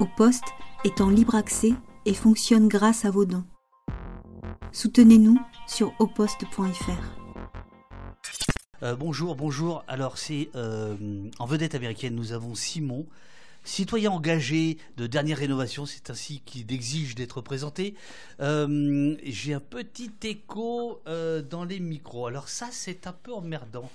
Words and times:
Au 0.00 0.06
poste 0.06 0.44
est 0.84 1.00
en 1.00 1.10
libre 1.10 1.34
accès 1.34 1.72
et 2.06 2.14
fonctionne 2.14 2.66
grâce 2.66 3.04
à 3.04 3.10
vos 3.10 3.24
dons. 3.24 3.44
Soutenez-nous 4.72 5.38
sur 5.68 5.92
oposte.fr. 5.98 7.22
Euh, 8.82 8.96
bonjour, 8.96 9.36
bonjour. 9.36 9.84
Alors 9.86 10.16
c'est 10.16 10.48
euh, 10.56 10.96
en 11.38 11.46
vedette 11.46 11.74
américaine, 11.74 12.14
nous 12.14 12.32
avons 12.32 12.54
Simon, 12.54 13.06
citoyen 13.64 14.10
engagé 14.10 14.78
de 14.96 15.06
dernière 15.06 15.38
rénovation, 15.38 15.84
c'est 15.84 16.08
ainsi 16.08 16.40
qu'il 16.40 16.72
exige 16.72 17.14
d'être 17.14 17.42
présenté. 17.42 17.94
Euh, 18.40 19.14
j'ai 19.22 19.52
un 19.52 19.60
petit 19.60 20.10
écho 20.24 21.02
dans 21.06 21.64
les 21.64 21.80
micros. 21.80 22.26
Alors 22.26 22.48
ça 22.48 22.68
c'est 22.70 23.06
un 23.06 23.12
peu 23.12 23.32
emmerdant. 23.32 23.90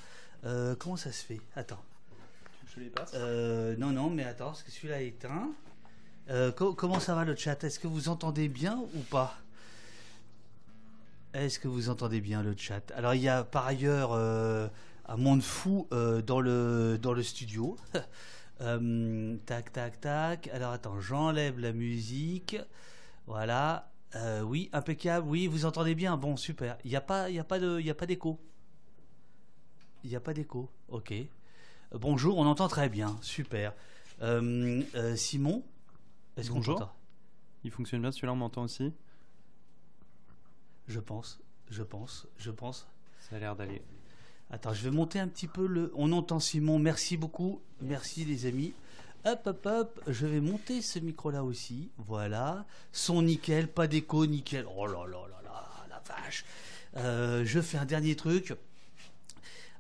comment 0.78 0.96
ça 0.96 1.12
se 1.12 1.26
fait? 1.26 1.42
Attends. 1.56 1.84
Je 2.76 2.82
les 2.82 2.90
passe 2.90 3.14
Non, 3.80 3.90
non, 3.92 4.12
mais 4.12 4.24
attends, 4.24 4.48
parce 4.48 4.62
que 4.62 4.72
celui-là 4.72 5.02
est 5.02 5.08
éteint. 5.08 5.52
Comment 6.56 7.00
ça 7.00 7.16
va 7.16 7.26
le 7.26 7.36
chat? 7.36 7.64
Est-ce 7.64 7.80
que 7.80 7.88
vous 7.88 8.10
entendez 8.10 8.48
bien 8.48 8.80
ou 8.96 9.00
pas? 9.00 9.38
Est-ce 11.34 11.60
que 11.60 11.68
vous 11.68 11.90
entendez 11.90 12.20
bien 12.20 12.42
le 12.42 12.56
chat? 12.58 12.92
Alors 12.96 13.14
il 13.14 13.22
y 13.22 13.30
a 13.30 13.44
par 13.44 13.68
ailleurs 13.68 14.12
euh, 14.14 14.68
un 15.06 15.18
monde 15.18 15.44
fou 15.44 15.88
euh, 15.92 16.22
dans, 16.22 16.42
le, 16.42 16.98
dans 17.02 17.14
le 17.14 17.24
studio. 17.24 17.78
Euh, 18.60 19.38
tac, 19.46 19.72
tac, 19.72 20.02
tac. 20.02 20.48
Alors 20.48 20.72
attends, 20.72 21.00
j'enlève 21.00 21.60
la 21.60 21.74
musique. 21.74 22.58
Voilà. 23.28 23.92
oui, 24.46 24.72
impeccable. 24.74 25.28
Oui, 25.28 25.46
vous 25.46 25.66
entendez 25.66 25.94
bien. 25.94 26.18
Bon, 26.18 26.36
super. 26.38 26.76
Il 26.84 26.90
n'y 26.90 26.96
a 26.96 27.02
pas, 27.02 27.28
a 27.30 27.44
pas 27.44 27.60
d'écho. 28.08 28.40
Il 30.04 30.10
n'y 30.10 30.16
a 30.16 30.20
pas 30.20 30.34
d'écho. 30.34 30.72
Ok. 30.90 31.14
Bonjour, 31.92 32.40
on 32.40 32.48
entend 32.48 32.68
très 32.68 32.90
bien. 32.90 33.16
Super. 33.22 33.76
Simon, 35.16 35.64
est-ce 36.38 36.52
qu'on 36.52 36.62
entend 36.62 36.94
Il 37.64 37.72
fonctionne 37.72 38.02
bien. 38.02 38.12
Celui-là, 38.12 38.34
on 38.34 38.38
m'entend 38.38 38.64
aussi. 38.64 38.94
Je 40.88 41.00
pense, 41.00 41.40
je 41.70 41.84
pense, 41.84 42.28
je 42.38 42.52
pense. 42.52 42.88
Ça 43.20 43.36
a 43.36 43.40
l'air 43.40 43.56
d'aller. 43.56 43.82
Attends, 44.50 44.74
je 44.74 44.84
vais 44.84 44.92
monter 44.92 45.20
un 45.20 45.28
petit 45.28 45.48
peu 45.48 45.68
le. 45.68 45.92
On 45.96 46.12
entend 46.14 46.40
Simon, 46.40 46.80
merci 46.80 47.18
beaucoup. 47.18 47.62
Merci 47.82 48.24
les 48.24 48.46
amis. 48.46 48.74
Hop, 49.26 49.42
hop, 49.46 49.66
hop, 49.66 50.02
je 50.08 50.26
vais 50.26 50.40
monter 50.40 50.82
ce 50.82 51.00
micro-là 51.00 51.44
aussi. 51.44 51.92
Voilà. 51.98 52.66
Son 52.94 53.22
nickel, 53.24 53.68
pas 53.68 53.88
d'écho, 53.88 54.26
nickel. 54.26 54.66
Oh 54.74 54.86
là 54.86 55.06
là 55.06 55.28
là 55.28 55.42
là, 55.44 55.64
la 55.90 56.00
vache. 56.00 56.46
Euh, 56.96 57.44
je 57.44 57.60
fais 57.60 57.78
un 57.78 57.86
dernier 57.86 58.16
truc. 58.16 58.54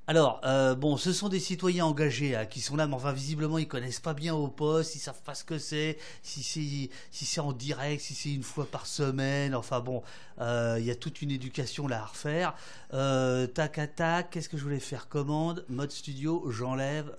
Alors, 0.10 0.40
euh, 0.46 0.74
bon, 0.74 0.96
ce 0.96 1.12
sont 1.12 1.28
des 1.28 1.40
citoyens 1.42 1.86
engagés 1.86 2.34
hein, 2.34 2.46
qui 2.46 2.62
sont 2.62 2.78
là, 2.78 2.88
mais 2.88 2.94
enfin, 2.94 3.12
visiblement, 3.12 3.58
ils 3.58 3.68
connaissent 3.68 4.00
pas 4.00 4.14
bien 4.14 4.34
au 4.34 4.48
poste, 4.48 4.96
ils 4.96 5.00
savent 5.00 5.22
pas 5.22 5.36
ce 5.36 5.44
que 5.44 5.58
c'est, 5.58 5.98
si 6.24 6.44
c'est 6.44 6.90
si 7.12 7.26
c'est 7.26 7.42
en 7.42 7.52
direct, 7.52 8.02
si 8.02 8.14
c'est 8.16 8.32
une 8.32 8.44
fois 8.44 8.66
par 8.66 8.86
semaine. 8.86 9.54
Enfin 9.54 9.82
bon, 9.82 10.04
euh, 10.40 10.78
il 10.80 10.86
y 10.86 10.92
a 10.92 10.96
toute 10.96 11.22
une 11.22 11.30
éducation 11.30 11.90
là 11.90 12.04
à 12.04 12.06
refaire. 12.06 12.56
Euh, 12.94 13.48
tac 13.48 13.80
à 13.80 13.88
tac, 13.88 14.30
qu'est-ce 14.30 14.48
que 14.48 14.56
je 14.56 14.64
voulais 14.64 14.80
faire? 14.80 15.10
Commande, 15.10 15.66
mode 15.68 15.92
studio, 15.92 16.50
j'enlève, 16.52 17.14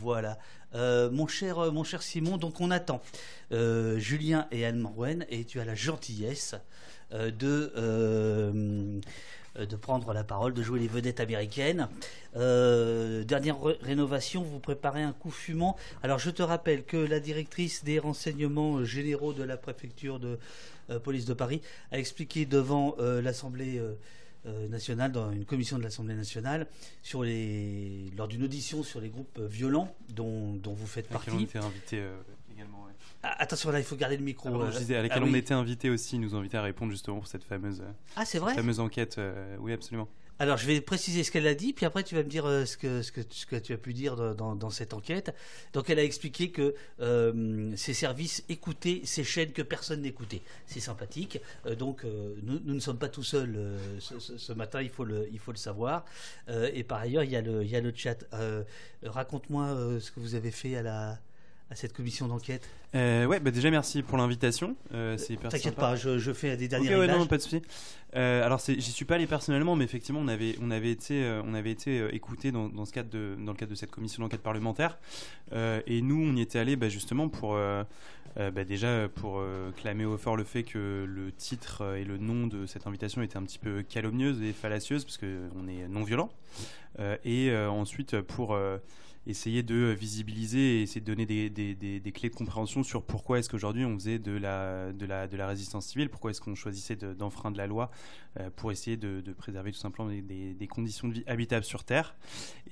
voilà. 0.00 0.38
mon 0.74 1.26
cher, 1.26 1.70
mon 1.72 1.84
cher 1.84 2.00
Simon, 2.00 2.38
donc 2.38 2.62
on 2.62 2.70
attend 2.70 3.02
Julien 3.50 4.46
et 4.50 4.64
Anne 4.64 4.78
Morwen, 4.78 5.26
et 5.28 5.44
tu 5.44 5.60
as 5.60 5.66
la 5.66 5.74
gentillesse 5.74 6.54
de 7.12 7.72
euh, 7.76 9.00
de 9.66 9.76
prendre 9.76 10.12
la 10.12 10.24
parole, 10.24 10.54
de 10.54 10.62
jouer 10.62 10.80
les 10.80 10.88
vedettes 10.88 11.20
américaines. 11.20 11.88
Euh, 12.36 13.24
dernière 13.24 13.58
rénovation, 13.62 14.42
vous 14.42 14.60
préparez 14.60 15.02
un 15.02 15.12
coup 15.12 15.30
fumant. 15.30 15.76
Alors 16.02 16.18
je 16.18 16.30
te 16.30 16.42
rappelle 16.42 16.84
que 16.84 16.96
la 16.96 17.20
directrice 17.20 17.84
des 17.84 17.98
renseignements 17.98 18.84
généraux 18.84 19.32
de 19.32 19.42
la 19.42 19.56
préfecture 19.56 20.18
de 20.18 20.38
euh, 20.90 20.98
police 20.98 21.24
de 21.24 21.34
Paris 21.34 21.60
a 21.92 21.98
expliqué 21.98 22.46
devant 22.46 22.96
l'Assemblée 22.98 23.80
nationale, 24.68 25.12
dans 25.12 25.30
une 25.32 25.44
commission 25.44 25.78
de 25.78 25.82
l'Assemblée 25.82 26.14
nationale, 26.14 26.66
sur 27.02 27.22
les, 27.22 28.10
lors 28.16 28.28
d'une 28.28 28.42
audition 28.44 28.82
sur 28.82 29.00
les 29.00 29.08
groupes 29.08 29.38
violents 29.40 29.94
dont, 30.08 30.54
dont 30.54 30.72
vous 30.72 30.86
faites 30.86 31.08
partie. 31.08 31.30
Invité 31.30 32.02
également. 32.60 32.90
Ah, 33.22 33.42
attention 33.42 33.70
là, 33.70 33.78
il 33.78 33.84
faut 33.84 33.96
garder 33.96 34.16
le 34.16 34.24
micro. 34.24 34.70
je 34.70 34.78
disais, 34.78 34.96
à 34.96 35.02
laquelle 35.02 35.22
ah 35.22 35.28
on 35.28 35.34
était 35.34 35.52
invité 35.52 35.90
aussi, 35.90 36.16
ils 36.16 36.20
nous 36.20 36.34
ont 36.34 36.38
invité 36.38 36.56
à 36.56 36.62
répondre 36.62 36.90
justement 36.90 37.18
pour 37.18 37.26
cette 37.26 37.44
fameuse, 37.44 37.82
ah, 38.16 38.24
c'est 38.24 38.38
vrai? 38.38 38.54
fameuse 38.54 38.80
enquête. 38.80 39.16
Euh, 39.18 39.56
oui, 39.60 39.72
absolument. 39.72 40.08
Alors, 40.38 40.56
je 40.56 40.66
vais 40.66 40.80
préciser 40.80 41.22
ce 41.22 41.30
qu'elle 41.30 41.46
a 41.46 41.52
dit, 41.52 41.74
puis 41.74 41.84
après, 41.84 42.02
tu 42.02 42.14
vas 42.14 42.22
me 42.22 42.28
dire 42.28 42.46
euh, 42.46 42.64
ce, 42.64 42.78
que, 42.78 43.02
ce, 43.02 43.12
que, 43.12 43.20
ce 43.28 43.44
que 43.44 43.56
tu 43.56 43.74
as 43.74 43.76
pu 43.76 43.92
dire 43.92 44.16
dans, 44.34 44.54
dans, 44.54 44.70
cette 44.70 44.94
enquête. 44.94 45.34
Donc, 45.74 45.90
elle 45.90 45.98
a 45.98 46.02
expliqué 46.02 46.50
que 46.50 46.74
euh, 47.00 47.70
ces 47.76 47.92
services 47.92 48.42
écoutaient 48.48 49.02
ces 49.04 49.22
chaînes 49.22 49.52
que 49.52 49.60
personne 49.60 50.00
n'écoutait. 50.00 50.40
C'est 50.64 50.80
sympathique. 50.80 51.42
donc, 51.78 52.04
nous, 52.42 52.58
nous, 52.64 52.74
ne 52.74 52.80
sommes 52.80 52.98
pas 52.98 53.10
tout 53.10 53.22
seuls 53.22 53.54
ce, 53.98 54.18
ce, 54.18 54.52
matin, 54.54 54.80
il 54.80 54.88
faut 54.88 55.04
le, 55.04 55.28
il 55.30 55.38
faut 55.38 55.52
le 55.52 55.58
savoir. 55.58 56.06
et 56.48 56.84
par 56.84 57.00
ailleurs, 57.00 57.24
il 57.24 57.32
y 57.32 57.36
a 57.36 57.42
le, 57.42 57.62
il 57.62 57.68
y 57.68 57.76
a 57.76 57.82
le 57.82 57.92
chat. 57.94 58.24
Raconte-moi 59.02 60.00
ce 60.00 60.10
que 60.10 60.20
vous 60.20 60.36
avez 60.36 60.52
fait 60.52 60.74
à 60.74 60.82
la 60.82 61.18
à 61.70 61.76
cette 61.76 61.92
commission 61.92 62.26
d'enquête 62.26 62.68
euh, 62.94 63.26
Ouais, 63.26 63.38
bah 63.38 63.50
déjà 63.50 63.70
merci 63.70 64.02
pour 64.02 64.18
l'invitation. 64.18 64.76
Euh, 64.92 65.16
T'inquiète 65.48 65.76
pas, 65.76 65.94
je, 65.94 66.18
je, 66.18 66.32
fais 66.32 66.56
des 66.56 66.68
derniers 66.68 66.88
okay, 66.88 66.98
ouais, 66.98 67.06
non, 67.06 67.26
pas 67.26 67.36
de 67.36 67.42
souci. 67.42 67.62
Euh, 68.16 68.44
alors 68.44 68.60
j'y 68.66 68.80
suis 68.80 69.04
pas 69.04 69.14
allé 69.14 69.26
personnellement, 69.26 69.76
mais 69.76 69.84
effectivement 69.84 70.20
on 70.20 70.26
avait 70.26 70.56
on 70.60 70.70
avait 70.72 70.90
été 70.90 71.22
euh, 71.22 71.42
on 71.44 71.54
avait 71.54 71.70
été 71.70 72.00
euh, 72.00 72.14
écouté 72.14 72.50
dans, 72.50 72.68
dans, 72.68 72.84
ce 72.84 72.92
cadre 72.92 73.08
de 73.08 73.36
dans 73.38 73.52
le 73.52 73.56
cadre 73.56 73.70
de 73.70 73.76
cette 73.76 73.92
commission 73.92 74.22
d'enquête 74.22 74.42
parlementaire. 74.42 74.98
et 75.52 76.02
nous 76.02 76.20
on 76.20 76.34
y 76.34 76.40
était 76.40 76.58
allé 76.58 76.74
bah, 76.74 76.88
justement 76.88 77.28
pour 77.28 77.56
bah, 78.36 78.64
déjà 78.64 79.08
pour 79.08 79.42
clamer 79.76 80.04
au 80.04 80.16
fort 80.18 80.36
le 80.36 80.44
fait 80.44 80.64
que 80.64 81.04
le 81.06 81.32
titre 81.32 81.96
et 81.96 82.04
le 82.04 82.18
nom 82.18 82.46
de 82.46 82.66
cette 82.66 82.86
invitation 82.86 83.22
étaient 83.22 83.36
un 83.36 83.44
petit 83.44 83.58
peu 83.58 83.82
calomnieuses 83.82 84.42
et 84.42 84.52
fallacieuses 84.52 85.04
parce 85.04 85.18
que 85.18 85.48
on 85.56 85.68
est 85.68 85.86
non 85.88 86.02
violent. 86.02 86.30
et 87.24 87.54
ensuite 87.54 88.20
pour 88.20 88.58
essayer 89.26 89.62
de 89.62 89.94
visibiliser 89.98 90.78
et 90.78 90.82
essayer 90.82 91.00
de 91.00 91.06
donner 91.06 91.26
des, 91.26 91.50
des, 91.50 91.74
des, 91.74 92.12
clés 92.12 92.30
de 92.30 92.34
compréhension 92.34 92.82
sur 92.82 93.02
pourquoi 93.04 93.38
est-ce 93.38 93.50
qu'aujourd'hui 93.50 93.84
on 93.84 93.94
faisait 93.94 94.18
de 94.18 94.32
la, 94.32 94.92
de 94.92 95.06
la, 95.06 95.28
de 95.28 95.36
la 95.36 95.46
résistance 95.46 95.86
civile, 95.86 96.08
pourquoi 96.08 96.30
est-ce 96.30 96.40
qu'on 96.40 96.54
choisissait 96.54 96.96
d'enfreindre 96.96 97.58
la 97.58 97.66
loi 97.66 97.90
euh, 98.38 98.48
pour 98.56 98.72
essayer 98.72 98.96
de, 98.96 99.20
préserver 99.32 99.72
tout 99.72 99.78
simplement 99.78 100.08
des, 100.08 100.68
conditions 100.68 101.08
de 101.08 101.14
vie 101.14 101.24
habitables 101.26 101.64
sur 101.64 101.84
Terre. 101.84 102.16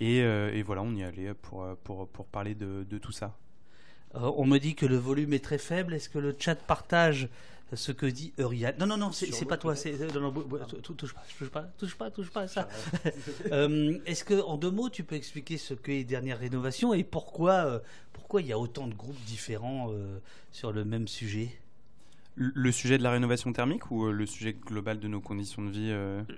Et, 0.00 0.22
euh, 0.22 0.52
et 0.54 0.62
voilà, 0.62 0.82
on 0.82 0.94
y 0.94 1.02
allait 1.02 1.34
pour, 1.34 1.66
pour, 1.84 2.08
pour 2.08 2.26
parler 2.26 2.54
de, 2.54 2.86
de 2.88 2.98
tout 2.98 3.12
ça. 3.12 3.36
Euh, 4.14 4.30
on 4.36 4.46
me 4.46 4.58
dit 4.58 4.74
que 4.74 4.86
le 4.86 4.96
volume 4.96 5.32
est 5.32 5.44
très 5.44 5.58
faible. 5.58 5.94
Est-ce 5.94 6.08
que 6.08 6.18
le 6.18 6.34
chat 6.38 6.54
partage 6.54 7.28
ce 7.74 7.92
que 7.92 8.06
dit 8.06 8.32
Eurial. 8.38 8.74
Non, 8.78 8.86
non, 8.86 8.96
non, 8.96 9.12
c'est 9.12 9.44
pas 9.44 9.58
toi. 9.58 9.76
C'est 9.76 9.92
non, 10.14 10.32
touche 10.32 11.14
pas, 11.14 11.22
touche 11.38 11.50
pas, 11.50 11.62
touche 11.78 11.94
pas, 11.96 12.10
touche 12.10 12.30
pas 12.30 12.40
à 12.42 12.48
ça. 12.48 12.68
euh, 13.52 13.98
Est-ce 14.06 14.24
que, 14.24 14.40
en 14.40 14.56
deux 14.56 14.70
mots, 14.70 14.88
tu 14.88 15.04
peux 15.04 15.16
expliquer 15.16 15.58
ce 15.58 15.74
qu'est 15.74 16.04
dernière 16.04 16.38
rénovation 16.38 16.94
et 16.94 17.04
pourquoi, 17.04 17.66
euh, 17.66 17.78
pourquoi 18.12 18.40
il 18.40 18.48
y 18.48 18.52
a 18.52 18.58
autant 18.58 18.86
de 18.86 18.94
groupes 18.94 19.22
différents 19.26 19.90
euh, 19.90 20.18
sur 20.50 20.72
le 20.72 20.84
même 20.84 21.08
sujet? 21.08 21.50
Le 22.40 22.70
sujet 22.70 22.98
de 22.98 23.02
la 23.02 23.10
rénovation 23.10 23.52
thermique 23.52 23.90
ou 23.90 24.12
le 24.12 24.24
sujet 24.24 24.52
global 24.52 25.00
de 25.00 25.08
nos 25.08 25.20
conditions 25.20 25.60
de 25.60 25.70
vie 25.70 25.92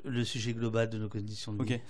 Le 0.04 0.24
sujet 0.24 0.54
global 0.54 0.88
de 0.88 0.96
nos 0.96 1.10
conditions 1.10 1.52
de 1.52 1.62
vie. 1.62 1.74
Ok. 1.74 1.80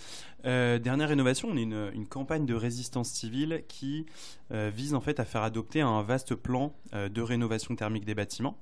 Euh, 0.46 0.80
dernière 0.80 1.10
rénovation, 1.10 1.48
on 1.48 1.56
est 1.56 1.62
une, 1.62 1.92
une, 1.94 2.08
campagne 2.08 2.44
de 2.44 2.54
résistance 2.54 3.08
civile 3.10 3.62
qui 3.68 4.06
vise 4.50 4.94
en 4.94 5.00
fait 5.00 5.20
à 5.20 5.24
faire 5.24 5.44
adopter 5.44 5.80
un 5.80 6.02
vaste 6.02 6.34
plan 6.34 6.74
de 6.92 7.22
rénovation 7.22 7.76
thermique 7.76 8.04
des 8.04 8.16
bâtiments. 8.16 8.58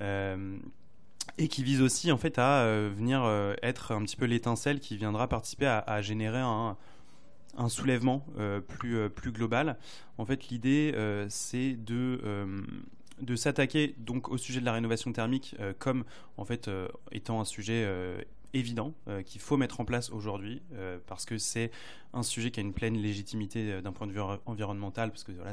Euh, 0.00 0.56
et 1.38 1.48
qui 1.48 1.62
vise 1.62 1.80
aussi 1.80 2.10
en 2.10 2.18
fait 2.18 2.38
à 2.38 2.62
euh, 2.62 2.90
venir 2.94 3.22
euh, 3.24 3.54
être 3.62 3.92
un 3.92 4.02
petit 4.02 4.16
peu 4.16 4.24
l'étincelle 4.24 4.80
qui 4.80 4.96
viendra 4.96 5.28
participer 5.28 5.66
à, 5.66 6.02
générer 6.02 6.40
un, 6.40 6.76
soulèvement 7.68 8.26
plus, 8.68 9.08
plus 9.10 9.30
global. 9.30 9.78
En 10.18 10.24
fait, 10.24 10.48
l'idée, 10.48 10.94
c'est 11.28 11.74
de, 11.74 12.20
de 13.20 13.36
s'attaquer 13.36 13.94
donc 13.98 14.28
au 14.30 14.36
sujet 14.36 14.60
de 14.60 14.64
la 14.64 14.72
rénovation 14.72 15.12
thermique 15.12 15.56
comme 15.78 16.04
en 16.36 16.44
fait 16.44 16.68
étant 17.12 17.40
un 17.40 17.44
sujet 17.44 17.86
évident 18.54 18.94
euh, 19.08 19.22
qu'il 19.22 19.40
faut 19.40 19.56
mettre 19.56 19.80
en 19.80 19.84
place 19.84 20.10
aujourd'hui 20.10 20.62
euh, 20.74 20.98
parce 21.06 21.24
que 21.24 21.38
c'est 21.38 21.70
un 22.12 22.22
sujet 22.22 22.50
qui 22.50 22.60
a 22.60 22.62
une 22.62 22.72
pleine 22.72 22.96
légitimité 22.96 23.72
euh, 23.72 23.80
d'un 23.80 23.92
point 23.92 24.06
de 24.06 24.12
vue 24.12 24.20
environnemental 24.46 25.10
parce 25.10 25.24
que 25.24 25.32
voilà, 25.32 25.52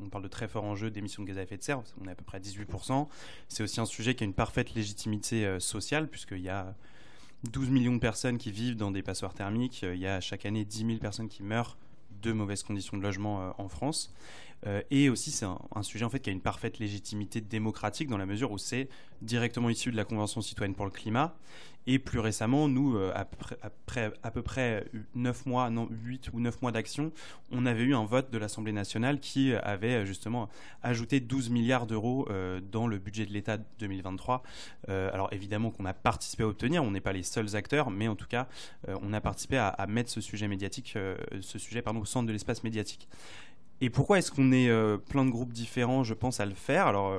on 0.00 0.08
parle 0.08 0.24
de 0.24 0.28
très 0.28 0.48
forts 0.48 0.64
enjeux 0.64 0.90
d'émissions 0.90 1.22
de 1.22 1.28
gaz 1.28 1.38
à 1.38 1.42
effet 1.42 1.56
de 1.56 1.62
serre, 1.62 1.82
on 2.00 2.08
est 2.08 2.12
à 2.12 2.14
peu 2.14 2.24
près 2.24 2.38
à 2.38 2.40
18%. 2.40 3.08
C'est 3.48 3.62
aussi 3.62 3.80
un 3.80 3.86
sujet 3.86 4.14
qui 4.14 4.24
a 4.24 4.26
une 4.26 4.34
parfaite 4.34 4.74
légitimité 4.74 5.58
sociale 5.60 6.08
puisqu'il 6.08 6.40
y 6.40 6.48
a 6.48 6.74
12 7.50 7.70
millions 7.70 7.94
de 7.94 8.00
personnes 8.00 8.38
qui 8.38 8.50
vivent 8.50 8.76
dans 8.76 8.90
des 8.90 9.02
passoires 9.02 9.34
thermiques, 9.34 9.82
il 9.82 9.98
y 9.98 10.06
a 10.06 10.20
chaque 10.20 10.46
année 10.46 10.64
10 10.64 10.86
000 10.86 10.98
personnes 10.98 11.28
qui 11.28 11.42
meurent 11.42 11.76
de 12.22 12.32
mauvaises 12.32 12.62
conditions 12.62 12.96
de 12.96 13.02
logement 13.02 13.54
en 13.58 13.68
France. 13.68 14.12
Euh, 14.66 14.80
et 14.90 15.08
aussi, 15.08 15.30
c'est 15.30 15.44
un, 15.46 15.82
sujet 15.82 16.04
en 16.04 16.10
fait 16.10 16.20
qui 16.20 16.30
a 16.30 16.32
une 16.32 16.40
parfaite 16.40 16.78
légitimité 16.78 17.40
démocratique 17.40 18.08
dans 18.08 18.18
la 18.18 18.26
mesure 18.26 18.52
où 18.52 18.58
c'est 18.58 18.88
directement 19.20 19.68
issu 19.68 19.90
de 19.90 19.96
la 19.96 20.04
Convention 20.04 20.40
citoyenne 20.40 20.74
pour 20.74 20.84
le 20.84 20.90
climat 20.90 21.34
Et 21.86 21.98
plus 21.98 22.20
récemment, 22.20 22.68
nous, 22.68 22.96
euh, 22.96 23.12
après, 23.60 24.12
à 24.22 24.30
peu 24.30 24.42
près 24.42 24.84
9 25.14 25.46
mois, 25.46 25.68
non, 25.70 25.88
8 25.90 26.30
ou 26.32 26.40
9 26.40 26.62
mois 26.62 26.70
d'action, 26.70 27.12
on 27.50 27.66
avait 27.66 27.82
eu 27.82 27.94
un 27.94 28.04
vote 28.04 28.30
de 28.30 28.38
l'Assemblée 28.38 28.72
nationale 28.72 29.18
qui 29.18 29.52
avait 29.52 30.06
justement 30.06 30.48
ajouté 30.82 31.18
12 31.18 31.50
milliards 31.50 31.86
d'euros 31.86 32.26
euh, 32.30 32.60
dans 32.60 32.86
le 32.86 32.98
budget 32.98 33.26
de 33.26 33.32
l'État 33.32 33.58
2023. 33.80 34.44
Euh, 34.88 35.10
alors 35.12 35.28
évidemment 35.32 35.70
qu'on 35.70 35.84
a 35.84 35.92
participé 35.92 36.44
à 36.44 36.48
obtenir, 36.48 36.84
on 36.84 36.92
n'est 36.92 37.00
pas 37.00 37.12
les 37.12 37.24
seuls 37.24 37.56
acteurs, 37.56 37.90
mais 37.90 38.06
en 38.06 38.14
tout 38.14 38.28
cas, 38.28 38.46
on 38.86 39.12
a 39.12 39.20
participé 39.20 39.56
à, 39.56 39.68
à, 39.68 39.86
mettre 39.86 40.10
ce 40.10 40.20
sujet 40.20 40.46
médiatique, 40.46 40.96
ce 41.40 41.58
sujet 41.58 41.82
pardon, 41.82 42.00
au 42.00 42.04
centre 42.04 42.26
de 42.26 42.32
l'espace 42.32 42.62
médiatique. 42.62 43.08
Et 43.80 43.90
pourquoi 43.90 44.18
est-ce 44.18 44.30
qu'on 44.30 44.52
est, 44.52 44.70
plein 45.08 45.24
de 45.24 45.30
groupes 45.30 45.52
différents, 45.52 46.04
je 46.04 46.14
pense, 46.14 46.38
à 46.38 46.46
le 46.46 46.54
faire? 46.54 46.86
Alors 46.86 47.12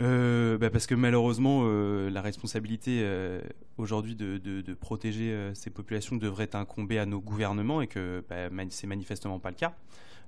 euh, 0.00 0.58
bah, 0.58 0.70
parce 0.70 0.86
que 0.86 0.94
malheureusement, 0.94 1.62
euh, 1.64 2.10
la 2.10 2.20
responsabilité 2.20 3.00
euh, 3.02 3.40
aujourd'hui 3.78 4.16
de, 4.16 4.74
protéger 4.74 5.52
ces 5.54 5.70
populations 5.70 6.16
devrait 6.16 6.54
incomber 6.54 6.98
à 6.98 7.06
nos 7.06 7.20
gouvernements 7.20 7.80
et 7.80 7.86
que 7.86 8.24
bah, 8.28 8.48
c'est 8.70 8.86
manifestement 8.86 9.38
pas 9.38 9.50
le 9.50 9.56
cas. 9.56 9.74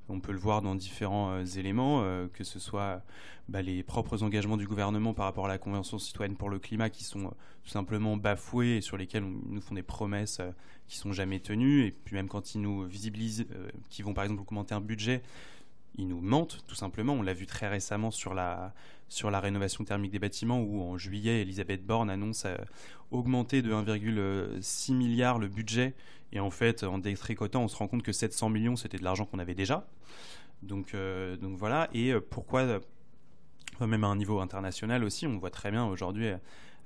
On 0.08 0.20
peut 0.20 0.30
le 0.30 0.38
voir 0.38 0.62
dans 0.62 0.76
différents 0.76 1.44
éléments, 1.44 2.04
que 2.32 2.44
ce 2.44 2.60
soit 2.60 3.02
bah, 3.48 3.60
les 3.60 3.82
propres 3.82 4.22
engagements 4.22 4.56
du 4.56 4.68
gouvernement 4.68 5.14
par 5.14 5.24
rapport 5.24 5.46
à 5.46 5.48
la 5.48 5.58
Convention 5.58 5.98
citoyenne 5.98 6.36
pour 6.36 6.48
le 6.48 6.60
climat 6.60 6.90
qui 6.90 7.02
sont 7.02 7.34
tout 7.64 7.70
simplement 7.70 8.16
bafoués 8.16 8.76
et 8.76 8.80
sur 8.80 8.96
lesquels 8.96 9.24
ils 9.24 9.52
nous 9.52 9.60
font 9.60 9.74
des 9.74 9.82
promesses 9.82 10.40
qui 10.86 10.96
sont 10.96 11.12
jamais 11.12 11.40
tenues. 11.40 11.86
Et 11.86 11.90
puis 11.90 12.14
même 12.14 12.28
quand 12.28 12.54
ils 12.54 12.60
nous 12.60 12.84
visibilisent, 12.84 13.46
qu'ils 13.90 14.04
vont 14.04 14.14
par 14.14 14.22
exemple 14.22 14.42
augmenter 14.42 14.76
un 14.76 14.80
budget, 14.80 15.22
ils 15.98 16.08
nous 16.08 16.20
mentent 16.20 16.64
tout 16.66 16.74
simplement. 16.74 17.14
On 17.14 17.22
l'a 17.22 17.34
vu 17.34 17.46
très 17.46 17.68
récemment 17.68 18.10
sur 18.10 18.34
la, 18.34 18.74
sur 19.08 19.30
la 19.30 19.40
rénovation 19.40 19.84
thermique 19.84 20.12
des 20.12 20.18
bâtiments 20.18 20.60
où 20.60 20.82
en 20.82 20.98
juillet, 20.98 21.42
Elisabeth 21.42 21.84
Borne 21.84 22.10
annonce 22.10 22.44
euh, 22.44 22.56
augmenter 23.10 23.62
de 23.62 23.72
1,6 23.72 24.94
milliard 24.94 25.38
le 25.38 25.48
budget. 25.48 25.94
Et 26.32 26.40
en 26.40 26.50
fait, 26.50 26.84
en 26.84 26.98
détricotant, 26.98 27.62
on 27.62 27.68
se 27.68 27.76
rend 27.76 27.88
compte 27.88 28.02
que 28.02 28.12
700 28.12 28.50
millions, 28.50 28.76
c'était 28.76 28.98
de 28.98 29.04
l'argent 29.04 29.24
qu'on 29.24 29.38
avait 29.38 29.54
déjà. 29.54 29.86
Donc, 30.62 30.94
euh, 30.94 31.36
donc 31.36 31.56
voilà. 31.56 31.88
Et 31.92 32.12
euh, 32.12 32.20
pourquoi, 32.20 32.80
même 33.80 34.04
à 34.04 34.08
un 34.08 34.16
niveau 34.16 34.40
international 34.40 35.04
aussi, 35.04 35.26
on 35.26 35.38
voit 35.38 35.50
très 35.50 35.70
bien 35.70 35.86
aujourd'hui 35.86 36.28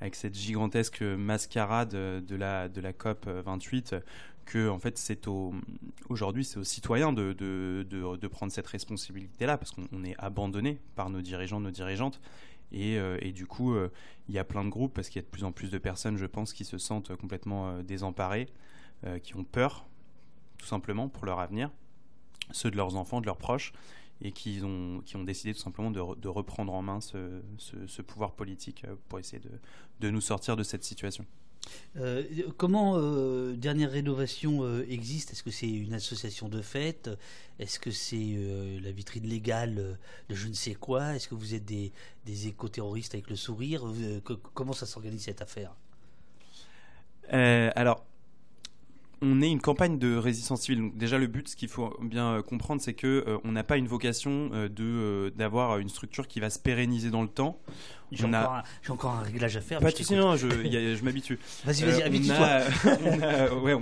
avec 0.00 0.14
cette 0.14 0.34
gigantesque 0.34 1.02
mascarade 1.02 1.90
de 1.90 2.36
la, 2.36 2.68
de 2.68 2.80
la 2.80 2.92
COP 2.92 3.26
28 3.26 3.96
que 4.44 4.69
en 4.69 4.78
fait 4.78 4.98
c'est 4.98 5.28
au 5.28 5.54
aujourd'hui 6.08 6.44
c'est 6.44 6.58
aux 6.58 6.64
citoyens 6.64 7.12
de, 7.12 8.26
prendre 8.31 8.52
cette 8.52 8.66
responsabilité 8.66 9.46
là 9.46 9.58
parce 9.58 9.72
qu'on 9.72 10.04
est 10.04 10.16
abandonné 10.19 10.81
par 10.96 11.10
nos 11.10 11.20
dirigeants 11.20 11.60
nos 11.60 11.70
dirigeantes 11.70 12.20
et, 12.72 12.98
euh, 12.98 13.19
du 13.32 13.46
coup 13.46 13.75
euh, 13.75 13.90
il 14.28 14.34
y 14.34 14.38
a 14.38 14.44
plein 14.44 14.64
de 14.64 14.70
groupes 14.70 14.94
parce 14.94 15.08
qu'il 15.08 15.20
y 15.20 15.25
a 15.25 15.26
de 15.26 15.31
plus 15.31 15.44
en 15.44 15.52
plus 15.52 15.70
de 15.70 15.78
personnes 15.78 16.16
je 16.16 16.26
pense 16.26 16.52
qui 16.52 16.64
se 16.64 16.78
sentent 16.78 17.14
complètement 17.16 17.70
euh, 17.70 17.82
désemparées 17.82 18.48
qui 19.22 19.34
ont 19.34 19.44
peur 19.44 19.87
tout 20.58 20.66
simplement 20.66 21.08
pour 21.08 21.25
leur 21.25 21.40
avenir 21.40 21.70
ceux 22.50 22.70
de 22.70 22.76
leurs 22.76 22.96
enfants 22.96 23.22
de 23.22 23.26
leurs 23.26 23.38
proches 23.38 23.72
et 24.20 24.31
qui 24.31 24.60
ont, 24.62 25.02
décidé 25.25 25.54
tout 25.54 25.60
simplement 25.60 25.90
de, 25.90 26.28
reprendre 26.28 26.75
en 26.75 26.82
main 26.82 27.00
ce, 27.00 28.02
pouvoir 28.02 28.32
politique 28.32 28.84
pour 29.08 29.19
essayer 29.19 29.40
de 30.00 30.10
nous 30.10 30.20
sortir 30.20 30.54
de 30.54 30.62
cette 30.62 30.84
situation. 30.84 31.25
Euh, 31.96 32.22
comment 32.56 32.94
euh, 32.96 33.54
Dernière 33.56 33.90
Rénovation 33.90 34.62
euh, 34.62 34.86
existe? 34.88 35.32
Est-ce 35.32 35.42
que 35.42 35.50
c'est 35.50 35.68
une 35.68 35.94
association 35.94 36.48
de 36.48 36.62
fête 36.62 37.10
Est-ce 37.58 37.78
que 37.78 37.90
c'est 37.90 38.36
la 38.82 38.92
vitrine 38.92 39.26
légale 39.26 39.98
de 40.28 40.34
je 40.34 40.48
ne 40.48 40.54
sais 40.54 40.74
quoi? 40.74 41.14
Est-ce 41.14 41.28
que 41.28 41.34
vous 41.34 41.54
êtes 41.54 41.64
des, 41.64 41.92
des 42.26 42.46
éco-terroristes 42.46 43.14
avec 43.14 43.28
le 43.28 43.36
sourire? 43.36 43.84
Comment 44.54 44.72
ça 44.72 44.86
s'organise 44.86 45.22
cette 45.24 45.42
affaire? 45.42 45.74
Alors, 47.30 48.04
on 49.22 49.43
est 49.43 49.50
une 49.50 49.61
campagne 49.61 49.99
de 49.99 50.17
résistance 50.17 50.62
civile. 50.62 50.82
Donc 50.82 50.96
déjà, 50.96 51.19
le 51.19 51.26
but, 51.26 51.49
ce 51.49 51.56
qu'il 51.56 51.69
faut 51.69 51.96
bien 52.00 52.43
comprendre, 52.43 52.81
c'est 52.81 52.94
que 52.94 53.25
on 53.44 53.52
n'a 53.52 53.64
pas 53.64 53.76
une 53.76 53.88
vocation 53.88 54.50
de 54.50 55.32
d'avoir 55.37 55.78
une 55.78 55.88
structure 55.88 56.26
qui 56.26 56.40
va 56.40 56.50
se 56.50 56.58
pérenniser 56.58 57.11
dans 57.11 57.22
le 57.22 57.28
temps. 57.28 57.61
J'ai 58.12 58.25
encore, 58.25 58.62
encore, 58.88 59.11
un 59.12 59.22
réglage 59.22 59.56
à 59.56 59.61
faire. 59.61 59.81
Pas 59.81 59.90
de 59.90 59.96
soucis, 59.96 60.14
non, 60.14 60.37
je, 60.37 60.49
je 60.49 61.05
m'habitue. 61.05 61.38
Vas-y, 61.64 61.84
vas-y, 61.84 62.02
euh, 62.02 62.06
habitue-toi. 62.06 63.58
ouais, 63.62 63.75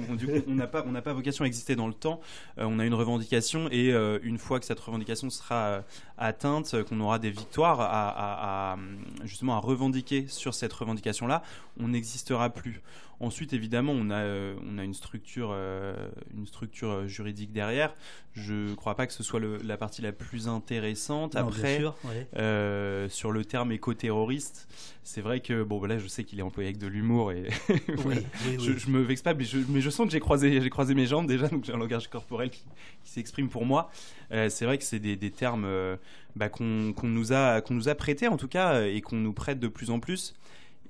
on, 0.46 0.54
n'a 0.54 0.66
pas, 0.66 0.84
on 0.86 0.92
n'a 0.92 1.00
pas 1.00 1.12
vocation 1.14 1.44
à 1.44 1.46
exister 1.46 1.76
dans 1.76 1.86
le 1.86 1.94
temps. 1.94 2.20
Euh, 2.58 2.66
on 2.68 2.78
a 2.78 2.84
une 2.84 2.94
revendication 2.94 3.68
et 3.70 3.92
euh, 3.92 4.18
une 4.22 4.38
fois 4.38 4.60
que 4.60 4.66
cette 4.66 4.80
revendication 4.80 5.30
sera 5.30 5.54
euh, 5.54 5.80
atteinte, 6.18 6.82
qu'on 6.84 7.00
aura 7.00 7.18
des 7.18 7.30
victoires 7.30 7.80
à, 7.80 7.86
à, 7.86 8.72
à, 8.72 8.76
justement 9.24 9.56
à 9.56 9.60
revendiquer 9.60 10.26
sur 10.28 10.52
cette 10.52 10.72
revendication-là, 10.72 11.42
on 11.80 11.88
n'existera 11.88 12.50
plus. 12.50 12.82
Ensuite, 13.20 13.52
évidemment, 13.52 13.92
on 13.92 14.10
a, 14.10 14.24
on 14.64 14.78
a 14.78 14.84
une 14.84 14.94
structure, 14.94 15.52
une 15.52 16.46
structure 16.46 17.08
juridique 17.08 17.52
derrière. 17.52 17.92
Je 18.34 18.70
ne 18.70 18.74
crois 18.74 18.94
pas 18.94 19.08
que 19.08 19.12
ce 19.12 19.24
soit 19.24 19.40
le, 19.40 19.58
la 19.58 19.76
partie 19.76 20.02
la 20.02 20.12
plus 20.12 20.46
intéressante. 20.46 21.34
Non, 21.34 21.48
Après, 21.48 21.78
sûr, 21.78 21.96
ouais. 22.04 23.08
sur 23.08 23.32
le 23.32 23.44
terme 23.44 23.72
éco-terroriste 23.72 24.68
c'est 25.08 25.22
vrai 25.22 25.40
que 25.40 25.62
bon, 25.62 25.82
là, 25.86 25.98
je 25.98 26.06
sais 26.06 26.22
qu'il 26.22 26.38
est 26.38 26.42
employé 26.42 26.68
avec 26.68 26.76
de 26.76 26.86
l'humour 26.86 27.32
et 27.32 27.48
je, 27.88 28.90
me 28.90 29.00
vexe 29.00 29.22
pas, 29.22 29.32
mais 29.32 29.44
je, 29.44 29.56
mais 29.70 29.80
je 29.80 29.88
sens 29.88 30.04
que 30.04 30.12
j'ai 30.12 30.20
croisé, 30.20 30.60
j'ai 30.60 30.68
croisé 30.68 30.94
mes 30.94 31.06
jambes 31.06 31.26
déjà, 31.26 31.48
donc 31.48 31.64
j'ai 31.64 31.72
un 31.72 31.78
langage 31.78 32.08
corporel 32.08 32.50
qui, 32.50 32.62
s'exprime 33.04 33.48
pour 33.48 33.64
moi. 33.64 33.90
Euh, 34.32 34.50
c'est 34.50 34.66
vrai 34.66 34.76
que 34.76 34.84
c'est 34.84 34.98
des, 34.98 35.30
termes 35.30 35.64
euh, 35.64 35.96
bah, 36.36 36.50
qu'on 36.50 36.92
nous 37.02 37.32
a 37.32 37.62
qu'on 37.62 37.72
nous 37.72 37.88
a 37.88 37.94
prêtés 37.94 38.28
en 38.28 38.36
tout 38.36 38.48
cas 38.48 38.74
euh, 38.74 38.94
et 38.94 39.00
qu'on 39.00 39.16
nous 39.16 39.32
prête 39.32 39.58
de 39.58 39.68
plus 39.68 39.88
en 39.88 39.98
plus. 39.98 40.34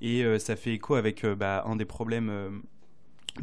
Et 0.01 0.23
ça 0.39 0.55
fait 0.55 0.73
écho 0.73 0.95
avec 0.95 1.25
bah, 1.25 1.63
un 1.65 1.75
des 1.75 1.85
problèmes 1.85 2.59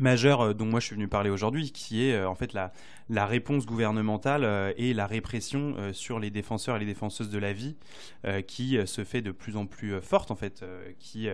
euh, 0.00 0.52
dont 0.54 0.66
moi 0.66 0.80
je 0.80 0.86
suis 0.86 0.94
venu 0.94 1.08
parler 1.08 1.30
aujourd'hui, 1.30 1.72
qui 1.72 2.04
est 2.04 2.14
euh, 2.14 2.28
en 2.28 2.34
fait 2.34 2.52
la, 2.52 3.26
réponse 3.26 3.66
gouvernementale 3.66 4.44
euh, 4.44 4.72
et 4.76 4.94
la 4.94 5.06
répression 5.06 5.92
sur 5.92 6.18
les 6.18 6.30
défenseurs 6.30 6.76
et 6.76 6.80
les 6.80 6.86
défenseuses 6.86 7.30
de 7.30 7.38
la 7.38 7.52
vie, 7.52 7.76
qui 8.46 8.78
se 8.86 9.04
fait 9.04 9.22
de 9.22 9.30
plus 9.30 9.56
en 9.56 9.66
plus 9.66 10.00
forte 10.00 10.30
en 10.30 10.36
fait, 10.36 10.64
qui 10.98 11.28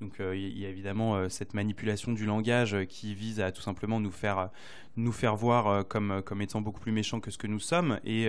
donc 0.00 0.16
il 0.18 0.58
y 0.58 0.66
a 0.66 0.68
évidemment 0.68 1.28
cette 1.28 1.54
manipulation 1.54 2.12
du 2.12 2.26
langage 2.26 2.76
qui 2.88 3.14
vise 3.14 3.40
à 3.40 3.52
tout 3.52 3.62
simplement 3.62 4.00
nous 4.00 4.10
faire 4.10 4.50
nous 4.96 5.12
faire 5.12 5.36
voir 5.36 5.86
comme 5.86 6.22
comme 6.24 6.42
étant 6.42 6.60
beaucoup 6.60 6.80
plus 6.80 6.92
méchants 6.92 7.20
que 7.20 7.30
ce 7.30 7.38
que 7.38 7.46
nous 7.46 7.60
sommes. 7.60 8.00
Et 8.04 8.28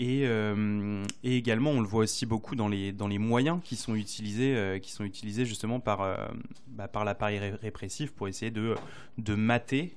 et, 0.00 0.22
euh, 0.24 1.04
et, 1.22 1.36
également, 1.36 1.70
on 1.70 1.80
le 1.80 1.86
voit 1.86 2.02
aussi 2.02 2.26
beaucoup 2.26 2.56
dans 2.56 2.66
les, 2.66 2.92
dans 2.92 3.06
les 3.06 3.18
moyens 3.18 3.60
qui 3.62 3.76
sont 3.76 3.94
utilisés, 3.94 4.56
euh, 4.56 4.78
qui 4.80 4.90
sont 4.90 5.04
utilisés 5.04 5.46
justement 5.46 5.78
par, 5.78 6.02
euh, 6.02 6.16
bah, 6.66 6.88
par 6.88 7.04
l'appareil 7.04 7.38
répressif 7.38 8.10
pour 8.10 8.26
essayer 8.26 8.50
de, 8.50 8.74
de 9.18 9.34
mater 9.34 9.94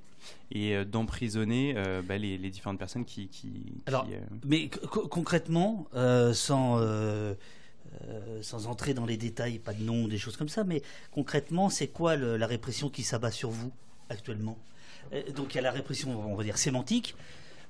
et 0.52 0.84
d'emprisonner 0.84 1.74
bah, 2.04 2.18
les, 2.18 2.38
les, 2.38 2.50
différentes 2.50 2.80
personnes 2.80 3.06
qui. 3.06 3.28
qui, 3.30 3.76
Alors, 3.86 4.06
mais 4.46 4.70
concrètement, 4.92 5.88
sans. 6.34 6.81
sans 8.42 8.68
entrer 8.68 8.94
dans 8.94 9.06
les 9.06 9.18
détails, 9.18 9.60
pas 9.60 9.74
de 9.74 9.83
nom, 9.83 10.07
des 10.07 10.18
choses 10.18 10.36
comme 10.36 10.50
ça, 10.50 10.64
mais 10.64 10.81
concrètement, 11.12 11.69
c'est 11.69 11.88
quoi 11.88 12.18
la 12.18 12.48
répression 12.48 12.90
qui 12.90 13.04
s'abat 13.04 13.31
sur 13.31 13.52
vous 13.52 13.71
actuellement? 14.10 14.57
Donc 15.36 15.54
il 15.54 15.56
y 15.56 15.60
a 15.60 15.64
la 15.64 15.71
répression, 15.71 16.19
on 16.30 16.36
va 16.36 16.44
dire, 16.44 16.57
sémantique, 16.57 17.16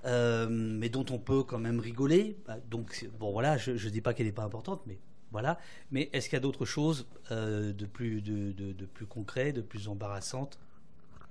euh, 0.06 0.48
mais 0.50 0.89
dont 0.89 1.06
on 1.10 1.18
peut 1.18 1.44
quand 1.44 1.60
même 1.60 1.80
rigoler. 1.80 2.38
Bah, 2.48 2.58
donc, 2.70 3.08
bon, 3.20 3.32
voilà, 3.32 3.58
je 3.58 3.72
ne 3.72 3.89
dis 3.89 4.01
pas 4.01 4.13
qu'elle 4.13 4.25
n'est 4.25 4.32
pas 4.32 4.44
importante, 4.44 4.82
mais 4.86 4.98
voilà. 5.32 5.60
Mais 5.92 6.10
est-ce 6.13 6.30
qu'il 6.30 6.36
y 6.36 6.38
a 6.38 6.42
d'autres 6.42 6.66
choses 6.66 7.08
euh, 7.32 7.74
de, 7.74 7.86
plus, 7.86 8.22
de, 8.22 8.51
de, 8.51 8.86
plus 8.86 9.06
concret, 9.06 9.51
de 9.51 9.62
plus 9.62 9.88
embarrassantes 9.88 10.60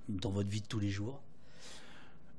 dans 0.09 0.29
votre 0.29 0.49
vie 0.49 0.61
de 0.61 0.67
tous 0.67 0.79
les 0.79 0.89
jours? 0.89 1.21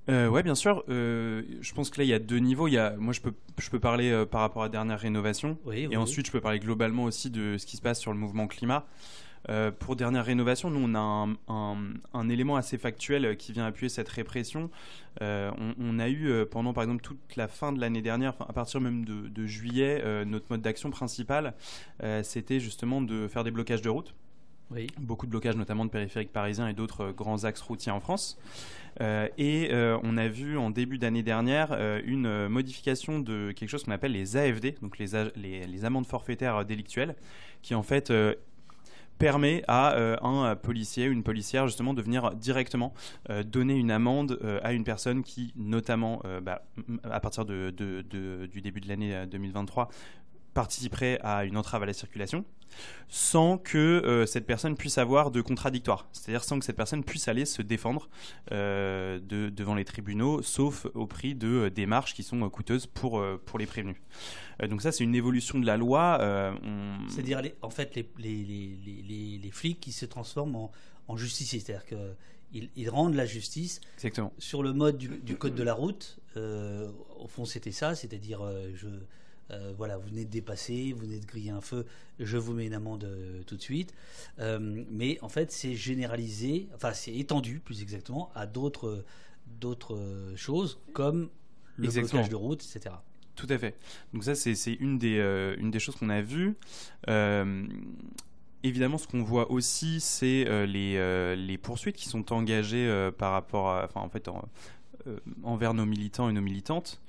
Euh, 0.08 0.28
ouais, 0.28 0.42
bien 0.42 0.54
sûr. 0.54 0.84
Euh, 0.88 1.42
je 1.60 1.74
pense 1.74 1.90
que 1.90 1.98
là, 1.98 2.04
il 2.04 2.08
y 2.08 2.14
a 2.14 2.18
deux 2.18 2.38
niveaux. 2.38 2.68
Il 2.68 2.74
y 2.74 2.78
a, 2.78 2.96
moi, 2.96 3.12
je 3.12 3.20
peux, 3.20 3.34
je 3.58 3.68
peux 3.68 3.80
parler 3.80 4.24
par 4.30 4.40
rapport 4.40 4.62
à 4.62 4.66
la 4.66 4.70
dernière 4.70 4.98
rénovation. 5.00 5.58
et 5.72 5.96
ensuite, 5.96 6.26
je 6.26 6.32
peux 6.32 6.40
parler 6.40 6.60
globalement 6.60 7.04
aussi 7.04 7.30
de 7.30 7.58
ce 7.58 7.66
qui 7.66 7.76
se 7.76 7.82
passe 7.82 8.00
sur 8.00 8.12
le 8.12 8.18
mouvement 8.18 8.46
climat. 8.46 8.86
Euh, 9.48 9.70
pour 9.70 9.96
dernière 9.96 10.24
rénovation, 10.24 10.70
nous 10.70 10.80
on 10.82 10.94
a 10.94 11.28
un, 11.48 12.28
élément 12.28 12.56
assez 12.56 12.78
factuel 12.78 13.36
qui 13.36 13.52
vient 13.52 13.66
appuyer 13.66 13.88
cette 13.88 14.08
répression. 14.08 14.70
Euh, 15.22 15.50
on, 15.78 15.98
a 15.98 16.08
eu 16.08 16.28
euh, 16.28 16.44
pendant 16.44 16.72
par 16.72 16.84
exemple 16.84 17.02
toute 17.02 17.36
la 17.36 17.48
fin 17.48 17.72
de 17.72 17.80
l'année 17.80 18.02
dernière, 18.02 18.34
à 18.40 18.52
partir 18.52 18.80
même 18.80 19.04
de, 19.04 19.46
juillet, 19.46 20.02
notre 20.26 20.46
mode 20.50 20.60
d'action 20.60 20.90
principal, 20.90 21.54
c'était 22.22 22.60
justement 22.60 23.00
de 23.00 23.28
faire 23.28 23.44
des 23.44 23.50
blocages 23.50 23.82
de 23.82 23.88
route. 23.88 24.14
Oui. 24.70 24.86
Beaucoup 24.98 25.24
de 25.24 25.30
blocages, 25.30 25.56
notamment 25.56 25.86
de 25.86 25.90
périphériques 25.90 26.32
parisiens 26.32 26.68
et 26.68 26.74
d'autres 26.74 27.10
grands 27.10 27.44
axes 27.44 27.62
routiers 27.62 27.92
en 27.92 28.00
France. 28.00 28.38
et 29.00 29.70
on 29.72 30.16
a 30.16 30.28
vu 30.28 30.58
en 30.58 30.70
début 30.70 30.98
d'année 30.98 31.22
dernière 31.22 31.76
une 32.04 32.48
modification 32.48 33.20
de 33.20 33.52
quelque 33.52 33.70
chose 33.70 33.84
qu'on 33.84 33.92
appelle 33.92 34.12
les 34.12 34.36
AFD, 34.36 34.74
donc 34.82 34.98
les, 34.98 35.06
les, 35.36 35.66
les, 35.66 35.84
amendes 35.84 36.06
forfaitaires 36.06 36.64
délictuelles, 36.66 37.14
qui 37.62 37.74
en 37.74 37.82
fait 37.82 38.12
permet 39.18 39.62
à 39.68 39.94
euh, 39.94 40.16
un 40.22 40.54
policier 40.56 41.08
ou 41.08 41.12
une 41.12 41.22
policière 41.22 41.66
justement 41.66 41.94
de 41.94 42.02
venir 42.02 42.34
directement 42.34 42.92
euh, 43.30 43.42
donner 43.42 43.74
une 43.74 43.90
amende 43.90 44.38
euh, 44.42 44.60
à 44.62 44.72
une 44.72 44.84
personne 44.84 45.22
qui, 45.22 45.52
notamment 45.56 46.22
bah, 46.42 46.62
à 47.04 47.20
partir 47.20 47.44
du 47.44 47.72
début 47.72 48.80
de 48.80 48.88
l'année 48.88 49.26
2023, 49.26 49.88
participerait 50.58 51.20
à 51.22 51.44
une 51.44 51.56
entrave 51.56 51.84
à 51.84 51.86
la 51.86 51.92
circulation 51.92 52.44
sans 53.08 53.58
que 53.58 53.78
euh, 53.78 54.26
cette 54.26 54.44
personne 54.44 54.76
puisse 54.76 54.98
avoir 54.98 55.30
de 55.30 55.40
contradictoire, 55.40 56.08
c'est-à-dire 56.10 56.42
sans 56.42 56.58
que 56.58 56.64
cette 56.64 56.76
personne 56.76 57.04
puisse 57.04 57.28
aller 57.28 57.44
se 57.44 57.62
défendre 57.62 58.08
euh, 58.50 59.20
de, 59.20 59.50
devant 59.50 59.76
les 59.76 59.84
tribunaux, 59.84 60.42
sauf 60.42 60.88
au 60.94 61.06
prix 61.06 61.36
de 61.36 61.46
euh, 61.46 61.70
démarches 61.70 62.12
qui 62.12 62.24
sont 62.24 62.50
coûteuses 62.50 62.86
pour, 62.86 63.24
pour 63.46 63.58
les 63.60 63.66
prévenus. 63.66 63.98
donc 64.68 64.82
ça, 64.82 64.90
c'est 64.90 65.04
une 65.04 65.14
évolution 65.14 65.60
de 65.60 65.66
la 65.66 65.76
loi. 65.76 66.18
C'est-à-dire, 67.08 67.40
en 67.62 67.70
fait, 67.70 67.94
les, 67.94 68.08
les, 68.18 68.76
les, 68.84 69.38
les, 69.40 69.50
flics 69.52 69.78
qui 69.78 69.92
se 69.92 70.06
transforment 70.06 70.56
en, 70.56 70.72
en 71.06 71.16
justiciers, 71.16 71.60
c'est-à-dire 71.60 71.86
qu'ils 71.86 72.68
ils 72.74 72.90
rendent 72.90 73.14
la 73.14 73.26
justice 73.26 73.80
Exactement. 73.94 74.32
sur 74.38 74.64
le 74.64 74.72
mode 74.72 74.98
du, 74.98 75.08
du 75.22 75.36
code 75.36 75.54
de 75.54 75.62
la 75.62 75.74
route. 75.74 76.18
au 76.34 77.28
fond, 77.28 77.44
c'était 77.44 77.72
ça, 77.72 77.94
c'est-à-dire 77.94 78.40
je 78.74 78.88
euh, 79.50 79.72
voilà, 79.76 79.96
vous 79.96 80.08
venez 80.08 80.24
de 80.24 80.30
dépasser, 80.30 80.92
vous 80.92 81.00
venez 81.00 81.20
de 81.20 81.26
griller 81.26 81.50
un 81.50 81.60
feu, 81.60 81.86
je 82.18 82.36
vous 82.36 82.52
mets 82.52 82.66
une 82.66 82.74
amende 82.74 83.04
euh, 83.04 83.42
tout 83.46 83.56
de 83.56 83.62
suite. 83.62 83.94
Euh, 84.38 84.84
mais 84.90 85.18
en 85.22 85.28
fait, 85.28 85.50
c'est 85.50 85.74
généralisé, 85.74 86.68
enfin, 86.74 86.92
c'est 86.92 87.14
étendu 87.14 87.60
plus 87.60 87.82
exactement 87.82 88.30
à 88.34 88.46
d'autres 88.46 89.04
d'autres 89.60 90.34
choses 90.36 90.78
comme 90.92 91.30
le 91.76 91.88
blocage 91.88 92.28
de 92.28 92.36
route, 92.36 92.62
etc. 92.62 92.94
Tout 93.34 93.46
à 93.48 93.56
fait. 93.56 93.78
Donc 94.12 94.24
ça, 94.24 94.34
c'est 94.34 94.74
une 94.74 94.98
des 94.98 95.16
une 95.58 95.70
des 95.70 95.78
choses 95.78 95.96
qu'on 95.96 96.10
a 96.10 96.20
vues. 96.20 96.54
Évidemment, 98.64 98.98
ce 98.98 99.06
qu'on 99.06 99.22
voit 99.22 99.52
aussi, 99.52 100.00
c'est 100.00 100.66
les, 100.66 101.36
les, 101.36 101.58
poursuites 101.58 101.96
qui 101.96 102.08
sont 102.08 102.32
engagées 102.32 103.10
par 103.16 103.32
rapport 103.32 103.70
à, 103.70 103.84
enfin, 103.84 104.00
en 104.00 104.10
fait, 104.10 104.28
envers 105.42 105.74
nos 105.74 105.86
militants 105.86 106.28
et 106.28 106.32
nos 106.32 106.40
militantes. 106.40 107.00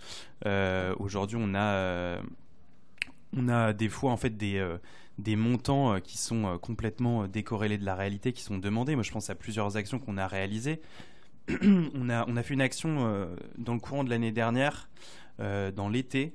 Euh, 0.45 0.93
aujourd'hui, 0.99 1.37
on 1.39 1.53
a 1.53 1.73
euh, 1.73 2.21
on 3.35 3.47
a 3.47 3.73
des 3.73 3.89
fois 3.89 4.11
en 4.11 4.17
fait 4.17 4.37
des, 4.37 5.35
montants 5.35 5.99
qui 5.99 6.17
sont 6.17 6.57
complètement 6.59 7.27
décorrélés 7.27 7.77
de 7.77 7.85
la 7.85 7.95
réalité, 7.95 8.33
qui 8.33 8.41
sont 8.41 8.57
demandés. 8.57 8.95
Moi, 8.95 9.03
je 9.03 9.11
pense 9.11 9.29
à 9.29 9.35
plusieurs 9.35 9.77
actions 9.77 9.99
qu'on 9.99 10.17
a 10.17 10.27
réalisées. 10.27 10.81
on, 11.61 12.09
a, 12.09 12.27
on 12.27 12.37
a 12.37 12.43
fait 12.43 12.53
une 12.53 12.61
action 12.61 13.29
dans 13.57 13.73
le 13.73 13.79
courant 13.79 14.03
de 14.03 14.09
l'année 14.09 14.31
dernière, 14.31 14.89
dans 15.37 15.89
l'été, 15.89 16.33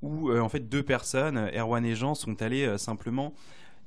où 0.00 0.32
en 0.32 0.48
fait 0.48 0.70
deux 0.70 0.82
personnes, 0.82 1.50
Erwan 1.54 1.84
et 1.84 1.94
Jean, 1.94 2.14
sont 2.14 2.40
allés 2.40 2.78
simplement 2.78 3.34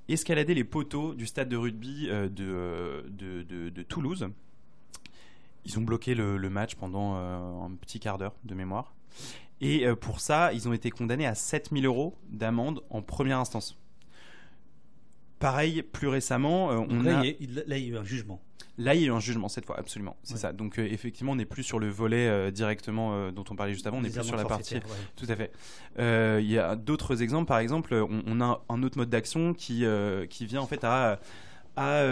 escalader 0.08 0.54
les 0.54 0.64
poteaux 0.64 1.16
du 1.16 1.26
stade 1.26 1.50
de 1.50 1.58
rugby 1.58 2.08
de 2.08 3.82
Toulouse. 3.90 4.30
Ils 5.66 5.80
ont 5.80 5.82
bloqué 5.82 6.14
le, 6.14 6.50
match 6.50 6.76
pendant 6.76 7.16
euh, 7.18 7.66
un 7.66 7.72
petit 7.76 8.00
quart 8.00 8.18
d'heure 8.18 8.36
de 8.44 8.54
mémoire. 8.54 8.94
Et 9.62 9.88
euh, 9.88 9.96
pour 9.96 10.20
ça, 10.20 10.54
ils 10.54 10.68
ont 10.68 10.74
été 10.74 10.92
condamnés 10.92 11.26
à 11.26 11.34
7000 11.34 11.86
euros 11.86 12.16
d'amende 12.30 12.84
en 12.90 13.02
première 13.02 13.40
instance. 13.40 13.78
Pareil, 15.40 15.82
plus 15.82 16.08
récemment, 16.08 16.72
euh, 16.72 16.86
on 16.90 17.02
là, 17.02 17.20
a... 17.20 17.26
il, 17.26 17.64
là, 17.68 17.78
il 17.78 17.86
y 17.86 17.88
a 17.88 17.94
eu 17.94 17.98
un 17.98 18.04
jugement. 18.04 18.42
Là, 18.78 18.94
il 18.94 19.02
y 19.02 19.04
a 19.06 19.08
eu 19.08 19.12
un 19.12 19.20
jugement 19.20 19.48
cette 19.48 19.66
fois, 19.66 19.80
absolument. 19.80 20.18
C'est 20.22 20.38
ça. 20.38 20.52
Donc, 20.52 20.78
effectivement, 20.78 21.32
on 21.32 21.38
n'est 21.38 21.46
plus 21.46 21.64
sur 21.64 21.80
le 21.80 21.90
volet 21.90 22.52
directement 22.52 23.32
dont 23.32 23.46
on 23.50 23.56
parlait 23.56 23.74
juste 23.74 23.88
avant, 23.88 24.00
on 24.00 24.04
est 24.04 24.14
plus 24.14 24.24
sur 24.24 24.36
la 24.36 24.44
partie. 24.44 24.80
Tout 25.16 25.28
à 25.30 25.36
fait. 25.38 25.54
Il 26.42 26.52
y 26.52 26.60
a 26.60 26.76
d'autres 26.76 27.22
exemples. 27.22 27.48
Par 27.48 27.60
exemple, 27.60 27.96
on, 27.96 28.42
a 28.42 28.62
un 28.68 28.84
autre 28.84 28.98
mode 28.98 29.10
d'action 29.10 29.54
qui, 29.54 29.86
qui 30.30 30.46
vient 30.46 30.60
en 30.60 30.68
fait 30.68 30.84
à, 30.84 31.22
à 31.78 32.04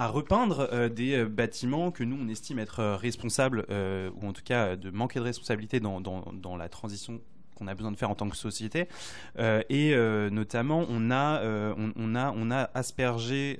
à 0.00 0.06
repeindre 0.06 0.66
euh, 0.72 0.88
des 0.88 1.14
euh, 1.14 1.28
bâtiments 1.28 1.90
que 1.90 2.02
nous 2.04 2.16
on 2.18 2.26
estime 2.28 2.58
être 2.58 2.80
euh, 2.80 2.96
responsables 2.96 3.66
ou 3.68 4.26
en 4.26 4.32
tout 4.32 4.42
cas 4.42 4.74
de 4.74 4.90
manquer 4.90 5.18
de 5.18 5.24
responsabilité 5.24 5.78
dans, 5.78 6.00
dans, 6.00 6.56
la 6.56 6.68
transition 6.70 7.20
qu'on 7.54 7.66
a 7.66 7.74
besoin 7.74 7.92
de 7.92 7.96
faire 7.96 8.08
en 8.08 8.14
tant 8.14 8.30
que 8.30 8.36
société. 8.36 8.88
Et 9.38 9.94
notamment 10.30 10.86
on 10.88 11.10
a 11.10 11.42
on, 11.76 12.14
a 12.14 12.32
on 12.34 12.50
a 12.50 12.70
aspergé 12.74 13.58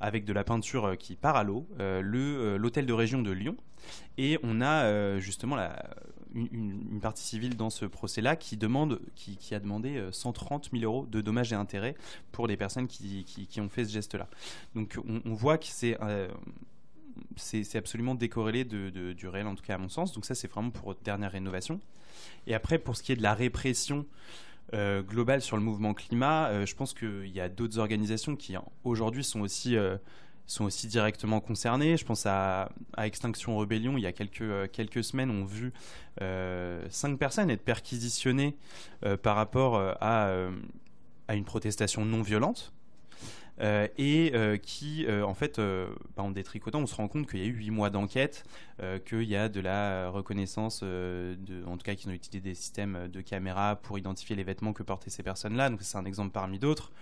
avec 0.00 0.24
de 0.24 0.32
la 0.32 0.44
peinture 0.44 0.96
qui 0.98 1.16
part 1.16 1.36
à 1.36 1.44
l'eau 1.44 1.66
le 1.78 2.56
l'hôtel 2.56 2.86
de 2.86 2.92
région 2.92 3.22
de 3.22 3.30
Lyon. 3.30 3.56
Et 4.16 4.38
on 4.42 4.60
a 4.60 5.18
justement 5.18 5.56
la 5.56 5.76
une, 6.34 7.00
partie 7.00 7.24
civile 7.24 7.56
dans 7.56 7.70
ce 7.70 7.84
procès-là 7.84 8.36
qui, 8.36 8.58
qui, 9.14 9.54
a 9.54 9.60
demandé 9.60 10.02
130 10.10 10.66
euh, 10.66 10.78
000 10.78 10.92
euros 10.92 11.06
de 11.06 11.20
dommages 11.20 11.52
et 11.52 11.56
intérêts 11.56 11.94
pour 12.32 12.46
les 12.46 12.56
personnes 12.56 12.86
qui, 12.86 13.60
ont 13.60 13.68
fait 13.68 13.84
ce 13.84 13.92
geste-là. 13.92 14.28
Donc 14.74 14.98
on, 15.06 15.34
voit 15.34 15.58
que 15.58 15.66
euh, 15.84 16.28
c'est 17.36 17.64
c'est 17.64 17.78
absolument 17.78 18.14
décorrélé 18.14 18.64
de, 18.64 19.12
du 19.12 19.28
réel, 19.28 19.46
en 19.46 19.54
tout 19.54 19.64
cas 19.64 19.74
à 19.74 19.78
mon 19.78 19.88
sens. 19.88 20.12
Donc 20.12 20.24
ça, 20.24 20.34
c'est 20.34 20.50
vraiment 20.50 20.70
pour 20.70 20.94
dernière 20.96 21.32
rénovation. 21.32 21.80
Et 22.46 22.54
après, 22.54 22.78
pour 22.78 22.96
ce 22.96 23.02
qui 23.02 23.12
est 23.12 23.16
de 23.16 23.22
la 23.22 23.34
répression 23.34 24.06
euh, 24.74 25.02
globale 25.02 25.40
sur 25.40 25.56
le 25.56 25.62
mouvement 25.62 25.94
climat, 25.94 26.64
je 26.64 26.74
pense 26.74 26.94
qu'il 26.94 27.28
y 27.28 27.40
a 27.40 27.48
d'autres 27.48 27.78
organisations 27.78 28.36
qui 28.36 28.54
aujourd'hui 28.84 29.24
sont 29.24 29.40
aussi 29.40 29.76
sont 30.48 30.64
aussi 30.64 30.88
directement 30.88 31.40
concernés. 31.40 31.96
Je 31.96 32.04
pense 32.04 32.26
à, 32.26 32.70
Extinction 32.96 33.56
Rebellion, 33.56 33.96
il 33.96 34.02
y 34.02 34.06
a 34.06 34.12
quelques, 34.12 34.40
euh, 34.40 34.66
quelques 34.66 35.04
semaines, 35.04 35.30
on 35.30 35.44
a 35.44 35.46
vu 35.46 35.72
euh, 36.22 36.84
cinq 36.90 37.18
personnes 37.18 37.50
être 37.50 37.64
perquisitionnées 37.64 38.56
euh, 39.04 39.16
par 39.16 39.36
rapport 39.36 39.76
à, 39.78 40.32
une 41.28 41.44
protestation 41.44 42.04
non 42.04 42.22
violente. 42.22 42.72
et 43.60 44.32
qui, 44.62 45.06
en 45.08 45.34
fait, 45.34 45.60
bah, 45.60 46.22
en 46.22 46.30
détricotant, 46.30 46.80
on 46.80 46.86
se 46.86 46.94
rend 46.94 47.08
compte 47.08 47.28
qu'il 47.28 47.40
y 47.40 47.42
a 47.42 47.46
eu 47.46 47.52
huit 47.52 47.70
mois 47.70 47.90
d'enquête, 47.90 48.44
qu'il 49.04 49.24
y 49.24 49.36
a 49.36 49.50
de 49.50 49.60
la 49.60 50.08
reconnaissance, 50.08 50.82
en 50.82 51.76
tout 51.76 51.84
cas, 51.84 51.94
qu'ils 51.94 52.08
ont 52.08 52.14
utilisé 52.14 52.40
des 52.40 52.54
systèmes 52.54 53.08
de 53.08 53.20
caméra 53.20 53.76
pour 53.76 53.98
identifier 53.98 54.36
les 54.36 54.44
vêtements 54.44 54.72
que 54.72 54.82
portaient 54.82 55.10
ces 55.10 55.22
personnes-là. 55.22 55.68
Donc, 55.68 55.82
c'est 55.82 55.98
un 55.98 56.06
exemple 56.06 56.30
parmi 56.30 56.58
d'autres 56.58 56.92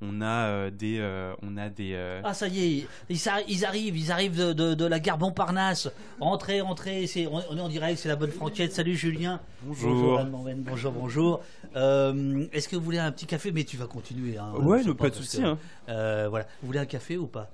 on 0.00 0.20
a 0.20 0.48
euh, 0.48 0.70
des 0.70 0.98
euh, 0.98 1.34
on 1.42 1.56
a 1.56 1.68
des 1.68 1.92
euh, 1.94 2.20
ah 2.24 2.34
ça 2.34 2.48
y 2.48 2.80
est 2.80 2.86
ils, 3.08 3.64
arrivent 3.64 3.96
ils 3.96 4.12
arrivent 4.12 4.54
de, 4.54 4.84
la 4.84 5.00
gare 5.00 5.18
Montparnasse. 5.18 5.88
Entrez 6.20 6.60
entrez 6.60 7.06
c'est 7.06 7.26
on, 7.26 7.40
est 7.40 7.60
en 7.60 7.68
direct 7.68 7.98
c'est 7.98 8.08
la 8.08 8.16
bonne 8.16 8.30
franquette. 8.30 8.72
Salut 8.72 8.96
Julien. 8.96 9.40
Bonjour. 9.62 10.20
Bonjour. 10.24 10.92
Bonjour, 10.92 11.40
est-ce 11.74 12.68
que 12.68 12.76
vous 12.76 12.82
voulez 12.82 12.98
un 12.98 13.12
petit 13.12 13.26
café? 13.26 13.52
Mais 13.52 13.64
tu 13.64 13.76
vas 13.76 13.86
continuer 13.86 14.36
hein, 14.36 14.52
ouais 14.58 14.82
pas, 14.94 15.10
de 15.10 15.14
souci 15.14 15.42
hein. 15.42 15.58
voilà. 15.86 16.46
Vous 16.60 16.66
voulez 16.66 16.80
un 16.80 16.86
café 16.86 17.16
ou 17.16 17.26
pas? 17.26 17.50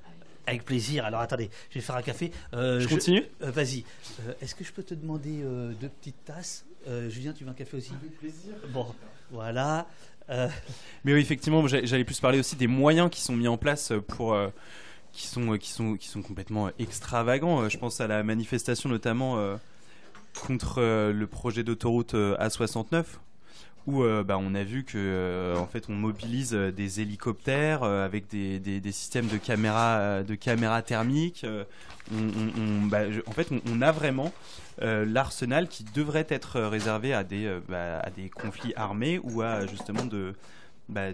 Avec 0.46 0.64
plaisir. 0.64 1.04
Alors 1.04 1.20
attendez, 1.20 1.50
je 1.68 1.74
vais 1.74 1.80
faire 1.84 1.96
un 1.96 2.02
café. 2.02 2.32
je, 2.52 2.88
continue? 2.88 3.24
Vas-y. 3.40 3.84
Est-ce 4.40 4.54
que 4.54 4.64
je 4.64 4.72
peux 4.72 4.82
te 4.82 4.94
demander 4.94 5.42
deux 5.80 5.88
petites 5.88 6.24
tasses? 6.24 6.64
Julien, 7.08 7.32
tu 7.32 7.44
veux 7.44 7.50
un 7.50 7.54
café 7.54 7.76
aussi? 7.76 7.92
Avec 8.00 8.18
plaisir. 8.18 8.54
Bon, 8.72 8.86
voilà. 9.30 9.86
Euh, 10.30 10.48
mais 11.04 11.14
oui, 11.14 11.20
effectivement, 11.20 11.66
j'allais 11.66 12.04
plus 12.04 12.20
parler 12.20 12.38
aussi 12.38 12.56
des 12.56 12.66
moyens 12.66 13.10
qui 13.10 13.20
sont 13.20 13.36
mis 13.36 13.48
en 13.48 13.56
place 13.56 13.92
pour. 14.08 14.34
Euh, 14.34 14.48
qui, 15.12 15.26
sont, 15.26 15.58
qui, 15.58 15.70
sont, 15.70 15.96
qui 15.96 16.06
sont 16.06 16.22
complètement 16.22 16.70
extravagants. 16.78 17.68
Je 17.68 17.78
pense 17.78 18.00
à 18.00 18.06
la 18.06 18.22
manifestation 18.22 18.88
notamment 18.88 19.38
euh, 19.38 19.56
contre 20.46 20.80
le 20.80 21.26
projet 21.26 21.64
d'autoroute 21.64 22.14
A69 22.14 23.04
où 23.88 24.04
bah, 24.04 24.38
on 24.38 24.54
a 24.54 24.62
vu 24.62 24.84
que 24.84 25.54
en 25.58 25.66
fait 25.66 25.86
on 25.88 25.94
mobilise 25.94 26.52
des 26.52 27.00
hélicoptères 27.00 27.82
avec 27.82 28.28
des, 28.28 28.60
des, 28.60 28.92
systèmes 28.92 29.26
de 29.26 29.36
caméras 29.36 30.22
de 30.22 30.34
caméras 30.36 30.82
thermiques. 30.82 31.44
Bah, 32.10 33.02
en 33.26 33.30
fait, 33.30 33.48
on, 33.70 33.82
a 33.82 33.92
vraiment 33.92 34.26
euh, 34.26 34.32
l'arsenal 34.80 35.68
qui 35.68 35.84
devrait 35.84 36.26
être 36.28 36.60
réservé 36.60 37.12
à 37.12 37.22
des, 37.24 37.46
euh, 37.46 37.60
bah, 37.68 38.00
à 38.00 38.10
des 38.10 38.28
conflits 38.30 38.72
armés 38.76 39.20
ou 39.22 39.42
à 39.42 39.66
justement 39.66 40.04
de. 40.04 40.34
Bah, 40.88 41.08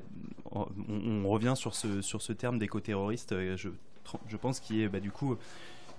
on, 0.53 1.29
revient 1.29 1.55
sur 1.55 1.75
ce, 1.75 2.01
sur 2.01 2.23
ce 2.23 2.33
terme 2.33 2.59
d'éco-terroriste, 2.59 3.33
euh, 3.33 3.57
je, 3.57 3.69
je 4.29 4.37
pense 4.37 4.59
qu'il 4.61 4.81
est 4.81 4.89
bah, 4.89 5.01
du 5.01 5.11
coup 5.11 5.37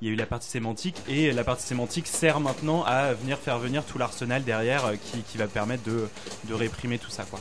il 0.01 0.07
y 0.07 0.09
a 0.09 0.13
eu 0.13 0.15
la 0.15 0.25
partie 0.25 0.47
sémantique 0.47 0.95
et 1.07 1.31
la 1.31 1.43
partie 1.43 1.65
sémantique 1.65 2.07
sert 2.07 2.39
maintenant 2.39 2.83
à 2.83 3.13
venir 3.13 3.37
faire 3.37 3.59
venir 3.59 3.83
tout 3.83 3.99
l'arsenal 3.99 4.43
derrière 4.43 4.93
qui, 4.99 5.21
qui, 5.21 5.37
va 5.37 5.47
permettre 5.47 5.83
de, 5.83 6.07
de, 6.45 6.53
réprimer 6.55 6.97
tout 6.97 7.11
ça 7.11 7.23
quoi. 7.23 7.39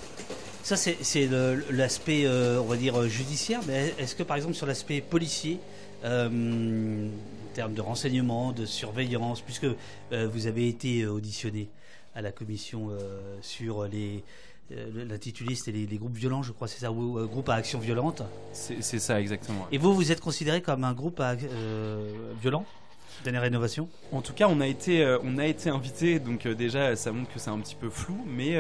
Ça 0.63 0.77
c'est 0.77 1.29
l'aspect 1.71 2.29
on 2.29 2.65
va 2.65 2.77
dire 2.77 3.09
judiciaire, 3.09 3.61
mais 3.67 3.95
est-ce 3.99 4.15
que 4.15 4.23
par 4.23 4.37
exemple 4.37 4.55
sur 4.55 4.67
l'aspect 4.67 5.01
policier 5.01 5.59
termes 7.57 7.73
de 7.73 7.81
renseignement, 7.81 8.53
de 8.53 8.67
surveillance, 8.67 9.41
puisque 9.41 9.65
euh, 9.65 10.29
vous 10.31 10.47
avez 10.47 10.69
été 10.69 11.01
euh, 11.01 11.13
auditionné 11.13 11.71
à 12.15 12.21
la 12.21 12.31
commission 12.31 12.91
euh, 12.91 13.39
sur 13.41 13.85
les 13.85 14.23
l'intituliste 14.69 15.69
et 15.69 15.73
les, 15.73 15.97
groupes 15.97 16.17
violents, 16.17 16.43
je 16.43 16.51
crois, 16.51 16.67
c'est 16.67 16.81
ça, 16.81 16.91
ou 16.91 17.25
groupe 17.29 17.49
à 17.49 17.55
action 17.55 17.79
violente. 17.79 18.23
C'est 18.53 18.99
ça, 18.99 19.21
exactement. 19.21 19.69
Et 19.71 19.79
vous, 19.79 19.95
vous 19.95 20.11
êtes 20.11 20.21
considéré 20.21 20.61
comme 20.61 20.83
un 20.83 20.93
groupe 20.93 21.21
à, 21.21 21.37
violent 22.43 22.65
Dernière 23.23 23.43
rénovation? 23.43 23.89
En 24.11 24.23
tout 24.23 24.33
cas, 24.33 24.49
on 24.49 24.61
a 24.61 24.67
été, 24.67 25.19
on 25.23 25.39
a 25.39 25.47
été 25.47 25.71
invité, 25.71 26.19
donc 26.19 26.49
déjà, 26.49 26.97
ça 26.97 27.13
montre 27.13 27.33
que 27.33 27.39
c'est 27.39 27.51
un 27.51 27.61
petit 27.61 27.77
peu 27.77 27.91
flou, 27.91 28.19
mais 28.27 28.55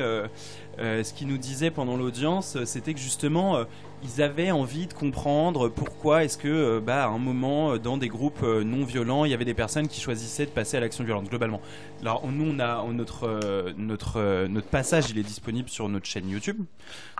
ce 0.78 1.12
qu'il 1.12 1.26
nous 1.26 1.38
disait 1.38 1.72
pendant 1.72 1.96
l'audience, 1.96 2.56
c'était 2.66 2.94
que 2.94 3.00
justement, 3.00 3.66
ils 4.02 4.22
avaient 4.22 4.50
envie 4.50 4.86
de 4.86 4.92
comprendre 4.92 5.68
pourquoi 5.68 6.24
est-ce 6.24 6.38
que, 6.38 6.48
euh, 6.48 6.80
bah, 6.80 7.04
à 7.04 7.08
un 7.08 7.18
moment, 7.18 7.72
euh, 7.72 7.78
dans 7.78 7.96
des 7.96 8.08
groupes 8.08 8.42
euh, 8.42 8.62
non 8.62 8.84
violents, 8.84 9.24
il 9.24 9.30
y 9.30 9.34
avait 9.34 9.44
des 9.44 9.54
personnes 9.54 9.88
qui 9.88 10.00
choisissaient 10.00 10.46
de 10.46 10.50
passer 10.50 10.76
à 10.76 10.80
l'action 10.80 11.04
violente, 11.04 11.28
globalement. 11.28 11.60
Alors, 12.02 12.26
nous, 12.30 12.52
a 12.60 12.84
notre, 12.92 13.72
notre, 13.76 14.46
notre 14.46 14.68
passage, 14.68 15.10
il 15.10 15.18
est 15.18 15.22
disponible 15.22 15.68
sur 15.68 15.88
notre 15.88 16.06
chaîne 16.06 16.28
YouTube, 16.28 16.62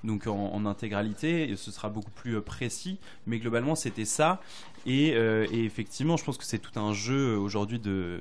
donc 0.04 0.26
en, 0.26 0.66
intégralité, 0.66 1.50
et 1.50 1.56
ce 1.56 1.71
sera 1.71 1.88
beaucoup 1.88 2.11
plus 2.11 2.40
précis, 2.40 2.99
mais 3.26 3.38
globalement, 3.38 3.75
c'était 3.75 4.04
ça. 4.04 4.40
Et, 4.85 5.12
effectivement, 5.52 6.16
je 6.16 6.25
pense 6.25 6.37
que 6.37 6.45
c'est 6.45 6.59
tout 6.59 6.78
un 6.78 6.92
jeu 6.92 7.37
aujourd'hui 7.37 7.78
du, 7.78 8.21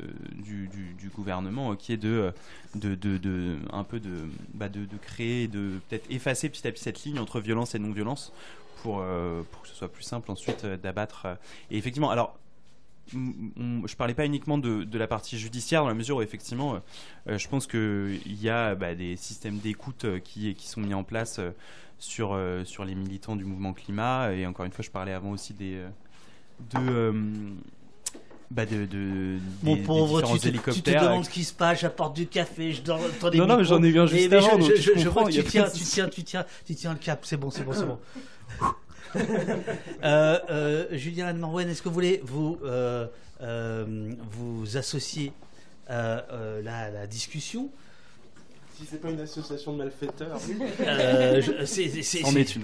gouvernement 1.13 1.75
qui 1.75 1.93
est 1.93 1.97
de, 1.97 2.33
créer, 5.01 5.47
de 5.47 5.79
peut-être 5.89 6.09
effacer 6.09 6.49
petit 6.49 6.67
à 6.67 6.71
petit 6.71 6.83
cette 6.83 7.03
ligne 7.03 7.19
entre 7.19 7.39
violence 7.41 7.75
et 7.75 7.79
non-violence 7.79 8.31
pour, 8.85 8.99
euh, 9.01 9.41
pour 9.51 9.63
que 9.63 9.67
ce 9.67 9.75
soit 9.75 9.91
plus 9.91 10.03
simple 10.03 10.29
ensuite 10.31 10.63
euh, 10.63 10.77
d'abattre. 10.77 11.25
Euh. 11.25 11.35
Et 11.71 11.77
effectivement, 11.77 12.11
alors 12.11 12.37
je 13.13 13.95
parlais 13.95 14.13
pas 14.13 14.25
uniquement 14.25 14.57
de, 14.57 14.83
de, 14.83 14.97
la 14.97 15.07
partie 15.07 15.37
judiciaire 15.37 15.81
dans 15.81 15.87
la 15.87 15.93
mesure 15.93 16.17
où 16.17 16.21
effectivement 16.21 16.81
je 17.27 17.47
pense 17.47 17.67
qu'il 17.67 18.41
y 18.41 18.49
a 18.49 18.73
bah, 18.75 18.95
des 18.95 19.15
systèmes 19.15 19.57
d'écoute 19.57 20.05
qui, 20.23 20.55
qui 20.55 20.67
sont 20.67 20.81
mis 20.81 20.93
en 20.93 21.03
place 21.03 21.39
sur, 21.99 22.39
sur 22.63 22.83
les 22.83 22.95
militants 22.95 23.35
du 23.35 23.45
mouvement 23.45 23.73
climat 23.73 24.33
et 24.33 24.47
encore 24.47 24.65
une 24.65 24.71
fois 24.71 24.83
je 24.83 24.89
parlais 24.89 25.13
avant 25.13 25.31
aussi 25.31 25.53
des 25.53 25.81
de 26.73 27.13
bah 28.51 28.65
de, 28.65 28.85
de 28.85 29.37
Mon 29.63 29.77
pauvre, 29.77 30.21
tu 30.21 30.39
te, 30.39 30.71
tu 30.71 30.81
te, 30.81 30.91
demandes 30.91 31.25
ce 31.25 31.29
qui 31.29 31.43
se 31.43 31.53
passe, 31.53 31.81
j'apporte 31.81 32.15
du 32.15 32.27
café, 32.27 32.71
je 32.71 32.81
donne 32.81 33.01
des 33.31 33.39
Non, 33.39 33.47
non, 33.47 33.57
mais 33.57 33.63
j'en 33.63 33.81
ai 33.81 33.97
un 33.97 34.05
juste 34.05 34.31
avant, 34.31 34.59
je, 34.61 34.75
je, 34.75 34.91
je, 34.97 35.31
tu 35.31 35.43
tiens, 35.43 35.65
tu 35.69 35.83
tiens, 35.83 36.07
tu 36.07 36.23
tiens, 36.23 36.45
tu 36.65 36.75
tiens 36.75 36.93
le 36.93 36.99
cap, 36.99 37.19
c'est 37.23 37.37
bon, 37.37 37.49
c'est 37.49 37.63
bon, 37.63 37.73
c'est 37.73 37.85
bon. 37.85 37.99
euh, 40.03 40.39
euh, 40.49 40.85
Julien 40.91 41.33
Morwen, 41.33 41.69
est-ce 41.69 41.81
que 41.81 41.89
vous 41.89 41.93
voulez 41.93 42.21
vous, 42.23 42.57
euh, 42.63 43.07
euh, 43.41 44.13
vous 44.31 44.77
associer 44.77 45.31
à 45.87 46.23
la, 46.63 46.89
la 46.89 47.07
discussion? 47.07 47.69
Si 48.77 48.85
c'est 48.89 48.99
pas 48.99 49.09
une 49.09 49.21
association 49.21 49.71
de 49.73 49.77
malfaiteurs. 49.77 50.37
Euh, 50.81 51.41
c'est, 51.65 52.25
en 52.25 52.35
est 52.35 52.55
une. 52.55 52.63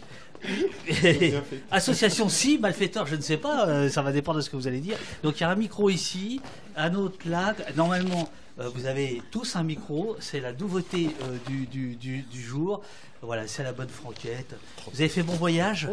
association 1.71 2.27
si, 2.27 2.57
malfaiteur, 2.57 3.07
je 3.07 3.15
ne 3.15 3.21
sais 3.21 3.37
pas, 3.37 3.87
ça 3.89 4.01
va 4.01 4.11
dépendre 4.11 4.37
de 4.37 4.41
ce 4.41 4.49
que 4.49 4.57
vous 4.57 4.67
allez 4.67 4.81
dire. 4.81 4.97
Donc 5.23 5.39
il 5.39 5.43
y 5.43 5.45
a 5.45 5.49
un 5.49 5.55
micro 5.55 5.89
ici, 5.89 6.41
un 6.75 6.95
autre 6.95 7.17
là. 7.29 7.55
Normalement, 7.77 8.29
vous 8.57 8.87
avez 8.87 9.21
tous 9.31 9.55
un 9.55 9.63
micro, 9.63 10.17
c'est 10.19 10.41
la 10.41 10.51
nouveauté 10.51 11.11
du, 11.47 11.65
du, 11.67 11.95
du, 11.95 12.23
du, 12.23 12.41
jour. 12.41 12.81
Voilà, 13.21 13.47
c'est 13.47 13.63
la 13.63 13.71
bonne 13.71 13.89
franquette. 13.89 14.55
Vous 14.91 14.99
avez 14.99 15.09
fait 15.09 15.23
bon 15.23 15.33
voyage 15.33 15.87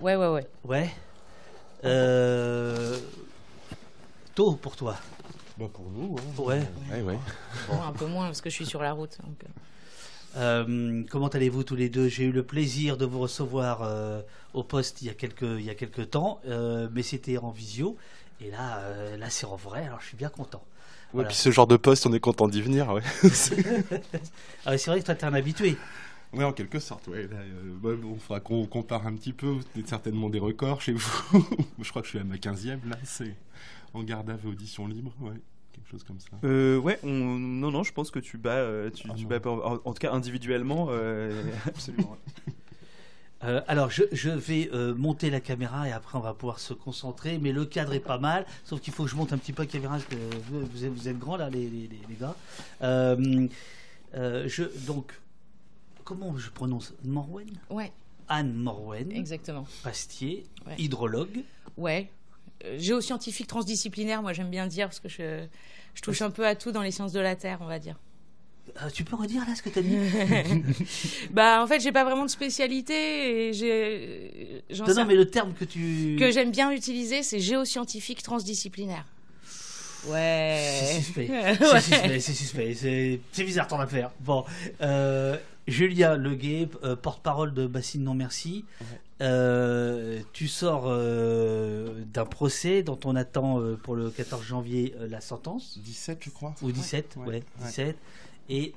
Ouais, 0.00 0.16
ouais, 0.16 0.28
ouais. 0.28 0.46
Ouais. 0.64 0.90
Euh... 1.84 2.98
Tôt 4.34 4.52
pour 4.52 4.76
toi 4.76 4.96
bah 5.56 5.66
pour 5.72 5.88
nous, 5.90 6.16
hein. 6.18 6.42
ouais. 6.42 6.62
Ouais, 6.90 7.02
ouais. 7.02 7.18
Bon, 7.68 7.80
un 7.80 7.92
peu 7.92 8.06
moins 8.06 8.26
parce 8.26 8.40
que 8.40 8.50
je 8.50 8.54
suis 8.54 8.66
sur 8.66 8.82
la 8.82 8.92
route. 8.92 9.18
Donc... 9.22 9.44
Euh. 9.44 10.64
euh, 10.66 11.04
comment 11.08 11.28
allez-vous 11.28 11.62
tous 11.62 11.76
les 11.76 11.88
deux? 11.88 12.08
J'ai 12.08 12.24
eu 12.24 12.32
le 12.32 12.42
plaisir 12.42 12.96
de 12.96 13.04
vous 13.04 13.20
recevoir 13.20 13.82
euh, 13.82 14.20
au 14.52 14.64
poste 14.64 15.02
il 15.02 15.06
y 15.06 15.10
a 15.10 15.14
quelques, 15.14 15.42
il 15.42 15.64
y 15.64 15.70
a 15.70 15.76
quelques 15.76 16.10
temps, 16.10 16.40
euh, 16.48 16.88
mais 16.92 17.02
c'était 17.02 17.38
en 17.38 17.50
visio. 17.50 17.96
Et 18.40 18.50
là, 18.50 18.80
là 19.16 19.30
c'est 19.30 19.46
en 19.46 19.54
vrai, 19.54 19.84
alors 19.86 20.00
je 20.00 20.08
suis 20.08 20.16
bien 20.16 20.28
content. 20.28 20.64
Ouais, 21.12 21.24
puis 21.24 21.36
ce 21.36 21.52
genre 21.52 21.68
de 21.68 21.76
poste, 21.76 22.06
on 22.06 22.12
est 22.12 22.18
content 22.18 22.48
d'y 22.48 22.60
venir. 22.60 22.90
Ouais. 22.90 23.02
ah, 24.66 24.76
c'est 24.76 24.90
vrai 24.90 25.00
que 25.00 25.06
toi, 25.06 25.14
tu 25.14 25.20
es 25.20 25.24
un 25.24 25.34
habitué. 25.34 25.76
Oui, 26.36 26.44
en 26.44 26.52
quelque 26.52 26.78
sorte. 26.78 27.06
Ouais. 27.08 27.26
Là, 27.26 27.38
euh, 27.38 27.96
on 28.04 28.16
fera 28.16 28.40
qu'on 28.40 28.66
compare 28.66 29.06
un 29.06 29.14
petit 29.14 29.32
peu. 29.32 29.46
Vous 29.46 29.62
êtes 29.78 29.88
certainement 29.88 30.28
des 30.28 30.38
records 30.38 30.80
chez 30.80 30.92
vous. 30.92 31.22
je 31.80 31.90
crois 31.90 32.02
que 32.02 32.06
je 32.06 32.10
suis 32.10 32.18
à 32.18 32.24
ma 32.24 32.36
15e. 32.36 32.88
Là, 32.88 32.96
c'est 33.04 33.34
en 33.92 34.02
garde 34.02 34.30
à 34.30 34.36
audition 34.46 34.86
libre. 34.86 35.12
Ouais. 35.20 35.34
Quelque 35.72 35.90
chose 35.90 36.04
comme 36.04 36.20
ça. 36.20 36.28
Euh, 36.44 36.78
ouais, 36.78 36.98
non, 37.02 37.70
non, 37.70 37.82
je 37.82 37.92
pense 37.92 38.10
que 38.10 38.20
tu 38.20 38.38
bats, 38.38 38.52
euh, 38.52 38.90
tu, 38.90 39.08
ah 39.10 39.38
bats 39.38 39.50
en, 39.50 39.78
tout 39.78 39.92
cas 39.94 40.12
individuellement, 40.12 40.88
absolument. 41.66 42.16
alors, 43.40 43.90
je, 43.90 44.04
je 44.12 44.30
vais 44.30 44.70
monter 44.96 45.30
la 45.30 45.40
caméra 45.40 45.88
et 45.88 45.92
après 45.92 46.16
on 46.16 46.20
va 46.20 46.32
pouvoir 46.32 46.60
se 46.60 46.74
concentrer. 46.74 47.38
Mais 47.38 47.50
le 47.50 47.64
cadre 47.64 47.92
est 47.92 48.00
pas 48.00 48.18
mal, 48.18 48.46
sauf 48.62 48.80
qu'il 48.80 48.92
faut 48.92 49.04
que 49.04 49.10
je 49.10 49.16
monte 49.16 49.32
un 49.32 49.38
petit 49.38 49.52
peu 49.52 49.62
la 49.62 49.68
caméra 49.68 49.94
parce 49.94 50.04
que 50.04 50.14
vous, 50.48 50.64
vous, 50.64 50.84
êtes, 50.84 50.92
vous 50.92 51.08
êtes 51.08 51.18
grands 51.18 51.36
là, 51.36 51.50
les, 51.50 51.68
les, 51.68 51.90
les 52.08 52.16
gars. 52.20 52.36
je, 52.80 54.62
donc, 54.86 55.12
comment 56.04 56.36
je 56.36 56.50
prononce 56.50 56.94
Morwen 57.04 57.48
Ouais. 57.70 57.92
Anne 58.28 58.54
Morwen. 58.54 59.12
Exactement. 59.12 59.66
Pastier, 59.82 60.44
hydrologue. 60.78 61.42
Ouais. 61.76 62.10
Euh, 62.64 62.78
géoscientifique 62.78 63.46
transdisciplinaire, 63.46 64.22
moi 64.22 64.32
j'aime 64.32 64.50
bien 64.50 64.66
dire, 64.66 64.86
parce 64.86 65.00
que 65.00 65.08
je, 65.08 65.44
je 65.94 66.02
touche 66.02 66.22
un 66.22 66.30
peu 66.30 66.46
à 66.46 66.54
tout 66.54 66.72
dans 66.72 66.82
les 66.82 66.90
sciences 66.90 67.12
de 67.12 67.20
la 67.20 67.36
Terre, 67.36 67.58
on 67.60 67.66
va 67.66 67.78
dire. 67.78 67.98
Euh, 68.82 68.88
tu 68.90 69.04
peux 69.04 69.14
redire 69.14 69.42
là 69.46 69.54
ce 69.54 69.62
que 69.62 69.68
tu 69.68 69.78
as 69.78 69.82
dit? 69.82 69.98
Bah 71.30 71.62
en 71.62 71.66
fait 71.66 71.80
j'ai 71.80 71.92
pas 71.92 72.02
vraiment 72.02 72.24
de 72.24 72.30
spécialité 72.30 73.48
et 73.48 73.52
j'ai. 73.52 74.62
Non, 74.78 74.94
non 74.94 75.04
mais 75.04 75.16
le 75.16 75.28
terme 75.28 75.52
que 75.52 75.66
tu. 75.66 76.16
Que 76.18 76.30
j'aime 76.30 76.50
bien 76.50 76.70
utiliser 76.70 77.22
c'est 77.22 77.40
géoscientifique 77.40 78.22
transdisciplinaire. 78.22 79.04
Ouais. 80.06 80.58
C'est 80.58 81.00
suspect. 81.00 81.30
C'est 82.20 82.32
suspect. 82.32 82.74
C'est 82.74 83.44
bizarre 83.44 83.68
ton 83.68 83.80
affaire. 83.80 84.10
Bon. 84.20 84.44
Euh, 84.82 85.36
Julia 85.66 86.16
Leguet, 86.16 86.68
euh, 86.82 86.96
porte-parole 86.96 87.54
de 87.54 87.66
Bassine 87.66 88.04
Non 88.04 88.14
Merci. 88.14 88.64
Euh, 89.20 90.20
tu 90.32 90.48
sors 90.48 90.84
euh, 90.86 92.02
d'un 92.12 92.26
procès 92.26 92.82
dont 92.82 92.98
on 93.04 93.16
attend 93.16 93.62
pour 93.82 93.94
le 93.94 94.10
14 94.10 94.42
janvier 94.42 94.94
la 95.08 95.20
sentence. 95.20 95.78
17, 95.82 96.22
je 96.24 96.30
crois. 96.30 96.54
Ou 96.62 96.72
17, 96.72 97.16
ouais, 97.26 97.42
17. 97.60 97.96
Et 98.50 98.74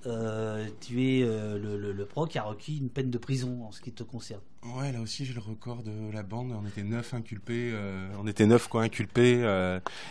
tu 0.80 1.04
es 1.04 1.26
le, 1.26 1.92
le, 1.92 2.06
pro 2.06 2.26
qui 2.26 2.38
a 2.38 2.44
requis 2.44 2.78
une 2.78 2.90
peine 2.90 3.12
de 3.12 3.18
prison 3.18 3.66
en 3.66 3.72
ce 3.72 3.82
qui 3.82 3.92
te 3.92 4.04
concerne. 4.04 4.40
Ouais, 4.78 4.92
là 4.92 5.02
aussi 5.02 5.26
j'ai 5.26 5.34
le 5.34 5.42
record 5.42 5.84
de 5.84 6.12
la 6.14 6.24
bande. 6.24 6.54
On 6.54 6.66
était 6.66 6.84
neuf 6.84 7.14
inculpés, 7.14 7.74
on 8.18 8.28
était 8.28 8.46
neuf 8.46 8.70
quoi 8.70 8.84
inculpés, 8.84 9.42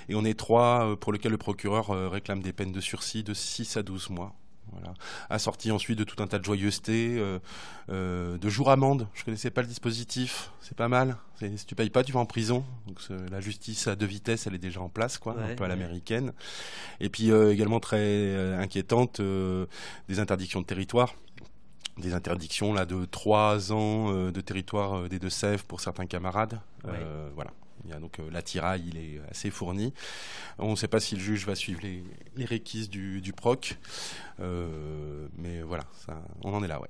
et 0.09 0.15
on 0.15 0.25
est 0.27 0.39
trois 0.39 0.97
pour 1.01 1.13
lesquels 1.13 1.33
le 1.33 1.39
procureur 1.39 1.89
réclame 2.11 2.43
des 2.43 2.53
peines 2.53 2.73
de 2.73 2.81
sursis 2.81 3.23
de 3.23 3.33
6 3.33 3.79
à 3.79 3.83
12 3.83 4.11
mois. 4.11 4.35
Voilà. 4.73 4.95
Assorti 5.31 5.71
ensuite 5.71 5.99
de 5.99 6.05
tout 6.05 6.23
un 6.23 6.27
tas 6.27 6.39
de 6.39 6.45
joyeuseté, 6.45 7.17
euh, 7.19 7.39
euh, 7.91 8.39
de 8.39 8.49
jours 8.49 8.71
amende. 8.71 9.09
Je 9.15 9.25
connaissais 9.25 9.51
pas 9.51 9.63
le 9.63 9.69
dispositif, 9.69 10.51
c'est 10.61 10.77
pas 10.77 10.89
mal. 10.89 11.17
Si 11.41 11.67
tu 11.67 11.75
payes 11.75 11.91
pas, 11.91 12.03
tu 12.03 12.13
vas 12.13 12.21
en 12.21 12.27
prison. 12.27 12.65
Donc 12.87 12.99
la 13.31 13.41
justice 13.41 13.87
à 13.89 13.97
deux 13.97 14.07
vitesses, 14.07 14.47
elle 14.47 14.55
est 14.55 14.59
déjà 14.59 14.81
en 14.81 14.89
place, 14.89 15.19
quoi, 15.19 15.37
un 15.39 15.55
peu 15.55 15.65
à 15.65 15.69
l'américaine. 15.69 16.33
Et 17.01 17.09
puis 17.09 17.31
euh, 17.31 17.53
également 17.53 17.81
très 17.81 18.55
inquiétante, 18.57 19.21
des 19.21 20.19
interdictions 20.19 20.61
de 20.61 20.67
territoire 20.67 21.15
des 21.99 22.13
interdictions 22.13 22.75
là 22.75 22.85
de 22.85 23.07
trois 23.07 23.73
ans 23.73 24.13
de 24.31 24.41
territoire 24.43 25.09
des 25.09 25.19
Deux-Sèvres 25.19 25.65
pour 25.65 25.81
certains 25.81 26.05
camarades. 26.05 26.61
voilà. 27.35 27.53
Donc 28.01 28.19
l'attirail, 28.31 28.85
il 28.89 28.99
est 28.99 29.21
assez 29.31 29.51
fourni. 29.51 29.93
On 30.59 30.73
ne 30.73 30.77
sait 30.77 30.89
pas 30.89 31.01
si 31.01 31.15
le 31.15 31.21
juge 31.21 31.47
va 31.47 31.55
suivre 31.55 31.81
les, 31.83 32.03
les 32.37 32.45
réquises 32.45 32.89
du, 32.89 33.33
proc, 33.33 33.79
euh, 34.41 35.29
mais 35.37 35.63
voilà, 35.63 35.85
ça, 36.07 36.23
on 36.43 36.55
en 36.55 36.63
est 36.63 36.69
là, 36.69 36.81
ouais. 36.81 36.89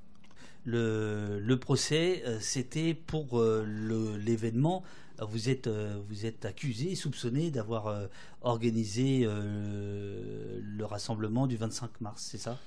Le, 0.64 1.54
procès, 1.54 2.22
euh, 2.26 2.38
c'était 2.40 2.94
pour 2.94 3.38
euh, 3.38 3.64
l'événement. 4.18 4.82
Vous 5.20 5.48
êtes, 5.48 5.68
vous 5.68 6.26
êtes 6.26 6.44
accusé, 6.44 6.94
soupçonné 6.94 7.50
d'avoir 7.50 8.06
organisé 8.42 9.24
le 9.24 10.84
rassemblement 10.84 11.46
du 11.46 11.56
25 11.56 12.02
mars, 12.02 12.28
c'est 12.30 12.36
ça? 12.36 12.58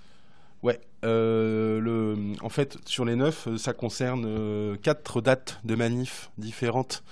Ouais, 0.61 0.81
euh, 1.05 1.79
le, 1.79 2.35
en 2.41 2.49
fait, 2.49 2.77
sur 2.85 3.05
les 3.05 3.15
neuf, 3.15 3.47
ça 3.57 3.71
concerne 3.73 4.25
euh, 4.27 4.75
quatre 4.75 5.21
dates 5.21 5.61
de 5.63 5.75
manifs 5.75 6.31
différentes. 6.37 7.03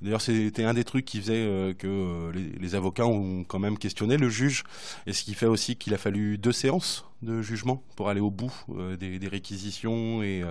D'ailleurs, 0.00 0.20
c'était 0.20 0.64
un 0.64 0.74
des 0.74 0.84
trucs 0.84 1.04
qui 1.04 1.18
faisait 1.20 1.34
euh, 1.34 1.74
que 1.74 1.86
euh, 1.88 2.32
les, 2.60 2.74
avocats 2.76 3.06
ont 3.06 3.44
quand 3.44 3.58
même 3.58 3.76
questionné 3.76 4.16
le 4.16 4.28
juge, 4.28 4.62
et 5.06 5.12
ce 5.12 5.24
qui 5.24 5.34
fait 5.34 5.46
aussi 5.46 5.74
qu'il 5.74 5.94
a 5.94 5.98
fallu 5.98 6.38
deux 6.38 6.52
séances 6.52 7.04
de 7.22 7.42
jugement 7.42 7.82
pour 7.96 8.08
aller 8.08 8.20
au 8.20 8.30
bout 8.30 8.52
des, 8.98 9.20
des, 9.20 9.28
réquisitions 9.28 10.24
et, 10.24 10.42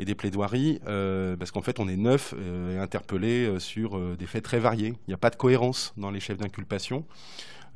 et 0.00 0.04
des 0.04 0.16
plaidoiries, 0.16 0.80
parce 0.84 1.52
qu'en 1.52 1.62
fait, 1.62 1.78
on 1.78 1.88
est 1.88 1.96
neuf 1.96 2.34
et 2.34 2.78
interpellés 2.78 3.60
sur 3.60 4.16
des 4.16 4.26
faits 4.26 4.42
très 4.42 4.58
variés. 4.58 4.94
Il 5.06 5.10
n'y 5.10 5.14
a 5.14 5.18
pas 5.18 5.30
de 5.30 5.36
cohérence 5.36 5.94
dans 5.96 6.10
les 6.10 6.18
chefs 6.18 6.38
d'inculpation. 6.38 7.04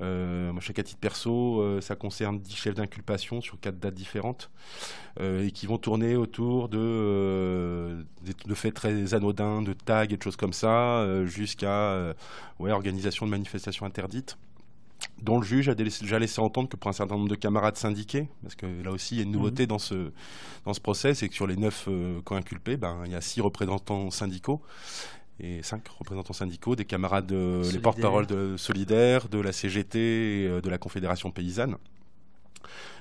Euh, 0.00 0.52
moi, 0.52 0.60
chaque 0.60 0.78
à 0.78 0.82
titre 0.82 1.00
perso, 1.00 1.60
euh, 1.60 1.80
ça 1.80 1.94
concerne 1.96 2.38
10 2.38 2.54
chefs 2.54 2.74
d'inculpation 2.74 3.40
sur 3.40 3.60
quatre 3.60 3.78
dates 3.78 3.94
différentes 3.94 4.50
euh, 5.20 5.46
et 5.46 5.50
qui 5.50 5.66
vont 5.66 5.78
tourner 5.78 6.16
autour 6.16 6.68
de, 6.68 8.04
de 8.46 8.54
faits 8.54 8.74
très 8.74 9.14
anodins, 9.14 9.62
de 9.62 9.72
tags 9.72 10.04
et 10.04 10.16
de 10.16 10.22
choses 10.22 10.36
comme 10.36 10.52
ça, 10.52 11.24
jusqu'à 11.24 12.14
ouais, 12.58 12.72
organisation 12.72 13.26
de 13.26 13.30
manifestations 13.30 13.86
interdites 13.86 14.36
dont 15.22 15.38
le 15.38 15.44
juge 15.44 15.68
a 15.68 15.74
déjà 15.74 16.18
laissé 16.18 16.40
entendre 16.40 16.68
que 16.68 16.76
pour 16.76 16.88
un 16.88 16.92
certain 16.92 17.16
nombre 17.16 17.28
de 17.28 17.34
camarades 17.34 17.76
syndiqués, 17.76 18.28
parce 18.42 18.54
que 18.54 18.66
là 18.82 18.90
aussi 18.90 19.16
il 19.16 19.18
y 19.18 19.20
a 19.20 19.24
une 19.24 19.32
nouveauté 19.32 19.66
dans 19.66 19.78
ce 19.78 20.12
dans 20.64 20.72
ce 20.72 20.80
procès, 20.80 21.14
c'est 21.14 21.28
que 21.28 21.34
sur 21.34 21.46
les 21.46 21.56
neuf 21.56 21.88
co-inculpés, 22.24 22.76
ben 22.76 23.02
il 23.04 23.12
y 23.12 23.14
a 23.14 23.20
six 23.20 23.40
représentants 23.40 24.10
syndicaux 24.10 24.62
et 25.40 25.62
cinq 25.62 25.88
représentants 25.88 26.32
syndicaux, 26.32 26.76
des 26.76 26.84
camarades, 26.84 27.32
les 27.32 27.78
porte-parole 27.78 28.26
de 28.26 28.56
Solidaire, 28.56 29.28
de 29.28 29.38
la 29.38 29.52
CGT 29.52 30.44
et 30.44 30.60
de 30.60 30.68
la 30.70 30.78
Confédération 30.78 31.30
paysanne 31.30 31.76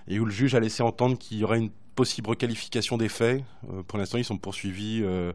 et 0.07 0.19
où 0.19 0.25
le 0.25 0.31
juge 0.31 0.55
a 0.55 0.59
laissé 0.59 0.83
entendre 0.83 1.17
qu'il 1.17 1.37
y 1.37 1.43
aurait 1.43 1.59
une 1.59 1.69
possible 1.95 2.29
requalification 2.29 2.97
des 2.97 3.09
faits. 3.09 3.43
Euh, 3.71 3.83
pour 3.83 3.99
l'instant, 3.99 4.17
ils 4.17 4.25
sont 4.25 4.37
poursuivis 4.37 5.01
euh, 5.03 5.31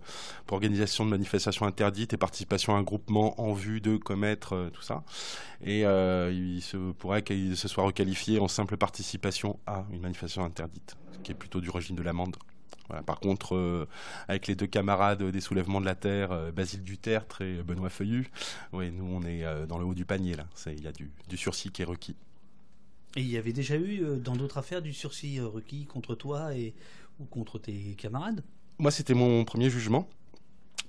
pour 0.47 0.57
organisation 0.57 1.05
de 1.05 1.11
manifestations 1.11 1.67
interdites 1.67 2.13
et 2.13 2.17
participation 2.17 2.75
à 2.75 2.79
un 2.79 2.83
groupement 2.83 3.41
en 3.41 3.53
vue 3.53 3.81
de 3.81 3.97
commettre 3.97 4.55
euh, 4.55 4.71
tout 4.71 4.83
ça. 4.83 5.05
Et 5.65 5.83
il 5.83 6.61
se 6.63 6.77
pourrait 6.93 7.23
qu'il 7.23 7.57
se 7.57 7.69
soit 7.69 7.85
requalifié 7.85 8.39
en 8.39 8.49
simple 8.49 8.77
participation 8.77 9.59
à 9.67 9.85
une 9.93 10.01
manifestation 10.01 10.45
interdite, 10.45 10.97
ce 11.13 11.19
qui 11.19 11.33
est 11.33 11.35
plutôt 11.35 11.61
du 11.61 11.71
régime 11.71 11.97
de 11.97 12.03
l'amende. 12.03 12.37
Par 13.07 13.21
contre, 13.21 13.87
avec 14.29 14.47
les 14.47 14.55
deux 14.55 14.67
camarades 14.67 15.23
des 15.23 15.41
soulèvements 15.41 15.81
de 15.81 15.87
la 15.87 15.95
terre, 15.95 16.53
Basile 16.53 16.83
Dutertre 16.83 17.43
et 17.43 17.63
Benoît 17.63 17.91
Feuillu, 17.91 18.31
nous 18.73 19.05
on 19.05 19.23
est 19.23 19.45
dans 19.67 19.79
le 19.79 19.85
haut 19.85 19.95
du 19.95 20.05
panier 20.05 20.35
là. 20.35 20.47
Il 20.67 20.83
y 20.83 20.87
a 20.87 20.93
du, 20.93 21.11
du 21.29 21.37
sursis 21.37 21.71
qui 21.71 21.83
est 21.83 21.85
requis. 21.85 22.17
Et 23.17 23.21
il 23.21 23.31
y 23.31 23.37
avait 23.37 23.53
déjà 23.53 23.75
eu 23.77 24.05
euh, 24.05 24.17
dans 24.17 24.37
d'autres 24.37 24.59
affaires 24.59 24.83
du 24.83 24.93
sursis 24.93 25.39
euh, 25.39 25.47
requis 25.47 25.87
contre 25.87 26.15
toi 26.15 26.55
et, 26.55 26.75
ou 27.19 27.25
contre 27.25 27.59
tes 27.59 27.95
camarades? 27.97 28.45
Moi, 28.79 28.91
c'était 28.91 29.15
mon 29.15 29.45
premier 29.45 29.71
jugement. 29.71 30.09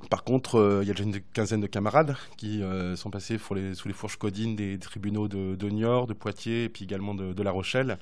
Par 0.09 0.23
contre, 0.23 0.55
euh, 0.55 0.79
il 0.81 0.87
y 0.87 0.91
a 0.91 1.01
une 1.01 1.19
quinzaine 1.33 1.61
de 1.61 1.67
camarades 1.67 2.15
qui 2.37 2.61
sont 2.95 3.09
passés 3.09 3.37
sous 3.37 3.53
les 3.87 3.93
fourches 3.93 4.17
codines 4.17 4.55
des 4.55 4.79
tribunaux 4.79 5.27
de, 5.27 5.69
Niort, 5.69 6.07
de 6.07 6.13
Poitiers 6.13 6.65
et 6.65 6.69
puis 6.69 6.85
également 6.85 7.13
de, 7.13 7.43
La 7.43 7.51
Rochelle. 7.51 7.97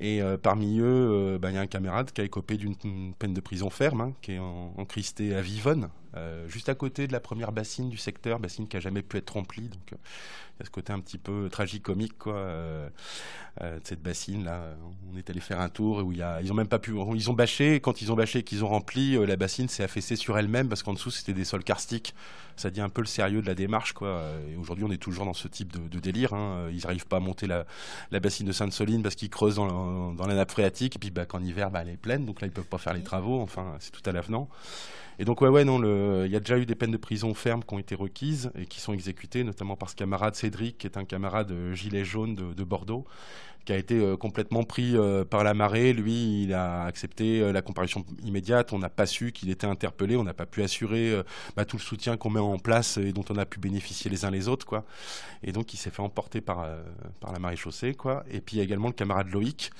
Et 0.00 0.20
parmi 0.42 0.78
eux, 0.78 1.38
bah, 1.40 1.50
il 1.50 1.54
y 1.54 1.58
a 1.58 1.60
un 1.60 1.66
camarade 1.66 2.10
qui 2.12 2.20
a 2.20 2.24
écopé 2.24 2.56
d'une 2.56 3.14
peine 3.18 3.34
de 3.34 3.40
prison 3.40 3.70
ferme, 3.70 4.00
hein, 4.00 4.12
qui 4.22 4.32
est 4.32 4.38
en, 4.38 4.74
à 4.76 5.40
Vivonne, 5.40 5.88
juste 6.46 6.68
à 6.68 6.74
côté 6.74 7.06
de 7.06 7.12
la 7.12 7.20
première 7.20 7.52
bassine 7.52 7.88
du 7.88 7.96
secteur, 7.96 8.38
bassine 8.38 8.68
qui 8.68 8.76
a 8.76 8.80
jamais 8.80 9.02
pu 9.02 9.16
être 9.16 9.30
remplie. 9.30 9.68
Donc, 9.68 9.94
il 10.56 10.60
y 10.60 10.62
a 10.62 10.66
ce 10.66 10.70
côté 10.70 10.92
un 10.92 11.00
petit 11.00 11.16
peu 11.16 11.48
tragique-comique, 11.50 12.18
quoi, 12.18 12.34
euh, 12.34 12.88
euh, 13.62 13.78
de 13.78 13.86
cette 13.86 14.02
bassine 14.02 14.44
là. 14.44 14.74
On 15.10 15.16
est 15.16 15.30
allé 15.30 15.40
faire 15.40 15.60
un 15.60 15.70
tour 15.70 16.04
où 16.04 16.12
ils 16.12 16.52
ont 16.52 16.54
même 16.54 16.68
pas 16.68 16.78
pu, 16.78 16.92
ils 17.14 17.30
ont 17.30 17.32
bâché. 17.32 17.80
Quand 17.80 18.02
ils 18.02 18.12
ont 18.12 18.16
bâché 18.16 18.40
et 18.40 18.42
qu'ils 18.42 18.62
ont 18.62 18.68
rempli, 18.68 19.16
euh, 19.16 19.24
la 19.24 19.36
bassine 19.36 19.68
s'est 19.68 19.82
affaissée 19.82 20.16
sur 20.16 20.36
elle-même 20.36 20.68
parce 20.68 20.82
qu'en 20.82 20.92
dessous 20.92 21.10
c'était 21.10 21.32
des 21.32 21.44
sols 21.44 21.64
karstiques. 21.64 22.14
Ça 22.56 22.68
dit 22.68 22.82
un 22.82 22.90
peu 22.90 23.00
le 23.00 23.06
sérieux 23.06 23.40
de 23.40 23.46
la 23.46 23.54
démarche, 23.54 23.94
quoi. 23.94 24.24
Et 24.50 24.56
aujourd'hui, 24.56 24.84
on 24.84 24.90
est 24.90 24.98
toujours 24.98 25.24
dans 25.24 25.32
ce 25.32 25.48
type 25.48 25.72
de, 25.72 25.98
délire. 25.98 26.34
Hein. 26.34 26.68
Ils 26.70 26.82
n'arrivent 26.82 27.06
pas 27.06 27.16
à 27.16 27.20
monter 27.20 27.46
la, 27.46 27.64
bassine 28.20 28.46
de 28.46 28.52
Sainte-Soline 28.52 29.02
parce 29.02 29.14
qu'ils 29.14 29.30
creusent 29.30 29.56
dans, 29.56 30.14
la 30.26 30.34
nappe 30.34 30.50
phréatique 30.50 30.96
et 30.96 30.98
puis 30.98 31.10
bah, 31.10 31.24
qu'en 31.24 31.42
hiver, 31.42 31.70
bah, 31.70 31.80
elle 31.80 31.88
est 31.88 31.96
pleine, 31.96 32.26
donc 32.26 32.42
là 32.42 32.46
ils 32.46 32.52
peuvent 32.52 32.66
pas 32.66 32.76
faire 32.76 32.92
les 32.92 33.02
travaux. 33.02 33.40
Enfin, 33.40 33.74
c'est 33.80 33.90
tout 33.90 34.02
à 34.04 34.12
l'avenant. 34.12 34.50
Et 35.18 35.24
donc, 35.24 35.40
ouais, 35.40 35.48
ouais, 35.48 35.64
non, 35.64 35.78
il 36.24 36.30
y 36.30 36.36
a 36.36 36.40
déjà 36.40 36.58
eu 36.58 36.66
des 36.66 36.74
peines 36.74 36.90
de 36.90 36.96
prison 36.96 37.34
fermes 37.34 37.62
qui 37.62 37.74
ont 37.74 37.78
été 37.78 37.94
requises 37.94 38.50
et 38.54 38.66
qui 38.66 38.80
sont 38.80 38.92
exécutées, 38.92 39.44
notamment 39.44 39.76
par 39.76 39.90
ce 39.90 39.96
camarade 39.96 40.34
Cédric, 40.34 40.78
qui 40.78 40.86
est 40.86 40.96
un 40.96 41.04
camarade 41.04 41.50
euh, 41.50 41.74
gilet 41.74 42.04
jaune 42.04 42.34
de 42.34 42.64
Bordeaux, 42.64 43.04
qui 43.64 43.72
a 43.72 43.76
été 43.76 43.98
euh, 43.98 44.16
complètement 44.16 44.64
pris 44.64 44.96
euh, 44.96 45.24
par 45.24 45.44
la 45.44 45.54
marée. 45.54 45.92
Lui, 45.92 46.42
il 46.44 46.54
a 46.54 46.84
accepté 46.84 47.40
euh, 47.40 47.52
la 47.52 47.62
comparution 47.62 48.04
immédiate. 48.24 48.72
On 48.72 48.78
n'a 48.78 48.88
pas 48.88 49.06
su 49.06 49.32
qu'il 49.32 49.50
était 49.50 49.66
interpellé. 49.66 50.16
On 50.16 50.24
n'a 50.24 50.34
pas 50.34 50.46
pu 50.46 50.62
assurer 50.62 51.12
bah, 51.56 51.64
tout 51.64 51.76
le 51.76 51.82
soutien 51.82 52.16
qu'on 52.16 52.30
met 52.30 52.40
en 52.40 52.58
place 52.58 52.96
et 52.96 53.12
dont 53.12 53.24
on 53.30 53.36
a 53.36 53.46
pu 53.46 53.60
bénéficier 53.60 54.10
les 54.10 54.24
uns 54.24 54.30
les 54.30 54.48
autres, 54.48 54.66
quoi. 54.66 54.84
Et 55.42 55.52
donc, 55.52 55.74
il 55.74 55.76
s'est 55.76 55.90
fait 55.90 56.02
emporter 56.02 56.40
par 56.40 56.66
par 57.20 57.32
la 57.32 57.38
marée 57.38 57.56
chaussée, 57.56 57.94
quoi. 57.94 58.24
Et 58.30 58.40
puis 58.40 58.56
il 58.56 58.58
y 58.58 58.60
a 58.60 58.64
également 58.64 58.88
le 58.88 58.94
camarade 58.94 59.28
Loïc 59.28 59.70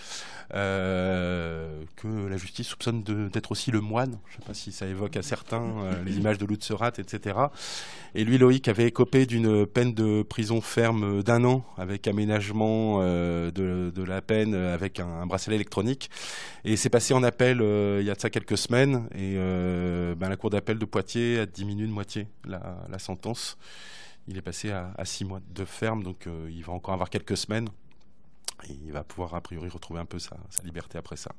que 0.50 2.28
la 2.28 2.36
justice 2.36 2.68
soupçonne 2.68 3.02
d'être 3.02 3.52
aussi 3.52 3.70
le 3.70 3.80
moine. 3.80 4.18
Je 4.28 4.36
ne 4.36 4.42
sais 4.42 4.46
pas 4.46 4.54
si 4.54 4.72
ça 4.72 4.86
évoque 4.86 5.16
à 5.16 5.22
certains 5.22 5.64
les 6.04 6.18
images 6.18 6.38
de 6.38 6.46
Lutzerat, 6.46 6.92
etc. 6.98 7.38
Et 8.14 8.24
lui, 8.24 8.38
Loïc 8.38 8.68
avait 8.68 8.86
écopé 8.86 9.24
d'une 9.26 9.66
peine 9.66 9.94
de 9.94 10.22
prison 10.22 10.60
ferme 10.60 11.22
d'un 11.22 11.44
an 11.44 11.64
avec 11.78 12.06
aménagement 12.06 13.00
de 13.00 13.71
de, 13.72 14.02
la 14.02 14.22
peine 14.22 14.54
avec 14.54 15.00
un, 15.00 15.26
bracelet 15.26 15.56
électronique. 15.56 16.10
Et 16.64 16.76
c'est 16.76 16.90
passé 16.90 17.14
en 17.14 17.22
appel 17.22 17.60
euh, 17.60 17.98
il 18.00 18.06
y 18.06 18.10
a 18.10 18.14
de 18.14 18.20
ça 18.20 18.30
quelques 18.30 18.58
semaines. 18.58 19.08
Et 19.14 19.34
euh, 19.36 20.14
ben, 20.14 20.28
la 20.28 20.36
cour 20.36 20.50
d'appel 20.50 20.78
de 20.78 20.84
Poitiers 20.84 21.40
a 21.40 21.46
diminué 21.46 21.86
de 21.86 21.92
moitié 21.92 22.28
la, 22.44 22.98
sentence. 22.98 23.58
Il 24.28 24.36
est 24.36 24.42
passé 24.42 24.70
à, 24.70 25.04
six 25.04 25.24
mois 25.24 25.40
de 25.50 25.64
ferme, 25.64 26.02
donc 26.02 26.26
euh, 26.26 26.48
il 26.50 26.62
va 26.62 26.72
encore 26.72 26.94
avoir 26.94 27.10
quelques 27.10 27.36
semaines. 27.36 27.68
Et 28.68 28.72
il 28.84 28.92
va 28.92 29.02
pouvoir 29.02 29.34
a 29.34 29.40
priori 29.40 29.68
retrouver 29.68 30.00
un 30.00 30.04
peu 30.04 30.18
sa 30.18 30.36
liberté 30.64 30.98
après 30.98 31.16
ça. 31.16 31.32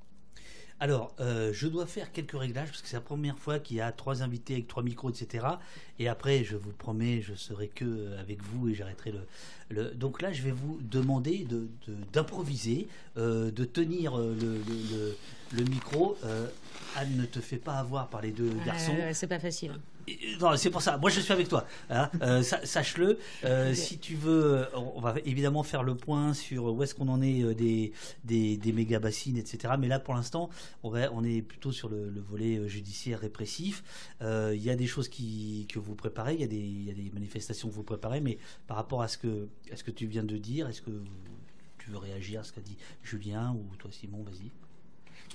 Alors, 0.84 1.13
euh, 1.22 1.54
je 1.54 1.69
dois 1.69 1.86
faire 1.86 2.12
quelques 2.12 2.38
réglages 2.38 2.67
parce 2.67 2.82
que 2.82 2.89
c'est 2.89 2.98
la 2.98 3.02
première 3.02 3.39
fois 3.39 3.58
qu'il 3.58 3.78
y 3.78 3.82
a 3.82 3.89
trois 3.93 4.22
invités 4.22 4.56
avec 4.56 4.67
trois 4.67 4.84
micros, 4.84 5.12
etc. 5.12 5.46
Et 5.98 6.10
après, 6.10 6.43
je 6.43 6.58
vous 6.58 6.74
promets, 6.74 7.22
je 7.22 7.36
serai 7.36 7.69
que 7.69 7.86
euh, 7.86 8.19
avec 8.19 8.43
vous 8.43 8.67
et 8.67 8.74
j'arrêterai 8.74 9.13
le, 9.69 9.91
Donc 9.96 10.22
là, 10.22 10.34
je 10.34 10.41
vais 10.41 10.52
vous 10.52 10.82
demander 10.82 11.48
d'improviser, 12.12 12.89
de, 13.15 13.22
euh, 13.22 13.52
de, 13.52 13.63
tenir 13.63 14.17
le, 14.17 15.63
micro. 15.69 16.17
Anne 16.98 17.15
ne 17.15 17.26
te 17.28 17.39
fait 17.39 17.56
pas 17.56 17.76
avoir 17.76 18.10
par 18.10 18.22
les 18.22 18.32
deux 18.32 18.52
garçons. 18.65 18.91
c'est 19.13 19.28
pas 19.28 19.39
facile. 19.39 19.72
Non, 20.42 20.56
c'est 20.58 20.70
pour 20.70 20.82
ça. 20.82 20.98
Moi, 20.98 21.10
je 21.10 21.20
suis 21.20 21.32
avec 21.32 21.48
toi. 21.48 21.66
Hein. 21.89 22.10
Euh, 22.22 22.42
sache-le. 22.42 23.20
Euh, 23.44 23.74
si 23.74 23.98
tu 23.98 24.16
veux, 24.16 24.68
on 24.76 25.00
va 25.00 25.16
évidemment 25.26 25.63
faire 25.63 25.84
le 25.84 25.96
point 25.96 26.34
sur 26.34 26.66
où 26.66 26.84
est-ce 26.84 26.94
qu'on 26.96 27.08
en 27.08 27.22
est 27.22 27.44
euh, 27.44 27.54
des, 27.54 27.94
des, 28.24 28.72
méga 28.74 29.00
bassines, 29.00 29.38
etc. 29.38 29.76
Mais 29.80 29.88
là, 29.88 30.00
pour 30.00 30.13
l'instant, 30.13 30.50
on, 30.84 30.94
on 30.94 31.24
est 31.24 31.42
plutôt 31.42 31.72
sur 31.72 31.89
le, 31.89 32.12
volet 32.30 32.68
judiciaire 32.68 33.20
répressif. 33.20 33.84
Il 34.22 34.62
y 34.62 34.70
a 34.70 34.76
des 34.76 34.88
choses 34.88 35.10
qui, 35.10 35.68
que 35.70 35.80
vous 35.80 35.96
préparez, 35.96 36.34
il 36.34 36.42
y, 36.42 36.44
a 36.44 36.48
des, 36.48 36.58
y 36.58 36.89
a 36.89 36.94
des 36.94 37.12
manifestations 37.13 37.70
que 37.70 37.74
vous 37.74 37.84
préparez, 37.84 38.22
mais 38.22 38.38
par 38.68 38.78
rapport 38.78 39.02
à 39.02 39.08
ce 39.08 39.18
que, 39.18 39.48
à 39.72 39.76
ce 39.76 39.84
que 39.84 39.92
tu 39.92 40.06
viens 40.06 40.24
de 40.24 40.38
dire, 40.38 40.68
est-ce 40.68 40.82
que 40.82 40.92
tu 41.78 41.89
veux 41.89 41.98
réagir 41.98 42.42
à 42.42 42.44
ce 42.44 42.54
qu'a 42.54 42.62
dit 42.62 42.78
Julien 43.04 43.54
ou 43.54 43.76
toi, 43.78 43.92
Simon? 43.92 44.24
Vas-y. 44.24 44.52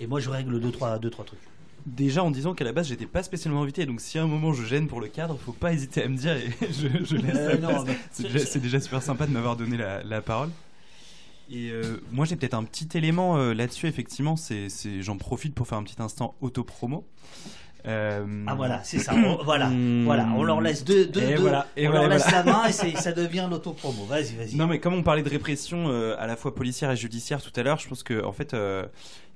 Et 0.02 0.06
moi, 0.06 0.20
je 0.20 0.30
règle 0.30 0.60
deux, 0.60 0.70
trois, 0.70 0.98
deux, 0.98 1.10
trois 1.10 1.24
trucs 1.24 1.40
déjà 1.86 2.22
en 2.22 2.30
disant 2.30 2.54
qu'à 2.54 2.64
la 2.64 2.72
base 2.72 2.88
j'étais 2.88 3.06
pas 3.06 3.22
spécialement 3.22 3.62
invité. 3.62 3.86
Donc 3.86 4.00
si 4.00 4.18
à 4.18 4.22
un 4.22 4.26
moment 4.26 4.52
je 4.52 4.64
gêne 4.64 4.88
pour 4.88 5.00
le 5.00 5.08
cadre 5.08 5.38
faut 5.38 5.52
pas 5.52 5.72
hésiter 5.72 6.02
à 6.02 6.08
me 6.08 6.16
dire 6.16 6.36
et 6.36 6.50
je, 6.60 7.16
laisse 7.16 7.36
euh, 7.36 7.94
c'est 8.10 8.60
déjà, 8.60 8.80
super 8.80 9.02
sympa 9.02 9.26
de 9.26 9.32
m'avoir 9.32 9.56
donné 9.56 9.76
la, 9.76 10.20
parole. 10.20 10.50
Et 11.50 11.70
euh, 11.70 12.02
moi 12.12 12.26
j'ai 12.26 12.36
peut-être 12.36 12.54
un 12.54 12.64
petit 12.64 12.88
élément 12.96 13.36
euh, 13.36 13.54
là-dessus 13.54 13.86
effectivement 13.86 14.36
c'est, 14.36 14.68
j'en 15.00 15.16
profite 15.16 15.54
pour 15.54 15.66
faire 15.66 15.78
un 15.78 15.82
petit 15.82 16.00
instant 16.02 16.34
auto-promo 16.40 17.06
euh, 17.86 18.44
ah 18.46 18.54
voilà, 18.54 18.82
c'est 18.82 18.98
ça. 18.98 19.14
voilà, 19.44 19.70
voilà. 20.04 20.28
On 20.36 20.42
leur 20.42 20.60
laisse 20.60 20.84
deux, 20.84 21.06
deux, 21.06 21.36
voilà, 21.36 21.66
et 21.76 21.88
on 21.88 21.92
leur 21.92 22.08
laisse 22.08 22.30
la 22.30 22.42
main 22.42 22.64
et 22.66 22.72
ça 22.72 23.12
devient 23.12 23.46
l'autopromo. 23.50 24.04
Vas-y, 24.04 24.34
vas-y. 24.34 24.56
Non 24.56 24.66
mais 24.66 24.80
comme 24.80 24.94
on 24.94 25.02
parlait 25.02 25.22
de 25.22 25.28
répression 25.28 25.88
euh, 25.88 26.16
à 26.18 26.26
la 26.26 26.36
fois 26.36 26.54
policière 26.54 26.90
et 26.90 26.96
judiciaire 26.96 27.40
tout 27.42 27.52
à 27.54 27.62
l'heure, 27.62 27.78
je 27.78 27.88
pense 27.88 28.02
que 28.02 28.24
en 28.24 28.32
fait, 28.32 28.52
euh, 28.54 28.86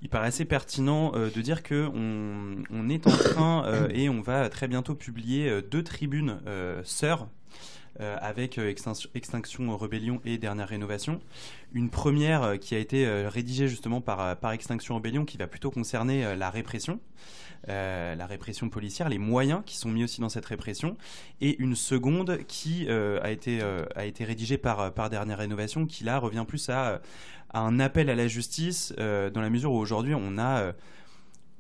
il 0.03 0.09
paraît 0.09 0.29
assez 0.29 0.45
pertinent 0.45 1.13
de 1.13 1.41
dire 1.41 1.63
que 1.63 1.89
on, 1.95 2.63
on 2.71 2.89
est 2.89 3.07
en 3.07 3.17
train 3.17 3.65
et 3.95 4.09
on 4.09 4.21
va 4.21 4.49
très 4.49 4.67
bientôt 4.67 4.95
publier 4.95 5.63
deux 5.63 5.85
tribunes 5.85 6.41
sœurs 6.83 7.29
euh, 8.01 8.17
avec 8.23 8.57
euh, 8.57 8.73
Extinction, 9.15 9.77
Rebellion 9.77 10.23
et 10.25 10.39
Dernière 10.39 10.69
Rénovation. 10.69 11.21
Une 11.75 11.91
première 11.91 12.43
euh, 12.43 12.57
qui 12.57 12.75
a 12.75 12.79
été 12.79 13.07
rédigée 13.27 13.69
justement 13.69 14.01
par, 14.01 14.37
par 14.39 14.53
Extinction 14.53 14.95
Rebellion 14.95 15.27
qui 15.27 15.37
va 15.37 15.47
plutôt 15.47 15.71
concerner 15.71 16.35
la 16.37 16.49
répression. 16.49 17.01
La 17.69 18.27
répression 18.27 18.69
policière, 18.69 19.09
les 19.09 19.19
moyens 19.19 19.63
qui 19.65 19.77
sont 19.77 19.91
mis 19.91 20.05
aussi 20.05 20.21
dans 20.21 20.29
cette 20.29 20.47
répression, 20.47 20.97
et 21.41 21.61
une 21.61 21.77
seconde 21.77 22.39
qui 22.49 22.89
a, 22.89 23.31
été, 23.31 23.61
a 23.95 24.05
été 24.05 24.25
rédigée 24.25 24.59
par, 24.59 24.93
par 24.93 25.11
Dernière 25.11 25.39
Rénovation, 25.39 25.87
qui 25.87 26.05
là 26.05 26.19
revient 26.19 26.45
plus 26.47 26.69
à 26.69 27.01
un 27.55 27.81
appel 27.81 28.11
à 28.11 28.15
la 28.15 28.29
justice, 28.29 28.93
dans 28.97 29.41
la 29.41 29.51
mesure 29.51 29.73
où 29.73 29.79
aujourd'hui 29.79 30.15
on 30.15 30.39
a 30.39 30.73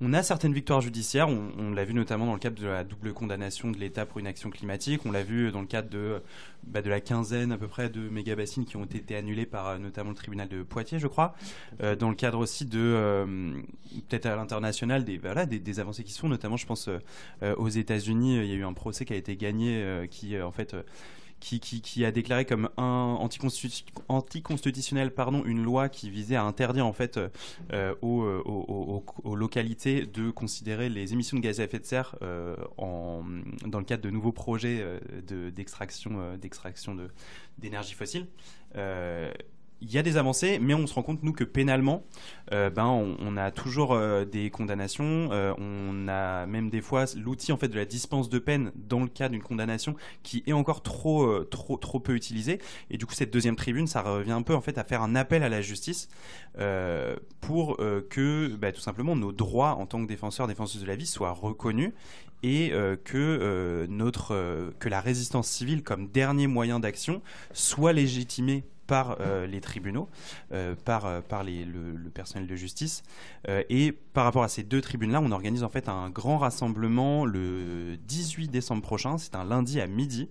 on 0.05 0.13
a 0.15 0.23
certaines 0.25 0.53
victoires 0.53 0.81
judiciaires, 0.81 1.29
on, 1.29 1.71
l'a 1.71 1.85
vu 1.85 1.95
notamment 1.95 2.27
dans 2.27 2.33
le 2.33 2.41
cadre 2.41 2.61
de 2.61 2.67
la 2.67 2.83
double 2.83 3.13
condamnation 3.13 3.71
de 3.71 3.79
l'État 3.79 4.05
pour 4.05 4.19
une 4.19 4.27
action 4.27 4.51
climatique, 4.51 5.03
on 5.07 5.13
l'a 5.13 5.23
vu 5.23 5.53
dans 5.53 5.61
le 5.61 5.67
cadre 5.67 5.89
de, 5.91 6.21
bah, 6.65 6.81
la 6.85 7.01
quinzaine 7.01 7.53
à 7.53 7.57
peu 7.57 7.69
près 7.69 7.89
de 7.89 8.09
méga-bassines 8.09 8.65
qui 8.65 8.77
ont 8.77 8.85
été 8.85 9.15
annulées 9.15 9.47
par 9.47 9.69
euh, 9.69 9.79
notamment 9.79 10.11
le 10.11 10.17
tribunal 10.17 10.49
de 10.49 10.65
Poitiers, 10.65 10.99
je 10.99 11.07
crois, 11.07 11.35
euh, 11.83 11.95
dans 11.95 12.09
le 12.09 12.17
cadre 12.17 12.41
aussi 12.41 12.65
de, 12.65 12.81
euh, 12.81 13.53
peut-être 14.09 14.27
à 14.27 14.35
l'international, 14.35 15.05
des, 15.05 15.81
avancées 15.81 16.03
qui 16.03 16.13
se 16.13 16.19
font, 16.19 16.29
notamment 16.29 16.57
je 16.57 16.67
pense 16.67 16.91
aux 17.41 17.69
États-Unis, 17.69 18.39
il 18.39 18.47
y 18.47 18.53
a 18.53 18.57
eu 18.57 18.65
un 18.65 18.73
procès 18.73 19.05
qui 19.05 19.13
a 19.13 19.17
été 19.17 19.37
gagné 19.37 20.07
qui 20.11 20.41
en 20.41 20.53
fait 20.53 20.75
qui, 21.43 22.05
a 22.05 22.13
déclaré 22.13 22.45
comme 22.45 22.69
un 22.77 23.17
anticonstitutionnel 24.09 25.13
pardon, 25.13 25.43
une 25.45 25.63
loi 25.63 25.89
qui 25.89 26.09
visait 26.09 26.37
à 26.37 26.45
interdire 26.45 26.87
en 26.87 26.93
fait 26.93 27.17
euh, 27.19 27.29
euh, 27.73 27.95
aux, 28.45 29.37
localités 29.37 30.07
de 30.07 30.31
considérer 30.31 30.89
les 30.89 31.13
émissions 31.13 31.37
de 31.37 31.43
gaz 31.43 31.61
à 31.61 31.65
effet 31.65 31.81
de 31.81 31.85
serre 31.85 32.17
euh, 32.23 32.57
dans 32.79 33.79
le 33.79 33.85
cadre 33.85 34.03
de 34.03 34.11
nouveaux 34.11 34.33
projets 34.33 34.85
d'extraction 35.27 36.37
d'extraction 36.37 36.97
d'énergie 37.59 37.95
fossile 37.95 38.27
il 39.83 39.93
y 39.93 39.99
a 39.99 40.03
des 40.03 40.17
avancées, 40.17 40.59
mais 40.61 40.75
on 40.75 40.87
se 40.87 40.95
rend 40.95 41.03
compte 41.03 41.23
nous 41.25 41.33
que 41.33 41.43
pénalement, 41.43 42.05
euh, 42.53 42.71
ben 42.71 42.87
on, 42.87 43.37
a 43.37 43.51
toujours 43.51 43.93
euh, 43.93 44.25
des 44.25 44.49
condamnations. 44.49 45.29
Euh, 45.33 45.53
on 45.59 46.07
a 46.09 46.47
même 46.47 46.71
des 46.71 46.81
fois 46.81 47.05
l'outil 47.17 47.51
en 47.51 47.57
fait 47.57 47.69
de 47.69 47.77
la 47.77 47.85
dispense 47.85 48.29
de 48.29 48.39
peine 48.39 48.71
dans 48.77 49.01
le 49.01 49.09
cas 49.09 49.29
d'une 49.29 49.43
condamnation 49.43 49.97
qui 50.23 50.45
est 50.47 50.53
encore 50.53 50.83
trop 50.83 51.43
trop 51.45 51.77
trop 51.77 51.99
peu 51.99 52.15
utilisé. 52.15 52.61
Et 52.91 52.97
du 52.97 53.07
coup 53.07 53.15
cette 53.15 53.33
deuxième 53.33 53.57
tribune, 53.57 53.89
ça 53.89 54.03
revient 54.03 54.33
un 54.33 54.43
peu 54.43 54.55
en 54.55 54.61
fait 54.61 54.79
à 54.79 54.85
faire 54.85 55.03
un 55.03 55.17
appel 55.17 55.43
à 55.43 55.49
la 55.49 55.61
justice 55.61 56.09
pour 57.41 57.77
que 57.77 58.55
bah, 58.57 58.71
tout 58.71 58.81
simplement 58.81 59.17
nos 59.17 59.33
droits 59.33 59.73
en 59.73 59.87
tant 59.87 60.01
que 60.01 60.07
défenseurs 60.07 60.47
défenseuses 60.47 60.83
de 60.83 60.87
la 60.87 60.97
vie 60.97 61.07
soient 61.07 61.33
reconnus 61.33 61.93
et 62.45 62.73
que 63.05 63.87
notre 63.89 64.73
que 64.79 64.89
la 64.89 65.01
résistance 65.01 65.49
civile 65.49 65.83
comme 65.83 66.09
dernier 66.09 66.47
moyen 66.47 66.79
d'action 66.79 67.21
soit 67.53 67.93
légitimée 67.93 68.65
par 68.87 69.17
euh, 69.21 69.47
les 69.47 69.61
tribunaux, 69.61 70.09
euh, 70.53 70.75
par, 70.75 71.07
euh, 71.07 71.21
par 71.21 71.45
les, 71.45 71.65
le, 71.65 72.11
personnel 72.13 72.47
de 72.47 72.57
justice. 72.57 73.03
et 73.49 73.93
par 73.93 74.25
rapport 74.25 74.43
à 74.43 74.49
ces 74.49 74.63
deux 74.63 74.83
tribunes-là, 74.83 75.21
on 75.23 75.33
organise 75.33 75.65
en 75.65 75.71
fait 75.71 75.89
un 75.89 76.11
grand 76.11 76.37
rassemblement 76.37 77.25
le 77.25 77.97
18 78.07 78.49
décembre 78.49 78.83
prochain, 78.83 79.17
c'est 79.17 79.35
un 79.35 79.45
lundi 79.45 79.81
à 79.81 79.87
midi, 79.87 80.29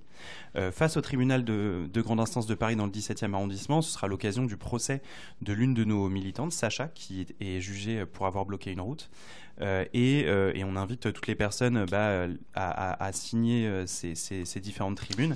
face 0.72 0.96
au 0.96 1.02
tribunal 1.02 1.44
de, 1.44 1.90
de, 1.92 2.02
grande 2.02 2.20
instance 2.20 2.46
de 2.46 2.54
Paris 2.54 2.76
dans 2.76 2.86
le 2.86 2.92
17e 2.92 3.34
arrondissement. 3.34 3.82
Ce 3.82 3.92
sera 3.92 4.08
l'occasion 4.08 4.46
du 4.46 4.58
procès 4.58 5.02
de 5.42 5.54
l'une 5.54 5.74
de 5.74 5.84
nos 5.84 6.08
militantes, 6.08 6.52
Sacha, 6.52 6.88
qui 6.90 7.26
est, 7.40 7.62
jugée 7.62 8.06
pour 8.06 8.28
avoir 8.28 8.46
bloqué 8.46 8.72
une 8.72 8.82
route. 8.82 9.10
et, 9.60 10.26
on 10.64 10.76
invite 10.76 11.12
toutes 11.12 11.28
les 11.28 11.36
personnes 11.36 11.86
bah, 11.90 12.28
à, 12.54 13.12
signer 13.12 13.88
ces, 13.88 14.14
ces 14.14 14.60
différentes 14.60 14.98
tribunes 14.98 15.36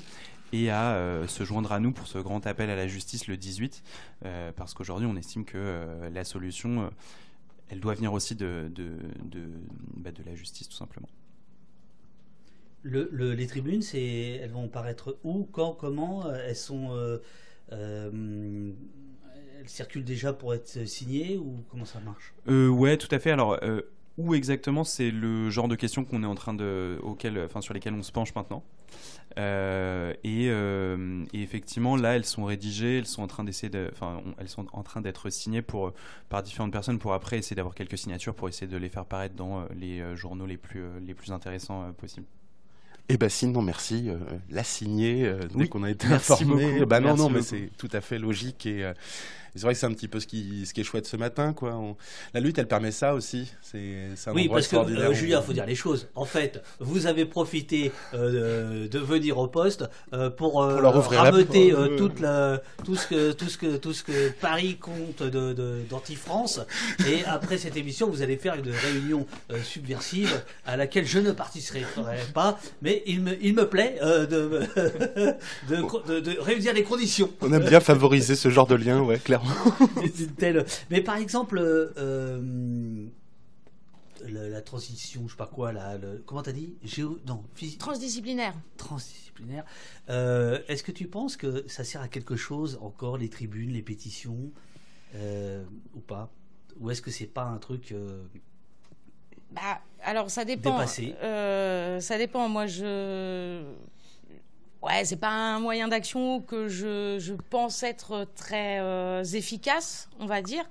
et 0.54 0.70
à 0.70 0.96
euh, 0.96 1.28
se 1.28 1.44
joindre 1.44 1.72
à 1.72 1.80
nous 1.80 1.92
pour 1.92 2.08
ce 2.08 2.18
grand 2.18 2.46
appel 2.48 2.70
à 2.70 2.76
la 2.76 2.88
justice 2.88 3.28
le 3.28 3.38
18, 3.38 3.84
euh, 4.26 4.52
parce 4.56 4.74
qu'aujourd'hui 4.74 5.08
on 5.08 5.16
estime 5.16 5.46
que 5.46 5.58
euh, 5.58 6.10
la 6.10 6.24
solution, 6.24 6.92
elle 7.70 7.80
doit 7.80 7.94
venir 7.96 8.14
aussi 8.14 8.36
de, 8.36 8.72
de, 8.74 8.92
de, 9.24 9.48
bah, 9.98 10.12
de, 10.12 10.24
la 10.24 10.36
justice 10.36 10.70
tout 10.70 10.78
simplement. 10.78 11.10
Le, 12.84 13.10
les 13.34 13.48
tribunes, 13.48 13.82
elles 13.94 14.52
vont 14.52 14.68
paraître 14.68 15.18
où, 15.24 15.48
quand, 15.52 15.74
comment 15.74 16.32
Elles 16.32 16.56
sont... 16.56 17.20
elles 17.72 18.74
circulent 19.66 20.04
déjà 20.04 20.34
pour 20.34 20.54
être 20.54 20.86
signées 20.86 21.36
ou 21.36 21.64
comment 21.68 21.86
ça 21.86 22.00
marche? 22.00 22.36
Ouais, 22.48 22.98
tout 22.98 23.08
à 23.10 23.18
fait. 23.18 23.32
Alors, 23.32 23.60
où 24.18 24.34
exactement 24.34 24.84
c'est 24.84 25.12
le 25.12 25.50
genre 25.50 25.68
de 25.68 25.76
questions 25.76 26.06
qu'on 26.06 26.24
est 26.24 26.28
en 26.28 26.36
train 26.36 26.54
de, 26.54 27.00
auquel, 27.04 27.40
enfin, 27.40 27.62
sur 27.62 27.74
lesquelles 27.74 27.94
on 27.94 28.04
se 28.04 28.12
penche 28.12 28.34
maintenant. 28.36 28.64
Euh, 29.38 30.14
euh, 30.26 31.26
et, 31.34 31.42
effectivement, 31.42 31.98
là, 31.98 32.16
elles 32.16 32.26
sont 32.26 32.46
rédigées, 32.46 33.00
elles 33.00 33.06
sont 33.06 33.22
en 33.24 33.28
train 33.28 33.44
d'essayer, 33.44 33.70
de, 33.70 33.90
enfin, 33.92 34.22
elles 34.38 34.48
sont 34.48 34.66
en 34.72 34.84
train 34.84 35.02
d'être 35.02 35.30
signées 35.30 35.62
pour, 35.62 35.94
par 36.30 36.44
différentes 36.44 36.72
personnes 36.72 37.00
pour 37.00 37.14
après 37.14 37.38
essayer 37.38 37.56
d'avoir 37.56 37.76
quelques 37.76 37.98
signatures 37.98 38.34
pour 38.34 38.48
essayer 38.48 38.68
de 38.68 38.78
les 38.78 38.90
faire 38.90 39.06
paraître 39.06 39.36
dans 39.36 39.62
euh, 39.62 39.66
les 39.78 40.16
journaux 40.16 40.46
les 40.46 40.58
plus, 40.58 40.84
les 41.06 41.14
plus 41.14 41.32
intéressants 41.32 41.92
possibles. 41.94 42.28
Eh 43.08 43.18
ben 43.18 43.30
sinon 43.30 43.62
merci, 43.62 44.10
la 44.50 44.64
signer 44.64 45.32
dès 45.54 45.68
qu'on 45.68 45.84
a 45.84 45.92
été 45.92 46.08
informé. 46.08 46.84
Bah 46.86 47.00
non 47.00 47.16
non 47.16 47.30
mais 47.30 47.44
c'est 47.44 47.70
tout 47.78 47.90
à 47.92 48.02
fait 48.02 48.18
logique 48.18 48.66
et 48.66 48.92
c'est 49.56 49.62
vrai 49.62 49.74
que 49.74 49.80
c'est 49.80 49.86
un 49.86 49.94
petit 49.94 50.10
peu 50.10 50.20
ce 50.20 50.28
qui, 50.28 50.66
ce 50.66 50.74
qui 50.74 50.82
est 50.82 50.84
chouette 50.84 51.06
ce 51.08 51.16
matin. 51.16 51.54
Quoi. 51.54 51.80
La 52.34 52.42
lutte, 52.42 52.58
elle 52.58 52.68
permet 52.68 52.92
ça 52.92 53.14
aussi. 53.14 53.52
C'est, 53.62 54.10
un 54.28 54.34
oui, 54.34 54.50
parce 54.50 54.68
que 54.68 54.76
euh, 54.76 55.14
Julien, 55.14 55.40
il 55.42 55.46
faut 55.46 55.54
dire 55.54 55.66
les 55.66 55.76
choses. 55.76 56.08
En 56.14 56.26
fait, 56.26 56.62
vous 56.80 57.08
avez 57.08 57.26
profité 57.26 57.92
euh, 58.14 58.90
de, 58.90 59.00
venir 59.00 59.38
au 59.38 59.48
poste 59.48 59.86
euh, 60.14 60.30
pour, 60.30 60.54
pour 60.54 60.66
leur 60.66 61.10
rameuter 61.10 61.74
toute 61.98 62.20
la, 62.20 62.62
tout, 62.84 62.96
ce 62.96 63.08
que, 63.08 63.32
tout, 63.32 63.48
ce 63.48 63.58
que, 63.58 63.78
tout 63.78 63.94
ce 63.94 64.04
que 64.04 64.30
Paris 64.42 64.78
compte 64.78 65.24
de, 65.24 65.54
d'anti-France. 65.90 66.60
Et 67.08 67.24
après 67.26 67.58
cette 67.58 67.78
émission, 67.78 68.10
vous 68.10 68.22
allez 68.22 68.36
faire 68.36 68.56
une 68.56 68.72
réunion 68.72 69.26
subversive 69.64 70.44
à 70.66 70.76
laquelle 70.76 71.06
je 71.06 71.20
ne 71.20 71.32
participerai 71.32 71.86
pas. 72.34 72.60
Mais 72.82 73.04
il 73.06 73.22
me, 73.22 73.38
il 73.42 73.54
me 73.54 73.68
plaît 73.70 74.00
de, 74.02 74.26
de, 75.70 76.20
de, 76.20 76.40
réunir 76.40 76.74
les 76.74 76.84
conditions. 76.84 77.30
On 77.40 77.54
aime 77.54 77.66
bien 77.66 77.80
favoriser 77.80 78.36
ce 78.36 78.50
genre 78.50 78.68
de 78.68 78.76
lien, 78.76 79.00
ouais, 79.00 79.18
clairement. 79.18 79.45
Mais 80.90 81.02
par 81.02 81.18
exemple, 81.18 81.60
euh, 81.60 83.08
la, 84.28 84.62
transition, 84.62 85.24
je 85.26 85.32
sais 85.32 85.38
pas 85.38 85.48
quoi, 85.48 85.72
la, 85.72 85.98
le... 85.98 86.24
comment 86.26 86.42
t'as 86.42 86.52
dit? 86.52 86.76
Géo... 86.84 87.20
Non, 87.28 87.44
Transdisciplinaire. 87.80 88.54
Transdisciplinaire. 88.78 89.66
Euh, 90.10 90.60
est-ce 90.68 90.84
que 90.84 90.92
tu 90.92 91.08
penses 91.08 91.38
que 91.38 91.66
ça 91.68 91.84
sert 91.84 92.02
à 92.02 92.08
quelque 92.08 92.36
chose 92.36 92.80
encore, 92.82 93.18
les 93.18 93.30
tribunes, 93.30 93.72
les 93.72 93.82
pétitions, 93.82 94.52
euh, 95.16 95.64
ou 95.96 96.00
pas? 96.00 96.32
Ou 96.80 96.92
est-ce 96.92 97.02
que 97.02 97.12
c'est 97.12 97.26
pas 97.26 97.46
un 97.46 97.58
truc. 97.58 97.94
Bah, 99.52 99.82
alors 100.04 100.30
ça 100.30 100.44
dépend. 100.44 100.86
ça 100.88 102.18
dépend. 102.18 102.50
Moi, 102.50 102.68
je 102.68 103.64
ouais, 104.86 105.04
c'est 105.04 105.20
pas 105.20 105.30
un 105.30 105.60
moyen 105.60 105.88
d'action 105.88 106.42
que 106.42 106.68
je, 106.68 107.18
je, 107.20 107.34
pense 107.34 107.84
être 107.84 108.28
très 108.36 108.80
euh, 108.80 109.24
efficace, 109.24 110.10
on 110.20 110.26
va 110.26 110.42
dire, 110.42 110.64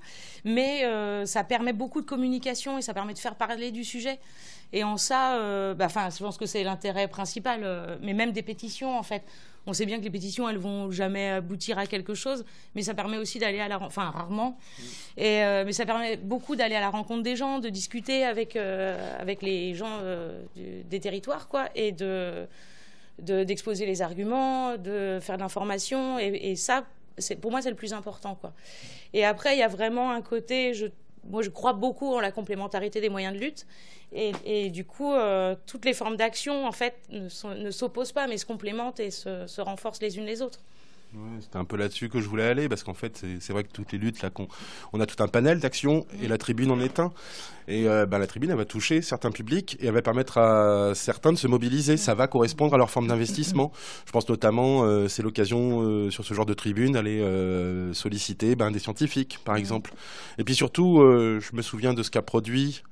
mais 0.44 0.84
euh, 0.84 1.26
ça 1.26 1.44
permet 1.44 1.72
beaucoup 1.72 2.00
de 2.00 2.06
communication 2.06 2.78
et 2.78 2.82
ça 2.82 2.94
permet 2.94 3.14
de 3.14 3.18
faire 3.18 3.34
parler 3.34 3.70
du 3.70 3.84
sujet. 3.84 4.18
Et 4.72 4.82
en 4.82 4.96
ça, 4.96 5.36
euh, 5.36 5.74
bah, 5.74 5.88
je 5.88 6.22
pense 6.22 6.36
que 6.36 6.46
c'est 6.46 6.64
l'intérêt 6.64 7.08
principal, 7.08 7.98
mais 8.02 8.12
même 8.12 8.32
des 8.32 8.42
pétitions, 8.42 8.96
en 8.96 9.02
fait. 9.02 9.22
On 9.66 9.72
sait 9.72 9.86
bien 9.86 9.98
que 9.98 10.04
les 10.04 10.10
pétitions, 10.10 10.46
elles 10.46 10.58
vont 10.58 10.90
jamais 10.90 11.30
aboutir 11.30 11.78
à 11.78 11.86
quelque 11.86 12.12
chose, 12.12 12.44
mais 12.74 12.82
ça 12.82 12.92
permet 12.92 13.16
aussi 13.16 13.38
d'aller 13.38 13.60
à 13.60 13.68
la, 13.68 13.80
enfin 13.80 14.10
rarement, 14.10 14.58
et 15.16 15.40
mais 15.64 15.72
ça 15.72 15.86
permet 15.86 16.18
beaucoup 16.18 16.54
d'aller 16.54 16.74
à 16.74 16.80
la 16.80 16.90
rencontre 16.90 17.22
des 17.22 17.34
gens, 17.34 17.60
de 17.60 17.70
discuter 17.70 18.26
avec 18.26 18.56
avec 18.56 19.40
les 19.40 19.74
gens 19.74 20.00
des 20.54 21.00
territoires, 21.00 21.48
quoi, 21.48 21.70
et 21.74 21.92
de 21.92 22.46
d'exposer 23.18 23.86
les 23.86 24.02
arguments, 24.02 24.76
de 24.76 25.18
faire 25.20 25.36
de 25.36 25.42
l'information. 25.42 26.18
Et, 26.18 26.56
ça, 26.56 26.84
pour 27.40 27.50
moi, 27.50 27.62
c'est 27.62 27.70
le 27.70 27.76
plus 27.76 27.92
important. 27.92 28.34
Quoi. 28.34 28.52
Et 29.12 29.24
après, 29.24 29.54
il 29.54 29.58
y 29.58 29.62
a 29.62 29.68
vraiment 29.68 30.10
un 30.10 30.22
côté, 30.22 30.74
je, 30.74 30.86
moi, 31.28 31.42
je 31.42 31.50
crois 31.50 31.72
beaucoup 31.72 32.14
en 32.14 32.20
la 32.20 32.32
complémentarité 32.32 33.00
des 33.00 33.08
moyens 33.08 33.34
de 33.34 33.40
lutte. 33.40 33.66
Et, 34.12 34.70
du 34.70 34.84
coup, 34.84 35.12
euh, 35.12 35.56
toutes 35.66 35.84
les 35.84 35.94
formes 35.94 36.16
d'action, 36.16 36.66
en 36.66 36.72
fait, 36.72 36.94
ne 37.10 37.70
s'opposent 37.70 38.12
pas, 38.12 38.26
mais 38.28 38.38
se 38.38 38.46
complémentent 38.46 39.00
et 39.00 39.10
se 39.10 39.60
renforcent 39.60 40.00
les 40.00 40.18
unes 40.18 40.26
les 40.26 40.42
autres. 40.42 40.60
Ouais, 41.14 41.40
C'était 41.40 41.58
un 41.58 41.64
peu 41.64 41.76
là-dessus 41.76 42.08
que 42.08 42.20
je 42.20 42.28
voulais 42.28 42.42
aller, 42.42 42.68
parce 42.68 42.82
qu'en 42.82 42.94
fait, 42.94 43.24
c'est 43.38 43.52
vrai 43.52 43.62
que 43.62 43.70
toutes 43.70 43.92
les 43.92 43.98
luttes, 43.98 44.20
là, 44.22 44.30
on, 44.92 45.00
a 45.00 45.06
tout 45.06 45.22
un 45.22 45.28
panel 45.28 45.60
d'actions, 45.60 46.06
et 46.20 46.26
la 46.26 46.38
tribune 46.38 46.72
en 46.72 46.80
est 46.80 46.98
un. 46.98 47.12
Et 47.68 47.88
euh, 47.88 48.04
bah, 48.04 48.18
la 48.18 48.26
tribune, 48.26 48.50
elle 48.50 48.56
va 48.56 48.64
toucher 48.64 49.00
certains 49.00 49.30
publics, 49.30 49.76
et 49.80 49.86
elle 49.86 49.94
va 49.94 50.02
permettre 50.02 50.38
à 50.38 50.92
certains 50.96 51.32
de 51.32 51.38
se 51.38 51.46
mobiliser. 51.46 51.96
Ça 51.96 52.14
va 52.14 52.26
correspondre 52.26 52.74
à 52.74 52.78
leur 52.78 52.90
forme 52.90 53.06
d'investissement. 53.06 53.70
Je 54.06 54.12
pense 54.12 54.28
notamment, 54.28 54.82
euh, 54.82 55.06
c'est 55.06 55.22
l'occasion 55.22 55.82
euh, 55.82 56.10
sur 56.10 56.24
ce 56.24 56.34
genre 56.34 56.46
de 56.46 56.54
tribune 56.54 56.94
d'aller 56.94 57.22
solliciter 57.92 58.56
ben, 58.56 58.72
des 58.72 58.80
scientifiques, 58.80 59.38
par 59.44 59.54
exemple. 59.54 59.94
Et 60.38 60.44
puis 60.44 60.56
surtout, 60.56 60.98
je 60.98 61.56
me 61.56 61.62
souviens 61.62 61.94
de 61.94 62.02
ce 62.02 62.10
qu'a 62.10 62.22
produit 62.22 62.82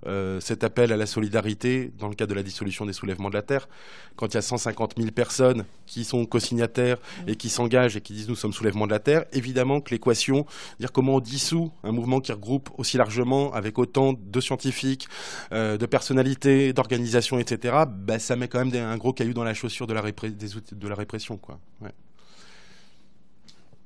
cet 0.41 0.65
appel 0.65 0.93
à 0.93 0.97
la 0.97 1.07
solidarité 1.07 1.93
dans 1.99 2.09
le 2.09 2.15
cadre 2.15 2.31
de 2.31 2.35
la 2.35 2.43
dissolution 2.43 2.87
des 2.87 2.93
soulèvements 2.93 3.31
de 3.31 3.35
la 3.35 3.43
Terre, 3.43 3.69
quand 4.17 4.29
il 4.29 4.35
y 4.35 4.39
a 4.39 4.43
150 4.43 4.95
000 4.97 5.11
personnes 5.11 5.65
qui 5.87 6.05
sont 6.05 6.25
co-signataires 6.27 6.99
et 7.27 7.37
qui 7.37 7.49
s'engagent 7.49 7.97
et 7.97 8.01
qui 8.01 8.12
disent 8.13 8.29
nous 8.29 8.37
sommes 8.37 8.53
soulèvement 8.53 8.87
de 8.87 8.93
la 8.93 8.99
Terre, 8.99 9.25
évidemment 9.33 9.81
que 9.81 9.91
l'équation, 9.91 10.47
dire 10.79 10.93
comment 10.93 11.17
on 11.17 11.21
dissout 11.21 11.73
un 11.83 11.93
mouvement 11.93 12.21
qui 12.21 12.33
regroupe 12.33 12.71
aussi 12.79 12.97
largement 12.97 13.53
avec 13.53 13.79
autant 13.79 14.15
de 14.15 14.41
scientifiques, 14.41 15.09
euh, 15.53 15.77
de 15.77 15.87
personnalités, 15.87 16.73
d'organisations, 16.73 17.39
etc., 17.39 17.85
bah, 17.89 18.19
ça 18.19 18.37
met 18.37 18.49
quand 18.49 18.65
même 18.65 18.75
un 18.75 18.97
gros 18.97 19.13
caillou 19.13 19.33
dans 19.33 19.45
la 19.45 19.55
chaussure 19.55 19.87
de 19.87 19.95
la, 19.95 20.03
des 20.03 20.57
outils, 20.57 20.75
de 20.75 20.89
la 20.89 20.95
répression. 20.95 21.37
Quoi. 21.37 21.59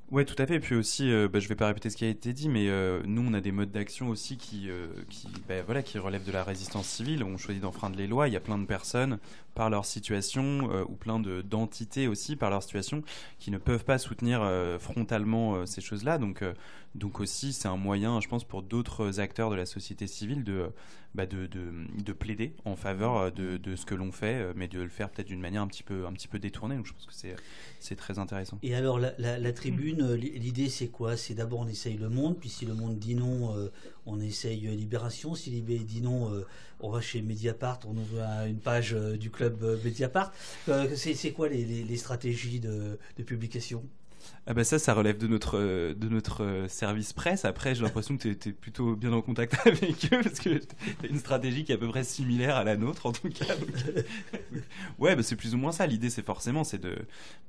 Ouais, 0.09 0.23
tout 0.23 0.41
à 0.41 0.47
fait. 0.47 0.55
Et 0.55 0.59
puis 0.61 0.75
aussi, 0.75 1.11
euh, 1.11 1.27
bah, 1.27 1.39
je 1.39 1.49
vais 1.49 1.55
pas 1.55 1.67
répéter 1.67 1.89
ce 1.89 1.97
qui 1.97 2.05
a 2.05 2.07
été 2.07 2.31
dit, 2.31 2.47
mais 2.47 2.69
euh, 2.69 3.01
nous, 3.05 3.21
on 3.27 3.33
a 3.33 3.41
des 3.41 3.51
modes 3.51 3.71
d'action 3.71 4.07
aussi 4.07 4.37
qui, 4.37 4.69
euh, 4.69 4.87
bah, 5.49 5.81
qui 5.81 5.99
relèvent 5.99 6.23
de 6.23 6.31
la 6.31 6.45
résistance 6.45 6.87
civile. 6.87 7.25
On 7.25 7.35
choisit 7.35 7.61
d'enfreindre 7.61 7.97
les 7.97 8.07
lois. 8.07 8.29
Il 8.29 8.33
y 8.33 8.37
a 8.37 8.39
plein 8.39 8.57
de 8.57 8.65
personnes, 8.65 9.19
par 9.53 9.69
leur 9.69 9.85
situation, 9.85 10.69
ou 10.87 10.95
plein 10.95 11.19
d'entités 11.19 12.07
aussi, 12.07 12.37
par 12.37 12.49
leur 12.49 12.63
situation, 12.63 13.03
qui 13.37 13.51
ne 13.51 13.57
peuvent 13.57 13.83
pas 13.83 13.97
soutenir 13.97 14.49
frontalement 14.79 15.65
ces 15.65 15.81
choses-là. 15.81 16.19
Donc, 16.19 16.43
donc 16.95 17.19
aussi, 17.19 17.53
c'est 17.53 17.67
un 17.67 17.75
moyen, 17.75 18.21
je 18.21 18.27
pense, 18.27 18.43
pour 18.43 18.61
d'autres 18.61 19.19
acteurs 19.19 19.49
de 19.49 19.55
la 19.55 19.65
société 19.65 20.07
civile 20.07 20.43
de, 20.43 20.69
bah, 21.17 21.25
de, 21.25 21.47
de, 21.47 21.71
de, 22.03 22.13
plaider 22.13 22.53
en 22.63 22.75
faveur 22.75 23.31
de, 23.31 23.57
de 23.57 23.75
ce 23.75 23.85
que 23.85 23.95
l'on 23.95 24.11
fait, 24.11 24.53
mais 24.55 24.67
de 24.67 24.79
le 24.79 24.89
faire 24.89 25.09
peut-être 25.09 25.27
d'une 25.27 25.41
manière 25.41 25.63
un 25.63 25.67
petit 25.67 25.83
peu, 25.83 26.05
un 26.05 26.13
petit 26.13 26.27
peu 26.27 26.39
détournée. 26.39 26.75
Donc, 26.75 26.85
je 26.85 26.93
pense 26.93 27.05
que 27.05 27.13
c'est 27.79 27.95
très 27.95 28.19
intéressant. 28.19 28.59
Et 28.63 28.75
alors, 28.75 28.99
la, 28.99 29.11
la, 29.17 29.53
tribune, 29.53 30.01
euh, 30.01 30.15
l'idée 30.15 30.69
c'est 30.69 30.87
quoi? 30.87 31.17
C'est 31.17 31.33
d'abord 31.33 31.59
on 31.61 31.67
essaye 31.67 31.97
le 31.97 32.09
monde, 32.09 32.37
puis 32.39 32.49
si 32.49 32.65
le 32.65 32.73
monde 32.73 32.97
dit 32.99 33.15
non, 33.15 33.55
euh, 33.55 33.71
on 34.05 34.19
essaye 34.19 34.67
Libération. 34.75 35.35
Si 35.35 35.49
Libé 35.49 35.79
dit 35.79 36.01
non, 36.01 36.33
euh, 36.33 36.45
on 36.79 36.89
va 36.89 37.01
chez 37.01 37.21
Mediapart, 37.21 37.79
on 37.85 37.97
ouvre 37.97 38.21
une 38.47 38.59
page 38.59 38.93
du 38.93 39.29
club 39.31 39.63
Mediapart. 39.83 40.31
c'est 40.95 41.31
quoi 41.31 41.49
les, 41.49 41.65
les, 41.65 41.97
stratégies 41.97 42.59
de, 42.59 42.99
de 43.17 43.23
publication? 43.23 43.83
Ah 44.45 44.53
bah 44.53 44.63
ça, 44.63 44.79
ça 44.79 44.93
relève 44.93 45.17
de 45.17 45.27
notre, 45.27 45.59
de 45.93 46.09
notre 46.09 46.65
service 46.69 47.11
presse. 47.11 47.43
Après, 47.43 47.75
j'ai 47.75 47.83
l'impression 47.83 48.17
que 48.17 48.31
tu 48.31 48.49
es, 48.49 48.51
plutôt 48.53 48.95
bien 48.95 49.11
en 49.11 49.21
contact 49.21 49.55
avec 49.67 50.05
eux 50.13 50.21
parce 50.23 50.39
que 50.39 50.57
tu 50.57 50.67
as 51.03 51.07
une 51.07 51.19
stratégie 51.19 51.65
qui 51.65 51.73
est 51.73 51.75
à 51.75 51.77
peu 51.77 51.89
près 51.89 52.03
similaire 52.03 52.55
à 52.55 52.63
la 52.63 52.77
nôtre 52.77 53.05
en 53.07 53.11
tout 53.11 53.29
cas. 53.29 53.45
ouais, 54.99 55.15
bah 55.15 55.23
c'est 55.23 55.35
plus 55.35 55.53
ou 55.53 55.57
moins 55.57 55.71
ça. 55.71 55.85
L'idée, 55.85 56.09
c'est 56.09 56.25
forcément, 56.25 56.63
c'est 56.63 56.77
de, 56.77 56.95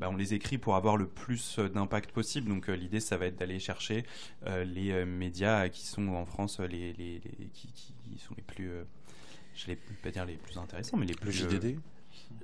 bah 0.00 0.08
on 0.10 0.16
les 0.16 0.34
écrit 0.34 0.58
pour 0.58 0.74
avoir 0.74 0.96
le 0.96 1.06
plus 1.06 1.58
d'impact 1.58 2.10
possible. 2.10 2.48
Donc 2.48 2.66
l'idée, 2.66 3.00
ça 3.00 3.16
va 3.16 3.26
être 3.26 3.38
d'aller 3.38 3.60
chercher 3.60 4.04
les 4.46 5.04
médias 5.04 5.68
qui 5.68 5.86
sont 5.86 6.08
en 6.08 6.26
France 6.26 6.58
les, 6.60 6.92
les, 6.94 7.20
qui, 7.52 7.68
qui, 7.68 8.18
sont 8.18 8.34
les 8.36 8.42
plus, 8.42 8.70
je 9.54 9.66
vais 9.66 9.78
pas 10.02 10.10
dire 10.10 10.24
les 10.24 10.34
plus 10.34 10.58
intéressants, 10.58 10.96
mais 10.96 11.06
les 11.06 11.14
plus. 11.14 11.32
JDD 11.32 11.78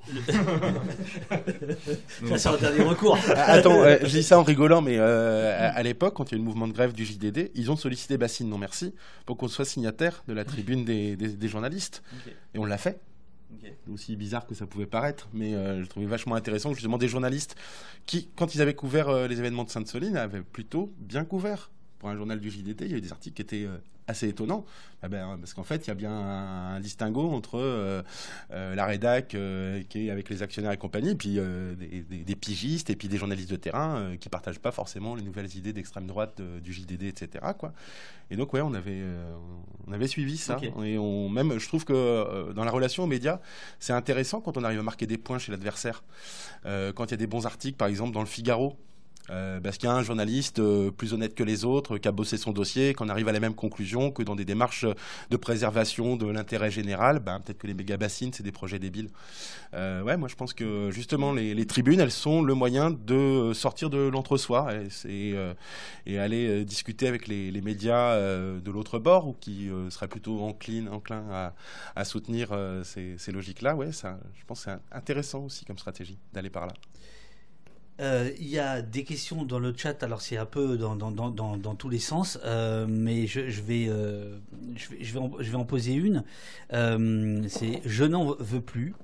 c'est 2.37 2.49
un 2.49 2.57
dernier 2.57 2.83
recours. 2.83 3.19
Ah, 3.29 3.53
attends, 3.53 3.83
euh, 3.83 3.99
je 4.03 4.09
dis 4.09 4.23
ça 4.23 4.39
en 4.39 4.43
rigolant, 4.43 4.83
mais 4.83 4.97
euh, 4.99 5.71
à, 5.73 5.83
l'époque, 5.83 6.15
quand 6.15 6.31
il 6.31 6.33
y 6.33 6.35
a 6.35 6.37
eu 6.37 6.41
le 6.41 6.45
mouvement 6.45 6.69
de 6.69 6.73
grève 6.73 6.93
du 6.93 7.05
JDD, 7.05 7.51
ils 7.55 7.71
ont 7.71 7.77
sollicité 7.77 8.19
Bassine, 8.19 8.49
non 8.49 8.59
merci, 8.59 8.95
pour 9.27 9.37
qu'on 9.37 9.49
soit 9.49 9.65
signataire 9.65 10.25
de 10.29 10.35
la 10.35 10.45
tribune 10.45 10.85
des, 10.85 11.49
journalistes. 11.49 12.03
Et 12.55 12.59
on 12.59 12.65
l'a 12.65 12.79
fait. 12.79 13.01
Aussi 13.93 14.17
bizarre 14.17 14.47
que 14.47 14.55
ça 14.55 14.67
pouvait 14.67 14.87
paraître, 14.87 15.29
mais 15.33 15.55
euh, 15.55 15.83
je 15.83 15.89
trouvais 15.89 16.07
vachement 16.07 16.35
intéressant 16.35 16.71
que 16.71 16.75
justement 16.75 16.99
des 16.99 17.09
journalistes 17.09 17.55
qui, 18.05 18.29
quand 18.35 18.55
ils 18.55 18.63
avaient 18.63 18.75
couvert 18.75 19.29
les 19.29 19.39
événements 19.39 19.65
de 19.65 19.71
Sainte-Soline, 19.71 20.17
avaient 20.17 20.43
plutôt 20.43 20.93
bien 20.99 21.25
couvert. 21.25 21.71
Pour 21.99 22.09
un 22.09 22.17
journal 22.17 22.41
du 22.41 22.51
JDD, 22.51 22.83
il 22.83 22.89
y 22.89 22.93
avait 22.93 23.01
des 23.01 23.13
articles 23.13 23.37
qui 23.37 23.43
étaient 23.43 23.69
assez 24.07 24.29
étonnant, 24.29 24.65
ah 25.03 25.09
ben, 25.09 25.37
parce 25.39 25.55
qu'en 25.55 25.65
fait, 25.65 25.87
il 25.87 25.89
y 25.89 25.91
a 25.91 25.95
bien 25.95 26.13
un, 26.13 26.81
distinguo 26.81 27.31
entre 27.31 27.59
euh, 27.59 28.03
euh, 28.53 28.75
la 28.75 28.87
rédac 28.87 29.35
euh, 29.35 29.83
qui 29.89 30.07
est 30.07 30.11
avec 30.11 30.31
les 30.31 30.43
actionnaires 30.43 30.73
et 30.73 30.77
compagnie, 30.77 31.11
et 31.11 31.15
puis 31.15 31.39
des, 31.39 32.37
pigistes 32.37 32.91
et 32.91 32.97
puis 32.97 33.09
des 33.09 33.17
journalistes 33.17 33.51
de 33.51 33.57
terrain 33.57 34.17
qui 34.19 34.29
partagent 34.29 34.59
pas 34.59 34.73
forcément 34.73 35.15
les 35.15 35.23
nouvelles 35.23 35.55
idées 35.57 35.73
d'extrême 35.73 36.07
droite 36.07 36.41
du 36.41 36.73
JDD, 36.73 37.03
etc. 37.03 37.45
Quoi. 37.59 37.73
Et 38.31 38.37
donc, 38.37 38.53
ouais, 38.55 38.61
on 38.61 38.75
avait, 38.75 39.03
on 39.87 39.93
avait 39.93 40.09
suivi 40.09 40.37
ça. 40.37 40.59
Et 40.83 40.99
on, 40.99 41.29
même, 41.29 41.59
je 41.59 41.69
trouve 41.69 41.85
que 41.85 42.53
dans 42.53 42.65
la 42.65 42.71
relation 42.71 43.05
aux 43.05 43.07
médias, 43.07 43.41
c'est 43.79 43.93
intéressant 43.93 44.41
quand 44.41 44.57
on 44.57 44.65
arrive 44.65 44.81
à 44.81 44.83
marquer 44.83 45.07
des 45.07 45.19
points 45.19 45.39
chez 45.39 45.53
l'adversaire. 45.53 46.03
quand 46.65 47.05
il 47.07 47.11
y 47.11 47.15
a 47.15 47.19
des 47.19 47.27
bons 47.27 47.47
articles, 47.47 47.77
par 47.77 47.89
exemple, 47.89 48.13
dans 48.13 48.21
le 48.21 48.27
Figaro, 48.27 48.77
euh, 49.31 49.59
parce 49.61 49.79
qu'il 49.79 49.89
y 49.89 49.93
a 49.93 49.95
un 49.95 50.03
journaliste 50.03 50.59
euh, 50.59 50.91
plus 50.91 51.15
honnête 51.15 51.35
que 51.35 51.43
les 51.43 51.65
autres 51.65 51.97
qui 51.97 52.07
a 52.09 52.13
bossé 52.13 52.37
son 52.37 52.53
dossier, 52.53 52.93
qu'on 52.93 53.09
arrive 53.09 53.27
à 53.29 53.33
la 53.33 53.41
même 53.41 53.55
conclusion 53.55 54.11
que 54.11 54.23
dans 54.23 54.37
des 54.37 54.45
démarches 54.45 54.85
de 55.31 55.37
préservation 55.37 56.17
de 56.17 56.27
l'intérêt 56.27 56.71
général, 56.71 57.21
ben, 57.21 57.41
peut-être 57.41 57.59
que 57.59 57.67
les 57.67 57.73
méga 57.75 57.97
bassines, 57.97 58.33
c'est 58.35 58.43
des 58.43 58.53
projets 58.53 58.79
débiles. 58.79 59.09
Euh, 59.73 60.03
ouais, 60.03 60.19
moi 60.19 60.29
je 60.29 60.35
pense 60.35 60.53
que 60.53 60.91
justement 60.91 61.33
les, 61.33 61.67
tribunes, 61.67 62.01
elles 62.01 62.11
sont 62.11 62.43
le 62.43 62.53
moyen 62.53 62.91
de 62.91 63.53
sortir 63.55 63.89
de 63.89 63.99
l'entre-soi 64.09 64.75
et, 65.09 65.35
et, 66.07 66.19
aller 66.19 66.65
discuter 66.65 67.09
avec 67.09 67.27
les, 67.27 67.63
médias 67.63 68.19
de 68.19 68.71
l'autre 68.71 68.99
bord 68.99 69.27
ou 69.27 69.33
qui 69.33 69.71
seraient 69.89 70.09
plutôt 70.09 70.41
enclins, 70.43 70.89
enclin 70.89 71.53
à, 71.97 72.05
soutenir 72.05 72.51
ces, 72.85 73.17
ces 73.17 73.33
logiques-là. 73.33 73.75
Ouais, 73.75 73.93
ça, 73.93 74.19
je 74.39 74.45
pense 74.45 74.65
que 74.65 74.71
c'est 74.71 74.97
intéressant 74.97 75.45
aussi 75.45 75.65
comme 75.65 75.79
stratégie 75.79 76.19
d'aller 76.35 76.51
par 76.51 76.67
là. 76.67 76.75
Euh, 78.01 78.31
il 78.39 78.49
y 78.49 78.59
a 78.59 78.83
des 78.83 79.05
questions 79.05 79.45
dans 79.45 79.59
le 79.61 79.73
chat, 79.77 80.03
alors 80.03 80.21
c'est 80.21 80.37
un 80.37 80.47
peu 80.47 80.77
dans, 80.77 80.97
dans, 80.97 81.11
dans, 81.13 81.57
dans, 81.57 81.75
tous 81.75 81.89
les 81.89 82.01
sens, 82.01 82.39
euh, 82.45 82.87
mais 82.89 83.27
je, 83.27 83.41
vais, 83.63 83.87
euh, 83.89 84.37
je, 84.75 84.89
vais, 84.89 85.05
je, 85.05 85.13
vais 85.13 85.21
en, 85.21 85.31
je 85.39 85.51
vais 85.51 85.57
en 85.57 85.65
poser 85.65 85.93
une. 85.93 86.25
c'est 86.71 87.81
Je 87.85 88.05
n'en 88.05 88.35
veux 88.35 88.61
plus. 88.61 88.95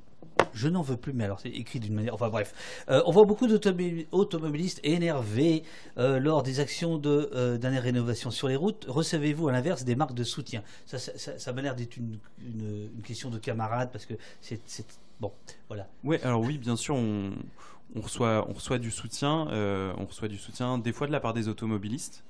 Je 0.54 0.68
n'en 0.68 0.82
veux 0.82 0.96
plus, 0.96 1.12
mais 1.12 1.24
alors 1.24 1.38
c'est 1.38 1.50
écrit 1.50 1.78
d'une 1.78 1.94
manière. 1.94 2.14
Enfin 2.14 2.28
bref, 2.28 2.54
on 2.88 3.12
voit 3.12 3.24
beaucoup 3.24 3.46
d'automobilistes 3.46 4.80
énervés 4.82 5.62
lors 5.96 6.42
des 6.42 6.58
actions 6.58 6.98
de 6.98 7.56
dernière 7.58 7.82
rénovation 7.82 8.30
sur 8.30 8.48
les 8.48 8.56
routes. 8.56 8.86
Recevez-vous 8.88 9.48
à 9.48 9.52
l'inverse 9.52 9.84
des 9.84 9.94
marques 9.94 10.14
de 10.14 10.24
soutien 10.24 10.62
Ça, 10.86 10.98
ça, 10.98 11.12
ça, 11.16 11.38
ça 11.38 11.52
m'a 11.52 11.62
l'air 11.62 11.76
d'être 11.76 11.96
une, 11.96 12.18
une, 12.40 12.90
une, 12.96 13.02
question 13.02 13.30
de 13.30 13.38
camarade 13.38 13.90
parce 13.92 14.06
que 14.06 14.14
c'est 14.40 14.60
bon, 15.20 15.30
voilà. 15.68 15.86
Oui, 16.02 16.16
alors 16.22 16.40
oui, 16.40 16.56
bien 16.56 16.74
sûr, 16.74 16.96
on 16.96 17.32
on 17.96 18.00
reçoit, 18.02 18.78
du 18.78 18.90
soutien, 18.90 19.48
euh, 19.50 19.92
on 19.98 20.06
reçoit 20.06 20.28
du 20.28 20.38
soutien 20.38 20.78
des 20.78 20.92
fois 20.92 21.06
de 21.06 21.12
la 21.12 21.20
part 21.20 21.34
des 21.34 21.48
automobilistes. 21.48 22.24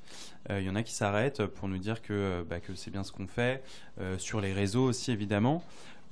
Euh, 0.48 0.60
il 0.60 0.66
y 0.66 0.70
en 0.70 0.74
a 0.74 0.82
qui 0.82 0.94
s'arrêtent 0.94 1.44
pour 1.44 1.68
nous 1.68 1.78
dire 1.78 2.00
que, 2.02 2.44
bah, 2.48 2.60
que 2.60 2.74
c'est 2.74 2.90
bien 2.90 3.04
ce 3.04 3.12
qu'on 3.12 3.26
fait, 3.26 3.62
euh, 4.00 4.16
sur 4.18 4.40
les 4.40 4.52
réseaux 4.52 4.84
aussi 4.84 5.12
évidemment. 5.12 5.62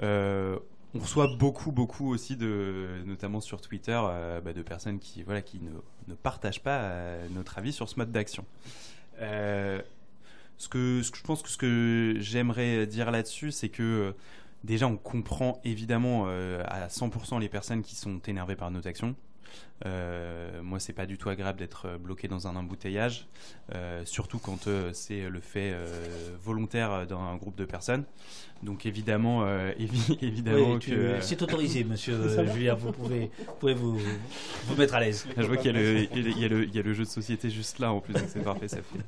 on 0.01 1.01
reçoit 1.01 1.29
beaucoup, 1.39 1.71
beaucoup 1.73 2.13
aussi, 2.13 2.37
notamment 3.07 3.41
sur 3.41 3.61
Twitter, 3.61 4.01
bah, 4.45 4.53
de 4.53 4.63
personnes 4.63 4.99
qui, 4.99 5.23
voilà, 5.23 5.43
qui 5.43 5.61
ne, 6.09 6.15
partagent 6.15 6.63
pas 6.63 6.93
notre 7.31 7.59
avis 7.59 7.73
sur 7.73 7.89
ce 7.89 7.97
mode 7.97 8.13
d'action. 8.13 8.45
ce 9.19 10.69
que 10.69 11.03
je 11.03 11.23
pense 11.23 11.43
que 11.43 11.49
ce 11.49 11.57
que 11.57 12.17
j'aimerais 12.19 12.87
dire 12.87 13.11
là-dessus, 13.11 13.53
c'est 13.53 13.69
que 13.69 14.15
déjà 14.65 14.87
on 14.87 14.97
comprend 14.97 15.61
évidemment 15.65 16.27
à 16.27 16.89
100% 16.89 17.39
les 17.39 17.49
personnes 17.49 17.83
qui 17.83 17.95
sont 17.95 18.21
énervées 18.27 18.57
par 18.57 18.71
nos 18.71 18.87
actions. 18.87 19.15
Euh, 19.87 20.61
moi, 20.63 20.81
c'est 20.81 20.93
pas 20.93 21.07
du 21.07 21.19
tout 21.19 21.29
agréable 21.29 21.59
d'être 21.59 21.87
euh, 21.87 21.99
bloqué 21.99 22.27
dans 22.27 22.49
un 22.49 22.57
embouteillage, 22.57 23.29
euh, 23.75 24.03
surtout 24.05 24.39
quand 24.39 24.69
c'est 24.93 25.29
le 25.29 25.41
fait 25.41 25.75
volontaire 26.43 27.07
d'un 27.07 27.37
groupe 27.37 27.57
de 27.57 27.65
personnes. 27.65 28.05
Donc 28.63 28.87
évidemment, 28.87 29.47
évidemment 30.21 30.79
que 30.79 31.21
c'est 31.21 31.41
autorisé, 31.43 31.85
Monsieur 31.85 32.19
Julien. 32.53 32.75
Vous 32.75 32.93
pouvez, 32.93 33.31
pouvez 33.61 33.75
vous, 33.75 33.99
vous 34.67 34.77
mettre 34.77 34.95
à 34.95 35.01
l'aise. 35.01 35.27
Je 35.37 35.43
vois 35.43 35.57
qu'il 35.57 35.77
y, 35.77 36.41
y, 36.41 36.45
a 36.79 36.83
le 36.83 36.95
jeu 36.95 37.05
de 37.05 37.09
société 37.09 37.51
juste 37.51 37.79
là 37.79 37.93
en 37.93 38.01
plus, 38.01 38.15
c'est 38.29 38.43
parfait, 38.43 38.69
ça 38.69 38.79
fait. 38.79 39.05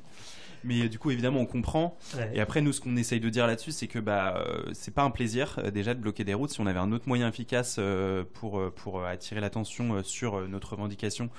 Mais 0.63 0.89
du 0.89 0.99
coup, 0.99 1.11
évidemment, 1.11 1.39
on 1.39 1.45
comprend. 1.45 1.97
Et 2.33 2.39
après, 2.39 2.61
nous, 2.61 2.73
ce 2.73 2.81
qu'on 2.81 2.95
essaye 2.95 3.19
de 3.19 3.29
dire 3.29 3.47
là-dessus, 3.47 3.71
c'est 3.71 3.87
que 3.87 3.99
bah, 3.99 4.37
euh, 4.37 4.63
c'est 4.73 4.93
pas 4.93 5.03
un 5.03 5.09
plaisir 5.09 5.59
euh, 5.59 5.71
déjà 5.71 5.93
de 5.93 5.99
bloquer 5.99 6.23
des 6.23 6.33
routes. 6.33 6.51
Si 6.51 6.61
on 6.61 6.67
avait 6.67 6.79
un 6.79 6.91
autre 6.91 7.07
moyen 7.07 7.27
efficace 7.27 7.77
euh, 7.79 8.23
pour, 8.33 8.71
pour 8.73 9.03
attirer 9.05 9.41
l'attention 9.41 10.03
sur 10.03 10.47
notre 10.47 10.73
revendication, 10.73 11.29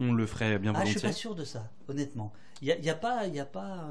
on 0.00 0.12
le 0.12 0.26
ferait 0.26 0.58
bien 0.58 0.72
volontiers. 0.72 0.92
Ah, 0.92 0.94
je 0.94 0.98
suis 0.98 1.08
pas 1.08 1.12
sûr 1.12 1.34
de 1.34 1.44
ça, 1.44 1.70
honnêtement. 1.88 2.32
Il 2.60 2.66
n'y 2.66 2.72
a, 2.72 2.78
y 2.78 2.90
a, 2.90 2.94
pas, 2.94 3.26
y 3.26 3.40
a 3.40 3.44
pas 3.44 3.88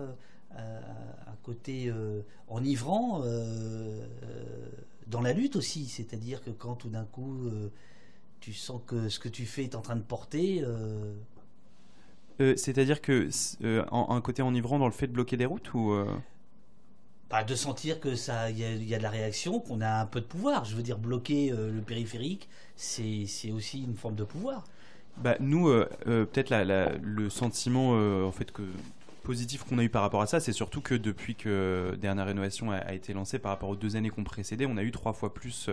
un 0.55 1.35
côté 1.43 1.91
enivrant 2.47 3.23
dans 5.07 5.21
la 5.21 5.33
lutte 5.33 5.55
aussi. 5.55 5.85
C'est-à-dire 5.87 6.43
que 6.43 6.49
quand 6.49 6.75
tout 6.75 6.89
d'un 6.89 7.05
coup, 7.05 7.49
tu 8.39 8.53
sens 8.53 8.81
que 8.85 9.09
ce 9.09 9.19
que 9.19 9.29
tu 9.29 9.45
fais 9.45 9.63
est 9.63 9.75
en 9.75 9.81
train 9.81 9.95
de 9.95 10.01
porter. 10.01 10.65
Euh, 12.41 12.53
c'est-à-dire 12.57 13.01
que 13.01 13.29
euh, 13.63 13.85
un 13.91 14.21
côté 14.21 14.41
enivrant 14.41 14.79
dans 14.79 14.87
le 14.87 14.91
fait 14.91 15.07
de 15.07 15.13
bloquer 15.13 15.37
des 15.37 15.45
routes 15.45 15.73
ou 15.73 15.91
euh? 15.91 16.05
Bah, 17.29 17.43
de 17.43 17.55
sentir 17.55 17.99
que 17.99 18.15
ça, 18.15 18.49
il 18.49 18.57
y, 18.57 18.95
a 18.95 18.97
de 18.97 19.03
la 19.03 19.09
réaction, 19.09 19.59
qu'on 19.59 19.79
a 19.79 20.01
un 20.01 20.05
peu 20.05 20.19
de 20.19 20.25
pouvoir. 20.25 20.65
Je 20.65 20.75
veux 20.75 20.83
dire, 20.83 20.97
bloquer 20.97 21.51
le 21.51 21.81
périphérique, 21.81 22.49
c'est 22.75 23.51
aussi 23.53 23.83
une 23.83 23.95
forme 23.95 24.15
de 24.15 24.25
pouvoir. 24.25 24.65
Bah, 25.15 25.37
nous, 25.39 25.71
peut-être 26.03 26.53
le 27.01 27.29
sentiment 27.29 27.91
en 28.27 28.31
fait 28.33 28.51
que 28.51 28.63
positif 29.23 29.63
qu'on 29.63 29.77
a 29.77 29.83
eu 29.83 29.89
par 29.89 30.01
rapport 30.01 30.21
à 30.21 30.27
ça, 30.27 30.39
c'est 30.39 30.51
surtout 30.51 30.81
que 30.81 30.95
depuis 30.95 31.35
que 31.35 31.97
Dernière 31.99 32.25
Rénovation 32.25 32.71
a, 32.71 32.93
été 32.93 33.13
lancée 33.13 33.39
par 33.39 33.51
rapport 33.51 33.69
aux 33.69 33.75
deux 33.75 33.95
années 33.95 34.09
qu'on 34.09 34.23
précédait, 34.23 34.65
on 34.65 34.77
a 34.77 34.83
eu 34.83 34.91
trois 34.91 35.13
fois 35.13 35.33
plus 35.33 35.69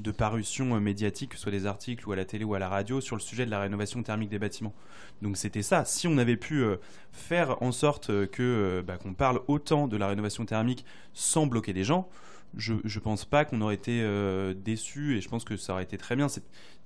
de 0.00 0.10
parutions 0.10 0.80
médiatiques, 0.80 1.30
que 1.30 1.36
ce 1.36 1.42
soit 1.42 1.52
des 1.52 1.66
articles 1.66 2.08
ou 2.08 2.12
à 2.12 2.16
la 2.16 2.24
télé 2.24 2.44
ou 2.44 2.54
à 2.54 2.58
la 2.58 2.68
radio, 2.68 3.00
sur 3.00 3.16
le 3.16 3.20
sujet 3.20 3.46
de 3.46 3.50
la 3.50 3.60
rénovation 3.60 4.02
thermique 4.02 4.30
des 4.30 4.38
bâtiments. 4.38 4.74
Donc 5.22 5.36
c'était 5.36 5.62
ça. 5.62 5.84
Si 5.84 6.06
on 6.06 6.18
avait 6.18 6.36
pu 6.36 6.62
euh, 6.62 6.76
faire 7.12 7.62
en 7.62 7.72
sorte 7.72 8.06
que 8.28 8.42
euh, 8.42 8.82
bah, 8.82 8.96
qu'on 8.96 9.14
parle 9.14 9.40
autant 9.48 9.88
de 9.88 9.96
la 9.96 10.08
rénovation 10.08 10.44
thermique 10.44 10.84
sans 11.12 11.46
bloquer 11.46 11.72
les 11.72 11.84
gens, 11.84 12.08
je 12.56 12.74
ne 12.74 13.00
pense 13.00 13.24
pas 13.24 13.44
qu'on 13.44 13.60
aurait 13.60 13.74
été 13.74 14.00
euh, 14.02 14.54
déçu 14.54 15.16
et 15.16 15.20
je 15.20 15.28
pense 15.28 15.44
que 15.44 15.56
ça 15.56 15.74
aurait 15.74 15.82
été 15.82 15.98
très 15.98 16.16
bien. 16.16 16.28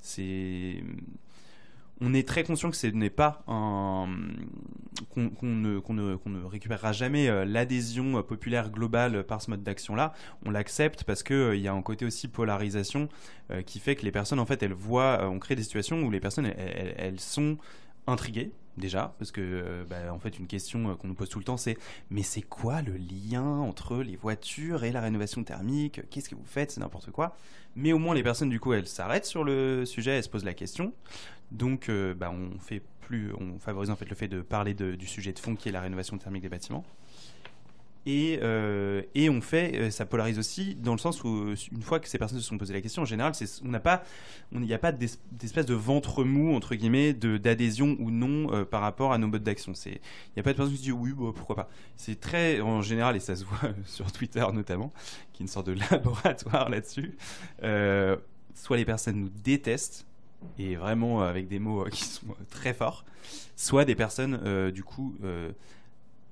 C'est 0.01 0.83
on 2.02 2.14
est 2.14 2.26
très 2.26 2.42
conscient 2.42 2.70
que 2.70 2.76
ce 2.76 2.88
n'est 2.88 3.10
pas 3.10 3.42
un 3.46 4.08
qu'on 5.10 5.46
ne, 5.46 6.44
récupérera 6.44 6.92
jamais 6.92 7.28
euh, 7.28 7.44
l'adhésion 7.44 8.18
euh, 8.18 8.22
populaire 8.22 8.70
globale 8.70 9.24
par 9.24 9.40
ce 9.42 9.50
mode 9.50 9.62
d'action 9.62 9.94
là. 9.94 10.12
On 10.44 10.50
l'accepte 10.50 11.04
parce 11.04 11.22
que 11.22 11.34
euh, 11.34 11.56
il 11.56 11.62
y 11.62 11.68
a 11.68 11.72
un 11.72 11.82
côté 11.82 12.04
aussi 12.04 12.28
polarisation 12.28 13.08
qui 13.66 13.80
fait 13.80 13.96
que 13.96 14.04
les 14.06 14.12
personnes 14.12 14.38
en 14.38 14.46
fait 14.46 14.62
elles 14.62 14.72
voient, 14.72 15.28
on 15.28 15.38
crée 15.38 15.54
des 15.54 15.62
situations 15.62 16.02
où 16.02 16.10
les 16.10 16.20
personnes 16.20 16.46
elles, 16.46 17.20
sont 17.20 17.58
intriguées 18.06 18.50
déjà 18.78 19.14
parce 19.18 19.30
que 19.30 19.85
bah, 19.88 20.12
en 20.12 20.18
fait 20.18 20.38
une 20.38 20.46
question 20.46 20.96
qu'on 20.96 21.08
nous 21.08 21.14
pose 21.14 21.28
tout 21.28 21.38
le 21.38 21.44
temps 21.44 21.58
c'est 21.58 21.76
mais 22.11 22.22
c'est 22.22 22.40
quoi 22.42 22.80
le 22.80 22.96
lien 22.96 23.44
entre 23.44 23.98
les 23.98 24.16
voitures 24.16 24.85
et 24.85 24.92
la 24.92 25.00
rénovation 25.00 25.44
thermique? 25.44 26.00
Qu'est-ce 26.11 26.28
que 26.28 26.35
vous 26.35 26.46
faites? 26.46 26.70
C'est 26.70 26.80
n'importe 26.80 27.11
quoi. 27.11 27.37
Mais 27.76 27.92
au 27.92 27.98
moins 27.98 28.14
les 28.14 28.22
personnes 28.22 28.48
du 28.50 28.61
coup 28.61 28.72
elles 28.72 28.88
s'arrêtent 28.88 29.26
sur 29.26 29.44
le 29.44 29.85
sujet, 29.85 30.12
elles 30.12 30.24
se 30.24 30.28
posent 30.28 30.44
la 30.44 30.54
question. 30.54 30.92
Donc, 31.52 31.88
euh, 31.88 32.14
bah, 32.14 32.32
on 32.32 32.58
fait 32.58 32.82
plus, 33.02 33.32
on 33.38 33.58
favorise 33.58 33.90
en 33.90 33.96
fait 33.96 34.08
le 34.08 34.16
fait 34.16 34.28
de 34.28 34.40
parler 34.40 34.74
du 34.74 35.07
sujet 35.07 35.32
de 35.32 35.38
fond 35.38 35.55
qui 35.55 35.68
est 35.68 35.72
la 35.72 35.80
rénovation 35.80 36.16
thermique 36.16 36.42
des 36.42 36.49
bâtiments. 36.49 36.84
Et, 38.05 38.40
euh, 38.42 39.03
et 39.14 39.30
on 39.30 39.40
fait, 39.40 39.76
euh, 39.76 39.90
ça 39.90 40.05
polarise 40.07 40.38
aussi 40.38 40.74
dans 40.74 40.92
le 40.92 40.98
sens 40.98 41.22
où, 41.22 41.55
une 41.70 41.82
fois 41.82 42.00
que 42.00 42.09
ces 42.09 42.18
personnes 42.18 42.40
se 42.40 42.44
sont 42.44 42.59
posées 42.59 42.74
la 42.74 42.80
question, 42.80 43.03
en 43.03 43.07
général, 43.07 43.32
on 43.64 43.68
n'a 43.68 43.78
pas, 43.78 44.03
il 44.50 44.61
n'y 44.61 44.74
a 44.74 44.78
pas 44.78 44.90
d'espèce 44.90 45.66
de 45.66 45.74
ventre 45.74 46.24
mou, 46.24 46.55
entre 46.55 46.74
guillemets, 46.74 47.12
d'adhésion 47.12 47.96
ou 48.00 48.11
non 48.11 48.53
euh, 48.53 48.64
par 48.64 48.80
rapport 48.80 49.12
à 49.12 49.18
nos 49.18 49.28
modes 49.28 49.44
d'action. 49.44 49.72
Il 49.86 49.92
n'y 49.92 50.40
a 50.40 50.42
pas 50.42 50.53
de 50.53 50.57
personne 50.57 50.72
qui 50.72 50.78
se 50.78 50.82
dit 50.82 50.92
oui, 50.92 51.12
bah, 51.12 51.30
pourquoi 51.34 51.55
pas. 51.55 51.68
C'est 51.96 52.18
très, 52.18 52.61
en 52.61 52.82
général, 52.82 53.14
et 53.14 53.20
ça 53.20 53.36
se 53.36 53.44
voit 53.44 53.70
sur 53.86 54.11
Twitter 54.11 54.44
notamment, 54.53 54.92
qui 55.32 55.42
est 55.42 55.44
une 55.44 55.48
sorte 55.48 55.68
de 55.68 55.76
laboratoire 55.90 56.70
là-dessus, 56.70 57.16
soit 58.55 58.76
les 58.76 58.84
personnes 58.84 59.16
nous 59.16 59.30
détestent, 59.44 60.07
et 60.59 60.74
vraiment 60.74 61.22
avec 61.22 61.46
des 61.46 61.61
mots 61.61 61.84
qui 61.90 62.03
sont 62.03 62.26
très 62.50 62.74
forts, 62.74 63.05
soit 63.55 63.84
des 63.84 63.94
personnes, 63.94 64.72
du 64.72 64.82
coup, 64.82 65.14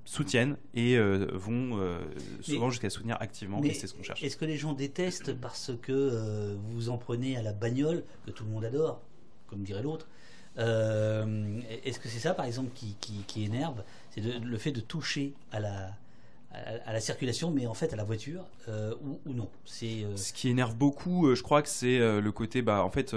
soutiennent 0.05 0.57
et 0.75 0.97
euh, 0.97 1.27
vont 1.33 1.79
euh, 1.79 2.01
souvent 2.41 2.71
jusqu'à 2.71 2.91
soutenir 2.91 3.17
activement, 3.21 3.63
et 3.63 3.75
c'est 3.75 3.87
ce 3.87 3.95
qu'on 3.95 4.03
cherche. 4.03 4.23
Est-ce 4.23 4.37
que 4.37 4.45
les 4.45 4.57
gens 4.57 4.73
détestent 4.73 5.35
parce 5.35 5.73
que 5.81 5.93
euh, 5.93 6.57
vous 6.73 6.89
en 6.89 6.99
prenez 6.99 7.37
à 7.37 7.43
la 7.43 7.53
bagnole, 7.53 8.05
que 8.27 8.31
tout 8.31 8.45
le 8.45 8.51
monde 8.51 8.65
adore, 8.65 9.01
comme 9.47 9.63
dirait 9.63 9.83
l'autre 9.83 10.09
Est-ce 10.57 11.99
que 12.01 12.09
c'est 12.09 12.19
ça, 12.19 12.35
par 12.35 12.47
exemple, 12.47 12.71
qui, 12.75 12.97
qui, 13.27 13.45
énerve? 13.45 13.83
C'est 14.11 14.21
le 14.21 14.59
fait 14.59 14.73
de 14.73 14.81
toucher 14.81 15.35
à 15.53 15.61
la, 15.61 15.93
à, 16.53 16.93
la 16.93 17.01
circulation, 17.01 17.51
mais 17.51 17.67
en 17.67 17.75
fait 17.75 17.93
à 17.93 17.97
la 17.97 18.05
voiture 18.05 18.45
ou, 18.69 19.21
ou, 19.27 19.33
non? 19.33 19.49
C'est 19.65 20.05
ce 20.17 20.33
qui 20.33 20.49
énerve 20.49 20.75
beaucoup. 20.75 21.35
je 21.35 21.43
crois 21.43 21.63
que 21.63 21.69
c'est 21.69 21.99
le 21.99 22.33
côté, 22.33 22.63
bah, 22.63 22.85
en 22.85 22.91
fait, 22.91 23.15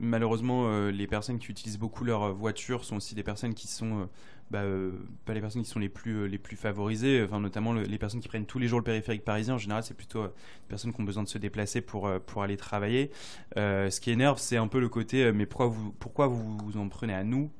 malheureusement, 0.00 0.88
les 0.88 1.06
personnes 1.06 1.38
qui 1.38 1.50
utilisent 1.50 1.78
beaucoup 1.78 2.04
leur 2.04 2.32
voiture 2.34 2.84
sont 2.84 2.96
aussi 2.96 3.14
des 3.14 3.22
personnes 3.22 3.54
qui 3.54 3.68
sont 3.68 4.08
bah, 4.50 4.60
euh, 4.60 4.92
pas 5.24 5.32
les 5.32 5.40
personnes 5.40 5.62
qui 5.62 5.70
sont 5.70 5.78
les 5.78 5.88
plus, 5.88 6.12
euh, 6.12 6.24
les 6.26 6.38
plus 6.38 6.56
favorisées, 6.56 7.22
enfin, 7.24 7.40
notamment 7.40 7.72
les 7.72 7.98
personnes 7.98 8.20
qui 8.20 8.28
prennent 8.28 8.44
tous 8.44 8.58
les 8.58 8.68
jours 8.68 8.78
le 8.78 8.84
périphérique 8.84 9.24
parisien. 9.24 9.54
En 9.54 9.58
général, 9.58 9.82
c'est 9.82 9.94
plutôt 9.94 10.20
euh, 10.20 10.28
des 10.28 10.68
personnes 10.68 10.92
qui 10.92 11.00
ont 11.00 11.04
besoin 11.04 11.22
de 11.22 11.28
se 11.28 11.38
déplacer 11.38 11.80
pour, 11.80 12.10
pour 12.26 12.42
aller 12.42 12.56
travailler. 12.56 13.10
ce 13.56 14.00
qui 14.00 14.10
énerve, 14.10 14.38
c'est 14.38 14.58
un 14.58 14.68
peu 14.68 14.80
le 14.80 14.88
côté 14.88 15.32
mais 15.32 15.46
pourquoi 15.46 15.66
vous, 15.68 15.92
pourquoi 15.92 16.26
vous, 16.26 16.58
vous 16.58 16.76
en 16.76 16.88
prenez 16.88 17.14
à 17.14 17.24
nous? 17.24 17.50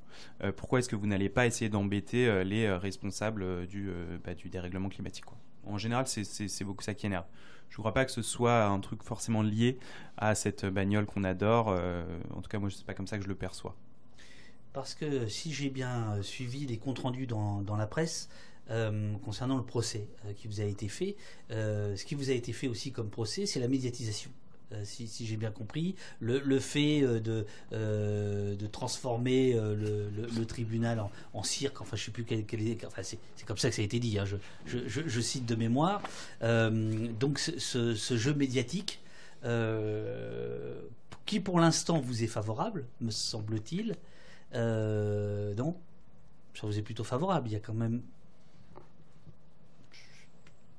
Pourquoi 0.56 0.78
est-ce 0.78 0.88
que 0.88 0.96
vous 0.96 1.06
n'allez 1.06 1.28
pas 1.28 1.46
essayer 1.46 1.70
d'embêter 1.70 2.44
les 2.44 2.70
responsables 2.70 3.66
du, 3.66 3.90
bah, 4.24 4.34
du 4.34 4.48
dérèglement 4.50 4.88
climatique. 4.88 5.24
En 5.64 5.78
général, 5.78 6.06
c'est 6.06 6.64
beaucoup 6.64 6.82
ça 6.82 6.94
qui 6.94 7.06
énerve. 7.06 7.24
Je 7.70 7.76
ne 7.76 7.78
crois 7.78 7.94
pas 7.94 8.04
que 8.04 8.10
ce 8.10 8.22
soit 8.22 8.64
un 8.64 8.80
truc 8.80 9.02
forcément 9.02 9.42
lié 9.42 9.78
à 10.18 10.34
cette 10.34 10.66
bagnole 10.66 11.06
qu'on 11.06 11.24
adore. 11.24 11.68
en 11.68 12.42
tout 12.42 12.48
cas, 12.50 12.58
moi, 12.58 12.68
c'est 12.70 12.86
pas 12.86 12.94
comme 12.94 13.06
ça 13.06 13.16
que 13.16 13.24
je 13.24 13.28
le 13.28 13.34
perçois 13.34 13.76
parce 14.72 14.94
que 14.94 15.28
si 15.28 15.52
j'ai 15.52 15.70
bien 15.70 16.14
euh, 16.14 16.22
suivi 16.22 16.66
les 16.66 16.78
comptes 16.78 17.00
rendus 17.00 17.26
dans, 17.26 17.76
la 17.76 17.86
presse, 17.86 18.28
euh, 18.70 19.12
concernant 19.24 19.56
le 19.56 19.64
procès 19.64 20.06
euh, 20.24 20.32
qui 20.34 20.48
vous 20.48 20.60
a 20.60 20.64
été 20.64 20.88
fait. 20.88 21.16
ce 21.50 22.04
qui 22.04 22.14
vous 22.14 22.30
a 22.30 22.32
été 22.32 22.52
fait 22.52 22.68
aussi 22.68 22.92
comme 22.92 23.10
procès, 23.10 23.46
c'est 23.46 23.60
la 23.60 23.68
médiatisation. 23.68 24.30
si, 24.84 25.26
j'ai 25.26 25.36
bien 25.36 25.50
compris, 25.50 25.94
le, 26.20 26.58
fait 26.58 27.02
de, 27.02 27.46
transformer 28.68 29.52
le, 29.54 30.44
tribunal 30.46 31.04
en, 31.34 31.42
cirque, 31.42 31.80
enfin 31.82 31.96
je 31.96 32.04
sais 32.04 32.10
plus 32.10 32.24
quel, 32.24 32.44
enfin 32.86 33.02
c'est 33.02 33.18
comme 33.46 33.58
ça 33.58 33.68
que 33.68 33.74
ça 33.74 33.82
a 33.82 33.84
été 33.84 33.98
dit, 33.98 34.18
hein, 34.18 34.24
je, 34.66 35.20
cite 35.20 35.44
de 35.44 35.54
mémoire. 35.54 36.02
donc 36.40 37.38
ce, 37.38 38.16
jeu 38.16 38.32
médiatique, 38.32 39.00
qui 41.26 41.40
pour 41.40 41.60
l'instant 41.60 42.00
vous 42.00 42.24
est 42.24 42.28
favorable, 42.28 42.86
me 43.00 43.10
semble-t-il, 43.10 43.96
donc, 44.52 45.76
ça 46.54 46.66
vous 46.66 46.78
est 46.78 46.82
plutôt 46.82 47.04
favorable. 47.04 47.48
Il 47.48 47.52
y 47.52 47.56
a 47.56 47.60
quand 47.60 47.74
même. 47.74 48.02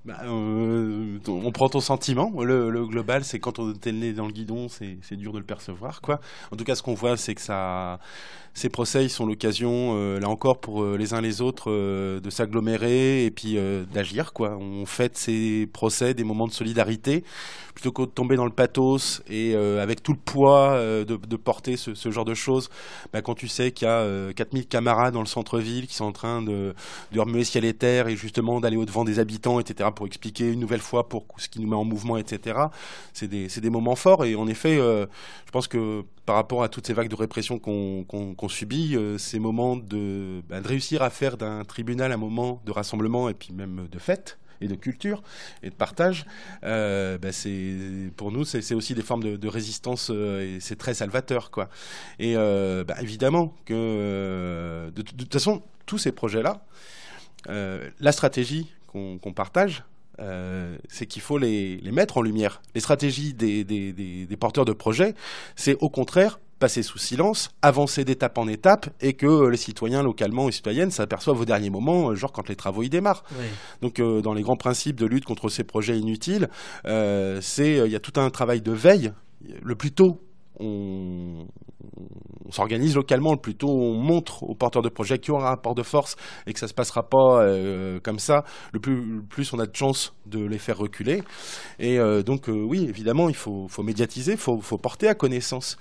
Bah, 0.05 0.17
euh, 0.25 1.17
on 1.29 1.51
prend 1.53 1.69
ton 1.69 1.79
sentiment. 1.79 2.29
Le, 2.41 2.85
global, 2.85 3.23
c'est 3.23 3.39
quand 3.39 3.59
on 3.59 3.71
est 3.71 3.85
le 3.85 3.91
nez 3.93 4.13
dans 4.13 4.25
le 4.25 4.33
guidon, 4.33 4.67
c'est 4.67 5.15
dur 5.15 5.31
de 5.31 5.39
le 5.39 5.45
percevoir. 5.45 6.01
Quoi. 6.01 6.19
En 6.51 6.57
tout 6.57 6.65
cas, 6.65 6.75
ce 6.75 6.83
qu'on 6.83 6.93
voit, 6.93 7.15
c'est 7.15 7.35
que 7.35 7.41
ça, 7.41 7.99
ces 8.53 8.67
procès 8.67 9.07
sont 9.07 9.25
l'occasion, 9.25 9.95
euh, 9.95 10.19
là 10.19 10.27
encore, 10.27 10.59
pour 10.59 10.83
euh, 10.83 10.97
les 10.97 11.13
uns 11.13 11.21
les 11.21 11.41
autres, 11.41 11.71
de 11.71 12.29
s'agglomérer 12.29 13.23
et 13.23 13.31
puis 13.31 13.57
d'agir. 13.93 14.33
Quoi. 14.33 14.57
On 14.57 14.85
fête 14.85 15.17
ces 15.17 15.69
procès 15.71 16.13
des 16.13 16.25
moments 16.25 16.47
de 16.47 16.53
solidarité 16.53 17.23
plutôt 17.73 17.91
que 17.91 18.03
de 18.03 18.07
tomber 18.07 18.35
dans 18.35 18.45
le 18.45 18.51
pathos 18.51 19.23
et 19.27 19.55
avec 19.55 20.03
tout 20.03 20.11
le 20.11 20.19
poids 20.19 20.77
de, 21.05 21.35
porter 21.37 21.75
ce, 21.77 22.11
genre 22.11 22.25
de 22.25 22.35
choses. 22.35 22.69
Bah, 23.11 23.21
quand 23.21 23.33
tu 23.33 23.47
sais 23.47 23.71
qu'il 23.71 23.87
y 23.87 23.91
a 23.91 24.33
4000 24.33 24.67
camarades 24.67 25.13
dans 25.13 25.21
le 25.21 25.27
centre-ville 25.27 25.87
qui 25.87 25.95
sont 25.95 26.05
en 26.05 26.11
train 26.11 26.41
de, 26.41 26.75
de 27.11 27.19
remuer 27.19 27.43
ciel 27.43 27.65
et 27.65 27.73
terre 27.73 28.09
et 28.09 28.15
justement 28.15 28.59
d'aller 28.59 28.77
au-devant 28.77 29.05
des 29.05 29.17
habitants, 29.17 29.59
etc., 29.59 29.89
pour 29.93 30.05
expliquer 30.05 30.51
une 30.51 30.59
nouvelle 30.59 30.81
fois 30.81 31.09
pour 31.09 31.25
ce 31.37 31.47
qui 31.49 31.59
nous 31.59 31.67
met 31.67 31.75
en 31.75 31.85
mouvement, 31.85 32.17
etc., 32.17 32.59
c'est 33.13 33.27
des, 33.27 33.47
des, 33.47 33.69
moments 33.69 33.95
forts. 33.95 34.25
Et 34.25 34.35
en 34.35 34.47
effet, 34.47 34.77
je 34.77 35.51
pense 35.51 35.67
que 35.67 36.03
par 36.25 36.35
rapport 36.35 36.63
à 36.63 36.69
toutes 36.69 36.87
ces 36.87 36.93
vagues 36.93 37.09
de 37.09 37.15
répression 37.15 37.59
qu'on 37.59 38.49
subit, 38.49 38.95
euh, 38.95 39.17
ces 39.17 39.39
moments 39.39 39.75
de, 39.75 40.41
bah, 40.47 40.61
de, 40.61 40.67
réussir 40.67 41.01
à 41.01 41.09
faire 41.09 41.37
d'un 41.37 41.63
tribunal 41.63 42.11
un 42.11 42.17
moment 42.17 42.61
de 42.65 42.71
rassemblement 42.71 43.29
et 43.29 43.33
puis 43.33 43.53
même 43.53 43.87
de 43.91 43.99
fête 43.99 44.39
et 44.61 44.67
de 44.67 44.75
culture 44.75 45.21
et 45.61 45.69
de 45.69 45.75
partage, 45.75 46.25
euh, 46.63 47.17
bah, 47.17 47.33
c'est 47.33 47.75
pour 48.15 48.31
nous 48.31 48.45
c'est 48.45 48.73
aussi 48.73 48.93
des 48.93 49.01
formes 49.01 49.23
de, 49.23 49.47
résistance 49.47 50.09
euh, 50.13 50.55
et 50.55 50.59
c'est 50.61 50.77
très 50.77 50.93
salvateur 50.93 51.51
quoi. 51.51 51.69
Et 52.19 52.35
bah, 52.35 52.95
évidemment 53.01 53.53
que 53.65 54.89
de, 54.95 55.01
toute 55.01 55.33
façon 55.33 55.61
tous 55.85 55.97
ces 55.97 56.13
projets 56.13 56.43
là, 56.43 56.65
la 57.47 58.11
stratégie 58.13 58.71
qu'on 58.93 59.33
partage, 59.33 59.83
euh, 60.19 60.77
c'est 60.89 61.07
qu'il 61.07 61.21
faut 61.21 61.37
les, 61.37 61.81
mettre 61.91 62.17
en 62.17 62.21
lumière. 62.21 62.61
Les 62.75 62.81
stratégies 62.81 63.33
des, 63.33 64.27
porteurs 64.39 64.65
de 64.65 64.73
projets, 64.73 65.15
c'est 65.55 65.75
au 65.81 65.89
contraire 65.89 66.39
passer 66.59 66.83
sous 66.83 66.97
silence, 66.97 67.49
avancer 67.61 68.05
d'étape 68.05 68.37
en 68.37 68.47
étape 68.47 68.89
et 69.01 69.13
que 69.13 69.49
les 69.49 69.57
citoyens 69.57 70.01
localement 70.01 70.47
et 70.47 70.51
citoyennes 70.53 70.91
s'aperçoivent 70.91 71.41
au 71.41 71.45
dernier 71.45 71.69
moment, 71.69 72.11
euh, 72.11 72.15
genre 72.15 72.31
quand 72.31 72.47
les 72.47 72.55
travaux 72.55 72.83
y 72.83 72.89
démarrent. 72.89 73.23
Donc 73.81 73.99
euh, 73.99 74.21
dans 74.21 74.33
les 74.33 74.43
grands 74.43 74.55
principes 74.55 74.95
de 74.95 75.05
lutte 75.05 75.25
contre 75.25 75.49
ces 75.49 75.65
projets 75.65 75.97
inutiles, 75.97 76.47
c'est 76.85 77.77
il 77.85 77.91
y 77.91 77.95
a 77.95 77.99
tout 77.99 78.17
un 78.19 78.29
travail 78.29 78.61
de 78.61 78.71
veille 78.71 79.11
le 79.61 79.75
plus 79.75 79.91
tôt 79.91 80.21
on, 80.59 81.47
s'organise 82.49 82.95
localement, 82.95 83.35
plutôt 83.35 83.69
on 83.69 83.93
montre 83.93 84.43
aux 84.43 84.55
porteurs 84.55 84.81
de 84.81 84.89
projets 84.89 85.17
qui 85.19 85.31
ont 85.31 85.39
un 85.39 85.49
rapport 85.49 85.75
de 85.75 85.83
force 85.83 86.15
et 86.45 86.53
que 86.53 86.59
ça 86.59 86.65
ne 86.65 86.69
se 86.69 86.73
passera 86.73 87.03
pas 87.03 87.41
euh, 87.41 87.99
comme 87.99 88.19
ça, 88.19 88.43
le 88.71 88.79
plus, 88.79 89.53
on 89.53 89.59
a 89.59 89.65
de 89.65 89.75
chances 89.75 90.13
de 90.25 90.43
les 90.45 90.57
faire 90.57 90.77
reculer. 90.77 91.23
Et 91.79 91.99
euh, 91.99 92.21
donc 92.21 92.49
euh, 92.49 92.51
oui, 92.51 92.85
évidemment, 92.87 93.29
il 93.29 93.35
faut, 93.35 93.67
médiatiser, 93.83 94.33
il 94.33 94.37
faut, 94.37 94.61
porter 94.77 95.07
à 95.07 95.15
connaissance. 95.15 95.77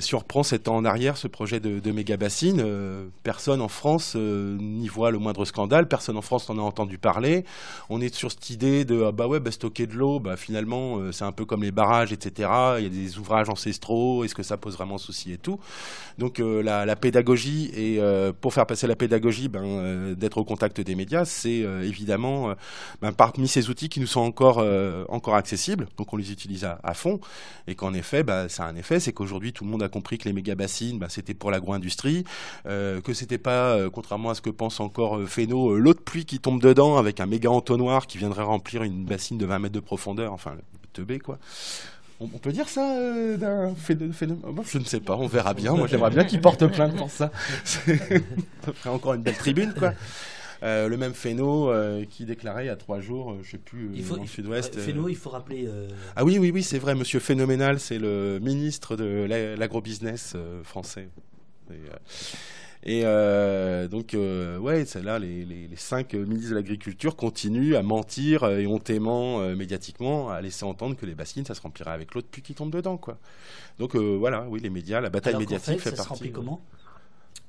si 0.00 0.14
on 0.14 0.18
reprend 0.18 0.42
cet 0.42 0.68
ans 0.68 0.76
en 0.76 0.84
arrière, 0.84 1.16
ce 1.16 1.28
projet 1.28 1.60
de, 1.60 1.80
de 1.80 1.92
méga 1.92 2.16
bassine, 2.16 2.64
personne 3.22 3.60
en 3.60 3.68
France 3.68 4.14
n'y 4.16 4.88
voit 4.88 5.10
le 5.10 5.18
moindre 5.18 5.44
scandale, 5.44 5.88
personne 5.88 6.16
en 6.16 6.22
France 6.22 6.48
n'en 6.48 6.58
a 6.58 6.62
entendu 6.62 6.98
parler. 6.98 7.44
On 7.90 8.00
est 8.00 8.14
sur 8.14 8.30
cette 8.30 8.50
idée 8.50 8.84
de 8.84 9.02
ah 9.04 9.12
bah 9.12 9.26
ouais, 9.26 9.40
bah, 9.40 9.50
stocker 9.50 9.86
de 9.86 9.94
l'eau, 9.94 10.20
bah, 10.20 10.36
finalement 10.36 11.12
c'est 11.12 11.24
un 11.24 11.32
peu 11.32 11.44
comme 11.44 11.62
les 11.62 11.72
barrages, 11.72 12.12
etc. 12.12 12.50
Il 12.78 12.84
y 12.84 12.86
a 12.86 12.90
des 12.90 13.18
ouvrages 13.18 13.48
ancestraux 13.48 13.87
est-ce 14.24 14.34
que 14.34 14.42
ça 14.42 14.56
pose 14.56 14.74
vraiment 14.74 14.98
souci 14.98 15.32
et 15.32 15.38
tout. 15.38 15.58
Donc 16.18 16.40
euh, 16.40 16.62
la, 16.62 16.96
pédagogie 16.96 17.70
et 17.74 18.00
euh, 18.00 18.32
pour 18.38 18.52
faire 18.52 18.66
passer 18.66 18.86
la 18.86 18.96
pédagogie, 18.96 19.48
ben, 19.48 19.62
euh, 19.64 20.14
d'être 20.14 20.38
au 20.38 20.44
contact 20.44 20.80
des 20.80 20.94
médias, 20.94 21.24
c'est 21.24 21.58
évidemment 21.58 22.54
ben, 23.00 23.12
parmi 23.12 23.48
ces 23.48 23.70
outils 23.70 23.88
qui 23.88 24.00
nous 24.00 24.06
sont 24.06 24.20
encore 24.20 24.64
encore 25.08 25.36
accessibles. 25.36 25.88
Donc 25.96 26.12
on 26.12 26.16
les 26.16 26.32
utilise 26.32 26.64
à, 26.64 26.94
fond 26.94 27.20
et 27.66 27.74
qu'en 27.74 27.94
effet, 27.94 28.22
ben, 28.22 28.48
ça 28.48 28.64
a 28.64 28.68
un 28.68 28.76
effet, 28.76 29.00
c'est 29.00 29.12
qu'aujourd'hui 29.12 29.52
tout 29.52 29.64
le 29.64 29.70
monde 29.70 29.82
a 29.82 29.88
compris 29.88 30.18
que 30.18 30.24
les 30.24 30.32
méga 30.32 30.54
bassines, 30.54 30.98
ben, 30.98 31.08
c'était 31.08 31.34
pour 31.34 31.50
l'agro-industrie, 31.50 32.24
que 32.64 33.12
c'était 33.14 33.38
pas, 33.38 33.88
contrairement 33.90 34.30
à 34.30 34.34
ce 34.34 34.40
que 34.40 34.50
pense 34.50 34.80
encore 34.80 35.20
Féno, 35.28 35.76
l'eau 35.76 35.94
de 35.94 36.00
pluie 36.00 36.24
qui 36.24 36.38
tombe 36.38 36.60
dedans 36.60 36.96
avec 36.96 37.20
un 37.20 37.26
méga 37.26 37.50
entonnoir 37.50 38.06
qui 38.06 38.18
viendrait 38.18 38.42
remplir 38.42 38.82
une 38.82 39.04
bassine 39.04 39.38
de 39.38 39.46
20 39.46 39.58
mètres 39.58 39.74
de 39.74 39.80
profondeur, 39.80 40.32
enfin 40.32 40.54
le 40.54 40.62
teubé 40.92 41.18
quoi. 41.18 41.38
On, 42.20 42.26
peut 42.26 42.50
dire 42.50 42.68
ça 42.68 42.96
euh, 42.98 43.36
d'un 43.36 43.74
phénomène 43.76 44.40
Je 44.66 44.78
ne 44.78 44.84
sais 44.84 44.98
pas, 44.98 45.16
on 45.16 45.28
verra 45.28 45.54
bien. 45.54 45.74
Moi, 45.74 45.86
j'aimerais 45.86 46.10
bien 46.10 46.24
qu'il 46.24 46.40
porte 46.40 46.66
plainte 46.66 46.96
pour 46.96 47.10
ça. 47.10 47.30
ça 47.64 47.80
ferait 48.74 48.90
encore 48.90 49.14
une 49.14 49.22
belle 49.22 49.36
tribune, 49.36 49.72
quoi. 49.72 49.92
Euh, 50.64 50.88
le 50.88 50.96
même 50.96 51.14
Féno 51.14 51.70
euh, 51.70 52.04
qui 52.04 52.24
déclarait 52.24 52.64
il 52.64 52.66
y 52.66 52.70
a 52.70 52.74
trois 52.74 52.98
jours, 52.98 53.34
je 53.34 53.38
ne 53.38 53.44
sais 53.52 53.58
plus, 53.58 53.90
il 53.94 54.02
faut, 54.02 54.16
dans 54.16 54.22
le 54.22 54.28
sud-ouest. 54.28 54.76
Il 54.76 55.16
faut 55.16 55.30
rappeler. 55.30 55.68
Ah 56.16 56.24
oui, 56.24 56.38
oui, 56.38 56.50
oui, 56.52 56.64
c'est 56.64 56.80
vrai, 56.80 56.96
monsieur 56.96 57.20
Phénoménal, 57.20 57.78
c'est 57.78 57.98
le 57.98 58.40
ministre 58.42 58.96
de 58.96 59.26
l'agrobusiness 59.56 60.36
français. 60.64 61.08
Et, 61.70 61.74
et 62.84 63.02
euh, 63.04 63.88
donc, 63.88 64.14
euh, 64.14 64.58
ouais, 64.58 64.84
là, 65.02 65.18
les, 65.18 65.44
les, 65.44 65.76
cinq 65.76 66.14
ministres 66.14 66.50
de 66.50 66.54
l'Agriculture 66.54 67.16
continuent 67.16 67.74
à 67.74 67.82
mentir 67.82 68.44
et 68.48 68.66
hontément, 68.66 69.40
euh, 69.40 69.56
médiatiquement, 69.56 70.30
à 70.30 70.40
laisser 70.40 70.64
entendre 70.64 70.96
que 70.96 71.04
les 71.04 71.14
bassines, 71.14 71.44
ça 71.44 71.54
se 71.54 71.60
remplirait 71.60 71.90
avec 71.90 72.14
l'eau 72.14 72.20
depuis 72.20 72.42
qui 72.42 72.54
tombe 72.54 72.70
dedans, 72.70 72.96
quoi. 72.96 73.18
Donc, 73.78 73.96
voilà, 73.96 74.46
oui, 74.48 74.60
les 74.60 74.70
médias, 74.70 75.00
la 75.00 75.10
bataille 75.10 75.36
médiatique 75.36 75.80
fait, 75.80 75.90
ça 75.90 75.96
partie. 75.96 76.04
Se 76.04 76.08
remplit 76.08 76.32
comment? 76.32 76.60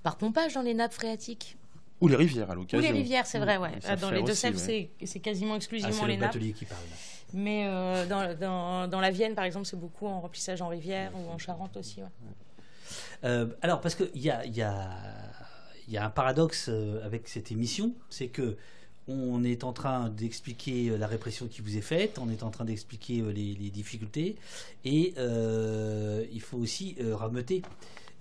Par 0.04 0.18
pompage 0.18 0.54
dans 0.54 0.62
les 0.62 0.74
nappes 0.74 0.94
phréatiques. 0.94 1.58
Ou 2.02 2.08
les 2.08 2.16
rivières 2.16 2.50
à 2.50 2.56
l'occasion. 2.56 2.80
Ou 2.80 2.92
les 2.94 2.98
rivières, 2.98 3.26
c'est 3.26 3.40
vrai, 3.40 3.58
ouais. 3.58 3.72
Dans 4.00 4.12
les 4.12 4.24
Deux-Sèvres, 4.24 4.60
c'est 4.60 5.20
quasiment 5.20 5.56
exclusivement 5.56 6.04
ah, 6.04 6.08
les 6.08 6.18
nappes. 6.18 6.38
qui 6.38 6.66
parle. 6.66 6.82
Mais 7.34 7.68
euh, 7.68 8.08
dans, 8.08 8.36
dans, 8.36 8.88
dans, 8.88 9.00
la 9.00 9.12
Vienne, 9.12 9.36
par 9.36 9.46
exemple, 9.46 9.66
c'est 9.66 9.80
beaucoup 9.80 10.08
en 10.08 10.22
remplissage 10.22 10.62
en 10.62 10.68
rivière 10.68 11.12
ou 11.16 11.30
en 11.30 11.38
Charente 11.38 11.78
aussi. 11.78 12.02
Ouais. 12.02 12.08
Euh, 13.24 13.48
alors, 13.62 13.82
parce 13.82 13.96
qu'il 13.96 14.22
y 14.22 14.30
a, 14.30 14.46
y, 14.46 14.62
a, 14.62 16.06
un 16.06 16.10
paradoxe 16.10 16.68
euh, 16.70 17.06
avec 17.06 17.28
cette 17.28 17.52
émission, 17.52 17.94
c'est 18.10 18.28
que 18.28 18.58
on 19.08 19.44
est 19.44 19.64
en 19.64 19.74
train 19.74 20.10
d'expliquer 20.10 20.96
la 20.96 21.08
répression 21.08 21.48
qui 21.48 21.62
vous 21.62 21.78
est 21.78 21.82
faite, 21.82 22.20
on 22.20 22.30
est 22.30 22.44
en 22.44 22.52
train 22.52 22.64
d'expliquer 22.66 23.24
les, 23.34 23.56
les, 23.56 23.72
difficultés, 23.72 24.36
et 24.86 25.16
il 25.18 26.42
faut 26.42 26.60
aussi 26.60 26.96
rameuter. 27.14 27.64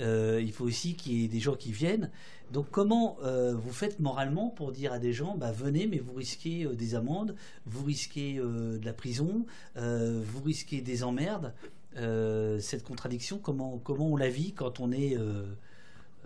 il 0.01 0.51
faut 0.51 0.64
aussi 0.64 0.94
qu'il 0.94 1.12
y 1.12 1.24
ait 1.26 1.28
des 1.28 1.40
gens 1.40 1.57
qui 1.57 1.72
viennent. 1.72 2.11
Donc 2.53 2.70
comment 2.70 3.18
vous 3.22 3.70
faites 3.70 4.01
moralement 4.01 4.49
pour 4.49 4.72
dire 4.72 4.94
à 4.94 4.99
des 4.99 5.12
gens, 5.12 5.36
bah, 5.36 5.53
venez, 5.53 5.86
mais 5.86 5.99
vous 5.99 6.14
risquez 6.14 6.64
des 6.64 6.94
amendes, 6.94 7.36
vous 7.66 7.84
risquez 7.84 8.36
de 8.36 8.80
la 8.82 8.94
prison, 8.94 9.44
vous 9.76 10.42
risquez 10.42 10.80
des 10.80 11.05
emmerdes. 11.05 11.53
Euh, 11.99 12.61
cette 12.61 12.84
contradiction, 12.84 13.38
comment, 13.38 13.78
comment 13.78 14.07
on 14.09 14.16
la 14.16 14.28
vit 14.28 14.53
quand 14.53 14.78
on 14.80 14.92
est 14.92 15.16
euh, 15.16 15.46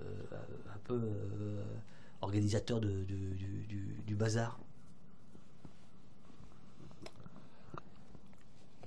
euh, 0.01 0.05
un 0.75 0.79
peu 0.85 1.01
organisateur 2.21 2.81
de, 2.81 3.05
du, 4.07 4.15
bazar? 4.15 4.59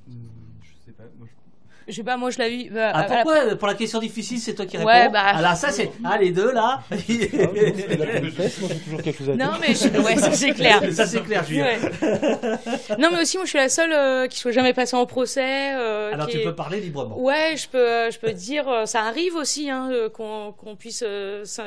Hmm, 0.08 0.62
Je 0.62 0.86
sais 0.86 0.92
pas, 0.92 1.04
moi 1.18 1.28
je 1.28 1.55
je 1.88 1.94
sais 1.94 2.04
pas, 2.04 2.18
moi 2.18 2.32
je 2.32 2.40
l'ai 2.40 2.50
vu. 2.50 2.70
Bah, 2.72 2.92
ah, 2.94 3.04
pourquoi 3.04 3.56
Pour 3.56 3.68
la 3.68 3.76
question 3.76 4.00
difficile, 4.00 4.40
c'est 4.40 4.56
toi 4.56 4.66
qui 4.66 4.78
réponds. 4.78 4.90
Ouais, 4.90 5.10
bah... 5.10 5.22
Alors 5.22 5.52
ah, 5.52 5.56
ça, 5.56 5.70
c'est. 5.72 5.92
Ah, 6.04 6.18
les 6.18 6.32
deux 6.32 6.52
là. 6.52 6.82
Ah, 6.92 6.96
non, 9.36 9.52
mais 9.62 9.74
je... 9.74 10.02
ouais, 10.02 10.16
ça 10.18 10.32
c'est 10.32 10.52
clair. 10.52 10.82
ça 10.92 11.06
c'est 11.06 11.22
clair, 11.22 11.44
Julien. 11.44 11.68
non, 13.00 13.10
mais 13.12 13.22
aussi, 13.22 13.38
moi 13.38 13.46
je 13.46 13.50
suis 13.50 13.60
la 13.60 13.70
seule 13.70 13.92
euh, 13.94 14.28
qui 14.28 14.40
soit 14.40 14.52
jamais 14.52 14.74
passée 14.74 14.96
en 14.96 15.06
procès. 15.06 15.74
Euh, 15.76 16.14
Alors 16.14 16.28
tu 16.28 16.40
peux 16.40 16.56
parler 16.56 16.80
librement. 16.80 17.20
Ouais, 17.20 17.56
je 17.56 17.68
peux, 17.68 17.78
euh, 17.78 18.12
je 18.12 18.20
peux 18.20 18.32
dire, 18.32 18.66
ça 18.86 19.04
arrive 19.04 19.36
aussi 19.36 19.70
hein, 19.70 19.90
qu'on 20.14 20.76
puisse 20.78 21.04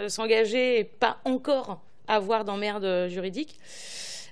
s'engager 0.08 0.80
et 0.80 0.84
pas 0.84 1.18
encore 1.24 1.80
avoir 2.08 2.44
d'emmerde 2.44 3.08
juridique. 3.08 3.56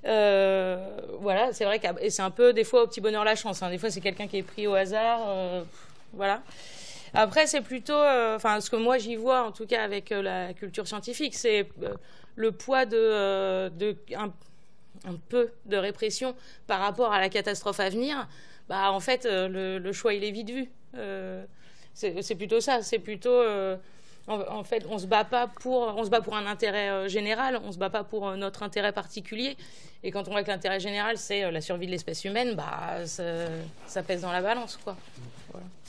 Euh, 0.07 1.01
voilà, 1.21 1.53
c'est 1.53 1.65
vrai 1.65 1.81
que 1.81 1.87
c'est 2.11 2.23
un 2.23 2.31
peu 2.31 2.53
des 2.53 2.65
fois 2.65 2.85
au 2.85 2.87
petit 2.87 3.01
bonheur 3.01 3.25
la 3.25 3.35
chance. 3.35 3.63
Hein. 3.63 3.71
Des 3.71 3.79
fois, 3.79 3.91
c'est 3.91 4.01
quelqu'un 4.01 4.27
qui 4.27 4.39
est 4.39 4.43
pris 4.43 4.67
au 4.67 4.75
hasard. 4.75 5.21
Euh, 5.27 5.63
voilà. 6.13 6.43
Après, 7.15 7.47
c'est 7.47 7.61
plutôt, 7.61 7.95
euh, 7.95 8.37
enfin, 8.37 8.61
ce 8.61 8.71
que 8.71 8.77
moi 8.77 8.99
j'y 8.99 9.17
vois, 9.17 9.43
en 9.43 9.53
tout 9.53 9.67
cas 9.67 9.83
avec 9.83 10.11
la 10.11 10.53
culture 10.53 10.87
scientifique, 10.87 11.35
c'est 11.35 11.69
le 12.35 12.53
poids 12.53 12.85
de, 12.85 13.69
de 13.71 13.97
un, 14.15 14.33
peu 15.29 15.51
de 15.65 15.77
répression 15.77 16.35
par 16.67 16.81
rapport 16.81 17.13
à 17.13 17.21
la 17.21 17.29
catastrophe 17.29 17.81
à 17.81 17.89
venir. 17.89 18.29
Bah, 18.69 18.93
en 18.93 19.01
fait, 19.01 19.25
le, 19.25 19.79
le 19.79 19.93
choix 19.93 20.15
il 20.15 20.25
est 20.25 20.31
vite 20.31 20.51
vu. 20.51 20.69
c'est 21.95 22.35
plutôt 22.35 22.61
ça. 22.61 22.83
C'est 22.83 22.99
plutôt 22.99 23.43
en, 24.29 24.65
fait, 24.65 24.85
on 24.91 24.99
se 24.99 25.07
bat 25.07 25.25
pas 25.25 25.47
pour, 25.47 25.83
on 25.97 26.05
se 26.05 26.11
bat 26.11 26.21
pour 26.21 26.37
un 26.37 26.47
intérêt 26.47 26.89
euh, 26.89 27.09
général, 27.09 27.61
on 27.65 27.71
se 27.71 27.79
bat 27.79 27.91
pas 27.91 28.03
pour 28.03 28.29
euh, 28.29 28.37
notre 28.37 28.63
intérêt 28.63 28.93
particulier. 28.93 29.57
Et 30.03 30.11
quand 30.11 30.27
on 30.29 30.33
voit 30.33 30.43
que 30.43 30.51
l'intérêt 30.51 30.81
général, 30.81 31.17
c'est 31.17 31.45
euh, 31.45 31.51
la 31.51 31.61
survie 31.61 31.87
de 31.87 31.93
l'espèce 31.93 32.25
humaine, 32.25 32.55
bah, 32.55 33.07
ça, 33.07 34.03
pèse 34.03 34.23
dans 34.23 34.33
la 34.33 34.43
balance, 34.43 34.79
quoi. 34.83 34.97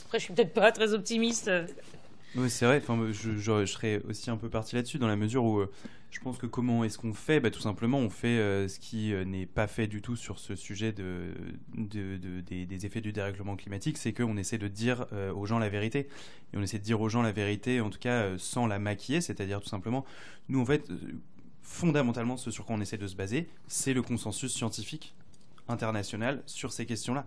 Après, 0.04 0.18
je 0.18 0.24
suis 0.24 0.32
peut-être 0.32 0.54
pas 0.54 0.72
très 0.72 0.94
optimiste. 0.94 1.50
Oui, 2.36 2.50
c'est 2.50 2.66
vrai. 2.66 2.78
Enfin, 2.82 3.10
je, 3.10 3.66
serais 3.66 4.02
aussi 4.08 4.30
un 4.30 4.36
peu 4.36 4.48
parti 4.48 4.76
là-dessus 4.76 4.98
dans 4.98 5.08
la 5.08 5.16
mesure 5.16 5.44
où 5.44 5.64
je 6.10 6.20
pense 6.20 6.38
que 6.38 6.46
comment 6.46 6.84
est-ce 6.84 6.98
qu'on 6.98 7.12
fait? 7.12 7.38
Bah, 7.40 7.50
Tout 7.50 7.60
simplement, 7.60 7.98
on 7.98 8.08
fait 8.08 8.38
euh, 8.38 8.66
ce 8.66 8.78
qui 8.78 9.12
euh, 9.12 9.24
n'est 9.24 9.46
pas 9.46 9.66
fait 9.66 9.86
du 9.86 10.00
tout 10.00 10.16
sur 10.16 10.38
ce 10.38 10.54
sujet 10.54 10.92
de, 10.92 11.34
des, 11.76 12.86
effets 12.86 13.00
du 13.00 13.12
dérèglement 13.12 13.56
climatique, 13.56 13.98
c'est 13.98 14.12
qu'on 14.12 14.36
essaie 14.36 14.58
de 14.58 14.68
dire 14.68 15.06
euh, 15.12 15.32
aux 15.32 15.44
gens 15.44 15.58
la 15.58 15.68
vérité. 15.68 16.08
Et 16.52 16.56
on 16.56 16.62
essaie 16.62 16.78
de 16.78 16.84
dire 16.84 17.00
aux 17.00 17.08
gens 17.08 17.20
la 17.20 17.32
vérité, 17.32 17.80
en 17.80 17.90
tout 17.90 17.98
cas 17.98 18.38
sans 18.38 18.66
la 18.66 18.78
maquiller, 18.78 19.20
c'est-à-dire 19.20 19.60
tout 19.60 19.68
simplement, 19.68 20.04
nous 20.48 20.60
en 20.60 20.64
fait, 20.64 20.90
fondamentalement, 21.62 22.38
ce 22.38 22.50
sur 22.50 22.64
quoi 22.64 22.76
on 22.76 22.80
essaie 22.80 22.96
de 22.96 23.06
se 23.06 23.16
baser, 23.16 23.48
c'est 23.66 23.92
le 23.92 24.00
consensus 24.00 24.52
scientifique 24.52 25.14
international 25.68 26.42
sur 26.46 26.72
ces 26.72 26.86
questions-là. 26.86 27.26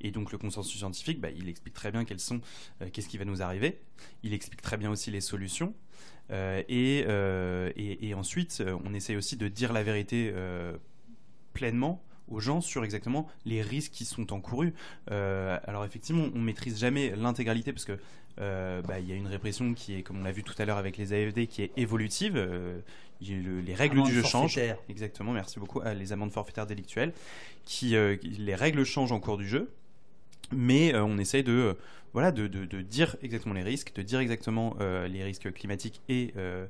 Et 0.00 0.10
donc 0.10 0.32
le 0.32 0.38
consensus 0.38 0.78
scientifique, 0.78 1.20
bah, 1.20 1.30
il 1.30 1.48
explique 1.48 1.74
très 1.74 1.90
bien 1.90 2.04
quels 2.04 2.20
sont, 2.20 2.40
qu'est-ce 2.92 3.08
qui 3.08 3.18
va 3.18 3.24
nous 3.24 3.42
arriver. 3.42 3.80
Il 4.22 4.34
explique 4.34 4.62
très 4.62 4.76
bien 4.76 4.90
aussi 4.90 5.10
les 5.10 5.20
solutions. 5.20 5.74
Euh, 6.30 6.62
euh, 6.70 7.72
et, 7.76 8.08
et, 8.08 8.14
ensuite, 8.14 8.58
euh, 8.60 8.76
on 8.84 8.94
essaye 8.94 9.16
aussi 9.16 9.36
de 9.36 9.48
dire 9.48 9.72
la 9.72 9.82
vérité 9.82 10.32
pleinement 11.52 12.02
aux 12.28 12.40
gens 12.40 12.60
sur 12.60 12.84
exactement 12.84 13.28
les 13.44 13.62
risques 13.62 13.92
qui 13.92 14.04
sont 14.04 14.32
encourus. 14.32 14.74
alors 15.08 15.84
effectivement, 15.84 16.26
on 16.34 16.40
maîtrise 16.40 16.78
jamais 16.78 17.14
l'intégralité 17.16 17.72
parce 17.72 17.84
que 17.84 17.98
bah, 18.36 18.98
il 19.00 19.08
y 19.08 19.12
a 19.12 19.14
une 19.14 19.28
répression 19.28 19.74
qui 19.74 19.94
est, 19.94 20.02
comme 20.02 20.20
on 20.20 20.24
l'a 20.24 20.32
vu 20.32 20.42
tout 20.42 20.54
à 20.58 20.64
l'heure 20.64 20.78
avec 20.78 20.96
les 20.96 21.12
AFD, 21.12 21.46
qui 21.46 21.62
est 21.62 21.72
évolutive. 21.76 22.36
les 23.20 23.74
règles 23.74 24.02
du 24.02 24.12
jeu 24.12 24.22
changent. 24.22 24.58
Exactement, 24.88 25.32
merci 25.32 25.58
beaucoup. 25.58 25.80
les 25.80 26.12
amendes 26.12 26.32
forfaitaires 26.32 26.66
délictuelles, 26.66 27.12
qui 27.64 27.90
les 27.90 28.54
règles 28.54 28.84
changent 28.84 29.12
en 29.12 29.20
cours 29.20 29.38
du 29.38 29.48
jeu, 29.48 29.70
mais 30.52 30.94
on 30.96 31.18
essaye 31.18 31.42
de 31.42 31.76
voilà, 32.16 32.32
de, 32.32 32.46
dire 32.80 33.14
exactement 33.20 33.52
les 33.52 33.62
risques, 33.62 33.92
de 33.94 34.00
dire 34.00 34.20
exactement 34.20 34.74
euh, 34.80 35.06
les 35.06 35.22
risques 35.22 35.52
climatiques 35.52 36.00
et, 36.08 36.32
euh, 36.38 36.66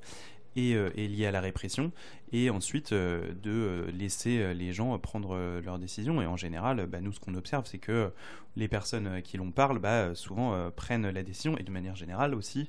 euh, 0.59 0.91
et, 0.97 1.07
liés 1.07 1.27
à 1.27 1.31
la 1.31 1.41
répression, 1.41 1.93
et 2.33 2.51
ensuite 2.51 2.93
de 2.93 3.87
laisser 3.97 4.55
les 4.55 4.72
gens 4.72 4.99
prendre 4.99 5.61
leurs 5.64 5.79
décisions. 5.79 6.20
Et 6.20 6.27
en 6.27 6.37
général, 6.37 6.85
bah, 6.89 7.01
nous, 7.01 7.12
ce 7.12 7.20
qu'on 7.20 7.37
observe, 7.37 7.64
c'est 7.64 7.79
que 7.79 8.11
les 8.57 8.66
personnes 8.66 9.22
qui 9.22 9.37
l'on 9.37 9.53
parle, 9.53 9.79
bah, 9.79 10.16
souvent 10.16 10.68
prennent 10.72 11.09
la 11.09 11.22
décision, 11.22 11.57
et 11.59 11.62
de 11.62 11.70
manière 11.70 11.95
générale 11.95 12.35
aussi. 12.35 12.68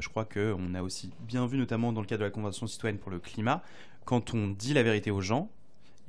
je 0.00 0.08
crois 0.08 0.24
qu'on 0.24 0.74
a 0.74 0.82
aussi 0.82 1.12
bien 1.20 1.46
vu, 1.46 1.58
notamment 1.58 1.92
dans 1.92 2.00
le 2.00 2.08
cadre 2.08 2.22
de 2.22 2.24
la 2.24 2.32
Convention 2.32 2.66
citoyenne 2.66 2.98
pour 2.98 3.12
le 3.12 3.20
climat, 3.20 3.62
quand 4.04 4.34
on 4.34 4.48
dit 4.48 4.74
la 4.74 4.82
vérité 4.82 5.12
aux 5.12 5.20
gens, 5.20 5.48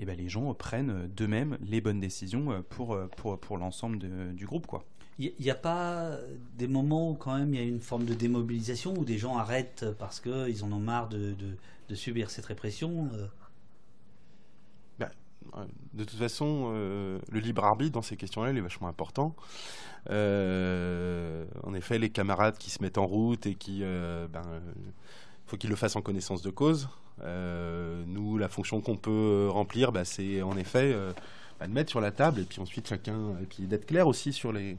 et 0.02 0.04
eh 0.04 0.08
ben, 0.08 0.18
les 0.18 0.30
gens 0.30 0.52
prennent 0.56 1.08
d'eux-mêmes 1.16 1.60
les 1.62 1.80
bonnes 1.80 2.00
décisions 2.00 2.64
pour, 2.70 2.98
pour, 3.18 3.40
pour 3.40 3.58
l'ensemble 3.60 4.00
du 4.34 4.48
groupe. 4.48 4.66
quoi. 4.66 4.84
Il 5.20 5.34
n'y 5.40 5.52
a 5.52 5.56
pas 5.56 6.18
des 6.58 6.68
moments 6.68 7.12
où 7.12 7.14
quand 7.14 7.38
même 7.38 7.54
il 7.54 7.60
y 7.60 7.64
a 7.64 7.68
une 7.68 7.82
forme 7.82 8.06
de 8.06 8.16
démobilisation 8.16 8.96
où 8.98 9.06
des 9.06 9.20
gens 9.20 9.38
arrêtent 9.38 9.86
parce 10.00 10.20
qu'ils 10.20 10.64
en 10.64 10.72
ont 10.72 10.80
marre 10.80 11.08
de, 11.08 11.36
de, 11.88 11.96
subir 11.96 12.32
cette 12.32 12.46
répression 12.46 13.10
euh? 13.14 13.28
Bah, 14.98 15.12
De 15.94 16.04
toute 16.04 16.18
façon, 16.18 16.72
euh, 16.74 17.20
le 17.30 17.40
libre 17.40 17.64
arbitre 17.64 17.92
dans 17.92 18.02
ces 18.02 18.18
questions-là, 18.18 18.50
il 18.50 18.58
est 18.58 18.62
vachement 18.62 18.88
important. 18.88 19.36
Euh, 20.10 21.46
en 21.62 21.76
effet, 21.76 22.00
les 22.00 22.10
camarades 22.10 22.58
qui 22.58 22.72
se 22.72 22.82
mettent 22.82 22.98
en 22.98 23.06
route 23.06 23.46
et 23.46 23.54
qui, 23.54 23.82
ben, 23.82 24.62
faut 25.46 25.58
qu'ils 25.58 25.70
le 25.70 25.76
fassent 25.76 25.98
en 25.98 26.02
connaissance 26.02 26.42
de 26.42 26.50
cause. 26.50 26.90
Nous, 27.24 28.38
la 28.38 28.50
fonction 28.50 28.82
qu'on 28.82 28.98
peut 28.98 29.48
remplir, 29.50 29.92
bah, 29.92 30.06
c'est 30.06 30.42
en 30.42 30.58
effet 30.58 30.96
à 31.62 31.68
le 31.68 31.74
mettre 31.74 31.92
sur 31.92 32.02
la 32.02 32.12
table 32.12 32.42
et 32.42 32.44
puis 32.44 32.60
ensuite 32.60 32.88
chacun, 32.88 33.36
d'être 33.60 33.86
clair 33.86 34.08
aussi 34.08 34.34
sur 34.34 34.52
les, 34.52 34.78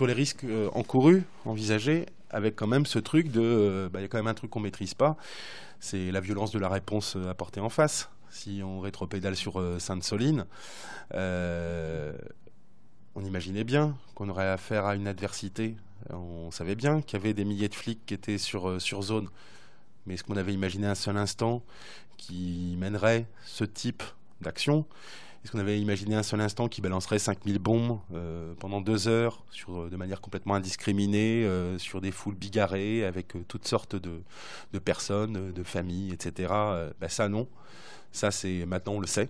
risques 0.00 0.44
euh, 0.44 0.68
encourus, 0.74 1.22
envisagés, 1.44 2.06
avec 2.28 2.56
quand 2.56 2.66
même 2.66 2.86
ce 2.86 2.98
truc 2.98 3.30
de, 3.30 3.40
euh, 3.40 3.88
bah, 3.88 4.00
il 4.00 4.02
y 4.02 4.04
a 4.06 4.08
quand 4.08 4.18
même 4.18 4.26
un 4.26 4.34
truc 4.34 4.50
qu'on 4.50 4.60
maîtrise 4.60 4.94
pas, 4.94 5.16
c'est 5.78 6.10
la 6.10 6.20
violence 6.20 6.50
de 6.50 6.58
la 6.58 6.68
réponse 6.68 7.14
euh, 7.14 7.30
apportée 7.30 7.60
en 7.60 7.68
face. 7.68 8.10
Si 8.30 8.62
on 8.64 8.80
rétropédale 8.80 9.36
sur 9.36 9.62
Sainte-Soline, 9.78 10.44
on 11.14 12.14
imaginait 13.24 13.62
bien 13.62 13.96
qu'on 14.16 14.28
aurait 14.28 14.48
affaire 14.48 14.86
à 14.86 14.96
une 14.96 15.06
adversité. 15.06 15.76
On 16.10 16.50
savait 16.50 16.74
bien 16.74 17.00
qu'il 17.00 17.16
y 17.16 17.22
avait 17.22 17.32
des 17.32 17.44
milliers 17.44 17.68
de 17.68 17.76
flics 17.76 18.04
qui 18.06 18.14
étaient 18.14 18.38
sur 18.38 18.80
zone. 18.80 19.28
Mais 20.06 20.14
est-ce 20.14 20.24
qu'on 20.24 20.36
avait 20.36 20.54
imaginé 20.54 20.86
un 20.86 20.94
seul 20.94 21.16
instant 21.16 21.62
qui 22.16 22.76
mènerait 22.78 23.26
ce 23.44 23.64
type 23.64 24.02
d'action? 24.40 24.86
Est-ce 25.44 25.52
qu'on 25.52 25.58
avait 25.58 25.78
imaginé 25.78 26.14
un 26.14 26.22
seul 26.22 26.40
instant 26.40 26.68
qui 26.68 26.80
balancerait 26.80 27.18
5000 27.18 27.58
bombes 27.58 27.98
euh, 28.14 28.54
pendant 28.58 28.80
deux 28.80 29.08
heures, 29.08 29.44
sur, 29.50 29.82
euh, 29.82 29.90
de 29.90 29.96
manière 29.96 30.22
complètement 30.22 30.54
indiscriminée, 30.54 31.44
euh, 31.44 31.78
sur 31.78 32.00
des 32.00 32.12
foules 32.12 32.34
bigarrées, 32.34 33.04
avec 33.04 33.34
toutes 33.46 33.68
sortes 33.68 33.94
de, 33.94 34.22
personnes, 34.78 35.52
de 35.52 35.62
familles, 35.62 36.14
etc. 36.14 36.50
Ben 36.98 37.08
ça, 37.08 37.28
non. 37.28 37.46
Ça, 38.10 38.30
c'est 38.30 38.64
maintenant, 38.64 38.94
on 38.94 39.00
le 39.00 39.06
sait. 39.06 39.28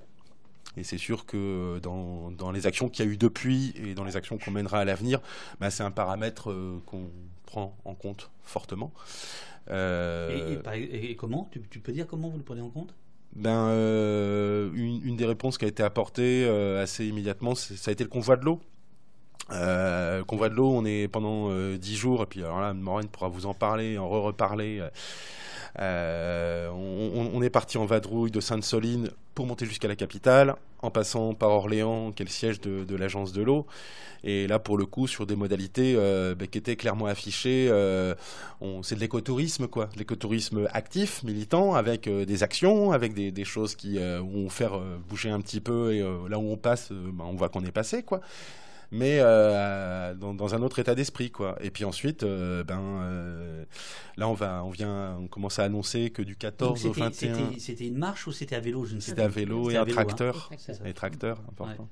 Et 0.77 0.85
c'est 0.85 0.99
sûr 0.99 1.27
que 1.27 1.81
dans, 1.83 2.31
dans 2.31 2.53
les 2.53 2.67
actions 2.69 2.89
qu'il 2.89 3.05
y 3.05 3.09
a 3.09 3.11
eu 3.11 3.17
depuis 3.17 3.75
et 3.77 3.95
dans 3.95 4.05
les 4.05 4.17
actions 4.17 4.39
qu'on 4.39 4.53
mènera 4.53 4.81
à 4.81 4.85
l'avenir, 4.85 5.21
ben 5.61 5.71
c'est 5.71 5.83
un 5.83 5.91
paramètre 5.91 6.55
qu'on 6.87 7.09
prend 7.55 7.77
en 7.85 7.95
compte 7.95 8.31
fortement. 8.43 8.93
Et, 9.71 11.17
comment 11.17 11.49
tu, 11.53 11.61
tu 11.71 11.79
peux 11.79 11.93
dire 11.93 12.07
comment 12.07 12.29
vous 12.29 12.39
le 12.39 12.45
prenez 12.45 12.61
en 12.61 12.71
compte? 12.71 12.95
Ben, 13.35 13.69
euh, 13.71 14.71
une, 14.75 15.17
des 15.17 15.27
réponses 15.27 15.59
qui 15.59 15.65
a 15.65 15.69
été 15.69 15.83
apportée 15.83 16.45
euh, 16.47 16.83
assez 16.83 17.07
immédiatement, 17.07 17.55
ça 17.55 17.91
a 17.91 17.93
été 17.93 18.05
le 18.05 18.11
convoi 18.11 18.37
de 18.37 18.45
l'eau. 18.45 18.61
Euh, 19.51 20.19
le 20.19 20.25
convoi 20.25 20.49
de 20.49 20.55
l'eau, 20.55 20.71
on 20.71 20.85
est 20.85 21.09
pendant 21.09 21.51
dix 21.77 21.97
jours, 21.97 22.23
et 22.23 22.27
puis 22.27 22.45
alors 22.45 22.61
là, 22.61 22.73
Maureen 22.75 23.09
pourra 23.09 23.29
vous 23.29 23.47
en 23.47 23.55
parler, 23.55 23.99
en 23.99 24.09
re-reparler. 24.09 24.83
On, 25.79 27.43
est 27.43 27.51
parti 27.51 27.79
en 27.79 27.87
vadrouille 27.87 28.31
de 28.31 28.41
Sainte-Soline 28.41 29.11
pour 29.35 29.47
monter 29.47 29.67
jusqu'à 29.67 29.89
la 29.89 29.97
capitale, 29.97 30.55
en 30.83 30.91
passant 30.91 31.35
par 31.35 31.51
Orléans, 31.51 32.13
qui 32.13 32.23
est 32.23 32.27
le 32.27 32.31
siège 32.31 32.61
de, 32.61 32.97
l'agence 32.97 33.33
de 33.33 33.43
l'eau. 33.43 33.67
Et 34.23 34.47
là, 34.47 34.59
pour 34.59 34.79
le 34.79 34.87
coup, 34.87 35.07
sur 35.07 35.27
des 35.27 35.37
modalités 35.37 35.95
bah, 36.39 36.47
qui 36.47 36.59
étaient 36.59 36.77
clairement 36.77 37.07
affichées, 37.07 37.67
c'est 38.83 38.95
de 38.95 39.01
l'écotourisme, 39.01 39.67
quoi. 39.67 39.89
L'écotourisme 39.97 40.69
actif, 40.73 41.23
militant, 41.25 41.75
avec 41.75 42.09
des 42.09 42.43
actions, 42.43 42.93
avec 42.93 43.15
des, 43.15 43.45
choses 43.45 43.75
qui 43.75 43.99
vont 43.99 44.49
faire 44.49 44.79
bouger 45.09 45.31
un 45.31 45.41
petit 45.41 45.61
peu. 45.61 45.93
Et 45.93 46.01
là 46.29 46.39
où 46.39 46.53
on 46.53 46.57
passe, 46.57 46.93
bah, 46.93 47.25
on 47.27 47.35
voit 47.35 47.49
qu'on 47.49 47.65
est 47.65 47.73
passé, 47.73 48.03
quoi 48.03 48.21
mais 48.95 49.19
euh, 49.19 50.15
dans, 50.15 50.55
un 50.55 50.63
autre 50.63 50.79
état 50.79 50.95
d'esprit, 50.95 51.33
quoi. 51.33 51.59
Et 51.61 51.71
puis 51.73 51.85
ensuite, 51.85 52.23
euh, 52.23 52.63
ben, 52.63 52.79
euh, 52.79 53.65
là, 54.17 54.29
on 54.29 54.35
va, 54.35 54.63
on 54.65 54.71
vient, 54.71 55.17
on 55.21 55.27
commence 55.27 55.59
à 55.59 55.65
annoncer 55.65 56.11
que 56.11 56.23
du 56.23 56.37
14 56.37 56.87
au 56.87 56.93
21. 56.93 57.59
C'était 57.59 57.89
une 57.89 57.99
marche 57.99 58.29
ou 58.29 58.33
c'était 58.33 58.55
à 58.55 58.61
vélo, 58.61 58.85
je 58.85 58.95
ne 58.95 59.01
sais 59.01 59.11
C'était 59.11 59.23
à 59.23 59.29
vélo 59.29 59.69
et 59.69 59.77
un 59.77 59.83
hein. 59.83 59.87
tracteur, 59.87 60.49
et 60.85 60.93
tracteur, 60.93 61.41
important. 61.51 61.89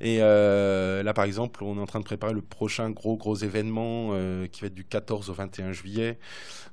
Et 0.00 0.18
là, 0.18 1.14
par 1.14 1.26
exemple, 1.26 1.62
on 1.62 1.78
est 1.78 1.80
en 1.80 1.86
train 1.86 2.00
de 2.00 2.04
préparer 2.04 2.34
le 2.34 2.42
prochain 2.42 2.90
gros 2.90 3.16
gros 3.16 3.36
événement 3.36 4.10
qui 4.50 4.62
va 4.62 4.66
être 4.66 4.74
du 4.74 4.84
14 4.84 5.30
au 5.30 5.34
21 5.34 5.70
juillet. 5.70 6.18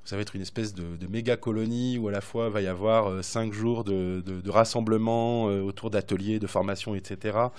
Ça 0.03 0.15
va 0.15 0.23
être 0.23 0.35
une 0.35 0.41
espèce 0.41 0.73
de, 0.73 1.07
méga 1.07 1.37
colonie 1.37 1.99
où 1.99 2.07
à 2.07 2.11
la 2.11 2.21
fois 2.21 2.47
il 2.47 2.53
va 2.53 2.61
y 2.61 2.67
avoir 2.67 3.23
cinq 3.23 3.53
jours 3.53 3.83
de, 3.83 4.23
de, 4.25 4.41
de 4.41 4.49
rassemblement 4.49 5.45
autour 5.45 5.91
d'ateliers, 5.91 6.39
de 6.39 6.47
formation, 6.47 6.95
etc 6.95 7.49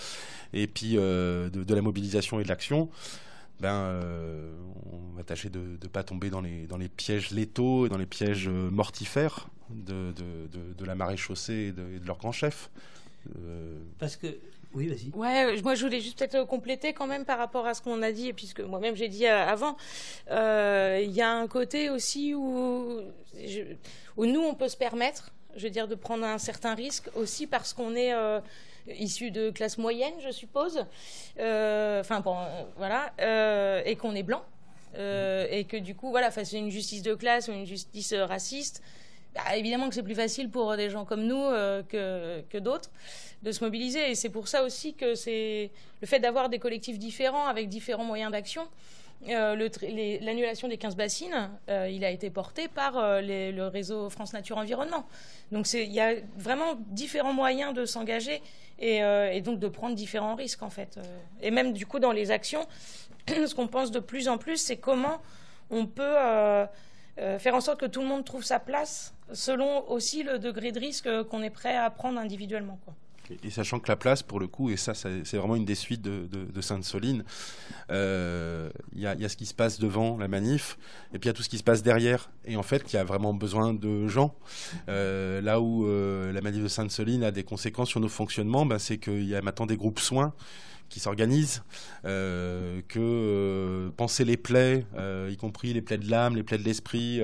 et 0.53 0.67
puis 0.67 0.95
de, 0.95 1.75
la 1.75 1.83
mobilisation 2.01 2.41
et 2.41 2.45
de 2.45 2.49
l'action, 2.49 2.89
ben, 3.61 3.75
euh, 3.75 4.55
on 4.91 5.17
va 5.17 5.23
tâcher 5.23 5.51
de 5.51 5.61
ne 5.61 5.89
pas 5.89 6.03
tomber 6.03 6.31
dans 6.31 6.41
les, 6.41 6.67
dans 6.67 6.79
les 6.79 6.89
pièges 6.89 7.31
létaux 7.31 7.87
et 7.87 7.89
dans 7.91 7.99
les 7.99 8.07
pièges 8.07 8.49
euh, 8.49 8.71
mortifères 8.71 9.49
de, 9.69 10.13
de, 10.13 10.85
la 10.85 10.95
marée 10.95 11.19
chaussée 11.19 11.69
et 11.69 11.73
de, 11.73 12.07
leur 12.07 12.17
grand 12.17 12.33
chef. 12.33 12.71
Parce 13.99 14.17
que 14.17 14.27
oui, 14.73 14.89
vas-y. 14.89 15.11
Ouais, 15.15 15.61
moi 15.63 15.75
je 15.75 15.85
voulais 15.85 16.01
juste 16.01 16.19
peut-être 16.19 16.47
compléter 16.47 16.93
quand 16.95 17.07
même 17.07 17.25
par 17.25 17.39
rapport 17.39 17.67
à 17.67 17.75
ce 17.75 17.83
qu'on 17.83 18.03
a 18.03 18.13
dit, 18.13 18.33
puisque 18.33 18.61
moi-même 18.61 18.97
j'ai 18.97 19.09
dit 19.09 19.27
avant, 19.27 19.77
il 20.29 21.11
y 21.11 21.21
a 21.21 21.31
un 21.31 21.47
côté 21.47 21.91
aussi 21.91 22.35
où, 22.35 23.01
où 24.17 24.27
nous 24.27 24.41
on 24.41 24.55
peut 24.55 24.69
se 24.69 24.77
permettre, 24.77 25.33
je 25.55 25.65
veux 25.65 25.71
dire, 25.71 25.87
de 25.87 25.95
prendre 25.95 26.25
un 26.25 26.39
certain 26.39 26.75
risque 26.75 27.11
aussi 27.15 27.47
parce 27.47 27.75
qu'on 27.75 27.95
est 27.95 28.13
issu 28.99 29.31
de 29.31 29.51
classe 29.51 29.79
moyenne, 29.79 30.15
je 30.21 30.31
suppose. 30.31 30.85
Euh, 31.39 32.01
enfin, 32.01 32.23
euh, 32.27 32.63
voilà. 32.77 33.13
Euh, 33.21 33.83
et 33.85 33.97
qu'on 33.97 34.15
est 34.15 34.23
blanc. 34.23 34.43
et 34.95 35.67
que 35.69 35.77
du 35.77 35.95
coup, 35.95 36.11
voilà, 36.11 36.31
face 36.31 36.55
à 36.55 36.59
une 36.59 36.71
justice 36.71 37.03
de 37.03 37.15
classe 37.15 37.49
ou 37.49 37.53
une 37.53 37.67
justice 37.67 38.13
raciste, 38.13 38.83
bah, 39.35 39.57
évidemment 39.57 39.89
que 39.89 39.95
c'est 39.95 40.03
plus 40.03 40.17
facile 40.17 40.51
pour 40.51 40.77
des 40.77 40.91
gens 40.91 41.05
comme 41.05 41.25
nous 41.27 41.43
que, 41.89 42.43
que 42.49 42.59
d'autres 42.59 42.91
de 43.43 43.53
se 43.53 43.65
mobiliser. 43.65 44.11
Et 44.11 44.15
c'est 44.15 44.29
pour 44.29 44.49
ça 44.49 44.65
aussi 44.65 44.95
que 44.95 45.15
c'est 45.15 45.71
le 46.01 46.07
fait 46.07 46.19
d'avoir 46.19 46.49
des 46.49 46.59
collectifs 46.59 46.99
différents 46.99 47.47
avec 47.47 47.69
différents 47.69 48.05
moyens 48.05 48.33
d'action. 48.33 48.67
L'annulation 49.27 50.69
des 50.69 50.79
15 50.79 50.97
bassines, 50.97 51.51
il 51.69 52.05
a 52.05 52.11
été 52.11 52.31
porté 52.31 52.69
par 52.69 52.95
le 52.97 53.67
réseau 53.69 54.09
France 54.09 54.33
Nature 54.33 54.57
Environnement. 54.59 55.07
Donc 55.53 55.71
il 55.75 55.93
y 55.93 56.01
a 56.01 56.15
vraiment 56.37 56.75
différents 56.89 57.33
moyens 57.33 57.75
de 57.75 57.85
s'engager 57.85 58.41
euh, 58.83 59.31
et, 59.31 59.41
donc 59.43 59.59
de 59.59 59.69
prendre 59.69 59.95
différents 59.95 60.35
risques 60.35 60.63
en 60.63 60.71
fait. 60.71 60.97
Euh. 60.97 61.03
Et 61.43 61.51
même 61.51 61.73
du 61.73 61.87
coup 61.87 61.99
dans 61.99 62.13
les 62.13 62.31
actions, 62.31 62.67
ce 63.29 63.55
qu'on 63.55 63.67
pense 63.67 63.91
de 63.91 64.01
plus 64.01 64.29
en 64.29 64.39
plus, 64.39 64.57
c'est 64.57 64.79
comment 64.79 65.21
on 65.71 65.87
peut 65.87 66.17
euh, 66.17 66.67
faire 67.39 67.55
en 67.55 67.61
sorte 67.61 67.81
que 67.81 67.87
tout 67.87 68.01
le 68.01 68.07
monde 68.07 68.25
trouve 68.25 68.45
sa 68.45 68.59
place 68.59 69.15
selon 69.33 69.89
aussi 69.89 70.23
le 70.23 70.39
degré 70.39 70.73
de 70.73 70.81
risque 70.81 71.09
qu'on 71.25 71.43
est 71.43 71.51
prêt 71.51 71.77
à 71.77 71.91
prendre 71.91 72.19
individuellement. 72.19 72.79
Et 73.45 73.51
sachant 73.51 73.79
que 73.79 73.89
la 73.89 73.97
place, 73.97 74.23
pour 74.23 74.41
le 74.41 74.47
coup, 74.47 74.71
et 74.71 74.77
ça, 74.77 74.95
c'est 74.95 75.37
vraiment 75.37 75.57
une 75.57 75.65
des 75.65 75.75
suites 75.75 76.03
de, 76.03 76.61
Sainte-Soline, 76.61 77.25
il 77.91 79.01
y, 79.01 79.07
a 79.07 79.29
ce 79.29 79.37
qui 79.37 79.47
se 79.47 79.55
passe 79.55 79.79
devant 79.79 80.17
la 80.19 80.29
manif, 80.29 80.79
et 81.15 81.19
puis 81.19 81.29
il 81.29 81.31
y 81.31 81.31
a 81.31 81.33
tout 81.33 81.43
ce 81.43 81.49
qui 81.49 81.59
se 81.59 81.63
passe 81.63 81.83
derrière. 81.83 82.31
Et 82.45 82.57
en 82.57 82.63
fait, 82.63 82.93
il 82.93 82.97
y 82.97 82.99
a 82.99 83.05
vraiment 83.05 83.35
besoin 83.35 83.75
de 83.75 84.07
gens. 84.09 84.35
là 84.87 85.61
où 85.61 85.87
la 85.87 86.41
manif 86.41 86.63
de 86.63 86.69
Sainte-Soline 86.69 87.25
a 87.25 87.31
des 87.31 87.45
conséquences 87.45 87.89
sur 87.89 88.01
nos 88.01 88.09
fonctionnements, 88.09 88.67
ben, 88.67 88.79
c'est 88.79 88.99
qu'il 88.99 89.25
y 89.25 89.35
a 89.35 89.43
maintenant 89.43 89.67
des 89.67 89.77
groupes 89.77 90.01
soins 90.01 90.35
qui 90.91 91.01
s'organisent, 91.01 91.63
euh, 92.05 92.83
que 92.89 92.99
euh, 93.01 93.91
penser 93.97 94.25
les 94.25 94.37
plaies, 94.37 94.85
euh, 94.97 95.31
y 95.33 95.37
compris 95.37 95.73
les 95.73 95.81
plaies 95.81 95.97
de 95.99 96.11
l'âme, 96.11 96.37
les 96.37 96.43
plaies 96.43 96.59
de 96.59 96.65
l'esprit, 96.65 97.23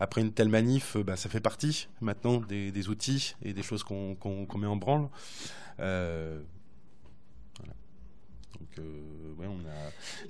après 0.00 0.22
une 0.22 0.32
telle 0.32 0.48
manif, 0.48 0.96
bah, 0.96 1.16
ça 1.16 1.28
fait 1.28 1.40
partie 1.40 1.88
maintenant 2.00 2.40
des, 2.40 2.88
outils 2.88 3.34
et 3.42 3.52
des 3.52 3.62
choses 3.62 3.82
qu'on 3.82 4.46
met 4.56 4.66
en 4.66 4.76
branle. 4.76 5.08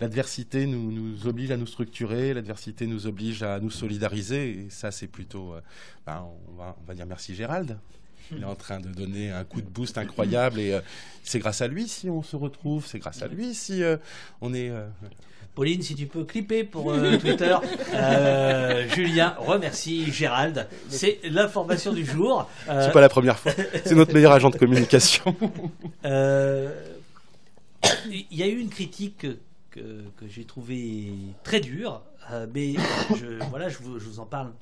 l'adversité 0.00 0.66
nous, 0.66 1.26
oblige 1.26 1.50
à 1.50 1.56
nous 1.56 1.66
structurer, 1.66 2.32
l'adversité 2.32 2.86
nous 2.86 3.06
oblige 3.06 3.42
à 3.42 3.60
nous 3.60 3.70
solidariser, 3.70 4.64
et 4.64 4.70
ça 4.70 4.90
c'est 4.90 5.08
plutôt, 5.08 5.54
bah, 6.06 6.26
on 6.58 6.84
va 6.86 6.94
dire 6.94 7.06
merci 7.06 7.34
Gérald. 7.34 7.78
Il 8.32 8.42
est 8.42 8.46
en 8.46 8.54
train 8.54 8.80
de 8.80 8.88
donner 8.88 9.30
un 9.30 9.44
coup 9.44 9.60
de 9.60 9.68
boost 9.68 9.98
incroyable 9.98 10.60
et 10.60 10.72
euh, 10.72 10.80
c'est 11.22 11.38
grâce 11.38 11.60
à 11.60 11.68
lui 11.68 11.88
si 11.88 12.10
on 12.10 12.22
se 12.22 12.36
retrouve, 12.36 12.86
c'est 12.86 12.98
grâce 12.98 13.22
à 13.22 13.28
lui 13.28 13.54
si 13.54 13.82
euh, 13.82 13.96
on 14.40 14.54
est. 14.54 14.70
Euh, 14.70 14.86
Pauline, 15.54 15.80
si 15.80 15.94
tu 15.94 16.04
peux 16.06 16.24
clipper 16.24 16.64
pour 16.64 16.92
Twitter, 17.18 17.56
Julien 18.94 19.34
remercie 19.38 20.12
Gérald. 20.12 20.68
C'est 20.90 21.18
l'information 21.24 21.94
du 21.94 22.04
jour. 22.04 22.46
c'est 22.66 22.92
pas 22.92 23.00
la 23.00 23.08
première 23.08 23.38
fois. 23.38 23.52
C'est 23.86 23.94
notre 23.94 24.12
meilleur 24.12 24.32
agent 24.32 24.50
de 24.50 24.58
communication. 24.58 25.34
Il 28.10 28.26
y 28.30 28.42
a 28.42 28.46
eu 28.46 28.58
une 28.58 28.68
critique 28.68 29.26
que, 29.70 29.80
j'ai 30.28 30.44
trouvée 30.44 31.12
très 31.42 31.60
dure, 31.60 32.02
mais 32.52 32.74
je, 33.16 33.42
voilà, 33.48 33.70
je 33.70 33.78
vous, 33.78 34.20
en 34.20 34.26
parle 34.26 34.52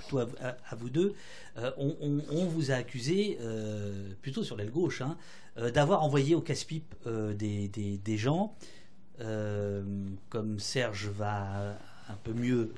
plutôt 0.00 0.18
à 0.18 0.74
vous 0.76 0.90
deux. 0.90 1.14
Euh, 1.58 1.70
on, 1.78 2.46
vous 2.46 2.70
a 2.70 2.74
accusé, 2.74 3.38
euh, 3.40 4.12
plutôt 4.22 4.44
sur 4.44 4.56
l'aile 4.56 4.70
gauche, 4.70 5.02
hein, 5.02 5.16
euh, 5.58 5.70
d'avoir 5.70 6.02
envoyé 6.02 6.34
au 6.34 6.40
casse-pipe 6.40 6.94
des, 7.34 8.16
gens, 8.16 8.54
comme 9.18 10.58
Serge 10.58 11.08
va 11.08 11.76
un 12.08 12.16
peu 12.24 12.32
mieux, 12.32 12.72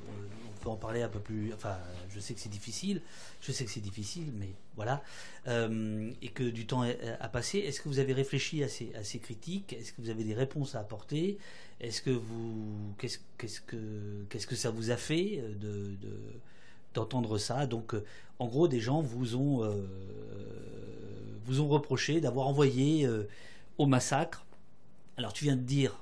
on 0.46 0.62
peut 0.62 0.70
en 0.70 0.76
parler 0.76 1.02
un 1.02 1.08
peu 1.08 1.20
plus, 1.20 1.52
enfin, 1.54 1.76
je 2.10 2.20
sais 2.20 2.34
que 2.34 2.40
c'est 2.40 2.48
difficile, 2.48 3.00
je 3.40 3.52
sais 3.52 3.64
que 3.64 3.70
c'est 3.70 3.80
difficile, 3.80 4.32
mais 4.38 4.50
voilà, 4.76 5.02
et 5.46 6.28
que 6.28 6.44
du 6.44 6.66
temps 6.66 6.82
a, 6.82 7.28
passé. 7.28 7.58
Est-ce 7.58 7.80
que 7.80 7.88
vous 7.88 7.98
avez 7.98 8.12
réfléchi 8.12 8.64
à 8.64 8.68
ces, 8.68 9.18
critiques? 9.20 9.72
Est-ce 9.74 9.92
que 9.92 10.00
vous 10.00 10.10
avez 10.10 10.24
des 10.24 10.34
réponses 10.34 10.74
à 10.74 10.80
apporter? 10.80 11.38
Est-ce 11.80 12.00
que 12.00 12.10
vous, 12.10 12.94
qu'est-ce 12.98 13.18
que, 13.60 14.24
qu'est-ce 14.28 14.46
que 14.46 14.56
ça 14.56 14.70
vous 14.70 14.90
a 14.90 14.96
fait 14.96 15.42
de 15.60 15.96
d'entendre 16.95 17.38
ça. 17.38 17.66
Donc, 17.66 17.95
euh, 17.95 18.05
en 18.38 18.47
gros, 18.47 18.68
des 18.68 18.80
gens 18.80 19.01
vous 19.01 19.36
ont, 19.36 19.64
euh, 19.64 19.86
vous 21.45 21.61
ont 21.61 21.68
reproché 21.68 22.20
d'avoir 22.20 22.47
envoyé 22.49 23.07
euh, 23.07 23.28
au 23.78 23.86
massacre. 23.86 24.45
Alors, 25.16 25.32
tu 25.32 25.45
viens 25.45 25.57
de 25.57 25.62
dire 25.62 25.97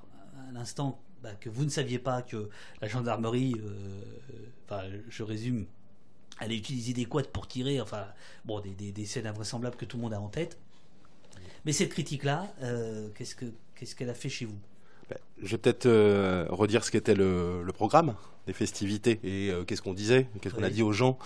à 0.49 0.53
l'instant 0.53 1.01
bah, 1.23 1.35
que 1.35 1.51
vous 1.51 1.65
ne 1.65 1.71
saviez 1.71 1.99
pas 1.99 2.23
que 2.23 2.49
la 2.81 2.89
gendarmerie, 2.89 3.55
enfin, 4.65 4.83
je 5.09 5.23
résume, 5.23 5.67
allait 6.39 6.57
utiliser 6.57 6.93
des 6.93 7.05
quads 7.05 7.25
pour 7.25 7.47
tirer, 7.47 7.81
enfin, 7.81 8.07
bon, 8.45 8.61
des, 8.61 8.93
des, 8.93 9.07
scènes 9.07 9.27
invraisemblables 9.27 9.77
que 9.77 9.85
tout 9.85 9.97
le 9.97 10.03
monde 10.03 10.15
a 10.15 10.21
en 10.21 10.29
tête. 10.29 10.59
Mais 11.67 11.73
cette 11.73 11.91
critique-là, 11.91 12.47
qu'est-ce 13.15 13.35
que 13.35 13.47
qu'est-ce 13.75 13.95
qu'elle 13.95 14.09
a 14.11 14.15
fait 14.15 14.29
chez 14.29 14.47
vous? 14.47 14.59
Je 15.43 15.53
vais 15.53 15.59
peut-être 15.59 15.89
redire 16.51 16.85
ce 16.85 16.91
qu'était 16.91 17.15
le, 17.15 17.63
le, 17.63 17.73
programme 17.73 18.15
des 18.47 18.53
festivités. 18.53 19.21
Et 19.23 19.51
euh, 19.51 19.65
qu'est-ce 19.65 19.83
qu'on 19.83 19.95
disait 19.95 20.27
Qu'est-ce 20.41 20.55
qu'on 20.55 20.63
a 20.63 20.71
dit 20.71 20.83
aux 20.83 20.93
gens 20.93 21.19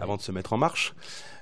avant 0.00 0.16
de 0.16 0.22
se 0.22 0.32
mettre 0.32 0.52
en 0.52 0.58
marche 0.58 0.94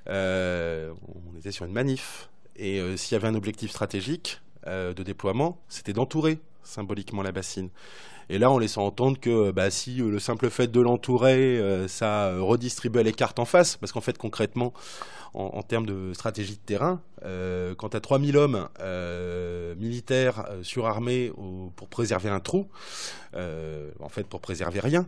euh, 0.09 0.93
On 1.35 1.39
était 1.39 1.53
sur 1.53 1.65
une 1.65 1.73
manif. 1.73 2.31
Et 2.57 2.79
euh, 2.79 2.97
s'il 2.97 3.15
y 3.15 3.17
avait 3.17 3.29
un 3.29 3.35
objectif 3.35 3.71
stratégique 3.71 4.41
de 4.67 5.03
déploiement, 5.03 5.59
c'était 5.69 5.95
d'entourer 5.95 6.39
symboliquement 6.63 7.23
la 7.23 7.33
bassine. 7.33 7.71
Et 8.29 8.39
là, 8.39 8.51
on 8.51 8.59
laissant 8.59 8.85
entendre 8.85 9.19
que 9.19 9.51
bah, 9.53 9.71
si 9.71 9.97
le 9.97 10.19
simple 10.19 10.51
fait 10.51 10.71
de 10.71 10.81
l'entourer, 10.81 11.59
ça 11.89 12.35
redistribuait 12.39 13.03
les 13.03 13.15
cartes 13.15 13.39
en 13.39 13.47
face, 13.47 13.79
parce 13.79 13.91
qu'en 13.91 14.03
fait, 14.03 14.19
concrètement, 14.19 14.75
en, 15.35 15.63
termes 15.63 15.87
de 15.87 16.13
stratégie 16.13 16.55
de 16.55 16.61
terrain, 16.61 17.01
euh, 17.25 17.75
quand 17.77 17.91
tu 17.91 17.97
as 17.97 18.01
3000 18.01 18.37
hommes 18.37 18.69
euh, 18.81 19.75
militaires 19.77 20.47
euh, 20.51 20.63
surarmés 20.63 21.33
pour 21.77 21.89
préserver 21.89 22.31
un 22.31 22.41
trou, 22.41 22.69
en 23.35 24.09
fait 24.09 24.25
pour 24.27 24.41
préserver 24.41 24.81
rien, 24.81 25.07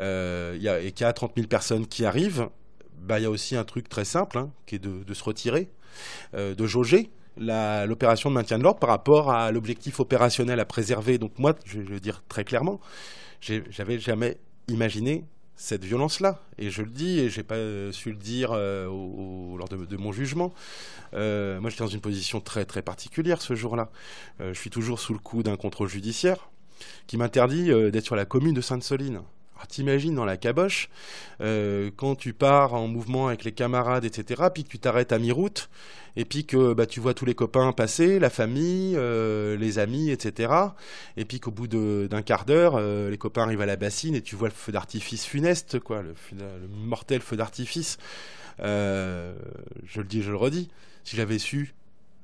et 0.00 0.92
qu'il 0.92 1.04
y 1.04 1.04
a 1.04 1.12
30 1.12 1.32
000 1.36 1.46
personnes 1.46 1.86
qui 1.86 2.04
arrivent, 2.04 2.48
bah, 2.98 3.18
il 3.18 3.22
y 3.22 3.26
a 3.26 3.30
aussi 3.30 3.56
un 3.56 3.64
truc 3.64 3.88
très 3.88 4.04
simple, 4.04 4.38
hein, 4.38 4.50
qui 4.66 4.76
est 4.76 4.78
de, 4.78 5.14
se 5.14 5.24
retirer, 5.24 5.68
de 6.34 6.66
jauger 6.66 7.10
l'opération 7.36 8.30
de 8.30 8.34
maintien 8.34 8.58
de 8.58 8.62
l'ordre 8.62 8.80
par 8.80 8.90
rapport 8.90 9.30
à 9.30 9.52
l'objectif 9.52 10.00
opérationnel 10.00 10.60
à 10.60 10.64
préserver. 10.64 11.18
Donc 11.18 11.38
moi, 11.38 11.54
je, 11.64 11.80
je 11.80 11.88
veux 11.88 12.00
dire 12.00 12.22
très 12.28 12.44
clairement, 12.44 12.80
j'avais 13.40 13.98
jamais 13.98 14.38
imaginé 14.68 15.24
cette 15.56 15.84
violence-là. 15.84 16.40
Et 16.58 16.70
je 16.70 16.82
le 16.82 16.90
dis, 16.90 17.20
et 17.20 17.30
j'ai 17.30 17.42
pas 17.42 17.56
su 17.92 18.10
le 18.10 18.16
dire 18.16 18.52
lors 18.52 19.68
de, 19.68 19.96
mon 19.96 20.12
jugement. 20.12 20.52
moi, 21.12 21.70
j'étais 21.70 21.84
dans 21.84 21.88
une 21.88 22.00
position 22.00 22.40
très 22.40 22.64
très 22.64 22.82
particulière 22.82 23.40
ce 23.42 23.54
jour-là. 23.54 23.90
je 24.40 24.58
suis 24.58 24.70
toujours 24.70 24.98
sous 24.98 25.12
le 25.12 25.18
coup 25.18 25.42
d'un 25.42 25.56
contrôle 25.56 25.88
judiciaire 25.88 26.50
qui 27.06 27.16
m'interdit 27.16 27.66
d'être 27.90 28.04
sur 28.04 28.16
la 28.16 28.24
commune 28.24 28.54
de 28.54 28.60
Sainte-Soline. 28.60 29.20
T'imagines 29.68 30.14
dans 30.14 30.24
la 30.24 30.36
caboche, 30.36 30.88
quand 31.40 32.14
tu 32.14 32.32
pars 32.32 32.74
en 32.74 32.88
mouvement 32.88 33.28
avec 33.28 33.44
les 33.44 33.52
camarades, 33.52 34.04
etc., 34.04 34.44
puis 34.52 34.64
que 34.64 34.68
tu 34.68 34.78
t'arrêtes 34.78 35.12
à 35.12 35.18
mi-route, 35.18 35.68
et 36.16 36.24
puis 36.24 36.44
que 36.44 36.74
bah, 36.74 36.86
tu 36.86 37.00
vois 37.00 37.14
tous 37.14 37.24
les 37.24 37.34
copains 37.34 37.72
passer, 37.72 38.18
la 38.18 38.30
famille, 38.30 38.94
euh, 38.96 39.56
les 39.56 39.78
amis, 39.78 40.10
etc. 40.10 40.52
Et 41.16 41.24
puis 41.24 41.40
qu'au 41.40 41.50
bout 41.50 41.66
d'un 41.66 42.22
quart 42.22 42.44
d'heure, 42.44 42.74
euh, 42.76 43.10
les 43.10 43.18
copains 43.18 43.42
arrivent 43.42 43.62
à 43.62 43.66
la 43.66 43.76
bassine 43.76 44.14
et 44.14 44.22
tu 44.22 44.36
vois 44.36 44.48
le 44.48 44.54
feu 44.54 44.72
d'artifice 44.72 45.24
funeste, 45.24 45.80
quoi, 45.80 46.02
le, 46.02 46.14
mortel 46.68 47.20
feu 47.20 47.36
d'artifice. 47.36 47.98
Euh, 48.60 49.34
je 49.86 50.00
le 50.00 50.06
dis, 50.06 50.22
je 50.22 50.30
le 50.30 50.36
redis. 50.36 50.68
Si 51.04 51.16
j'avais 51.16 51.38
su 51.38 51.74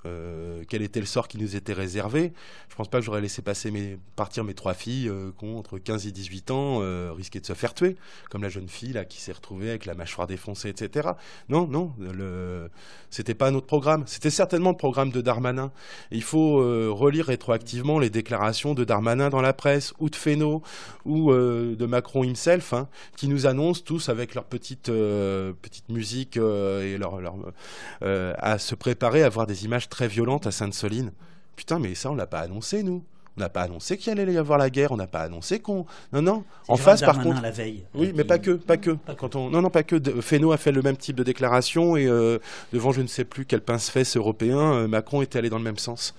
euh, 0.06 0.62
quel 0.68 0.82
était 0.82 1.00
le 1.00 1.06
sort 1.06 1.28
qui 1.28 1.38
nous 1.38 1.56
était 1.56 1.72
réservé? 1.72 2.32
Je 2.68 2.74
pense 2.76 2.88
pas 2.88 2.98
que 2.98 3.04
j'aurais 3.04 3.20
laissé 3.20 3.42
passer 3.42 3.70
mes, 3.70 3.98
partir 4.16 4.44
mes 4.44 4.54
trois 4.54 4.74
filles 4.74 5.08
euh, 5.08 5.30
qui 5.38 5.46
entre 5.46 5.78
15 5.78 6.06
et 6.06 6.12
18 6.12 6.50
ans, 6.50 6.78
euh, 6.82 7.12
risquer 7.16 7.40
de 7.40 7.46
se 7.46 7.54
faire 7.54 7.74
tuer, 7.74 7.96
comme 8.30 8.42
la 8.42 8.48
jeune 8.48 8.68
fille 8.68 8.92
là 8.92 9.04
qui 9.04 9.20
s'est 9.20 9.32
retrouvée 9.32 9.70
avec 9.70 9.86
la 9.86 9.94
mâchoire 9.94 10.26
défoncée, 10.26 10.68
etc. 10.68 11.10
Non, 11.48 11.66
non, 11.66 11.92
le, 11.98 12.70
c'était 13.10 13.34
pas 13.34 13.50
notre 13.50 13.66
programme. 13.66 14.04
C'était 14.06 14.30
certainement 14.30 14.70
le 14.70 14.76
programme 14.76 15.10
de 15.10 15.20
Darmanin. 15.20 15.72
il 16.10 16.22
faut 16.22 16.58
relire 16.94 17.26
rétroactivement 17.26 17.98
les 17.98 18.10
déclarations 18.10 18.74
de 18.74 18.84
Darmanin 18.84 19.30
dans 19.30 19.40
la 19.40 19.52
presse, 19.52 19.94
ou 19.98 20.10
de 20.10 20.16
Fesneau, 20.16 20.62
ou 21.04 21.32
de 21.32 21.86
Macron 21.86 22.22
himself, 22.22 22.72
hein, 22.72 22.88
qui 23.16 23.28
nous 23.28 23.46
annoncent 23.46 23.82
tous 23.84 24.08
avec 24.08 24.34
leur 24.34 24.44
petite 24.44 24.86
petite 24.86 25.88
musique 25.88 26.36
et 26.36 26.98
leur, 26.98 27.20
leur 27.20 27.36
à 28.00 28.58
se 28.58 28.74
préparer 28.74 29.22
à 29.22 29.28
voir 29.28 29.46
des 29.46 29.64
images 29.64 29.88
très 29.88 29.97
violente 30.06 30.46
à 30.46 30.52
Sainte-Soline. 30.52 31.12
Putain, 31.56 31.78
mais 31.78 31.94
ça, 31.94 32.10
on 32.10 32.14
l'a 32.14 32.26
pas 32.26 32.40
annoncé, 32.40 32.82
nous. 32.82 33.02
On 33.38 33.40
n'a 33.40 33.48
pas 33.48 33.62
annoncé 33.62 33.96
qu'il 33.96 34.18
allait 34.18 34.32
y 34.32 34.36
avoir 34.36 34.58
la 34.58 34.68
guerre. 34.68 34.90
On 34.90 34.96
n'a 34.96 35.06
pas 35.06 35.20
annoncé 35.20 35.60
qu'on. 35.60 35.86
Non, 36.12 36.22
non. 36.22 36.44
En 36.66 36.76
face, 36.76 37.02
par 37.02 37.22
contre. 37.22 37.40
La 37.40 37.52
veille, 37.52 37.84
oui, 37.94 38.12
mais 38.12 38.24
pas 38.24 38.40
que, 38.40 38.50
pas 38.50 38.76
que. 38.76 38.96
Quand 39.16 39.36
on. 39.36 39.48
Non, 39.48 39.62
non, 39.62 39.70
pas 39.70 39.84
que. 39.84 40.00
Fesneau 40.20 40.50
a 40.50 40.56
fait 40.56 40.72
le 40.72 40.82
même 40.82 40.96
type 40.96 41.14
de 41.14 41.22
déclaration 41.22 41.96
et 41.96 42.08
euh, 42.08 42.40
devant 42.72 42.90
je 42.90 43.00
ne 43.00 43.06
sais 43.06 43.24
plus 43.24 43.44
quel 43.44 43.60
pince-fesse 43.60 44.16
européen, 44.16 44.58
euh, 44.58 44.88
Macron 44.88 45.22
était 45.22 45.38
allé 45.38 45.50
dans 45.50 45.58
le 45.58 45.62
même 45.62 45.78
sens. 45.78 46.16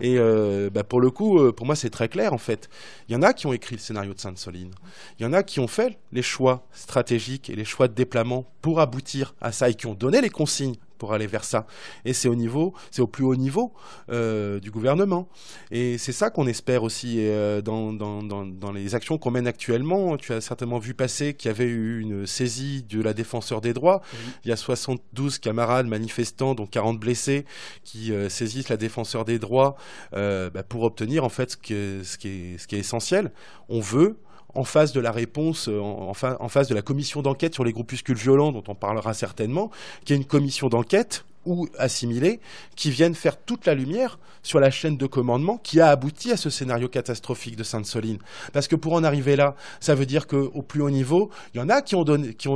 Et 0.00 0.18
euh, 0.18 0.68
bah, 0.68 0.82
pour 0.82 1.00
le 1.00 1.10
coup, 1.10 1.52
pour 1.52 1.66
moi, 1.66 1.76
c'est 1.76 1.90
très 1.90 2.08
clair 2.08 2.32
en 2.32 2.38
fait. 2.38 2.68
Il 3.08 3.12
y 3.12 3.16
en 3.16 3.22
a 3.22 3.32
qui 3.32 3.46
ont 3.46 3.52
écrit 3.52 3.76
le 3.76 3.80
scénario 3.80 4.12
de 4.12 4.18
Sainte-Soline. 4.18 4.72
Il 5.20 5.22
y 5.22 5.26
en 5.26 5.32
a 5.32 5.44
qui 5.44 5.60
ont 5.60 5.68
fait 5.68 5.96
les 6.10 6.22
choix 6.22 6.66
stratégiques 6.72 7.48
et 7.48 7.54
les 7.54 7.64
choix 7.64 7.86
de 7.86 7.94
déploiement 7.94 8.44
pour 8.60 8.80
aboutir 8.80 9.36
à 9.40 9.52
ça 9.52 9.70
et 9.70 9.74
qui 9.74 9.86
ont 9.86 9.94
donné 9.94 10.20
les 10.20 10.30
consignes 10.30 10.74
pour 10.96 11.12
aller 11.12 11.26
vers 11.26 11.44
ça. 11.44 11.66
Et 12.04 12.12
c'est 12.12 12.28
au 12.28 12.34
niveau, 12.34 12.74
c'est 12.90 13.02
au 13.02 13.06
plus 13.06 13.24
haut 13.24 13.36
niveau 13.36 13.72
euh, 14.10 14.60
du 14.60 14.70
gouvernement. 14.70 15.28
Et 15.70 15.98
c'est 15.98 16.12
ça 16.12 16.30
qu'on 16.30 16.46
espère 16.46 16.82
aussi 16.82 17.16
euh, 17.18 17.60
dans, 17.60 17.92
dans, 17.92 18.22
dans, 18.22 18.72
les 18.72 18.94
actions 18.94 19.18
qu'on 19.18 19.30
mène 19.30 19.46
actuellement. 19.46 20.16
Tu 20.16 20.32
as 20.32 20.40
certainement 20.40 20.78
vu 20.78 20.94
passer 20.94 21.34
qu'il 21.34 21.48
y 21.48 21.54
avait 21.54 21.64
eu 21.64 22.00
une 22.00 22.26
saisie 22.26 22.82
de 22.82 23.00
la 23.00 23.14
défenseur 23.14 23.60
des 23.60 23.72
droits. 23.72 24.02
Il 24.44 24.48
y 24.48 24.52
a 24.52 24.56
72 24.56 25.38
camarades 25.38 25.86
manifestants, 25.86 26.54
dont 26.54 26.66
40 26.66 26.98
blessés, 26.98 27.44
qui 27.84 28.12
euh, 28.12 28.28
saisissent 28.28 28.68
la 28.68 28.76
défenseur 28.76 29.24
des 29.24 29.38
droits 29.38 29.76
bah, 30.12 30.62
pour 30.68 30.82
obtenir 30.82 31.24
en 31.24 31.28
fait 31.28 31.52
ce 31.52 31.56
qui 31.56 31.74
ce 32.04 32.16
qui 32.18 32.28
est, 32.28 32.58
ce 32.58 32.66
qui 32.66 32.76
est 32.76 32.80
essentiel. 32.80 33.32
On 33.68 33.80
veut 33.80 34.18
en 34.56 34.64
face 34.64 34.92
de 34.92 35.00
la 35.00 35.12
réponse, 35.12 35.68
euh, 35.68 35.80
en, 35.80 36.12
en 36.12 36.48
face 36.48 36.68
de 36.68 36.74
la 36.74 36.82
commission 36.82 37.22
d'enquête 37.22 37.54
sur 37.54 37.64
les 37.64 37.72
groupuscules 37.72 38.16
violents, 38.16 38.52
dont 38.52 38.64
on 38.68 38.74
parlera 38.74 39.14
certainement, 39.14 39.70
qui 40.04 40.12
est 40.12 40.16
une 40.16 40.24
commission 40.24 40.68
d'enquête 40.68 41.24
ou 41.46 41.68
assimilés 41.78 42.40
qui 42.74 42.90
viennent 42.90 43.14
faire 43.14 43.38
toute 43.38 43.66
la 43.66 43.74
lumière 43.74 44.18
sur 44.46 44.60
la 44.60 44.70
chaîne 44.70 44.96
de 44.96 45.06
commandement 45.06 45.58
qui 45.58 45.80
a 45.80 45.88
abouti 45.88 46.30
à 46.30 46.36
ce 46.36 46.50
scénario 46.50 46.88
catastrophique 46.88 47.56
de 47.56 47.64
Sainte-Soline. 47.64 48.18
Parce 48.52 48.68
que 48.68 48.76
pour 48.76 48.92
en 48.92 49.02
arriver 49.02 49.34
là, 49.34 49.56
ça 49.80 49.94
veut 49.94 50.06
dire 50.06 50.26
qu'au 50.26 50.62
plus 50.62 50.82
haut 50.82 50.90
niveau, 50.90 51.30
il 51.52 51.58
y 51.58 51.60
en 51.60 51.68
a 51.68 51.82
qui 51.82 51.96
ont, 51.96 52.04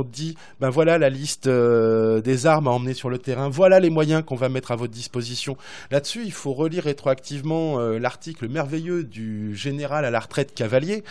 dit, 0.03 0.37
ben 0.59 0.69
voilà 0.69 0.97
la 0.97 1.09
liste 1.09 1.47
euh, 1.47 2.21
des 2.21 2.45
armes 2.45 2.67
à 2.67 2.71
emmener 2.71 2.93
sur 2.93 3.09
le 3.09 3.17
terrain, 3.17 3.49
voilà 3.49 3.79
les 3.79 3.89
moyens 3.89 4.23
qu'on 4.25 4.35
va 4.35 4.47
mettre 4.47 4.71
à 4.71 4.77
votre 4.77 4.93
disposition. 4.93 5.57
Là-dessus, 5.91 6.21
il 6.23 6.31
faut 6.31 6.53
relire 6.53 6.83
rétroactivement 6.83 7.79
euh, 7.79 7.99
l'article 7.99 8.47
merveilleux 8.47 9.03
du 9.03 9.55
général 9.55 10.05
à 10.05 10.11
la 10.11 10.19
retraite 10.19 10.53
Cavalier, 10.53 11.03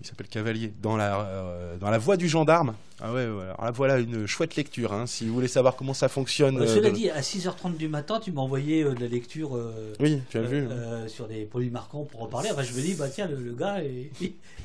il 0.00 0.06
s'appelle 0.06 0.28
Cavalier, 0.28 0.72
dans 0.82 0.96
la, 0.96 1.20
euh, 1.20 1.76
dans 1.78 1.90
la 1.90 1.98
voix 1.98 2.16
du 2.16 2.28
gendarme, 2.28 2.74
ah 3.00 3.12
ouais, 3.12 3.22
Alors 3.22 3.72
voilà 3.72 3.98
une 3.98 4.26
chouette 4.26 4.54
lecture. 4.54 4.92
Hein, 4.92 5.06
si 5.06 5.26
vous 5.26 5.34
voulez 5.34 5.48
savoir 5.48 5.74
comment 5.74 5.94
ça 5.94 6.08
fonctionne. 6.08 6.60
Euh, 6.60 6.66
cela 6.66 6.90
dit, 6.90 7.10
à 7.10 7.20
6h30 7.20 7.76
du 7.76 7.88
matin, 7.88 8.20
tu 8.20 8.30
m'as 8.30 8.40
envoyé 8.40 8.84
euh, 8.84 8.94
de 8.94 9.00
la 9.00 9.08
lecture 9.08 9.56
euh, 9.56 9.92
oui, 9.98 10.20
tu 10.30 10.38
as 10.38 10.42
vu. 10.42 10.68
sur 11.08 11.26
des 11.26 11.44
produits 11.44 11.70
marquants 11.70 12.04
pour 12.04 12.22
en 12.22 12.28
parler. 12.28 12.50
Enfin, 12.52 12.62
je 12.62 12.72
me 12.72 12.80
dis, 12.80 12.94
bah 12.94 13.08
tiens, 13.08 13.26
le, 13.26 13.52
gars, 13.52 13.78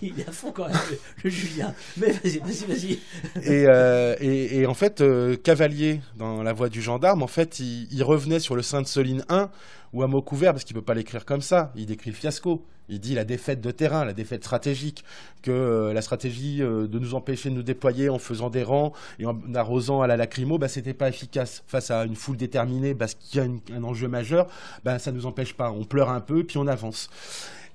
il, 0.02 0.20
est 0.20 0.28
à 0.28 0.32
fond 0.32 0.52
quand 0.52 0.68
même, 0.68 0.78
le, 1.24 1.30
Julien. 1.30 1.74
Mais 1.98 2.12
vas-y, 2.12 2.40
vas-y, 2.40 2.66
vas-y. 2.66 4.22
Et, 4.22 4.60
et, 4.60 4.68
en 4.68 4.76
fait, 4.76 5.04
Cavalier, 5.42 6.02
dans 6.16 6.44
La 6.44 6.54
Voix 6.54 6.70
du 6.70 6.82
gendarme, 6.82 7.24
en 7.24 7.28
fait, 7.28 7.60
il, 7.60 7.88
il 7.92 8.04
revenait 8.04 8.40
sur 8.40 8.56
le 8.56 8.62
Sainte-Soline 8.62 9.26
1 9.30 9.50
ou 9.94 10.04
à 10.04 10.08
mot 10.08 10.22
couvert, 10.22 10.54
parce 10.54 10.66
qu'il 10.66 10.76
ne 10.76 10.82
peut 10.82 10.86
pas 10.86 10.94
l'écrire 10.94 11.26
comme 11.26 11.42
ça. 11.42 11.72
Il 11.76 11.88
décrit 11.88 12.12
le 12.12 12.16
fiasco. 12.16 12.64
Il 12.90 13.00
dit 13.00 13.16
la 13.16 13.24
défaite 13.24 13.62
de 13.62 13.72
terrain, 13.72 14.06
la 14.06 14.14
défaite 14.14 14.44
stratégique, 14.44 15.04
que 15.42 15.52
euh, 15.52 15.94
la 15.94 16.02
stratégie 16.02 16.62
euh, 16.62 16.88
de 16.88 17.00
nous 17.00 17.16
empêcher 17.16 17.50
de 17.50 17.56
nous 17.56 17.64
déployer 17.64 18.10
en 18.10 18.20
faisant 18.20 18.50
des 18.50 18.64
rangs 18.64 18.94
et 19.20 19.26
en 19.26 19.38
arrosant 19.56 20.02
à 20.02 20.08
la 20.08 20.18
lacrymo, 20.18 20.58
bah, 20.58 20.68
c'était 20.68 20.94
pas 20.94 21.10
efficace 21.10 21.64
face 21.68 21.92
à 21.92 22.06
une 22.06 22.16
foule 22.16 22.38
déterminée, 22.38 22.96
parce 22.96 23.16
qu'il 23.16 23.42
y 23.42 23.46
a 23.46 23.76
un 23.76 23.84
enjeu 23.84 24.08
majeur. 24.08 24.48
Bah, 24.84 25.00
ça 25.00 25.12
nous 25.12 25.26
empêche 25.26 25.54
pas. 25.54 25.72
On 25.72 25.86
pleure 25.86 26.10
un 26.10 26.22
peu, 26.22 26.44
puis 26.44 26.58
on 26.58 26.68
avance. 26.68 27.10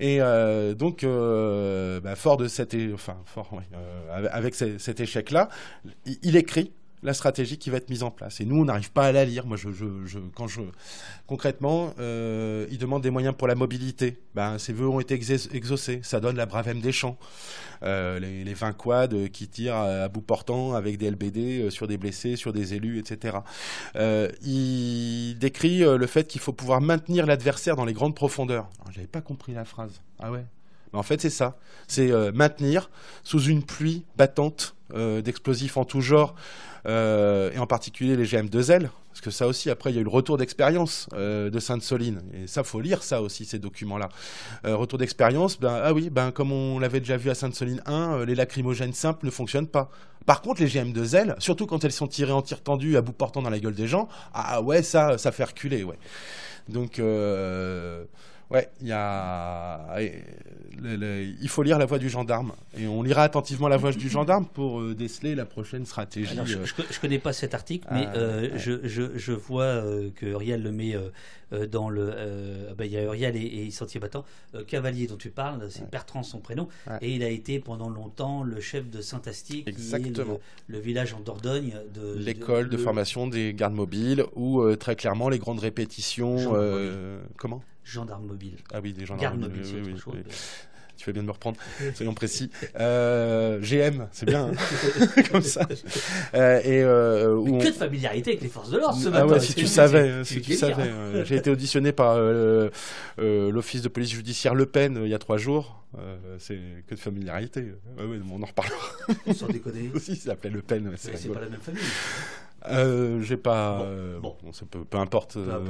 Et 0.01 0.21
euh, 0.21 0.75
donc, 0.75 1.05
bah, 1.05 2.17
fort 2.17 2.37
de 2.37 2.47
enfin, 2.93 3.17
fort, 3.25 3.51
avec 4.33 4.55
cet 4.55 5.01
échec-là, 5.01 5.49
il 6.23 6.37
écrit 6.37 6.73
la 7.05 7.15
stratégie 7.15 7.59
qui 7.59 7.71
va 7.71 7.77
être 7.77 7.91
mise 7.91 8.03
en 8.03 8.11
place. 8.11 8.41
Et 8.41 8.45
nous, 8.45 8.57
on 8.61 8.65
n'arrive 8.65 8.91
pas 8.91 9.05
à 9.05 9.13
la 9.13 9.25
lire. 9.25 9.47
Moi, 9.47 9.57
quand 10.35 10.47
je 10.47 10.63
concrètement, 11.27 11.95
euh, 11.99 12.67
ils 12.71 12.79
demandent 12.79 13.03
des 13.03 13.11
moyens 13.11 13.35
pour 13.37 13.47
la 13.47 13.55
mobilité. 13.55 14.19
Ben, 14.35 14.59
ces 14.59 14.73
vœux 14.73 14.89
ont 14.89 15.01
été 15.01 15.15
exaucés. 15.15 16.01
Ça 16.03 16.21
donne 16.21 16.37
la 16.37 16.47
Bravem 16.47 16.81
des 16.81 16.93
champs. 16.93 17.19
Euh, 17.83 18.19
les, 18.19 18.45
les, 18.45 18.55
20 18.55 18.73
quads 18.73 19.29
qui 19.33 19.49
tirent 19.49 19.77
à, 19.77 20.09
bout 20.09 20.23
portant 20.23 20.75
avec 20.75 20.97
des 20.97 21.11
LBD 21.11 21.39
euh, 21.39 21.71
sur 21.71 21.87
des 21.87 21.99
blessés, 21.99 22.37
sur 22.37 22.53
des 22.53 22.75
élus, 22.75 22.99
etc. 22.99 23.39
Euh, 23.97 24.31
il 24.43 25.37
décrit 25.39 25.81
le 25.81 26.07
fait 26.07 26.27
qu'il 26.27 26.41
faut 26.41 26.53
pouvoir 26.53 26.81
maintenir 26.81 27.27
l'adversaire 27.27 27.77
dans 27.77 27.85
les 27.85 27.93
grandes 27.93 28.15
profondeurs. 28.15 28.69
J'avais 28.91 29.07
pas 29.07 29.21
compris 29.21 29.53
la 29.53 29.65
phrase. 29.65 30.01
Ah 30.19 30.31
ouais. 30.31 30.45
en 30.95 31.03
fait, 31.03 31.21
c'est 31.21 31.31
ça. 31.31 31.59
C'est 31.87 32.11
maintenir 32.33 32.91
sous 33.23 33.43
une 33.43 33.63
pluie 33.63 34.05
battante 34.17 34.75
d'explosifs 34.95 35.77
en 35.77 35.85
tout 35.85 36.01
genre 36.01 36.35
euh, 36.87 37.51
et 37.53 37.59
en 37.59 37.67
particulier 37.67 38.17
les 38.17 38.25
GM2L, 38.25 38.89
parce 39.09 39.21
que 39.21 39.31
ça 39.31 39.47
aussi, 39.47 39.71
après, 39.71 39.91
il 39.91 39.95
y 39.95 39.99
a 39.99 40.01
eu 40.01 40.05
le 40.05 40.11
retour 40.11 40.37
d'expérience 40.37 41.09
euh, 41.15 41.49
de 41.49 41.59
Sainte-Soline, 41.59 42.23
et 42.35 42.47
ça, 42.47 42.65
faut 42.65 42.81
lire 42.81 43.03
ça 43.03 43.23
aussi, 43.23 43.45
ces 43.45 43.59
documents-là. 43.59 44.09
Euh, 44.67 44.77
retour 44.77 44.99
d'expérience, 44.99 45.59
ben, 45.59 45.81
ah 45.83 45.93
oui, 45.93 46.11
ben, 46.11 46.31
comme 46.31 46.53
on 46.53 46.79
l'avait 46.79 47.01
déjà 47.01 47.17
vu 47.17 47.31
à 47.31 47.35
Sainte-Soline 47.35 47.83
1, 47.87 48.25
les 48.25 48.35
lacrymogènes 48.35 48.93
simples 48.93 49.27
ne 49.27 49.31
fonctionnent 49.31 49.69
pas. 49.69 49.91
Par 50.27 50.43
contre, 50.43 50.63
les 50.63 50.69
GM2L, 50.69 51.37
surtout 51.39 51.67
quand 51.67 51.85
elles 51.85 51.93
sont 51.93 52.09
tirées 52.09 52.33
en 52.33 52.43
tir 52.43 52.63
tendu 52.63 52.97
à 52.97 53.03
bout 53.03 53.13
portant 53.13 53.43
dans 53.43 53.51
la 53.51 53.59
gueule 53.59 53.75
des 53.75 53.87
gens, 53.87 54.09
ah 54.33 54.61
ouais, 54.63 54.83
ça, 54.83 55.19
ça 55.19 55.33
fait 55.33 55.45
reculer, 55.45 55.85
ouais. 55.85 55.99
Donc, 56.69 56.99
Ouais, 58.55 58.69
il 58.81 58.87
y 58.87 58.93
a. 58.93 59.97
il 60.01 61.49
faut 61.49 61.65
lire 61.65 61.77
la 61.77 61.87
voix 61.87 61.99
du 61.99 62.09
gendarme. 62.09 62.53
Et 62.79 62.87
on 62.87 63.03
lira 63.03 63.25
attentivement 63.25 63.67
la 63.67 63.77
voix 63.77 63.91
du 63.91 64.09
gendarme 64.09 64.47
pour 64.47 64.81
euh, 64.81 64.95
déceler 64.95 65.35
la 65.35 65.45
prochaine 65.45 65.85
stratégie. 65.85 66.37
je, 66.45 66.59
ne 66.59 66.63
euh. 66.63 66.85
connais 67.01 67.19
pas 67.19 67.33
cet 67.33 67.53
article, 67.55 67.89
mais 67.91 68.07
ah, 68.07 68.17
euh, 68.17 68.51
je, 68.55 69.17
je, 69.17 69.33
vois 69.33 69.83
que 70.15 70.27
Uriel 70.27 70.63
le 70.63 70.71
met 70.71 70.97
dans 71.73 71.89
le. 71.89 72.13
Ah 72.71 72.75
ben, 72.79 72.85
il 72.85 72.93
y 72.93 72.97
a 72.97 73.03
Uriel 73.03 73.35
et, 73.35 73.67
et 73.67 73.71
Sentier 73.73 73.99
Battant. 73.99 74.25
Cavalier 74.69 75.09
dont 75.09 75.17
tu 75.17 75.31
parles, 75.31 75.67
c'est 75.69 75.91
Bertrand 75.91 76.23
son 76.23 76.39
prénom. 76.39 76.69
Et 77.01 77.13
il 77.13 77.25
a 77.25 77.31
été 77.31 77.59
pendant 77.59 77.89
longtemps 77.89 78.45
le 78.45 78.61
chef 78.61 78.89
de 78.89 79.01
Saint-Asti, 79.01 79.65
qui 79.65 79.95
est 79.95 80.23
le, 80.69 80.79
village 80.79 81.13
en 81.13 81.19
Dordogne. 81.19 81.75
de 81.93 82.15
L'école 82.17 82.69
de, 82.69 82.77
formation 82.77 83.27
des 83.27 83.53
gardes 83.53 83.75
mobiles, 83.75 84.25
où 84.37 84.65
très 84.77 84.95
clairement 84.95 85.29
les 85.29 85.41
grandes 85.41 85.59
répétitions. 85.59 86.55
comment? 87.37 87.65
Gendarmes 87.85 88.27
mobiles. 88.27 88.59
Ah 88.73 88.81
oui, 88.83 88.93
des 88.93 89.07
gendarmes 89.07 89.41
mobiles. 89.41 89.63
tu 90.97 91.05
fais 91.05 91.13
bien 91.13 91.23
de 91.23 91.27
me 91.27 91.33
reprendre, 91.33 91.59
soyons 91.95 92.15
précis. 92.15 92.51
Euh, 92.79 93.61
GM, 93.61 94.07
c'est 94.13 94.27
bien, 94.27 94.51
hein. 94.51 95.23
comme 95.33 95.43
ça. 95.43 95.67
Euh, 96.35 96.61
et, 96.65 96.83
euh, 96.83 97.35
où 97.35 97.59
que 97.59 97.67
de 97.67 97.73
familiarité 97.73 98.31
avec 98.31 98.43
les 98.43 98.49
forces 98.49 98.71
de 98.71 98.79
l'ordre 98.79 98.99
ce 98.99 99.09
ah 99.13 99.27
Ouais, 99.27 99.41
si 99.41 99.55
tu 99.55 99.67
savais, 99.67 100.25
si 100.25 100.41
tu 100.41 100.55
savais. 100.55 101.25
J'ai 101.25 101.37
été 101.37 101.51
auditionné 101.51 101.93
par 101.93 102.19
l'office 103.19 103.83
de 103.83 103.89
police 103.89 104.11
judiciaire 104.13 104.55
Le 104.55 104.67
Pen 104.67 105.01
il 105.03 105.11
y 105.11 105.15
a 105.15 105.19
trois 105.19 105.37
jours. 105.37 105.85
c'est 106.39 106.59
que 106.87 106.95
de 106.95 107.01
familiarité. 107.01 107.75
Ouais, 107.99 108.05
ouais, 108.05 108.21
on 108.31 108.43
en 108.43 108.47
reparlera. 108.47 108.79
Sans 109.35 109.49
déconner. 109.49 109.91
Aussi, 109.95 110.17
ça 110.17 110.31
s'appelait 110.31 110.51
Le 110.51 110.63
Pen. 110.63 110.93
c'est 110.97 111.33
pas 111.33 111.41
la 111.41 111.49
même 111.49 111.61
famille. 111.61 111.83
Euh, 112.67 113.21
j'ai 113.21 113.37
pas. 113.37 113.79
Bon, 113.79 113.85
euh, 113.85 114.19
bon. 114.21 114.37
Peu, 114.71 114.85
peu, 114.85 114.99
importe. 114.99 115.37
Euh, 115.37 115.61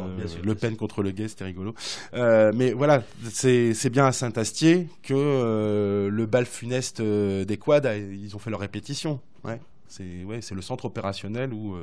le 0.43 0.55
Pen 0.55 0.77
contre 0.77 1.03
le 1.03 1.11
gay, 1.11 1.29
c'était 1.29 1.45
rigolo. 1.45 1.75
Euh, 2.15 2.53
mais 2.55 2.73
voilà, 2.73 3.03
c'est 3.31 3.91
bien 3.91 4.07
à 4.07 4.13
Saint-Astier 4.13 4.89
que 5.03 6.09
le 6.11 6.27
bal 6.27 6.47
funeste 6.47 7.03
des 7.03 7.57
quads, 7.57 7.97
ils 7.97 8.35
ont 8.37 8.39
fait 8.39 8.51
leur 8.51 8.61
répétition. 8.61 9.21
Ouais. 9.45 9.61
C'est 9.87 10.25
ouais, 10.25 10.41
le 10.51 10.63
centre 10.63 10.87
opérationnel 10.87 11.53
où, 11.53 11.77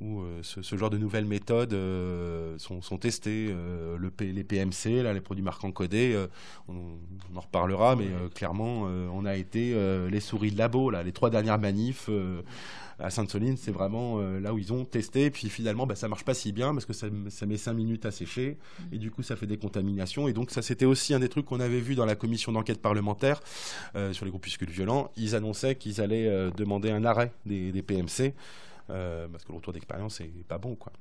où 0.00 0.22
ce, 0.40 0.62
ce, 0.62 0.76
genre 0.76 0.88
de 0.88 0.96
nouvelles 0.96 1.26
méthodes 1.26 1.76
sont, 2.58 2.80
sont, 2.80 2.96
testées. 2.96 3.48
le 3.48 4.12
les 4.20 4.44
PMC, 4.44 5.02
là, 5.02 5.12
les 5.12 5.20
produits 5.20 5.42
marquants 5.42 5.70
codés, 5.70 6.16
on, 6.68 6.74
on, 7.34 7.36
en 7.36 7.40
reparlera, 7.40 7.96
mais 7.96 8.06
clairement, 8.34 8.82
on 9.12 9.24
a 9.26 9.36
été 9.36 9.74
les 10.08 10.20
souris 10.20 10.52
de 10.52 10.58
labo, 10.58 10.90
là, 10.90 11.02
les 11.02 11.12
trois 11.12 11.28
dernières 11.28 11.58
manifs 11.58 12.08
à 12.98 13.10
Sainte-Soline, 13.10 13.56
c'est 13.56 13.70
vraiment 13.70 14.20
euh, 14.20 14.40
là 14.40 14.52
où 14.54 14.58
ils 14.58 14.72
ont 14.72 14.84
testé. 14.84 15.30
Puis 15.30 15.48
finalement, 15.48 15.86
bah, 15.86 15.94
ça 15.94 16.08
marche 16.08 16.24
pas 16.24 16.34
si 16.34 16.52
bien 16.52 16.72
parce 16.72 16.86
que 16.86 16.92
ça, 16.92 17.06
met 17.46 17.56
5 17.56 17.72
minutes 17.72 18.06
à 18.06 18.10
sécher 18.10 18.58
et 18.92 18.98
du 18.98 19.10
coup, 19.10 19.22
ça 19.22 19.36
fait 19.36 19.46
des 19.46 19.58
contaminations. 19.58 20.28
Et 20.28 20.32
donc, 20.32 20.50
ça, 20.50 20.62
c'était 20.62 20.84
aussi 20.84 21.14
un 21.14 21.20
des 21.20 21.28
trucs 21.28 21.46
qu'on 21.46 21.60
avait 21.60 21.80
vu 21.80 21.94
dans 21.94 22.06
la 22.06 22.16
commission 22.16 22.52
d'enquête 22.52 22.80
parlementaire 22.80 23.40
euh, 23.96 24.12
sur 24.12 24.24
les 24.24 24.30
groupuscules 24.30 24.70
violents. 24.70 25.10
Ils 25.16 25.34
annonçaient 25.34 25.76
qu'ils 25.76 26.00
allaient 26.00 26.28
euh, 26.28 26.50
demander 26.50 26.90
un 26.90 27.04
arrêt 27.04 27.32
des, 27.46 27.72
des 27.72 27.82
PMC 27.82 28.34
parce 28.86 29.44
que 29.44 29.48
le 29.48 29.56
retour 29.56 29.72
d'expérience 29.72 30.20
n'est 30.20 30.44
pas 30.46 30.58
bon, 30.58 30.74
quoi. 30.74 30.92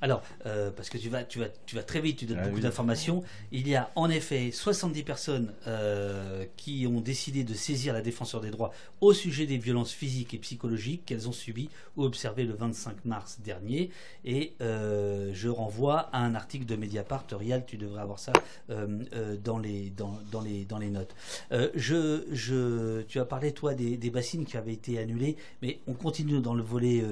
Alors, 0.00 0.22
euh, 0.46 0.70
parce 0.70 0.90
que 0.90 0.98
tu 0.98 1.08
vas, 1.08 1.24
tu, 1.24 1.38
vas, 1.38 1.48
tu 1.66 1.76
vas 1.76 1.82
très 1.82 2.00
vite, 2.00 2.18
tu 2.18 2.26
donnes 2.26 2.40
ah 2.40 2.48
beaucoup 2.48 2.60
d'informations. 2.60 3.22
Il 3.52 3.68
y 3.68 3.76
a 3.76 3.90
en 3.94 4.10
effet 4.10 4.50
70 4.50 5.02
personnes 5.04 5.52
euh, 5.66 6.44
qui 6.56 6.86
ont 6.86 7.00
décidé 7.00 7.44
de 7.44 7.54
saisir 7.54 7.94
la 7.94 8.02
défenseur 8.02 8.40
des 8.40 8.50
droits 8.50 8.72
au 9.00 9.12
sujet 9.12 9.46
des 9.46 9.58
violences 9.58 9.92
physiques 9.92 10.34
et 10.34 10.38
psychologiques 10.38 11.04
qu'elles 11.06 11.28
ont 11.28 11.32
subies 11.32 11.68
ou 11.96 12.04
observées 12.04 12.44
le 12.44 12.54
25 12.54 13.04
mars 13.04 13.38
dernier. 13.44 13.90
Et 14.24 14.54
euh, 14.60 15.30
je 15.34 15.48
renvoie 15.48 16.10
à 16.12 16.18
un 16.18 16.34
article 16.34 16.66
de 16.66 16.76
Mediapart, 16.76 17.24
Rial, 17.30 17.64
tu 17.66 17.76
devrais 17.76 18.02
avoir 18.02 18.18
ça 18.18 18.32
dans, 18.68 19.58
les, 19.58 19.90
dans, 19.90 20.18
dans, 20.30 20.40
les, 20.40 20.64
dans 20.64 20.78
les 20.78 20.90
notes. 20.90 21.14
je, 21.50 22.24
je, 22.32 23.02
tu 23.02 23.20
as 23.20 23.24
parlé, 23.24 23.52
toi, 23.52 23.74
des, 23.74 23.96
des, 23.96 24.10
bassines 24.10 24.44
qui 24.44 24.56
avaient 24.56 24.72
été 24.72 24.98
annulées, 24.98 25.36
mais 25.60 25.80
on 25.86 25.94
continue 25.94 26.40
dans 26.40 26.54
le 26.54 26.62
volet 26.62 27.04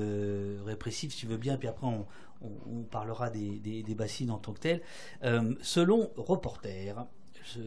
répressif, 0.67 1.13
si 1.13 1.21
tu 1.21 1.27
veux 1.27 1.37
bien, 1.37 1.57
puis 1.57 1.69
après 1.69 1.87
on 1.87 2.07
on, 2.43 2.83
parlera 2.83 3.31
des, 3.31 3.95
bassines 3.97 4.31
en 4.31 4.39
tant 4.39 4.53
que 4.53 4.61
telles. 4.61 4.83
Euh, 5.25 5.55
selon 5.63 6.11
Reporter, 6.17 7.07
ce 7.45 7.61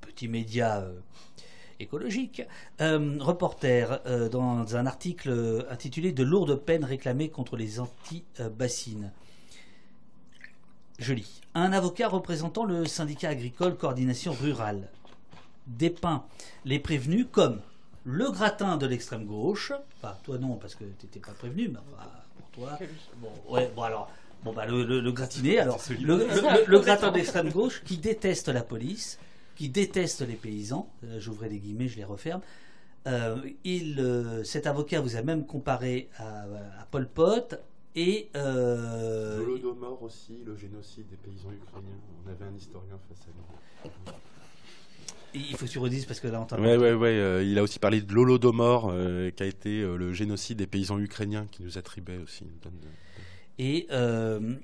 petit 0.00 0.28
média 0.28 0.78
euh, 0.78 0.98
écologique, 1.80 2.42
euh, 2.80 3.16
Reporter, 3.20 4.00
dans 4.30 4.76
un 4.76 4.86
article 4.86 5.66
intitulé 5.70 6.12
De 6.12 6.22
lourdes 6.22 6.56
peines 6.56 6.84
réclamées 6.84 7.30
contre 7.30 7.56
les 7.56 7.80
anti-bassines. 7.80 9.12
Je 10.98 11.12
lis. 11.12 11.40
Un 11.54 11.72
avocat 11.72 12.08
représentant 12.08 12.64
le 12.64 12.86
syndicat 12.86 13.30
agricole 13.30 13.76
Coordination 13.76 14.32
Rurale 14.32 14.88
dépeint 15.66 16.24
les 16.64 16.78
prévenus 16.78 17.26
comme 17.32 17.60
le 18.04 18.30
gratin 18.30 18.76
de 18.76 18.86
l'extrême 18.86 19.24
gauche, 19.24 19.72
enfin 19.96 20.16
toi 20.22 20.38
non 20.38 20.56
parce 20.56 20.74
que 20.74 20.84
tu 20.84 21.06
n'étais 21.06 21.20
pas 21.20 21.32
prévenu, 21.32 21.68
mais 21.68 21.78
enfin, 21.78 22.08
Bon, 22.56 23.28
ouais, 23.48 23.70
bon 23.74 23.82
alors, 23.82 24.10
bon 24.44 24.52
bah 24.52 24.66
le, 24.66 25.10
gratiné, 25.10 25.58
alors 25.58 25.80
le, 26.00 26.78
gratin 26.78 27.10
d'extrême 27.10 27.50
gauche 27.50 27.82
qui 27.84 27.98
déteste 27.98 28.48
la 28.48 28.62
police, 28.62 29.18
qui 29.56 29.68
déteste 29.68 30.20
les 30.22 30.34
paysans. 30.34 30.88
Euh, 31.04 31.20
j'ouvrais 31.20 31.48
les 31.48 31.58
guillemets, 31.58 31.88
je 31.88 31.96
les 31.96 32.04
referme. 32.04 32.40
Euh, 33.06 33.36
il, 33.64 34.00
euh, 34.00 34.44
cet 34.44 34.66
avocat 34.66 35.00
vous 35.00 35.16
a 35.16 35.22
même 35.22 35.44
comparé 35.44 36.08
à, 36.18 36.46
Pol 36.90 37.06
Pot 37.06 37.54
et. 37.94 38.30
Euh, 38.34 39.38
L'Holodomor 39.38 40.02
aussi, 40.02 40.42
le 40.44 40.56
génocide 40.56 41.06
des 41.08 41.16
paysans 41.16 41.52
ukrainiens. 41.52 41.98
On 42.24 42.30
avait 42.30 42.44
un 42.44 42.54
historien 42.54 42.98
face 43.08 43.26
à 43.26 43.30
nous. 43.36 44.12
Il 45.34 45.56
faut 45.56 45.66
que 45.66 45.70
tu 45.70 45.78
redises 45.78 46.04
parce 46.04 46.20
que 46.20 46.28
là 46.28 46.38
on 46.38 46.42
entend. 46.42 46.58
Ouais, 46.60 46.76
ouais, 46.76 46.92
ouais. 46.92 47.46
il 47.46 47.58
a 47.58 47.62
aussi 47.62 47.80
parlé 47.80 48.00
de 48.00 48.12
l'Holodomor, 48.12 48.92
qui 49.36 49.42
a 49.42 49.46
été 49.46 49.82
le 49.82 50.12
génocide 50.12 50.58
des 50.58 50.66
paysans 50.66 50.98
ukrainiens 50.98 51.46
qui 51.50 51.62
nous 51.62 51.76
attribuait 51.76 52.18
aussi. 52.22 52.44
Et 53.58 53.86
euh, 53.90 54.54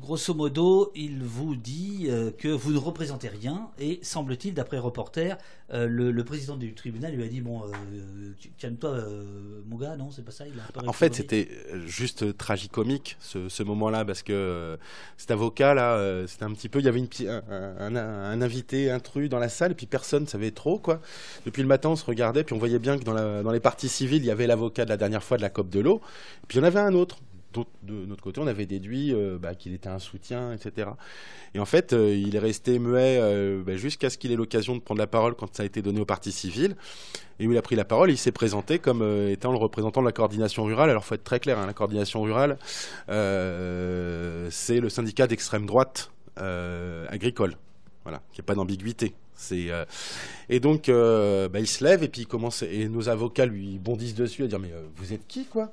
grosso 0.00 0.34
modo, 0.34 0.92
il 0.94 1.22
vous 1.22 1.56
dit 1.56 2.06
euh, 2.08 2.30
que 2.30 2.48
vous 2.48 2.72
ne 2.72 2.78
représentez 2.78 3.28
rien 3.28 3.68
et 3.78 3.98
semble-t-il, 4.02 4.54
d'après 4.54 4.78
reporter, 4.78 5.36
euh, 5.72 5.86
le, 5.86 6.24
président 6.24 6.56
du 6.56 6.74
tribunal 6.74 7.14
lui 7.14 7.24
a 7.24 7.26
dit 7.26 7.40
bon, 7.40 7.62
calme-toi, 8.58 9.04
mon 9.66 9.76
gars, 9.76 9.96
non, 9.96 10.10
c'est 10.10 10.24
pas 10.24 10.30
ça. 10.30 10.44
en 10.86 10.92
fait, 10.92 11.14
c'était 11.14 11.48
juste 11.86 12.36
tragicomique 12.36 13.16
ce, 13.20 13.48
ce 13.48 13.62
moment-là 13.62 14.04
parce 14.04 14.22
que 14.22 14.78
cet 15.16 15.30
avocat 15.30 15.74
là, 15.74 16.26
c'était 16.26 16.44
un 16.44 16.52
petit 16.52 16.68
peu, 16.68 16.78
il 16.78 16.84
y 16.84 16.88
avait 16.88 17.00
une, 17.00 17.08
un, 17.28 17.96
un, 17.96 18.42
invité 18.42 18.90
intrus 18.90 19.28
dans 19.28 19.38
la 19.38 19.48
salle 19.48 19.72
et 19.72 19.74
puis 19.74 19.86
personne 19.86 20.22
ne 20.22 20.28
savait 20.28 20.50
trop 20.50 20.78
quoi. 20.78 21.00
Depuis 21.44 21.62
le 21.62 21.68
matin, 21.68 21.90
on 21.90 21.96
se 21.96 22.04
regardait 22.04 22.44
puis 22.44 22.54
on 22.54 22.58
voyait 22.58 22.78
bien 22.78 22.98
que 22.98 23.04
dans, 23.04 23.12
la, 23.12 23.42
dans 23.42 23.52
les 23.52 23.60
parties 23.60 23.88
civiles, 23.88 24.22
il 24.22 24.26
y 24.26 24.30
avait 24.30 24.46
l'avocat 24.46 24.84
de 24.84 24.90
la 24.90 24.96
dernière 24.96 25.22
fois 25.22 25.36
de 25.36 25.42
la 25.42 25.50
COP 25.50 25.68
de 25.68 25.80
l'eau, 25.80 26.00
puis 26.48 26.58
il 26.58 26.60
y 26.60 26.64
en 26.64 26.66
avait 26.66 26.80
un 26.80 26.94
autre 26.94 27.18
de 27.82 28.06
notre 28.06 28.22
côté, 28.22 28.40
on 28.40 28.46
avait 28.46 28.66
déduit 28.66 29.12
euh, 29.12 29.38
bah, 29.40 29.54
qu'il 29.54 29.74
était 29.74 29.88
un 29.88 29.98
soutien, 29.98 30.52
etc. 30.52 30.90
Et 31.54 31.58
en 31.58 31.64
fait, 31.64 31.92
euh, 31.92 32.14
il 32.14 32.34
est 32.36 32.40
resté 32.40 32.78
muet 32.78 33.18
euh, 33.20 33.62
bah, 33.64 33.76
jusqu'à 33.76 34.10
ce 34.10 34.18
qu'il 34.18 34.32
ait 34.32 34.36
l'occasion 34.36 34.74
de 34.74 34.80
prendre 34.80 35.00
la 35.00 35.06
parole 35.06 35.34
quand 35.34 35.54
ça 35.54 35.62
a 35.62 35.66
été 35.66 35.82
donné 35.82 36.00
au 36.00 36.04
parti 36.04 36.32
civil. 36.32 36.76
Et 37.40 37.46
où 37.46 37.52
il 37.52 37.58
a 37.58 37.62
pris 37.62 37.74
la 37.74 37.84
parole, 37.84 38.10
il 38.10 38.18
s'est 38.18 38.32
présenté 38.32 38.78
comme 38.78 39.02
étant 39.28 39.50
le 39.50 39.58
représentant 39.58 40.00
de 40.00 40.06
la 40.06 40.12
coordination 40.12 40.64
rurale. 40.64 40.90
Alors, 40.90 41.02
il 41.02 41.06
faut 41.06 41.14
être 41.16 41.24
très 41.24 41.40
clair, 41.40 41.58
hein, 41.58 41.66
la 41.66 41.72
coordination 41.72 42.22
rurale, 42.22 42.58
c'est 43.08 44.80
le 44.80 44.88
syndicat 44.88 45.26
d'extrême 45.26 45.66
droite 45.66 46.12
agricole. 46.36 47.56
Voilà, 48.04 48.20
qui 48.32 48.40
n'y 48.40 48.44
pas 48.44 48.54
d'ambiguïté. 48.54 49.14
Et 50.48 50.60
donc 50.60 50.88
bah, 50.88 51.58
il 51.58 51.66
se 51.66 51.82
lève 51.82 52.04
et 52.04 52.08
puis 52.08 52.20
il 52.20 52.26
commence 52.28 52.62
et 52.62 52.88
nos 52.88 53.08
avocats 53.08 53.46
lui 53.46 53.80
bondissent 53.80 54.14
dessus 54.14 54.44
à 54.44 54.46
dire 54.46 54.60
mais 54.60 54.70
vous 54.94 55.12
êtes 55.12 55.26
qui 55.26 55.44
quoi? 55.46 55.72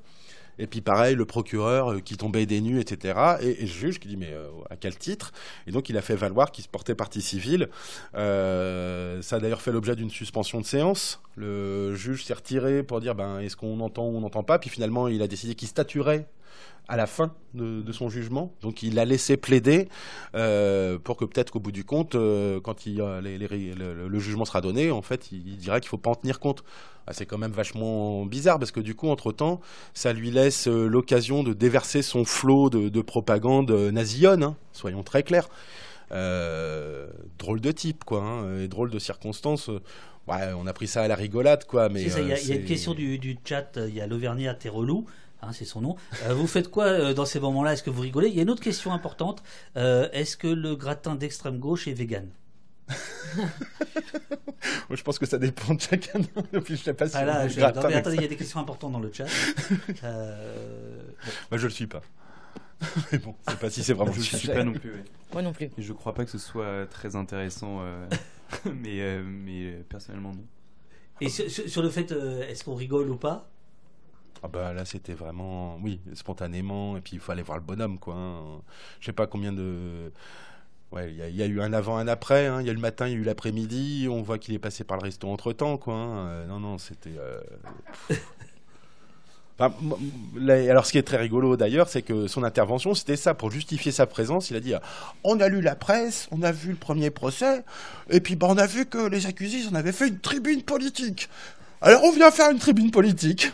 Et 0.62 0.68
puis 0.68 0.82
pareil, 0.82 1.16
le 1.16 1.26
procureur 1.26 1.92
euh, 1.92 2.00
qui 2.00 2.18
tombait 2.18 2.46
des 2.46 2.62
nues, 2.62 2.80
etc. 2.80 3.38
Et, 3.42 3.62
le 3.62 3.66
juge 3.66 4.00
qui 4.00 4.08
dit 4.08 4.16
mais 4.16 4.32
euh, 4.32 4.48
à 4.70 4.76
quel 4.76 4.96
titre? 4.96 5.34
Et 5.66 5.72
donc 5.72 5.90
il 5.90 5.98
a 5.98 6.02
fait 6.04 6.16
valoir 6.16 6.52
qu'il 6.52 6.64
se 6.64 6.70
portait 6.70 6.94
partie 6.94 7.24
civile. 7.24 7.68
Euh, 8.14 9.24
ça 9.24 9.38
a 9.38 9.40
d'ailleurs 9.40 9.64
fait 9.64 9.72
l'objet 9.72 9.96
d'une 9.96 10.12
suspension 10.12 10.62
de 10.62 10.66
séance. 10.66 11.20
Le 11.36 11.96
juge 11.96 12.26
s'est 12.26 12.36
retiré 12.36 12.84
pour 12.84 13.02
dire 13.02 13.16
ben 13.16 13.40
est-ce 13.40 13.56
qu'on 13.56 13.80
entend 13.80 14.06
ou 14.08 14.16
on 14.16 14.22
n'entend 14.22 14.44
pas? 14.44 14.60
Puis 14.60 14.70
finalement 14.70 15.08
il 15.08 15.24
a 15.24 15.28
décidé 15.28 15.56
qu'il 15.56 15.68
statuerait 15.68 16.28
à 16.92 16.98
la 16.98 17.08
fin 17.08 17.34
de, 17.54 17.92
son 17.92 18.10
jugement. 18.10 18.54
Donc 18.62 18.84
il 18.84 19.00
a 19.00 19.06
laissé 19.06 19.38
plaider 19.38 19.88
pour 20.34 21.18
que 21.18 21.26
peut-être 21.26 21.52
qu'au 21.52 21.60
bout 21.60 21.72
du 21.72 21.84
compte, 21.84 22.16
quand 22.64 22.86
il, 22.86 22.98
le, 22.98 24.20
jugement 24.20 24.46
sera 24.46 24.62
donné, 24.62 24.92
en 24.92 25.02
fait, 25.02 25.32
il, 25.32 25.48
il 25.48 25.58
dira 25.58 25.80
qu'il 25.80 25.88
ne 25.88 25.92
faut 25.92 25.98
pas 25.98 26.12
en 26.12 26.16
tenir 26.16 26.40
compte. 26.40 26.64
Ah, 27.08 27.14
c'est 27.14 27.26
quand 27.26 27.38
même 27.38 27.52
vachement 27.52 28.26
bizarre 28.26 28.60
parce 28.60 28.72
que 28.72 28.80
du 28.80 28.94
coup, 28.96 29.10
entre-temps, 29.10 29.60
ça 29.94 30.14
lui 30.14 30.30
laisse 30.30 30.68
euh, 30.68 30.88
l'occasion 30.88 31.44
de 31.44 31.54
déverser 31.54 32.04
son 32.04 32.26
flot 32.26 32.70
de, 32.70 33.02
propagande 33.02 33.72
euh, 33.72 33.92
nazionne, 33.92 34.44
hein, 34.44 34.56
soyons 34.72 35.02
très 35.02 35.24
clairs. 35.24 35.50
Euh, 36.12 37.08
drôle 37.40 37.60
de 37.60 37.72
type, 37.72 38.04
quoi, 38.04 38.22
hein, 38.22 38.60
et 38.62 38.68
drôle 38.68 38.92
de 38.92 39.00
circonstances. 39.00 39.70
Ouais, 40.28 40.54
on 40.56 40.68
a 40.68 40.74
pris 40.74 40.88
ça 40.88 41.02
à 41.02 41.08
la 41.08 41.16
rigolade, 41.16 41.66
quoi. 41.66 41.90
Mais 41.90 42.04
il 42.04 42.28
y, 42.28 42.52
a 42.52 42.56
une 42.56 42.66
question 42.66 42.94
du, 42.94 43.38
chat. 43.44 43.72
Il 43.78 43.96
y 43.96 44.02
a 44.02 44.08
l'Auvergnat 44.08 44.54
Terrelou. 44.54 45.06
Hein, 45.42 45.52
c'est 45.54 45.66
son 45.66 45.82
nom. 45.82 45.96
vous 46.30 46.48
faites 46.48 46.70
quoi 46.70 47.14
dans 47.14 47.26
ces 47.26 47.40
moments-là? 47.40 47.74
Est-ce 47.74 47.84
que 47.84 47.90
vous 47.90 48.02
rigolez? 48.02 48.30
Il 48.30 48.36
y 48.36 48.40
a 48.40 48.44
une 48.44 48.50
autre 48.50 48.64
question 48.64 48.94
importante. 48.94 49.44
Est-ce 49.76 50.38
que 50.38 50.48
le 50.48 50.76
gratin 50.76 51.16
d'extrême 51.16 51.60
gauche 51.60 51.88
est 51.88 51.94
vegan? 51.94 52.30
Je 54.90 55.04
pense 55.04 55.18
que 55.18 55.26
ça 55.26 55.38
dépend 55.38 55.74
de 55.74 55.82
chacun. 55.82 56.20
je 56.68 56.76
sais 56.76 56.94
pas 56.94 57.08
si 57.08 57.16
ah 57.16 57.26
là, 57.26 57.40
attendez, 57.68 58.16
il 58.16 58.22
y 58.22 58.26
a 58.26 58.28
des 58.28 58.36
questions 58.36 58.60
importantes 58.60 58.92
dans 58.92 59.00
le 59.00 59.12
chat. 59.12 59.26
Euh... 60.04 61.02
Moi, 61.50 61.58
je 61.58 61.68
le 61.68 61.72
suis 61.72 61.88
pas. 61.88 62.02
Mais 63.12 63.18
bon, 63.20 63.36
je 63.46 63.52
sais 63.52 63.58
pas 63.58 63.70
si 63.70 63.84
c'est 63.84 63.94
vraiment. 63.94 64.12
Je 64.12 64.20
ne 64.20 64.24
suis 64.24 64.48
pas 64.48 64.64
non 64.64 64.74
plus. 64.74 65.04
Moi 65.34 65.42
non 65.42 65.54
plus. 65.54 65.66
Et 65.78 65.82
je 65.82 65.94
crois 65.94 66.14
pas 66.14 66.26
que 66.26 66.32
ce 66.32 66.38
soit 66.38 66.88
très 66.88 67.16
intéressant, 67.16 67.80
euh, 67.82 68.08
mais, 68.66 69.02
euh, 69.02 69.24
mais 69.24 69.66
euh, 69.66 69.84
personnellement 69.88 70.34
non. 70.34 70.44
Et 71.20 71.30
sur, 71.30 71.84
le 71.84 71.90
fait, 71.90 72.12
est-ce 72.50 72.64
qu'on 72.64 72.74
rigole 72.74 73.10
ou 73.10 73.16
pas? 73.16 73.50
Ah 74.44 74.48
bah 74.48 74.74
là 74.74 74.86
c'était 74.86 75.14
vraiment 75.14 75.78
oui 75.84 76.00
spontanément 76.14 76.98
et 76.98 77.02
puis 77.02 77.14
il 77.14 77.20
fallait 77.20 77.44
voir 77.44 77.58
le 77.58 77.64
bonhomme 77.64 78.00
quoi. 78.00 78.16
Hein. 78.16 78.62
Je 79.00 79.06
sais 79.06 79.14
pas 79.14 79.28
combien 79.28 79.54
de 79.54 80.12
Ouais, 80.92 81.10
il 81.10 81.36
y, 81.38 81.42
a 81.42 81.46
eu 81.46 81.62
un 81.62 81.72
avant, 81.72 81.96
un 81.96 82.08
après. 82.10 82.48
Hein. 82.48 82.60
Il 82.60 82.68
y 82.68 82.70
a 82.70 82.74
eu 82.74 82.76
le 82.76 82.82
matin, 82.82 83.08
il 83.08 83.14
y 83.14 83.16
a 83.16 83.18
eu 83.20 83.24
l'après-midi. 83.24 84.08
On 84.12 84.22
voit 84.22 84.38
qu'il 84.38 84.54
est 84.54 84.60
passé 84.60 84.84
par 84.84 84.98
le 84.98 85.04
resto 85.04 85.30
entre 85.30 85.54
temps, 85.54 85.78
quoi. 85.78 85.94
Hein. 85.94 86.48
non, 86.48 86.60
non, 86.60 86.78
c'était. 86.78 87.12
alors, 89.60 90.86
ce 90.86 90.92
qui 90.92 90.98
est 90.98 91.04
très 91.04 91.18
rigolo 91.18 91.56
d'ailleurs, 91.56 91.88
c'est 91.88 92.02
que 92.02 92.28
son 92.28 92.44
intervention, 92.44 92.94
c'était 92.94 93.16
ça, 93.16 93.34
pour 93.34 93.52
justifier 93.52 93.92
sa 93.92 94.06
présence. 94.06 94.50
Il 94.50 94.56
a 94.56 94.60
dit 94.60 94.74
On 95.24 95.40
a 95.40 95.48
lu 95.48 95.62
la 95.62 95.76
presse, 95.76 96.28
on 96.32 96.42
a 96.42 96.52
vu 96.52 96.72
le 96.72 96.78
premier 96.78 97.10
procès, 97.10 97.64
et 98.10 98.20
puis 98.20 98.36
bah, 98.36 98.48
on 98.50 98.58
a 98.58 98.68
vu 98.68 98.86
que 98.86 99.08
les 99.08 99.28
accusés 99.28 99.68
en 99.72 99.76
avaient 99.76 99.92
fait 99.92 100.08
une 100.08 100.20
tribune 100.20 100.64
politique. 100.64 101.30
Alors, 101.82 102.04
on 102.04 102.12
vient 102.12 102.32
faire 102.32 102.52
une 102.52 102.60
tribune 102.60 102.92
politique. 102.92 103.52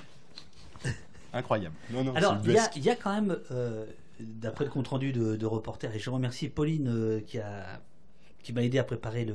Incroyable. 1.38 1.76
alors, 2.16 2.38
il 2.46 2.84
y, 2.84 2.90
a 2.90 2.96
quand 2.96 3.14
même, 3.14 3.38
euh, 3.52 3.86
d'après 4.20 4.66
le 4.66 4.72
compte-rendu 4.72 5.12
de, 5.12 5.36
de, 5.36 5.46
reporter, 5.46 5.94
et 5.96 6.00
je 6.00 6.10
remercie 6.10 6.50
Pauline 6.50 6.88
euh, 6.88 7.20
qui 7.22 7.40
a 7.40 7.82
qui 8.44 8.54
m'a 8.54 8.64
aidé 8.64 8.78
à 8.80 8.86
préparer 8.86 9.28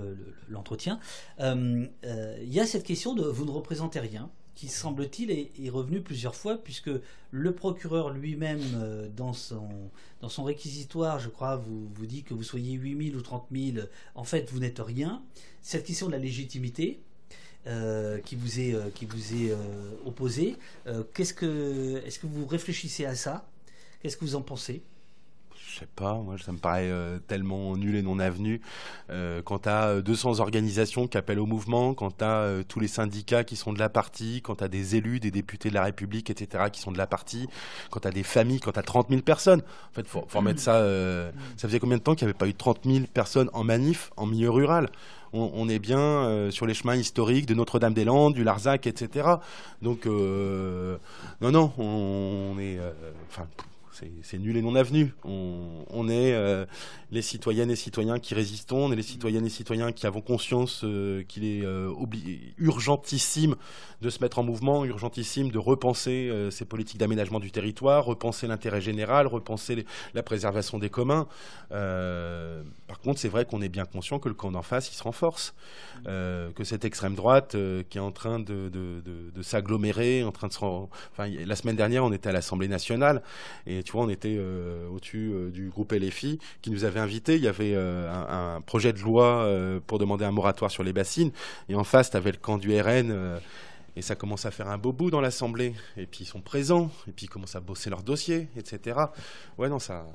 l'entretien. 0.48 0.98
Euh, 1.40 1.86
il 2.40 2.50
y 2.50 2.61
a 2.61 2.64
cette 2.64 2.84
question 2.84 3.14
de 3.14 3.22
vous 3.22 3.44
ne 3.44 3.50
représentez 3.50 4.00
rien 4.00 4.30
qui 4.55 4.68
semble-t-il 4.68 5.30
est, 5.30 5.70
revenu 5.70 6.03
plusieurs 6.03 6.34
fois, 6.34 6.57
puisque 6.57 6.90
le 7.30 7.55
procureur 7.55 8.11
lui-même, 8.11 8.61
euh, 8.76 9.09
dans 9.09 9.32
son, 9.32 9.68
dans 10.20 10.28
son 10.28 10.44
réquisitoire, 10.44 11.18
je 11.18 11.28
crois, 11.28 11.57
vous, 11.57 11.88
vous 11.94 12.07
dit 12.07 12.22
que 12.22 12.34
vous 12.34 12.42
soyez 12.42 12.74
8 12.74 13.11
000 13.11 13.18
ou 13.18 13.22
30 13.22 13.46
000, 13.50 13.86
en 14.14 14.24
fait, 14.24 14.50
vous 14.50 14.61
n'êtes 14.61 14.80
rien. 14.80 15.22
Cette 15.62 15.84
question 15.84 16.07
de 16.07 16.12
la 16.12 16.18
légitimité, 16.18 17.03
euh, 17.67 18.19
qui 18.19 18.37
vous 18.37 18.61
est, 18.61 18.75
euh, 18.75 18.91
qui 18.95 19.07
vous 19.07 19.35
est 19.35 19.55
opposée, 20.05 20.57
qu'est-ce 21.15 21.35
que, 21.35 22.03
est-ce 22.05 22.19
que 22.19 22.27
vous 22.27 22.47
réfléchissez 22.47 23.05
à 23.05 23.15
ça? 23.15 23.47
Qu'est-ce 24.03 24.17
que 24.17 24.25
vous 24.25 24.35
en 24.35 24.43
pensez? 24.43 24.83
Je 25.73 25.79
sais 25.79 25.89
pas, 25.97 26.15
moi 26.15 26.37
ça 26.39 26.53
me 26.53 26.59
paraît 26.59 26.91
euh, 26.91 27.19
tellement 27.19 27.79
nul 27.79 27.97
et 27.97 28.03
non 28.03 28.19
avenu. 28.19 28.61
Euh, 29.09 29.41
quand 29.43 29.61
tu 29.61 29.71
as 29.71 30.03
200 30.03 30.41
organisations 30.41 31.07
qui 31.07 31.17
appellent 31.17 31.39
au 31.39 31.47
mouvement, 31.47 31.95
quand 31.95 32.19
tu 32.19 32.25
as 32.25 32.41
euh, 32.43 32.63
tous 32.63 32.79
les 32.79 32.89
syndicats 32.89 33.43
qui 33.43 33.57
sont 33.57 33.73
de 33.73 33.79
la 33.79 33.89
partie, 33.89 34.43
quand 34.43 34.57
tu 34.57 34.65
as 34.65 34.69
des 34.69 34.97
élus, 34.97 35.19
des 35.19 35.31
députés 35.31 35.71
de 35.71 35.75
la 35.75 35.85
République, 35.85 36.29
etc., 36.29 36.65
qui 36.71 36.83
sont 36.83 36.93
de 36.93 36.99
la 36.99 37.07
partie, 37.07 37.49
quand 37.91 38.01
tu 38.01 38.09
as 38.09 38.11
des 38.11 38.23
familles, 38.23 38.61
quand 38.61 38.73
tu 38.73 38.79
as 38.81 38.83
30 38.83 39.09
000 39.09 39.23
personnes. 39.23 39.63
En 39.91 39.95
fait, 39.95 40.07
faut, 40.07 40.27
faut 40.29 40.41
remettre 40.41 40.61
ça. 40.61 40.79
ça 41.57 41.69
faisait 41.69 41.79
combien 41.79 41.97
de 41.97 42.03
temps 42.03 42.15
qu'il 42.15 42.27
n'y 42.27 42.31
avait 42.31 42.39
pas 42.39 42.49
eu 42.49 42.55
30 42.55 42.81
000 42.85 43.07
personnes 43.07 43.49
en 43.55 43.65
manif 43.65 44.11
en 44.19 44.27
milieu 44.27 44.51
rural? 44.51 44.91
On, 45.33 45.68
est 45.68 45.78
bien 45.78 46.51
sur 46.51 46.66
les 46.66 46.74
chemins 46.74 46.97
historiques 46.97 47.47
de 47.47 47.55
Notre-Dame-des-Landes, 47.55 48.35
du 48.35 48.45
Larzac, 48.45 48.87
etc. 48.87 49.28
Donc, 49.80 50.07
non, 50.07 51.51
non, 51.51 51.72
on, 51.78 52.59
est. 52.59 52.78
Enfin 53.30 53.47
c'est 54.22 54.38
nul 54.38 54.57
et 54.57 54.62
non 54.62 54.74
avenu. 54.74 55.12
On, 55.24 56.09
est 56.09 56.32
euh, 56.32 56.64
les 57.11 57.22
citoyennes 57.22 57.70
et 57.70 57.76
citoyens 57.76 58.18
qui 58.18 58.34
résistons, 58.34 58.86
on 58.86 58.93
est 58.93 58.97
les 58.97 59.03
citoyennes 59.03 59.47
et 59.47 59.51
citoyens 59.51 59.93
qui 59.93 60.07
avons 60.07 60.20
conscience 60.20 60.82
euh, 60.84 61.22
qu'il 61.24 61.45
est 61.45 61.64
euh, 61.64 61.93
urgentissime 62.59 63.57
de 64.01 64.11
se 64.11 64.20
mettre 64.22 64.38
en 64.38 64.43
mouvement, 64.43 64.84
urgentissime 64.84 65.51
de 65.51 65.59
repenser 65.59 66.32
ces 66.51 66.64
politiques 66.64 66.99
d'aménagement 66.99 67.38
du 67.38 67.53
territoire, 67.53 68.05
repenser 68.05 68.49
l'intérêt 68.49 68.80
général, 68.80 69.28
repenser 69.28 69.86
la 70.14 70.24
préservation 70.24 70.78
des 70.78 70.90
communs. 70.90 71.28
par 71.68 72.99
contre, 73.01 73.20
c'est 73.20 73.28
vrai 73.28 73.45
qu'on 73.45 73.62
est 73.62 73.68
bien 73.68 73.84
conscient 73.84 74.18
que 74.18 74.28
le 74.28 74.34
camp 74.34 74.51
d'en 74.51 74.62
face, 74.62 74.90
il 74.90 74.97
se 74.97 75.05
renforce, 75.05 75.55
que 76.05 76.64
cette 76.64 76.84
extrême 76.84 77.14
droite 77.14 77.57
qui 77.90 77.99
est 77.99 78.01
en 78.01 78.11
train 78.11 78.40
de, 78.40 78.72
s'agglomérer, 79.40 80.24
en 80.24 80.32
train 80.32 80.49
de 80.49 80.53
se... 80.53 80.59
Enfin, 80.59 81.28
la 81.28 81.55
semaine 81.55 81.76
dernière, 81.76 82.05
on 82.05 82.12
était 82.12 82.28
à 82.28 82.32
l'Assemblée 82.32 82.68
nationale 82.68 83.22
et 83.66 83.82
tu 83.83 83.93
vois, 83.93 84.03
on 84.03 84.09
était 84.09 84.37
euh, 84.39 84.89
au-dessus 84.89 85.30
euh, 85.33 85.51
du 85.51 85.68
groupe 85.68 85.93
LFI 85.93 86.39
qui 86.61 86.70
nous 86.70 86.85
avait 86.85 87.01
invités. 87.01 87.37
Il 87.37 87.43
y 87.43 87.49
avait 87.49 87.74
euh, 87.74 88.11
un, 88.11 88.61
projet 88.61 88.93
de 88.93 88.99
loi 88.99 89.49
pour 89.87 89.99
demander 89.99 90.24
un 90.24 90.30
moratoire 90.30 90.70
sur 90.70 90.83
les 90.83 90.93
bassines. 90.93 91.33
Et 91.68 91.74
en 91.74 91.85
face, 91.85 92.11
tu 92.11 92.16
avais 92.16 92.33
le 92.33 92.39
camp 92.39 92.59
du 92.59 92.78
RN. 92.80 93.41
et 93.97 94.03
ça 94.03 94.14
commence 94.14 94.47
à 94.47 94.51
faire 94.51 94.68
un 94.68 94.78
beau 94.78 94.93
bout 94.93 95.11
dans 95.11 95.20
l'Assemblée. 95.20 95.74
Et 95.97 96.07
puis 96.07 96.24
ils 96.24 96.26
sont 96.26 96.41
présents. 96.41 96.91
Et 97.09 97.12
puis 97.12 97.26
ils 97.26 97.28
commencent 97.28 97.57
à 97.57 97.61
bosser 97.61 97.91
leur 97.91 98.03
dossier, 98.03 98.49
etc. 98.57 98.99
Ouais, 99.59 99.68
non, 99.68 99.78
ça 99.78 100.07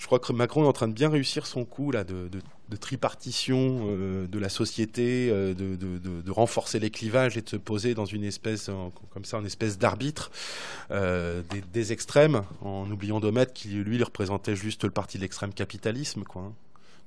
je 0.00 0.06
crois 0.06 0.18
que 0.18 0.32
Macron 0.32 0.64
est 0.64 0.66
en 0.66 0.72
train 0.72 0.88
de 0.88 0.94
bien 0.94 1.10
réussir 1.10 1.46
son 1.46 1.66
coup 1.66 1.90
là, 1.90 2.04
de, 2.04 2.30
tripartition 2.80 3.80
euh, 3.82 4.26
de 4.26 4.38
la 4.38 4.48
société, 4.48 5.28
euh, 5.30 5.52
de, 5.52 6.30
renforcer 6.30 6.78
les 6.78 6.88
clivages 6.88 7.36
et 7.36 7.42
de 7.42 7.48
se 7.48 7.56
poser 7.56 7.92
dans 7.92 8.06
une 8.06 8.24
espèce, 8.24 8.70
comme 9.12 9.26
ça, 9.26 9.36
une 9.36 9.46
espèce 9.46 9.76
d'arbitre 9.76 10.30
euh, 10.90 11.42
des, 11.74 11.92
extrêmes, 11.92 12.42
en 12.62 12.90
oubliant 12.90 13.20
Domet 13.20 13.46
qui 13.52 13.68
lui, 13.68 14.02
représentait 14.02 14.56
juste 14.56 14.84
le 14.84 14.90
parti 14.90 15.18
de 15.18 15.22
l'extrême 15.22 15.52
capitalisme, 15.52 16.22
quoi. 16.24 16.42
Hein 16.42 16.52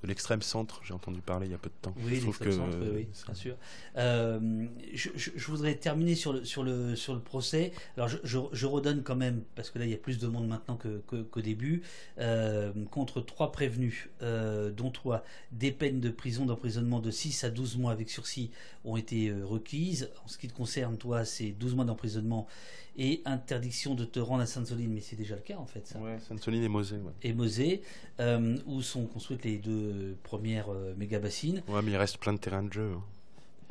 de 0.04 0.08
l'extrême 0.10 0.42
centre, 0.42 0.82
j'ai 0.84 0.94
entendu 0.94 1.22
parler 1.22 1.48
il 1.48 1.52
y 1.52 1.56
a 1.56 1.58
peu 1.58 1.70
de 1.70 1.82
temps. 1.82 1.96
Oui, 2.06 2.20
l'extrême 2.20 2.52
centre, 2.52 2.78
oui, 2.94 3.08
bien 3.26 3.34
sûr. 3.34 3.56
Euh, 3.96 4.68
je, 4.94 5.46
voudrais 5.48 5.76
terminer 5.76 6.16
sur 6.16 6.34
le, 6.34 6.44
sur 6.44 6.62
le, 6.62 6.96
sur 6.98 7.14
le 7.14 7.22
procès. 7.22 7.72
Alors, 7.96 8.10
je, 8.10 8.40
je, 8.52 8.66
redonne 8.66 9.02
quand 9.02 9.16
même, 9.16 9.44
parce 9.56 9.70
que 9.70 9.80
là, 9.80 9.86
il 9.86 9.92
y 9.92 9.94
a 9.94 9.98
plus 9.98 10.20
de 10.20 10.28
monde 10.28 10.48
maintenant 10.48 10.78
qu'au 10.78 11.24
que, 11.24 11.40
début, 11.40 11.84
euh, 12.20 12.74
contre 12.92 13.22
trois 13.22 13.54
prévenus, 13.54 14.10
euh, 14.22 14.72
dont 14.72 14.92
trois, 14.92 15.24
des 15.54 15.72
peines 15.72 16.02
de 16.02 16.10
prison 16.10 16.46
d'emprisonnement 16.46 17.00
de 17.00 17.10
6 17.10 17.46
à 17.46 17.50
12 17.50 17.78
mois 17.78 17.94
avec 17.94 18.10
sursis 18.10 18.52
ont 18.84 18.98
été 18.98 19.32
requises. 19.32 20.12
En 20.26 20.28
ce 20.28 20.38
qui 20.38 20.50
te 20.50 20.54
concerne, 20.54 20.98
toi, 20.98 21.24
c'est 21.24 21.52
12 21.52 21.76
mois 21.76 21.86
d'emprisonnement 21.86 22.48
et 22.98 23.22
interdiction 23.26 23.96
de 23.96 24.06
te 24.06 24.20
rendre 24.20 24.44
à 24.44 24.46
Sainte-Soline, 24.46 24.94
mais 24.94 25.02
c'est 25.02 25.16
déjà 25.16 25.36
le 25.36 25.42
cas 25.42 25.58
en 25.58 25.66
fait. 25.66 25.88
Ça. 25.88 26.00
Ouais, 26.00 26.20
Sainte-Soline 26.20 26.64
et 26.64 26.70
Mosée. 26.70 26.98
Et 27.24 27.34
Mosée, 27.34 27.82
euh, 28.20 28.58
où 28.66 28.82
sont 28.82 29.06
construites 29.06 29.44
les 29.44 29.58
deux 29.58 29.93
premières 30.24 30.72
euh, 30.72 30.94
méga 30.98 31.20
bassines. 31.20 31.64
Ouais, 31.68 31.82
mais 31.82 31.92
il 31.92 31.98
reste 31.98 32.18
plein 32.18 32.34
de 32.34 32.40
terrains 32.40 32.64
de 32.64 32.74
jeu. 32.74 32.92
Hein. 32.96 33.04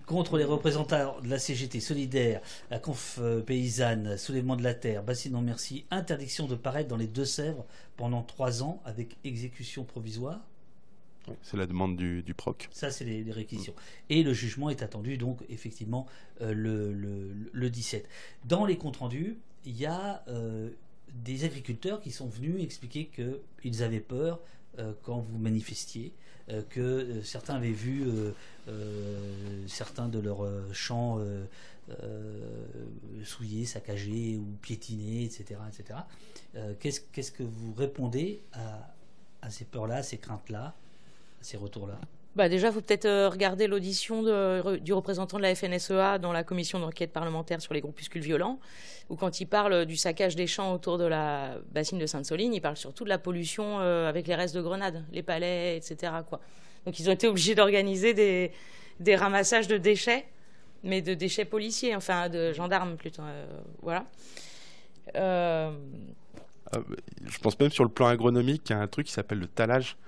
Contre 0.07 0.37
les 0.37 0.45
représentants 0.45 1.21
de 1.21 1.29
la 1.29 1.39
CGT 1.39 1.81
solidaire, 1.81 2.41
la 2.71 2.79
conf 2.79 3.19
euh, 3.21 3.41
paysanne, 3.41 4.17
soulèvement 4.17 4.57
de 4.57 4.63
la 4.63 4.75
terre, 4.75 5.03
bassine 5.03 5.33
non 5.33 5.43
merci, 5.43 5.87
interdiction 5.91 6.47
de 6.47 6.57
paraître 6.57 6.89
dans 6.89 6.97
les 6.97 7.07
Deux-Sèvres 7.07 7.65
pendant 7.97 8.23
trois 8.23 8.63
ans 8.63 8.83
avec 8.85 9.17
exécution 9.25 9.85
provisoire. 9.85 10.41
C'est 11.43 11.57
la 11.57 11.67
demande 11.67 11.97
du, 11.97 12.35
PROC. 12.35 12.69
Ça, 12.73 12.91
c'est 12.91 13.05
les, 13.05 13.31
réquisitions. 13.31 13.75
Et 14.11 14.23
le 14.23 14.33
jugement 14.33 14.71
est 14.71 14.83
attendu, 14.83 15.17
donc, 15.19 15.39
effectivement, 15.49 16.07
euh, 16.41 16.53
le, 16.53 17.71
17. 17.71 18.09
Dans 18.45 18.65
les 18.65 18.77
comptes 18.77 18.97
rendus, 18.97 19.39
il 19.65 19.77
y 19.77 19.87
a 19.87 20.25
euh, 20.29 20.71
des 21.15 21.45
agriculteurs 21.45 22.01
qui 22.01 22.11
sont 22.11 22.27
venus 22.27 22.63
expliquer 22.63 23.11
qu'ils 23.61 23.83
avaient 23.83 24.01
peur 24.01 24.37
euh, 24.37 24.62
quand 25.03 25.19
vous 25.19 25.39
manifestiez, 25.39 26.13
que 26.71 27.21
certains 27.23 27.55
avaient 27.55 27.71
vu 27.71 28.05
certains 29.67 30.09
de 30.09 30.19
leurs 30.19 30.47
champs 30.73 31.19
souillés, 33.25 33.65
saccagés 33.65 34.39
ou 34.39 34.57
piétinés, 34.63 35.25
etc. 35.25 35.61
etc. 35.69 36.01
Qu'est-ce 36.81 37.33
que 37.33 37.43
vous 37.43 37.73
répondez 37.75 38.41
à, 38.53 38.95
à 39.43 39.51
ces 39.51 39.65
peurs-là, 39.65 39.97
à 39.97 40.03
ces 40.03 40.19
craintes-là 40.19 40.75
ces 41.43 41.57
retours-là? 41.57 41.99
Bah 42.35 42.49
déjà, 42.49 42.69
il 42.69 42.73
faut 42.73 42.81
peut-être 42.81 43.05
euh, 43.05 43.29
regarder 43.29 43.67
l'audition 43.67 44.23
du 44.23 44.93
représentant 44.95 45.37
de 45.37 45.43
la 45.43 45.55
FNSEA 45.55 46.19
dans 46.19 46.33
la 46.33 46.43
commission 46.45 46.81
d'enquête 46.81 47.13
parlementaire 47.13 47.61
sur 47.61 47.75
les 47.75 47.83
groupuscules 47.83 48.23
violents, 48.23 48.59
où 49.11 49.17
quand 49.17 49.41
il 49.41 49.47
parle 49.47 49.85
du 49.85 49.97
saccage 49.97 50.35
des 50.35 50.47
champs 50.47 50.73
autour 50.73 50.97
de 50.97 51.05
la 51.05 51.59
bassine 51.73 51.99
de 51.99 52.07
Sainte-Soline, 52.07 52.55
il 52.55 52.63
parle 52.63 52.79
surtout 52.79 53.05
de 53.05 53.11
la 53.11 53.19
pollution 53.19 53.81
euh, 53.81 54.09
avec 54.09 54.27
les 54.27 54.35
restes 54.35 54.55
de 54.55 54.63
grenades, 54.63 55.05
les 55.13 55.23
palais, 55.23 55.77
etc. 55.77 56.13
Donc 56.87 56.99
ils 56.99 57.11
ont 57.11 57.13
été 57.13 57.29
obligés 57.29 57.55
d'organiser 57.55 58.15
des, 58.15 59.17
ramassages 59.17 59.69
de 59.69 59.77
déchets, 59.77 60.25
mais 60.85 61.03
de 61.03 61.13
déchets 61.13 61.45
policiers, 61.45 61.95
enfin 61.95 62.31
de 62.31 62.55
gendarmes 62.55 62.97
plutôt. 62.97 63.23
Euh, 63.23 63.47
voilà. 63.83 64.07
je 67.27 67.39
pense 67.43 67.61
même 67.61 67.71
sur 67.71 67.85
le 67.85 67.91
plan 67.91 68.07
agronomique, 68.07 68.71
il 68.71 68.73
y 68.73 68.75
a 68.75 68.79
un 68.79 68.89
truc 68.89 69.07
qui 69.07 69.13
s'appelle 69.13 69.39
le 69.39 69.49
talage 69.49 69.99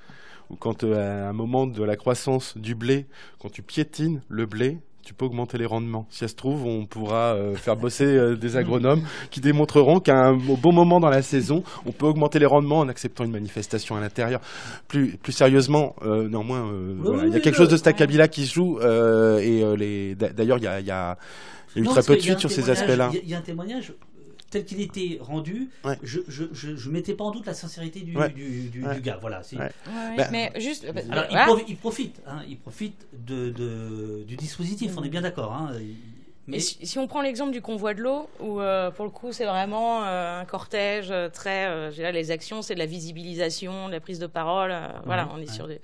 ou 0.54 0.56
quand 0.56 0.84
euh, 0.84 1.26
à 1.26 1.28
un 1.28 1.32
moment 1.32 1.66
de 1.66 1.82
la 1.82 1.96
croissance 1.96 2.56
du 2.56 2.74
blé, 2.74 3.06
quand 3.40 3.50
tu 3.50 3.62
piétines 3.62 4.22
le 4.28 4.46
blé, 4.46 4.78
tu 5.04 5.12
peux 5.12 5.24
augmenter 5.26 5.58
les 5.58 5.66
rendements. 5.66 6.06
Si 6.10 6.20
ça 6.20 6.28
se 6.28 6.34
trouve, 6.34 6.64
on 6.64 6.86
pourra 6.86 7.34
euh, 7.34 7.56
faire 7.56 7.76
bosser 7.76 8.06
euh, 8.06 8.36
des 8.36 8.56
agronomes 8.56 9.02
qui 9.30 9.40
démontreront 9.40 9.98
qu'à 9.98 10.16
un 10.16 10.34
bon 10.34 10.72
moment 10.72 11.00
dans 11.00 11.10
la 11.10 11.22
saison, 11.22 11.62
on 11.86 11.92
peut 11.92 12.06
augmenter 12.06 12.38
les 12.38 12.46
rendements 12.46 12.78
en 12.78 12.88
acceptant 12.88 13.24
une 13.24 13.32
manifestation 13.32 13.96
à 13.96 14.00
l'intérieur. 14.00 14.40
Plus, 14.86 15.16
plus 15.18 15.32
sérieusement, 15.32 15.96
néanmoins, 16.02 16.70
il 17.26 17.32
y 17.32 17.36
a 17.36 17.40
quelque 17.40 17.56
chose 17.56 17.68
de 17.68 17.76
Stackabila 17.76 18.28
qui 18.28 18.46
se 18.46 18.54
joue. 18.54 18.78
et 18.80 20.14
d'ailleurs, 20.14 20.58
il 20.58 20.64
y 20.64 20.68
a, 20.68 20.80
y 20.80 20.90
a 20.90 21.18
eu 21.76 21.84
très 21.84 22.02
peu 22.02 22.16
de 22.16 22.20
suite 22.20 22.38
sur 22.38 22.50
ces 22.50 22.70
aspects-là. 22.70 23.10
Il 23.12 23.28
y 23.28 23.34
a 23.34 23.38
un 23.38 23.42
témoignage 23.42 23.92
tel 24.54 24.64
qu'il 24.64 24.80
était 24.80 25.18
rendu, 25.20 25.68
je 26.02 26.20
ne 26.20 26.24
je, 26.28 26.76
je, 26.76 26.90
mettais 26.90 27.14
pas 27.14 27.24
en 27.24 27.32
doute 27.32 27.46
la 27.46 27.54
sincérité 27.54 28.00
du, 28.00 28.14
du, 28.34 28.70
du, 28.70 29.00
gars. 29.00 29.18
Voilà. 29.20 29.42
Bah, 30.16 30.28
mais 30.30 30.52
juste. 30.56 30.86
Alors, 31.10 31.58
il, 31.66 31.76
profite, 31.76 32.22
hein, 32.26 32.42
il 32.48 32.56
profite 32.56 33.06
de, 33.12 33.50
de, 33.50 34.22
du 34.22 34.36
dispositif, 34.36 34.92
on 34.96 35.02
est 35.02 35.08
bien 35.08 35.22
d'accord. 35.22 35.52
Hein. 35.52 35.72
Mais 36.46 36.60
si, 36.60 36.98
on 36.98 37.08
prend 37.08 37.20
l'exemple 37.20 37.52
du 37.52 37.62
convoi 37.62 37.94
de 37.94 38.00
l'eau, 38.00 38.28
où 38.38 38.60
pour 38.94 39.04
le 39.04 39.10
coup 39.10 39.32
c'est 39.32 39.46
vraiment 39.46 40.04
un 40.04 40.44
cortège 40.44 41.12
très, 41.32 41.90
les 42.12 42.30
actions, 42.30 42.62
c'est 42.62 42.74
de 42.74 42.78
la 42.78 42.86
visibilisation, 42.86 43.88
de 43.88 43.92
la 43.92 44.00
prise 44.00 44.20
de 44.20 44.28
parole, 44.28 44.72
voilà, 45.04 45.28
on 45.34 45.40
est 45.40 45.52
sur 45.52 45.66
des. 45.66 45.80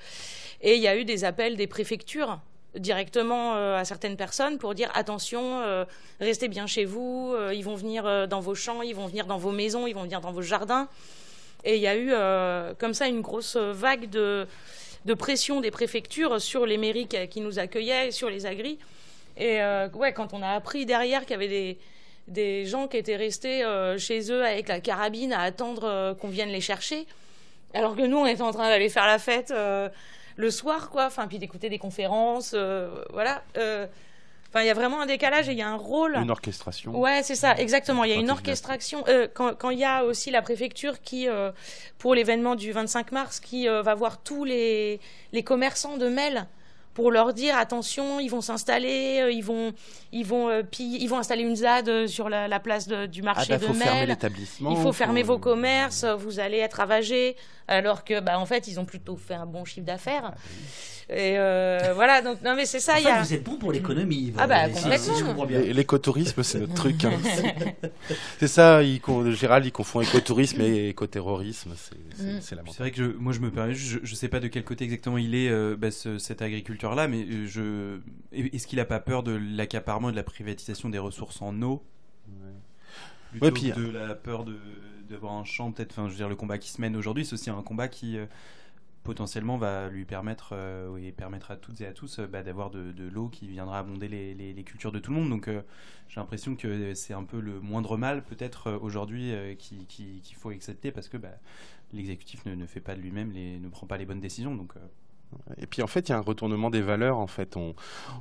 Et 0.62 0.76
il 0.76 0.82
y 0.82 0.88
a 0.88 0.96
eu 0.96 1.04
des 1.04 1.24
appels 1.24 1.56
des 1.56 1.66
préfectures 1.66 2.38
directement 2.78 3.56
euh, 3.56 3.76
à 3.76 3.84
certaines 3.84 4.16
personnes 4.16 4.58
pour 4.58 4.74
dire 4.74 4.90
attention, 4.94 5.60
euh, 5.60 5.84
restez 6.20 6.48
bien 6.48 6.66
chez 6.66 6.84
vous, 6.84 7.32
euh, 7.34 7.52
ils 7.54 7.64
vont 7.64 7.74
venir 7.74 8.28
dans 8.28 8.40
vos 8.40 8.54
champs, 8.54 8.82
ils 8.82 8.94
vont 8.94 9.06
venir 9.06 9.26
dans 9.26 9.38
vos 9.38 9.50
maisons, 9.50 9.86
ils 9.86 9.94
vont 9.94 10.02
venir 10.02 10.20
dans 10.20 10.32
vos 10.32 10.42
jardins. 10.42 10.88
Et 11.64 11.76
il 11.76 11.82
y 11.82 11.88
a 11.88 11.96
eu 11.96 12.12
comme 12.78 12.94
ça 12.94 13.06
une 13.06 13.20
grosse 13.20 13.56
vague 13.56 14.08
de, 14.08 14.46
pression 15.18 15.60
des 15.60 15.70
préfectures 15.70 16.40
sur 16.40 16.64
les 16.64 16.78
mairies 16.78 17.06
qui, 17.06 17.40
nous 17.40 17.58
accueillaient, 17.58 18.12
sur 18.12 18.30
les 18.30 18.46
agris. 18.46 18.78
Et 19.36 19.58
ouais, 19.94 20.14
quand 20.14 20.32
on 20.32 20.40
a 20.40 20.48
appris 20.48 20.86
derrière 20.86 21.26
qu'il 21.26 21.32
y 21.32 21.34
avait 21.34 21.78
des 22.28 22.64
gens 22.64 22.88
qui 22.88 22.96
étaient 22.96 23.16
restés 23.16 23.62
chez 23.98 24.32
eux 24.32 24.42
avec 24.42 24.68
la 24.68 24.80
carabine 24.80 25.34
à 25.34 25.42
attendre 25.42 26.16
qu'on 26.18 26.28
vienne 26.28 26.48
les 26.48 26.62
chercher, 26.62 27.06
alors 27.74 27.94
que 27.94 28.06
nous 28.06 28.16
on 28.16 28.26
était 28.26 28.40
en 28.40 28.52
train 28.52 28.70
d'aller 28.70 28.88
faire 28.88 29.06
la 29.06 29.18
fête 29.18 29.52
le 30.40 30.50
soir, 30.50 30.90
quoi. 30.90 31.06
Enfin, 31.06 31.26
puis 31.28 31.38
d'écouter 31.38 31.68
des 31.68 31.78
conférences, 31.78 32.52
euh, 32.54 32.88
voilà. 33.12 33.42
Euh, 33.56 33.86
enfin, 34.48 34.62
il 34.62 34.66
y 34.66 34.70
a 34.70 34.74
vraiment 34.74 35.00
un 35.00 35.06
décalage 35.06 35.48
et 35.48 35.52
il 35.52 35.58
y 35.58 35.62
a 35.62 35.68
un 35.68 35.76
rôle. 35.76 36.16
Une 36.16 36.30
orchestration. 36.30 36.98
Ouais, 36.98 37.22
c'est 37.22 37.36
ça, 37.36 37.54
exactement. 37.56 38.04
Il 38.04 38.10
y 38.10 38.14
a 38.14 38.16
une 38.16 38.30
orchestration. 38.30 39.04
Euh, 39.08 39.28
quand 39.32 39.70
il 39.70 39.78
y 39.78 39.84
a 39.84 40.04
aussi 40.04 40.30
la 40.30 40.42
préfecture 40.42 41.00
qui, 41.00 41.28
pour 41.98 42.14
l'événement 42.14 42.56
du 42.56 42.72
25 42.72 43.12
mars, 43.12 43.40
qui 43.40 43.68
va 43.68 43.94
voir 43.94 44.22
tous 44.22 44.44
les, 44.44 45.00
les 45.32 45.42
commerçants 45.42 45.96
de 45.96 46.08
Mel 46.08 46.46
pour 46.94 47.10
leur 47.10 47.32
dire 47.32 47.56
attention, 47.56 48.20
ils 48.20 48.28
vont 48.28 48.40
s'installer, 48.40 49.20
euh, 49.20 49.30
ils 49.30 49.44
vont, 49.44 49.72
ils 50.12 50.26
vont, 50.26 50.48
euh, 50.48 50.62
ils 50.78 51.06
vont 51.06 51.18
installer 51.18 51.42
une 51.42 51.56
ZAD 51.56 51.88
euh, 51.88 52.06
sur 52.06 52.28
la, 52.28 52.60
place 52.60 52.88
du 52.88 53.22
marché 53.22 53.54
ah 53.54 53.58
bah, 53.58 53.66
de 53.66 53.72
Mel. 53.72 54.16
Il 54.68 54.76
faut 54.76 54.92
fermer 54.92 55.22
vos 55.22 55.38
commerces, 55.38 56.04
vous 56.04 56.40
allez 56.40 56.58
être 56.58 56.74
ravagés, 56.74 57.36
alors 57.68 58.04
que, 58.04 58.20
bah, 58.20 58.38
en 58.38 58.46
fait, 58.46 58.66
ils 58.68 58.80
ont 58.80 58.84
plutôt 58.84 59.16
fait 59.16 59.34
un 59.34 59.46
bon 59.46 59.64
chiffre 59.64 59.86
d'affaires. 59.86 60.32
Ah 60.32 60.34
bah 60.34 60.99
Et 61.12 61.36
voilà, 61.94 62.22
donc 62.22 62.42
non 62.42 62.54
mais 62.54 62.66
c'est 62.66 62.80
ça. 62.80 62.98
il 62.98 63.04
y 63.04 63.08
a... 63.08 63.22
Vous 63.22 63.34
êtes 63.34 63.44
bon 63.44 63.56
pour 63.56 63.72
l'économie. 63.72 64.32
Ah 64.38 64.46
bah 64.46 64.68
complètement. 64.68 65.44
L'écotourisme, 65.44 66.42
c'est 66.42 66.60
notre 66.60 66.74
truc. 66.74 67.04
Hein. 67.04 67.12
c'est 68.38 68.48
ça, 68.48 68.82
il, 68.82 69.00
Gérald, 69.32 69.64
il 69.64 69.72
confond 69.72 70.00
écotourisme 70.00 70.60
et 70.60 70.88
écoterrorisme. 70.88 71.72
C'est 72.40 72.56
mm. 72.56 72.60
vrai 72.78 72.90
que 72.90 72.96
je, 72.96 73.10
moi, 73.18 73.32
je 73.32 73.40
me 73.40 73.50
permets, 73.50 73.74
je, 73.74 73.98
ne 73.98 74.06
sais 74.06 74.28
pas 74.28 74.40
de 74.40 74.48
quel 74.48 74.64
côté 74.64 74.84
exactement 74.84 75.18
il 75.18 75.34
est, 75.34 75.50
bah, 75.76 75.90
cet 75.90 76.42
agriculteur 76.42 76.94
là 76.94 77.08
mais 77.08 77.24
euh, 77.24 77.46
je... 77.46 77.98
est-ce 78.32 78.66
qu'il 78.66 78.78
n'a 78.78 78.84
pas 78.84 79.00
peur 79.00 79.22
de 79.22 79.32
l'accaparement 79.32 80.08
et 80.08 80.12
de 80.12 80.16
la 80.16 80.22
privatisation 80.22 80.88
des 80.88 80.98
ressources 80.98 81.42
en 81.42 81.60
eau? 81.62 81.82
Plutôt 83.30 83.50
puis, 83.52 83.70
de 83.70 83.90
la 83.90 84.14
peur 84.14 84.44
de 84.44 84.56
d'avoir 85.08 85.32
un 85.32 85.44
champ, 85.44 85.72
peut-être. 85.72 85.90
Enfin, 85.92 86.06
je 86.06 86.12
veux 86.12 86.16
dire, 86.16 86.28
le 86.28 86.36
combat 86.36 86.56
qui 86.58 86.70
se 86.70 86.80
mène 86.80 86.94
aujourd'hui, 86.94 87.24
c'est 87.24 87.34
aussi 87.34 87.50
un 87.50 87.62
combat 87.62 87.88
qui 87.88 88.16
euh, 88.16 88.26
potentiellement 89.10 89.56
va 89.56 89.88
lui 89.88 90.04
permettre 90.04 90.50
euh, 90.52 90.96
et 90.96 91.12
à 91.48 91.56
toutes 91.56 91.80
et 91.80 91.86
à 91.86 91.92
tous 91.92 92.20
bah, 92.20 92.44
d'avoir 92.44 92.70
de, 92.70 93.08
l'eau 93.12 93.28
qui 93.28 93.48
viendra 93.48 93.80
abonder 93.80 94.06
les, 94.08 94.62
cultures 94.62 94.92
de 94.92 95.00
tout 95.00 95.10
le 95.10 95.18
monde. 95.18 95.30
Donc, 95.30 95.48
j'ai 96.08 96.20
l'impression 96.20 96.54
que 96.54 96.94
c'est 96.94 97.12
un 97.12 97.24
peu 97.24 97.40
le 97.40 97.60
moindre 97.60 97.96
mal, 97.96 98.22
peut-être 98.22 98.70
aujourd'hui, 98.70 99.32
qu'il 99.58 99.86
qui, 99.86 100.34
faut 100.34 100.50
accepter 100.50 100.92
parce 100.92 101.08
que 101.08 101.16
bah, 101.16 101.32
l'exécutif 101.92 102.46
ne, 102.46 102.66
fait 102.66 102.78
pas 102.78 102.94
de 102.94 103.00
lui-même, 103.00 103.32
ne 103.32 103.68
prend 103.68 103.88
pas 103.88 103.96
les 103.96 104.06
bonnes 104.06 104.20
décisions. 104.20 104.54
Donc 104.54 104.74
et 105.58 105.66
puis 105.66 105.82
en 105.82 105.86
fait, 105.86 106.08
il 106.08 106.12
y 106.12 106.12
a 106.12 106.18
un 106.18 106.22
retournement 106.22 106.70
des 106.70 106.82
valeurs. 106.82 107.18
En 107.18 107.26
fait, 107.26 107.56
on, 107.56 107.74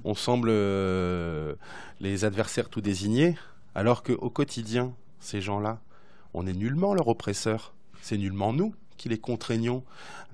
on 0.03 0.15
semble 0.15 0.49
euh, 0.51 1.55
les 1.99 2.25
adversaires 2.25 2.69
tout 2.69 2.81
désignés, 2.81 3.35
alors 3.75 4.03
qu'au 4.03 4.29
quotidien, 4.29 4.93
ces 5.19 5.41
gens-là, 5.41 5.81
on 6.33 6.43
n'est 6.43 6.53
nullement 6.53 6.93
leur 6.93 7.07
oppresseur. 7.07 7.73
C'est 8.01 8.17
nullement 8.17 8.53
nous 8.53 8.73
qui 8.99 9.09
les 9.09 9.17
contraignons 9.17 9.83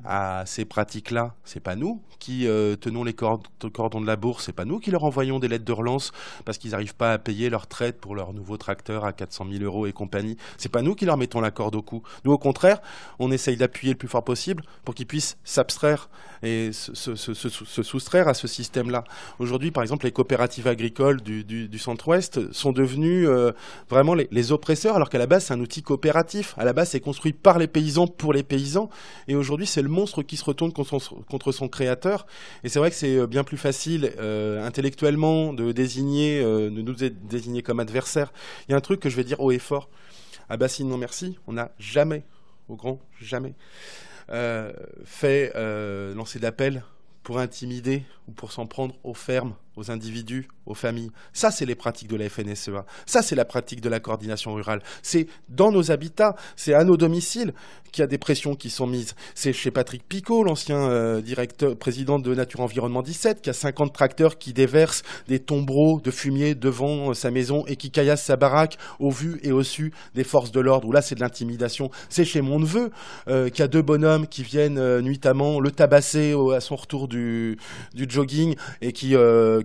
à 0.03 0.43
ces 0.45 0.66
pratiques-là. 0.66 1.36
C'est 1.45 1.61
pas 1.61 1.76
nous 1.76 2.01
qui 2.20 2.47
euh, 2.47 2.76
tenons 2.76 3.03
les 3.03 3.13
cordons 3.13 4.01
de 4.01 4.07
la 4.07 4.16
bourse, 4.16 4.45
c'est 4.45 4.51
pas 4.51 4.66
nous 4.66 4.80
qui 4.80 4.89
leur 4.89 5.03
envoyons 5.03 5.39
des 5.39 5.47
lettres 5.47 5.63
de 5.63 5.72
relance 5.72 6.11
parce 6.43 6.57
qu'ils 6.57 6.72
n'arrivent 6.72 6.95
pas 6.95 7.13
à 7.13 7.18
payer 7.20 7.49
leur 7.49 7.68
traite 7.68 7.99
pour 7.99 8.16
leur 8.16 8.34
nouveau 8.34 8.57
tracteur 8.57 9.05
à 9.05 9.13
400 9.13 9.45
000 9.51 9.63
euros 9.63 9.86
et 9.86 9.93
compagnie. 9.93 10.36
C'est 10.57 10.72
pas 10.72 10.82
nous 10.82 10.95
qui 10.95 11.05
leur 11.05 11.18
mettons 11.18 11.39
la 11.39 11.51
corde 11.51 11.76
au 11.76 11.82
cou. 11.82 12.01
Nous, 12.24 12.32
au 12.32 12.38
contraire, 12.38 12.82
on 13.20 13.32
essaye 13.32 13.57
d'appuyer 13.57 13.93
le 13.93 13.97
plus 13.97 14.07
fort 14.07 14.24
possible 14.24 14.63
pour 14.84 14.95
qu'ils 14.95 15.05
puissent 15.05 15.38
s'abstraire 15.43 16.09
et 16.43 16.72
se, 16.74 17.16
soustraire 17.16 18.28
à 18.28 18.34
ce 18.34 18.47
système-là. 18.47 19.03
Aujourd'hui, 19.39 19.72
par 19.72 19.84
exemple, 19.84 20.05
les 20.05 20.11
coopératives 20.11 20.68
agricoles 20.68 21.22
du, 21.22 21.80
centre-ouest 21.80 22.51
sont 22.51 22.72
devenues 22.72 23.28
euh, 23.28 23.51
vraiment 23.89 24.16
les, 24.16 24.51
oppresseurs, 24.51 24.95
alors 24.95 25.09
qu'à 25.09 25.18
la 25.18 25.28
base, 25.28 25.45
c'est 25.45 25.53
un 25.53 25.59
outil 25.59 25.82
coopératif. 25.82 26.53
À 26.57 26.66
la 26.66 26.74
base, 26.74 26.89
c'est 26.89 26.99
construit 26.99 27.34
par 27.34 27.57
les 27.57 27.68
paysans 27.68 28.07
pour 28.07 28.34
les 28.34 28.43
paysans. 28.43 28.55
Et 29.28 29.36
aujourd'hui, 29.36 29.68
c'est 29.68 29.82
le 29.82 29.89
monstre 29.89 30.24
qui 30.24 30.38
se 30.38 30.45
retourne 30.45 30.72
contre 30.74 31.51
son, 31.51 31.68
créateur. 31.68 32.26
Et 32.64 32.70
c'est 32.70 32.80
vrai 32.80 32.89
que 32.89 32.95
c'est 32.95 33.18
euh, 33.18 33.28
bien 33.28 33.43
plus 33.43 33.58
facile 33.58 34.14
euh, 34.20 34.66
intellectuellement 34.66 35.53
de 35.53 35.72
désigner, 35.72 36.41
de 36.41 36.70
nous 36.70 36.93
désigner 36.93 37.62
comme 37.62 37.80
adversaire. 37.80 38.34
Il 38.68 38.72
y 38.72 38.74
a 38.74 38.78
un 38.78 38.82
truc 38.82 38.99
que 38.99 39.10
je 39.10 39.16
vais 39.16 39.24
dire 39.24 39.39
haut 39.39 39.51
et 39.51 39.60
fort. 39.60 39.89
À 40.49 40.58
Bassine, 40.58 40.88
non 40.88 40.97
merci, 40.97 41.38
on 41.47 41.53
n'a 41.53 41.72
jamais, 41.80 42.24
au 42.70 42.76
grand, 42.76 42.99
jamais 43.20 43.56
euh, 44.32 44.74
fait 45.03 45.51
euh, 45.56 46.16
lancer 46.16 46.39
d'appel 46.39 46.84
pour 47.22 47.38
intimider 47.38 48.03
ou 48.28 48.32
pour 48.32 48.51
s'en 48.51 48.66
prendre 48.66 48.95
aux 49.03 49.14
fermes, 49.14 49.53
aux 49.76 49.92
individus, 49.92 50.48
aux 50.66 50.74
familles. 50.74 51.12
Ça, 51.34 51.52
c'est 51.52 51.66
les 51.66 51.76
pratiques 51.76 52.10
de 52.10 52.16
la 52.16 52.30
FNSEA. 52.30 52.86
Ça, 53.06 53.22
c'est 53.22 53.36
la 53.36 53.46
pratique 53.46 53.82
de 53.82 53.90
la 53.90 54.00
coordination 54.00 54.54
rurale. 54.54 54.82
C'est 55.02 55.28
dans 55.50 55.72
nos 55.72 55.92
habitats, 55.92 56.36
c'est 56.56 56.74
à 56.74 56.84
nos 56.84 56.98
domiciles 56.98 57.54
qu'il 57.96 58.02
y 58.02 58.04
a 58.04 58.08
des 58.08 58.18
pressions 58.18 58.56
qui 58.56 58.70
sont 58.70 58.88
mises. 58.88 59.16
C'est 59.36 59.54
chez 59.54 59.72
Patrick 59.72 60.04
Picot, 60.08 60.44
l'ancien 60.44 60.90
euh, 60.90 61.22
directeur, 61.22 61.78
président 61.78 62.20
de 62.20 62.36
Nature 62.36 62.60
Environnement 62.60 63.02
17, 63.02 63.42
qui 63.42 63.50
a 63.50 63.54
50 63.54 63.94
tracteurs 63.94 64.38
qui 64.38 64.52
déversent 64.52 65.04
des 65.30 65.40
tombereaux 65.40 66.02
de 66.02 66.12
fumier 66.12 66.56
devant 66.56 67.12
euh, 67.12 67.14
sa 67.14 67.32
maison 67.32 67.66
et 67.68 67.78
qui 67.78 67.92
caillassent 67.92 68.26
sa 68.26 68.36
baraque 68.36 68.78
au 69.00 69.12
vu 69.12 69.40
et 69.44 69.54
au 69.54 69.64
su 69.64 69.94
des 70.14 70.26
forces 70.26 70.52
de 70.52 70.60
l'ordre, 70.60 70.90
où 70.90 70.92
là, 70.92 71.02
c'est 71.02 71.16
de 71.16 71.22
l'intimidation. 71.22 71.90
C'est 72.10 72.26
chez 72.26 72.42
mon 72.42 72.60
neveu, 72.60 72.92
euh, 73.30 73.48
qui 73.50 73.62
a 73.62 73.68
deux 73.70 73.82
bonhommes 73.82 74.28
qui 74.28 74.44
viennent 74.44 75.00
nuitamment 75.00 75.62
le 75.62 75.72
tabasser 75.72 76.36
à 76.54 76.60
son 76.60 76.76
retour 76.76 77.08
du, 77.08 77.58
du 77.94 78.06
jogging 78.10 78.56
et 78.82 78.92
qui 78.92 79.16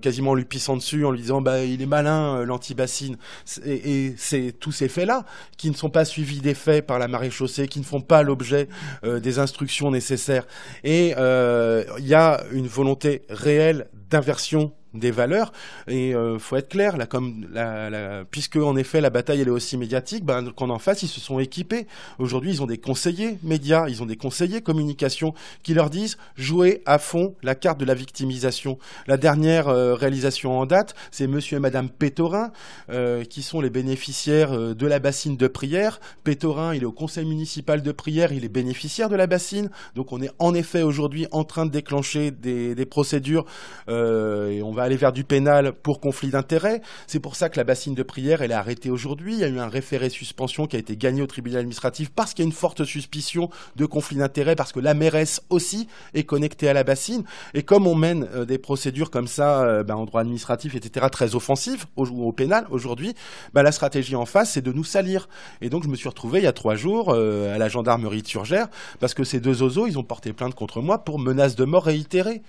quasiment 0.01 0.35
lui 0.35 0.45
pissant 0.45 0.77
dessus 0.77 1.05
en 1.05 1.11
lui 1.11 1.21
disant 1.21 1.41
bah 1.41 1.65
il 1.65 1.81
est 1.83 1.87
malin 1.87 2.37
euh, 2.37 2.45
l'anti-bassine 2.45 3.17
et, 3.65 4.15
c'est 4.17 4.53
tous 4.59 4.73
ces 4.73 4.89
faits-là 4.89 5.25
qui 5.57 5.71
ne 5.71 5.75
sont 5.75 5.91
pas 5.91 6.05
suivis 6.05 6.41
des 6.41 6.55
faits 6.55 6.87
par 6.87 6.99
la 6.99 7.09
marée 7.09 7.31
chaussée, 7.31 7.69
qui 7.69 7.79
ne 7.79 7.85
font 7.85 8.01
pas 8.01 8.23
l'objet 8.23 8.69
euh, 9.05 9.21
des 9.21 9.39
instructions 9.39 9.91
nécessaires. 9.91 10.47
Et 10.85 11.15
euh, 11.17 11.85
il 11.99 12.07
y 12.07 12.15
a 12.15 12.43
une 12.53 12.67
volonté 12.67 13.23
réelle 13.29 13.89
d'inversion 14.11 14.73
des 14.95 15.11
valeurs. 15.11 15.53
Et 15.89 16.15
euh, 16.15 16.39
faut 16.39 16.57
être 16.57 16.69
clair, 16.69 16.97
là, 16.97 17.07
comme 17.07 17.47
la, 17.53 18.25
puisque 18.31 18.57
en 18.57 18.77
effet 18.77 19.01
la 19.01 19.11
bataille 19.11 19.41
elle 19.41 19.49
est 19.49 19.53
aussi 19.53 19.77
médiatique, 19.77 20.25
ben, 20.25 20.51
qu'en 20.53 20.71
en 20.71 20.79
face 20.79 21.03
ils 21.03 21.09
se 21.09 21.21
sont 21.21 21.39
équipés. 21.39 21.87
Aujourd'hui 22.19 22.51
ils 22.51 22.63
ont 22.63 22.67
des 22.67 22.79
conseillers 22.79 23.39
médias, 23.43 23.89
ils 23.89 24.03
ont 24.03 24.07
des 24.07 24.17
conseillers 24.17 24.61
communication 24.61 25.35
qui 25.63 25.75
leur 25.75 25.91
disent 25.91 26.17
jouez 26.37 26.83
à 26.87 26.99
fond 26.99 27.35
la 27.43 27.55
carte 27.55 27.79
de 27.79 27.85
la 27.85 27.95
victimisation. 27.95 28.79
La 29.07 29.17
dernière 29.17 29.69
euh, 29.69 29.95
réalisation 29.95 30.59
en 30.59 30.67
date, 30.67 30.95
c'est 31.11 31.27
Monsieur 31.27 31.57
et 31.57 31.61
Madame 31.61 31.89
Pétorin 31.89 32.53
euh, 32.91 33.25
qui 33.25 33.43
sont 33.43 33.61
les 33.61 33.71
bénéficiaires 33.71 34.53
euh, 34.53 34.75
de 34.75 34.87
la 34.87 34.99
bassine 34.99 35.37
de 35.37 35.49
prière. 35.49 36.01
Pétorin, 36.25 36.75
il 36.75 36.83
est 36.83 36.87
au 36.87 36.93
conseil 36.93 37.25
municipal 37.25 37.83
de 37.83 37.93
prière, 37.93 38.33
il 38.33 38.45
est 38.45 38.49
bénéficiaire 38.49 39.09
de 39.09 39.17
la 39.17 39.27
bassine. 39.27 39.71
Donc 39.95 40.13
on 40.13 40.21
est 40.23 40.31
en 40.39 40.55
effet 40.55 40.83
aujourd'hui 40.83 41.27
en 41.33 41.45
train 41.45 41.67
de 41.67 41.71
déclencher 41.71 42.31
des, 42.31 42.75
des 42.75 42.87
procédures 42.87 43.45
et 43.89 44.63
on 44.63 44.73
va 44.73 44.80
aller 44.83 44.97
vers 44.97 45.13
du 45.13 45.25
pénal 45.25 45.73
pour 45.73 46.01
conflit 46.01 46.31
d'intérêts. 46.31 46.81
C'est 47.07 47.21
pour 47.21 47.37
ça 47.37 47.49
que 47.49 47.57
la 47.57 47.65
bassine 47.65 47.95
de 47.95 48.03
prière, 48.03 48.43
elle 48.43 48.51
est 48.51 48.55
arrêtée 48.55 48.91
aujourd'hui. 48.91 49.35
Il 49.35 49.41
y 49.41 49.45
a 49.45 49.49
eu 49.49 49.59
un 49.59 49.69
référé 49.69 50.09
suspension 50.09 50.67
qui 50.67 50.77
a 50.77 50.79
été 50.79 50.97
gagné 50.97 51.23
au 51.23 51.27
tribunal 51.27 51.61
administratif 51.61 52.11
parce 52.11 52.35
qu'il 52.35 52.45
y 52.45 52.47
a 52.47 52.51
une 52.51 52.53
forte 52.53 52.85
suspicion 52.85 53.51
de 53.77 53.87
conflit 53.87 54.17
d'intérêts, 54.17 54.57
parce 54.57 54.73
que 54.73 54.81
la 54.81 54.95
mairesse 54.95 55.41
aussi 55.51 55.89
est 56.15 56.25
connectée 56.25 56.69
à 56.69 56.73
la 56.73 56.85
bassine. 56.85 57.25
Et 57.55 57.63
comme 57.63 57.87
on 57.87 57.95
mène 57.95 58.29
euh, 58.35 58.45
des 58.45 58.59
procédures 58.59 59.11
comme 59.11 59.29
ça 59.29 59.63
euh, 59.63 59.83
ben, 59.83 59.97
en 59.97 60.05
droit 60.05 60.21
administratif, 60.21 60.75
etc., 60.75 61.07
très 61.11 61.35
offensives 61.35 61.87
au, 61.97 62.07
au 62.07 62.33
pénal 62.33 62.67
aujourd'hui, 62.71 63.15
ben, 63.55 63.63
la 63.63 63.73
stratégie 63.73 64.17
en 64.17 64.27
face, 64.27 64.53
c'est 64.53 64.63
de 64.63 64.73
nous 64.73 64.85
salir. 64.85 65.29
Et 65.61 65.69
donc 65.69 65.85
je 65.85 65.89
me 65.89 65.97
suis 65.97 66.09
retrouvé 66.09 66.41
il 66.41 66.45
y 66.45 66.49
a 66.49 66.53
trois 66.53 66.75
jours 66.75 67.11
euh, 67.11 67.55
à 67.55 67.59
la 67.59 67.69
gendarmerie 67.69 68.23
de 68.23 68.29
Surgère 68.29 68.69
parce 68.99 69.15
que 69.15 69.25
ces 69.25 69.41
deux 69.41 69.63
oiseaux, 69.63 69.87
ils 69.87 69.99
ont 69.99 70.03
porté 70.03 70.33
plainte 70.33 70.55
contre 70.55 70.81
moi 70.81 71.05
pour 71.05 71.19
menace 71.19 71.57
de 71.57 71.65
mort 71.65 71.85
réitérée. 71.85 72.43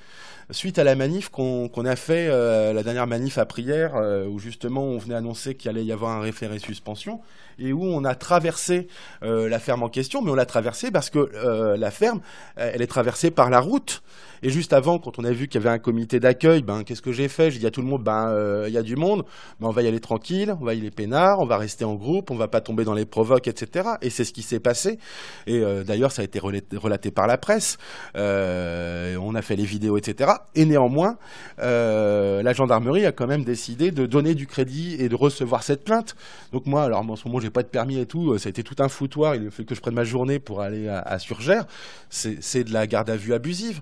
Suite 0.52 0.80
à 0.80 0.84
la 0.84 0.96
manif 0.96 1.30
qu'on 1.30 1.86
a 1.86 1.96
fait, 1.96 2.28
euh, 2.30 2.74
la 2.74 2.84
dernière 2.84 3.08
manif 3.08 3.38
à 3.38 3.46
prière, 3.46 3.96
euh, 3.96 4.26
où 4.26 4.40
justement 4.40 4.84
on 4.84 4.98
venait 4.98 5.16
annoncer 5.16 5.56
qu'il 5.56 5.70
allait 5.70 5.86
y 5.86 5.92
avoir 5.92 6.12
un 6.12 6.22
référé 6.22 6.60
suspension, 6.60 7.22
et 7.60 7.74
où 7.74 7.84
on 7.84 8.04
a 8.06 8.16
traversé 8.16 8.88
euh, 9.24 9.50
la 9.50 9.60
ferme 9.60 9.84
en 9.84 9.90
question, 9.90 10.22
mais 10.22 10.32
on 10.32 10.36
l'a 10.36 10.46
traversée 10.46 10.92
parce 10.92 11.10
que 11.10 11.30
la 11.78 11.92
ferme, 11.92 12.22
elle 12.56 12.82
est 12.82 12.88
traversée 12.88 13.32
par 13.32 13.50
la 13.50 13.60
route. 13.60 14.04
Et 14.44 14.50
juste 14.50 14.74
avant, 14.74 15.00
quand 15.00 15.20
on 15.20 15.24
a 15.24 15.32
vu 15.32 15.48
qu'il 15.48 15.62
y 15.62 15.64
avait 15.64 15.74
un 15.74 15.80
comité 15.80 16.20
d'accueil, 16.20 16.62
ben 16.62 16.84
qu'est-ce 16.84 17.02
que 17.02 17.12
j'ai 17.12 17.28
fait? 17.28 17.52
J'ai 17.52 17.60
dit 17.60 17.68
à 17.68 17.72
tout 17.72 17.82
le 17.82 17.88
monde, 17.88 18.04
ben 18.04 18.66
il 18.68 18.74
y 18.74 18.78
a 18.78 18.82
du 18.82 18.96
monde, 18.96 19.24
mais 19.60 19.68
on 19.68 19.72
va 19.72 19.82
y 19.82 19.88
aller 19.88 20.00
tranquille, 20.00 20.56
on 20.60 20.66
va 20.66 20.74
y 20.74 20.80
aller 20.80 20.92
peinard, 20.92 21.40
on 21.40 21.46
va 21.46 21.58
rester 21.58 21.86
en 21.86 21.96
groupe, 21.96 22.32
on 22.32 22.36
va 22.36 22.48
pas 22.48 22.62
tomber 22.62 22.84
dans 22.84 22.94
les 22.94 23.06
provoques, 23.06 23.48
etc. 23.48 23.90
Et 24.02 24.10
c'est 24.10 24.24
ce 24.24 24.34
qui 24.34 24.42
s'est 24.42 24.60
passé. 24.60 25.00
Et 25.48 25.62
d'ailleurs, 25.86 26.12
ça 26.12 26.22
a 26.22 26.26
été 26.26 26.40
relaté 26.40 27.12
par 27.12 27.28
la 27.28 27.38
presse. 27.38 27.78
on 28.16 29.36
a 29.36 29.42
fait 29.42 29.56
les 29.56 29.66
vidéos, 29.66 29.98
etc. 29.98 30.32
Et 30.56 30.66
néanmoins, 30.66 31.18
euh, 31.60 32.42
la 32.44 32.54
gendarmerie 32.54 33.06
a 33.06 33.12
quand 33.12 33.28
même 33.28 33.44
décidé 33.44 33.92
de 33.92 34.06
donner 34.06 34.36
du 34.36 34.48
crédit 34.48 34.96
et 35.00 35.10
de 35.10 35.16
recevoir 35.16 35.64
cette 35.64 35.84
plainte. 35.84 36.16
Donc 36.52 36.66
moi, 36.66 36.84
alors 36.84 37.00
en 37.00 37.16
ce 37.16 37.28
moment, 37.28 37.40
j'ai 37.40 37.50
pas 37.50 37.64
de 37.64 37.68
permis 37.68 38.00
et 38.00 38.06
tout. 38.06 38.38
Ça 38.38 38.48
a 38.48 38.50
été 38.50 38.64
tout 38.64 38.76
un 38.80 38.90
foutoir. 38.90 39.36
Il 39.36 39.52
fait 39.52 39.66
que 39.66 39.76
je 39.76 39.82
prenne 39.82 39.96
ma 39.96 40.04
journée 40.04 40.40
pour 40.40 40.62
aller 40.62 40.88
à, 40.88 41.00
à 41.00 41.20
Surgère. 41.20 41.66
C'est 42.10 42.64
de 42.64 42.74
la 42.74 42.88
garde 42.88 43.10
à 43.10 43.16
vue 43.16 43.34
abusive 43.34 43.82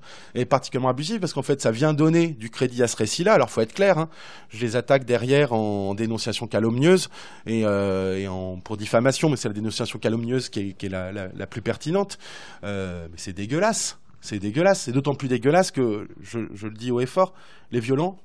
particulièrement 0.49 0.89
abusive 0.89 1.19
parce 1.19 1.33
qu'en 1.33 1.41
fait, 1.41 1.61
ça 1.61 1.71
vient 1.71 1.93
donner 1.93 2.27
du 2.27 2.49
crédit 2.49 2.83
à 2.83 2.87
ce 2.87 2.97
récit-là. 2.97 3.33
Alors 3.33 3.49
faut 3.49 3.61
être 3.61 3.73
clair. 3.73 3.97
Hein. 3.97 4.09
Je 4.49 4.59
les 4.59 4.75
attaque 4.75 5.05
derrière 5.05 5.53
en 5.53 5.95
dénonciation 5.95 6.47
calomnieuse 6.47 7.09
et, 7.45 7.61
euh, 7.65 8.27
en, 8.27 8.59
pour 8.59 8.77
diffamation, 8.77 9.29
mais 9.29 9.37
c'est 9.37 9.47
la 9.47 9.53
dénonciation 9.53 9.99
calomnieuse 9.99 10.49
qui 10.49 10.75
est, 10.79 10.89
la, 10.89 11.47
plus 11.47 11.61
pertinente. 11.61 12.17
Euh, 12.63 13.07
mais 13.11 13.17
c'est 13.17 13.33
dégueulasse. 13.33 13.99
C'est 14.21 14.39
dégueulasse. 14.39 14.81
C'est 14.81 14.91
d'autant 14.91 15.15
plus 15.15 15.27
dégueulasse 15.27 15.71
que, 15.71 16.07
je, 16.21 16.39
le 16.39 16.73
dis 16.73 16.91
haut 16.91 16.99
et 16.99 17.05
fort, 17.05 17.33
les 17.71 17.79
violents, 17.79 18.17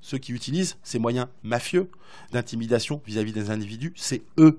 ceux 0.00 0.18
qui 0.18 0.32
utilisent 0.32 0.76
ces 0.82 0.98
moyens 0.98 1.28
mafieux 1.42 1.88
d'intimidation 2.32 3.00
vis-à-vis 3.06 3.32
des 3.32 3.50
individus, 3.50 3.92
c'est 3.96 4.22
eux. 4.38 4.58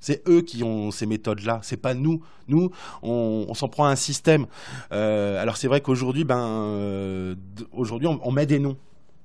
C'est 0.00 0.22
eux 0.28 0.42
qui 0.42 0.62
ont 0.62 0.90
ces 0.90 1.06
méthodes-là. 1.06 1.60
C'est 1.62 1.80
pas 1.80 1.94
nous. 1.94 2.20
Nous, 2.46 2.70
on, 3.02 3.52
s'en 3.54 3.68
prend 3.68 3.86
à 3.86 3.90
un 3.90 3.96
système. 3.96 4.46
Euh, 4.92 5.40
alors 5.40 5.56
c'est 5.56 5.68
vrai 5.68 5.80
qu'aujourd'hui, 5.80 6.24
ben, 6.24 6.38
euh, 6.38 7.34
aujourd'hui, 7.72 8.08
on 8.08 8.32
met 8.32 8.46
des 8.46 8.58
noms 8.58 8.76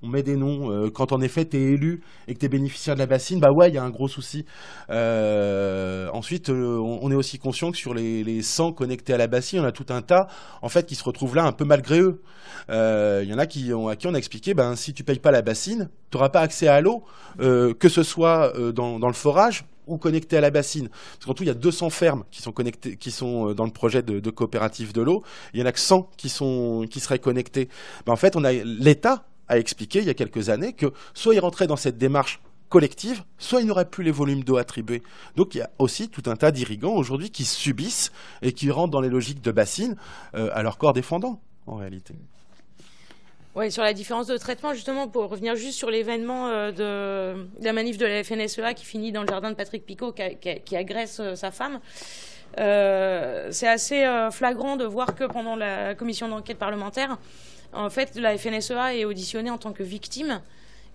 on 0.05 0.09
met 0.09 0.21
des 0.21 0.35
noms. 0.35 0.69
Euh, 0.69 0.89
quand 0.89 1.13
en 1.13 1.21
effet 1.21 1.45
tu 1.47 1.55
es 1.57 1.61
élu 1.61 2.01
et 2.27 2.33
que 2.33 2.39
tu 2.39 2.45
es 2.45 2.49
bénéficiaire 2.49 2.95
de 2.95 2.99
la 2.99 3.05
bassine, 3.05 3.39
bah 3.39 3.51
ouais, 3.51 3.69
il 3.69 3.75
y 3.75 3.77
a 3.77 3.83
un 3.83 3.89
gros 3.89 4.09
souci. 4.09 4.45
Ensuite, 4.89 6.49
on, 6.49 7.09
est 7.09 7.15
aussi 7.15 7.39
conscient 7.39 7.71
que 7.71 7.77
sur 7.77 7.93
les, 7.93 8.23
les 8.23 8.41
100 8.41 8.73
connectés 8.73 9.13
à 9.13 9.17
la 9.17 9.27
bassine, 9.27 9.61
on 9.61 9.63
a 9.63 9.71
tout 9.71 9.85
un 9.89 10.01
tas 10.01 10.27
en 10.61 10.67
fait 10.67 10.85
qui 10.85 10.95
se 10.95 11.03
retrouvent 11.05 11.35
là 11.35 11.45
un 11.45 11.53
peu 11.53 11.63
malgré 11.63 12.01
eux. 12.01 12.21
Il 12.67 13.29
y 13.29 13.33
en 13.33 13.37
a 13.37 13.45
qui 13.45 13.73
ont, 13.73 13.87
à 13.87 13.95
qui 13.95 14.07
on 14.07 14.13
a 14.13 14.17
expliqué, 14.17 14.53
ben 14.53 14.75
si 14.75 14.93
tu 14.93 15.05
payes 15.05 15.19
pas 15.19 15.31
la 15.31 15.41
bassine, 15.41 15.89
tu 16.11 16.17
n'auras 16.17 16.29
pas 16.29 16.41
accès 16.41 16.67
à 16.67 16.81
l'eau, 16.81 17.03
que 17.39 17.89
ce 17.89 18.03
soit 18.03 18.51
dans 18.73 19.07
le 19.07 19.13
forage 19.13 19.63
ou 19.87 19.97
connecté 19.97 20.37
à 20.37 20.41
la 20.41 20.51
bassine. 20.51 20.89
Parce 20.89 21.25
qu'en 21.25 21.33
tout, 21.33 21.43
il 21.43 21.47
y 21.47 21.49
a 21.49 21.55
200 21.55 21.89
fermes 21.89 22.23
qui 22.31 22.41
sont 22.41 22.51
connectées, 22.51 22.97
qui 22.97 23.11
sont 23.11 23.53
dans 23.53 23.65
le 23.65 23.71
projet 23.71 24.01
de, 24.03 24.29
coopérative 24.29 24.93
de 24.93 25.01
l'eau. 25.01 25.23
Il 25.53 25.59
y 25.59 25.63
en 25.63 25.65
a 25.65 25.71
que 25.71 25.79
100 25.79 26.09
qui 26.17 26.29
sont, 26.29 26.85
qui 26.89 26.99
seraient 26.99 27.19
connectés. 27.19 27.69
Ben, 28.05 28.13
en 28.13 28.17
fait, 28.17 28.35
on 28.35 28.43
a 28.43 28.51
l'État 28.51 29.25
a 29.47 29.57
expliqué 29.57 29.99
il 29.99 30.05
y 30.05 30.09
a 30.09 30.13
quelques 30.13 30.49
années 30.49 30.73
que 30.73 30.93
soit 31.13 31.35
il 31.35 31.39
rentrait 31.39 31.67
dans 31.67 31.75
cette 31.75 31.97
démarche 31.97 32.41
collective, 32.69 33.23
soit 33.37 33.61
il 33.61 33.67
n'aurait 33.67 33.89
plus 33.89 34.03
les 34.03 34.11
volumes 34.11 34.43
d'eau 34.43 34.57
attribués. 34.57 35.03
Donc 35.35 35.53
il 35.53 35.59
y 35.59 35.61
a 35.61 35.69
aussi 35.77 36.09
tout 36.09 36.23
un 36.25 36.35
tas 36.35 36.51
d'irrigants 36.51 36.95
aujourd'hui 36.95 37.29
qui 37.29 37.45
subissent 37.45 38.11
et 38.41 38.51
qui 38.51 38.71
rentrent 38.71 38.91
dans 38.91 39.01
les 39.01 39.09
logiques 39.09 39.41
de 39.41 39.51
bassines 39.51 39.95
euh, 40.33 40.49
à 40.53 40.63
leur 40.63 40.77
corps 40.77 40.93
défendant, 40.93 41.39
en 41.67 41.75
réalité. 41.75 42.15
Oui, 43.55 43.71
sur 43.71 43.83
la 43.83 43.93
différence 43.93 44.27
de 44.27 44.37
traitement, 44.37 44.73
justement, 44.73 45.07
pour 45.07 45.29
revenir 45.29 45.55
juste 45.55 45.77
sur 45.77 45.91
l'événement 45.91 46.47
euh, 46.47 46.71
de, 46.71 47.63
la 47.63 47.73
manif 47.73 47.97
de 47.97 48.05
la 48.05 48.23
FNSEA 48.23 48.73
qui 48.73 48.85
finit 48.85 49.11
dans 49.11 49.21
le 49.21 49.27
jardin 49.27 49.51
de 49.51 49.55
Patrick 49.55 49.85
Picot, 49.85 50.11
qui, 50.11 50.75
agresse 50.75 51.19
euh, 51.19 51.35
sa 51.35 51.51
femme. 51.51 51.79
c'est 52.57 53.67
assez 53.67 54.27
flagrant 54.31 54.75
de 54.75 54.85
voir 54.85 55.15
que 55.15 55.25
pendant 55.25 55.55
la 55.55 55.93
commission 55.95 56.27
d'enquête 56.27 56.57
parlementaire, 56.57 57.17
en 57.73 57.89
fait, 57.89 58.15
la 58.15 58.37
FNSEA 58.37 58.95
est 58.95 59.05
auditionnée 59.05 59.49
en 59.49 59.57
tant 59.57 59.73
que 59.73 59.83
victime. 59.83 60.41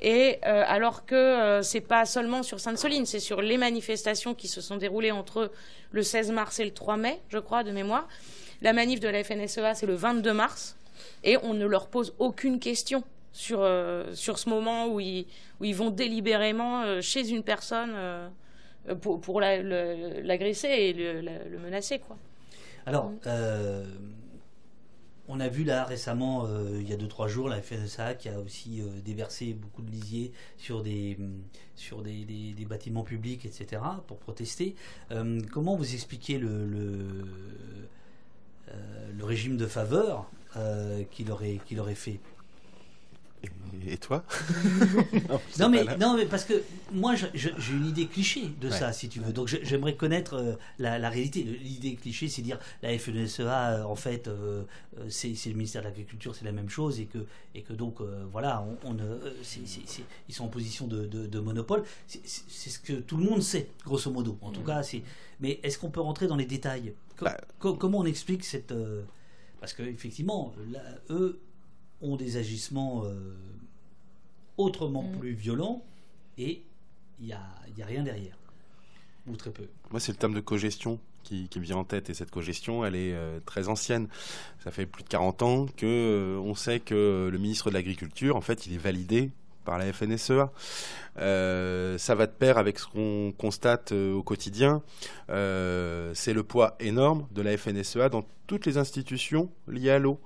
Et 0.01 0.39
euh, 0.47 0.63
alors 0.67 1.07
que 1.07 1.15
euh, 1.15 1.63
c'est 1.63 1.81
pas 1.81 2.07
seulement 2.07 2.43
sur 2.43 2.61
Sainte-Soline, 2.61 3.05
c'est 3.05 3.19
sur 3.19 3.43
les 3.43 3.59
manifestations 3.59 4.35
qui 4.35 4.47
se 4.47 4.61
sont 4.61 4.77
déroulées 4.77 5.11
entre 5.11 5.51
le 5.91 6.03
16 6.03 6.31
mars 6.31 6.61
et 6.61 6.65
le 6.65 6.71
3 6.71 6.97
mai, 6.97 7.21
je 7.29 7.39
crois, 7.39 7.65
de 7.65 7.73
mémoire. 7.73 8.07
La 8.63 8.73
manif 8.73 9.01
de 9.01 9.09
la 9.09 9.25
FNSEA, 9.25 9.75
c'est 9.75 9.87
le 9.87 9.95
22 9.95 10.33
mars, 10.33 10.77
et 11.25 11.37
on 11.43 11.55
ne 11.55 11.67
leur 11.67 11.89
pose 11.89 12.15
aucune 12.19 12.59
question 12.59 13.03
sur, 13.33 13.61
euh, 13.63 14.15
sur 14.15 14.39
ce 14.39 14.49
moment 14.49 14.89
où 14.89 15.01
ils, 15.01 15.27
où 15.61 15.65
ils 15.65 15.75
vont 15.75 15.91
délibérément 15.91 17.01
chez 17.01 17.29
une 17.31 17.43
personne 17.43 17.95
pour, 19.01 19.21
pour 19.21 19.41
l'agresser 19.41 20.69
et 20.69 20.93
le, 20.93 21.21
le, 21.21 21.59
menacer. 21.59 21.99
Quoi. 21.99 22.17
Alors, 22.87 23.13
on 25.29 25.41
a 25.41 25.49
vu 25.49 25.63
là 25.63 25.85
récemment, 25.85 26.47
euh, 26.47 26.79
il 26.81 26.89
y 26.89 26.93
a 26.93 26.97
2-3 26.97 27.29
jours, 27.29 27.49
la 27.51 27.61
FNSA 27.61 28.15
qui 28.15 28.31
a 28.31 28.41
aussi 28.41 28.81
euh, 28.81 28.87
déversé 29.05 29.53
beaucoup 29.53 29.83
de 29.83 29.91
lisiers 29.91 30.33
sur 30.57 30.83
des, 30.83 31.17
mm, 31.19 31.43
sur 31.77 32.03
des, 32.03 32.67
bâtiments 32.67 33.03
publics, 33.03 33.45
etc., 33.45 33.83
pour 34.07 34.17
protester. 34.19 34.75
Euh, 35.11 35.41
comment 35.53 35.77
vous 35.77 35.95
expliquez 35.95 36.39
le, 36.39 36.67
le, 36.67 37.25
régime 39.23 39.59
de 39.59 39.67
faveur 39.67 40.31
qu'il 41.11 41.31
aurait, 41.31 41.61
qu'il 41.67 41.81
aurait 41.81 41.95
fait 41.95 42.21
et 43.87 43.97
toi 43.97 44.25
non, 45.59 45.69
mais, 45.69 45.85
non, 45.99 46.17
mais 46.17 46.27
parce 46.27 46.45
que 46.45 46.63
moi, 46.93 47.15
j'ai 47.35 47.53
une 47.73 47.87
idée 47.87 48.07
cliché 48.07 48.51
de 48.61 48.71
ça, 48.71 48.93
si 48.93 49.09
tu 49.09 49.21
veux. 49.21 49.33
Donc, 49.33 49.49
j'aimerais 49.63 49.95
connaître 49.95 50.35
euh, 50.35 50.55
la, 50.79 51.09
réalité. 51.09 51.43
L'idée 51.43 51.95
cliché, 51.95 52.29
c'est 52.29 52.43
dire 52.43 52.59
la 52.83 52.97
FNSEA, 52.99 53.43
euh, 53.43 53.83
en 53.85 53.95
fait, 53.95 54.29
euh, 54.29 54.65
c'est 55.09 55.35
le 55.47 55.55
ministère 55.55 55.83
de 55.83 55.87
l'Agriculture, 55.87 56.35
c'est 56.35 56.45
la 56.45 56.53
même 56.53 56.69
chose, 56.69 57.01
et 57.01 57.07
que, 57.07 57.19
et 57.55 57.63
que 57.63 57.73
donc, 57.73 58.01
voilà, 58.33 58.65
on, 58.85 58.97
ils 60.29 60.35
sont 60.35 60.45
en 60.45 60.49
position 60.49 60.87
de, 60.87 61.39
monopole. 61.39 61.85
C'est 62.07 62.71
ce 62.71 62.79
que 62.79 62.95
tout 62.95 63.17
le 63.17 63.25
monde 63.25 63.43
sait, 63.43 63.71
grosso 63.85 64.11
modo. 64.11 64.39
En 64.43 64.51
tout 64.51 64.61
mm. 64.61 64.67
cas, 64.67 64.83
c'est. 64.83 65.03
Mais 65.41 65.61
est-ce 65.63 65.79
qu'on 65.79 65.91
peut 65.91 66.01
rentrer 66.01 66.27
dans 66.27 66.37
les 66.37 66.47
détails? 66.47 66.95
Bah. 67.21 67.37
Comment 67.59 67.99
on 67.99 68.07
explique 68.07 68.45
cette. 68.45 68.73
Parce 69.61 69.75
qu'effectivement, 69.75 70.55
eux 71.11 71.41
ont 72.01 72.17
des 72.17 72.37
agissements 72.37 73.05
euh, 73.05 73.35
autrement 74.57 75.03
mm. 75.03 75.19
plus 75.19 75.33
violents 75.33 75.85
et 76.37 76.63
il 77.21 77.27
n'y 77.27 77.33
a, 77.33 77.43
y 77.77 77.83
a 77.83 77.87
rien 77.87 78.03
derrière. 78.03 78.37
Ou 79.27 79.37
très 79.37 79.51
peu. 79.51 79.69
Moi, 79.91 80.01
c'est 80.01 80.13
le 80.13 80.19
terme 80.19 80.35
de 80.35 80.41
cogestion 80.41 80.99
qui, 81.23 81.49
qui, 81.49 81.59
me 81.59 81.65
vient 81.65 81.77
en 81.77 81.85
tête. 81.85 82.09
Et 82.09 82.15
cette 82.15 82.31
cogestion, 82.31 82.85
elle 82.85 82.95
est 82.95 83.13
euh, 83.13 83.41
très 83.45 83.69
ancienne. 83.69 84.09
Ça 84.63 84.71
fait 84.71 84.87
plus 84.87 85.03
de 85.03 85.09
40 85.09 85.43
ans 85.43 85.67
que 85.77 85.87
euh, 85.87 86.39
on 86.39 86.55
sait 86.55 86.81
que 86.81 87.29
le 87.31 87.39
ministre 87.39 87.69
de 87.71 87.75
l'Agriculture, 87.75 88.37
en 88.37 88.41
fait, 88.41 88.67
il 88.67 88.75
est 88.75 88.79
validé 88.79 89.31
par 89.69 89.77
la 89.77 89.93
FNSEA. 89.93 90.51
Euh, 91.19 91.99
ça 91.99 92.15
va 92.15 92.27
de 92.27 92.33
pair 92.33 92.57
avec 92.57 92.79
ce 92.79 92.87
qu'on 92.87 93.35
constate 93.37 93.93
euh, 93.93 94.15
au 94.15 94.23
quotidien. 94.23 94.83
Euh, 95.29 96.13
c'est 96.15 96.33
le 96.33 96.43
poids 96.43 96.75
énorme 96.81 97.27
de 97.33 97.43
la 97.43 97.55
FNSEA 97.55 98.09
dans 98.09 98.25
toutes 98.47 98.65
les 98.65 98.79
institutions 98.79 99.51
liées 99.67 99.91
à 99.91 99.99
l'eau. 99.99 100.21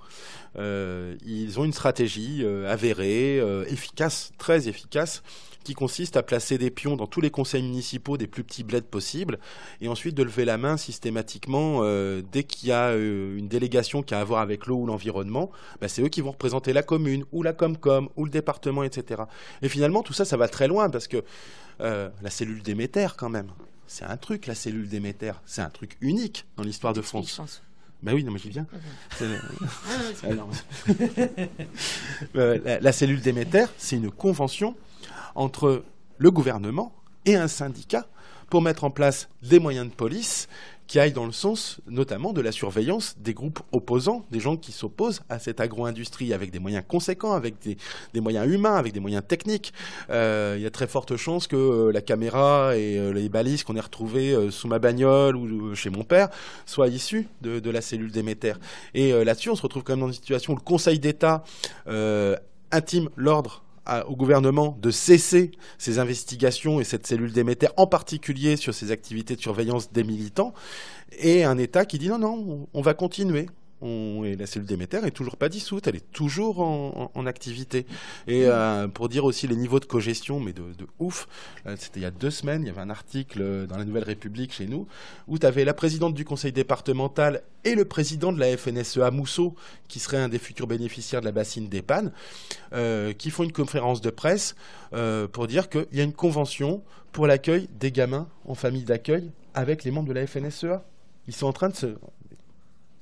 ils 0.54 1.58
ont 1.58 1.64
une 1.64 1.72
stratégie 1.72 2.46
avérée, 2.68 3.38
efficace, 3.66 4.30
très 4.38 4.68
efficace, 4.68 5.24
qui 5.62 5.74
consiste 5.74 6.16
à 6.16 6.22
placer 6.22 6.58
des 6.58 6.70
pions 6.70 6.96
dans 6.96 7.06
tous 7.06 7.20
les 7.20 7.30
conseils 7.30 7.62
municipaux 7.62 8.16
des 8.16 8.26
plus 8.26 8.44
petits 8.44 8.64
bleds 8.64 8.82
possibles, 8.82 9.38
et 9.80 9.88
ensuite 9.88 10.14
de 10.14 10.22
lever 10.22 10.44
la 10.44 10.58
main 10.58 10.76
systématiquement 10.76 11.80
euh, 11.82 12.22
dès 12.32 12.44
qu'il 12.44 12.68
y 12.68 12.72
a 12.72 12.90
euh, 12.90 13.36
une 13.36 13.48
délégation 13.48 14.02
qui 14.02 14.14
a 14.14 14.20
à 14.20 14.24
voir 14.24 14.40
avec 14.40 14.66
l'eau 14.66 14.76
ou 14.76 14.86
l'environnement, 14.86 15.50
bah, 15.80 15.88
c'est 15.88 16.02
eux 16.02 16.08
qui 16.08 16.20
vont 16.20 16.32
représenter 16.32 16.72
la 16.72 16.82
commune, 16.82 17.24
ou 17.32 17.42
la 17.42 17.52
Comcom, 17.52 18.08
ou 18.16 18.24
le 18.24 18.30
département, 18.30 18.82
etc. 18.82 19.22
Et 19.62 19.68
finalement, 19.68 20.02
tout 20.02 20.12
ça, 20.12 20.24
ça 20.24 20.36
va 20.36 20.48
très 20.48 20.68
loin, 20.68 20.90
parce 20.90 21.08
que 21.08 21.24
euh, 21.80 22.08
la 22.22 22.30
cellule 22.30 22.62
Déméter, 22.62 23.08
quand 23.16 23.28
même, 23.28 23.48
c'est 23.86 24.04
un 24.04 24.16
truc, 24.16 24.46
la 24.46 24.54
cellule 24.54 24.88
Déméter, 24.88 25.32
c'est 25.44 25.62
un 25.62 25.70
truc 25.70 25.96
unique 26.00 26.46
dans 26.56 26.62
l'histoire 26.62 26.92
de 26.92 27.02
France. 27.02 27.62
Ben 28.02 28.14
oui, 28.14 28.24
non, 28.24 28.32
mais 28.32 28.38
j'y 28.38 28.50
viens. 28.50 28.66
la, 32.34 32.92
cellule 32.92 33.20
Déméter, 33.20 33.66
c'est 33.78 33.96
une 33.96 34.10
convention 34.10 34.74
entre 35.34 35.84
le 36.18 36.30
gouvernement 36.30 36.92
et 37.24 37.36
un 37.36 37.48
syndicat 37.48 38.06
pour 38.50 38.60
mettre 38.60 38.84
en 38.84 38.90
place 38.90 39.28
des 39.42 39.58
moyens 39.58 39.88
de 39.88 39.94
police 39.94 40.46
qui 40.86 40.98
aille 41.00 41.12
dans 41.12 41.24
le 41.24 41.32
sens 41.32 41.80
notamment 41.86 42.34
de 42.34 42.42
la 42.42 42.52
surveillance 42.52 43.16
des 43.18 43.32
groupes 43.32 43.60
opposants, 43.72 44.26
des 44.30 44.40
gens 44.40 44.58
qui 44.58 44.72
s'opposent 44.72 45.22
à 45.30 45.38
cette 45.38 45.58
agro-industrie 45.58 46.34
avec 46.34 46.50
des 46.50 46.58
moyens 46.58 46.84
conséquents, 46.86 47.32
avec 47.32 47.54
des, 47.62 48.20
moyens 48.20 48.46
humains, 48.46 48.74
avec 48.74 48.92
des 48.92 49.00
moyens 49.00 49.22
techniques. 49.26 49.72
Euh, 50.10 50.56
il 50.58 50.62
y 50.62 50.66
a 50.66 50.70
très 50.70 50.86
forte 50.86 51.16
chance 51.16 51.46
que 51.46 51.56
euh, 51.56 51.92
la 51.92 52.02
caméra 52.02 52.76
et 52.76 52.98
euh, 52.98 53.10
les 53.14 53.30
balises 53.30 53.64
qu'on 53.64 53.74
ait 53.74 53.80
retrouvées 53.80 54.50
sous 54.50 54.68
ma 54.68 54.78
bagnole 54.78 55.34
ou 55.34 55.74
chez 55.74 55.88
mon 55.88 56.04
père 56.04 56.28
soient 56.66 56.88
issues 56.88 57.26
de, 57.40 57.70
la 57.70 57.80
cellule 57.80 58.12
Déméter. 58.12 58.52
Et 58.92 59.12
là-dessus, 59.24 59.48
on 59.48 59.56
se 59.56 59.62
retrouve 59.62 59.84
quand 59.84 59.94
même 59.94 60.00
dans 60.00 60.08
une 60.08 60.12
situation 60.12 60.52
où 60.52 60.56
le 60.56 60.62
Conseil 60.62 60.98
d'État 60.98 61.42
intime 62.70 63.08
l'ordre 63.16 63.62
au 64.06 64.16
gouvernement 64.16 64.78
de 64.80 64.90
cesser 64.90 65.50
ces 65.78 65.98
investigations 65.98 66.80
et 66.80 66.84
cette 66.84 67.06
cellule 67.06 67.32
Déméter, 67.32 67.68
en 67.76 67.86
particulier 67.86 68.56
sur 68.56 68.74
ces 68.74 68.90
activités 68.90 69.36
de 69.36 69.40
surveillance 69.40 69.92
des 69.92 70.04
militants, 70.04 70.54
et 71.18 71.44
un 71.44 71.58
État 71.58 71.84
qui 71.84 71.98
dit 71.98 72.08
non, 72.08 72.18
non, 72.18 72.68
on 72.72 72.82
va 72.82 72.94
continuer, 72.94 73.46
et 73.82 74.36
la 74.36 74.46
cellule 74.46 74.66
Déméter 74.66 75.00
est 75.04 75.10
toujours 75.10 75.36
pas 75.36 75.48
dissoute, 75.48 75.86
elle 75.86 75.96
est 75.96 76.12
toujours 76.12 76.60
en, 76.60 77.26
activité. 77.26 77.86
Et 78.26 78.46
euh, 78.46 78.88
pour 78.88 79.08
dire 79.08 79.24
aussi 79.24 79.46
les 79.46 79.56
niveaux 79.56 79.80
de 79.80 79.84
cogestion, 79.84 80.40
mais 80.40 80.52
de, 80.52 80.62
ouf, 80.98 81.28
euh, 81.66 81.76
c'était 81.78 82.00
il 82.00 82.02
y 82.02 82.06
a 82.06 82.10
deux 82.10 82.30
semaines, 82.30 82.62
il 82.62 82.66
y 82.66 82.70
avait 82.70 82.80
un 82.80 82.90
article 82.90 83.66
dans 83.66 83.76
la 83.76 83.84
Nouvelle 83.84 84.04
République 84.04 84.52
chez 84.52 84.66
nous, 84.66 84.86
où 85.28 85.38
tu 85.38 85.46
avais 85.46 85.64
la 85.64 85.74
présidente 85.74 86.14
du 86.14 86.24
conseil 86.24 86.52
départemental 86.52 87.42
et 87.64 87.74
le 87.74 87.84
président 87.84 88.32
de 88.32 88.40
la 88.40 88.56
FNSEA 88.56 89.10
Mousseau, 89.10 89.54
qui 89.88 89.98
serait 90.00 90.18
un 90.18 90.28
des 90.28 90.38
futurs 90.38 90.66
bénéficiaires 90.66 91.20
de 91.20 91.26
la 91.26 91.32
bassine 91.32 91.68
des 91.68 91.82
pannes, 91.82 92.12
euh, 92.72 93.12
qui 93.12 93.30
font 93.30 93.44
une 93.44 93.52
conférence 93.52 94.00
de 94.00 94.10
presse 94.10 94.54
pour 95.32 95.46
dire 95.46 95.70
qu'il 95.70 95.86
y 95.92 96.00
a 96.00 96.02
une 96.02 96.12
convention 96.12 96.82
pour 97.12 97.26
l'accueil 97.26 97.66
des 97.80 97.90
gamins 97.92 98.28
en 98.44 98.54
famille 98.54 98.84
d'accueil 98.84 99.30
avec 99.54 99.84
les 99.84 99.90
membres 99.90 100.08
de 100.08 100.12
la 100.12 100.26
FNSEA. 100.26 100.84
Ils 101.28 101.34
sont 101.34 101.46
en 101.46 101.52
train 101.52 101.70
de 101.70 101.76
se 101.76 101.94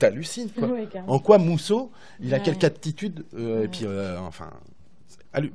t'hallucines 0.01 0.51
quoi. 0.51 0.68
en 1.06 1.18
quoi 1.18 1.39
Mousseau, 1.39 1.93
il 2.20 2.35
a 2.35 2.40
quelque 2.40 2.64
attitude 2.64 3.24
euh, 3.35 3.64
et 3.64 3.68
puis 3.68 3.85
euh, 3.85 4.18
enfin 4.20 4.51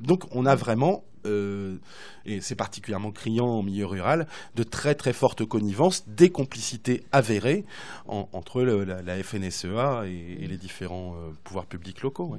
donc 0.00 0.24
on 0.32 0.46
a 0.46 0.54
vraiment 0.54 1.04
euh, 1.26 1.76
et 2.24 2.40
c'est 2.40 2.54
particulièrement 2.54 3.10
criant 3.10 3.46
en 3.46 3.62
milieu 3.62 3.84
rural, 3.84 4.26
de 4.54 4.62
très 4.62 4.94
très 4.94 5.12
fortes 5.12 5.44
connivences, 5.44 6.08
des 6.08 6.30
complicités 6.30 7.02
avérées 7.12 7.64
entre 8.06 8.62
la, 8.62 9.22
FNSEA 9.22 10.04
et, 10.06 10.46
les 10.46 10.56
différents 10.56 11.16
pouvoirs 11.44 11.66
publics 11.66 12.00
locaux. 12.02 12.36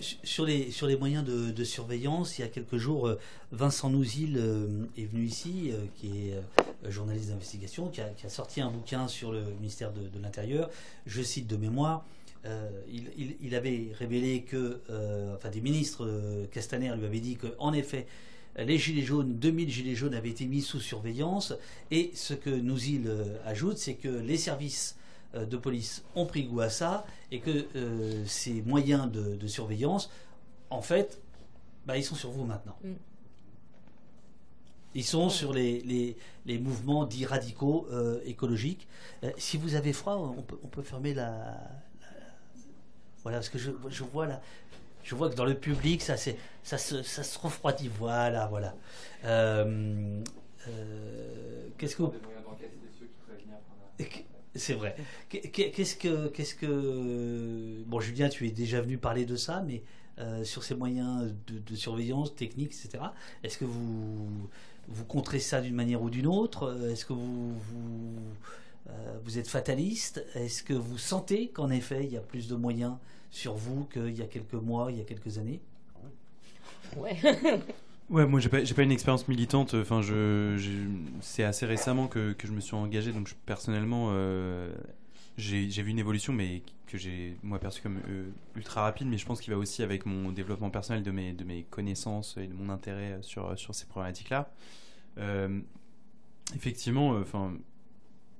Sur 0.00 0.44
les, 0.44 0.96
moyens 0.98 1.24
de, 1.24 1.64
surveillance, 1.64 2.38
il 2.38 2.42
y 2.42 2.44
a 2.44 2.48
quelques 2.48 2.78
jours, 2.78 3.06
euh, 3.06 3.20
Vincent 3.52 3.90
Nouzil 3.90 4.36
euh, 4.36 4.66
est 4.96 5.04
venu 5.04 5.24
ici, 5.24 5.70
euh, 5.70 5.84
qui 5.94 6.30
est 6.30 6.90
journaliste 6.90 7.28
d'investigation, 7.28 7.88
qui, 7.88 8.00
a, 8.00 8.28
sorti 8.28 8.60
un 8.60 8.70
bouquin 8.70 9.06
sur 9.06 9.30
le 9.30 9.42
ministère 9.60 9.92
de, 9.92 10.20
l'Intérieur. 10.20 10.68
Je 11.06 11.22
cite 11.22 11.46
de 11.46 11.56
mémoire. 11.56 12.04
il, 12.88 13.54
avait 13.54 13.92
révélé 13.98 14.42
que, 14.42 14.80
enfin, 15.34 15.50
des 15.50 15.60
ministres, 15.60 16.08
Castaner 16.50 16.94
lui 16.96 17.04
avait 17.04 17.20
dit 17.20 17.36
qu'en 17.36 17.72
effet, 17.72 18.06
les 18.56 18.78
gilets 18.78 19.02
jaunes, 19.02 19.38
2000 19.38 19.70
gilets 19.70 19.94
jaunes 19.94 20.14
avaient 20.14 20.30
été 20.30 20.46
mis 20.46 20.62
sous 20.62 20.80
surveillance. 20.80 21.52
Et 21.90 22.10
ce 22.14 22.34
que 22.34 22.50
Nouzil 22.50 23.10
ajoute, 23.44 23.78
c'est 23.78 23.94
que 23.94 24.08
les 24.08 24.36
services 24.36 24.97
de 25.34 25.56
police 25.56 26.04
ont 26.14 26.26
pris 26.26 26.44
goût 26.44 26.60
à 26.60 26.70
ça 26.70 27.04
et 27.30 27.40
que 27.40 27.66
euh, 27.76 28.24
ces 28.26 28.62
moyens 28.62 29.10
de, 29.10 29.46
surveillance, 29.46 30.10
en 30.70 30.82
fait, 30.82 31.20
bah, 31.86 31.96
ils 31.96 32.04
sont 32.04 32.14
sur 32.14 32.30
vous 32.30 32.44
maintenant. 32.44 32.76
Mm. 32.82 32.92
Ils 34.94 35.04
sont 35.04 35.28
sur 35.28 35.52
les, 35.52 36.16
les, 36.46 36.58
mouvements 36.58 37.04
dits 37.04 37.26
radicaux 37.26 37.86
euh, 37.92 38.20
écologiques. 38.24 38.88
si 39.36 39.58
vous 39.58 39.74
avez 39.74 39.92
froid, 39.92 40.14
on 40.14 40.42
peut, 40.42 40.58
on 40.64 40.68
peut 40.68 40.82
fermer 40.82 41.12
la, 41.12 41.58
Voilà, 43.22 43.38
parce 43.38 43.50
que 43.50 43.58
je, 43.58 43.70
je, 43.90 44.02
vois 44.02 44.26
là, 44.26 44.40
je 45.04 45.14
vois 45.14 45.28
que 45.28 45.34
dans 45.34 45.44
le 45.44 45.54
public, 45.54 46.00
ça, 46.00 46.16
ça, 46.16 46.78
se, 46.78 47.02
ça 47.02 47.22
se 47.22 47.38
refroidit. 47.38 47.88
Voilà, 47.88 48.46
voilà. 48.46 48.74
Qu'est-ce 51.76 51.96
que 51.96 52.02
vous... 52.02 52.14
C'est 54.58 54.74
vrai. 54.74 54.96
Qu'est-ce 55.28 55.96
que, 55.96 56.28
qu'est-ce 56.28 56.54
que, 56.54 57.82
bon, 57.86 58.00
Julien, 58.00 58.28
tu 58.28 58.46
es 58.46 58.50
déjà 58.50 58.80
venu 58.80 58.98
parler 58.98 59.24
de 59.24 59.36
ça, 59.36 59.62
mais 59.66 59.82
euh, 60.18 60.42
sur 60.44 60.64
ces 60.64 60.74
moyens 60.74 61.32
de, 61.46 61.76
surveillance 61.76 62.34
technique, 62.34 62.72
etc. 62.72 63.04
Est-ce 63.44 63.56
que 63.56 63.64
vous 63.64 64.48
vous 64.88 65.04
contrez 65.04 65.38
ça 65.38 65.60
d'une 65.60 65.74
manière 65.74 66.02
ou 66.02 66.10
d'une 66.10 66.26
autre? 66.26 66.76
Est-ce 66.90 67.04
que 67.04 67.12
vous 67.12 67.54
euh, 68.90 69.18
vous 69.22 69.38
êtes 69.38 69.48
fataliste? 69.48 70.24
Est-ce 70.34 70.62
que 70.62 70.74
vous 70.74 70.98
sentez 70.98 71.48
qu'en 71.48 71.70
effet 71.70 72.04
il 72.04 72.12
y 72.12 72.16
a 72.16 72.20
plus 72.20 72.48
de 72.48 72.56
moyens 72.56 72.94
sur 73.30 73.54
vous 73.54 73.84
qu'il 73.84 74.16
y 74.16 74.22
a 74.22 74.26
quelques 74.26 74.54
mois, 74.54 74.90
il 74.90 74.98
y 74.98 75.00
a 75.00 75.04
quelques 75.04 75.38
années? 75.38 75.60
Ouais. 76.96 77.16
Ouais, 78.10 78.26
moi 78.26 78.40
j'ai 78.40 78.48
pas, 78.48 78.62
pas 78.62 78.82
une 78.82 78.92
expérience 78.92 79.28
militante. 79.28 79.74
Enfin, 79.74 80.00
je, 80.00 80.86
c'est 81.20 81.44
assez 81.44 81.66
récemment 81.66 82.08
que, 82.08 82.34
je 82.42 82.52
me 82.52 82.60
suis 82.60 82.74
engagé, 82.74 83.12
donc 83.12 83.34
personnellement, 83.44 84.08
euh, 84.12 84.72
j'ai 85.36 85.82
vu 85.82 85.90
une 85.90 85.98
évolution, 85.98 86.32
mais 86.32 86.62
que 86.86 86.96
j'ai 86.96 87.36
moi 87.42 87.58
perçu 87.58 87.82
comme 87.82 87.98
euh, 88.08 88.30
ultra 88.56 88.82
rapide. 88.82 89.08
Mais 89.08 89.18
je 89.18 89.26
pense 89.26 89.42
qu'il 89.42 89.52
va 89.52 89.58
aussi 89.58 89.82
avec 89.82 90.06
mon 90.06 90.32
développement 90.32 90.70
personnel 90.70 91.02
de 91.02 91.10
mes, 91.10 91.66
connaissances 91.70 92.38
et 92.38 92.46
de 92.46 92.54
mon 92.54 92.70
intérêt 92.70 93.18
sur, 93.20 93.54
ces 93.74 93.86
problématiques-là. 93.86 94.50
Euh, 95.18 95.60
effectivement, 96.54 97.10
enfin, 97.10 97.52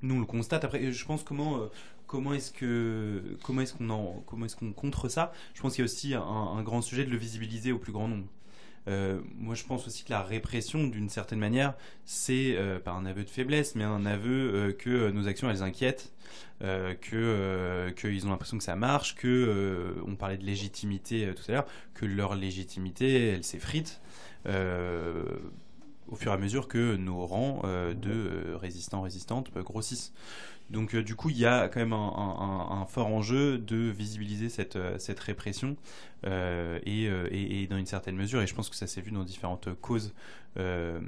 nous 0.01 0.15
on 0.15 0.21
le 0.21 0.27
constate. 0.27 0.65
Après, 0.65 0.93
je 0.93 1.05
pense 1.05 1.23
comment 1.25 1.69
comment 2.07 2.33
est-ce 2.33 2.53
que 2.53 3.37
comment 3.43 3.61
est-ce 3.61 4.57
qu'on 4.57 4.73
contre 4.73 5.11
ça? 5.11 5.33
Je 5.55 5.61
pense 5.61 5.75
qu'il 5.75 5.83
y 5.83 5.85
a 5.85 5.85
aussi 5.85 6.15
un, 6.15 6.63
grand 6.63 6.81
sujet 6.81 7.05
de 7.05 7.11
le 7.11 7.19
visibiliser 7.19 7.71
au 7.71 7.79
plus 7.79 7.93
grand 7.93 8.09
nombre. 8.09 8.27
Euh, 8.87 9.21
moi, 9.37 9.55
je 9.55 9.65
pense 9.65 9.87
aussi 9.87 10.05
que 10.05 10.11
la 10.11 10.23
répression, 10.23 10.87
d'une 10.87 11.09
certaine 11.09 11.39
manière, 11.39 11.75
c'est 12.05 12.55
euh, 12.57 12.79
pas 12.79 12.93
un 12.93 13.07
aveu 13.07 13.25
de 13.25 13.31
faiblesse, 13.31 13.75
mais 13.75 13.85
un 13.85 14.07
aveu 14.07 14.55
euh, 14.55 14.73
que 14.73 15.11
nos 15.11 15.29
actions, 15.29 15.51
elles 15.51 15.63
inquiètent, 15.63 16.13
que 16.61 17.91
qu'ils 17.97 18.27
ont 18.27 18.31
l'impression 18.31 18.59
que 18.59 18.65
ça 18.65 18.75
marche, 18.75 19.15
que 19.15 19.95
on 20.05 20.17
parlait 20.17 20.37
de 20.37 20.45
légitimité 20.45 21.33
tout 21.33 21.45
à 21.49 21.53
l'heure, 21.53 21.67
que 21.95 22.05
leur 22.05 22.35
légitimité, 22.35 23.29
elle 23.29 23.45
s'effrite 23.45 24.01
au 24.45 26.17
fur 26.17 26.33
et 26.33 26.35
à 26.35 26.37
mesure 26.37 26.67
que 26.67 26.97
nos 26.97 27.25
rangs 27.25 27.63
de 27.63 28.55
résistants 28.55 29.03
résistantes 29.03 29.53
grossissent. 29.55 30.13
Donc 30.71 30.95
du 30.97 31.15
coup, 31.15 31.31
il 31.31 31.39
y 31.39 31.47
a 31.47 31.69
quand 31.69 31.81
même 31.81 31.93
un, 31.93 32.87
fort 32.89 33.07
enjeu 33.07 33.59
de 33.59 33.91
visibiliser 33.91 34.49
cette, 34.49 34.79
cette 34.99 35.21
répression 35.21 35.77
euh, 36.27 36.79
euh, 36.87 37.29
et, 37.31 37.67
dans 37.69 37.77
une 37.77 37.87
certaine 37.87 38.17
mesure, 38.17 38.43
et 38.43 38.47
je 38.47 38.55
pense 38.55 38.69
que 38.69 38.77
ça 38.77 38.87
s'est 38.87 39.01
vu 39.01 39.11
dans 39.11 39.25
différentes 39.25 39.69
causes 39.81 40.15
euh, 40.57 41.01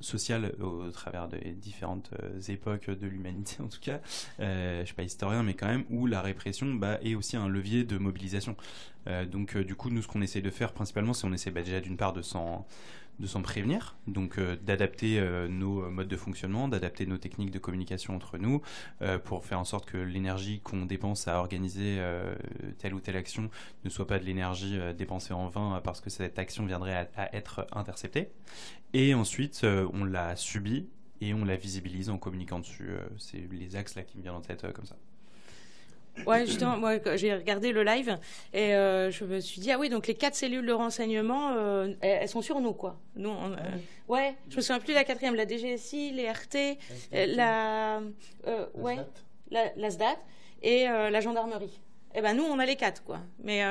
sociales 0.00 0.54
au, 0.60 0.90
travers 0.90 1.28
des 1.28 1.52
différentes 1.52 2.10
époques 2.48 2.90
de 2.90 3.06
l'humanité 3.06 3.56
en 3.62 3.68
tout 3.68 3.80
cas, 3.80 4.00
je 4.38 4.80
ne 4.80 4.84
suis 4.84 4.94
pas 4.94 5.02
historien 5.02 5.42
mais 5.42 5.54
quand 5.54 5.66
même, 5.66 5.84
où 5.90 6.06
la 6.06 6.20
répression 6.20 6.74
bah, 6.74 6.98
est 7.02 7.14
aussi 7.14 7.36
un 7.36 7.48
levier 7.48 7.84
de 7.84 7.98
mobilisation. 7.98 8.56
donc 9.30 9.56
du 9.56 9.74
coup, 9.74 9.90
nous 9.90 10.02
ce 10.02 10.08
qu'on 10.08 10.22
essaie 10.22 10.42
de 10.42 10.50
faire 10.50 10.72
principalement, 10.72 11.14
c'est 11.14 11.26
on 11.26 11.32
essaie 11.32 11.50
bah, 11.50 11.62
déjà 11.62 11.80
d'une 11.80 11.96
part 11.96 12.12
de 12.12 12.22
s'en 12.22 12.66
de 13.20 13.26
s'en 13.26 13.42
prévenir, 13.42 13.96
donc 14.06 14.38
euh, 14.38 14.56
d'adapter 14.56 15.18
euh, 15.18 15.46
nos 15.48 15.88
modes 15.90 16.08
de 16.08 16.16
fonctionnement, 16.16 16.68
d'adapter 16.68 17.06
nos 17.06 17.18
techniques 17.18 17.50
de 17.50 17.58
communication 17.58 18.14
entre 18.14 18.38
nous, 18.38 18.60
euh, 19.02 19.18
pour 19.18 19.44
faire 19.44 19.60
en 19.60 19.64
sorte 19.64 19.86
que 19.86 19.96
l'énergie 19.96 20.60
qu'on 20.60 20.84
dépense 20.84 21.28
à 21.28 21.38
organiser 21.38 22.00
telle 22.78 22.94
ou 22.94 23.00
telle 23.00 23.16
action 23.16 23.50
ne 23.84 23.90
soit 23.90 24.06
pas 24.06 24.18
de 24.18 24.24
l'énergie 24.24 24.78
dépensée 24.96 25.32
en 25.32 25.48
vain 25.48 25.80
parce 25.84 26.00
que 26.00 26.10
cette 26.10 26.38
action 26.38 26.66
viendrait 26.66 27.08
à, 27.16 27.34
être 27.34 27.66
interceptée. 27.72 28.30
Et 28.92 29.14
ensuite, 29.14 29.64
on 29.64 30.04
la 30.04 30.36
subit 30.36 30.88
et 31.20 31.34
on 31.34 31.44
la 31.44 31.56
visibilise 31.56 32.10
en 32.10 32.18
communiquant 32.18 32.58
dessus. 32.58 32.90
C'est 33.18 33.48
les 33.50 33.76
axes 33.76 33.98
qui 34.06 34.18
me 34.18 34.22
viennent 34.22 34.34
en 34.34 34.40
tête 34.40 34.70
comme 34.72 34.86
ça. 34.86 34.96
Ouais, 36.26 36.46
justement, 36.46 36.76
moi, 36.76 36.94
j'ai 37.16 37.34
regardé 37.34 37.72
le 37.72 37.82
live 37.82 38.18
et 38.52 38.74
euh, 38.74 39.10
je 39.10 39.24
me 39.24 39.40
suis 39.40 39.60
dit, 39.60 39.70
ah 39.72 39.78
oui, 39.78 39.88
donc 39.88 40.06
les 40.06 40.14
quatre 40.14 40.34
cellules 40.34 40.64
de 40.64 40.72
renseignement, 40.72 41.50
euh, 41.52 41.92
elles, 42.00 42.28
sont 42.28 42.40
sur 42.40 42.60
nous, 42.60 42.72
quoi. 42.72 42.96
Nous, 43.16 43.28
on, 43.28 43.52
euh, 43.52 43.56
ouais, 44.08 44.34
je 44.48 44.56
me 44.56 44.60
souviens 44.60 44.78
plus 44.78 44.92
de 44.92 44.94
la 44.94 45.04
quatrième, 45.04 45.34
la 45.34 45.46
DGSI, 45.46 46.12
les 46.12 46.30
RT, 46.30 46.78
la, 47.12 48.00
ouais, 48.74 48.98
la, 49.50 49.64
la, 49.76 49.90
SDAT 49.90 50.16
et 50.62 50.84
la 50.84 51.20
gendarmerie. 51.20 51.80
Eh 52.16 52.22
ben 52.22 52.36
nous, 52.36 52.44
on 52.44 52.60
a 52.60 52.66
les 52.66 52.76
quatre, 52.76 53.02
quoi. 53.02 53.18
Mais 53.42 53.62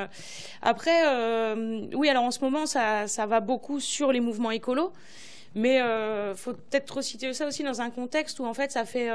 après, 0.62 1.56
oui, 1.94 2.10
alors 2.10 2.24
en 2.24 2.32
ce 2.32 2.42
moment, 2.42 2.66
ça, 2.66 3.08
ça 3.08 3.26
va 3.26 3.40
beaucoup 3.40 3.80
sur 3.80 4.12
les 4.12 4.20
mouvements 4.20 4.52
écolos, 4.52 4.92
mais 5.56 5.80
faut 6.36 6.54
peut-être 6.54 6.98
reciter 6.98 7.34
ça 7.34 7.48
aussi 7.48 7.64
dans 7.64 7.82
un 7.82 7.90
contexte 7.90 8.40
où 8.40 8.46
en 8.46 8.54
fait, 8.54 8.72
ça 8.72 8.86
fait 8.86 9.10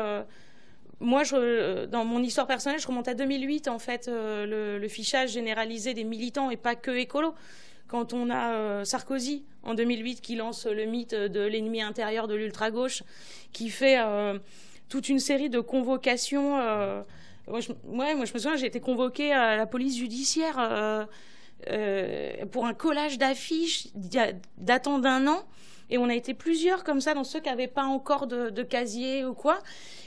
moi, 1.01 1.23
je, 1.23 1.87
dans 1.87 2.05
mon 2.05 2.23
histoire 2.23 2.47
personnelle, 2.47 2.81
je 2.81 2.87
remonte 2.87 3.07
à 3.07 3.15
2008, 3.15 3.69
en 3.69 3.79
fait, 3.79 4.09
euh, 4.09 4.79
le, 4.79 4.89
fichage 4.89 5.31
généralisé 5.31 5.95
des 5.95 6.05
militants 6.05 6.51
et 6.51 6.57
pas 6.57 6.75
que 6.75 6.91
écolo. 6.91 7.35
Quand 7.87 8.13
on 8.13 8.31
a 8.31 8.53
euh, 8.53 8.85
Sarkozy 8.85 9.45
en 9.63 9.75
2008 9.75 10.21
qui 10.21 10.35
lance 10.35 10.67
le 10.67 10.85
mythe 10.85 11.15
de 11.15 11.41
l'ennemi 11.41 11.83
intérieur 11.83 12.27
de 12.27 12.35
l'ultra-gauche, 12.35 13.03
qui 13.53 13.71
fait 13.71 13.99
euh, 13.99 14.39
toute 14.89 15.09
une 15.09 15.21
série 15.21 15.51
de 15.51 15.61
convocations. 15.61 16.57
Moi 17.47 17.61
je, 17.61 17.73
moi, 17.87 18.07
je 18.13 18.21
me 18.21 18.27
souviens, 18.27 18.57
j'ai 18.57 18.67
été 18.67 18.81
convoquée 18.81 19.33
à 19.33 19.57
la 19.57 19.67
police 19.67 19.97
judiciaire 19.97 21.09
pour 22.51 22.67
un 22.67 22.75
collage 22.75 23.19
d'affiches 23.19 23.89
datant 24.59 24.99
d'un 24.99 25.27
an. 25.29 25.45
Et 25.91 25.99
on 25.99 26.09
a 26.09 26.15
été 26.15 26.35
plusieurs 26.35 26.85
comme 26.85 27.01
ça, 27.01 27.15
dans 27.15 27.25
ceux 27.25 27.41
qui 27.41 27.49
n'avaient 27.49 27.67
pas 27.67 27.85
encore 27.85 28.27
de, 28.27 28.63
casier 28.63 29.25
ou 29.25 29.35
quoi. 29.35 29.59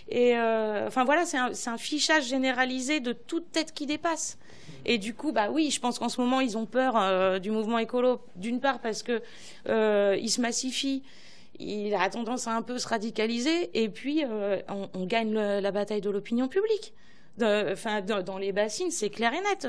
Et 0.10 0.38
enfin 0.38 1.06
voilà, 1.06 1.26
c'est 1.26 1.38
un, 1.38 1.78
fichage 1.78 2.26
généralisé 2.26 3.00
de 3.00 3.14
toute 3.14 3.52
tête 3.52 3.74
qui 3.74 3.86
dépasse. 3.86 4.38
Et 4.86 4.98
du 4.98 5.14
coup, 5.14 5.32
bah 5.32 5.50
oui, 5.52 5.70
je 5.70 5.80
pense 5.80 6.00
qu'en 6.00 6.10
ce 6.10 6.20
moment, 6.20 6.40
ils 6.40 6.58
ont 6.58 6.66
peur 6.66 6.96
euh, 6.98 7.40
du 7.40 7.52
mouvement 7.52 7.78
écolo, 7.78 8.22
d'une 8.36 8.60
part 8.60 8.80
parce 8.80 9.04
que 9.04 9.22
euh, 9.70 10.18
il 10.20 10.30
se 10.30 10.42
massifie, 10.42 11.04
il 11.60 11.94
a 11.94 12.10
tendance 12.10 12.48
à 12.48 12.56
un 12.56 12.62
peu 12.62 12.80
se 12.80 12.88
radicaliser, 12.88 13.70
et 13.74 13.90
puis 13.90 14.24
euh, 14.26 14.60
on, 14.94 15.06
gagne 15.06 15.34
la 15.34 15.72
bataille 15.72 16.02
de 16.02 16.10
l'opinion 16.10 16.48
publique. 16.48 16.94
Enfin, 17.42 18.02
dans 18.02 18.38
les 18.38 18.52
bassines, 18.52 18.92
c'est 18.92 19.10
clair 19.10 19.34
et 19.34 19.42
net. 19.42 19.68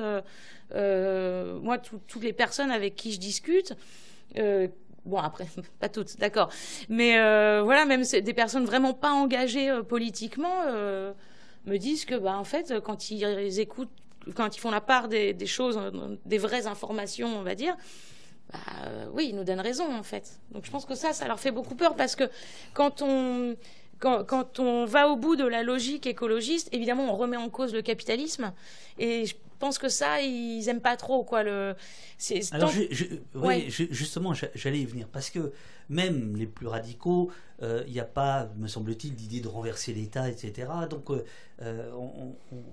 moi, 1.62 1.78
toutes 1.78 2.22
les 2.22 2.32
personnes 2.32 2.70
avec 2.70 2.96
qui 2.96 3.12
je 3.12 3.18
discute, 3.18 3.74
bon 5.04 5.18
après 5.18 5.46
pas 5.80 5.88
toutes 5.88 6.18
d'accord 6.18 6.50
mais 6.88 7.12
voilà 7.62 7.84
même 7.86 8.02
des 8.04 8.34
personnes 8.34 8.64
vraiment 8.64 8.94
pas 8.94 9.10
engagées 9.10 9.72
politiquement 9.88 10.64
me 11.64 11.76
disent 11.76 12.04
que 12.04 12.14
bah 12.14 12.36
en 12.36 12.44
fait 12.44 12.74
quand 12.82 13.10
ils 13.10 13.60
écoutent 13.60 13.90
quand 14.34 14.56
ils 14.56 14.60
font 14.60 14.70
la 14.70 14.80
part 14.80 15.08
des, 15.08 15.46
choses, 15.46 15.78
des 16.24 16.38
vraies 16.38 16.66
informations, 16.66 17.28
on 17.38 17.42
va 17.42 17.54
dire, 17.54 17.76
bah, 18.52 18.58
oui, 19.12 19.28
ils 19.30 19.36
nous 19.36 19.44
donnent 19.44 19.60
raison 19.60 19.94
en 19.94 20.02
fait. 20.02 20.40
Donc 20.50 20.64
je 20.64 20.70
pense 20.70 20.84
que 20.84 20.94
ça, 20.94 21.12
ça 21.12 21.26
leur 21.26 21.40
fait 21.40 21.50
beaucoup 21.50 21.74
peur 21.74 21.96
parce 21.96 22.16
que 22.16 22.24
quand 22.74 23.02
on, 23.02 23.56
quand, 23.98 24.58
on 24.58 24.84
va 24.84 25.08
au 25.08 25.16
bout 25.16 25.36
de 25.36 25.46
la 25.46 25.62
logique 25.62 26.06
écologiste, 26.06 26.68
évidemment, 26.72 27.12
on 27.12 27.16
remet 27.16 27.36
en 27.36 27.48
cause 27.48 27.72
le 27.72 27.82
capitalisme. 27.82 28.52
Et 28.98 29.26
je 29.26 29.34
pense 29.62 29.78
que 29.78 29.88
ça, 29.88 30.20
ils 30.20 30.68
aiment 30.68 30.80
pas 30.80 30.96
trop 30.96 31.22
quoi. 31.22 31.44
Le, 31.44 31.76
Alors, 32.50 32.72
justement, 33.68 34.34
j'allais 34.34 34.80
y 34.80 34.84
venir 34.84 35.06
parce 35.06 35.30
que 35.30 35.52
même 35.88 36.36
les 36.36 36.46
plus 36.46 36.66
radicaux, 36.66 37.30
euh, 37.62 37.84
il 37.86 37.92
n'y 37.92 38.00
a 38.00 38.04
pas, 38.04 38.50
me 38.56 38.66
semble-t-il, 38.66 39.14
d'idée 39.14 39.40
de 39.40 39.46
renverser 39.46 39.94
l'État, 39.94 40.28
etc. 40.28 40.68
Donc, 40.90 41.10
euh, 41.10 41.22
euh, 41.60 41.92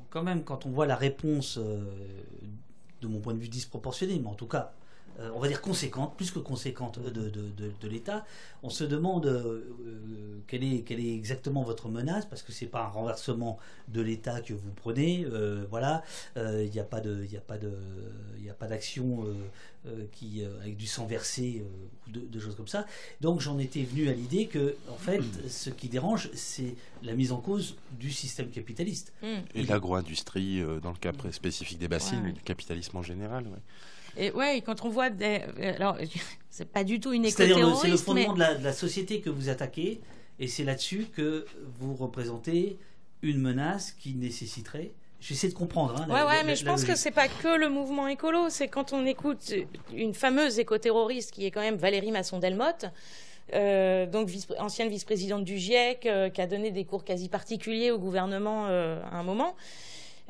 quand 0.09 0.23
même, 0.23 0.43
quand 0.43 0.65
on 0.65 0.71
voit 0.71 0.87
la 0.87 0.95
réponse, 0.95 1.59
de 1.59 3.07
mon 3.07 3.19
point 3.19 3.35
de 3.35 3.39
vue 3.39 3.49
disproportionnée, 3.49 4.19
mais 4.19 4.27
en 4.27 4.33
tout 4.33 4.47
cas 4.47 4.73
euh, 5.19 5.29
on 5.35 5.39
va 5.39 5.47
dire 5.47 5.61
conséquente, 5.61 6.15
plus 6.15 6.31
que 6.31 6.39
conséquente 6.39 6.99
de, 6.99 7.29
de, 7.29 7.87
l'État. 7.87 8.25
On 8.63 8.69
se 8.69 8.83
demande 8.83 9.25
euh, 9.25 9.75
euh, 9.85 10.39
quelle, 10.47 10.63
est, 10.63 10.81
quelle 10.81 10.99
est 10.99 11.13
exactement 11.13 11.63
votre 11.63 11.89
menace, 11.89 12.25
parce 12.25 12.41
que 12.41 12.51
c'est 12.51 12.67
pas 12.67 12.83
un 12.83 12.87
renversement 12.87 13.57
de 13.89 14.01
l'État 14.01 14.41
que 14.41 14.53
vous 14.53 14.71
prenez. 14.75 15.25
voilà, 15.69 16.03
il 16.35 16.69
n'y 16.69 16.79
a 16.79 16.83
pas 16.83 17.01
de, 17.01 17.25
il 17.29 17.35
a 17.35 17.41
pas 17.41 17.57
de, 17.57 17.73
il 18.39 18.49
a 18.49 18.53
pas 18.53 18.67
d'action 18.67 19.25
qui 20.11 20.43
avec 20.61 20.77
du 20.77 20.85
sang 20.85 21.05
versé 21.05 21.63
ou 22.07 22.11
de, 22.11 22.39
choses 22.39 22.55
comme 22.55 22.67
ça. 22.67 22.85
Donc 23.21 23.39
j'en 23.41 23.57
étais 23.59 23.83
venu 23.83 24.09
à 24.09 24.13
l'idée 24.13 24.47
que, 24.47 24.75
en 24.89 24.97
fait, 24.97 25.21
ce 25.49 25.69
qui 25.69 25.89
dérange, 25.89 26.29
c'est 26.33 26.75
la 27.03 27.13
mise 27.13 27.31
en 27.31 27.39
cause 27.39 27.75
du 27.99 28.11
système 28.11 28.49
capitaliste. 28.49 29.13
Et 29.55 29.63
l'agro-industrie, 29.63 30.61
dans 30.81 30.91
le 30.91 30.97
cas 30.97 31.11
spécifique 31.31 31.79
des 31.79 31.87
bassines, 31.87 32.23
le 32.23 32.33
capitalisme 32.43 32.97
en 32.97 33.03
général. 33.03 33.45
Et 34.17 34.31
ouais, 34.31 34.61
quand 34.61 34.83
on 34.83 34.89
voit 34.89 35.09
des, 35.09 35.41
alors 35.77 35.97
c'est 36.49 36.69
pas 36.69 36.83
du 36.83 36.99
tout 36.99 37.13
une 37.13 37.25
éco-terroriste, 37.25 37.81
c'est 37.81 37.89
le 37.89 37.97
fondement 37.97 38.33
de, 38.33 38.63
la, 38.63 38.73
société 38.73 39.21
que 39.21 39.29
vous 39.29 39.49
attaquez, 39.49 40.01
et 40.39 40.47
c'est 40.47 40.63
là-dessus 40.63 41.07
que 41.15 41.45
vous 41.79 41.95
représentez 41.95 42.77
une 43.21 43.39
menace 43.39 43.91
qui 43.91 44.13
nécessiterait 44.13 44.91
J'essaie 45.21 45.49
de 45.49 45.53
comprendre. 45.53 46.01
Hein, 46.01 46.07
ouais, 46.09 46.23
ouais, 46.23 46.43
mais 46.45 46.55
je 46.55 46.63
pense 46.63 46.85
que 46.85 46.95
c'est 46.95 47.11
pas 47.11 47.27
que 47.27 47.59
le 47.59 47.67
mouvement 47.67 48.07
écolo. 48.07 48.49
C'est 48.49 48.69
quand 48.69 48.93
on 48.93 49.05
écoute 49.05 49.53
une 49.93 50.13
fameuse 50.13 50.59
éco-terroriste 50.59 51.31
qui 51.31 51.45
est 51.45 51.51
quand 51.51 51.59
même 51.59 51.75
Valérie 51.75 52.11
Masson-Delmotte, 52.11 52.85
euh, 53.53 54.05
donc 54.05 54.29
ancienne 54.59 54.87
vice-présidente 54.87 55.43
du 55.43 55.57
GIEC, 55.57 56.05
euh, 56.05 56.29
qui 56.29 56.41
a 56.41 56.47
donné 56.47 56.71
des 56.71 56.85
cours 56.85 57.03
quasi 57.03 57.27
particuliers 57.27 57.91
au 57.91 57.99
gouvernement 57.99 58.67
euh, 58.67 59.01
à 59.11 59.17
un 59.17 59.23
moment 59.23 59.55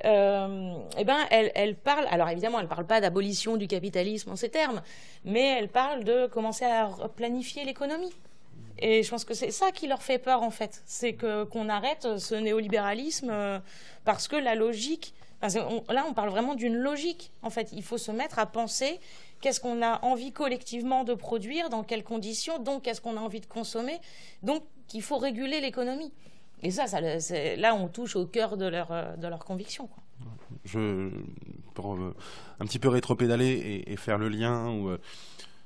euh, 0.05 0.73
eh 0.97 1.03
ben, 1.03 1.17
elle, 1.29 1.75
parle, 1.75 2.05
alors 2.09 2.29
évidemment, 2.29 2.59
elle 2.59 2.65
ne 2.65 2.69
parle 2.69 2.85
pas 2.85 3.01
d'abolition 3.01 3.57
du 3.57 3.67
capitalisme 3.67 4.31
en 4.31 4.35
ces 4.35 4.49
termes, 4.49 4.81
mais 5.25 5.57
elle 5.57 5.69
parle 5.69 6.03
de 6.03 6.27
commencer 6.27 6.65
à 6.65 6.89
planifier 7.15 7.65
l'économie. 7.65 8.13
Et 8.81 9.03
je 9.03 9.09
pense 9.09 9.25
que 9.25 9.33
c'est 9.33 9.51
ça 9.51 9.71
qui 9.71 9.87
leur 9.87 10.01
fait 10.01 10.19
peur, 10.19 10.41
en 10.41 10.51
fait. 10.51 10.81
C'est 10.85 11.13
qu'on 11.13 11.69
arrête 11.69 12.17
ce 12.17 12.35
néolibéralisme 12.35 13.29
euh, 13.29 13.59
parce 14.05 14.27
que 14.27 14.37
la 14.37 14.55
logique. 14.55 15.13
là, 15.41 16.05
on 16.07 16.13
parle 16.13 16.29
vraiment 16.29 16.55
d'une 16.55 16.75
logique. 16.75 17.31
En 17.41 17.49
fait, 17.49 17.69
il 17.73 17.83
faut 17.83 17.97
se 17.97 18.11
mettre 18.11 18.39
à 18.39 18.45
penser 18.45 18.99
qu'est-ce 19.41 19.59
qu'on 19.59 19.81
a 19.81 20.03
envie 20.03 20.31
collectivement 20.31 21.03
de 21.03 21.13
produire, 21.13 21.69
dans 21.69 21.83
quelles 21.83 22.03
conditions, 22.03 22.59
donc 22.59 22.83
qu'est-ce 22.83 23.01
qu'on 23.01 23.17
a 23.17 23.21
envie 23.21 23.41
de 23.41 23.45
consommer. 23.45 23.99
Donc, 24.43 24.63
qu'il 24.87 25.01
faut 25.01 25.17
réguler 25.17 25.59
l'économie. 25.61 26.11
Et 26.61 26.71
ça, 26.71 26.87
ça 26.87 26.99
là, 27.01 27.75
on 27.75 27.87
touche 27.87 28.15
au 28.15 28.25
cœur 28.25 28.57
de 28.57 28.65
leur, 28.65 28.91
euh, 28.91 29.15
de 29.15 29.27
leur 29.27 29.45
conviction. 29.45 29.89
Je, 30.65 31.09
pour 31.73 31.95
euh, 31.95 32.15
un 32.59 32.65
petit 32.65 32.79
peu 32.79 32.89
rétropédaler 32.89 33.83
et, 33.87 33.95
faire 33.95 34.17
le 34.17 34.27
lien 34.27 34.69
euh, 34.85 34.97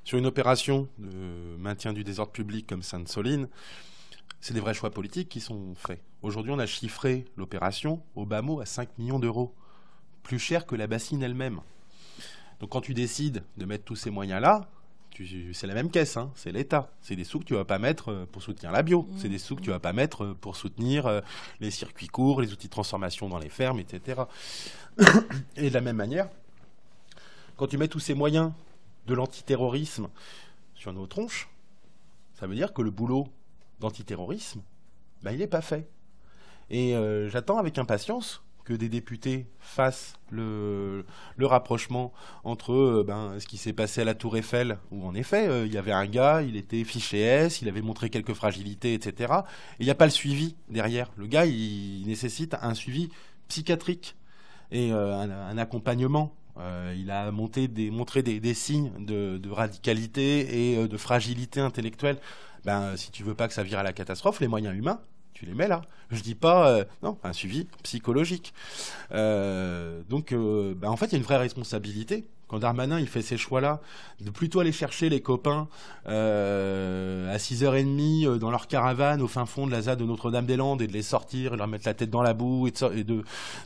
sur 0.04 0.18
une 0.18 0.26
opération 0.26 0.88
de 0.98 1.56
maintien 1.58 1.92
du 1.92 2.04
désordre 2.04 2.32
public 2.32 2.66
comme 2.66 2.82
Sainte-Soline, 2.82 3.48
c'est 4.40 4.54
des 4.54 4.60
vrais 4.60 4.74
choix 4.74 4.90
politiques 4.90 5.28
qui 5.28 5.40
sont 5.40 5.74
faits. 5.74 6.02
Aujourd'hui, 6.22 6.52
on 6.52 6.58
a 6.58 6.66
chiffré 6.66 7.24
l'opération 7.36 8.02
au 8.14 8.26
bas 8.26 8.42
mot 8.42 8.60
à 8.60 8.66
5 8.66 8.98
millions 8.98 9.18
d'euros, 9.18 9.54
plus 10.22 10.38
cher 10.38 10.66
que 10.66 10.76
la 10.76 10.86
bassine 10.86 11.22
elle-même. 11.22 11.60
Donc 12.60 12.70
quand 12.70 12.82
tu 12.82 12.94
décides 12.94 13.42
de 13.56 13.64
mettre 13.64 13.84
tous 13.84 13.96
ces 13.96 14.10
moyens-là, 14.10 14.68
c'est 15.52 15.66
la 15.66 15.74
même 15.74 15.90
caisse, 15.90 16.16
hein, 16.16 16.32
c'est 16.34 16.50
l'État. 16.50 16.90
C'est 17.00 17.14
des 17.14 17.24
sous 17.24 17.38
que 17.38 17.44
tu 17.44 17.54
vas 17.54 17.64
pas 17.64 17.78
mettre 17.78 18.10
euh, 18.10 18.28
pour 18.30 18.42
soutenir 18.42 18.72
la 18.72 18.82
bio. 18.82 19.08
C'est 19.16 19.28
des 19.28 19.38
sous 19.38 19.56
que 19.56 19.60
tu 19.60 19.70
vas 19.70 19.78
pas 19.78 19.92
mettre 19.92 20.24
euh, 20.24 20.34
pour 20.34 20.56
soutenir 20.56 21.06
euh, 21.06 21.20
les 21.60 21.70
circuits 21.70 22.08
courts, 22.08 22.40
les 22.40 22.52
outils 22.52 22.66
de 22.66 22.72
transformation 22.72 23.28
dans 23.28 23.38
les 23.38 23.48
fermes, 23.48 23.78
etc. 23.78 24.22
Et 25.56 25.68
de 25.68 25.74
la 25.74 25.80
même 25.80 25.96
manière, 25.96 26.28
quand 27.56 27.68
tu 27.68 27.78
mets 27.78 27.88
tous 27.88 28.00
ces 28.00 28.14
moyens 28.14 28.52
de 29.06 29.14
l'antiterrorisme 29.14 30.08
sur 30.74 30.92
nos 30.92 31.06
tronches, 31.06 31.48
ça 32.34 32.46
veut 32.46 32.54
dire 32.56 32.72
que 32.72 32.82
le 32.82 32.90
boulot 32.90 33.28
d'antiterrorisme, 33.80 34.62
ben, 35.22 35.30
il 35.32 35.38
n'est 35.38 35.46
pas 35.46 35.62
fait. 35.62 35.88
Et 36.70 36.94
j'attends 37.28 37.58
avec 37.58 37.78
impatience 37.78 38.43
que 38.64 38.72
des 38.72 38.88
députés 38.88 39.46
fassent 39.58 40.14
le, 40.30 41.04
rapprochement 41.40 42.12
entre 42.42 42.72
euh, 42.72 43.04
ben, 43.06 43.38
ce 43.38 43.46
qui 43.46 43.58
s'est 43.58 43.72
passé 43.72 44.00
à 44.00 44.04
la 44.04 44.14
Tour 44.14 44.36
Eiffel, 44.36 44.78
où 44.90 45.06
en 45.06 45.14
effet, 45.14 45.48
euh, 45.48 45.66
il 45.66 45.72
y 45.72 45.78
avait 45.78 45.92
un 45.92 46.06
gars, 46.06 46.42
il 46.42 46.56
était 46.56 46.82
fiché 46.84 47.20
S, 47.20 47.62
il 47.62 47.68
avait 47.68 47.82
montré 47.82 48.10
quelques 48.10 48.34
fragilités, 48.34 48.94
etc. 48.94 49.32
Et 49.78 49.82
il 49.82 49.84
n'y 49.84 49.90
a 49.90 49.94
pas 49.94 50.06
le 50.06 50.10
suivi 50.10 50.56
derrière. 50.68 51.10
Le 51.16 51.26
gars, 51.26 51.46
il, 51.46 52.04
nécessite 52.06 52.56
un 52.60 52.74
suivi 52.74 53.10
psychiatrique 53.48 54.16
et 54.70 54.92
euh, 54.92 55.14
un, 55.14 55.58
accompagnement. 55.58 56.34
il 56.96 57.10
a 57.10 57.30
monté 57.30 57.68
montré 57.90 58.22
des, 58.22 58.40
des 58.40 58.54
signes 58.54 58.92
de, 58.98 59.38
de, 59.38 59.50
radicalité 59.50 60.72
et 60.72 60.88
de 60.88 60.96
fragilité 60.96 61.60
intellectuelle. 61.60 62.18
Ben, 62.64 62.96
si 62.96 63.10
tu 63.10 63.22
veux 63.22 63.34
pas 63.34 63.46
que 63.48 63.54
ça 63.54 63.62
vire 63.62 63.78
à 63.78 63.82
la 63.82 63.92
catastrophe, 63.92 64.40
les 64.40 64.48
moyens 64.48 64.76
humains, 64.76 65.00
tu 65.34 65.44
les 65.46 65.54
mets 65.54 65.68
là. 65.68 65.82
Je 66.10 66.22
dis 66.22 66.34
pas, 66.34 66.68
euh, 66.70 66.84
non, 67.02 67.18
un 67.24 67.32
suivi 67.32 67.66
psychologique. 67.82 68.54
Euh, 69.12 70.00
donc, 70.08 70.32
euh, 70.32 70.74
bah, 70.74 70.90
en 70.90 70.96
fait, 70.96 71.06
il 71.06 71.12
y 71.12 71.14
a 71.16 71.18
une 71.18 71.24
vraie 71.24 71.36
responsabilité. 71.36 72.24
Quand 72.46 72.58
Darmanin 72.58 73.00
il 73.00 73.08
fait 73.08 73.22
ces 73.22 73.38
choix-là, 73.38 73.80
de 74.20 74.30
plutôt 74.30 74.60
aller 74.60 74.70
chercher 74.70 75.08
les 75.08 75.20
copains 75.20 75.66
à 76.04 77.36
6h30 77.38 78.38
dans 78.38 78.50
leur 78.50 78.68
caravane 78.68 79.22
au 79.22 79.28
fin 79.28 79.46
fond 79.46 79.66
de 79.66 79.72
la 79.72 79.82
ZAD 79.82 79.98
de 79.98 80.04
Notre-Dame-des-Landes 80.04 80.82
et 80.82 80.86
de 80.86 80.92
les 80.92 81.02
sortir, 81.02 81.54
et 81.54 81.56
leur 81.56 81.66
mettre 81.66 81.88
la 81.88 81.94
tête 81.94 82.10
dans 82.10 82.22
la 82.22 82.34
boue 82.34 82.68
et, 82.68 83.04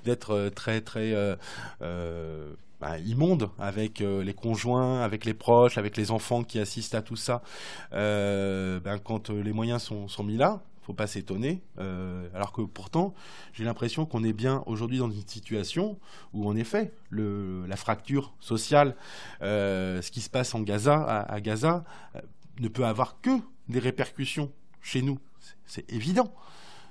d'être 0.04 0.50
très 0.54 0.80
très 0.80 1.36
bah, 1.80 2.98
immonde 3.04 3.50
avec 3.58 3.98
les 3.98 4.34
conjoints, 4.34 5.02
avec 5.02 5.24
les 5.24 5.34
proches, 5.34 5.76
avec 5.76 5.96
les 5.96 6.12
enfants 6.12 6.44
qui 6.44 6.60
assistent 6.60 6.94
à 6.94 7.02
tout 7.02 7.16
ça. 7.16 7.42
Ben, 7.90 8.98
quand 9.02 9.28
les 9.30 9.52
moyens 9.52 9.82
sont 9.82 10.24
mis 10.24 10.36
là, 10.36 10.62
faut 10.88 10.94
pas 10.94 11.06
s'étonner. 11.06 11.60
Euh, 11.78 12.28
alors 12.34 12.50
que 12.50 12.62
pourtant, 12.62 13.14
j'ai 13.52 13.62
l'impression 13.62 14.06
qu'on 14.06 14.24
est 14.24 14.32
bien 14.32 14.62
aujourd'hui 14.64 14.96
dans 14.96 15.10
une 15.10 15.26
situation 15.26 15.98
où, 16.32 16.48
en 16.48 16.56
effet, 16.56 16.92
la 17.10 17.76
fracture 17.76 18.32
sociale, 18.40 18.96
euh, 19.42 20.00
ce 20.00 20.10
qui 20.10 20.22
se 20.22 20.30
passe 20.30 20.54
en 20.54 20.62
Gaza, 20.62 21.04
à, 21.04 21.40
Gaza, 21.42 21.84
euh, 22.16 22.20
ne 22.60 22.68
peut 22.68 22.86
avoir 22.86 23.20
que 23.20 23.38
des 23.68 23.80
répercussions 23.80 24.50
chez 24.80 25.02
nous. 25.02 25.18
C'est 25.66 25.92
évident. 25.92 26.32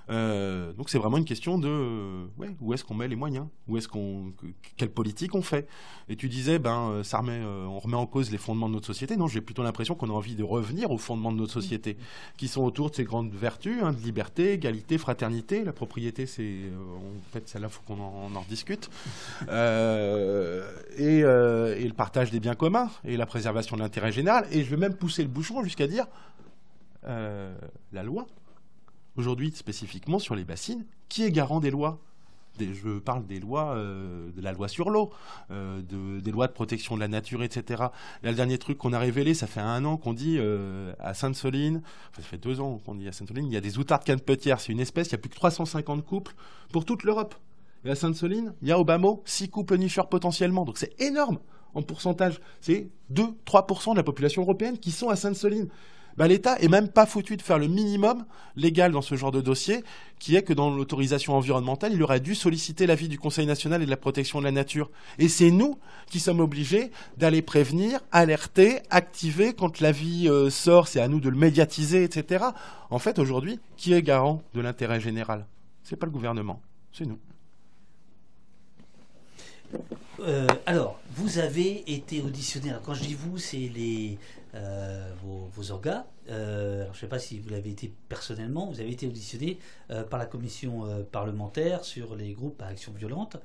Euh, 0.10 0.72
donc 0.74 0.90
c'est 0.90 0.98
vraiment 0.98 1.18
une 1.18 1.26
question 1.26 1.58
de 1.58 2.28
ouais, 2.38 2.56
où 2.62 2.74
est-ce 2.74 2.84
qu'on 2.84 2.94
met 2.94 3.08
les 3.08 3.16
moyens, 3.16 3.48
où 3.68 3.78
est-ce 3.78 3.88
qu'on 3.88 4.34
quelle 4.78 4.92
politique 4.92 5.36
on 5.36 5.42
fait? 5.42 5.68
Et 6.10 6.16
tu 6.16 6.30
disais 6.30 6.60
ben 6.60 7.02
ça 7.04 7.20
remet, 7.20 7.42
on 7.44 7.80
remet 7.80 7.96
en 7.96 8.06
cause 8.06 8.32
les 8.32 8.38
fondements 8.38 8.70
de 8.70 8.74
notre 8.76 8.88
société. 8.88 9.18
Non, 9.18 9.28
j'ai 9.28 9.42
plutôt 9.42 9.64
l'impression 9.64 9.96
qu'on 9.96 10.10
a 10.10 10.14
envie 10.14 10.36
de 10.36 10.44
revenir 10.44 10.92
aux 10.92 10.98
fondements 10.98 11.32
de 11.32 11.38
notre 11.38 11.54
société, 11.54 11.98
qui 12.38 12.48
sont 12.48 12.64
autour 12.64 12.90
de 12.90 12.96
ces 12.96 13.04
grandes 13.04 13.34
vertus 13.34 13.80
hein, 13.84 13.94
de 13.94 14.02
liberté, 14.02 14.54
égalité, 14.54 14.98
fraternité. 14.98 15.64
La 15.64 15.74
propriété, 15.74 16.26
c'est 16.26 16.58
en 16.96 17.32
fait 17.32 17.48
celle-là, 17.48 17.70
faut 17.70 17.82
qu'on 17.86 18.02
en, 18.02 18.36
en, 18.36 18.46
discute. 18.48 18.90
et, 19.42 21.20
et 21.20 21.88
le 21.88 21.94
partage 21.94 22.32
des 22.32 22.40
biens 22.40 22.56
communs 22.56 22.90
et 23.04 23.18
la 23.18 23.26
préservation 23.26 23.76
de 23.76 23.82
l'intérêt 23.82 24.12
général. 24.12 24.48
Et 24.52 24.64
je 24.64 24.70
vais 24.70 24.78
même 24.78 24.96
pousser 24.96 25.24
le 25.24 25.30
bouchon 25.30 25.64
jusqu'à 25.64 25.88
dire 25.88 26.06
euh, 27.08 27.56
la 27.94 28.04
loi. 28.04 28.28
Aujourd'hui, 29.18 29.52
spécifiquement 29.56 30.20
sur 30.20 30.36
les 30.36 30.44
bassines, 30.44 30.86
qui 31.10 31.24
est 31.24 31.32
garant 31.32 31.60
des 31.60 31.72
lois? 31.72 32.00
Je 32.60 32.98
parle 32.98 33.26
des 33.28 33.40
lois, 33.40 33.76
euh, 33.76 34.32
de 34.36 34.42
la 34.42 34.52
loi 34.52 34.68
sur 34.68 34.90
l'eau, 34.90 35.12
euh, 35.52 35.82
des 36.22 36.32
lois 36.32 36.48
de 36.48 36.54
protection 36.54 36.96
de 36.96 37.00
la 37.00 37.08
nature, 37.08 37.44
etc. 37.44 37.84
Là, 38.24 38.32
le 38.32 38.34
dernier 38.34 38.58
truc 38.58 38.80
qu'on 38.80 38.94
a 38.94 39.00
révélé, 39.00 39.36
ça 39.36 39.46
fait 39.46 39.60
un 39.60 39.86
an 39.86 39.98
qu'on 39.98 40.14
dit 40.14 40.40
à 41.00 41.14
Sainte-Soline, 41.14 41.82
enfin, 42.10 42.22
ça 42.22 42.28
fait 42.28 42.38
deux 42.38 42.60
ans 42.60 42.80
qu'on 42.84 42.96
dit 42.96 43.08
à 43.08 43.12
Sainte-Soline, 43.12 43.46
il 43.46 43.54
y 43.54 43.58
a 43.58 43.62
des 43.62 43.78
outardes 43.78 44.04
canepetières, 44.04 44.60
c'est 44.60 44.72
une 44.72 44.80
espèce, 44.80 45.08
il 45.10 45.12
y 45.12 45.16
a 45.16 45.20
plus 45.20 45.30
que 45.30 45.36
350 45.36 46.04
couples 46.04 46.34
pour 46.72 46.86
toute 46.86 47.04
l'Europe. 47.04 47.36
Et 47.86 47.92
à 47.92 47.96
Sainte-Soline, 47.96 48.54
il 48.62 48.68
y 48.68 48.72
a 48.72 48.98
mot 48.98 49.22
6 49.26 49.50
couples 49.50 49.78
nicheurs 49.78 50.10
potentiellement, 50.10 50.66
donc 50.66 50.78
c'est 50.78 51.00
énorme 51.00 51.38
en 51.74 51.82
pourcentage. 51.84 52.40
C'est 52.60 52.90
2-3% 53.14 53.92
de 53.92 53.98
la 53.98 54.04
population 54.04 54.42
européenne 54.42 54.78
qui 54.78 54.92
sont 54.92 55.10
à 55.10 55.16
Sainte-Soline. 55.16 55.70
Bah, 56.18 56.28
L'État 56.28 56.58
est 56.60 56.68
même 56.68 56.90
pas 56.90 57.06
foutu 57.06 57.38
de 57.38 57.42
faire 57.42 57.60
le 57.60 57.68
minimum 57.68 58.26
légal 58.56 58.92
dans 58.92 59.04
ce 59.04 59.16
genre 59.16 59.32
de 59.32 59.40
dossier, 59.40 59.84
qui 60.20 60.36
est 60.36 60.42
que 60.42 60.54
dans 60.54 60.72
l'autorisation 60.72 61.36
environnementale, 61.36 61.94
il 61.94 62.02
aurait 62.02 62.20
dû 62.20 62.34
solliciter 62.34 62.88
l'avis 62.88 63.08
du 63.08 63.20
Conseil 63.20 63.46
national 63.46 63.84
et 63.84 63.86
de 63.86 63.90
la 63.90 63.98
protection 63.98 64.40
de 64.40 64.46
la 64.46 64.52
nature. 64.52 64.90
Et 65.20 65.30
c'est 65.30 65.52
nous 65.52 65.78
qui 66.10 66.20
sommes 66.20 66.40
obligés 66.40 66.92
d'aller 67.18 67.44
prévenir, 67.44 68.00
alerter, 68.12 68.80
activer 68.90 69.54
quand 69.54 69.80
l'avis 69.80 70.28
euh, 70.28 70.50
sort, 70.50 70.88
c'est 70.88 71.00
à 71.00 71.08
nous 71.08 71.20
de 71.20 71.30
le 71.30 71.38
médiatiser, 71.38 72.04
etc. 72.04 72.46
En 72.90 73.00
fait, 73.00 73.20
aujourd'hui, 73.20 73.60
qui 73.76 73.94
est 73.94 74.02
garant 74.02 74.42
de 74.56 74.62
l'intérêt 74.62 75.00
général? 75.00 75.46
C'est 75.84 75.98
pas 75.98 76.08
le 76.08 76.12
gouvernement, 76.12 76.62
c'est 76.92 77.06
nous. 77.06 77.20
Euh, 80.20 80.48
alors, 80.66 81.00
vous 81.16 81.38
avez 81.38 81.84
été 81.92 82.22
auditionné. 82.22 82.72
quand 82.84 82.94
je 82.94 83.04
dis 83.04 83.14
vous, 83.14 83.38
c'est 83.38 83.58
les 83.76 84.18
euh, 84.58 85.14
vos, 85.24 85.50
vos, 85.54 85.72
orgas. 85.72 86.06
Euh, 86.30 86.84
je 86.86 86.90
ne 86.90 86.96
sais 86.96 87.08
pas 87.08 87.20
si 87.20 87.40
vous 87.40 87.50
l'avez 87.50 87.70
été 87.70 87.94
personnellement. 88.10 88.70
Vous 88.70 88.80
avez 88.80 88.92
été 88.92 89.08
auditionné 89.08 89.60
par 90.10 90.20
la 90.20 90.26
commission 90.26 91.06
parlementaire 91.12 91.86
sur 91.86 92.16
les 92.16 92.34
groupes 92.34 92.62
à 92.62 92.68
action 92.68 92.92
violente. 92.92 93.38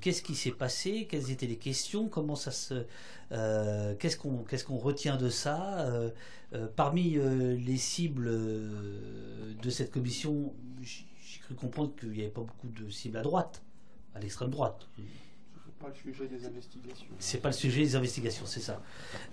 qu'est-ce 0.00 0.22
qui 0.22 0.34
s'est 0.34 0.50
passé? 0.50 1.06
Quelles 1.08 1.30
étaient 1.30 1.46
les 1.46 1.56
questions? 1.56 2.08
Comment 2.08 2.36
ça 2.36 2.50
se 2.50 2.86
Qu'est-ce 3.30 4.16
qu'on 4.16 4.38
qu'est-ce 4.44 4.64
qu'on 4.64 4.78
retient 4.78 5.16
de 5.16 5.28
ça? 5.28 5.88
Parmi 6.76 7.18
les 7.56 7.76
cibles 7.76 8.30
de 9.62 9.70
cette 9.70 9.90
commission, 9.90 10.52
j'ai 10.82 11.40
cru 11.40 11.54
comprendre 11.54 11.94
qu'il 11.94 12.10
n'y 12.10 12.20
avait 12.20 12.30
pas 12.30 12.42
beaucoup 12.42 12.68
de 12.68 12.90
cibles 12.90 13.18
à 13.18 13.22
droite 13.22 13.62
à 14.14 14.20
l'extrême 14.20 14.50
droite. 14.50 14.86
C'est 15.78 15.84
pas 15.84 15.88
le 15.88 16.12
sujet 16.12 16.26
des 16.26 16.44
investigations. 16.44 17.06
C'est 17.18 17.40
pas 17.40 17.48
le 17.50 17.54
sujet 17.54 17.82
des 17.82 17.96
investigations, 17.96 18.46
c'est 18.46 18.60
ça. 18.60 18.82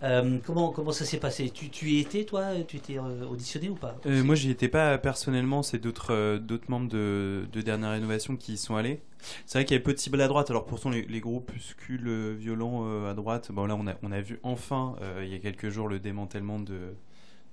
Euh, 0.03 0.37
comment, 0.45 0.69
comment 0.71 0.91
ça 0.91 1.03
s'est 1.03 1.19
passé? 1.19 1.49
Tu, 1.49 1.69
tu 1.69 1.89
y 1.89 1.99
étais, 1.99 2.23
toi? 2.23 2.51
Tu 2.67 2.77
étais 2.77 2.99
euh, 2.99 3.25
auditionné 3.25 3.69
ou 3.69 3.75
pas? 3.75 3.95
Euh, 4.05 4.23
Moi, 4.23 4.35
j'y 4.35 4.51
étais 4.51 4.67
pas 4.67 4.97
personnellement. 4.97 5.63
C'est 5.63 5.79
d'autres 5.79 6.37
d'autres 6.37 6.69
membres 6.69 6.89
de, 6.89 7.47
de 7.51 7.61
Dernière 7.61 7.91
Rénovation 7.91 8.35
qui 8.35 8.53
y 8.53 8.57
sont 8.57 8.75
allés. 8.75 9.01
C'est 9.47 9.57
vrai 9.57 9.65
qu'il 9.65 9.73
y 9.73 9.77
avait 9.77 9.83
peu 9.83 9.93
de 9.93 9.99
cibles 9.99 10.21
à 10.21 10.27
droite. 10.27 10.51
Alors 10.51 10.65
pourtant, 10.65 10.91
les, 10.91 11.01
les 11.03 11.19
groupuscules 11.19 12.35
violents 12.35 13.05
à 13.07 13.13
droite, 13.15 13.51
bon 13.51 13.65
là, 13.65 13.75
on 13.75 13.87
a, 13.87 13.95
on 14.03 14.11
a 14.11 14.21
vu 14.21 14.39
enfin, 14.43 14.95
il 15.21 15.29
y 15.29 15.33
a 15.33 15.39
quelques 15.39 15.69
jours, 15.69 15.87
le 15.87 15.99
démantèlement 15.99 16.59
de 16.59 16.93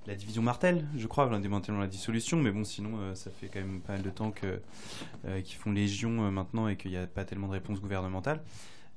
la 0.07 0.15
division 0.15 0.43
Martel, 0.43 0.85
je 0.97 1.07
crois, 1.07 1.29
démantèlement 1.39 1.81
la 1.81 1.87
dissolution, 1.87 2.37
mais 2.37 2.51
bon, 2.51 2.65
sinon, 2.65 2.99
euh, 2.99 3.15
ça 3.15 3.31
fait 3.31 3.47
quand 3.47 3.61
même 3.61 3.81
pas 3.81 3.93
mal 3.95 4.03
de 4.03 4.11
temps 4.11 4.33
que, 4.33 4.61
euh, 5.27 5.41
qu'ils 5.43 5.57
font 5.57 5.71
légion 5.71 6.25
euh, 6.25 6.31
maintenant 6.31 6.69
et 6.69 6.77
qu'il 6.77 6.91
n'y 6.91 6.97
a 6.97 7.07
pas 7.07 7.25
tellement 7.25 7.47
de 7.47 7.53
réponses 7.53 7.81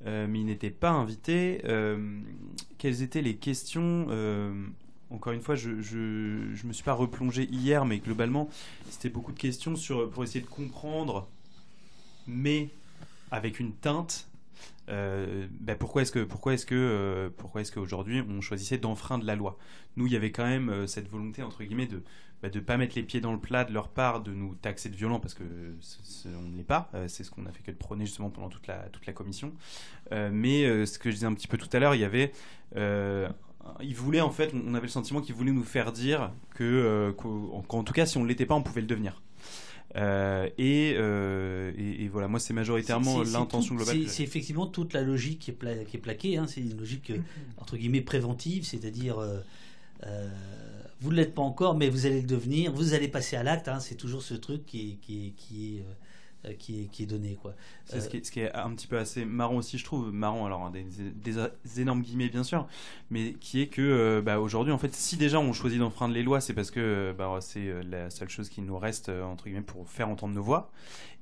gouvernementales. 0.06 0.30
mais 0.30 0.40
ils 0.40 0.46
n'étaient 0.46 0.70
pas 0.70 0.92
invités. 0.92 1.62
quelles 2.78 3.02
étaient 3.02 3.22
les 3.22 3.36
questions 3.36 4.08
Encore 5.10 5.34
une 5.34 5.42
fois, 5.42 5.56
je 5.56 5.70
ne 5.70 6.68
me 6.68 6.74
suis 6.74 6.84
pas 6.84 6.94
replongé 6.94 7.44
hier, 7.52 7.86
mais 7.86 8.00
globalement, 8.00 8.50
c'était 8.90 9.10
beaucoup 9.10 9.32
de 9.32 9.40
questions 9.40 9.76
sur, 9.76 10.10
pour 10.10 10.24
essayer 10.24 10.42
de 10.42 10.50
comprendre, 10.50 11.28
mais 12.28 12.70
avec 13.32 13.60
une 13.60 13.74
teinte, 13.74 14.28
euh, 14.90 15.48
ben 15.60 15.76
pourquoi 15.76 16.04
est-ce 16.04 16.12
que 16.12 16.24
pourquoi 16.24 16.54
est-ce 16.54 16.66
que 16.66 16.76
euh, 16.76 17.30
pourquoi 17.36 17.62
est-ce 17.62 17.72
qu'aujourd'hui 17.72 18.22
on 18.30 18.42
choisissait 18.42 18.78
d'enfreindre 18.78 19.26
la 19.26 19.36
loi? 19.36 19.58
Nous, 19.98 20.08
il 20.08 20.14
y 20.14 20.16
avait 20.16 20.32
quand 20.32 20.46
même 20.46 20.70
euh, 20.70 20.88
cette 20.88 21.10
volonté 21.10 21.42
entre 21.42 21.64
guillemets 21.64 21.88
de 21.88 22.04
bah, 22.42 22.50
de 22.50 22.60
pas 22.60 22.78
mettre 22.78 22.96
les 22.96 23.04
pieds 23.04 23.22
dans 23.22 23.32
le 23.32 23.40
plat 23.40 23.64
de 23.66 23.74
leur 23.74 23.90
part, 23.90 24.22
de 24.22 24.32
nous 24.32 24.56
taxer 24.56 24.90
de 24.90 24.96
violents 24.96 25.20
parce 25.20 25.34
que 25.34 25.44
on 26.26 26.50
ne 26.50 26.58
l'est 26.58 26.64
pas. 26.64 26.90
c'est 27.08 27.24
ce 27.24 27.32
qu'on 27.32 27.46
a 27.46 27.52
fait 27.52 27.64
que 27.64 27.72
de 27.72 27.78
prôner 27.78 28.06
justement 28.06 28.30
pendant 28.30 28.50
toute 28.50 28.68
la 28.68 28.78
toute 28.92 29.06
la 29.06 29.14
commission. 29.14 29.54
mais 30.12 30.86
ce 30.86 31.00
que 31.00 31.10
je 31.10 31.16
disais 31.16 31.28
un 31.28 31.34
petit 31.34 31.48
peu 31.48 31.58
tout 31.58 31.70
à 31.74 31.80
l'heure, 31.80 31.96
il 31.96 32.02
y 32.02 32.06
avait 32.06 32.32
ils 32.76 33.96
voulaient 33.96 34.22
en 34.22 34.30
fait, 34.30 34.54
on 34.54 34.74
avait 34.76 34.86
le 34.86 34.92
sentiment 34.92 35.22
qu'ils 35.22 35.36
voulaient 35.36 35.52
nous 35.52 35.64
faire 35.64 35.92
dire 35.92 36.32
que, 36.54 37.14
qu'en 37.18 37.84
tout 37.84 37.94
cas, 37.94 38.06
si 38.06 38.18
on 38.18 38.24
ne 38.24 38.28
l'était 38.28 38.46
pas, 38.46 38.56
on 38.56 38.64
pouvait 38.64 38.82
le 38.82 38.88
devenir. 38.88 39.22
Euh, 39.96 40.50
euh, 40.60 41.72
et, 41.78 42.04
et, 42.04 42.08
voilà, 42.10 42.28
moi 42.28 42.40
c'est 42.40 42.54
majoritairement 42.54 43.24
l'intention 43.24 43.76
globale. 43.76 44.08
C'est 44.08 44.24
effectivement 44.24 44.68
toute 44.68 44.94
la 44.94 45.02
logique 45.02 45.40
qui 45.40 45.52
est, 45.52 45.86
qui 45.86 45.98
est 45.98 46.00
plaquée. 46.00 46.38
Hein. 46.38 46.48
C'est 46.48 46.62
une 46.62 46.78
logique 46.78 47.12
euh, 47.12 47.18
mm-hmm. 47.18 47.62
entre 47.62 47.78
guillemets 47.78 48.02
préventive, 48.02 48.66
c'est-à-dire 48.66 49.18
vous 51.02 51.12
ne 51.12 51.16
l'êtes 51.16 51.36
pas 51.36 51.42
encore, 51.42 51.76
mais 51.76 51.90
vous 51.90 52.06
allez 52.06 52.22
le 52.22 52.28
devenir. 52.28 52.72
Vous 52.72 52.94
allez 52.94 53.08
passer 53.08 53.36
à 53.36 53.44
l'acte. 53.44 53.68
Hein. 53.68 53.80
C'est 53.80 53.96
toujours 53.96 54.22
ce 54.22 54.34
truc 54.34 54.66
qui 54.66 54.98
qui 55.02 55.28
est, 55.28 55.32
qui 55.32 55.82
euh, 56.46 56.54
qui 56.54 56.82
est, 56.82 56.86
qui 56.86 57.04
est 57.04 57.06
donné. 57.06 57.38
Quoi. 57.42 57.54
C'est 57.86 58.02
ce, 58.02 58.10
qui 58.10 58.18
est, 58.18 58.26
ce 58.26 58.32
qui 58.32 58.40
est 58.42 58.54
un 58.54 58.74
petit 58.74 58.88
peu 58.88 58.98
assez 58.98 59.26
marrant 59.26 59.58
aussi, 59.58 59.78
je 59.78 59.86
trouve. 59.86 60.12
Marrant, 60.12 60.46
alors, 60.46 60.72
des, 60.72 60.84
des, 60.84 61.82
énormes 61.82 62.02
guillemets, 62.02 62.30
bien 62.30 62.44
sûr, 62.44 62.68
mais 63.10 63.34
qui 63.34 63.62
est 63.62 63.68
que 63.68 63.82
euh, 63.82 64.22
bah, 64.22 64.40
aujourd'hui, 64.40 64.74
en 64.74 64.78
fait, 64.78 64.94
si 64.94 65.18
déjà 65.18 65.40
on 65.40 65.54
choisit 65.54 65.80
d'enfreindre 65.80 66.14
les 66.14 66.24
lois, 66.24 66.42
c'est 66.42 66.54
parce 66.54 66.72
que 66.72 67.14
bah, 67.18 67.38
c'est 67.42 67.68
euh, 67.68 67.84
la 67.84 68.10
seule 68.10 68.30
chose 68.30 68.50
qui 68.50 68.62
nous 68.62 68.78
reste, 68.78 69.10
entre 69.10 69.46
guillemets, 69.46 69.62
pour 69.62 69.88
faire 69.90 70.10
entendre 70.10 70.34
nos 70.34 70.44
voix. 70.44 70.72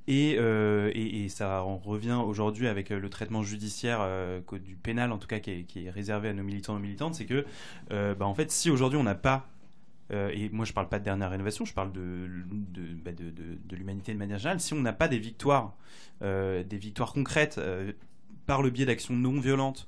Et, 0.08 0.32
et, 0.32 1.24
et, 1.24 1.30
ça 1.30 1.64
en 1.64 1.78
revient 1.78 2.20
aujourd'hui 2.26 2.68
avec 2.68 2.90
le 2.90 3.10
traitement 3.10 3.42
judiciaire 3.42 4.06
du 4.52 4.76
pénal, 4.76 5.14
en 5.14 5.18
tout 5.18 5.28
cas, 5.28 5.40
qui 5.40 5.52
est, 5.52 5.64
qui 5.64 5.86
est, 5.86 5.90
réservé 5.90 6.28
à 6.28 6.34
nos 6.34 6.44
militants 6.44 6.78
et 6.78 6.82
militantes, 6.82 7.16
c'est 7.16 7.26
que, 7.26 7.46
bah, 7.90 8.26
en 8.26 8.34
fait, 8.34 8.52
si 8.52 8.70
aujourd'hui 8.70 9.00
on 9.00 9.04
n'a 9.04 9.16
pas 9.16 9.53
euh, 10.14 10.30
et 10.34 10.50
moi 10.50 10.66
je 10.66 10.74
parle 10.74 10.90
pas 10.90 11.00
de 11.00 11.04
dernière 11.04 11.32
rénovation, 11.32 11.66
je 11.66 11.74
parle 11.74 11.92
bah, 11.92 13.12
de 13.12 13.76
l'humanité 13.76 14.14
de 14.14 14.18
manière 14.18 14.38
générale, 14.38 14.60
si 14.60 14.74
on 14.74 14.82
n'a 14.82 14.94
pas 14.94 15.08
des 15.08 15.18
victoires, 15.18 15.76
euh, 16.22 16.64
des 16.64 16.78
victoires 16.78 17.14
concrètes 17.14 17.58
euh, 17.58 17.94
par 18.46 18.62
le 18.62 18.70
biais 18.70 18.86
d'actions 18.86 19.16
non 19.16 19.40
violentes 19.40 19.88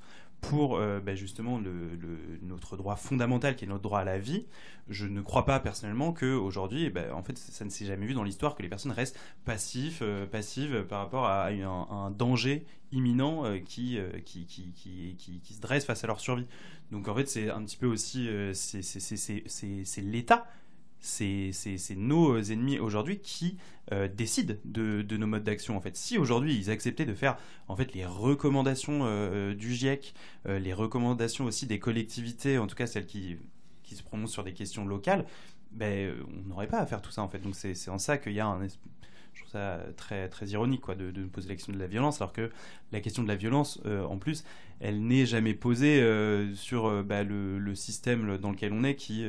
pour 0.49 0.79
bah, 0.79 1.15
justement 1.15 1.61
notre 2.41 2.77
droit 2.77 2.95
fondamental 2.95 3.55
qui 3.55 3.65
est 3.65 3.67
notre 3.67 3.81
droit 3.81 3.99
à 3.99 4.03
la 4.03 4.19
vie, 4.19 4.45
je 4.89 5.07
ne 5.07 5.21
crois 5.21 5.45
pas 5.45 5.59
personnellement 5.59 6.13
que 6.13 6.35
aujourd'hui, 6.35 6.89
bah, 6.89 7.13
en 7.13 7.23
fait, 7.23 7.37
ça 7.37 7.65
ne 7.65 7.69
s'est 7.69 7.85
jamais 7.85 8.05
vu 8.05 8.13
dans 8.13 8.23
l'histoire 8.23 8.55
que 8.55 8.63
les 8.63 8.69
personnes 8.69 8.91
restent 8.91 9.19
passives, 9.45 10.03
passives 10.31 10.83
par 10.83 10.99
rapport 10.99 11.25
à, 11.25 11.47
un, 11.47 12.11
danger 12.11 12.65
imminent 12.91 13.43
qui, 13.65 13.99
qui, 14.25 14.43
qui, 15.17 15.53
se 15.53 15.61
dresse 15.61 15.85
face 15.85 16.03
à 16.03 16.07
leur 16.07 16.19
survie. 16.19 16.47
Donc 16.91 17.07
en 17.07 17.15
fait, 17.15 17.27
c'est 17.27 17.49
un 17.49 17.63
petit 17.63 17.77
peu 17.77 17.87
aussi, 17.87 18.27
euh, 18.29 18.53
c'est 18.53 20.01
l'État, 20.01 20.47
c'est 20.99 21.51
nos 21.95 22.39
ennemis 22.39 22.79
aujourd'hui 22.79 23.19
qui 23.19 23.57
euh, 23.91 24.07
décident 24.07 24.55
de, 24.65 25.17
nos 25.17 25.27
modes 25.27 25.43
d'action. 25.43 25.77
En 25.77 25.81
fait, 25.81 25.95
si 25.95 26.17
aujourd'hui 26.17 26.55
ils 26.55 26.69
acceptaient 26.71 27.05
de 27.05 27.13
faire 27.13 27.37
en 27.67 27.75
fait 27.75 27.93
les 27.93 28.05
recommandations 28.05 29.01
euh, 29.03 29.53
du 29.53 29.73
GIEC, 29.73 30.13
les 30.45 30.73
recommandations 30.73 31.45
aussi 31.45 31.67
des 31.67 31.79
collectivités, 31.79 32.57
en 32.57 32.67
tout 32.67 32.75
cas 32.75 32.87
celles 32.87 33.05
qui, 33.05 33.37
qui 33.83 33.95
se 33.95 34.03
prononcent 34.03 34.33
sur 34.33 34.43
des 34.43 34.53
questions 34.53 34.85
locales, 34.85 35.25
ben, 35.71 36.15
on 36.27 36.49
n'aurait 36.49 36.67
pas 36.67 36.79
à 36.79 36.85
faire 36.85 37.01
tout 37.01 37.11
ça 37.11 37.21
en 37.21 37.27
fait. 37.27 37.39
Donc 37.39 37.55
c'est 37.55 37.89
en 37.89 37.97
ça 37.97 38.17
qu'il 38.17 38.33
y 38.33 38.39
a 38.39 38.47
un, 38.47 38.67
je 39.35 39.41
trouve 39.41 39.51
ça 39.51 39.79
très, 39.97 40.29
très 40.29 40.47
ironique 40.47 40.81
quoi, 40.81 40.95
de, 40.95 41.11
de 41.11 41.25
poser 41.25 41.49
la 41.49 41.55
question 41.55 41.73
de 41.73 41.77
la 41.77 41.87
violence, 41.87 42.21
alors 42.21 42.31
que 42.31 42.49
la 42.91 43.01
question 43.01 43.21
de 43.21 43.27
la 43.27 43.35
violence, 43.35 43.81
euh, 43.85 44.05
en 44.05 44.17
plus, 44.17 44.45
elle 44.79 45.05
n'est 45.05 45.25
jamais 45.25 45.53
posée 45.53 46.01
euh, 46.01 46.53
sur 46.55 46.85
euh, 46.85 47.03
bah, 47.03 47.23
le, 47.23 47.75
système 47.75 48.37
dans 48.37 48.51
lequel 48.51 48.71
on 48.71 48.85
est, 48.85 48.95
qui, 48.95 49.25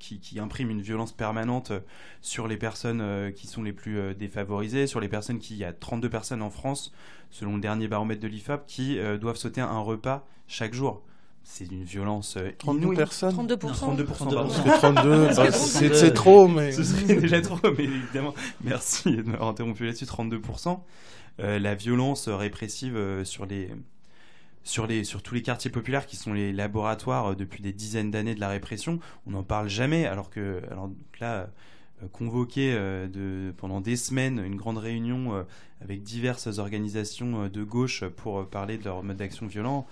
qui, 0.00 0.18
qui, 0.18 0.40
imprime 0.40 0.70
une 0.70 0.82
violence 0.82 1.12
permanente 1.12 1.72
sur 2.20 2.48
les 2.48 2.56
personnes 2.56 3.32
qui 3.32 3.46
sont 3.46 3.62
les 3.62 3.72
plus 3.72 4.12
défavorisées, 4.16 4.88
sur 4.88 4.98
les 4.98 5.08
personnes 5.08 5.38
qui, 5.38 5.54
il 5.54 5.58
y 5.58 5.64
a 5.64 5.72
32 5.72 6.10
personnes 6.10 6.42
en 6.42 6.50
France, 6.50 6.92
selon 7.30 7.54
le 7.54 7.60
dernier 7.60 7.86
baromètre 7.86 8.20
de 8.20 8.26
l'IFAP, 8.26 8.66
qui 8.66 8.98
doivent 9.20 9.36
sauter 9.36 9.60
un 9.60 9.78
repas 9.78 10.26
chaque 10.48 10.74
jour. 10.74 11.04
C'est 11.42 11.70
une 11.70 11.84
violence 11.84 12.38
32 12.58 12.82
inouïe. 12.82 12.96
personnes 12.96 13.34
32%. 13.34 13.96
32%, 13.96 14.06
pardon. 14.06 14.48
Parce 14.48 14.60
que 14.60 14.78
32, 14.78 15.26
bah, 15.34 15.46
que 15.46 15.52
c'est 15.52 15.94
c'est 15.94 16.12
trop, 16.12 16.48
mais... 16.48 16.72
Ce 16.72 16.84
serait 16.84 17.14
déjà 17.20 17.40
trop, 17.40 17.58
mais 17.76 17.84
évidemment, 17.84 18.34
merci 18.64 19.16
de 19.16 19.22
m'avoir 19.22 19.50
interrompu 19.50 19.84
là-dessus, 19.86 20.04
32%. 20.04 20.80
Euh, 21.40 21.58
la 21.58 21.74
violence 21.74 22.28
répressive 22.28 22.96
euh, 22.96 23.24
sur 23.24 23.46
les, 23.46 23.70
sur, 24.62 24.86
les, 24.86 25.04
sur 25.04 25.22
tous 25.22 25.34
les 25.34 25.42
quartiers 25.42 25.70
populaires 25.70 26.06
qui 26.06 26.16
sont 26.16 26.32
les 26.32 26.52
laboratoires 26.52 27.32
euh, 27.32 27.34
depuis 27.34 27.62
des 27.62 27.72
dizaines 27.72 28.10
d'années 28.10 28.34
de 28.34 28.40
la 28.40 28.48
répression, 28.48 28.98
on 29.26 29.30
n'en 29.30 29.42
parle 29.42 29.68
jamais, 29.68 30.06
alors 30.06 30.30
que 30.30 30.62
alors, 30.70 30.90
là, 31.20 31.48
euh, 32.02 32.08
convoqué 32.12 32.72
euh, 32.72 33.08
de, 33.08 33.52
pendant 33.56 33.80
des 33.80 33.96
semaines 33.96 34.38
une 34.44 34.56
grande 34.56 34.78
réunion 34.78 35.34
euh, 35.34 35.42
avec 35.82 36.02
diverses 36.02 36.58
organisations 36.58 37.44
euh, 37.44 37.48
de 37.48 37.62
gauche 37.62 38.04
pour 38.16 38.40
euh, 38.40 38.44
parler 38.44 38.78
de 38.78 38.84
leur 38.84 39.02
mode 39.02 39.16
d'action 39.16 39.46
violent, 39.46 39.86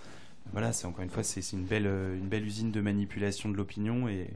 voilà, 0.53 0.73
c'est 0.73 0.87
encore 0.87 1.03
une 1.05 1.11
fois, 1.11 1.23
c'est 1.23 1.53
une 1.53 1.65
belle, 1.65 1.87
euh, 1.87 2.17
une 2.17 2.29
belle 2.29 2.45
usine 2.47 2.71
de 2.73 2.81
manipulation 2.81 3.49
de 3.49 3.57
l'opinion 3.57 4.09
et, 4.09 4.29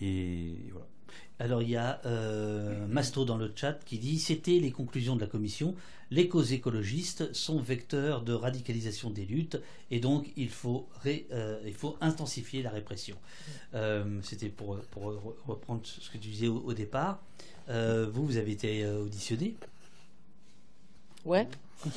et 0.00 0.54
voilà. 0.72 0.86
Alors 1.38 1.62
il 1.62 1.70
y 1.70 1.76
a 1.76 2.00
euh, 2.04 2.86
Masto 2.86 3.24
dans 3.24 3.38
le 3.38 3.50
chat 3.56 3.82
qui 3.86 3.98
dit 3.98 4.18
c'était 4.18 4.58
les 4.58 4.70
conclusions 4.70 5.16
de 5.16 5.20
la 5.22 5.26
commission. 5.26 5.74
Les 6.10 6.28
causes 6.28 6.52
écologistes 6.52 7.32
sont 7.32 7.60
vecteurs 7.60 8.22
de 8.22 8.32
radicalisation 8.34 9.10
des 9.10 9.24
luttes 9.24 9.58
et 9.90 10.00
donc 10.00 10.30
il 10.36 10.50
faut, 10.50 10.86
ré- 11.02 11.26
euh, 11.32 11.58
il 11.64 11.72
faut 11.74 11.96
intensifier 12.02 12.62
la 12.62 12.70
répression. 12.70 13.16
Euh, 13.74 14.20
c'était 14.22 14.48
pour, 14.50 14.76
pour 14.90 15.12
re- 15.12 15.34
reprendre 15.46 15.80
ce 15.84 16.10
que 16.10 16.18
tu 16.18 16.28
disais 16.28 16.48
au, 16.48 16.58
au 16.58 16.74
départ. 16.74 17.22
Euh, 17.70 18.06
vous, 18.12 18.26
vous 18.26 18.36
avez 18.36 18.52
été 18.52 18.84
auditionné? 18.86 19.54
Ouais. 21.24 21.48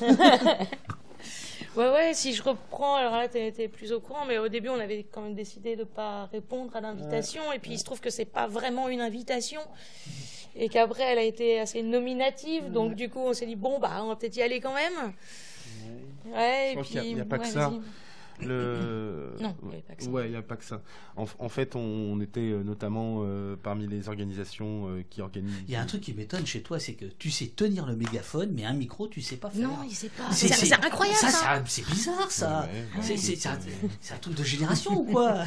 ouais, 1.76 1.90
ouais, 1.90 2.14
si 2.14 2.32
je 2.34 2.42
reprends, 2.42 2.94
alors 2.96 3.16
là, 3.16 3.28
t'es 3.28 3.52
t'es 3.52 3.68
plus 3.68 3.92
au 3.92 4.00
courant, 4.00 4.24
mais 4.26 4.38
au 4.38 4.48
début, 4.48 4.68
on 4.68 4.78
avait 4.78 5.04
quand 5.10 5.20
même 5.22 5.34
décidé 5.34 5.76
de 5.76 5.80
ne 5.80 5.84
pas 5.84 6.26
répondre 6.26 6.74
à 6.76 6.80
l'invitation, 6.80 7.42
et 7.52 7.58
puis 7.58 7.72
il 7.72 7.78
se 7.78 7.84
trouve 7.84 8.00
que 8.00 8.10
c'est 8.10 8.24
pas 8.24 8.46
vraiment 8.46 8.88
une 8.88 9.00
invitation, 9.00 9.60
et 10.56 10.68
qu'après, 10.68 11.02
elle 11.04 11.18
a 11.18 11.22
été 11.22 11.60
assez 11.60 11.82
nominative, 11.82 12.70
donc 12.70 12.94
du 12.94 13.08
coup, 13.08 13.20
on 13.20 13.32
s'est 13.32 13.46
dit, 13.46 13.56
bon, 13.56 13.78
bah, 13.78 14.00
on 14.02 14.08
va 14.08 14.16
peut-être 14.16 14.36
y 14.36 14.42
aller 14.42 14.60
quand 14.60 14.74
même. 14.74 15.12
Ouais, 16.26 16.68
Je 16.68 16.72
et 16.72 16.74
pense 16.76 16.86
puis. 16.88 16.98
il 17.02 17.18
y 17.18 17.20
a 17.20 17.24
pas 17.24 17.38
que 17.38 17.44
ouais, 17.44 17.50
ça. 17.50 17.72
Le... 18.40 19.32
Non, 19.40 19.54
il 19.64 19.68
y 19.70 19.72
avait 19.72 19.82
pas 19.82 19.94
que 19.94 20.02
ça. 20.04 20.10
Ouais, 20.10 20.24
il 20.26 20.30
n'y 20.30 20.36
a 20.36 20.42
pas 20.42 20.56
que 20.56 20.64
ça. 20.64 20.82
En, 21.16 21.24
en 21.38 21.48
fait, 21.48 21.76
on, 21.76 21.80
on 21.80 22.20
était 22.20 22.40
euh, 22.40 22.62
notamment 22.62 23.22
euh, 23.24 23.56
parmi 23.62 23.86
les 23.86 24.08
organisations 24.08 24.88
euh, 24.88 25.02
qui 25.08 25.20
organisent. 25.22 25.54
Il 25.68 25.72
y 25.72 25.76
a 25.76 25.80
un 25.82 25.86
truc 25.86 26.00
qui 26.00 26.12
m'étonne 26.14 26.46
chez 26.46 26.62
toi, 26.62 26.78
c'est 26.78 26.94
que 26.94 27.04
tu 27.18 27.30
sais 27.30 27.46
tenir 27.46 27.86
le 27.86 27.94
mégaphone, 27.96 28.50
mais 28.54 28.64
un 28.64 28.72
micro, 28.72 29.06
tu 29.08 29.20
sais 29.20 29.36
pas 29.36 29.50
faire. 29.50 29.68
Non, 29.68 29.78
il 29.88 29.94
sait 29.94 30.08
pas. 30.08 30.30
C'est- 30.32 30.72
incroyable, 30.74 31.18
ça, 31.18 31.62
C'est 31.66 31.86
bizarre, 31.86 32.30
ça. 32.30 32.68
Ouais, 32.72 33.00
ouais. 33.10 33.16
C'est- 33.16 33.46
un, 33.46 33.52
un 33.52 34.18
truc 34.18 34.34
de 34.34 34.44
génération 34.44 35.00
ou 35.00 35.04
quoi? 35.04 35.44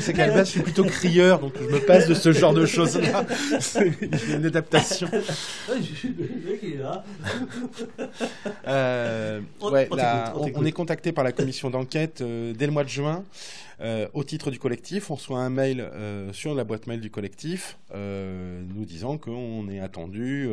C'est 0.00 0.12
qu'à 0.12 0.26
la 0.28 0.34
base, 0.34 0.46
je 0.48 0.52
suis 0.52 0.62
plutôt 0.62 0.84
crieur, 0.84 1.40
donc 1.40 1.54
je 1.58 1.64
me 1.66 1.78
passe 1.84 2.06
de 2.08 2.14
ce 2.14 2.32
genre 2.32 2.52
de 2.54 2.66
choses-là. 2.66 3.24
C'est 3.60 3.92
une 4.34 4.44
adaptation. 4.46 5.08
Ouais, 5.68 5.76
je- 5.80 6.08
le 6.08 6.50
mec, 6.50 6.60
il 6.62 6.72
est 6.74 6.76
là. 6.78 7.04
Euh, 8.66 9.40
On- 9.60 9.70
ouais, 9.70 9.88
on 9.90 9.94
la- 9.94 10.04
t'écoute, 10.24 10.32
on 10.36 10.40
on, 10.40 10.44
t'écoute. 10.44 10.62
on 10.62 10.66
est 10.66 10.72
contacté 10.72 11.12
par 11.12 11.24
la 11.24 11.32
commission 11.32 11.70
d'enquête 11.70 12.11
euh, 12.20 12.52
dès 12.52 12.66
le 12.66 12.72
mois 12.72 12.84
de 12.84 12.88
juin. 12.88 13.24
euh, 13.80 14.08
au 14.12 14.22
titre 14.24 14.50
du 14.50 14.58
collectif, 14.58 15.10
on 15.10 15.14
reçoit 15.14 15.40
un 15.40 15.50
mail 15.50 15.80
euh, 15.80 16.32
sur 16.32 16.54
la 16.54 16.64
boîte 16.64 16.86
mail 16.86 17.00
du 17.00 17.10
collectif 17.10 17.78
nous 17.94 18.84
disant 18.84 19.18
qu'on 19.18 19.68
est 19.68 19.80
attendu. 19.80 20.48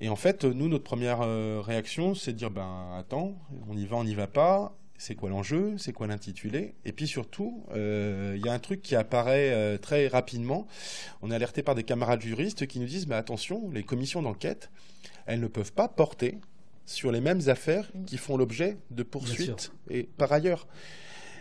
et 0.00 0.08
en 0.08 0.16
fait, 0.16 0.44
nous, 0.44 0.68
notre 0.68 0.84
première 0.84 1.20
réaction, 1.64 2.14
c'est 2.14 2.32
de 2.32 2.38
dire 2.38 2.50
ben 2.50 2.92
attends, 2.98 3.34
on 3.68 3.76
y 3.76 3.86
va, 3.86 3.96
on 3.96 4.04
n'y 4.04 4.14
va 4.14 4.26
pas. 4.26 4.76
C'est 4.98 5.14
quoi 5.14 5.30
l'enjeu 5.30 5.76
C'est 5.78 5.94
quoi 5.94 6.06
l'intitulé? 6.06 6.74
Et 6.84 6.92
puis 6.92 7.06
surtout, 7.06 7.64
il 7.74 8.42
y 8.44 8.48
a 8.48 8.52
un 8.52 8.58
truc 8.58 8.82
qui 8.82 8.96
apparaît 8.96 9.78
très 9.78 10.08
rapidement. 10.08 10.66
On 11.22 11.30
est 11.30 11.34
alerté 11.34 11.62
par 11.62 11.74
des 11.74 11.84
camarades 11.84 12.20
juristes 12.20 12.66
qui 12.66 12.80
nous 12.80 12.86
disent 12.86 13.06
mais 13.06 13.14
attention, 13.14 13.70
les 13.72 13.82
commissions 13.82 14.22
d'enquête, 14.22 14.70
elles 15.26 15.40
ne 15.40 15.48
peuvent 15.48 15.72
pas 15.72 15.88
porter 15.88 16.38
sur 16.90 17.12
les 17.12 17.20
mêmes 17.20 17.40
affaires 17.46 17.88
qui 18.04 18.16
font 18.16 18.36
l'objet 18.36 18.76
de 18.90 19.04
poursuites 19.04 19.72
et 19.88 20.08
par 20.16 20.32
ailleurs. 20.32 20.66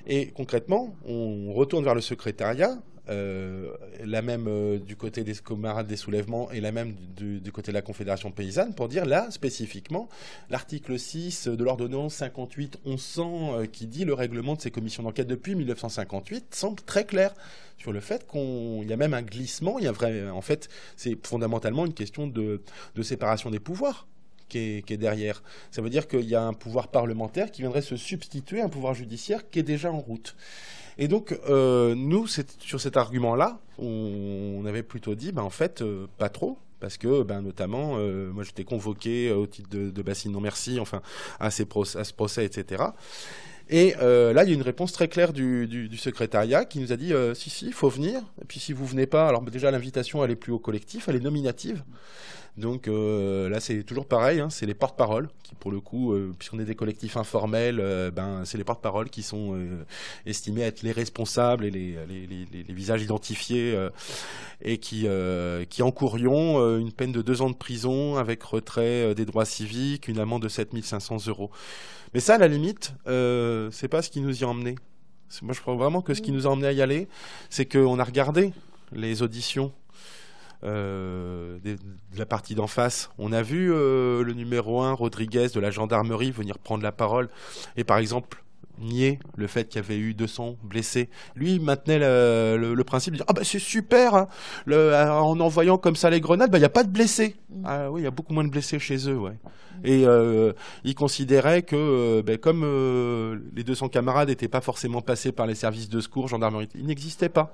Et 0.06 0.28
concrètement, 0.28 0.96
on 1.06 1.52
retourne 1.54 1.84
vers 1.84 1.96
le 1.96 2.02
secrétariat, 2.02 2.78
euh, 3.10 3.74
la 4.06 4.22
même 4.22 4.46
euh, 4.48 4.78
du 4.78 4.96
côté 4.96 5.24
des 5.24 5.34
camarades 5.34 5.88
des 5.88 5.98
soulèvements 5.98 6.52
et 6.52 6.62
la 6.62 6.72
même 6.72 6.94
du, 7.16 7.40
du 7.42 7.52
côté 7.52 7.72
de 7.72 7.74
la 7.74 7.82
Confédération 7.82 8.32
paysanne 8.32 8.76
pour 8.76 8.88
dire 8.88 9.06
là 9.06 9.32
spécifiquement 9.32 10.08
l'article 10.52 11.00
6 11.00 11.48
de 11.48 11.64
l'ordonnance 11.64 12.14
58 12.14 12.82
1100 12.86 13.54
euh, 13.54 13.66
qui 13.66 13.88
dit 13.88 14.06
le 14.06 14.14
règlement 14.14 14.56
de 14.56 14.62
ces 14.62 14.70
commissions 14.70 15.02
d'enquête 15.02 15.28
depuis 15.28 15.56
1958 15.56 16.54
semble 16.54 16.82
très 16.82 17.06
clair 17.06 17.34
sur 17.80 17.92
le 17.92 18.00
fait 18.00 18.28
qu'il 18.30 18.88
y 18.88 18.94
a 18.94 18.98
même 18.98 19.16
un 19.16 19.24
glissement, 19.24 19.80
il 19.80 19.86
y 19.86 19.88
a 19.88 19.92
vrai, 19.92 20.30
en 20.30 20.42
fait 20.42 20.70
c'est 20.96 21.18
fondamentalement 21.26 21.88
une 21.88 21.96
question 21.96 22.28
de, 22.28 22.62
de 22.94 23.02
séparation 23.02 23.50
des 23.50 23.60
pouvoirs 23.60 24.06
qui 24.50 24.84
est, 24.88 24.98
derrière. 24.98 25.42
Ça 25.72 25.82
veut 25.82 25.90
dire 25.90 26.08
qu'il 26.08 26.28
y 26.28 26.36
a 26.36 26.44
un 26.44 26.54
pouvoir 26.54 26.90
parlementaire 26.90 27.52
qui 27.52 27.62
viendrait 27.62 27.82
se 27.82 27.96
substituer 27.96 28.62
à 28.62 28.66
un 28.66 28.70
pouvoir 28.70 28.94
judiciaire 28.94 29.50
qui 29.50 29.60
est 29.60 29.64
déjà 29.64 29.92
en 29.92 30.00
route. 30.00 30.36
Et 30.98 31.08
donc, 31.08 31.40
euh, 31.50 31.96
nous, 31.96 32.28
sur 32.28 32.82
cet 32.82 32.98
argument-là, 32.98 33.60
on, 33.78 34.66
avait 34.68 34.84
plutôt 34.84 35.16
dit, 35.16 35.32
ben, 35.32 35.44
en 35.44 35.50
fait, 35.50 35.82
euh, 35.82 36.08
pas 36.18 36.28
trop. 36.28 36.58
Parce 36.82 36.98
que, 36.98 37.24
ben, 37.24 37.42
notamment, 37.42 37.96
euh, 37.98 38.32
moi, 38.32 38.44
j'étais 38.44 38.66
convoqué 38.66 39.32
au 39.32 39.48
titre 39.48 39.70
de, 39.70 40.02
Bassine 40.02 40.34
Non 40.34 40.42
Merci, 40.42 40.80
enfin, 40.80 41.02
à, 41.40 41.52
ce 41.52 41.64
procès, 41.64 42.46
etc. 42.46 42.84
Et 43.70 43.94
là, 43.94 44.44
il 44.44 44.50
y 44.50 44.52
a 44.52 44.56
une 44.56 44.62
réponse 44.62 44.92
très 44.92 45.08
claire 45.08 45.32
du, 45.32 45.90
secrétariat 45.98 46.66
qui 46.66 46.80
nous 46.80 46.92
a 46.92 46.98
dit 46.98 47.14
si, 47.34 47.50
si, 47.50 47.68
il 47.68 47.74
faut 47.74 47.90
venir. 47.90 48.22
Et 48.42 48.46
puis, 48.46 48.60
si 48.60 48.74
vous 48.74 48.86
venez 48.86 49.08
pas, 49.08 49.28
alors 49.28 49.42
déjà, 49.44 49.72
l'invitation, 49.72 50.24
elle 50.24 50.32
est 50.32 50.36
plus 50.36 50.52
au 50.52 50.60
collectif, 50.60 51.08
elle 51.08 51.16
est 51.16 51.22
nominative. 51.22 51.84
Donc 52.60 52.88
euh, 52.88 53.48
là, 53.50 53.60
c'est 53.60 53.84
toujours 53.84 54.06
pareil, 54.06 54.40
hein, 54.40 54.50
c'est 54.50 54.66
les 54.66 54.74
porte-paroles 54.74 55.30
qui, 55.44 55.56
pour 55.56 55.72
le 55.72 55.80
coup, 55.80 56.14
euh, 56.14 56.34
puisqu'on 56.38 56.60
est 56.60 56.66
des 56.66 56.76
collectifs 56.76 57.16
informels, 57.18 57.80
euh, 57.80 58.12
ben, 58.12 58.44
c'est 58.44 58.58
les 58.58 58.64
porte-paroles 58.64 59.10
qui 59.10 59.24
sont 59.24 59.58
estimés 60.26 60.62
être 60.62 60.82
les 60.84 60.92
responsables 60.92 61.66
et 61.66 61.72
les, 61.72 61.96
les, 62.08 62.28
les- 62.28 62.48
les- 62.52 62.64
les 62.64 62.74
visages 62.74 63.02
identifiés 63.02 63.76
et 64.62 64.78
qui, 64.78 65.08
qui 65.70 65.82
encourrions 65.84 66.78
une 66.78 66.92
peine 66.92 67.12
de 67.12 67.22
deux 67.22 67.42
ans 67.42 67.50
de 67.50 67.56
prison 67.56 68.18
avec 68.18 68.44
retrait 68.44 69.16
des 69.16 69.26
droits 69.26 69.46
civiques, 69.46 70.08
une 70.08 70.20
amende 70.20 70.44
de 70.44 70.50
7500 70.50 71.28
euros. 71.28 71.50
Mais 72.14 72.20
ça, 72.20 72.36
à 72.36 72.38
la 72.40 72.48
limite, 72.48 72.94
c'est 73.72 73.88
pas 73.88 74.02
ce 74.02 74.10
qui 74.10 74.22
nous 74.22 74.42
y 74.42 74.44
a 74.44 74.48
emmené. 74.50 74.76
C'est- 75.30 75.44
Moi, 75.44 75.54
je 75.54 75.62
crois 75.62 75.76
vraiment 75.76 76.02
que 76.02 76.14
ce 76.14 76.22
qui 76.22 76.32
nous 76.32 76.46
a 76.48 76.50
emmené 76.50 76.68
à 76.68 76.72
y 76.74 76.82
aller, 76.82 77.08
c'est 77.50 77.66
qu'on 77.66 78.00
a 78.00 78.04
regardé 78.04 78.52
les 78.92 79.22
auditions 79.22 79.72
de 80.64 81.78
la 82.18 82.26
partie 82.26 82.56
d'en 82.56 82.68
face. 82.68 83.10
On 83.18 83.32
a 83.32 83.42
vu 83.42 83.72
euh, 83.74 84.24
le 84.24 84.34
numéro 84.34 84.82
1, 84.82 84.94
Rodriguez, 84.94 85.48
de 85.54 85.60
la 85.60 85.72
gendarmerie, 85.72 86.32
venir 86.32 86.58
prendre 86.60 86.84
la 86.84 86.92
parole 86.92 87.30
et 87.78 87.84
par 87.84 87.98
exemple 87.98 88.44
nier 88.82 89.20
le 89.36 89.48
fait 89.48 89.68
qu'il 89.68 89.82
y 89.82 89.84
avait 89.84 89.98
eu 89.98 90.14
200 90.14 90.56
blessés. 90.64 91.10
Lui, 91.36 91.56
il 91.56 91.62
maintenait 91.62 92.00
le, 92.00 92.56
le- 92.58 92.74
le 92.76 92.84
principe 92.86 93.12
de 93.14 93.18
dire 93.18 93.26
Ah 93.28 93.34
bah 93.34 93.42
c'est 93.44 93.60
super, 93.60 94.16
hein, 94.16 94.28
le- 94.66 94.94
en 94.96 95.38
envoyant 95.42 95.78
comme 95.78 95.98
ça 95.98 96.10
les 96.10 96.22
grenades, 96.22 96.50
bah, 96.50 96.58
il 96.58 96.62
n'y 96.62 96.66
a 96.66 96.70
pas 96.70 96.84
de 96.86 96.90
blessés. 96.90 97.36
Ah 97.66 97.92
oui, 97.92 98.02
il 98.02 98.04
y 98.06 98.08
a 98.08 98.12
beaucoup 98.12 98.34
moins 98.34 98.46
de 98.46 98.50
blessés 98.50 98.80
chez 98.80 99.10
eux, 99.10 99.18
ouais. 99.18 99.38
Et 99.84 100.06
euh, 100.06 100.54
il 100.86 100.96
considérait 100.96 101.62
que, 101.64 101.76
euh, 101.76 102.22
ben, 102.22 102.38
comme 102.38 102.64
euh, 102.64 103.40
les 103.54 103.64
200 103.66 103.90
camarades 103.90 104.30
n'étaient 104.30 104.48
pas 104.48 104.62
forcément 104.62 105.02
passés 105.02 105.32
par 105.34 105.46
les 105.46 105.56
services 105.56 105.90
de 105.90 106.00
secours, 106.00 106.30
gendarmerie, 106.30 106.70
ils 106.76 106.86
n'existaient 106.86 107.28
pas. 107.30 107.54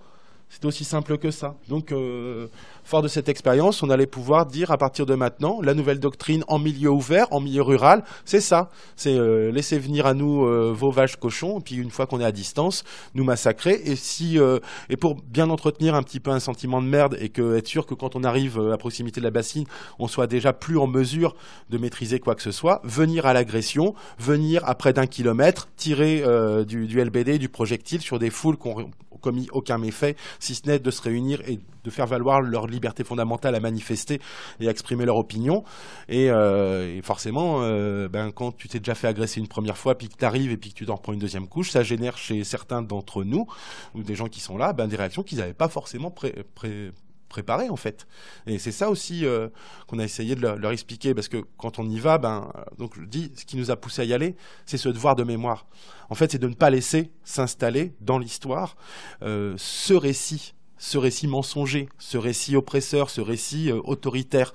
C'était 0.50 0.68
aussi 0.68 0.86
simple 0.86 1.18
que 1.18 1.32
ça. 1.32 1.56
Donc, 1.68 1.92
euh, 1.92 2.48
fort 2.84 3.02
de 3.02 3.08
cette 3.08 3.28
expérience, 3.28 3.84
on 3.84 3.90
allait 3.90 4.08
pouvoir 4.08 4.46
dire 4.46 4.72
à 4.72 4.78
partir 4.78 5.06
de 5.06 5.16
maintenant, 5.16 5.60
la 5.62 5.74
nouvelle 5.74 6.00
doctrine 6.00 6.44
en 6.48 6.60
milieu 6.60 6.92
ouvert, 6.92 7.28
en 7.32 7.42
milieu 7.42 7.62
rural, 7.62 8.04
c'est 8.24 8.42
ça. 8.42 8.70
C'est 8.96 9.18
euh, 9.18 9.52
laisser 9.52 9.80
venir 9.80 10.06
à 10.06 10.14
nous 10.14 10.46
euh, 10.46 10.72
vos 10.74 10.92
vaches 10.92 11.18
cochons, 11.18 11.60
et 11.60 11.62
puis 11.62 11.76
une 11.76 11.92
fois 11.92 12.08
qu'on 12.08 12.22
est 12.22 12.26
à 12.26 12.32
distance, 12.32 12.84
nous 13.16 13.24
massacrer. 13.24 13.82
Et 13.86 13.96
si 13.96 14.40
euh, 14.40 14.60
et 14.90 14.98
pour 14.98 15.16
bien 15.16 15.50
entretenir 15.50 15.96
un 15.96 16.04
petit 16.04 16.20
peu 16.20 16.32
un 16.32 16.40
sentiment 16.40 16.82
de 16.82 16.88
merde 16.88 17.18
et 17.20 17.30
que 17.30 17.58
être 17.58 17.68
sûr 17.68 17.86
que 17.86 17.94
quand 17.94 18.16
on 18.16 18.24
arrive 18.24 18.60
euh, 18.60 18.74
à 18.74 18.78
proximité 18.78 19.20
de 19.20 19.26
la 19.26 19.32
bassine, 19.32 19.66
on 20.00 20.08
soit 20.08 20.28
déjà 20.28 20.54
plus 20.54 20.78
en 20.78 20.88
mesure 20.88 21.36
de 21.70 21.78
maîtriser 21.78 22.20
quoi 22.20 22.36
que 22.36 22.42
ce 22.42 22.52
soit, 22.52 22.82
venir 22.84 23.26
à 23.26 23.34
l'agression, 23.34 23.94
venir 24.20 24.68
à 24.68 24.76
près 24.76 24.94
d'un 24.94 25.08
kilomètre, 25.08 25.68
tirer 25.76 26.24
euh, 26.24 26.64
du, 26.64 26.88
du 26.88 27.04
LBD, 27.04 27.40
du 27.40 27.50
projectile 27.50 28.02
sur 28.02 28.20
des 28.20 28.30
foules 28.30 28.58
qui 28.58 28.68
ont 28.68 28.90
commis 29.26 29.48
aucun 29.52 29.80
méfait, 29.80 30.16
si 30.40 30.54
ce 30.54 30.68
n'est 30.68 30.78
de 30.80 30.92
se 30.92 31.02
réunir 31.02 31.42
et 31.48 31.60
de 31.84 31.90
faire 31.90 32.06
valoir 32.06 32.42
leur 32.42 32.68
liberté 32.68 33.04
fondamentale 33.04 33.56
à 33.56 33.60
manifester 33.60 34.20
et 34.60 34.68
à 34.68 34.72
exprimer 34.72 35.04
leur 35.06 35.18
opinion. 35.18 35.64
Et, 36.10 36.30
euh, 36.30 37.02
forcément, 37.02 37.62
euh, 37.64 38.08
ben, 38.08 38.32
quand 38.32 38.52
tu 38.56 38.68
t'es 38.68 38.80
déjà 38.80 38.94
fait 38.94 39.08
agresser 39.08 39.40
une 39.40 39.48
première 39.48 39.78
fois, 39.78 39.96
puis 39.98 40.10
que 40.10 40.18
tu 40.18 40.26
arrives 40.26 40.52
et 40.52 40.58
puis 40.58 40.70
que 40.72 40.76
tu 40.76 40.86
t'en 40.86 40.98
prends 40.98 41.14
une 41.14 41.20
deuxième 41.20 41.48
couche, 41.48 41.72
ça 41.72 41.82
génère 41.82 42.18
chez 42.18 42.44
certains 42.44 42.82
d'entre 42.84 43.24
nous, 43.24 43.48
ou 43.96 44.04
des 44.04 44.16
gens 44.16 44.28
qui 44.28 44.40
sont 44.40 44.58
là, 44.58 44.74
ben, 44.74 44.88
des 44.88 44.96
réactions 44.96 45.24
qu'ils 45.24 45.40
n'avaient 45.40 45.54
pas 45.54 45.70
forcément 45.70 46.12
pré- 46.12 46.36
pré- 46.54 46.92
préparer 47.36 47.70
en 47.70 47.76
fait. 47.76 48.08
Et 48.48 48.60
c'est 48.60 48.72
ça 48.72 48.90
aussi 48.90 49.26
euh, 49.26 49.50
qu'on 49.88 50.00
a 50.00 50.06
essayé 50.06 50.36
de 50.36 50.42
leur, 50.42 50.72
expliquer 50.72 51.14
parce 51.14 51.28
que 51.28 51.44
quand 51.58 51.80
on 51.80 51.90
y 51.90 52.00
va, 52.00 52.18
ben 52.18 52.50
donc 52.78 52.94
je 52.98 53.06
dis, 53.06 53.30
ce 53.36 53.44
qui 53.44 53.58
nous 53.58 53.72
a 53.72 53.76
poussé 53.76 54.04
à 54.04 54.06
y 54.06 54.14
aller, 54.14 54.38
c'est 54.66 54.78
ce 54.78 54.88
devoir 54.88 55.18
de 55.18 55.24
mémoire. 55.24 55.66
En 56.10 56.16
fait, 56.16 56.32
c'est 56.32 56.38
de 56.38 56.48
ne 56.48 56.54
pas 56.54 56.70
laisser 56.70 57.12
s'installer 57.26 57.94
dans 58.00 58.20
l'histoire 58.20 58.78
euh, 59.22 59.54
ce 59.58 59.94
récit, 59.94 60.54
ce 60.78 60.98
récit 60.98 61.28
mensonger, 61.28 61.90
ce 61.98 62.18
récit 62.18 62.56
oppresseur, 62.56 63.10
ce 63.10 63.20
récit 63.20 63.70
euh, 63.70 63.82
autoritaire. 63.84 64.54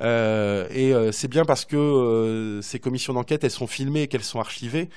et 0.00 0.92
c'est 1.12 1.28
bien 1.28 1.46
parce 1.46 1.64
que 1.64 2.60
ces 2.62 2.78
commissions 2.78 3.14
d'enquête, 3.14 3.42
elles 3.44 3.58
sont 3.62 3.66
filmées 3.66 4.06
qu'elles 4.08 4.28
sont 4.34 4.40
archivées, 4.40 4.90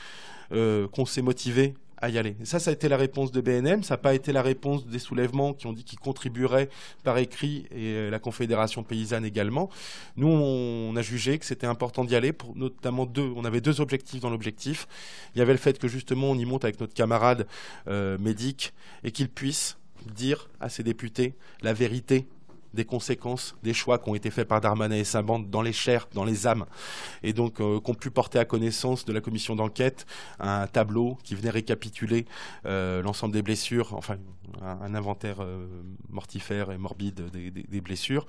qu'on 0.50 1.06
s'est 1.06 1.22
motivé 1.22 1.76
y 2.10 2.18
aller. 2.18 2.36
ça, 2.44 2.60
ça 2.60 2.72
a 2.72 2.74
été 2.74 2.90
la 2.90 2.98
réponse 2.98 3.32
de 3.32 3.42
BNM, 3.42 3.84
ça 3.84 3.96
n'a 3.96 3.98
pas 3.98 4.14
été 4.14 4.32
la 4.32 4.42
réponse 4.42 4.86
des 4.88 5.00
soulèvements 5.00 5.54
qui 5.54 5.68
ont 5.68 5.74
dit 5.74 5.84
qu'ils 5.84 6.00
contribueraient 6.00 6.70
par 7.04 7.18
écrit 7.18 7.66
et 7.72 7.94
euh, 7.96 8.10
la 8.10 8.20
Confédération 8.20 8.84
paysanne 8.84 9.26
également. 9.26 9.70
Nous, 10.18 10.28
on 10.28 10.96
a 10.96 11.02
jugé 11.02 11.38
que 11.38 11.46
c'était 11.46 11.68
important 11.68 12.04
d'y 12.04 12.16
aller 12.16 12.34
pour 12.34 12.56
notamment 12.56 13.06
deux. 13.06 13.32
On 13.36 13.46
avait 13.46 13.62
deux 13.62 13.82
objectifs 13.82 14.22
dans 14.22 14.30
l'objectif. 14.30 14.88
Il 15.36 15.40
y 15.40 15.42
avait 15.42 15.54
le 15.54 15.60
fait 15.60 15.78
que 15.80 15.88
justement 15.88 16.32
on 16.32 16.36
y 16.36 16.46
monte 16.46 16.64
avec 16.64 16.80
notre 16.80 16.94
camarade 16.94 17.48
euh, 17.88 18.18
médic 18.18 18.74
et 19.04 19.12
qu'il 19.12 19.30
puisse 19.30 19.78
dire 20.14 20.50
à 20.60 20.70
ses 20.70 20.84
députés 20.84 21.36
la 21.62 21.74
vérité 21.74 22.28
des 22.76 22.86
conséquences 22.86 23.56
des 23.64 23.74
choix 23.74 23.98
qui 23.98 24.10
ont 24.10 24.16
été 24.16 24.30
faits 24.30 24.48
par 24.48 24.62
Darmanin 24.62 24.96
et 24.96 25.04
sa 25.04 25.22
bande 25.22 25.50
dans 25.50 25.62
les 25.62 25.74
chairs, 25.74 26.08
dans 26.14 26.26
les 26.26 26.46
âmes, 26.46 26.66
et 27.24 27.34
donc 27.34 27.60
euh, 27.60 27.80
qu'on 27.80 27.94
pu 27.94 28.12
porter 28.12 28.38
à 28.38 28.46
connaissance 28.46 29.06
de 29.06 29.14
la 29.14 29.22
commission 29.22 29.56
d'enquête 29.56 30.06
un 30.40 30.68
tableau 30.68 31.18
qui 31.24 31.36
venait 31.36 31.50
récapituler 31.50 32.26
euh, 32.66 33.02
l'ensemble 33.02 33.34
des 33.34 33.42
blessures, 33.42 33.94
enfin 33.94 34.18
un, 34.62 34.94
inventaire 34.94 35.38
euh, 35.42 35.66
mortifère 36.10 36.72
et 36.72 36.78
morbide 36.78 37.30
des, 37.32 37.82
blessures, 37.82 38.26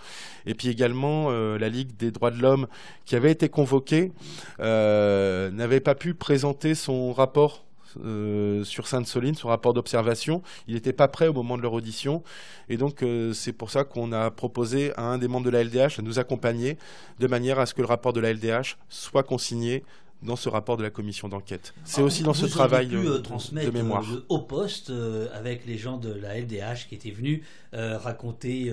et 0.46 0.54
puis 0.54 0.68
également 0.68 1.30
la 1.30 1.68
Ligue 1.68 1.96
des 1.96 2.10
droits 2.10 2.30
de 2.30 2.40
l'homme 2.40 2.66
qui 3.04 3.16
avait 3.16 3.32
été 3.32 3.48
convoquée 3.48 4.12
n'avait 4.58 5.80
pas 5.80 5.94
pu 5.94 6.14
présenter 6.14 6.74
son 6.74 7.12
rapport 7.12 7.66
euh, 8.04 8.64
sur 8.64 8.86
Sainte-Soline, 8.86 9.34
son 9.34 9.48
rapport 9.48 9.74
d'observation. 9.74 10.42
Il 10.68 10.74
n'était 10.74 10.92
pas 10.92 11.08
prêt 11.08 11.28
au 11.28 11.32
moment 11.32 11.56
de 11.56 11.62
leur 11.62 11.72
audition. 11.72 12.22
Et 12.68 12.76
donc, 12.76 13.02
euh, 13.02 13.32
c'est 13.32 13.52
pour 13.52 13.70
ça 13.70 13.84
qu'on 13.84 14.12
a 14.12 14.30
proposé 14.30 14.92
à 14.96 15.02
un 15.02 15.18
des 15.18 15.28
membres 15.28 15.46
de 15.46 15.50
la 15.50 15.64
LDH 15.64 15.98
de 15.98 16.02
nous 16.02 16.18
accompagner 16.18 16.76
de 17.18 17.26
manière 17.26 17.58
à 17.58 17.66
ce 17.66 17.74
que 17.74 17.80
le 17.80 17.86
rapport 17.86 18.12
de 18.12 18.20
la 18.20 18.32
LDH 18.32 18.76
soit 18.88 19.22
consigné 19.22 19.84
dans 20.22 20.36
ce 20.36 20.48
rapport 20.48 20.76
de 20.76 20.82
la 20.82 20.90
commission 20.90 21.28
d'enquête. 21.28 21.74
C'est 21.84 22.00
aussi 22.00 22.22
dans 22.22 22.32
ce 22.32 22.46
travail 22.46 22.88
pu, 22.88 22.96
euh, 22.96 23.18
de 23.18 23.70
mémoire. 23.70 24.04
au 24.30 24.38
poste 24.38 24.90
avec 25.34 25.66
les 25.66 25.76
gens 25.76 25.98
de 25.98 26.10
la 26.10 26.40
LDH 26.40 26.88
qui 26.88 26.94
étaient 26.94 27.10
venus 27.10 27.42
raconter 27.72 28.72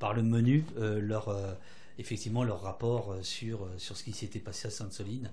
par 0.00 0.12
le 0.12 0.22
menu 0.22 0.64
leur 0.76 1.34
effectivement 1.98 2.42
leur 2.42 2.62
rapport 2.62 3.14
sur, 3.22 3.68
sur 3.76 3.96
ce 3.96 4.02
qui 4.02 4.12
s'était 4.12 4.40
passé 4.40 4.66
à 4.66 4.70
Sainte-Soline. 4.72 5.30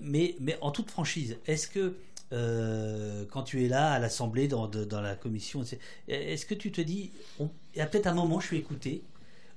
mais, 0.00 0.36
mais 0.38 0.56
en 0.60 0.70
toute 0.70 0.90
franchise, 0.90 1.38
est-ce 1.46 1.66
que 1.66 1.94
euh, 2.32 3.24
quand 3.30 3.42
tu 3.42 3.64
es 3.64 3.68
là 3.68 3.92
à 3.92 3.98
l'Assemblée, 3.98 4.48
dans, 4.48 4.66
dans, 4.66 5.00
la 5.00 5.14
commission, 5.14 5.62
est-ce 6.08 6.46
que 6.46 6.54
tu 6.54 6.70
te 6.70 6.80
dis, 6.80 7.10
il 7.40 7.48
y 7.76 7.80
a 7.80 7.86
peut-être 7.86 8.06
un 8.06 8.14
moment, 8.14 8.40
je 8.40 8.48
suis 8.48 8.58
écouté, 8.58 9.02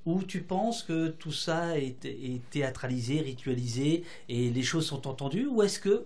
où 0.06 0.24
tu 0.24 0.42
penses 0.42 0.84
que 0.84 1.10
tout 1.10 1.32
ça 1.32 1.78
est, 1.78 2.06
est, 2.06 2.42
théâtralisé, 2.50 3.22
ritualisé, 3.22 4.04
et 4.30 4.50
les 4.50 4.64
choses 4.64 4.86
sont 4.86 5.08
entendues, 5.08 5.48
ou 5.48 5.62
est-ce 5.64 5.80
que 5.80 6.06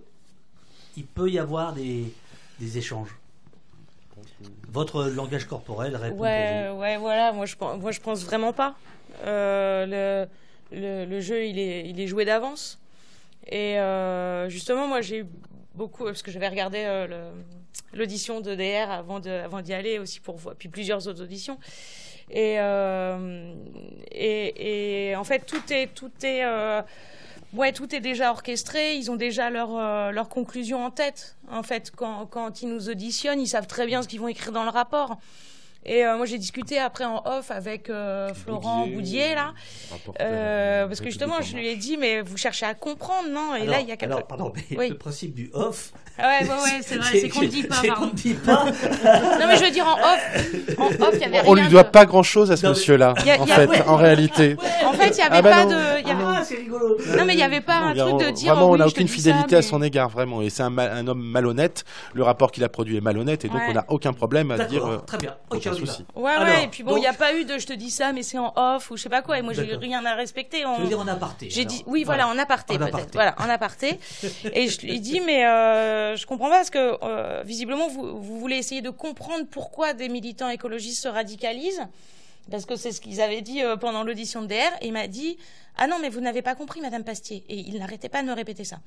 il 0.96 1.04
peut 1.04 1.30
y 1.30 1.38
avoir 1.38 1.72
des, 1.72 2.12
des 2.58 2.78
échanges? 2.78 3.16
Votre 4.70 5.04
langage 5.04 5.46
corporel 5.46 5.94
répond 5.94 6.18
ouais, 6.18 6.70
Ouais, 6.70 6.96
voilà, 6.96 7.32
moi 7.32 7.46
je, 7.46 7.54
moi 7.58 7.92
je 7.92 8.00
pense 8.00 8.24
vraiment 8.24 8.52
pas. 8.52 8.76
Euh, 9.24 10.28
le, 10.72 11.04
le, 11.04 11.20
jeu, 11.20 11.46
il 11.46 11.58
est, 11.58 11.88
il 11.88 12.00
est 12.00 12.06
joué 12.06 12.24
d'avance. 12.24 12.78
Et 13.46 13.78
euh, 13.78 14.48
justement, 14.48 14.88
moi 14.88 15.00
j'ai 15.00 15.20
eu 15.20 15.26
beaucoup, 15.76 16.04
parce 16.04 16.22
que 16.22 16.30
j'avais 16.30 16.48
regardé 16.48 16.82
euh, 16.84 17.30
l'audition 17.92 18.40
de 18.40 18.54
DR 18.54 18.90
avant 18.90 19.20
d'y 19.20 19.30
avant 19.30 19.58
aller 19.58 19.98
aussi 19.98 20.20
pour 20.20 20.36
puis 20.58 20.68
plusieurs 20.68 21.06
autres 21.06 21.22
auditions. 21.22 21.58
Et, 22.30 22.56
euh, 22.58 23.54
et, 24.10 25.10
et, 25.10 25.16
en 25.16 25.22
fait, 25.22 25.46
tout 25.46 25.62
est, 25.72 25.94
tout 25.94 26.10
est, 26.24 26.44
euh, 26.44 26.82
ouais, 27.52 27.72
tout 27.72 27.94
est 27.94 28.00
déjà 28.00 28.30
orchestré. 28.32 28.96
Ils 28.96 29.10
ont 29.10 29.16
déjà 29.16 29.48
leur, 29.50 30.12
leur 30.12 30.28
conclusion 30.28 30.84
en 30.84 30.90
tête. 30.90 31.36
En 31.48 31.62
fait, 31.62 31.92
quand, 31.94 32.26
quand 32.26 32.62
ils 32.62 32.68
nous 32.68 32.88
auditionnent, 32.88 33.40
ils 33.40 33.46
savent 33.46 33.68
très 33.68 33.86
bien 33.86 34.02
ce 34.02 34.08
qu'ils 34.08 34.20
vont 34.20 34.28
écrire 34.28 34.52
dans 34.52 34.64
le 34.64 34.70
rapport. 34.70 35.18
Et 35.88 36.04
euh, 36.04 36.16
moi, 36.16 36.26
j'ai 36.26 36.38
discuté 36.38 36.78
après 36.78 37.04
en 37.04 37.22
off 37.24 37.52
avec 37.52 37.88
euh, 37.90 38.34
Florent 38.34 38.88
Boudier, 38.88 39.36
là. 39.36 39.54
Euh, 40.20 40.86
parce 40.88 40.98
que 40.98 41.06
justement, 41.06 41.40
je 41.40 41.54
lui 41.54 41.68
ai 41.68 41.76
dit, 41.76 41.96
mais 41.96 42.22
vous 42.22 42.36
cherchez 42.36 42.66
à 42.66 42.74
comprendre, 42.74 43.28
non? 43.30 43.54
Et 43.54 43.66
là, 43.66 43.80
il 43.80 43.88
y 43.88 43.92
a 43.92 43.96
quelque 43.96 44.10
Alors, 44.10 44.26
pardon, 44.26 44.52
mais 44.76 44.88
le 44.88 44.96
principe 44.96 45.34
du 45.34 45.48
off. 45.54 45.92
Ah 46.18 46.40
ouais, 46.40 46.48
ouais, 46.48 46.54
ouais, 46.54 46.80
c'est 46.80 46.96
vrai, 46.96 47.20
c'est 47.20 47.28
qu'on 47.28 47.42
ne 47.42 47.46
dit 47.46 47.62
pas. 47.62 47.76
C'est 47.76 47.88
qu'on 47.88 48.06
ne 48.06 48.12
dit 48.12 48.34
pas. 48.34 48.64
non, 49.38 49.46
mais 49.46 49.56
je 49.56 49.64
veux 49.64 49.70
dire, 49.70 49.86
en 49.86 49.94
off, 49.94 50.78
en 50.78 50.86
off, 51.04 51.10
il 51.14 51.20
y 51.20 51.24
avait 51.24 51.42
On 51.46 51.54
lui 51.54 51.68
doit 51.68 51.84
pas 51.84 52.04
grand 52.04 52.24
chose 52.24 52.50
à 52.50 52.56
ce 52.56 52.66
monsieur-là, 52.66 53.14
en 53.38 53.46
fait, 53.46 53.82
en 53.86 53.96
réalité. 53.96 54.56
En 54.84 54.92
fait, 54.92 55.10
il 55.10 55.16
n'y 55.16 55.20
avait 55.20 55.36
ah 55.36 55.42
bah 55.42 55.50
pas 55.50 55.66
de. 55.66 55.76
Ah, 56.08 56.42
c'est 56.42 56.56
rigolo. 56.56 56.96
Non, 57.16 57.24
mais 57.24 57.34
il 57.34 57.36
n'y 57.36 57.42
avait 57.42 57.60
pas 57.60 57.76
un 57.76 57.94
truc 57.94 58.26
de 58.26 58.30
dire. 58.30 58.54
Vraiment, 58.54 58.70
on 58.70 58.76
n'a 58.76 58.88
aucune 58.88 59.08
fidélité 59.08 59.54
à 59.54 59.62
son 59.62 59.82
égard, 59.82 60.08
vraiment. 60.08 60.42
Et 60.42 60.50
c'est 60.50 60.64
un 60.64 61.06
homme 61.06 61.22
malhonnête. 61.22 61.84
Le 62.14 62.24
rapport 62.24 62.50
qu'il 62.50 62.64
a 62.64 62.68
produit 62.68 62.96
est 62.96 63.00
malhonnête, 63.00 63.44
et 63.44 63.48
donc 63.48 63.60
on 63.68 63.74
n'a 63.74 63.84
aucun 63.88 64.12
problème 64.12 64.50
à 64.50 64.64
dire. 64.64 65.02
Très 65.06 65.18
bien. 65.18 65.36
Ouais, 66.14 66.36
ouais, 66.38 66.64
et 66.64 66.68
puis 66.68 66.82
bon, 66.82 66.96
il 66.96 67.00
n'y 67.00 67.06
a 67.06 67.12
pas 67.12 67.34
eu 67.34 67.44
de 67.44 67.58
je 67.58 67.66
te 67.66 67.72
dis 67.72 67.90
ça, 67.90 68.12
mais 68.12 68.22
c'est 68.22 68.38
en 68.38 68.52
off 68.56 68.90
ou 68.90 68.96
je 68.96 69.02
sais 69.02 69.08
pas 69.08 69.22
quoi. 69.22 69.38
Et 69.38 69.42
moi, 69.42 69.52
j'ai 69.52 69.76
rien 69.76 70.04
à 70.04 70.14
respecter. 70.14 70.64
On... 70.64 70.76
Je 70.76 70.82
veux 70.82 70.88
dire 70.88 71.00
en 71.00 71.08
aparté. 71.08 71.48
J'ai 71.50 71.64
dit, 71.64 71.82
oui, 71.86 72.04
voilà, 72.04 72.28
en 72.28 72.38
aparté 72.38 72.78
peut-être. 72.78 73.12
Voilà, 73.12 73.34
en 73.38 73.48
aparté. 73.48 73.98
et 74.52 74.68
je 74.68 74.80
lui 74.80 74.94
ai 74.94 74.98
dit, 74.98 75.20
mais 75.20 75.46
euh, 75.46 76.16
je 76.16 76.26
comprends 76.26 76.48
pas 76.48 76.56
parce 76.56 76.70
que 76.70 76.98
euh, 77.02 77.42
visiblement, 77.44 77.88
vous, 77.88 78.20
vous 78.20 78.38
voulez 78.38 78.56
essayer 78.56 78.82
de 78.82 78.90
comprendre 78.90 79.44
pourquoi 79.50 79.92
des 79.92 80.08
militants 80.08 80.48
écologistes 80.48 81.02
se 81.02 81.08
radicalisent. 81.08 81.86
Parce 82.50 82.64
que 82.64 82.76
c'est 82.76 82.92
ce 82.92 83.00
qu'ils 83.00 83.20
avaient 83.20 83.42
dit 83.42 83.62
euh, 83.62 83.76
pendant 83.76 84.04
l'audition 84.04 84.42
de 84.42 84.46
DR. 84.46 84.72
Et 84.80 84.88
il 84.88 84.92
m'a 84.92 85.08
dit, 85.08 85.36
ah 85.76 85.86
non, 85.86 85.98
mais 86.00 86.08
vous 86.08 86.20
n'avez 86.20 86.42
pas 86.42 86.54
compris, 86.54 86.80
Madame 86.80 87.04
Pastier. 87.04 87.44
Et 87.48 87.58
il 87.58 87.78
n'arrêtait 87.78 88.08
pas 88.08 88.22
de 88.22 88.28
me 88.28 88.32
répéter 88.32 88.64
ça. 88.64 88.78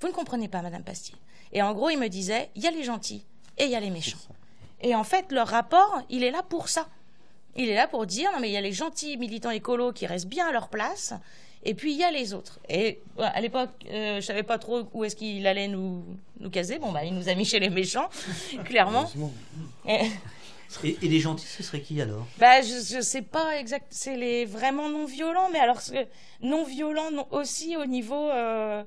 Vous 0.00 0.08
ne 0.08 0.12
comprenez 0.12 0.48
pas, 0.48 0.62
Madame 0.62 0.82
Pastier. 0.82 1.16
Et 1.52 1.62
en 1.62 1.72
gros, 1.72 1.90
il 1.90 1.98
me 1.98 2.08
disait, 2.08 2.50
il 2.54 2.62
y 2.62 2.66
a 2.66 2.70
les 2.70 2.84
gentils 2.84 3.24
et 3.56 3.64
il 3.64 3.70
y 3.70 3.74
a 3.74 3.80
les 3.80 3.90
méchants. 3.90 4.18
Et 4.80 4.94
en 4.94 5.04
fait, 5.04 5.32
leur 5.32 5.48
rapport, 5.48 6.02
il 6.08 6.22
est 6.22 6.30
là 6.30 6.42
pour 6.42 6.68
ça. 6.68 6.88
Il 7.56 7.68
est 7.68 7.74
là 7.74 7.88
pour 7.88 8.06
dire, 8.06 8.30
non 8.32 8.40
mais 8.40 8.48
il 8.48 8.52
y 8.52 8.56
a 8.56 8.60
les 8.60 8.72
gentils 8.72 9.16
militants 9.16 9.50
écolos 9.50 9.92
qui 9.92 10.06
restent 10.06 10.28
bien 10.28 10.46
à 10.46 10.52
leur 10.52 10.68
place, 10.68 11.14
et 11.64 11.74
puis 11.74 11.92
il 11.92 11.98
y 11.98 12.04
a 12.04 12.10
les 12.10 12.32
autres. 12.32 12.60
Et 12.68 13.00
à 13.18 13.40
l'époque, 13.40 13.70
euh, 13.90 14.16
je 14.16 14.20
savais 14.20 14.44
pas 14.44 14.58
trop 14.58 14.88
où 14.92 15.04
est-ce 15.04 15.16
qu'il 15.16 15.44
allait 15.46 15.66
nous, 15.66 16.04
nous 16.38 16.50
caser. 16.50 16.78
Bon, 16.78 16.92
bah, 16.92 17.04
il 17.04 17.14
nous 17.14 17.28
a 17.28 17.34
mis 17.34 17.44
chez 17.44 17.58
les 17.58 17.70
méchants, 17.70 18.08
clairement. 18.64 19.10
Et, 19.88 20.08
et, 20.84 21.08
les 21.08 21.18
gentils, 21.18 21.46
ce 21.46 21.62
serait 21.62 21.80
qui 21.80 22.00
alors? 22.00 22.26
Bah, 22.38 22.62
Je 22.62 22.96
ne 22.96 23.02
sais 23.02 23.22
pas 23.22 23.58
exact. 23.58 23.86
C'est 23.90 24.16
les 24.16 24.44
vraiment 24.44 24.88
non 24.88 25.06
violents, 25.06 25.48
mais 25.52 25.58
alors 25.58 25.80
non 26.40 26.62
violents 26.64 27.26
aussi 27.32 27.76
au 27.76 27.86
niveau 27.86 28.30
euh, 28.30 28.84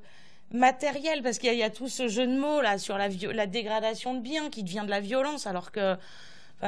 matériel, 0.52 1.22
parce 1.24 1.38
qu'il 1.38 1.54
y, 1.54 1.64
a 1.64 1.70
tout 1.70 1.88
ce 1.88 2.08
jeu 2.08 2.28
de 2.28 2.38
mots 2.38 2.62
là 2.62 2.78
sur 2.78 2.98
la, 2.98 3.08
la 3.08 3.48
dégradation 3.48 4.14
de 4.14 4.20
biens 4.20 4.50
qui 4.50 4.64
devient 4.64 4.84
de 4.86 4.90
la 4.90 5.00
violence, 5.00 5.48
alors 5.48 5.72
que 5.72 5.96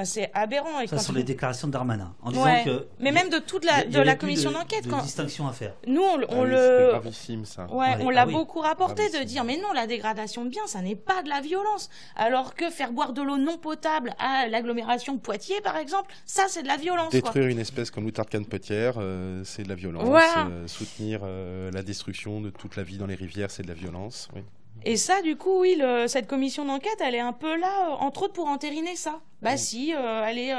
c'est 0.04 0.32
aberrant. 0.34 0.80
Et 0.82 0.88
ça 0.88 1.00
sont 1.00 1.14
les 1.14 1.24
déclarations 1.24 1.68
de 1.68 1.74
Darmanin. 1.74 2.14
En 2.22 2.32
disant 2.32 2.64
que 2.66 2.88
mais 3.00 3.12
même 3.12 3.30
de 3.30 3.40
toute 3.40 3.66
la, 3.66 3.84
de 3.86 4.00
la 4.00 4.16
commission 4.16 4.52
d'enquête. 4.52 4.88
quand... 4.90 5.02
distinction 5.02 5.48
à 5.48 5.54
faire. 5.54 5.74
Nous, 5.88 6.02
on, 6.02 6.20
ah 6.30 6.46
le. 6.46 6.90
Gravissime, 6.92 7.46
ça. 7.46 7.68
Ouais, 7.72 7.96
on 8.02 8.10
l'a 8.10 8.22
ah 8.22 8.26
beaucoup 8.26 8.60
rapporté 8.60 9.10
de 9.10 9.24
dire, 9.24 9.44
mais 9.44 9.58
non, 9.58 9.72
la 9.74 9.88
dégradation 9.88 10.46
de 10.46 10.50
biens, 10.50 10.68
ça 10.68 10.82
n'est 10.82 10.96
pas 10.96 11.24
de 11.24 11.30
la 11.30 11.42
violence. 11.42 11.90
Alors 12.16 12.56
que 12.56 12.70
faire 12.70 12.92
boire 12.92 13.14
de 13.14 13.22
l'eau 13.22 13.38
non 13.38 13.58
potable 13.58 14.14
à 14.20 14.48
l'agglomération 14.48 15.14
de 15.14 15.20
Poitiers, 15.20 15.62
par 15.62 15.78
exemple, 15.78 16.14
ça, 16.26 16.44
c'est 16.48 16.64
de 16.64 16.68
la 16.68 16.78
violence. 16.78 17.12
Détruire 17.12 17.48
une 17.48 17.60
espèce 17.60 17.92
comme 17.92 18.06
l'outarde 18.06 18.30
petière 18.42 18.96
euh, 18.98 19.44
c'est 19.44 19.64
de 19.64 19.70
la 19.70 19.76
violence. 19.76 20.08
Euh, 20.38 20.68
soutenir 20.68 21.22
euh, 21.24 21.72
la 21.72 21.84
destruction 21.84 22.42
de 22.42 22.50
toute 22.50 22.76
la 22.76 22.84
vie 22.84 22.98
dans 22.98 23.06
les 23.06 23.16
rivières, 23.16 23.52
c'est 23.52 23.64
de 23.64 23.68
la 23.68 23.74
violence. 23.74 24.30
Oui. 24.36 24.42
Et 24.86 24.98
ça, 24.98 25.22
du 25.22 25.36
coup, 25.36 25.62
oui, 25.62 25.82
cette 26.08 26.28
commission 26.28 26.66
d'enquête, 26.66 27.00
elle 27.00 27.16
est 27.16 27.20
un 27.20 27.34
peu 27.34 27.58
là, 27.58 27.88
euh, 27.88 27.94
entre 28.00 28.24
autres, 28.24 28.34
pour 28.34 28.48
entériner 28.48 28.96
ça. 28.96 29.22
Bah 29.42 29.58
si, 29.58 29.94
euh, 29.94 30.26
elle 30.26 30.38
est, 30.38 30.54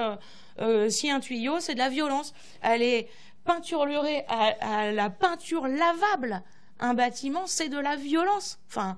euh, 0.60 0.88
si 0.88 1.10
un 1.10 1.20
tuyau, 1.20 1.60
c'est 1.60 1.74
de 1.74 1.78
la 1.78 1.90
violence. 1.90 2.34
Elle 2.62 2.82
est 2.82 3.09
peinturlurée 3.44 4.24
à, 4.28 4.92
la 4.92 5.10
peinture 5.10 5.66
lavable. 5.68 6.42
Un 6.80 6.94
bâtiment, 6.94 7.46
c'est 7.46 7.68
de 7.68 7.78
la 7.78 7.96
violence. 7.96 8.59
Enfin. 8.68 8.96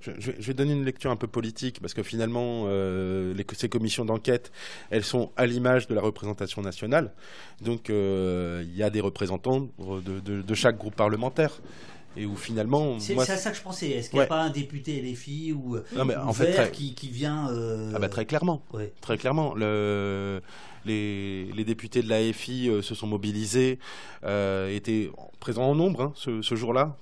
Je, 0.00 0.30
vais 0.30 0.54
donner 0.54 0.74
une 0.74 0.84
lecture 0.84 1.10
un 1.10 1.16
peu 1.16 1.26
politique 1.26 1.80
parce 1.80 1.92
que 1.92 2.04
finalement, 2.04 2.68
ces 3.56 3.68
commissions 3.68 4.04
d'enquête, 4.04 4.52
elles 4.90 5.02
sont 5.02 5.32
à 5.36 5.44
l'image 5.44 5.88
de 5.88 5.94
la 5.96 6.00
représentation 6.00 6.62
nationale. 6.62 7.12
Donc, 7.60 7.88
il 7.88 8.76
y 8.76 8.82
a 8.84 8.90
des 8.90 9.00
représentants 9.00 9.68
de 9.80 10.54
chaque 10.54 10.78
groupe 10.78 10.94
parlementaire 10.94 11.60
et 12.16 12.26
où 12.26 12.36
finalement. 12.36 12.98
C'est 13.00 13.18
à 13.18 13.36
ça 13.36 13.50
que 13.50 13.56
je 13.56 13.62
pensais. 13.62 13.90
Est-ce 13.90 14.10
qu'il 14.10 14.18
n'y 14.18 14.24
a 14.24 14.28
pas 14.28 14.42
un 14.42 14.50
député 14.50 15.00
LFI 15.02 15.52
ou, 15.52 15.78
non, 15.96 16.04
mais 16.04 16.16
en 16.16 16.32
fait, 16.32 16.70
qui, 16.72 16.94
qui, 16.94 17.08
vient. 17.08 17.50
Euh... 17.50 17.92
Ah 17.94 17.98
bah 17.98 18.08
très 18.08 18.26
clairement. 18.26 18.62
Très 19.00 19.18
clairement. 19.18 19.54
Le... 19.54 20.40
les, 20.84 21.64
députés 21.64 22.02
de 22.02 22.08
l'AFI 22.08 22.70
se 22.82 22.94
sont 22.94 23.06
mobilisés, 23.06 23.78
étaient 24.22 25.10
présents 25.40 25.64
en 25.64 25.74
nombre 25.74 26.02
hein, 26.02 26.12
ce, 26.14 26.54
jour-là. 26.54 26.96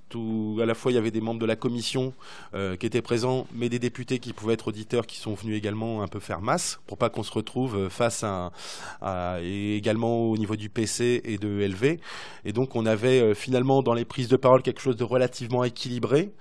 À 0.61 0.67
la 0.67 0.75
fois, 0.75 0.93
il 0.93 0.95
y 0.95 0.99
avait 0.99 1.11
des 1.11 1.21
membres 1.21 1.41
de 1.41 1.47
la 1.47 1.57
commission 1.57 2.13
qui 2.53 2.87
étaient 2.87 3.03
présents, 3.03 3.47
mais 3.55 3.69
des 3.69 3.79
députés 3.79 4.19
qui 4.19 4.33
pouvaient 4.33 4.55
être 4.55 4.69
auditeurs 4.69 5.07
qui 5.07 5.19
sont 5.19 5.35
venus 5.35 5.57
également 5.57 6.03
un 6.03 6.09
peu 6.09 6.21
faire 6.21 6.41
masse 6.41 6.81
pour 6.87 6.99
pas 6.99 7.11
qu'on 7.11 7.23
se 7.23 7.33
retrouve 7.33 7.89
face 7.89 8.25
à, 8.25 9.41
également 9.43 10.25
au 10.25 10.37
niveau 10.37 10.57
du 10.57 10.69
PC 10.69 11.21
et 11.25 11.39
de 11.39 11.49
LV. 11.49 11.99
Et 12.45 12.53
donc, 12.53 12.77
on 12.77 12.87
avait 12.87 13.35
finalement 13.35 13.83
dans 13.83 13.95
les 13.95 14.05
prises 14.05 14.29
de 14.29 14.37
parole 14.37 14.63
quelque 14.63 14.81
chose 14.81 14.97
de 14.97 15.05
relativement 15.05 15.65
équilibré. 15.65 16.33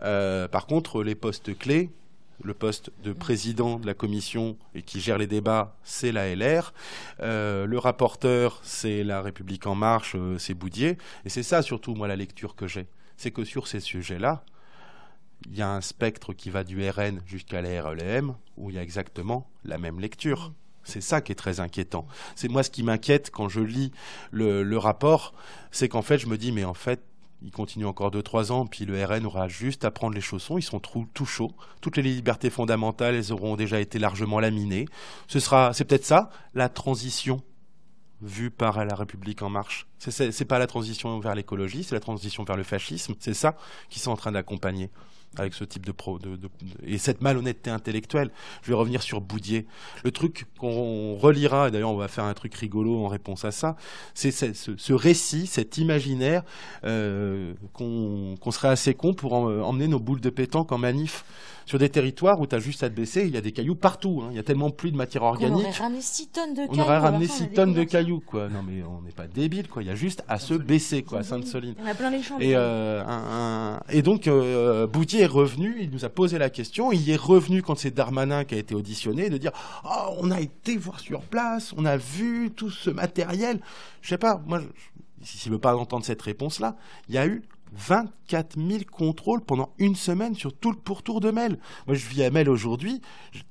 par 0.00 0.66
contre, 0.66 1.02
les 1.02 1.14
postes 1.14 1.56
clés, 1.56 1.90
le 2.42 2.54
poste 2.54 2.90
de 3.02 3.12
président 3.12 3.78
de 3.78 3.86
la 3.86 3.94
commission 3.94 4.56
et 4.74 4.82
qui 4.82 5.00
gère 5.00 5.18
les 5.18 5.26
débats, 5.26 5.76
c'est 5.82 6.12
la 6.12 6.34
LR. 6.34 6.72
Euh, 7.20 7.66
le 7.66 7.78
rapporteur, 7.78 8.60
c'est 8.62 9.04
la 9.04 9.22
République 9.22 9.66
en 9.66 9.74
marche, 9.74 10.14
euh, 10.16 10.38
c'est 10.38 10.54
Boudier. 10.54 10.98
Et 11.24 11.28
c'est 11.28 11.42
ça 11.42 11.62
surtout, 11.62 11.94
moi, 11.94 12.08
la 12.08 12.16
lecture 12.16 12.54
que 12.54 12.66
j'ai. 12.66 12.86
C'est 13.16 13.30
que 13.30 13.44
sur 13.44 13.68
ces 13.68 13.80
sujets-là, 13.80 14.44
il 15.46 15.56
y 15.56 15.62
a 15.62 15.70
un 15.70 15.80
spectre 15.80 16.32
qui 16.32 16.50
va 16.50 16.64
du 16.64 16.88
RN 16.88 17.20
jusqu'à 17.26 17.62
la 17.62 17.82
RLM, 17.82 18.34
où 18.56 18.70
il 18.70 18.76
y 18.76 18.78
a 18.78 18.82
exactement 18.82 19.50
la 19.64 19.78
même 19.78 20.00
lecture. 20.00 20.52
C'est 20.84 21.00
ça 21.00 21.20
qui 21.20 21.32
est 21.32 21.36
très 21.36 21.60
inquiétant. 21.60 22.06
C'est 22.34 22.48
moi 22.48 22.62
ce 22.62 22.70
qui 22.70 22.82
m'inquiète 22.82 23.30
quand 23.30 23.48
je 23.48 23.60
lis 23.60 23.92
le, 24.32 24.62
le 24.62 24.78
rapport, 24.78 25.32
c'est 25.70 25.88
qu'en 25.88 26.02
fait 26.02 26.18
je 26.18 26.26
me 26.26 26.36
dis 26.36 26.50
mais 26.50 26.64
en 26.64 26.74
fait 26.74 27.04
il 27.44 27.50
continue 27.50 27.86
encore 27.86 28.10
2-3 28.10 28.52
ans, 28.52 28.66
puis 28.66 28.84
le 28.84 29.04
RN 29.04 29.26
aura 29.26 29.48
juste 29.48 29.84
à 29.84 29.90
prendre 29.90 30.14
les 30.14 30.20
chaussons, 30.20 30.58
ils 30.58 30.62
sont 30.62 30.80
tout, 30.80 31.24
chauds. 31.24 31.52
Toutes 31.80 31.96
les 31.96 32.02
libertés 32.02 32.50
fondamentales, 32.50 33.14
elles 33.14 33.32
auront 33.32 33.56
déjà 33.56 33.80
été 33.80 33.98
largement 33.98 34.40
laminées. 34.40 34.86
Ce 35.26 35.40
sera, 35.40 35.72
c'est 35.72 35.84
peut-être 35.84 36.04
ça, 36.04 36.30
la 36.54 36.68
transition 36.68 37.42
vue 38.20 38.50
par 38.50 38.84
la 38.84 38.94
République 38.94 39.42
en 39.42 39.50
marche. 39.50 39.86
C'est 39.98 40.44
pas 40.44 40.58
la 40.58 40.66
transition 40.66 41.18
vers 41.18 41.34
l'écologie, 41.34 41.82
c'est 41.82 41.94
la 41.94 42.00
transition 42.00 42.44
vers 42.44 42.56
le 42.56 42.62
fascisme. 42.62 43.14
C'est 43.18 43.34
ça 43.34 43.56
qu'ils 43.88 44.00
sont 44.00 44.12
en 44.12 44.16
train 44.16 44.32
d'accompagner 44.32 44.90
avec 45.38 45.54
ce 45.54 45.64
type 45.64 45.86
de 45.86 45.92
pro 45.92 46.18
de, 46.18 46.38
et 46.84 46.98
cette 46.98 47.22
malhonnêteté 47.22 47.70
intellectuelle. 47.70 48.30
Je 48.62 48.68
vais 48.68 48.74
revenir 48.74 49.02
sur 49.02 49.20
Boudier. 49.20 49.66
Le 50.04 50.10
truc 50.10 50.46
qu'on 50.58 51.16
relira, 51.16 51.68
et 51.68 51.70
d'ailleurs 51.70 51.92
on 51.92 51.96
va 51.96 52.08
faire 52.08 52.24
un 52.24 52.34
truc 52.34 52.54
rigolo 52.54 53.04
en 53.04 53.08
réponse 53.08 53.44
à 53.44 53.50
ça, 53.50 53.76
c'est 54.14 54.30
ce, 54.30 54.92
récit, 54.92 55.46
cet 55.46 55.78
imaginaire 55.78 56.42
euh, 56.84 57.54
qu'on 57.72 58.50
serait 58.50 58.68
assez 58.68 58.94
con 58.94 59.14
pour 59.14 59.32
emmener 59.32 59.88
nos 59.88 60.00
boules 60.00 60.20
de 60.20 60.30
pétanque 60.30 60.72
en 60.72 60.78
manif 60.78 61.24
sur 61.66 61.78
des 61.78 61.88
territoires 61.88 62.40
où 62.40 62.46
tu 62.46 62.54
as 62.54 62.58
juste 62.58 62.82
à 62.82 62.88
te 62.88 62.94
baisser, 62.94 63.22
il 63.26 63.34
y 63.34 63.36
a 63.36 63.40
des 63.40 63.52
cailloux 63.52 63.74
partout. 63.74 64.22
Hein. 64.22 64.28
Il 64.30 64.36
y 64.36 64.40
a 64.40 64.42
tellement 64.42 64.70
plus 64.70 64.90
de 64.90 64.96
matière 64.96 65.22
organique. 65.22 65.58
On 65.58 65.60
aurait 65.60 65.70
ramené 65.70 66.00
6 66.00 66.28
tonnes 66.28 66.54
de 66.54 66.66
cailloux. 66.66 66.72
On 66.72 66.78
aurait 66.78 66.98
ramené 66.98 67.26
6 67.26 67.48
tonnes 67.50 67.74
de 67.74 67.84
cailloux, 67.84 68.22
quoi. 68.24 68.48
Non, 68.48 68.62
mais 68.62 68.82
on 68.82 69.02
n'est 69.02 69.12
pas 69.12 69.26
débile, 69.26 69.68
quoi. 69.68 69.82
Il 69.82 69.88
y 69.88 69.90
a 69.90 69.94
juste 69.94 70.24
à 70.28 70.38
se 70.38 70.54
baisser, 70.54 71.02
quoi, 71.02 71.20
à 71.20 71.22
Sainte-Soline. 71.22 71.74
En 71.82 71.86
a 71.86 71.94
plein 71.94 72.10
les 72.10 72.22
champs. 72.22 72.38
Et, 72.38 72.52
euh, 72.54 73.02
un, 73.06 73.80
et 73.90 74.02
donc, 74.02 74.26
euh, 74.26 74.86
Boudier 74.86 75.22
est 75.22 75.26
revenu, 75.26 75.76
il 75.80 75.90
nous 75.90 76.04
a 76.04 76.08
posé 76.08 76.38
la 76.38 76.50
question. 76.50 76.92
Il 76.92 77.08
est 77.10 77.16
revenu 77.16 77.62
quand 77.62 77.76
c'est 77.76 77.90
Darmanin 77.90 78.44
qui 78.44 78.54
a 78.54 78.58
été 78.58 78.74
auditionné, 78.74 79.30
de 79.30 79.38
dire 79.38 79.52
oh, 79.84 80.14
on 80.18 80.30
a 80.30 80.40
été 80.40 80.76
voir 80.76 81.00
sur 81.00 81.22
place, 81.22 81.72
on 81.76 81.84
a 81.84 81.96
vu 81.96 82.50
tout 82.54 82.70
ce 82.70 82.90
matériel. 82.90 83.60
Je 84.00 84.08
sais 84.08 84.18
pas, 84.18 84.42
moi, 84.46 84.60
s'il 85.22 85.50
ne 85.50 85.56
veut 85.56 85.60
pas 85.60 85.76
entendre 85.76 86.04
cette 86.04 86.22
réponse-là, 86.22 86.76
il 87.08 87.14
y 87.14 87.18
a 87.18 87.26
eu 87.26 87.42
24 87.74 88.56
000 88.56 88.80
contrôles 88.90 89.40
pendant 89.40 89.72
une 89.78 89.94
semaine 89.94 90.34
sur 90.34 90.54
tout 90.54 90.70
le 90.70 90.76
pourtour 90.76 91.20
de 91.20 91.30
Mel. 91.30 91.58
Moi, 91.86 91.96
je 91.96 92.06
vis 92.06 92.22
à 92.22 92.30
Mel 92.30 92.48
aujourd'hui. 92.48 93.00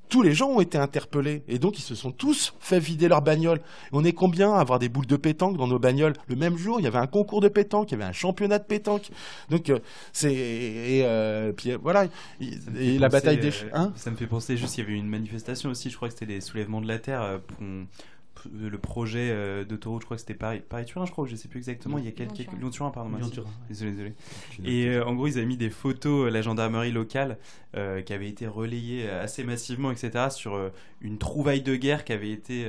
Tous 0.09 0.21
les 0.21 0.33
gens 0.33 0.49
ont 0.49 0.59
été 0.59 0.77
interpellés. 0.77 1.43
Et 1.47 1.57
donc, 1.57 1.79
ils 1.79 1.83
se 1.83 1.95
sont 1.95 2.11
tous 2.11 2.53
fait 2.59 2.79
vider 2.79 3.07
leur 3.07 3.21
bagnole. 3.21 3.61
On 3.93 4.03
est 4.03 4.11
combien 4.11 4.53
à 4.53 4.59
avoir 4.59 4.77
des 4.77 4.89
boules 4.89 5.05
de 5.05 5.15
pétanque 5.15 5.57
dans 5.57 5.67
nos 5.67 5.79
bagnoles? 5.79 6.13
Le 6.27 6.35
même 6.35 6.57
jour, 6.57 6.79
il 6.79 6.83
y 6.83 6.87
avait 6.87 6.97
un 6.97 7.07
concours 7.07 7.39
de 7.39 7.47
pétanque, 7.47 7.91
il 7.91 7.93
y 7.93 7.95
avait 7.95 8.09
un 8.09 8.11
championnat 8.11 8.59
de 8.59 8.65
pétanque. 8.65 9.09
Donc, 9.49 9.69
euh, 9.69 9.79
c'est. 10.11 10.33
Et, 10.33 11.03
euh, 11.05 11.53
puis, 11.53 11.71
euh, 11.71 11.77
voilà. 11.81 12.07
Et, 12.77 12.99
la 12.99 13.09
bataille 13.09 13.39
des. 13.39 13.51
Hein? 13.73 13.93
ça 13.95 14.11
me 14.11 14.17
fait 14.17 14.27
penser 14.27 14.57
juste, 14.57 14.77
il 14.77 14.81
y 14.81 14.83
avait 14.83 14.97
une 14.97 15.07
manifestation 15.07 15.69
aussi, 15.69 15.89
je 15.89 15.95
crois 15.95 16.09
que 16.09 16.13
c'était 16.13 16.25
les 16.25 16.41
soulèvements 16.41 16.81
de 16.81 16.87
la 16.87 16.99
Terre. 16.99 17.39
Pour 17.47 17.57
le 18.53 18.77
projet 18.77 19.29
euh, 19.31 19.63
d'autoroute, 19.63 20.01
je 20.01 20.05
crois 20.05 20.17
que 20.17 20.21
c'était 20.21 20.33
Paris, 20.33 20.61
Paris-Turin, 20.67 21.05
je 21.05 21.11
crois, 21.11 21.25
je 21.25 21.35
sais 21.35 21.47
plus 21.47 21.59
exactement. 21.59 21.97
Il 21.97 22.05
y 22.05 22.07
a 22.07 22.11
quelques. 22.11 22.51
Lyon-Turin, 22.59 22.91
pardon. 22.91 23.11
Désolé, 23.67 23.91
désolé. 23.91 24.13
Et 24.65 24.87
euh, 24.87 25.05
en 25.05 25.13
gros, 25.15 25.27
ils 25.27 25.37
avaient 25.37 25.45
mis 25.45 25.57
des 25.57 25.69
photos, 25.69 26.27
euh, 26.27 26.29
la 26.29 26.41
gendarmerie 26.41 26.91
locale, 26.91 27.37
qui 27.73 28.11
avait 28.11 28.27
été 28.27 28.47
relayée 28.47 29.09
assez 29.09 29.45
massivement, 29.45 29.91
etc., 29.91 30.27
sur 30.29 30.59
une 30.99 31.17
trouvaille 31.17 31.61
de 31.61 31.75
guerre 31.75 32.03
qui 32.03 32.11
avait 32.11 32.31
été 32.31 32.67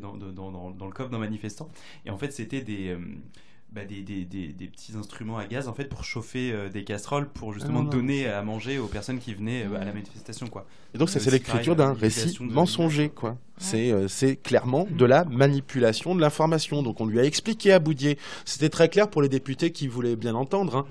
dans, 0.00 0.16
dans, 0.16 0.50
dans, 0.50 0.70
dans, 0.72 0.86
le 0.86 0.92
coffre 0.92 1.10
d'un 1.10 1.18
manifestant. 1.18 1.70
Et 2.06 2.10
en 2.10 2.18
fait, 2.18 2.32
c'était 2.32 2.60
des 2.60 2.96
bah, 3.74 3.86
des, 3.86 4.02
des, 4.02 4.24
des, 4.24 4.66
petits 4.66 4.92
instruments 4.98 5.38
à 5.38 5.46
gaz 5.46 5.66
en 5.66 5.72
fait 5.72 5.86
pour 5.86 6.04
chauffer 6.04 6.52
euh, 6.52 6.68
des 6.68 6.84
casseroles 6.84 7.26
pour 7.26 7.54
justement 7.54 7.84
ah, 7.86 7.90
donner 7.90 8.28
à 8.28 8.42
manger 8.42 8.78
aux 8.78 8.86
personnes 8.86 9.18
qui 9.18 9.32
venaient 9.32 9.64
euh, 9.64 9.80
à 9.80 9.84
la 9.86 9.94
manifestation 9.94 10.46
quoi. 10.46 10.66
Et 10.94 10.98
donc 10.98 11.08
ça 11.08 11.20
c'est 11.20 11.30
l'écriture 11.30 11.74
d'un 11.74 11.94
récit 11.94 12.36
mensonger 12.40 13.08
quoi. 13.08 13.38
C'est 13.56 13.90
euh, 13.90 14.08
c'est 14.08 14.36
clairement 14.36 14.86
de 14.90 15.04
la 15.06 15.24
manipulation 15.24 16.14
de 16.14 16.20
l'information. 16.20 16.82
Donc 16.82 17.00
on 17.00 17.06
lui 17.06 17.18
a 17.18 17.24
expliqué 17.24 17.72
à 17.72 17.78
Boudier. 17.78 18.18
C'était 18.44 18.68
très 18.68 18.90
clair 18.90 19.08
pour 19.08 19.22
les 19.22 19.30
députés 19.30 19.72
qui 19.72 19.88
voulaient 19.88 20.16
bien 20.16 20.34
entendre. 20.34 20.76
Hein. 20.76 20.86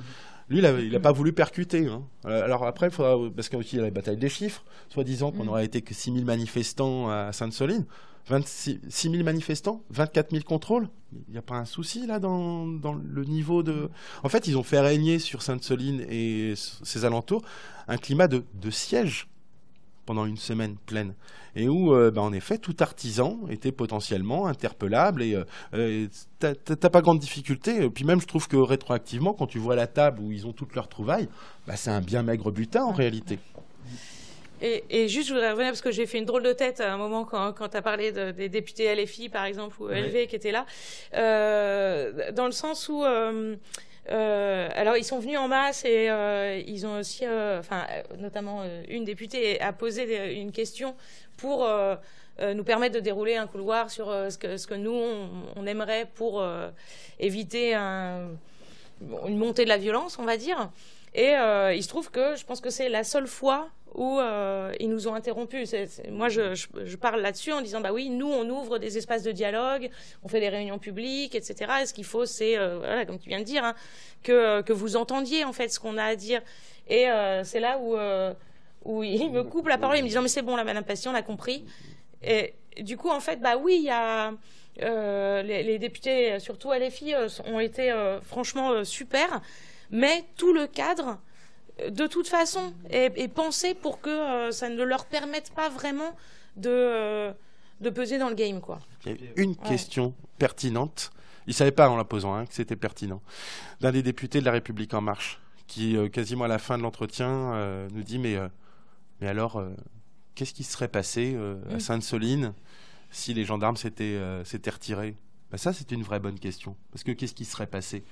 Lui, 0.49 0.60
il 0.60 0.91
n'a 0.91 0.99
pas 0.99 1.12
voulu 1.12 1.34
percuter. 1.34 1.88
Hein. 1.88 2.02
Alors 2.26 2.66
après, 2.66 2.88
il 2.88 2.91
faudra, 2.91 3.16
parce 3.34 3.48
qu'il 3.48 3.78
y 3.78 3.80
a 3.80 3.84
la 3.84 3.90
bataille 3.90 4.18
des 4.18 4.28
chiffres, 4.28 4.66
soi-disant 4.90 5.32
qu'on 5.32 5.45
n'aurait 5.45 5.64
été 5.64 5.82
que 5.82 5.94
6 5.94 6.12
000 6.12 6.26
manifestants 6.26 7.10
à 7.10 7.32
Sainte-Soline. 7.32 7.86
26 8.27 8.80
000 8.89 9.23
manifestants, 9.23 9.84
24 9.89 10.31
000 10.31 10.43
contrôles. 10.43 10.88
Il 11.27 11.34
n'y 11.34 11.38
a 11.38 11.41
pas 11.41 11.56
un 11.56 11.65
souci 11.65 12.06
là 12.06 12.19
dans, 12.19 12.65
dans, 12.68 12.93
le 12.93 13.23
niveau 13.26 13.64
de. 13.64 13.89
En 14.23 14.30
fait, 14.30 14.48
ils 14.48 14.57
ont 14.57 14.64
fait 14.64 14.80
régner 14.80 15.19
sur 15.19 15.41
Sainte-Soline 15.41 16.06
et 16.10 16.53
ses 16.56 17.06
alentours 17.06 17.41
un 17.88 17.98
climat 17.98 18.27
de, 18.27 18.43
de 18.53 18.69
siège 18.69 19.27
pendant 20.06 20.26
une 20.26 20.38
semaine 20.38 20.77
pleine 20.85 21.14
et 21.56 21.68
où 21.68 21.93
euh, 21.93 22.11
bah, 22.11 22.22
en 22.22 22.34
effet 22.34 22.57
tout 22.57 22.76
artisan 22.80 23.39
était 23.49 23.72
potentiellement 23.72 24.48
interpellable 24.48 25.22
et 25.22 25.35
euh, 25.35 25.43
euh 25.73 26.07
t'as 26.39 26.89
pas 26.89 27.02
grande 27.02 27.19
difficulté 27.19 27.89
puis 27.89 28.03
même 28.03 28.22
je 28.22 28.26
trouve 28.26 28.48
que 28.48 28.57
rétroactivement 28.57 29.34
quand 29.34 29.48
tu 29.48 29.60
vois 29.60 29.76
la 29.76 29.88
table 29.88 30.22
où 30.22 30.31
ils 30.31 30.48
ont 30.48 30.53
toutes 30.53 30.76
leurs 30.76 30.88
trouvailles 30.88 31.27
bah, 31.68 31.76
c'est 31.76 31.91
un 31.91 32.02
bien 32.02 32.23
maigre 32.23 32.52
butin 32.52 32.84
en 32.84 32.91
réalité 32.91 33.38
et, 34.62 35.08
juste, 35.08 35.28
je 35.30 35.34
voudrais 35.34 35.52
revenir 35.52 35.72
parce 35.72 35.82
que 35.82 35.92
j'ai 35.92 36.06
fait 36.06 36.20
une 36.20 36.26
drôle 36.26 36.44
de 36.44 36.54
tête 36.54 36.82
à 36.82 36.94
un 36.94 36.98
moment 36.98 37.26
quand, 37.26 37.52
quand 37.54 37.70
tu 37.70 37.78
as 37.78 37.82
parlé 37.82 38.12
des 38.12 38.50
députés 38.50 38.94
LFI, 38.96 39.30
par 39.30 39.46
exemple, 39.46 39.82
ou 39.82 39.88
LV 39.88 40.28
qui 40.28 40.36
étaient 40.36 40.52
là, 40.52 40.66
euh, 41.16 42.32
dans 42.32 42.46
le 42.46 42.52
sens 42.52 42.88
où. 42.88 43.04
Euh, 43.04 43.56
euh, 44.10 44.68
alors 44.74 44.98
ils 44.98 45.04
sont 45.04 45.20
venus 45.20 45.38
en 45.38 45.48
masse 45.48 45.86
et 45.86 46.64
ils 46.68 46.88
ont 46.88 47.00
aussi, 47.00 47.24
enfin 47.28 47.86
notamment 48.18 48.64
une 48.90 49.06
députée 49.06 49.62
a 49.62 49.74
posé 49.74 50.34
une 50.40 50.52
question 50.52 50.96
pour 51.38 51.70
nous 52.42 52.64
permettre 52.64 52.96
de 52.96 53.00
dérouler 53.00 53.36
un 53.36 53.46
couloir 53.46 53.92
sur 53.92 54.08
ce, 54.08 54.38
que, 54.40 54.58
ce 54.58 54.66
que 54.66 54.74
nous 54.74 55.00
on, 55.56 55.66
aimerait 55.68 56.08
pour 56.16 56.44
éviter 57.20 57.76
un, 57.76 58.30
une 59.28 59.38
montée 59.38 59.66
de 59.66 59.70
la 59.70 59.78
violence, 59.78 60.18
on 60.18 60.26
va 60.26 60.36
dire. 60.36 60.72
Et 61.14 61.34
il 61.76 61.84
se 61.84 61.88
trouve 61.88 62.10
que 62.10 62.36
je 62.36 62.44
pense 62.44 62.60
que 62.60 62.72
c'est 62.72 62.90
la 62.90 63.04
seule 63.04 63.28
fois 63.28 63.70
où 63.93 64.19
euh, 64.19 64.72
ils 64.80 64.89
nous 64.89 65.07
ont 65.07 65.13
interrompus. 65.13 65.76
moi, 66.09 66.30
je, 66.30 66.95
parle 66.95 67.22
là-dessus 67.22 67.51
en 67.51 67.61
disant, 67.61 67.81
bah 67.81 67.91
oui, 67.91 68.09
nous, 68.09 68.30
on 68.30 68.49
ouvre 68.49 68.77
des 68.77 68.97
espaces 68.97 69.23
de 69.23 69.31
dialogue, 69.31 69.89
on 70.23 70.27
fait 70.27 70.39
des 70.39 70.49
réunions 70.49 70.80
publiques, 70.80 71.35
etc. 71.35 71.72
Et 71.81 71.85
ce 71.85 71.93
qu'il 71.93 72.05
faut, 72.05 72.26
c'est, 72.26 72.57
euh, 72.57 72.77
voilà, 72.77 73.05
comme 73.05 73.19
tu 73.19 73.30
viens 73.30 73.39
de 73.39 73.45
dire, 73.45 73.63
hein, 73.63 73.76
que, 74.23 74.61
que 74.61 74.73
vous 74.73 74.95
entendiez 74.95 75.43
en 75.43 75.53
fait 75.53 75.69
ce 75.69 75.80
qu'on 75.80 75.97
a 75.97 76.05
à 76.05 76.15
dire. 76.15 76.41
Et 76.88 77.09
euh, 77.09 77.43
c'est 77.43 77.59
là 77.59 77.80
où, 77.80 77.97
où 78.85 79.03
il 79.03 79.31
me 79.31 79.43
coupe 79.43 79.68
la 79.68 79.77
parole, 79.77 79.97
il 79.97 80.03
me 80.03 80.09
dit, 80.09 80.18
mais 80.18 80.27
c'est 80.27 80.41
bon, 80.41 80.55
là, 80.55 80.63
Madame 80.63 80.85
Passion, 80.85 81.11
on 81.11 81.15
a 81.15 81.22
compris. 81.22 81.65
Et 82.23 82.53
du 82.80 82.97
coup, 82.97 83.09
en 83.09 83.19
fait, 83.19 83.38
bah 83.38 83.57
oui. 83.57 83.89
Les, 84.77 85.77
députés, 85.80 86.39
surtout 86.39 86.72
LFI, 86.72 87.13
ont 87.45 87.59
été 87.59 87.93
franchement 88.23 88.84
super, 88.85 89.41
mais 89.91 90.23
tout 90.38 90.53
le 90.53 90.65
cadre 90.65 91.19
de 91.89 92.07
toute 92.07 92.27
façon 92.27 92.73
et, 92.89 93.27
penser 93.27 93.73
pour 93.73 94.02
que 94.02 94.10
euh, 94.10 94.52
ça 94.52 94.69
ne 94.69 94.84
leur 94.84 95.06
permette 95.06 95.52
pas 95.53 95.69
vraiment 95.69 96.15
de, 96.56 96.69
euh, 96.69 97.34
de 97.80 97.89
peser 97.89 98.18
dans 98.18 98.30
le 98.30 98.35
game. 98.35 98.61
Quoi. 98.61 98.80
une 99.35 99.56
question 99.56 100.14
pertinente. 100.38 101.11
Il 101.48 101.52
ne 101.52 101.56
savait 101.56 101.72
pas 101.72 101.89
en 101.89 101.95
la 101.95 102.03
posant 102.03 102.35
hein, 102.35 102.45
que 102.45 102.53
c'était 102.53 102.76
pertinent. 102.76 103.22
D'un 103.80 103.91
des 103.91 104.03
députés 104.03 104.39
de 104.39 104.45
la 104.45 104.52
République 104.52 104.93
En 104.93 105.02
Marche, 105.02 105.41
qui, 105.68 105.98
euh, 105.98 106.07
quasiment 106.07 106.45
à 106.45 106.48
la 106.48 106.60
fin 106.60 106.77
de 106.77 106.84
l'entretien, 106.84 107.88
nous 107.91 108.03
dit 108.03 108.19
Mais, 108.19 108.38
mais 109.19 109.27
alors, 109.27 109.64
qu'est-ce 110.35 110.53
qui 110.53 110.64
serait 110.64 110.88
passé 110.88 111.35
à 111.69 111.76
mm. 111.76 111.80
Sainte-Soline 111.80 112.53
si 113.10 113.34
les 113.34 113.43
gendarmes 113.43 113.77
s'étaient 113.77 114.19
retirés? 114.69 115.15
Ben 115.49 115.57
Ça, 115.57 115.73
c'est 115.73 115.91
une 115.91 116.03
vraie 116.03 116.19
bonne 116.19 116.39
question. 116.39 116.77
Parce 116.91 117.03
que 117.03 117.11
qu'est-ce 117.11 117.34
qui 117.34 117.45
serait 117.45 117.68
passé? 117.68 118.03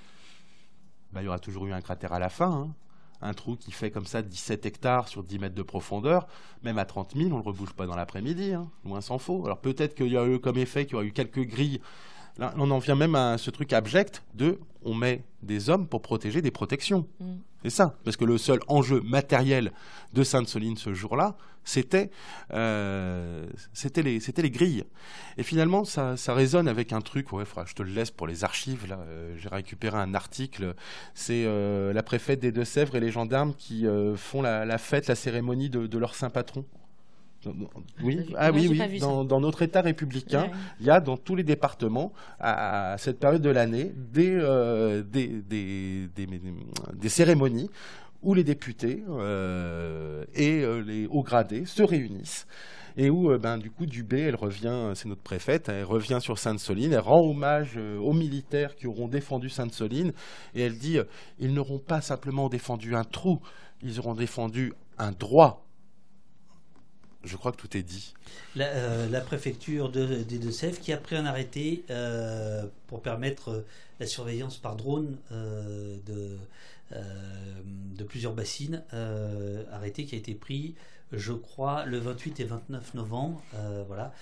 Ben, 1.14 1.22
Il 1.22 1.26
y 1.26 1.28
aura 1.28 1.40
toujours 1.40 1.68
eu 1.68 1.72
un 1.72 1.82
cratère 1.82 2.14
à 2.14 2.20
la 2.20 2.30
fin. 2.30 2.52
Hein 2.52 2.76
un 3.22 3.34
trou 3.34 3.56
qui 3.56 3.72
fait 3.72 3.92
comme 3.92 4.06
ça 4.06 4.22
17 4.22 4.66
hectares 4.66 5.08
sur 5.08 5.24
10 5.24 5.40
mètres 5.40 5.56
de 5.56 5.64
profondeur, 5.64 6.28
même 6.64 6.78
à 6.78 6.86
30 6.86 7.16
000, 7.16 7.28
on 7.28 7.32
ne 7.32 7.36
le 7.38 7.42
rebouche 7.44 7.74
pas 7.74 7.86
dans 7.86 7.96
l'après-midi, 7.96 8.54
hein, 8.54 8.70
loin 8.86 9.02
s'en 9.02 9.18
faut. 9.18 9.46
Alors 9.46 9.60
peut-être 9.60 9.96
qu'il 9.96 10.12
y 10.12 10.18
a 10.18 10.26
eu 10.26 10.40
comme 10.40 10.58
effet 10.58 10.86
qu'il 10.86 10.94
y 10.94 10.96
aura 10.96 11.06
eu 11.06 11.12
quelques 11.12 11.46
grilles. 11.46 11.82
Là, 12.40 12.54
on 12.58 12.72
en 12.72 12.80
vient 12.80 12.96
même 12.96 13.16
à 13.16 13.38
ce 13.38 13.52
truc 13.52 13.74
abject 13.74 14.24
de 14.34 14.60
on 14.84 14.94
met 14.94 15.24
des 15.44 15.70
hommes 15.70 15.88
pour 15.88 16.02
protéger 16.02 16.42
des 16.42 16.52
protections. 16.52 17.06
Mm. 17.20 17.36
C'est 17.64 17.70
ça, 17.70 17.96
parce 18.06 18.16
que 18.16 18.24
le 18.24 18.38
seul 18.38 18.60
enjeu 18.70 19.02
matériel 19.02 19.74
de 20.14 20.24
Sainte-Soline 20.24 20.78
ce 20.78 20.94
jour-là, 20.94 21.36
c'était 21.66 22.10
euh, 22.54 23.46
c'était 23.74 24.02
les, 24.02 24.20
les 24.20 24.52
grilles. 24.52 24.86
Et 25.38 25.44
finalement, 25.44 25.84
ça, 25.84 26.16
ça 26.16 26.34
résonne 26.34 26.70
avec 26.70 26.94
un 26.94 27.02
truc, 27.02 27.34
ouais, 27.34 27.44
je 27.66 27.74
te 27.74 27.84
le 27.84 27.92
laisse 27.92 28.12
pour 28.12 28.28
les 28.28 28.46
archives, 28.46 28.88
là, 28.88 29.00
euh, 29.00 29.36
j'ai 29.38 29.50
récupéré 29.50 29.98
un 29.98 30.14
article, 30.14 30.74
c'est 31.14 31.44
euh, 31.46 31.92
la 31.92 32.02
préfète 32.02 32.40
des 32.40 32.54
Deux-Sèvres 32.54 32.96
et 32.96 33.02
les 33.02 33.12
gendarmes 33.12 33.54
qui 33.54 33.86
font 34.16 34.42
la, 34.42 34.78
fête, 34.78 35.08
la 35.08 35.16
cérémonie 35.16 35.70
de, 35.70 35.98
leur 35.98 36.16
saint 36.16 36.30
patron. 36.30 36.64
Oui, 38.04 38.20
ah 38.38 38.52
oui, 38.52 38.68
oui. 38.70 39.00
Dans, 39.00 39.40
notre 39.40 39.62
État 39.62 39.82
républicain, 39.82 40.50
il 40.80 40.86
y 40.86 40.90
a 40.90 41.00
dans 41.00 41.18
tous 41.18 41.36
les 41.36 41.44
départements, 41.44 42.12
à, 42.40 42.96
cette 42.98 43.20
période 43.20 43.42
de 43.42 43.50
l'année, 43.50 43.94
des, 43.96 44.36
des, 45.10 45.42
des, 45.42 46.28
des, 46.94 47.10
cérémonies 47.10 47.70
où 48.22 48.34
les 48.34 48.44
députés 48.44 49.04
euh, 49.10 50.26
et 50.34 50.62
euh, 50.62 50.82
les 50.82 51.08
hauts 51.08 51.24
gradés 51.24 51.66
se 51.66 51.84
réunissent 51.84 52.48
et 52.98 53.10
où, 53.10 53.32
euh, 53.32 53.38
ben, 53.38 53.58
du 53.58 53.72
coup, 53.72 53.86
Dubé, 53.86 54.22
elle 54.22 54.36
revient, 54.36 54.92
c'est 54.94 55.08
notre 55.08 55.22
préfète, 55.22 55.70
elle 55.70 55.86
revient 55.86 56.18
sur 56.20 56.38
Sainte-Soline, 56.38 56.92
elle 56.92 57.00
rend 57.00 57.22
hommage 57.22 57.78
aux 57.78 58.12
militaires 58.12 58.76
qui 58.76 58.88
auront 58.88 59.08
défendu 59.08 59.48
Sainte-Soline, 59.48 60.12
et 60.54 60.64
elle 60.64 60.78
dit, 60.78 60.98
ils 61.38 61.54
n'auront 61.54 61.80
pas 61.80 62.02
simplement 62.02 62.50
défendu 62.50 62.96
un 62.96 63.06
trou, 63.06 63.40
ils 63.84 64.00
auront 64.00 64.16
défendu 64.16 64.74
un 64.98 65.12
droit. 65.12 65.69
Je 67.30 67.38
crois 67.38 67.52
que 67.52 67.58
tout 67.58 67.78
est 67.78 67.84
dit. 67.84 68.14
La, 68.56 69.22
préfecture 69.22 69.90
de, 69.90 70.24
des 70.24 70.40
Deux-Sèvres 70.40 70.80
qui 70.80 70.92
a 70.92 70.98
pris 70.98 71.16
un 71.16 71.26
arrêté 71.26 71.84
pour 72.88 73.02
permettre 73.02 73.64
la 74.00 74.08
surveillance 74.08 74.58
par 74.58 74.76
drone 74.76 75.18
de 75.32 76.38
euh, 76.94 77.04
de 77.96 78.04
plusieurs 78.04 78.34
bassines 78.34 78.82
euh, 78.94 79.64
arrêtés 79.72 80.06
qui 80.06 80.16
a 80.16 80.18
été 80.18 80.34
pris 80.34 80.74
je 81.12 81.34
crois, 81.34 81.86
le 81.86 81.98
28 81.98 82.40
et 82.40 82.44
29 82.46 82.94
novembre. 82.94 83.44
Euh, 83.56 83.84
voilà, 83.88 84.14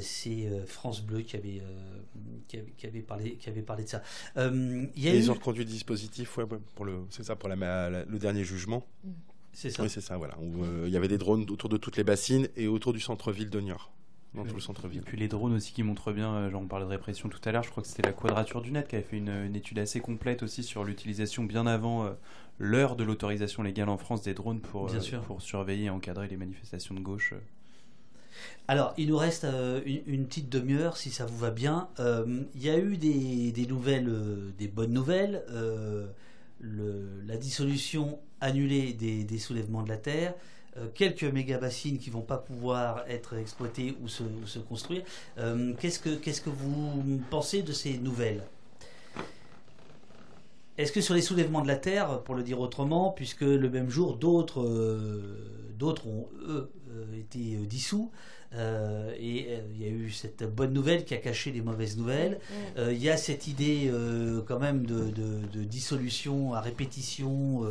c'est 0.00 0.48
France 0.66 1.02
Bleu 1.02 1.20
qui 1.20 1.36
avait, 1.36 1.62
qui 2.48 2.86
avait, 2.86 3.02
parlé, 3.02 3.34
qui 3.34 3.50
avait 3.50 3.60
parlé 3.60 3.84
de 3.84 3.88
ça. 3.90 4.02
y 4.36 4.90
Ils 4.96 5.30
ont 5.30 5.34
reconduit 5.34 5.64
le 5.64 5.70
dispositif, 5.70 6.38
pour 6.74 6.86
le, 6.86 7.00
c'est 7.10 7.22
ça, 7.22 7.36
pour 7.36 7.50
la, 7.50 7.90
le 7.90 8.18
dernier 8.18 8.44
jugement. 8.44 8.86
C'est 9.56 9.70
ça. 9.70 9.82
Oui, 9.82 9.88
c'est 9.88 10.02
ça, 10.02 10.18
voilà. 10.18 10.36
il 10.84 10.90
y 10.90 10.98
avait 10.98 11.08
des 11.08 11.16
drones 11.16 11.46
autour 11.48 11.70
de 11.70 11.78
toutes 11.78 11.96
les 11.96 12.04
bassines 12.04 12.46
et 12.56 12.68
autour 12.68 12.92
du 12.92 13.00
centre-ville 13.00 13.48
de 13.48 13.58
Niort 13.58 13.90
dans 14.34 14.44
tout 14.44 14.54
le 14.54 14.60
centre-ville. 14.60 14.98
Et 14.98 15.02
puis 15.02 15.16
les 15.16 15.28
drones 15.28 15.54
aussi 15.54 15.72
qui 15.72 15.82
montrent 15.82 16.12
bien, 16.12 16.34
euh, 16.34 16.50
genre 16.50 16.60
on 16.60 16.66
parlait 16.66 16.84
de 16.84 16.90
répression 16.90 17.30
tout 17.30 17.40
à 17.42 17.52
l'heure, 17.52 17.62
je 17.62 17.70
crois 17.70 17.82
que 17.82 17.88
c'était 17.88 18.02
la 18.02 18.12
Quadrature 18.12 18.60
du 18.60 18.70
Net 18.70 18.86
qui 18.86 18.96
avait 18.96 19.04
fait 19.04 19.16
une, 19.16 19.56
étude 19.56 19.78
assez 19.78 19.98
complète 19.98 20.42
aussi 20.42 20.62
sur 20.62 20.84
l'utilisation 20.84 21.44
bien 21.44 21.66
avant 21.66 22.04
euh, 22.04 22.10
l'heure 22.58 22.96
de 22.96 23.04
l'autorisation 23.04 23.62
légale 23.62 23.88
en 23.88 23.96
France 23.96 24.20
des 24.20 24.34
drones 24.34 24.60
pour, 24.60 24.90
euh, 24.92 25.20
pour 25.26 25.40
surveiller 25.40 25.86
et 25.86 25.90
encadrer 25.90 26.28
les 26.28 26.36
manifestations 26.36 26.94
de 26.94 27.00
gauche. 27.00 27.32
Alors, 28.68 28.92
il 28.98 29.08
nous 29.08 29.16
reste 29.16 29.46
une, 29.86 30.26
petite 30.26 30.50
demi-heure, 30.50 30.98
si 30.98 31.08
ça 31.08 31.24
vous 31.24 31.38
va 31.38 31.50
bien. 31.50 31.88
Il 31.98 32.62
y 32.62 32.68
a 32.68 32.78
eu 32.78 32.98
des, 32.98 33.66
nouvelles, 33.66 34.12
des 34.58 34.68
bonnes 34.68 34.92
nouvelles. 34.92 35.42
la 36.60 37.36
dissolution 37.38 38.18
annulée 38.40 38.92
des, 38.92 39.38
soulèvements 39.38 39.82
de 39.82 39.88
la 39.88 39.96
Terre. 39.96 40.34
Euh, 40.76 40.86
quelques 40.94 41.24
méga-bassines 41.24 41.98
qui 41.98 42.10
vont 42.10 42.20
pas 42.20 42.36
pouvoir 42.36 43.04
être 43.08 43.34
exploitées 43.38 43.96
ou 44.02 44.08
se, 44.08 44.58
construire. 44.58 45.02
Euh, 45.38 45.72
qu'est-ce, 45.80 46.00
que, 46.00 46.50
vous 46.50 47.20
pensez 47.30 47.62
de 47.62 47.72
ces 47.72 47.98
nouvelles? 47.98 48.42
Est-ce 50.76 50.92
que 50.92 51.00
sur 51.00 51.14
les 51.14 51.22
soulèvements 51.22 51.62
de 51.62 51.68
la 51.68 51.76
Terre, 51.76 52.20
pour 52.22 52.34
le 52.34 52.42
dire 52.42 52.60
autrement, 52.60 53.10
puisque 53.10 53.40
le 53.40 53.70
même 53.70 53.88
jour, 53.88 54.16
d'autres, 54.16 54.62
euh, 54.62 55.72
ont, 55.80 56.28
été 57.18 57.56
dissous, 57.66 58.10
euh, 58.54 59.12
et 59.18 59.46
euh, 59.50 59.60
il 59.74 59.82
y 59.82 59.84
a 59.84 59.88
eu 59.88 60.10
cette 60.10 60.44
bonne 60.44 60.72
nouvelle 60.72 61.04
qui 61.04 61.14
a 61.14 61.18
caché 61.18 61.52
les 61.52 61.60
mauvaises 61.60 61.96
nouvelles. 61.96 62.38
Euh, 62.76 62.92
il 62.92 63.02
y 63.02 63.10
a 63.10 63.16
cette 63.16 63.46
idée 63.46 63.90
quand 64.46 64.58
même 64.58 64.86
de, 64.86 65.64
dissolution 65.64 66.54
à 66.54 66.60
répétition. 66.60 67.64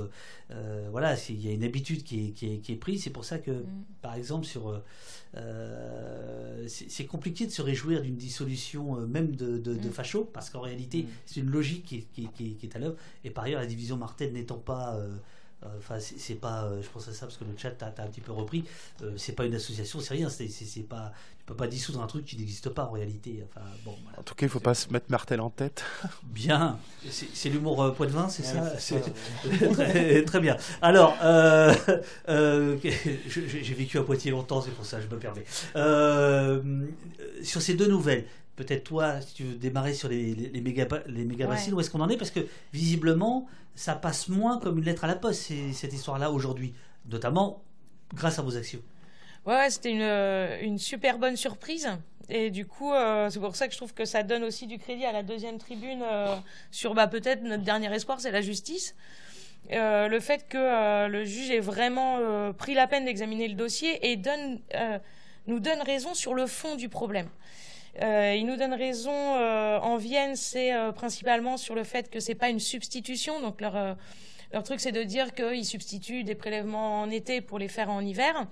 voilà, 0.91 1.15
il 1.29 1.45
y 1.45 1.49
a 1.49 1.53
une 1.53 1.63
habitude 1.63 2.03
qui 2.03 2.33
est, 2.67 2.75
prise. 2.75 3.03
C'est 3.03 3.09
pour 3.09 3.25
ça 3.25 3.39
que, 3.39 3.51
mm. 3.51 3.65
par 4.01 4.15
exemple, 4.15 4.45
sur 4.45 4.81
c'est 6.67 7.05
compliqué 7.05 7.45
de 7.45 7.51
se 7.51 7.61
réjouir 7.61 8.01
d'une 8.01 8.15
dissolution 8.15 8.95
même 9.07 9.35
de, 9.35 9.57
de, 9.57 9.73
mm. 9.73 9.91
facho, 9.91 10.25
parce 10.25 10.49
qu'en 10.49 10.61
réalité, 10.61 11.03
mm. 11.03 11.07
c'est 11.25 11.39
une 11.39 11.49
logique 11.49 11.85
qui 11.85 11.95
est, 11.97 12.31
qui 12.33 12.57
est, 12.61 12.75
à 12.75 12.79
l'œuvre. 12.79 12.95
Et 13.23 13.29
par 13.29 13.45
ailleurs, 13.45 13.61
la 13.61 13.67
division 13.67 13.97
Martel 13.97 14.33
n'étant 14.33 14.57
pas 14.57 14.95
euh, 14.95 15.15
enfin, 15.63 15.97
c'est 15.99 16.35
pas, 16.35 16.65
euh, 16.65 16.81
je 16.81 16.89
pense 16.89 17.07
à 17.07 17.13
ça 17.13 17.25
parce 17.25 17.37
que 17.37 17.43
le 17.43 17.53
chat 17.57 17.71
t'a 17.71 17.87
un 17.87 18.07
petit 18.07 18.21
peu 18.21 18.31
repris. 18.31 18.65
Euh, 19.01 19.13
c'est 19.17 19.33
pas 19.33 19.45
une 19.45 19.55
association, 19.55 19.99
c'est 19.99 20.13
rien. 20.13 20.29
C'est 20.29 20.81
pas, 20.81 21.11
tu 21.39 21.45
peux 21.45 21.55
pas 21.55 21.67
dissoudre 21.67 22.01
un 22.01 22.07
truc 22.07 22.25
qui 22.25 22.37
n'existe 22.37 22.69
pas 22.69 22.85
en 22.85 22.91
réalité. 22.91 23.43
Enfin, 23.49 23.65
bon. 23.83 23.95
En 24.17 24.23
tout 24.23 24.35
cas, 24.35 24.45
il 24.45 24.49
faut 24.49 24.59
pas 24.59 24.73
se 24.73 24.89
mettre 24.89 25.07
Martel 25.09 25.41
en 25.41 25.49
tête. 25.49 25.83
Bien. 26.23 26.79
C'est 27.09 27.49
l'humour 27.49 27.93
point 27.95 28.07
de 28.07 28.11
vin, 28.11 28.29
c'est 28.29 28.43
ça. 28.43 28.71
très, 30.25 30.39
bien. 30.39 30.57
Alors, 30.81 31.15
j'ai 32.27 33.73
vécu 33.73 33.97
à 33.97 34.03
Poitiers 34.03 34.31
longtemps, 34.31 34.61
c'est 34.61 34.71
pour 34.71 34.85
ça, 34.85 34.99
je 35.01 35.07
me 35.07 35.17
permets. 35.17 35.45
sur 37.43 37.61
ces 37.61 37.73
deux 37.75 37.87
nouvelles, 37.87 38.25
peut-être 38.55 38.83
toi, 38.83 39.21
si 39.21 39.33
tu 39.33 39.43
veux 39.43 39.55
démarrer 39.55 39.93
sur 39.93 40.09
les, 40.09 40.33
les, 40.33 40.61
méga, 40.61 40.87
les 41.07 41.25
méga 41.25 41.47
où 41.47 41.79
est-ce 41.79 41.89
qu'on 41.89 42.01
en 42.01 42.09
est? 42.09 42.17
Parce 42.17 42.31
que 42.31 42.41
visiblement, 42.73 43.47
ça 43.75 43.95
passe 43.95 44.29
moins 44.29 44.59
comme 44.59 44.77
une 44.77 44.85
lettre 44.85 45.03
à 45.03 45.07
la 45.07 45.15
poste, 45.15 45.51
cette 45.73 45.93
histoire-là, 45.93 46.31
aujourd'hui, 46.31 46.73
notamment 47.09 47.63
grâce 48.13 48.39
à 48.39 48.41
vos 48.41 48.55
actions. 48.55 48.81
Ouais, 49.45 49.69
c'était 49.69 49.91
une, 49.91 50.01
euh, 50.01 50.59
une, 50.61 50.79
super 50.79 51.19
bonne 51.19 51.35
surprise. 51.35 51.89
Et 52.29 52.49
du 52.49 52.65
coup, 52.65 52.91
euh, 52.91 53.29
c'est 53.29 53.39
pour 53.39 53.55
ça 53.55 53.67
que 53.67 53.73
je 53.73 53.77
trouve 53.77 53.93
que 53.93 54.05
ça 54.05 54.23
donne 54.23 54.43
aussi 54.43 54.65
du 54.65 54.79
crédit 54.79 55.05
à 55.05 55.11
la 55.11 55.21
deuxième 55.21 55.59
tribune 55.59 56.01
euh, 56.03 56.35
sur 56.71 56.95
bah, 56.95 57.07
peut-être 57.07 57.43
notre 57.43 57.63
dernier 57.63 57.93
espoir, 57.93 58.19
c'est 58.19 58.31
la 58.31 58.41
justice. 58.41 58.95
le 59.69 60.19
fait 60.19 60.47
que 60.47 61.07
le 61.07 61.23
juge 61.25 61.51
ait 61.51 61.59
vraiment 61.59 62.53
pris 62.53 62.73
la 62.73 62.87
peine 62.87 63.05
d'examiner 63.05 63.47
le 63.47 63.55
dossier 63.55 64.09
et 64.09 64.15
donne, 64.15 64.59
nous 65.45 65.59
donne 65.59 65.81
raison 65.81 66.13
sur 66.15 66.33
le 66.33 66.47
fond 66.47 66.75
du 66.75 66.89
problème. 66.89 67.29
Euh, 68.01 68.35
il 68.37 68.45
nous 68.45 68.57
donne 68.57 68.73
raison 68.73 69.11
euh, 69.13 69.79
en 69.79 69.97
Vienne, 69.97 70.35
c'est 70.35 70.73
euh, 70.73 70.91
principalement 70.91 71.57
sur 71.57 71.75
le 71.75 71.83
fait 71.83 72.09
que 72.09 72.19
c'est 72.19 72.35
pas 72.35 72.49
une 72.49 72.59
substitution. 72.59 73.39
Donc 73.41 73.61
leur 73.61 73.95
leur 74.53 74.63
truc, 74.63 74.79
c'est 74.79 74.91
de 74.91 75.03
dire 75.03 75.33
qu'ils 75.33 75.65
substituent 75.65 76.23
des 76.23 76.35
prélèvements 76.35 77.01
en 77.01 77.09
été 77.09 77.41
pour 77.41 77.59
les 77.59 77.67
faire 77.67 77.89
en 77.89 78.01
hiver. 78.01 78.47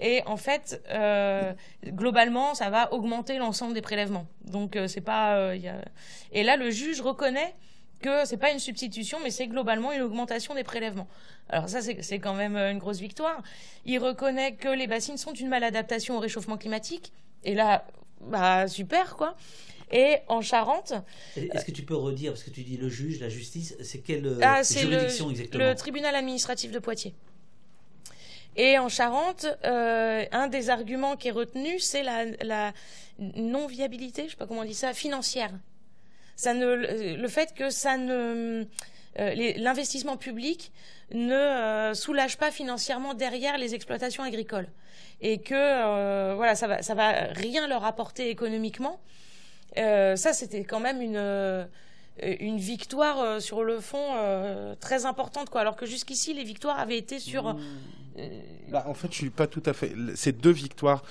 Et 0.00 0.22
en 0.24 0.38
fait, 0.38 0.80
globalement, 1.86 2.54
ça 2.54 2.70
va 2.70 2.92
augmenter 2.92 3.36
l'ensemble 3.36 3.74
des 3.74 3.82
prélèvements. 3.82 4.26
Donc 4.44 4.78
c'est 4.86 5.02
pas. 5.02 5.52
Et 6.32 6.42
là, 6.42 6.56
le 6.56 6.70
juge 6.70 7.02
reconnaît 7.02 7.54
que 8.00 8.24
c'est 8.24 8.38
pas 8.38 8.50
une 8.50 8.58
substitution, 8.58 9.18
mais 9.22 9.30
c'est 9.30 9.46
globalement 9.46 9.92
une 9.92 10.00
augmentation 10.00 10.54
des 10.54 10.64
prélèvements. 10.64 11.08
Alors 11.50 11.68
ça, 11.68 11.80
c'est 11.82 12.18
quand 12.18 12.34
même 12.34 12.56
une 12.56 12.78
grosse 12.78 13.00
victoire. 13.00 13.42
Il 13.84 13.98
reconnaît 13.98 14.54
que 14.54 14.68
les 14.68 14.86
bassines 14.86 15.18
sont 15.18 15.34
une 15.34 15.48
maladaptation 15.48 16.16
au 16.16 16.20
réchauffement 16.20 16.56
climatique. 16.56 17.12
Et 17.44 17.54
là, 17.54 17.84
bah 18.26 18.68
super 18.68 19.16
quoi. 19.16 19.36
Et 19.92 20.18
en 20.28 20.40
Charente. 20.40 20.94
Est-ce 21.36 21.66
que 21.66 21.70
tu 21.70 21.82
peux 21.82 21.94
redire, 21.94 22.32
parce 22.32 22.44
que 22.44 22.50
tu 22.50 22.62
dis 22.62 22.78
le 22.78 22.88
juge, 22.88 23.20
la 23.20 23.28
justice, 23.28 23.76
c'est 23.82 23.98
quelle 23.98 24.26
euh, 24.26 24.38
ah, 24.40 24.62
juridiction 24.62 25.26
le, 25.26 25.32
exactement 25.32 25.64
Le 25.64 25.74
tribunal 25.74 26.14
administratif 26.14 26.72
de 26.72 26.78
Poitiers. 26.78 27.14
Et 28.56 28.78
en 28.78 28.88
Charente, 28.88 29.46
euh, 29.64 30.24
un 30.32 30.48
des 30.48 30.70
arguments 30.70 31.16
qui 31.16 31.28
est 31.28 31.32
retenu, 31.32 31.78
c'est 31.78 32.02
la, 32.02 32.72
non-viabilité, 33.18 34.24
je 34.24 34.30
sais 34.30 34.36
pas 34.36 34.46
comment 34.46 34.62
on 34.62 34.64
dit 34.64 34.74
ça, 34.74 34.94
financière. 34.94 35.52
Ça 36.36 36.54
ne, 36.54 37.14
le 37.14 37.28
fait 37.28 37.54
que 37.54 37.68
ça 37.68 37.98
ne, 37.98 38.64
euh, 39.18 39.54
l'investissement 39.58 40.16
public 40.16 40.72
ne 41.12 41.92
soulage 41.94 42.38
pas 42.38 42.50
financièrement 42.50 43.14
derrière 43.14 43.58
les 43.58 43.74
exploitations 43.74 44.22
agricoles 44.22 44.68
et 45.22 45.38
que 45.38 45.54
euh, 45.54 46.34
voilà, 46.34 46.54
ça 46.54 46.66
va, 46.66 46.82
ça 46.82 46.94
va 46.94 47.12
rien 47.32 47.66
leur 47.68 47.84
apporter 47.84 48.28
économiquement. 48.28 49.00
Euh, 49.78 50.16
ça, 50.16 50.32
c'était 50.32 50.64
quand 50.64 50.80
même 50.80 51.00
une 51.00 51.16
euh, 51.16 51.64
une 52.20 52.58
victoire 52.58 53.40
sur 53.40 53.64
le 53.64 53.80
fond 53.80 54.74
très 54.80 55.06
importante, 55.06 55.48
quoi. 55.48 55.62
Alors 55.62 55.76
que 55.76 55.86
jusqu'ici, 55.86 56.34
les 56.34 56.44
victoires 56.44 56.78
avaient 56.78 56.98
été 56.98 57.18
sur. 57.18 57.56
Bah, 58.70 58.84
en 58.86 58.92
fait, 58.92 59.10
je 59.10 59.16
suis 59.16 59.30
pas 59.30 59.46
tout 59.46 59.62
à 59.64 59.72
fait. 59.72 59.94
Ces 60.14 60.32
deux 60.32 60.52
victoires 60.52 61.02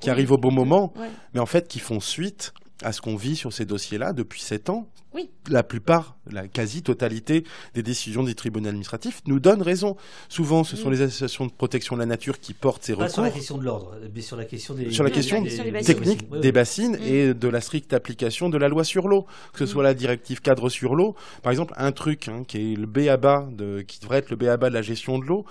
qui 0.00 0.08
arrivent 0.08 0.32
au 0.32 0.38
bon 0.38 0.50
moment, 0.50 0.94
mais 1.34 1.40
en 1.40 1.46
fait 1.46 1.68
qui 1.68 1.78
font 1.78 2.00
suite 2.00 2.54
à 2.82 2.92
ce 2.92 3.00
qu'on 3.00 3.16
vit 3.16 3.36
sur 3.36 3.52
ces 3.52 3.64
dossiers-là 3.64 4.12
depuis 4.12 4.40
sept 4.40 4.68
ans. 4.70 4.86
Oui. 5.14 5.30
La 5.48 5.62
plupart, 5.62 6.18
la 6.30 6.46
quasi-totalité 6.46 7.44
des 7.72 7.82
décisions 7.82 8.22
des 8.22 8.34
tribunaux 8.34 8.68
administratifs 8.68 9.22
nous 9.26 9.40
donnent 9.40 9.62
raison. 9.62 9.96
Souvent, 10.28 10.62
ce 10.62 10.76
sont 10.76 10.90
les 10.90 11.00
associations 11.00 11.46
de 11.46 11.52
protection 11.52 11.96
de 11.96 12.00
la 12.00 12.06
nature 12.06 12.38
qui 12.38 12.52
portent 12.52 12.82
ces 12.84 12.92
Pas 12.94 13.04
recours. 13.04 13.14
sur 13.14 13.22
la 13.22 13.30
question 13.30 13.56
de 13.56 13.64
l'ordre, 13.64 13.94
mais 14.14 14.20
sur 14.20 14.36
la 14.36 14.44
question 14.44 14.74
des. 14.74 14.90
Sur 14.90 15.04
la 15.04 15.10
question 15.10 15.42
technique 15.42 16.20
Oui, 16.24 16.28
oui. 16.32 16.40
des 16.40 16.52
bassines 16.52 16.98
Mm. 16.98 17.02
et 17.06 17.32
de 17.34 17.48
la 17.48 17.62
stricte 17.62 17.94
application 17.94 18.50
de 18.50 18.58
la 18.58 18.68
loi 18.68 18.84
sur 18.84 19.08
l'eau, 19.08 19.24
que 19.54 19.60
ce 19.60 19.64
Mm. 19.64 19.66
soit 19.68 19.82
la 19.82 19.94
directive 19.94 20.42
cadre 20.42 20.68
sur 20.68 20.94
l'eau, 20.94 21.14
par 21.42 21.52
exemple 21.52 21.72
un 21.78 21.92
truc 21.92 22.28
hein, 22.28 22.42
qui 22.46 22.72
est 22.74 22.76
le 22.76 22.86
B.A.B.A. 22.86 23.48
de 23.52 23.80
qui 23.80 24.00
devrait 24.00 24.18
être 24.18 24.28
le 24.30 24.36
B.A.B.A. 24.36 24.68
de 24.68 24.74
la 24.74 24.82
gestion 24.82 25.18
de 25.18 25.24
l'eau. 25.24 25.46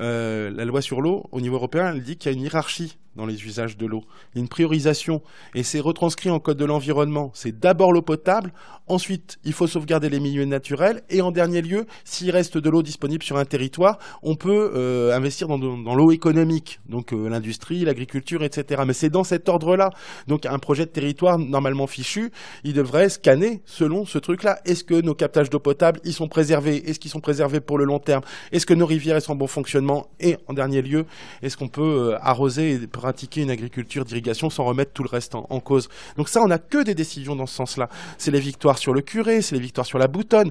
euh, 0.00 0.50
la 0.50 0.64
loi 0.66 0.82
sur 0.82 1.00
l'eau, 1.00 1.26
au 1.32 1.40
niveau 1.40 1.54
européen, 1.56 1.92
elle 1.94 2.02
dit 2.02 2.16
qu'il 2.16 2.30
y 2.30 2.34
a 2.34 2.36
une 2.36 2.42
hiérarchie 2.42 2.98
dans 3.16 3.26
les 3.26 3.44
usages 3.44 3.76
de 3.76 3.86
l'eau, 3.86 4.04
une 4.34 4.48
priorisation, 4.48 5.22
et 5.54 5.62
c'est 5.62 5.80
retranscrit 5.80 6.30
en 6.30 6.38
code 6.38 6.58
de 6.58 6.64
l'environnement. 6.64 7.30
C'est 7.34 7.58
d'abord 7.58 7.92
l'eau 7.92 8.02
potable, 8.02 8.52
ensuite 8.86 9.38
il 9.44 9.52
faut 9.52 9.66
sauvegarder 9.66 10.08
les 10.08 10.20
milieux 10.20 10.44
naturels, 10.44 11.02
et 11.10 11.22
en 11.22 11.32
dernier 11.32 11.62
lieu, 11.62 11.86
s'il 12.04 12.30
reste 12.30 12.58
de 12.58 12.70
l'eau 12.70 12.82
disponible 12.82 13.22
sur 13.22 13.36
un 13.36 13.44
territoire, 13.44 13.98
on 14.22 14.34
peut 14.34 14.72
euh, 14.74 15.14
investir 15.14 15.48
dans, 15.48 15.94
l'eau 15.94 16.10
économique, 16.10 16.80
donc 16.88 17.12
euh, 17.12 17.28
l'industrie, 17.28 17.84
l'agriculture, 17.84 18.42
etc. 18.44 18.82
Mais 18.86 18.92
c'est 18.92 19.10
dans 19.10 19.24
cet 19.24 19.48
ordre-là. 19.48 19.90
Donc 20.26 20.46
un 20.46 20.58
projet 20.58 20.84
de 20.84 20.90
territoire 20.90 21.38
normalement 21.38 21.86
fichu, 21.86 22.30
il 22.64 22.74
devrait 22.74 23.08
scanner 23.08 23.62
selon 23.64 24.04
ce 24.04 24.18
truc-là. 24.18 24.58
Est-ce 24.64 24.84
que 24.84 25.00
nos 25.00 25.14
captages 25.14 25.50
d'eau 25.50 25.58
potable, 25.58 26.00
ils 26.04 26.12
sont 26.12 26.28
préservés? 26.28 26.76
Est-ce 26.88 27.00
qu'ils 27.00 27.10
sont 27.10 27.20
préservés 27.20 27.60
pour 27.60 27.78
le 27.78 27.84
long 27.84 27.98
terme? 27.98 28.22
Est-ce 28.52 28.66
que 28.66 28.74
nos 28.74 28.86
rivières 28.86 29.20
sont 29.22 29.32
en 29.32 29.36
bon 29.36 29.46
fonctionnement? 29.46 30.08
Et 30.20 30.36
en 30.46 30.54
dernier 30.54 30.82
lieu, 30.82 31.06
est-ce 31.42 31.56
qu'on 31.56 31.68
peut 31.68 32.12
euh, 32.12 32.18
arroser 32.20 32.72
et 32.72 32.86
pratiquer 33.06 33.42
une 33.42 33.50
agriculture 33.50 34.04
d'irrigation 34.04 34.50
sans 34.50 34.64
remettre 34.64 34.92
tout 34.92 35.04
le 35.04 35.08
reste 35.08 35.36
en, 35.36 35.60
cause 35.60 35.88
Donc 36.16 36.28
ça, 36.28 36.40
on 36.42 36.48
n'a 36.48 36.58
que 36.58 36.82
des 36.82 36.96
décisions 36.96 37.36
dans 37.36 37.46
ce 37.46 37.54
sens-là. 37.54 37.88
C'est 38.18 38.32
les 38.32 38.40
victoires 38.40 38.78
sur 38.78 38.92
le 38.92 39.00
curé, 39.00 39.42
c'est 39.42 39.54
les 39.54 39.60
victoires 39.60 39.86
sur 39.86 39.98
la 39.98 40.08
boutonne. 40.08 40.50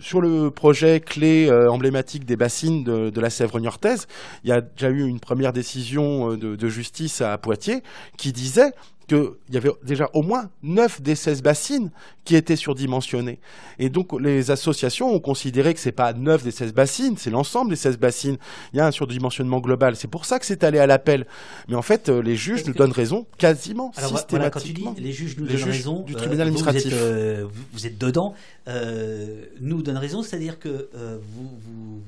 Sur 0.00 0.20
le 0.20 0.52
projet 0.52 1.00
clé 1.00 1.48
euh, 1.50 1.68
emblématique 1.68 2.24
des 2.24 2.36
bassines 2.36 2.84
de, 2.84 3.20
la 3.20 3.30
Sèvre 3.30 3.58
niortaise, 3.58 4.06
il 4.44 4.50
y 4.50 4.52
a 4.52 4.60
déjà 4.60 4.90
eu 4.90 5.08
une 5.08 5.18
première 5.18 5.52
décision 5.52 6.34
euh, 6.34 6.36
de 6.36 6.68
justice 6.68 7.20
à 7.20 7.36
Poitiers 7.36 7.82
qui 8.16 8.32
disait 8.32 8.70
qu'il 9.08 9.30
y 9.50 9.56
avait 9.56 9.70
déjà 9.82 10.08
au 10.12 10.22
moins 10.22 10.50
9 10.62 11.00
des 11.02 11.14
16 11.16 11.42
bassines 11.42 11.90
qui 12.24 12.36
étaient 12.36 12.56
surdimensionnées. 12.56 13.40
Et 13.78 13.88
donc 13.88 14.12
les 14.20 14.50
associations 14.50 15.12
ont 15.12 15.18
considéré 15.20 15.74
que 15.74 15.80
c'est 15.80 15.92
pas 15.92 16.12
9 16.12 16.44
des 16.44 16.50
16 16.50 16.72
bassines, 16.74 17.16
c'est 17.16 17.30
l'ensemble 17.30 17.70
des 17.70 17.76
16 17.76 17.98
bassines. 17.98 18.36
Il 18.72 18.76
y 18.76 18.80
a 18.80 18.86
un 18.86 18.90
surdimensionnement 18.92 19.60
global. 19.60 19.96
C'est 19.96 20.08
pour 20.08 20.24
ça 20.26 20.38
que 20.38 20.46
c'est 20.46 20.62
allé 20.62 20.78
à 20.78 20.86
l'appel. 20.86 21.26
Mais 21.68 21.74
en 21.74 21.82
fait, 21.82 22.08
euh, 22.08 22.20
les 22.22 22.36
juges 22.36 22.64
nous 22.66 22.72
que- 22.74 22.78
donnent 22.78 22.92
raison 22.92 23.26
quasiment 23.38 23.92
Alors 23.96 24.10
voilà, 24.28 24.50
quand 24.50 24.60
tu 24.60 24.66
dis 24.66 24.74
systématiquement. 24.74 24.94
les 25.06 25.12
juges 25.12 25.36
nous 25.38 25.44
Les 25.44 25.54
donnent 25.54 25.58
juges 25.64 25.76
raison, 25.76 26.02
du 26.02 26.14
euh, 26.14 26.16
tribunal 26.16 26.48
vous, 26.50 26.58
administratif. 26.58 26.92
Vous 26.92 26.98
êtes, 26.98 27.02
euh, 27.02 27.46
vous- 27.72 27.86
êtes 27.86 27.98
dedans, 27.98 28.34
euh, 28.68 29.44
nous 29.60 29.82
donnent 29.82 29.96
raison, 29.96 30.22
c'est-à-dire 30.22 30.58
que 30.58 30.90
vous, 30.94 31.48
vous, 31.64 32.00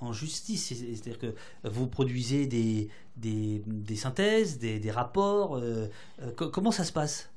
en 0.00 0.12
justice, 0.12 0.66
c'est- 0.68 0.74
c'est-à-dire 0.74 1.18
que 1.18 1.34
vous 1.68 1.86
produisez 1.86 2.46
des, 2.46 2.88
des, 3.16 3.62
des 3.66 3.96
synthèses, 3.96 4.58
des, 4.58 4.78
des 4.78 4.90
rapports. 4.90 5.56
euh, 5.56 5.86
euh, 6.22 6.30
co- 6.36 6.48
comment 6.48 6.70
ça 6.72 6.84
se 6.84 6.92
passe? 6.92 7.30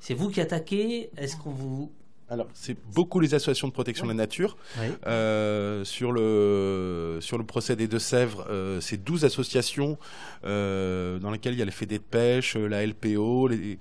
C'est 0.00 0.14
vous 0.14 0.30
qui 0.30 0.40
attaquez 0.40 1.10
Est-ce 1.16 1.36
qu'on 1.36 1.50
vous 1.52 1.92
Alors, 2.28 2.46
c'est 2.54 2.76
beaucoup 2.92 3.20
les 3.20 3.34
associations 3.34 3.68
de 3.68 3.72
protection 3.72 4.04
de 4.06 4.10
la 4.10 4.16
nature. 4.16 4.56
Oui. 4.80 4.86
Euh, 5.06 5.84
sur, 5.84 6.10
le, 6.10 7.18
sur 7.20 7.38
le 7.38 7.44
procès 7.44 7.76
des 7.76 7.86
Deux-Sèvres, 7.86 8.44
euh, 8.50 8.80
c'est 8.80 8.96
12 9.04 9.24
associations 9.24 9.96
euh, 10.44 11.18
dans 11.20 11.30
lesquelles 11.30 11.52
il 11.54 11.58
y 11.58 11.62
a 11.62 11.66
les 11.66 11.70
fédés 11.70 11.98
de 11.98 12.02
pêche, 12.02 12.56
la 12.56 12.84
LPO. 12.84 13.46
Les... 13.48 13.78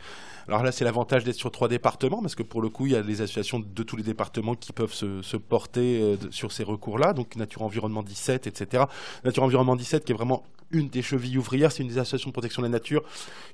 Alors 0.47 0.61
là, 0.63 0.71
c'est 0.71 0.83
l'avantage 0.85 1.23
d'être 1.23 1.35
sur 1.37 1.51
trois 1.51 1.67
départements, 1.67 2.21
parce 2.21 2.35
que 2.35 2.43
pour 2.43 2.61
le 2.61 2.69
coup, 2.69 2.85
il 2.85 2.91
y 2.91 2.95
a 2.95 3.01
les 3.01 3.21
associations 3.21 3.59
de 3.59 3.83
tous 3.83 3.95
les 3.95 4.03
départements 4.03 4.55
qui 4.55 4.73
peuvent 4.73 4.93
se, 4.93 5.21
se 5.23 5.37
porter 5.37 6.17
sur 6.29 6.51
ces 6.51 6.63
recours-là, 6.63 7.13
donc 7.13 7.35
Nature 7.35 7.61
Environnement 7.63 8.03
17, 8.03 8.45
etc. 8.47 8.83
Nature 9.23 9.43
Environnement 9.43 9.75
17, 9.75 10.03
qui 10.05 10.11
est 10.11 10.15
vraiment 10.15 10.43
une 10.71 10.89
des 10.89 11.01
chevilles 11.01 11.37
ouvrières, 11.37 11.71
c'est 11.71 11.83
une 11.83 11.89
des 11.89 11.97
associations 11.97 12.29
de 12.29 12.33
protection 12.33 12.61
de 12.61 12.67
la 12.67 12.71
nature 12.71 13.03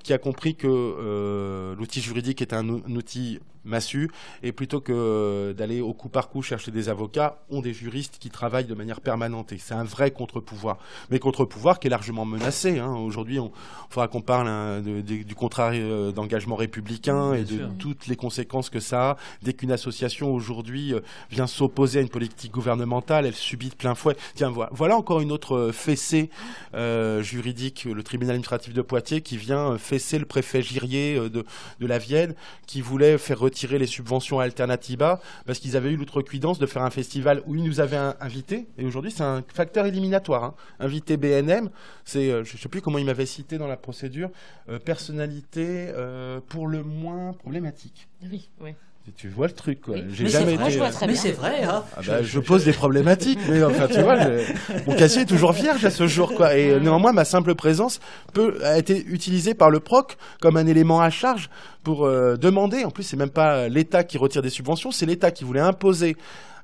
qui 0.04 0.14
a 0.14 0.18
compris 0.18 0.56
que 0.56 0.68
euh, 0.68 1.76
l'outil 1.76 2.02
juridique 2.02 2.42
est 2.42 2.54
un, 2.54 2.68
ou- 2.70 2.84
un 2.88 2.96
outil 2.96 3.40
massu, 3.68 4.10
et 4.44 4.52
plutôt 4.52 4.82
que 4.82 5.54
d'aller 5.58 5.82
au 5.82 5.94
coup 5.94 6.10
par 6.10 6.30
coup 6.30 6.42
chercher 6.42 6.72
des 6.72 6.90
avocats, 6.90 7.38
ont 7.50 7.62
des 7.62 7.74
juristes 7.74 8.18
qui 8.20 8.30
travaillent 8.30 8.66
de 8.66 8.74
manière 8.74 9.02
permanente. 9.02 9.52
Et 9.52 9.58
c'est 9.58 9.74
un 9.74 9.84
vrai 9.84 10.12
contre-pouvoir. 10.12 10.78
Mais 11.12 11.20
contre-pouvoir 11.20 11.80
qui 11.80 11.88
est 11.88 11.90
largement 11.90 12.26
menacé. 12.26 12.80
hein. 12.80 12.96
Aujourd'hui, 12.96 13.40
on 13.40 13.52
faudra 13.90 14.08
qu'on 14.08 14.22
parle 14.22 14.48
hein, 14.48 14.82
de- 14.82 15.02
de- 15.02 15.24
du 15.24 15.36
contrat 15.36 15.72
euh, 15.74 16.12
d'engagement 16.12 16.56
républicain 16.56 17.34
et 17.34 17.44
de 17.44 17.58
toutes 17.78 18.08
les 18.08 18.16
conséquences 18.16 18.70
que 18.70 18.80
ça 18.80 19.12
a. 19.12 19.18
Dès 19.44 19.54
qu'une 19.54 19.72
association 19.72 20.34
aujourd'hui 20.34 20.94
euh, 20.94 21.02
vient 21.30 21.48
s'opposer 21.48 22.00
à 22.00 22.02
une 22.02 22.10
politique 22.10 22.52
gouvernementale, 22.52 23.26
elle 23.26 23.36
subit 23.36 23.70
de 23.70 23.76
plein 23.76 23.96
fouet. 23.96 24.16
Tiens, 24.36 24.50
voilà, 24.50 24.70
voilà 24.74 24.96
encore 24.96 25.20
une 25.22 25.32
autre 25.32 25.56
euh, 25.58 25.72
fessée 25.74 26.30
euh, 26.74 27.22
juridique, 27.22 27.86
le 27.86 28.04
tribunal 28.04 28.36
administratif 28.36 28.74
de 28.74 28.82
Poitiers 28.82 29.22
qui 29.22 29.36
vient 29.38 29.78
fesser 29.78 30.20
le 30.20 30.26
préfet 30.26 30.62
Girier 30.62 31.16
de, 31.30 31.44
de 31.80 31.86
la 31.88 31.98
Vienne 31.98 32.34
qui 32.66 32.82
voulait 32.82 33.18
faire 33.18 33.40
retirer 33.40 33.57
les 33.66 33.88
subventions 33.88 34.40
à 34.40 34.44
Alternativa 34.44 35.20
parce 35.46 35.60
qu'ils 35.60 35.76
avaient 35.76 35.92
eu 35.92 35.96
l'outrecuidance 35.96 36.60
de 36.60 36.66
faire 36.66 36.84
un 36.84 36.90
festival 36.92 37.42
où 37.48 37.56
ils 37.56 37.64
nous 37.64 37.80
avaient 37.80 37.98
invités. 38.20 38.68
Et 38.78 38.86
aujourd'hui, 38.86 39.12
c'est 39.12 39.24
un 39.24 39.44
facteur 39.54 39.86
éliminatoire. 39.86 40.44
hein. 40.44 40.54
Invité 40.80 41.18
BNM, 41.18 41.70
c'est, 42.06 42.30
euh, 42.32 42.44
je 42.44 42.54
ne 42.54 42.58
sais 42.60 42.70
plus 42.70 42.82
comment 42.82 43.00
il 43.00 43.06
m'avait 43.06 43.26
cité 43.26 43.58
dans 43.58 43.68
la 43.68 43.78
procédure, 43.78 44.30
euh, 44.70 44.78
personnalité 44.78 45.88
euh, 45.96 46.40
pour 46.48 46.68
le 46.68 46.84
moins 46.84 47.34
problématique. 47.34 48.08
Oui, 48.24 48.50
oui. 48.62 48.76
Tu 49.16 49.30
vois 49.30 49.48
le 49.48 49.54
truc, 49.54 49.82
quoi. 49.82 49.96
Oui. 49.96 50.04
J'ai 50.14 50.26
Mais 50.26 50.30
jamais 50.30 50.54
été. 50.54 50.62
vrai, 50.64 50.72
je 50.72 50.78
vois 50.80 50.90
très 50.90 51.08
mais 51.08 51.14
bien. 51.14 51.22
c'est 51.22 51.32
vrai, 51.32 51.64
hein. 51.64 51.84
Ah 51.96 52.02
bah, 52.06 52.22
je 52.24 52.40
pose 52.40 52.66
des 52.66 52.74
problématiques, 52.74 53.40
mais 53.50 53.64
enfin, 53.64 53.88
tu 53.88 54.02
vois, 54.02 54.20
je- 54.20 54.84
mon 54.86 54.96
casier 54.96 55.22
est 55.22 55.26
toujours 55.26 55.54
vierge 55.54 55.84
à 55.86 55.92
ce 55.92 56.08
jour, 56.08 56.34
quoi. 56.36 56.56
Et 56.58 56.72
euh, 56.72 56.80
néanmoins, 56.80 57.14
ma 57.14 57.24
simple 57.26 57.56
présence 57.56 58.00
peut 58.34 58.60
a 58.64 58.78
été 58.78 59.04
utilisée 59.08 59.54
par 59.54 59.70
le 59.70 59.80
proc 59.80 60.18
comme 60.42 60.58
un 60.58 60.68
élément 60.68 61.00
à 61.02 61.10
charge 61.10 61.50
pour 61.84 62.06
euh, 62.06 62.36
demander. 62.36 62.84
En 62.84 62.92
plus, 62.92 63.04
c'est 63.04 63.18
même 63.18 63.30
pas 63.30 63.70
l'État 63.70 64.04
qui 64.04 64.18
retire 64.18 64.42
des 64.42 64.50
subventions, 64.50 64.92
c'est 64.92 65.06
l'État 65.06 65.32
qui 65.32 65.46
voulait 65.46 65.62
imposer 65.62 66.18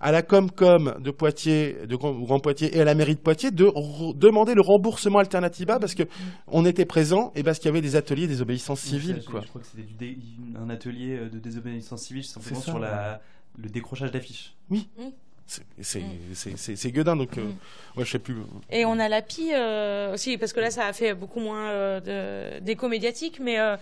à 0.03 0.11
la 0.11 0.21
Comcom 0.21 0.95
de 0.99 1.11
Poitiers, 1.11 1.77
de 1.87 1.95
Grand, 1.95 2.11
Grand 2.13 2.39
Poitiers 2.39 2.75
et 2.77 2.81
à 2.81 2.83
la 2.83 2.93
mairie 2.93 3.15
de 3.15 3.21
Poitiers 3.21 3.51
de 3.51 3.71
demander 4.15 4.53
le 4.53 4.61
remboursement 4.61 5.19
Alternativa 5.19 5.79
parce 5.79 5.95
que 5.95 6.03
on 6.47 6.65
était 6.65 6.85
présent 6.85 7.31
et 7.35 7.41
parce 7.43 7.57
qu'il 7.57 7.67
y 7.67 7.69
avait 7.69 7.81
des 7.81 7.95
ateliers 7.95 8.27
des 8.27 8.41
obéissances 8.41 8.81
civiles, 8.81 9.21
Je- 9.25 9.29
quoi. 9.31 9.39
Je 9.41 9.47
crois 9.47 9.61
que 9.61 9.67
c'était 9.67 10.17
un 10.61 10.69
atelier 10.69 11.17
euh, 11.17 11.29
de 11.29 11.39
désobéissance 11.39 12.01
civile 12.03 12.25
simplement 12.25 12.59
ça, 12.59 12.65
sur 12.65 12.79
la, 12.79 13.21
le 13.57 13.69
décrochage 13.69 14.11
d'affiches. 14.11 14.53
C'est 15.45 15.99
Mm. 16.01 16.35
c'est- 16.75 16.91
gueudin, 16.91 17.15
donc, 17.17 17.37
euh, 17.37 17.43
Mm. 17.43 17.99
ouais, 17.99 18.05
je 18.05 18.11
sais 18.11 18.19
plus. 18.19 18.35
Et 18.71 18.85
on 18.85 18.97
a 18.97 19.09
l'API 19.09 19.51
euh, 19.53 20.13
aussi, 20.13 20.37
parce 20.37 20.53
que 20.53 20.59
là, 20.61 20.71
ça 20.71 20.85
a 20.87 20.93
fait 20.93 21.13
beaucoup 21.13 21.39
moins 21.41 21.69
euh, 21.69 22.59
d'écho 22.61 22.87
médiatique, 22.87 23.39
mais 23.41 23.59
euh, 23.59 23.75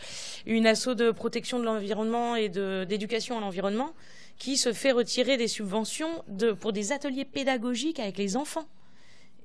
une 0.48 0.65
asso 0.65 0.89
de 0.95 1.11
protection 1.11 1.60
de 1.60 1.65
l'environnement 1.65 2.35
et 2.35 2.49
d'éducation 2.49 3.38
à 3.38 3.41
l'environnement 3.41 3.91
qui 4.37 4.57
se 4.57 4.73
fait 4.73 4.91
retirer 4.91 5.37
des 5.37 5.47
subventions 5.47 6.23
de, 6.27 6.51
pour 6.51 6.73
des 6.73 6.91
ateliers 6.91 7.25
pédagogiques 7.25 7.99
avec 7.99 8.17
les 8.17 8.35
enfants. 8.37 8.65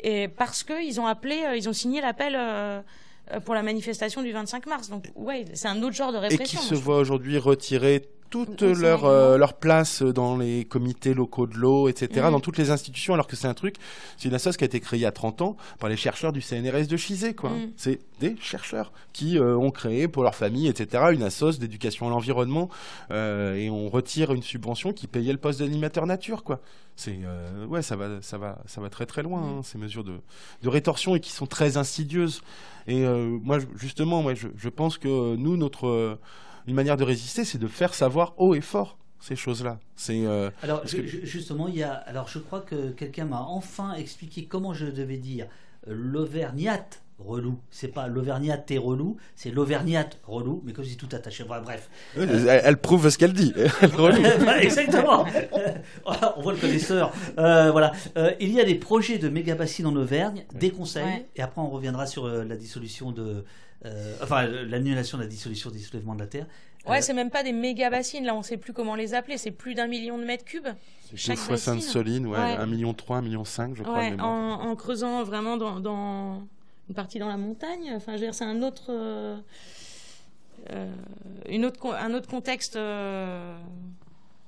Et 0.00 0.28
parce 0.28 0.62
qu'ils 0.62 1.00
ont 1.00 1.06
appelé, 1.06 1.42
euh, 1.44 1.56
ils 1.56 1.68
ont 1.68 1.72
signé 1.72 2.00
l'appel 2.00 2.34
euh, 2.36 2.80
pour 3.44 3.54
la 3.54 3.62
manifestation 3.62 4.22
du 4.22 4.32
25 4.32 4.66
mars. 4.66 4.88
Donc, 4.88 5.06
ouais, 5.14 5.44
c'est 5.54 5.68
un 5.68 5.82
autre 5.82 5.94
genre 5.96 6.12
de 6.12 6.18
et 6.18 6.28
qui 6.28 6.36
répression. 6.36 6.60
se 6.60 6.74
voient 6.74 6.98
aujourd'hui 6.98 7.38
retirer 7.38 8.08
toute 8.44 8.62
leur, 8.62 9.04
euh, 9.04 9.38
leur 9.38 9.54
place 9.54 10.02
dans 10.02 10.36
les 10.36 10.64
comités 10.64 11.14
locaux 11.14 11.46
de 11.46 11.54
l'eau, 11.56 11.88
etc., 11.88 12.28
dans 12.30 12.40
toutes 12.40 12.58
les 12.58 12.70
institutions, 12.70 13.14
alors 13.14 13.26
que 13.26 13.36
c'est 13.36 13.48
un 13.48 13.54
truc, 13.54 13.76
c'est 14.18 14.28
une 14.28 14.34
association 14.34 14.58
qui 14.58 14.64
a 14.64 14.66
été 14.66 14.80
créée 14.80 14.98
il 14.98 15.02
y 15.02 15.06
a 15.06 15.12
30 15.12 15.42
ans 15.42 15.56
par 15.78 15.88
les 15.88 15.96
chercheurs 15.96 16.32
du 16.32 16.40
CNRS 16.42 16.86
de 16.88 16.96
Chizé, 16.96 17.34
quoi. 17.34 17.50
Mhm. 17.50 17.70
C'est 17.76 18.00
des 18.20 18.36
chercheurs 18.40 18.92
qui 19.12 19.38
euh, 19.38 19.56
ont 19.56 19.70
créé 19.70 20.08
pour 20.08 20.22
leur 20.22 20.34
famille, 20.34 20.68
etc., 20.68 21.04
une 21.12 21.22
association 21.22 21.60
d'éducation 21.60 22.06
à 22.06 22.10
l'environnement, 22.10 22.68
euh, 23.10 23.54
et 23.54 23.70
on 23.70 23.88
retire 23.88 24.32
une 24.32 24.42
subvention 24.42 24.92
qui 24.92 25.06
payait 25.06 25.32
le 25.32 25.38
poste 25.38 25.60
d'animateur 25.60 26.06
nature, 26.06 26.44
quoi. 26.44 26.60
C'est, 26.98 27.18
euh, 27.24 27.66
ouais, 27.66 27.82
ça 27.82 27.94
va, 27.96 28.22
ça 28.22 28.38
va, 28.38 28.58
ça 28.66 28.80
va 28.80 28.88
très 28.88 29.04
très 29.06 29.22
loin, 29.22 29.40
Mhm. 29.40 29.58
hein, 29.58 29.60
ces 29.62 29.76
mesures 29.78 30.04
de, 30.04 30.14
de 30.62 30.68
rétorsion 30.68 31.14
et 31.14 31.20
qui 31.20 31.30
sont 31.30 31.46
très 31.46 31.76
insidieuses. 31.76 32.40
Et 32.88 33.04
moi, 33.04 33.58
justement, 33.74 34.22
moi, 34.22 34.34
je, 34.34 34.46
je 34.56 34.68
pense 34.68 34.96
que 34.96 35.34
nous, 35.34 35.56
notre 35.56 36.18
une 36.66 36.74
manière 36.74 36.96
de 36.96 37.04
résister, 37.04 37.44
c'est 37.44 37.58
de 37.58 37.66
faire 37.68 37.94
savoir 37.94 38.34
haut 38.38 38.54
et 38.54 38.60
fort 38.60 38.98
ces 39.20 39.36
choses-là. 39.36 39.78
C'est 39.96 40.26
euh, 40.26 40.50
Alors 40.62 40.82
que- 40.82 41.06
justement, 41.06 41.68
il 41.68 41.76
y 41.76 41.82
a. 41.82 41.92
Alors 41.92 42.28
je 42.28 42.38
crois 42.38 42.60
que 42.60 42.90
quelqu'un 42.90 43.24
m'a 43.24 43.40
enfin 43.40 43.94
expliqué 43.94 44.44
comment 44.44 44.74
je 44.74 44.86
devais 44.86 45.16
dire 45.16 45.46
euh, 45.88 45.92
l'auvergnate 45.94 47.02
relou. 47.18 47.58
C'est 47.70 47.88
pas 47.88 48.08
l'auvergnate 48.08 48.70
et 48.70 48.76
relou, 48.76 49.16
c'est 49.36 49.50
l'auvergnate 49.50 50.18
relou, 50.26 50.62
mais 50.66 50.74
comme 50.74 50.84
c'est 50.84 50.96
tout 50.96 51.08
attaché. 51.12 51.44
Voilà, 51.44 51.62
bref. 51.62 51.88
elle, 52.14 52.46
elle 52.62 52.76
prouve 52.76 53.08
ce 53.08 53.16
qu'elle 53.16 53.32
dit. 53.32 53.54
Elle. 53.80 53.88
Voilà, 53.90 54.62
Exactement. 54.62 55.24
On 56.36 56.42
voit 56.42 56.52
le 56.52 56.58
connaisseur. 56.58 57.12
Euh, 57.38 57.70
voilà. 57.72 57.92
Euh, 58.18 58.32
il 58.38 58.52
y 58.52 58.60
a 58.60 58.64
des 58.64 58.74
projets 58.74 59.16
de 59.18 59.30
méga 59.30 59.54
bassines 59.54 59.86
en 59.86 59.96
Auvergne, 59.96 60.44
des 60.54 60.70
conseils, 60.70 61.04
Ouais. 61.04 61.26
et 61.36 61.42
après 61.42 61.60
on 61.62 61.70
reviendra 61.70 62.06
sur 62.06 62.26
euh, 62.26 62.44
la 62.44 62.56
dissolution 62.56 63.12
de. 63.12 63.44
Euh, 63.84 64.16
enfin, 64.22 64.46
l'annulation 64.46 65.18
de 65.18 65.22
la 65.22 65.28
dissolution 65.28 65.70
des 65.70 65.78
soulèvements 65.78 66.14
de 66.14 66.20
la 66.20 66.26
terre. 66.26 66.46
Ouais, 66.86 67.02
c'est 67.02 67.14
même 67.14 67.30
pas 67.30 67.42
des 67.42 67.52
méga 67.52 67.90
bassines. 67.90 68.24
Là, 68.24 68.34
on 68.34 68.42
sait 68.42 68.56
plus 68.56 68.72
comment 68.72 68.94
les 68.94 69.12
appeler. 69.12 69.38
C'est 69.38 69.50
plus 69.50 69.74
d'un 69.74 69.88
million 69.88 70.18
de 70.18 70.24
mètres 70.24 70.44
cubes. 70.44 70.68
C'est 71.16 71.32
deux 71.32 71.36
fois 71.36 71.56
Sainte-Soline, 71.56 72.26
ouais, 72.26 72.38
un 72.38 72.66
million 72.66 72.94
trois, 72.94 73.18
un 73.18 73.22
million 73.22 73.44
cinq, 73.44 73.74
je 73.76 73.82
crois. 73.82 73.98
Ouais, 73.98 74.14
en, 74.20 74.26
en, 74.26 74.76
creusant 74.76 75.24
vraiment 75.24 75.56
dans, 75.56 75.80
dans, 75.80 76.46
une 76.88 76.94
partie 76.94 77.18
dans 77.18 77.28
la 77.28 77.36
montagne. 77.36 77.92
Enfin, 77.94 78.12
je 78.12 78.18
veux 78.18 78.26
dire, 78.26 78.34
c'est 78.34 78.44
un 78.44 78.62
autre, 78.62 78.86
euh, 78.88 79.36
une 81.48 81.64
autre, 81.64 81.92
un 81.94 82.14
autre 82.14 82.28
contexte. 82.28 82.76
Euh, 82.76 83.56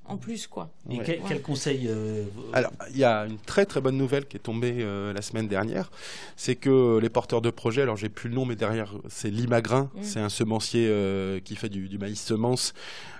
en 0.09 0.17
plus 0.17 0.47
quoi. 0.47 0.69
Et 0.89 0.99
quel, 0.99 1.41
conseil 1.41 1.87
euh, 1.87 2.23
Alors, 2.53 2.71
il 2.91 2.97
y 2.97 3.03
a 3.03 3.25
une 3.25 3.37
très 3.37 3.65
très 3.65 3.79
bonne 3.79 3.97
nouvelle 3.97 4.25
qui 4.25 4.37
est 4.37 4.41
tombée 4.41 4.77
euh, 4.79 5.13
la 5.13 5.21
semaine 5.21 5.47
dernière, 5.47 5.91
c'est 6.35 6.55
que 6.55 6.97
les 6.97 7.09
porteurs 7.09 7.41
de 7.41 7.49
projets, 7.49 7.83
alors 7.83 7.95
j'ai 7.95 8.09
plus 8.09 8.29
le 8.29 8.35
nom, 8.35 8.45
mais 8.45 8.55
derrière 8.55 8.93
c'est 9.07 9.29
Limagrin, 9.29 9.91
mm. 9.93 9.99
c'est 10.01 10.19
un 10.19 10.29
semencier 10.29 10.87
euh, 10.89 11.39
qui 11.39 11.55
fait 11.55 11.69
du, 11.69 11.97
maïs 11.97 12.19
semence, 12.19 12.73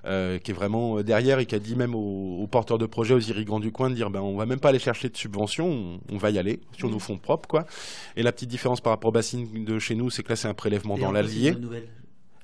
qui 0.03 0.09
est 0.09 0.53
vraiment 0.53 1.01
derrière 1.01 1.39
et 1.39 1.45
qui 1.45 1.55
a 1.55 1.59
dit 1.59 1.75
même 1.75 1.93
aux, 1.93 2.47
porteurs 2.47 2.79
de 2.79 2.85
projets, 2.85 3.13
aux 3.13 3.19
irrigants 3.19 3.59
du 3.59 3.71
coin, 3.71 3.89
de 3.89 3.95
dire 3.95 4.09
ben 4.09 4.21
on 4.21 4.35
va 4.35 4.45
même 4.45 4.59
pas 4.59 4.69
aller 4.69 4.79
chercher 4.79 5.09
de 5.09 5.17
subventions, 5.17 5.99
on, 6.11 6.17
va 6.17 6.31
y 6.31 6.39
aller 6.39 6.59
sur 6.77 6.89
mm. 6.89 6.91
nos 6.91 6.99
fonds 6.99 7.17
propres 7.17 7.47
quoi. 7.47 7.65
Et 8.15 8.23
la 8.23 8.31
petite 8.31 8.49
différence 8.49 8.81
par 8.81 8.91
rapport 8.91 9.09
au 9.09 9.13
bassin 9.13 9.45
de 9.53 9.79
chez 9.79 9.95
nous, 9.95 10.09
c'est 10.09 10.23
que 10.23 10.29
là 10.29 10.35
c'est 10.35 10.47
un 10.47 10.53
prélèvement 10.53 10.97
dans 10.97 11.11
l'Allier. 11.11 11.55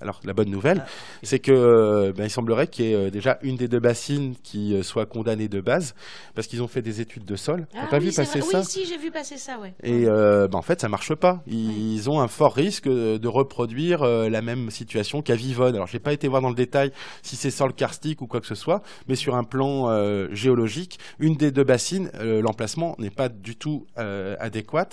Alors 0.01 0.19
la 0.25 0.33
bonne 0.33 0.49
nouvelle, 0.49 0.83
ah, 0.85 0.89
c'est 1.23 1.39
que 1.39 1.51
euh, 1.51 2.11
ben, 2.11 2.25
il 2.25 2.29
semblerait 2.29 2.67
qu'il 2.67 2.85
y 2.85 2.91
ait 2.91 2.95
euh, 2.95 3.09
déjà 3.09 3.39
une 3.43 3.55
des 3.55 3.69
deux 3.69 3.79
bassines 3.79 4.35
qui 4.43 4.75
euh, 4.75 4.83
soit 4.83 5.05
condamnée 5.05 5.47
de 5.47 5.61
base 5.61 5.95
parce 6.33 6.47
qu'ils 6.47 6.61
ont 6.61 6.67
fait 6.67 6.81
des 6.81 6.99
études 6.99 7.23
de 7.23 7.35
sol. 7.37 7.65
Ah, 7.73 7.87
pas 7.89 7.99
vu 7.99 8.11
passer 8.11 8.41
ça 8.41 8.59
Oui, 8.59 8.65
si 8.65 8.85
j'ai 8.85 8.97
vu 8.97 9.09
passer 9.09 9.37
ça, 9.37 9.57
ouais. 9.57 9.73
Et 9.83 10.05
ben, 10.05 10.53
en 10.53 10.61
fait, 10.61 10.81
ça 10.81 10.89
marche 10.89 11.15
pas. 11.15 11.41
Ils, 11.47 12.09
ont 12.09 12.19
un 12.19 12.27
fort 12.27 12.53
risque 12.53 12.87
de 12.87 13.27
reproduire 13.27 14.03
la 14.03 14.41
même 14.41 14.69
situation 14.69 15.21
qu'à 15.21 15.35
Vivonne. 15.35 15.75
Alors 15.75 15.87
j'ai 15.87 15.99
pas 15.99 16.13
été 16.13 16.27
voir 16.27 16.41
dans 16.41 16.49
le 16.49 16.55
détail 16.55 16.91
si 17.23 17.35
c'est 17.35 17.49
sol 17.51 17.73
karstique 17.73 18.21
ou 18.21 18.27
quoi 18.27 18.41
que 18.41 18.47
ce 18.47 18.55
soit, 18.55 18.81
mais 19.07 19.15
sur 19.15 19.35
un 19.35 19.43
plan 19.43 19.89
géologique, 20.31 20.99
une 21.19 21.35
des 21.35 21.51
deux 21.51 21.63
bassines, 21.63 22.11
l'emplacement 22.19 22.95
n'est 22.99 23.09
pas 23.09 23.29
du 23.29 23.55
tout 23.55 23.87
adéquat, 23.95 24.89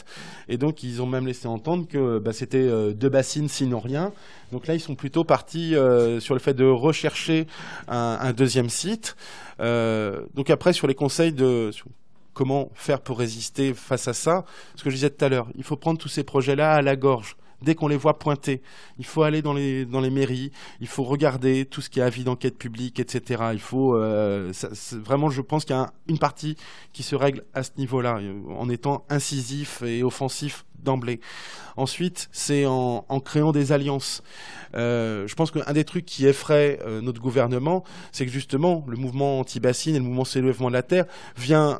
et 0.49 0.57
donc 0.57 0.83
ils 0.83 1.03
ont 1.03 1.07
même 1.07 1.27
laissé 1.27 1.49
entendre 1.49 1.87
que 1.89 2.19
ben, 2.19 2.33
c'était 2.33 2.95
deux 2.95 3.09
bassines 3.09 3.49
sinon 3.49 3.81
rien. 3.81 4.13
Donc 4.53 4.67
là, 4.67 4.75
ils 4.75 4.81
sont 4.81 4.92
plutôt 4.95 5.25
partis 5.25 5.75
euh, 5.75 6.21
sur 6.21 6.35
le 6.35 6.41
fait 6.41 6.55
de 6.55 6.65
rechercher 6.65 7.47
un, 7.89 8.33
deuxième 8.33 8.69
site. 8.69 9.17
Euh, 9.61 10.23
donc 10.35 10.51
après, 10.51 10.73
sur 10.73 10.87
les 10.87 10.95
conseils 10.95 11.33
de 11.33 11.71
comment 12.33 12.71
faire 12.75 13.01
pour 13.01 13.19
résister 13.19 13.75
face 13.75 14.09
à 14.09 14.15
ça, 14.15 14.45
ce 14.75 14.83
que 14.83 14.91
je 14.91 14.95
disais 14.97 15.11
tout 15.11 15.25
à 15.25 15.29
l'heure, 15.29 15.49
il 15.57 15.65
faut 15.65 15.77
prendre 15.77 15.99
tous 15.99 16.09
ces 16.09 16.25
projets-là 16.25 16.75
à 16.75 16.83
la 16.83 16.97
gorge 16.97 17.37
dès 17.63 17.75
qu'on 17.75 17.89
les 17.89 17.97
voit 17.97 18.19
pointer. 18.19 18.63
Il 18.99 19.05
faut 19.05 19.23
aller 19.23 19.43
dans 19.43 19.53
les, 19.53 20.11
mairies, 20.11 20.53
il 20.81 20.87
faut 20.87 21.05
regarder 21.05 21.65
tout 21.65 21.81
ce 21.81 21.91
qui 21.91 22.01
est 22.01 22.03
avis 22.03 22.25
d'enquête 22.25 22.59
publique, 22.59 23.01
etc. 23.01 23.45
Il 23.53 23.61
faut 23.61 23.97
euh, 23.97 24.53
vraiment, 24.93 25.31
je 25.31 25.41
pense 25.41 25.65
qu'il 25.65 25.77
y 25.77 25.79
a 25.79 25.93
une 26.09 26.19
partie 26.19 26.57
qui 26.93 27.03
se 27.03 27.15
règle 27.15 27.45
à 27.55 27.63
ce 27.63 27.71
niveau-là, 27.79 28.21
en 28.49 28.69
étant 28.69 29.05
incisif 29.09 29.83
et 29.83 30.03
offensif 30.03 30.65
d'emblée. 30.83 31.21
Ensuite, 31.77 32.29
c'est 32.33 32.67
en, 32.67 33.05
créant 33.25 33.53
des 33.53 33.71
alliances. 33.71 34.23
Euh, 34.75 35.27
je 35.29 35.35
pense 35.35 35.51
qu'un 35.53 35.73
des 35.73 35.85
trucs 35.85 36.05
qui 36.05 36.27
effraie 36.27 36.81
euh, 36.85 37.01
notre 37.01 37.21
gouvernement, 37.21 37.85
c'est 38.11 38.27
que 38.27 38.33
justement, 38.33 38.85
le 38.89 38.97
mouvement 38.97 39.41
anti-bassine 39.41 39.95
et 39.95 39.99
le 39.99 40.05
mouvement 40.05 40.25
soulèvement 40.25 40.69
de 40.69 40.73
la 40.73 40.83
Terre 40.83 41.05
vient 41.37 41.79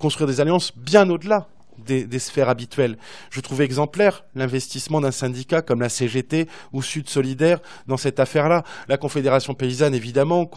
construire 0.00 0.26
des 0.26 0.40
alliances 0.40 0.76
bien 0.76 1.08
au-delà 1.08 1.48
des, 1.78 2.18
sphères 2.18 2.48
habituelles. 2.48 2.96
Je 3.30 3.40
trouve 3.40 3.60
exemplaire 3.60 4.24
l'investissement 4.34 5.00
d'un 5.00 5.10
syndicat 5.10 5.62
comme 5.62 5.80
la 5.80 5.88
CGT 5.88 6.48
ou 6.72 6.82
Sud 6.82 7.08
Solidaire 7.08 7.60
dans 7.86 7.96
cette 7.96 8.20
affaire-là. 8.20 8.64
La 8.88 8.96
Confédération 8.96 9.54
paysanne, 9.54 9.94
évidemment, 9.94 10.48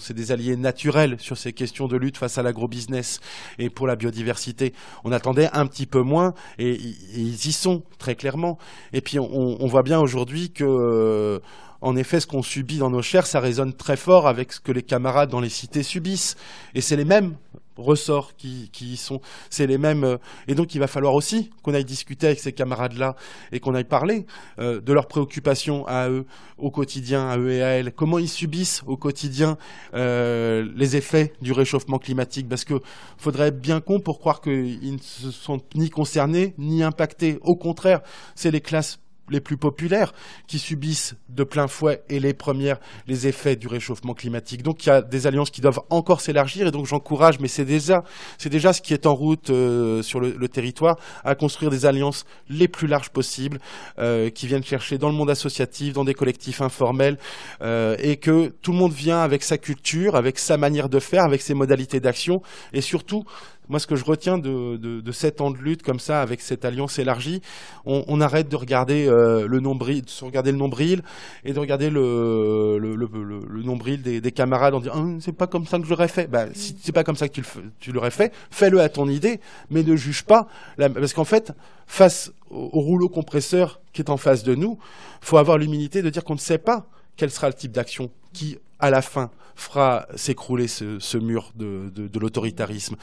c'est 0.00 0.14
des 0.14 0.32
alliés 0.32 0.56
naturels 0.56 1.16
sur 1.18 1.36
ces 1.36 1.52
questions 1.52 1.88
de 1.88 1.96
lutte 1.96 2.16
face 2.16 2.38
à 2.38 2.42
l'agrobusiness 2.42 3.20
et 3.58 3.70
pour 3.70 3.86
la 3.86 3.96
biodiversité. 3.96 4.74
On 5.04 5.12
attendait 5.12 5.50
un 5.52 5.66
petit 5.66 5.86
peu 5.86 6.00
moins 6.00 6.34
et, 6.58 6.74
ils 7.14 7.46
y 7.46 7.52
sont 7.52 7.82
très 7.98 8.14
clairement. 8.14 8.58
Et 8.92 9.00
puis 9.00 9.18
on, 9.18 9.66
voit 9.66 9.82
bien 9.82 9.98
aujourd'hui 9.98 10.50
que 10.50 10.64
euh, 10.64 11.38
en 11.80 11.96
effet, 11.96 12.20
ce 12.20 12.26
qu'on 12.26 12.42
subit 12.42 12.78
dans 12.78 12.90
nos 12.90 13.02
chairs, 13.02 13.26
ça 13.26 13.40
résonne 13.40 13.74
très 13.74 13.96
fort 13.96 14.26
avec 14.26 14.52
ce 14.52 14.60
que 14.60 14.72
les 14.72 14.82
camarades 14.82 15.28
dans 15.28 15.40
les 15.40 15.50
cités 15.50 15.82
subissent. 15.82 16.36
Et 16.74 16.80
c'est 16.80 16.96
les 16.96 17.04
mêmes 17.04 17.36
ressorts 17.76 18.36
qui, 18.36 18.70
y 18.80 18.96
sont. 18.96 19.20
C'est 19.50 19.66
les 19.66 19.78
mêmes. 19.78 20.04
Euh, 20.04 20.16
et 20.48 20.54
donc, 20.54 20.74
il 20.74 20.78
va 20.78 20.86
falloir 20.86 21.14
aussi 21.14 21.50
qu'on 21.62 21.74
aille 21.74 21.84
discuter 21.84 22.26
avec 22.26 22.40
ces 22.40 22.52
camarades-là 22.52 23.16
et 23.52 23.60
qu'on 23.60 23.74
aille 23.74 23.84
parler 23.84 24.26
euh, 24.58 24.80
de 24.80 24.92
leurs 24.92 25.06
préoccupations 25.06 25.86
à 25.86 26.08
eux, 26.08 26.26
au 26.58 26.70
quotidien, 26.70 27.28
à 27.28 27.38
eux 27.38 27.50
et 27.50 27.62
à 27.62 27.68
elles. 27.68 27.92
Comment 27.92 28.18
ils 28.18 28.28
subissent 28.28 28.82
au 28.86 28.96
quotidien 28.96 29.56
euh, 29.94 30.68
les 30.74 30.96
effets 30.96 31.32
du 31.40 31.52
réchauffement 31.52 31.98
climatique? 31.98 32.48
Parce 32.48 32.64
qu'il 32.64 32.80
faudrait 33.18 33.48
être 33.48 33.60
bien 33.60 33.80
con 33.80 34.00
pour 34.00 34.18
croire 34.18 34.40
qu'ils 34.40 34.92
ne 34.92 34.98
se 34.98 35.30
sont 35.30 35.60
ni 35.74 35.90
concernés 35.90 36.54
ni 36.58 36.82
impactés. 36.82 37.38
Au 37.42 37.56
contraire, 37.56 38.00
c'est 38.34 38.50
les 38.50 38.60
classes 38.60 38.98
les 39.30 39.40
plus 39.40 39.56
populaires 39.56 40.12
qui 40.46 40.58
subissent 40.58 41.16
de 41.28 41.44
plein 41.44 41.66
fouet 41.66 42.02
et 42.08 42.20
les 42.20 42.34
premières 42.34 42.78
les 43.06 43.26
effets 43.26 43.56
du 43.56 43.68
réchauffement 43.68 44.14
climatique. 44.14 44.62
Donc 44.62 44.84
il 44.84 44.88
y 44.88 44.92
a 44.92 45.02
des 45.02 45.26
alliances 45.26 45.50
qui 45.50 45.60
doivent 45.60 45.80
encore 45.90 46.20
s'élargir 46.20 46.66
et 46.66 46.70
donc 46.70 46.86
j'encourage, 46.86 47.40
mais 47.40 47.48
c'est 47.48 47.64
déjà 47.64 48.02
déjà 48.48 48.72
ce 48.72 48.80
qui 48.80 48.94
est 48.94 49.06
en 49.06 49.14
route 49.14 49.50
euh, 49.50 50.02
sur 50.02 50.20
le, 50.20 50.48
territoire 50.48 50.96
à 51.24 51.34
construire 51.34 51.70
des 51.70 51.86
alliances 51.86 52.24
les 52.48 52.68
plus 52.68 52.86
larges 52.86 53.10
possibles 53.10 53.58
euh, 53.98 54.30
qui 54.30 54.46
viennent 54.46 54.62
chercher 54.62 54.98
dans 54.98 55.08
le 55.08 55.14
monde 55.14 55.30
associatif, 55.30 55.94
dans 55.94 56.04
des 56.04 56.14
collectifs 56.14 56.60
informels 56.60 57.18
euh, 57.62 57.96
et 57.98 58.16
que 58.16 58.52
tout 58.62 58.72
le 58.72 58.78
monde 58.78 58.92
vient 58.92 59.20
avec 59.20 59.42
sa 59.42 59.58
culture, 59.58 60.14
avec 60.14 60.38
sa 60.38 60.56
manière 60.56 60.88
de 60.88 61.00
faire, 61.00 61.24
avec 61.24 61.42
ses 61.42 61.54
modalités 61.54 61.98
d'action 61.98 62.42
et 62.72 62.80
surtout 62.80 63.24
moi, 63.68 63.78
ce 63.78 63.86
que 63.86 63.96
je 63.96 64.04
retiens 64.04 64.38
de, 64.38 64.76
de, 64.76 65.12
sept 65.12 65.40
ans 65.40 65.50
de 65.50 65.58
lutte 65.58 65.82
comme 65.82 66.00
ça, 66.00 66.20
avec 66.20 66.40
cette 66.40 66.64
alliance 66.64 66.98
élargie, 66.98 67.40
on, 67.86 68.20
arrête 68.20 68.48
de 68.48 68.56
regarder 68.56 69.06
euh, 69.06 69.46
le 69.46 69.60
nombril, 69.60 70.02
de 70.02 70.24
regarder 70.24 70.52
le 70.52 70.58
nombril 70.58 71.02
et 71.44 71.52
de 71.52 71.58
regarder 71.58 71.90
le, 71.90 72.78
le, 72.78 73.62
nombril 73.62 74.02
des, 74.02 74.32
camarades 74.32 74.74
en 74.74 74.80
disant 74.80 74.92
ah, 74.96 75.16
c'est 75.20 75.32
pas 75.32 75.46
comme 75.46 75.66
ça 75.66 75.78
que 75.78 75.86
j'aurais 75.86 76.08
fait. 76.08 76.26
Bah, 76.26 76.46
si 76.52 76.76
c'est 76.82 76.92
pas 76.92 77.04
comme 77.04 77.16
ça 77.16 77.28
que 77.28 77.34
tu, 77.34 77.44
tu 77.80 77.92
l'aurais 77.92 78.10
fait, 78.10 78.32
fais-le 78.50 78.80
à 78.80 78.88
ton 78.88 79.08
idée, 79.08 79.40
mais 79.70 79.82
ne 79.82 79.96
juge 79.96 80.24
pas, 80.24 80.46
parce 80.76 81.12
qu'en 81.12 81.24
fait, 81.24 81.52
face 81.86 82.32
au, 82.50 82.70
au 82.72 82.80
rouleau 82.80 83.08
compresseur 83.08 83.80
qui 83.92 84.02
est 84.02 84.10
en 84.10 84.16
face 84.16 84.42
de 84.42 84.54
nous, 84.54 84.78
faut 85.20 85.38
avoir 85.38 85.58
l'humilité 85.58 86.02
de 86.02 86.10
dire 86.10 86.24
qu'on 86.24 86.34
ne 86.34 86.38
sait 86.38 86.58
pas 86.58 86.86
quel 87.16 87.30
sera 87.30 87.48
le 87.48 87.54
type 87.54 87.72
d'action 87.72 88.10
qui, 88.32 88.58
à 88.84 88.90
la 88.90 89.00
fin, 89.00 89.30
fera 89.54 90.06
s'écrouler 90.14 90.68
ce, 90.68 91.16
mur 91.16 91.52
de, 91.54 92.18
l'autoritarisme. 92.18 92.96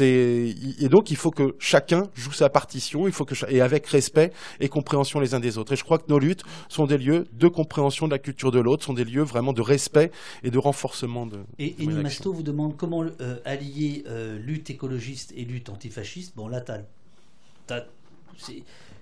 et 0.00 0.88
donc 0.90 1.10
il 1.10 1.16
faut 1.16 1.30
que 1.30 1.54
chacun 1.58 2.08
joue 2.14 2.32
sa 2.32 2.50
partition, 2.50 3.06
il 3.06 3.12
faut 3.12 3.24
que 3.24 3.34
et 3.48 3.60
avec 3.60 3.86
respect 3.86 4.32
et 4.60 4.68
compréhension 4.68 5.20
les 5.20 5.34
uns 5.34 5.40
des 5.40 5.56
autres. 5.56 5.72
Et 5.72 5.76
je 5.76 5.84
crois 5.84 5.98
que 5.98 6.08
nos 6.08 6.18
luttes 6.18 6.42
sont 6.68 6.86
des 6.86 6.98
lieux 6.98 7.26
de 7.32 7.48
compréhension 7.48 8.06
de 8.06 8.12
la 8.12 8.18
culture 8.18 8.50
de 8.50 8.60
l'autre, 8.60 8.84
sont 8.84 8.94
des 8.94 9.04
lieux 9.04 9.22
vraiment 9.22 9.52
de 9.52 9.62
respect 9.62 10.10
et 10.42 10.50
de 10.50 10.58
renforcement 10.58 11.26
de. 11.26 11.38
Et, 11.58 11.82
et 11.82 11.86
Masto 11.86 12.32
vous 12.32 12.42
demande 12.42 12.76
comment 12.76 13.02
euh, 13.02 13.38
allier 13.44 14.04
euh, 14.08 14.38
lutte 14.38 14.68
écologiste 14.70 15.32
et 15.34 15.44
lutte 15.44 15.70
antifasciste. 15.70 16.36
Bon 16.36 16.48
là, 16.48 16.60
t'as 16.60 16.80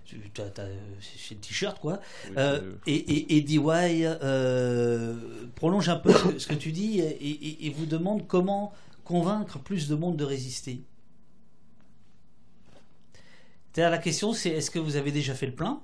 c'est 0.07 1.35
le 1.35 1.41
t-shirt 1.41 1.81
quoi. 1.81 2.01
Euh, 2.37 2.75
et, 2.87 3.37
et, 3.37 3.41
DY 3.41 3.59
euh, 3.63 5.17
prolonge 5.55 5.89
un 5.89 5.97
peu 5.97 6.13
ce 6.39 6.47
que, 6.47 6.55
tu 6.55 6.73
dis 6.73 7.01
et, 7.01 7.71
vous 7.77 7.87
demande 7.87 8.27
comment 8.27 8.73
convaincre 9.05 9.59
plus 9.59 9.89
de 9.89 9.95
monde 9.95 10.17
de 10.17 10.25
résister. 10.25 10.83
la 13.77 13.99
question 13.99 14.33
c'est 14.33 14.51
est-ce 14.51 14.71
que 14.71 14.79
vous 14.79 14.97
avez 14.97 15.13
déjà 15.13 15.35
fait 15.35 15.47
le 15.47 15.55
plein 15.55 15.83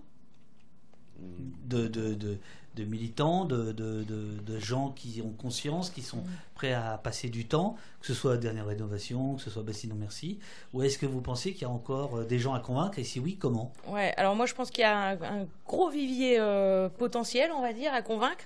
de, 1.67 1.89
de 1.89 2.15
de 2.15 2.39
militants, 2.85 3.44
de, 3.44 3.73
de, 3.73 4.05
de, 4.05 4.59
gens 4.59 4.90
qui 4.90 5.23
ont 5.24 5.31
conscience, 5.31 5.90
qui 5.90 6.02
sont 6.02 6.19
mm. 6.19 6.31
prêts 6.55 6.73
à 6.73 6.98
passer 7.02 7.28
du 7.28 7.47
temps, 7.47 7.77
que 8.01 8.07
ce 8.07 8.15
soit 8.15 8.36
Dernière 8.36 8.66
Rénovation, 8.66 9.36
que 9.36 9.43
ce 9.43 9.51
soit 9.51 9.62
Bastille 9.62 9.90
Non 9.90 9.97
Merci 9.98 10.39
Ou 10.73 10.82
est-ce 10.82 10.98
que 10.98 11.07
vous 11.07 11.20
pensez 11.20 11.52
qu'il 11.52 11.62
y 11.62 11.65
a 11.65 11.70
encore 11.70 12.19
euh, 12.19 12.24
des 12.24 12.39
gens 12.39 12.55
à 12.55 12.61
convaincre 12.61 12.98
Et 12.98 13.05
si 13.05 13.20
oui, 13.20 13.36
comment? 13.36 13.73
Ouais, 13.86 14.12
alors 14.16 14.36
moi 14.36 14.47
je 14.47 14.55
pense 14.55 14.70
qu'il 14.70 14.82
y 14.82 14.85
a 14.85 15.11
un, 15.11 15.47
gros 15.66 15.89
vivier 15.89 16.36
euh, 16.39 16.89
potentiel, 16.89 17.51
on 17.52 17.61
va 17.61 17.73
dire, 17.73 17.93
à 17.94 18.02
convaincre. 18.02 18.44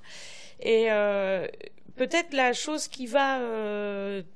Et 0.61 0.87
euh, 0.91 1.47
peut-être 1.97 2.33
la 2.35 2.53
chose 2.53 2.89
qui 2.89 3.07
va 3.07 3.39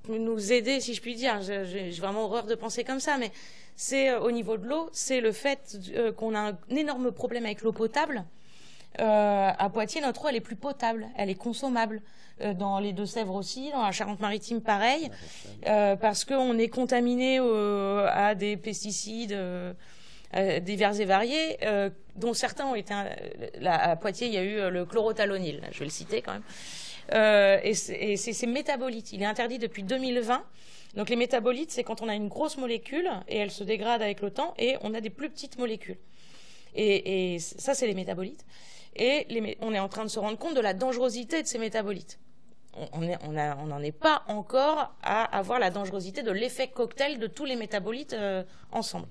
nous 0.08 0.52
aider, 0.52 0.80
si 0.80 0.94
je 0.94 1.00
puis 1.00 1.14
dire, 1.14 1.40
j'ai 1.42 1.90
vraiment 1.90 2.24
horreur 2.24 2.46
de 2.46 2.54
penser 2.54 2.84
comme 2.84 3.00
ça, 3.00 3.18
mais 3.18 3.30
c'est 3.76 4.16
au 4.16 4.30
niveau 4.30 4.56
de 4.56 4.66
l'eau, 4.66 4.88
c'est 4.92 5.20
le 5.20 5.32
fait 5.32 5.78
qu'on 6.16 6.34
a 6.34 6.50
un 6.50 6.58
énorme 6.70 7.12
problème 7.12 7.44
avec 7.44 7.62
l'eau 7.62 7.72
potable. 7.72 8.24
Euh, 9.00 9.50
à 9.56 9.70
Poitiers, 9.70 10.00
notre 10.00 10.24
eau, 10.24 10.28
elle 10.28 10.36
est 10.36 10.40
plus 10.40 10.56
potable, 10.56 11.08
elle 11.16 11.30
est 11.30 11.34
consommable. 11.34 12.02
Euh, 12.40 12.54
dans 12.54 12.78
les 12.78 12.92
Deux-Sèvres 12.92 13.34
aussi, 13.34 13.72
dans 13.72 13.82
la 13.82 13.90
Charente-Maritime, 13.90 14.60
pareil, 14.60 15.10
euh, 15.66 15.96
parce 15.96 16.24
qu'on 16.24 16.56
est 16.56 16.68
contaminé 16.68 17.38
à 17.38 18.36
des 18.36 18.56
pesticides 18.56 19.36
divers 20.62 21.00
et 21.00 21.04
variés, 21.04 21.58
dont 22.14 22.34
certains 22.34 22.66
ont 22.66 22.76
été 22.76 22.94
à 23.64 23.96
Poitiers, 23.96 24.28
il 24.28 24.34
y 24.34 24.38
a 24.38 24.44
eu 24.44 24.70
le 24.70 24.84
chlorothalonil, 24.84 25.62
je 25.72 25.78
vais 25.80 25.84
le 25.84 25.90
citer 25.90 26.22
quand 26.22 26.32
même. 26.32 27.60
et 27.64 27.74
c'est 27.74 28.46
métabolites. 28.46 29.12
Il 29.12 29.22
est 29.22 29.26
interdit 29.26 29.58
depuis 29.58 29.82
2020. 29.82 30.44
Donc 30.94 31.10
les 31.10 31.16
métabolites, 31.16 31.70
c'est 31.70 31.84
quand 31.84 32.02
on 32.02 32.08
a 32.08 32.14
une 32.14 32.28
grosse 32.28 32.56
molécule 32.56 33.10
et 33.28 33.38
elle 33.38 33.50
se 33.50 33.64
dégrade 33.64 34.02
avec 34.02 34.20
le 34.20 34.30
temps 34.30 34.54
et 34.58 34.76
on 34.82 34.94
a 34.94 35.00
des 35.00 35.10
plus 35.10 35.28
petites 35.28 35.58
molécules. 35.58 35.98
Et, 36.74 37.38
ça, 37.38 37.74
c'est 37.74 37.86
les 37.86 37.94
métabolites. 37.94 38.44
Et 38.98 39.56
on 39.60 39.72
est 39.72 39.78
en 39.78 39.88
train 39.88 40.04
de 40.04 40.10
se 40.10 40.18
rendre 40.18 40.38
compte 40.38 40.54
de 40.54 40.60
la 40.60 40.74
dangerosité 40.74 41.42
de 41.42 41.46
ces 41.46 41.58
métabolites. 41.58 42.18
On 42.92 43.00
n'en 43.66 43.82
est 43.82 43.92
pas 43.92 44.22
encore 44.28 44.94
à 45.02 45.24
avoir 45.36 45.58
la 45.58 45.70
dangerosité 45.70 46.22
de 46.22 46.30
l'effet 46.30 46.68
cocktail 46.68 47.18
de 47.18 47.26
tous 47.26 47.44
les 47.44 47.56
métabolites 47.56 48.12
euh, 48.12 48.44
ensemble. 48.70 49.08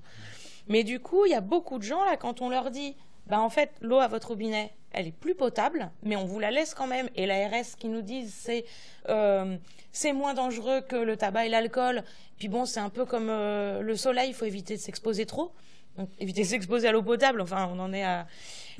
Mais 0.68 0.84
du 0.84 0.99
coup, 0.99 1.26
il 1.26 1.31
y 1.31 1.35
a 1.35 1.41
beaucoup 1.41 1.77
de 1.77 1.84
gens, 1.84 2.03
là, 2.05 2.18
quand 2.18 2.41
on 2.41 2.49
leur 2.49 2.72
dit, 2.72 2.95
bah, 3.27 3.41
en 3.41 3.49
fait, 3.49 3.72
l'eau 3.81 3.99
à 3.99 4.07
votre 4.07 4.30
robinet, 4.30 4.73
elle 4.91 5.07
est 5.07 5.11
plus 5.15 5.35
potable, 5.35 5.91
mais 6.01 6.15
on 6.15 6.26
vous 6.26 6.39
la 6.39 6.49
laisse 6.49 6.73
quand 6.73 6.88
même. 6.88 7.09
Et 7.15 7.26
l'ARS 7.26 7.76
qui 7.77 7.88
nous 7.88 8.01
disent 8.01 8.34
c'est 8.34 8.65
euh, 9.09 9.57
c'est 9.91 10.14
moins 10.14 10.34
dangereux 10.34 10.81
que 10.81 10.95
le 10.95 11.18
tabac 11.18 11.45
et 11.45 11.49
l'alcool. 11.49 12.03
Puis 12.38 12.47
bon, 12.47 12.65
c'est 12.65 12.80
un 12.80 12.89
peu 12.89 13.05
comme 13.05 13.30
euh, 13.30 13.81
le 13.81 13.95
soleil, 13.95 14.30
il 14.30 14.34
faut 14.34 14.45
éviter 14.45 14.76
de 14.76 14.81
s'exposer 14.81 15.26
trop. 15.26 15.51
Donc, 15.97 16.09
éviter 16.19 16.41
de 16.41 16.47
s'exposer 16.47 16.88
à 16.88 16.91
l'eau 16.91 17.03
potable. 17.03 17.41
Enfin, 17.41 17.69
on 17.73 17.80
en 17.80 17.91
est 17.93 18.03
à. 18.03 18.27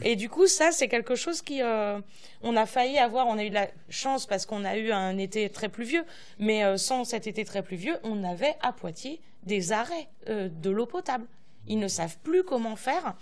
Et 0.04 0.16
du 0.16 0.30
coup, 0.30 0.48
ça, 0.48 0.72
c'est 0.72 0.88
quelque 0.88 1.16
chose 1.16 1.42
qui, 1.42 1.62
euh, 1.62 2.00
on 2.42 2.56
a 2.56 2.66
failli 2.66 2.98
avoir. 2.98 3.28
On 3.28 3.38
a 3.38 3.44
eu 3.44 3.50
de 3.50 3.56
la 3.56 3.68
chance 3.90 4.26
parce 4.26 4.46
qu'on 4.46 4.64
a 4.66 4.78
eu 4.78 4.92
un 4.92 5.18
été 5.18 5.50
très 5.50 5.70
pluvieux, 5.70 6.04
mais 6.40 6.78
sans 6.78 7.04
cet 7.04 7.28
été 7.28 7.46
très 7.46 7.64
pluvieux, 7.64 7.98
on 8.04 8.24
avait 8.24 8.56
à 8.62 8.74
Poitiers 8.74 9.20
des 9.44 9.72
arrêts 9.72 10.10
de 10.28 10.70
l'eau 10.70 10.86
potable. 10.86 11.26
Ils 11.68 11.80
ne 11.80 11.88
savent 11.88 12.18
plus 12.24 12.44
comment 12.44 12.76
faire 12.76 13.16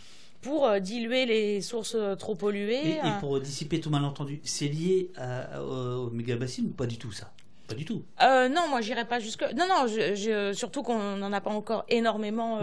pour 0.46 0.68
euh, 0.68 0.80
diluer 0.80 1.26
les 1.26 1.62
sources 1.62 1.96
euh, 1.96 2.16
trop 2.16 2.36
polluées. 2.36 2.90
Et, 2.90 3.00
euh. 3.00 3.20
pour 3.20 3.40
dissiper 3.40 3.80
tout 3.80 3.90
malentendu, 3.90 4.40
c'est 4.44 4.68
lié 4.68 5.12
au 5.60 6.10
méga 6.12 6.36
ou 6.36 6.70
pas 6.70 6.86
du 6.86 6.98
tout 6.98 7.12
ça? 7.12 7.32
Pas 7.68 7.74
du 7.74 7.84
tout. 7.84 8.04
non, 8.22 8.70
moi 8.70 8.82
j'irai 8.82 9.06
pas 9.06 9.20
jusque. 9.20 9.44
Non, 9.56 9.66
non, 9.68 10.54
surtout 10.54 10.84
qu'on 10.84 11.18
n'en 11.18 11.34
a 11.34 11.42
pas 11.42 11.50
encore 11.50 11.84
énormément 11.90 12.60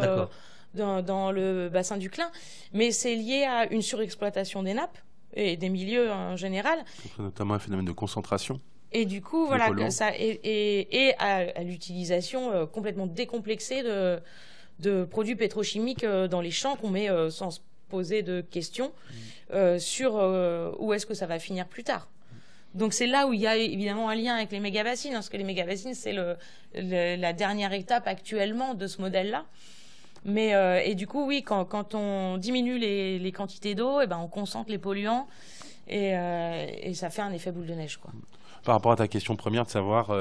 dans, 0.75 1.33
le 1.33 1.69
bassin 1.69 1.97
du 1.97 2.11
Clin, 2.11 2.31
mais 2.73 2.91
c'est 2.93 3.15
lié 3.15 3.45
à 3.45 3.71
une 3.73 3.83
surexploitation 3.83 4.63
des 4.63 4.75
nappes 4.75 4.99
et 5.35 5.57
des 5.57 5.69
milieux 5.69 6.11
en 6.11 6.37
général. 6.37 6.85
Notamment 7.19 7.55
un 7.55 7.59
phénomène 7.59 7.87
de 7.87 7.93
concentration. 7.93 8.61
Et 8.93 9.07
du 9.07 9.23
coup, 9.23 9.47
voilà, 9.47 9.91
ça, 9.91 10.11
et, 10.19 11.15
à, 11.19 11.63
l'utilisation 11.63 12.67
complètement 12.67 13.07
décomplexée 13.07 13.83
de, 13.83 14.21
de 14.81 15.05
produits 15.05 15.37
pétrochimiques 15.37 16.05
dans 16.05 16.43
les 16.43 16.51
champs 16.51 16.77
qu'on 16.77 16.91
met 16.91 17.09
sans 17.31 17.61
poser 17.93 18.23
de 18.23 18.41
questions 18.41 18.91
euh, 19.53 19.79
sur 19.79 20.17
euh, 20.17 20.73
où 20.79 20.95
est-ce 20.95 21.05
que 21.05 21.13
ça 21.13 21.27
va 21.27 21.39
finir 21.39 21.67
plus 21.67 21.85
tard. 21.85 22.09
Donc 22.73 22.95
c'est 22.95 23.07
là 23.07 23.27
où 23.27 23.35
il 23.35 23.41
y 23.41 23.47
a 23.47 23.55
évidemment 23.55 24.09
un 24.09 24.15
lien 24.15 24.35
avec 24.35 24.51
les 24.51 24.61
méga-bassines, 24.61 25.13
parce 25.13 25.29
que 25.29 25.37
les 25.37 25.45
méga-bassines, 25.45 25.93
c'est 25.93 26.15
le, 26.15 26.37
la 26.75 27.33
dernière 27.35 27.75
étape 27.75 28.07
actuellement 28.07 28.73
de 28.73 28.87
ce 28.87 29.03
modèle-là. 29.03 29.45
Mais 30.25 30.55
euh, 30.55 30.81
et 30.85 30.95
du 30.95 31.07
coup, 31.07 31.27
oui, 31.27 31.43
quand, 31.43 31.65
quand 31.65 31.95
on 31.95 32.37
diminue 32.39 32.79
les, 32.79 33.19
les 33.19 33.33
quantités 33.33 33.75
d'eau, 33.75 34.01
et 34.01 34.05
eh 34.05 34.07
ben 34.07 34.19
on 34.19 34.29
concentre 34.29 34.71
les 34.71 34.79
polluants 34.79 35.27
et, 35.89 36.13
et, 36.83 36.95
ça 36.95 37.11
fait 37.11 37.23
un 37.23 37.33
effet 37.33 37.51
boule 37.51 37.67
de 37.67 37.75
neige, 37.75 37.97
quoi. 37.97 38.13
Par 38.65 38.77
rapport 38.77 38.93
à 38.93 38.97
ta 38.97 39.09
question 39.09 39.35
première 39.35 39.65
de 39.65 39.71
savoir, 39.71 40.13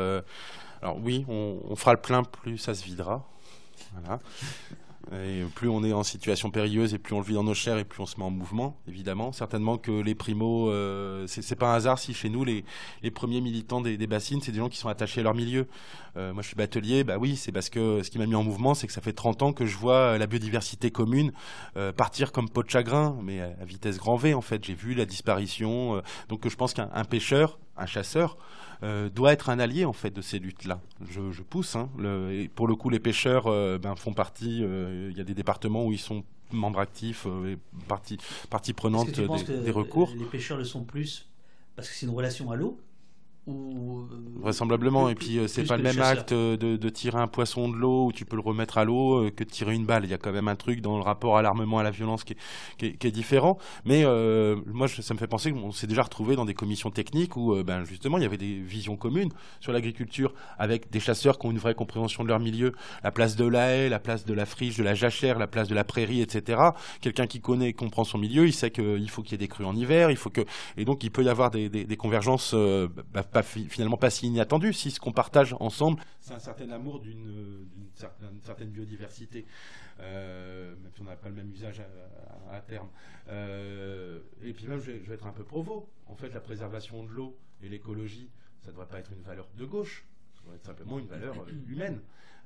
alors 0.81 0.97
oui, 1.03 1.23
on, 1.29 1.59
on, 1.69 1.75
fera 1.75 1.93
le 1.93 2.01
plein, 2.01 2.23
plus 2.23 2.57
ça 2.57 2.73
se 2.73 2.83
videra. 2.83 3.23
Voilà. 3.93 4.19
Et 5.13 5.43
plus 5.55 5.67
on 5.67 5.83
est 5.83 5.91
en 5.91 6.03
situation 6.03 6.51
périlleuse 6.51 6.93
et 6.93 6.97
plus 6.97 7.13
on 7.13 7.19
le 7.19 7.25
vit 7.25 7.33
dans 7.33 7.43
nos 7.43 7.53
chairs 7.53 7.77
et 7.77 7.83
plus 7.83 8.01
on 8.01 8.05
se 8.05 8.17
met 8.17 8.23
en 8.23 8.31
mouvement, 8.31 8.77
évidemment. 8.87 9.31
Certainement 9.33 9.77
que 9.77 9.91
les 9.91 10.15
primos, 10.15 10.69
euh, 10.69 11.25
c'est 11.27 11.55
pas 11.55 11.73
un 11.73 11.75
hasard 11.75 11.99
si 11.99 12.13
chez 12.13 12.29
nous 12.29 12.45
les, 12.45 12.63
les 13.03 13.11
premiers 13.11 13.41
militants 13.41 13.81
des, 13.81 13.97
des 13.97 14.07
bassines, 14.07 14.41
c'est 14.41 14.51
des 14.51 14.59
gens 14.59 14.69
qui 14.69 14.77
sont 14.77 14.89
attachés 14.89 15.19
à 15.19 15.23
leur 15.23 15.33
milieu. 15.33 15.67
Euh, 16.17 16.33
moi, 16.33 16.41
je 16.41 16.47
suis 16.47 16.55
batelier, 16.55 17.03
bah 17.03 17.17
oui, 17.17 17.35
c'est 17.35 17.51
parce 17.51 17.69
que 17.69 18.03
ce 18.03 18.09
qui 18.09 18.19
m'a 18.19 18.25
mis 18.25 18.35
en 18.35 18.43
mouvement, 18.43 18.73
c'est 18.73 18.87
que 18.87 18.93
ça 18.93 19.01
fait 19.01 19.13
30 19.13 19.43
ans 19.43 19.53
que 19.53 19.65
je 19.65 19.77
vois 19.77 20.17
la 20.17 20.27
biodiversité 20.27 20.91
commune 20.91 21.31
euh, 21.77 21.91
partir 21.91 22.31
comme 22.31 22.49
peau 22.49 22.63
de 22.63 22.69
chagrin, 22.69 23.17
mais 23.21 23.39
à, 23.41 23.65
vitesse 23.65 23.97
grand 23.97 24.15
V 24.17 24.33
en 24.33 24.41
fait. 24.41 24.63
J'ai 24.63 24.73
vu 24.73 24.93
la 24.93 25.05
disparition. 25.05 25.97
Euh, 25.97 26.01
donc, 26.29 26.47
je 26.47 26.55
pense 26.55 26.73
qu'un 26.73 26.87
pêcheur, 27.09 27.59
un 27.77 27.85
chasseur, 27.85 28.37
euh, 28.83 29.09
doit 29.09 29.33
être 29.33 29.49
un 29.49 29.59
allié 29.59 29.85
en 29.85 29.93
fait 29.93 30.11
de 30.11 30.21
ces 30.21 30.39
luttes-là. 30.39 30.81
Je, 31.09 31.31
je, 31.31 31.41
pousse. 31.43 31.75
Hein, 31.75 31.89
le, 31.97 32.47
pour 32.53 32.67
le 32.67 32.75
coup, 32.75 32.89
les 32.89 32.99
pêcheurs 32.99 33.47
euh, 33.47 33.77
ben, 33.77 33.95
font 33.95 34.13
partie. 34.13 34.63
Euh, 34.63 35.09
il 35.11 35.17
y 35.17 35.21
a 35.21 35.23
des 35.23 35.33
départements 35.33 35.85
où 35.85 35.91
ils 35.91 35.99
sont 35.99 36.23
membres 36.51 36.79
actifs, 36.79 37.27
et 37.47 37.57
partie, 37.87 38.17
partie 38.49 38.73
prenante 38.73 39.11
des, 39.11 39.27
des 39.61 39.71
recours. 39.71 40.13
Les 40.17 40.25
pêcheurs 40.25 40.57
le 40.57 40.65
sont 40.65 40.83
plus 40.83 41.29
parce 41.75 41.89
que 41.89 41.95
c'est 41.95 42.05
une 42.05 42.13
relation 42.13 42.51
à 42.51 42.55
l'eau? 42.55 42.79
Ou 43.47 44.01
euh, 44.01 44.17
Vraisemblablement. 44.41 45.09
et 45.09 45.15
puis, 45.15 45.39
euh, 45.39 45.47
c'est 45.47 45.63
pas 45.63 45.77
le 45.77 45.83
même 45.83 46.01
acte 46.01 46.33
de, 46.33 46.55
de, 46.55 46.89
tirer 46.89 47.19
un 47.19 47.27
poisson 47.27 47.69
de 47.69 47.75
l'eau 47.75 48.07
où 48.07 48.11
tu 48.11 48.25
peux 48.25 48.35
le 48.35 48.41
remettre 48.41 48.77
à 48.77 48.85
l'eau 48.85 49.25
euh, 49.25 49.31
que 49.31 49.43
de 49.43 49.49
tirer 49.49 49.73
une 49.73 49.85
balle. 49.85 50.03
Il 50.03 50.11
y 50.11 50.13
a 50.13 50.17
quand 50.17 50.31
même 50.31 50.47
un 50.47 50.55
truc 50.55 50.81
dans 50.81 50.97
le 50.97 51.03
rapport 51.03 51.37
à 51.37 51.41
l'armement, 51.41 51.79
à 51.79 51.83
la 51.83 51.91
violence 51.91 52.23
qui 52.23 52.33
est, 52.79 52.97
qui 52.97 53.07
est, 53.07 53.11
différent. 53.11 53.57
Mais 53.85 54.03
moi, 54.65 54.87
ça 54.87 55.13
me 55.13 55.19
fait 55.19 55.27
penser 55.27 55.51
qu'on 55.51 55.71
s'est 55.71 55.87
déjà 55.87 56.03
retrouvé 56.03 56.35
dans 56.35 56.45
des 56.45 56.53
commissions 56.53 56.91
techniques 56.91 57.35
où, 57.35 57.61
ben, 57.63 57.83
justement, 57.83 58.17
il 58.17 58.23
y 58.23 58.25
avait 58.25 58.37
des 58.37 58.59
visions 58.59 58.95
communes 58.95 59.29
sur 59.59 59.71
l'agriculture 59.73 60.33
avec 60.57 60.89
des 60.91 60.99
chasseurs 60.99 61.37
qui 61.37 61.47
ont 61.47 61.51
une 61.51 61.57
vraie 61.57 61.75
compréhension 61.75 62.23
de 62.23 62.29
leur 62.29 62.39
milieu. 62.39 62.73
La 63.03 63.11
place 63.11 63.35
de 63.35 63.45
la 63.45 63.71
haie, 63.71 63.89
la 63.89 63.99
place 63.99 64.25
de 64.25 64.33
la 64.33 64.45
friche, 64.45 64.77
de 64.77 64.83
la 64.83 64.93
jachère, 64.93 65.37
la 65.39 65.47
place 65.47 65.67
de 65.67 65.75
la 65.75 65.83
prairie, 65.83 66.21
etc. 66.21 66.61
Quelqu'un 67.01 67.27
qui 67.27 67.41
connaît 67.41 67.69
et 67.69 67.73
comprend 67.73 68.03
son 68.03 68.17
milieu, 68.17 68.47
il 68.47 68.53
sait 68.53 68.71
qu'il 68.71 69.09
faut 69.09 69.21
qu'il 69.21 69.33
y 69.33 69.35
ait 69.35 69.37
des 69.39 69.47
crues 69.47 69.65
en 69.65 69.75
hiver, 69.75 70.09
il 70.09 70.17
faut 70.17 70.29
que... 70.29 70.41
Et 70.77 70.85
donc, 70.85 71.03
il 71.03 71.11
peut 71.11 71.23
y 71.23 71.29
avoir 71.29 71.51
des, 71.51 71.69
des, 71.69 71.85
des 71.85 71.97
convergences 71.97 72.55
bah, 73.13 73.23
pas, 73.31 73.43
finalement 73.43 73.97
pas 73.97 74.09
si 74.09 74.27
inattendu 74.27 74.73
si 74.73 74.91
ce 74.91 74.99
qu'on 74.99 75.11
partage 75.11 75.55
ensemble, 75.59 76.01
c'est 76.19 76.33
un 76.33 76.39
certain 76.39 76.69
amour 76.69 76.99
d'une 76.99 77.67
certaine, 78.43 78.69
biodiversité, 78.69 79.45
euh, 79.99 80.75
même 80.81 80.91
si 80.93 81.01
on 81.01 81.05
n'a 81.05 81.15
pas 81.15 81.29
le 81.29 81.35
même 81.35 81.51
usage 81.51 81.81
à, 82.51 82.59
terme. 82.61 82.89
Euh, 83.29 84.19
et 84.43 84.53
puis 84.53 84.67
même, 84.67 84.79
je 84.79 84.91
vais, 84.91 85.13
être 85.13 85.25
un 85.25 85.31
peu 85.31 85.43
provo. 85.43 85.89
En 86.07 86.15
fait, 86.15 86.29
la 86.29 86.41
préservation 86.41 87.03
de 87.03 87.09
l'eau 87.09 87.37
et 87.63 87.69
l'écologie, 87.69 88.29
ça 88.61 88.67
ne 88.67 88.71
devrait 88.73 88.87
pas 88.87 88.99
être 88.99 89.11
une 89.11 89.23
valeur 89.23 89.47
de 89.57 89.65
gauche, 89.65 90.05
ça 90.33 90.41
devrait 90.41 90.57
être 90.57 90.65
simplement 90.65 90.99
une 90.99 91.07
valeur 91.07 91.35
humaine. 91.67 92.01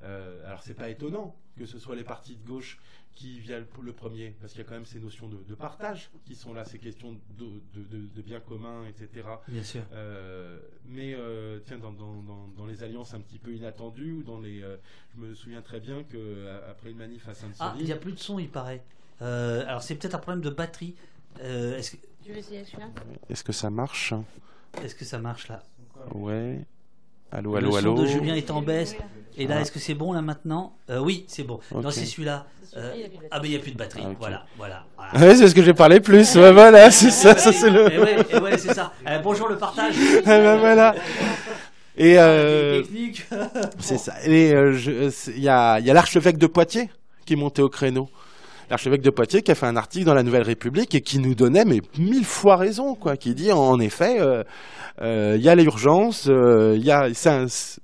Euh, 0.05 0.45
alors 0.45 0.61
c'est 0.61 0.73
pas 0.73 0.89
étonnant 0.89 1.35
que 1.57 1.65
ce 1.65 1.79
soit 1.79 1.95
les 1.95 2.03
partis 2.03 2.35
de 2.35 2.45
gauche 2.45 2.79
qui 3.13 3.39
viennent 3.39 3.65
le 3.81 3.93
premier, 3.93 4.35
parce 4.41 4.51
qu'il 4.51 4.61
y 4.61 4.65
a 4.65 4.67
quand 4.67 4.75
même 4.75 4.85
ces 4.85 4.99
notions 4.99 5.29
de, 5.29 5.55
partage 5.55 6.09
qui 6.25 6.35
sont 6.35 6.53
là, 6.53 6.65
ces 6.65 6.79
questions 6.79 7.17
de, 7.37 8.21
bien 8.21 8.41
commun, 8.41 8.83
etc. 8.89 9.25
Bien 9.47 9.63
sûr. 9.63 9.83
Euh, 9.93 10.59
mais 10.85 11.13
euh, 11.13 11.59
tiens, 11.65 11.77
dans, 11.77 12.65
les 12.65 12.83
alliances 12.83 13.13
un 13.13 13.21
petit 13.21 13.39
peu 13.39 13.53
inattendues, 13.53 14.11
ou 14.11 14.23
dans 14.23 14.41
les, 14.41 14.59
je 14.59 15.21
me 15.21 15.33
souviens 15.33 15.61
très 15.61 15.79
bien 15.79 16.03
que 16.03 16.45
après 16.69 16.91
une 16.91 16.97
manif 16.97 17.25
à 17.29 17.33
Sainte-Soline, 17.33 17.73
ah, 17.73 17.75
il 17.79 17.85
n'y 17.85 17.93
a 17.93 17.97
plus 17.97 18.11
de 18.11 18.19
son, 18.19 18.37
il 18.37 18.49
paraît. 18.49 18.83
alors 19.21 19.81
c'est 19.81 19.95
peut-être 19.95 20.15
un 20.15 20.19
problème 20.19 20.43
de 20.43 20.49
batterie. 20.49 20.95
est-ce 21.39 21.91
que... 21.91 21.97
Tu 22.21 22.33
veux 22.33 22.37
essayer 22.37 22.65
celui-là? 22.65 22.89
Est-ce 23.29 23.45
que 23.45 23.53
ça 23.53 23.69
marche? 23.69 24.13
Est-ce 24.83 24.95
que 24.95 25.05
ça 25.05 25.19
marche 25.19 25.47
là? 25.47 25.63
Ouais. 26.13 26.65
Allô, 27.31 27.55
allô, 27.55 27.75
allô. 27.75 27.91
Le 27.91 27.97
son 27.97 28.03
de 28.03 28.07
Julien 28.07 28.35
est 28.35 28.51
en 28.51 28.61
baisse. 28.61 28.95
Et 29.37 29.47
là, 29.47 29.61
est-ce 29.61 29.71
que 29.71 29.79
c'est 29.79 29.93
bon 29.93 30.13
là 30.13 30.21
maintenant? 30.21 30.77
Euh, 30.89 30.99
Oui, 30.99 31.25
c'est 31.27 31.43
bon. 31.43 31.59
Non, 31.73 31.91
c'est 31.91 32.05
celui-là. 32.05 32.45
Euh, 32.77 32.93
ah, 33.31 33.39
mais 33.41 33.47
il 33.47 33.51
n'y 33.51 33.57
a 33.57 33.59
plus 33.59 33.71
de 33.71 33.77
batterie. 33.77 34.03
Ah, 34.05 34.09
voilà, 34.19 34.45
voilà. 34.57 34.83
Ouais, 35.13 35.35
c'est 35.35 35.47
ce 35.47 35.55
que 35.55 35.63
j'ai 35.63 35.73
parlé 35.73 36.01
plus. 36.01 36.35
voilà, 36.35 36.91
c'est 36.91 37.11
ça, 37.11 37.37
ça 37.37 37.53
c'est 37.53 37.69
le. 37.69 37.91
Et 37.91 37.99
ouais, 37.99 38.39
ouais 38.41 38.57
c'est 38.57 38.73
ça. 38.73 38.91
Euh, 39.07 39.19
bonjour 39.19 39.47
le 39.47 39.57
partage. 39.57 39.95
ben, 40.25 40.57
voilà. 40.57 40.93
Et 41.97 42.19
euh, 42.19 42.83
c'est 43.79 43.97
ça. 43.97 44.15
Et 44.25 44.49
il 44.49 45.41
y 45.41 45.47
a, 45.47 45.79
y 45.79 45.89
a 45.89 45.93
l'archevêque 45.93 46.37
de 46.37 46.47
Poitiers 46.47 46.89
qui 47.25 47.33
est 47.33 47.37
monté 47.37 47.61
au 47.61 47.69
créneau 47.69 48.09
l'archevêque 48.69 49.01
de 49.01 49.09
Poitiers 49.09 49.41
qui 49.41 49.51
a 49.51 49.55
fait 49.55 49.65
un 49.65 49.75
article 49.75 50.05
dans 50.05 50.13
la 50.13 50.23
Nouvelle 50.23 50.43
République 50.43 50.95
et 50.95 51.01
qui 51.01 51.19
nous 51.19 51.35
donnait 51.35 51.65
mais 51.65 51.81
mille 51.97 52.25
fois 52.25 52.55
raison, 52.55 52.95
quoi, 52.95 53.17
qui 53.17 53.33
dit 53.33 53.51
en 53.51 53.79
effet, 53.79 54.19
euh, 54.19 54.43
euh, 55.01 55.35
il 55.37 55.43
y 55.43 55.49
a 55.49 55.55
l'urgence, 55.55 56.27
euh, 56.29 56.75
il 56.77 56.85
y 56.85 56.91
a, 56.91 57.09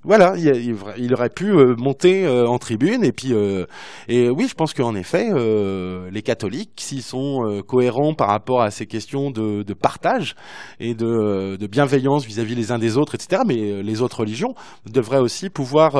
voilà, 0.02 0.34
il, 0.36 1.14
aurait 1.14 1.28
pu 1.28 1.52
monter 1.76 2.26
en 2.28 2.58
tribune 2.58 3.04
et 3.04 3.12
puis 3.12 3.32
et 4.08 4.30
oui, 4.30 4.46
je 4.48 4.54
pense 4.54 4.72
qu'en 4.74 4.94
effet, 4.94 5.30
les 6.10 6.22
catholiques, 6.22 6.72
s'ils 6.76 7.02
sont 7.02 7.62
cohérents 7.66 8.14
par 8.14 8.28
rapport 8.28 8.62
à 8.62 8.70
ces 8.70 8.86
questions 8.86 9.30
de, 9.30 9.72
partage 9.74 10.34
et 10.80 10.94
de, 10.94 11.56
de 11.56 11.66
bienveillance 11.66 12.24
vis-à-vis 12.24 12.54
les 12.54 12.72
uns 12.72 12.78
des 12.78 12.96
autres, 12.96 13.14
etc., 13.14 13.42
mais 13.46 13.82
les 13.82 14.02
autres 14.02 14.20
religions 14.20 14.54
devraient 14.90 15.18
aussi 15.18 15.50
pouvoir 15.50 15.92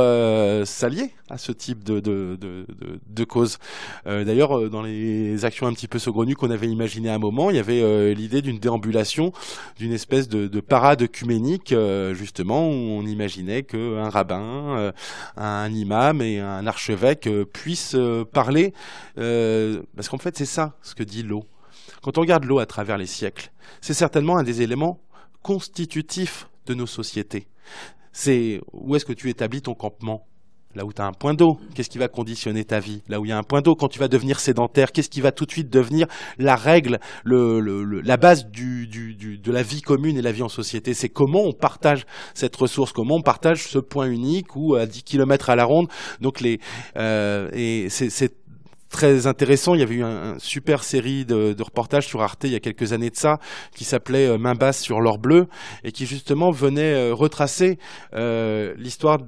s'allier 0.66 1.10
à 1.30 1.38
ce 1.38 1.52
type 1.52 1.84
de, 1.84 2.00
de, 2.00 2.36
de, 2.36 2.66
de 3.08 3.24
cause. 3.24 3.58
D'ailleurs, 4.06 4.70
dans 4.72 4.82
les 4.82 5.44
actions 5.44 5.68
un 5.68 5.72
petit 5.72 5.86
peu 5.86 6.00
saugrenues 6.00 6.34
qu'on 6.34 6.50
avait 6.50 6.66
imaginées 6.66 7.10
à 7.10 7.14
un 7.14 7.18
moment, 7.18 7.50
il 7.50 7.56
y 7.56 7.60
avait 7.60 8.14
l'idée 8.14 8.42
d'une 8.42 8.58
déambulation, 8.58 9.32
d'une 9.78 9.92
espèce 9.92 10.28
de, 10.28 10.48
de 10.48 10.60
parade 10.60 11.02
œcuménique, 11.02 11.72
justement, 12.12 12.68
où 12.68 12.72
on 12.72 13.06
imaginait 13.06 13.62
qu'un 13.62 14.08
rabbin, 14.08 14.92
un 15.36 15.72
imam 15.72 16.20
et 16.22 16.40
un 16.40 16.66
archevêque 16.66 17.28
puissent 17.52 17.96
parler, 18.32 18.72
parce 19.14 20.08
qu'en 20.08 20.18
fait 20.18 20.36
c'est 20.36 20.46
ça 20.46 20.74
ce 20.82 20.96
que 20.96 21.04
dit 21.04 21.22
l'eau. 21.22 21.44
Quand 22.02 22.18
on 22.18 22.22
regarde 22.22 22.44
l'eau 22.44 22.58
à 22.58 22.66
travers 22.66 22.98
les 22.98 23.06
siècles, 23.06 23.52
c'est 23.80 23.94
certainement 23.94 24.36
un 24.36 24.42
des 24.42 24.62
éléments 24.62 25.00
constitutifs 25.42 26.48
de 26.66 26.74
nos 26.74 26.86
sociétés. 26.86 27.46
C'est 28.12 28.60
où 28.72 28.96
est-ce 28.96 29.04
que 29.04 29.12
tu 29.12 29.30
établis 29.30 29.62
ton 29.62 29.74
campement? 29.74 30.26
Là 30.74 30.84
où 30.84 30.92
tu 30.92 31.02
as 31.02 31.06
un 31.06 31.12
point 31.12 31.34
d'eau, 31.34 31.58
qu'est-ce 31.74 31.90
qui 31.90 31.98
va 31.98 32.08
conditionner 32.08 32.64
ta 32.64 32.80
vie? 32.80 33.02
Là 33.08 33.20
où 33.20 33.24
il 33.24 33.28
y 33.28 33.32
a 33.32 33.38
un 33.38 33.42
point 33.42 33.60
d'eau, 33.60 33.74
quand 33.74 33.88
tu 33.88 33.98
vas 33.98 34.08
devenir 34.08 34.40
sédentaire, 34.40 34.92
qu'est-ce 34.92 35.10
qui 35.10 35.20
va 35.20 35.32
tout 35.32 35.44
de 35.44 35.50
suite 35.50 35.70
devenir 35.70 36.06
la 36.38 36.56
règle, 36.56 36.98
la 37.24 38.16
base 38.16 38.46
de 38.46 39.52
la 39.52 39.62
vie 39.62 39.82
commune 39.82 40.16
et 40.16 40.22
la 40.22 40.32
vie 40.32 40.42
en 40.42 40.48
société? 40.48 40.94
C'est 40.94 41.08
comment 41.08 41.42
on 41.42 41.52
partage 41.52 42.06
cette 42.34 42.56
ressource, 42.56 42.92
comment 42.92 43.16
on 43.16 43.22
partage 43.22 43.68
ce 43.68 43.78
point 43.78 44.10
unique 44.10 44.56
ou 44.56 44.74
à 44.74 44.86
10 44.86 45.02
km 45.02 45.50
à 45.50 45.56
la 45.56 45.64
ronde. 45.64 45.88
Donc 46.20 46.40
les, 46.40 46.58
euh, 46.96 47.48
et 47.52 47.88
c'est 47.90 48.32
très 48.92 49.26
intéressant. 49.26 49.74
Il 49.74 49.80
y 49.80 49.82
avait 49.82 49.96
eu 49.96 50.02
une 50.02 50.38
super 50.38 50.84
série 50.84 51.24
de, 51.24 51.60
reportages 51.60 52.06
sur 52.06 52.22
Arte 52.22 52.44
il 52.44 52.52
y 52.52 52.54
a 52.54 52.60
quelques 52.60 52.92
années 52.92 53.10
de 53.10 53.16
ça, 53.16 53.38
qui 53.74 53.84
s'appelait 53.84 54.28
euh, 54.28 54.38
Main 54.38 54.54
basse 54.54 54.80
sur 54.80 55.00
l'or 55.00 55.18
bleu, 55.18 55.46
et 55.82 55.90
qui 55.90 56.06
justement 56.06 56.50
venait 56.50 56.94
euh, 56.94 57.14
retracer 57.14 57.78
euh, 58.14 58.74
l'histoire 58.76 59.18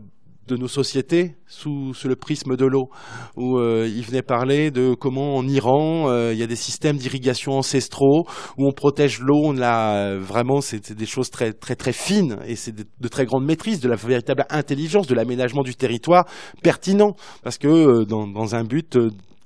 de 0.47 0.57
nos 0.57 0.69
sociétés 0.69 1.37
sous, 1.47 1.93
le 2.05 2.17
prisme 2.17 2.57
de 2.57 2.67
l'eau, 2.67 2.91
où 3.37 3.61
il 3.61 4.03
venait 4.03 4.23
parler 4.23 4.71
de 4.71 4.95
comment 4.95 5.37
en 5.37 5.47
Iran 5.47 6.31
il 6.31 6.37
y 6.37 6.43
a 6.43 6.47
des 6.47 6.57
systèmes 6.57 6.97
d'irrigation 6.97 7.53
ancestraux 7.53 8.27
où 8.59 8.67
on 8.67 8.73
protège 8.73 9.21
l'eau, 9.21 9.41
on 9.45 9.61
a 9.61 10.17
vraiment 10.17 10.61
c'est 10.61 10.93
des 10.93 11.07
choses 11.07 11.31
très 11.31 11.53
très 11.53 11.77
très 11.77 11.93
fines 11.93 12.39
et 12.47 12.57
c'est 12.57 12.75
de, 12.75 13.09
très 13.09 13.25
grande 13.25 13.45
maîtrise, 13.45 13.81
de 13.81 13.89
la 13.89 13.97
véritable 13.97 14.47
intelligence, 14.51 15.07
de 15.07 15.15
l'aménagement 15.15 15.63
du 15.63 15.75
territoire 15.75 16.27
pertinent, 16.63 17.15
parce 17.43 17.59
que 17.59 18.05
dans, 18.05 18.27
dans 18.27 18.55
un 18.55 18.65
but 18.65 18.99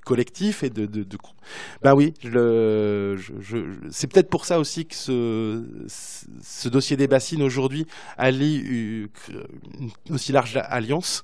collectif 0.08 0.62
et 0.62 0.70
de, 0.70 0.86
de, 0.86 1.04
ben 1.82 1.94
oui, 1.94 2.14
je, 2.24 3.14
c'est 3.90 4.06
peut-être 4.10 4.30
pour 4.30 4.46
ça 4.46 4.58
aussi 4.58 4.86
que 4.86 4.94
ce, 4.94 5.62
ce 6.42 6.68
dossier 6.70 6.96
des 6.96 7.06
bassines 7.06 7.42
aujourd'hui 7.42 7.86
allie 8.16 8.56
une 9.78 9.90
aussi 10.10 10.32
large 10.32 10.58
alliance. 10.64 11.22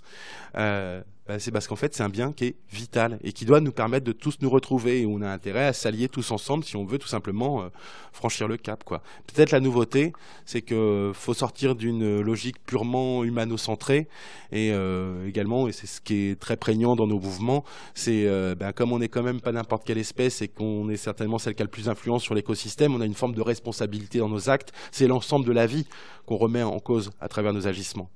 Euh, 0.56 1.00
bah, 1.26 1.38
c'est 1.38 1.50
parce 1.50 1.66
qu'en 1.66 1.76
fait, 1.76 1.94
c'est 1.94 2.02
un 2.02 2.10
bien 2.10 2.32
qui 2.32 2.44
est 2.44 2.56
vital 2.70 3.18
et 3.22 3.32
qui 3.32 3.46
doit 3.46 3.60
nous 3.60 3.72
permettre 3.72 4.04
de 4.04 4.12
tous 4.12 4.36
nous 4.42 4.50
retrouver. 4.50 5.00
Et 5.00 5.06
on 5.06 5.22
a 5.22 5.28
intérêt 5.28 5.64
à 5.64 5.72
s'allier 5.72 6.08
tous 6.08 6.30
ensemble 6.30 6.64
si 6.64 6.76
on 6.76 6.84
veut 6.84 6.98
tout 6.98 7.08
simplement 7.08 7.62
euh, 7.62 7.68
franchir 8.12 8.46
le 8.46 8.58
cap. 8.58 8.84
Peut-être 8.84 9.50
la 9.50 9.60
nouveauté, 9.60 10.12
c'est 10.44 10.60
qu'il 10.60 11.12
faut 11.14 11.32
sortir 11.32 11.76
d'une 11.76 12.20
logique 12.20 12.62
purement 12.66 13.24
humano-centrée 13.24 14.06
et 14.52 14.70
euh, 14.72 15.26
également, 15.26 15.66
et 15.66 15.72
c'est 15.72 15.86
ce 15.86 16.00
qui 16.02 16.28
est 16.28 16.38
très 16.38 16.58
prégnant 16.58 16.94
dans 16.94 17.06
nos 17.06 17.18
mouvements, 17.18 17.64
c'est 17.94 18.26
euh, 18.26 18.54
ben, 18.54 18.72
comme 18.72 18.92
on 18.92 18.98
n'est 18.98 19.08
quand 19.08 19.22
même 19.22 19.40
pas 19.40 19.52
n'importe 19.52 19.84
quelle 19.84 19.98
espèce 19.98 20.42
et 20.42 20.48
qu'on 20.48 20.90
est 20.90 20.96
certainement 20.96 21.38
celle 21.38 21.54
qui 21.54 21.62
a 21.62 21.64
le 21.64 21.70
plus 21.70 21.86
d'influence 21.86 22.22
sur 22.22 22.34
l'écosystème, 22.34 22.94
on 22.94 23.00
a 23.00 23.06
une 23.06 23.14
forme 23.14 23.34
de 23.34 23.42
responsabilité 23.42 24.18
dans 24.18 24.28
nos 24.28 24.50
actes. 24.50 24.72
C'est 24.92 25.06
l'ensemble 25.06 25.46
de 25.46 25.52
la 25.52 25.66
vie 25.66 25.86
qu'on 26.26 26.36
remet 26.36 26.62
en 26.62 26.80
cause 26.80 27.10
à 27.20 27.28
travers 27.28 27.52
nos 27.54 27.66
agissements. 27.66 28.10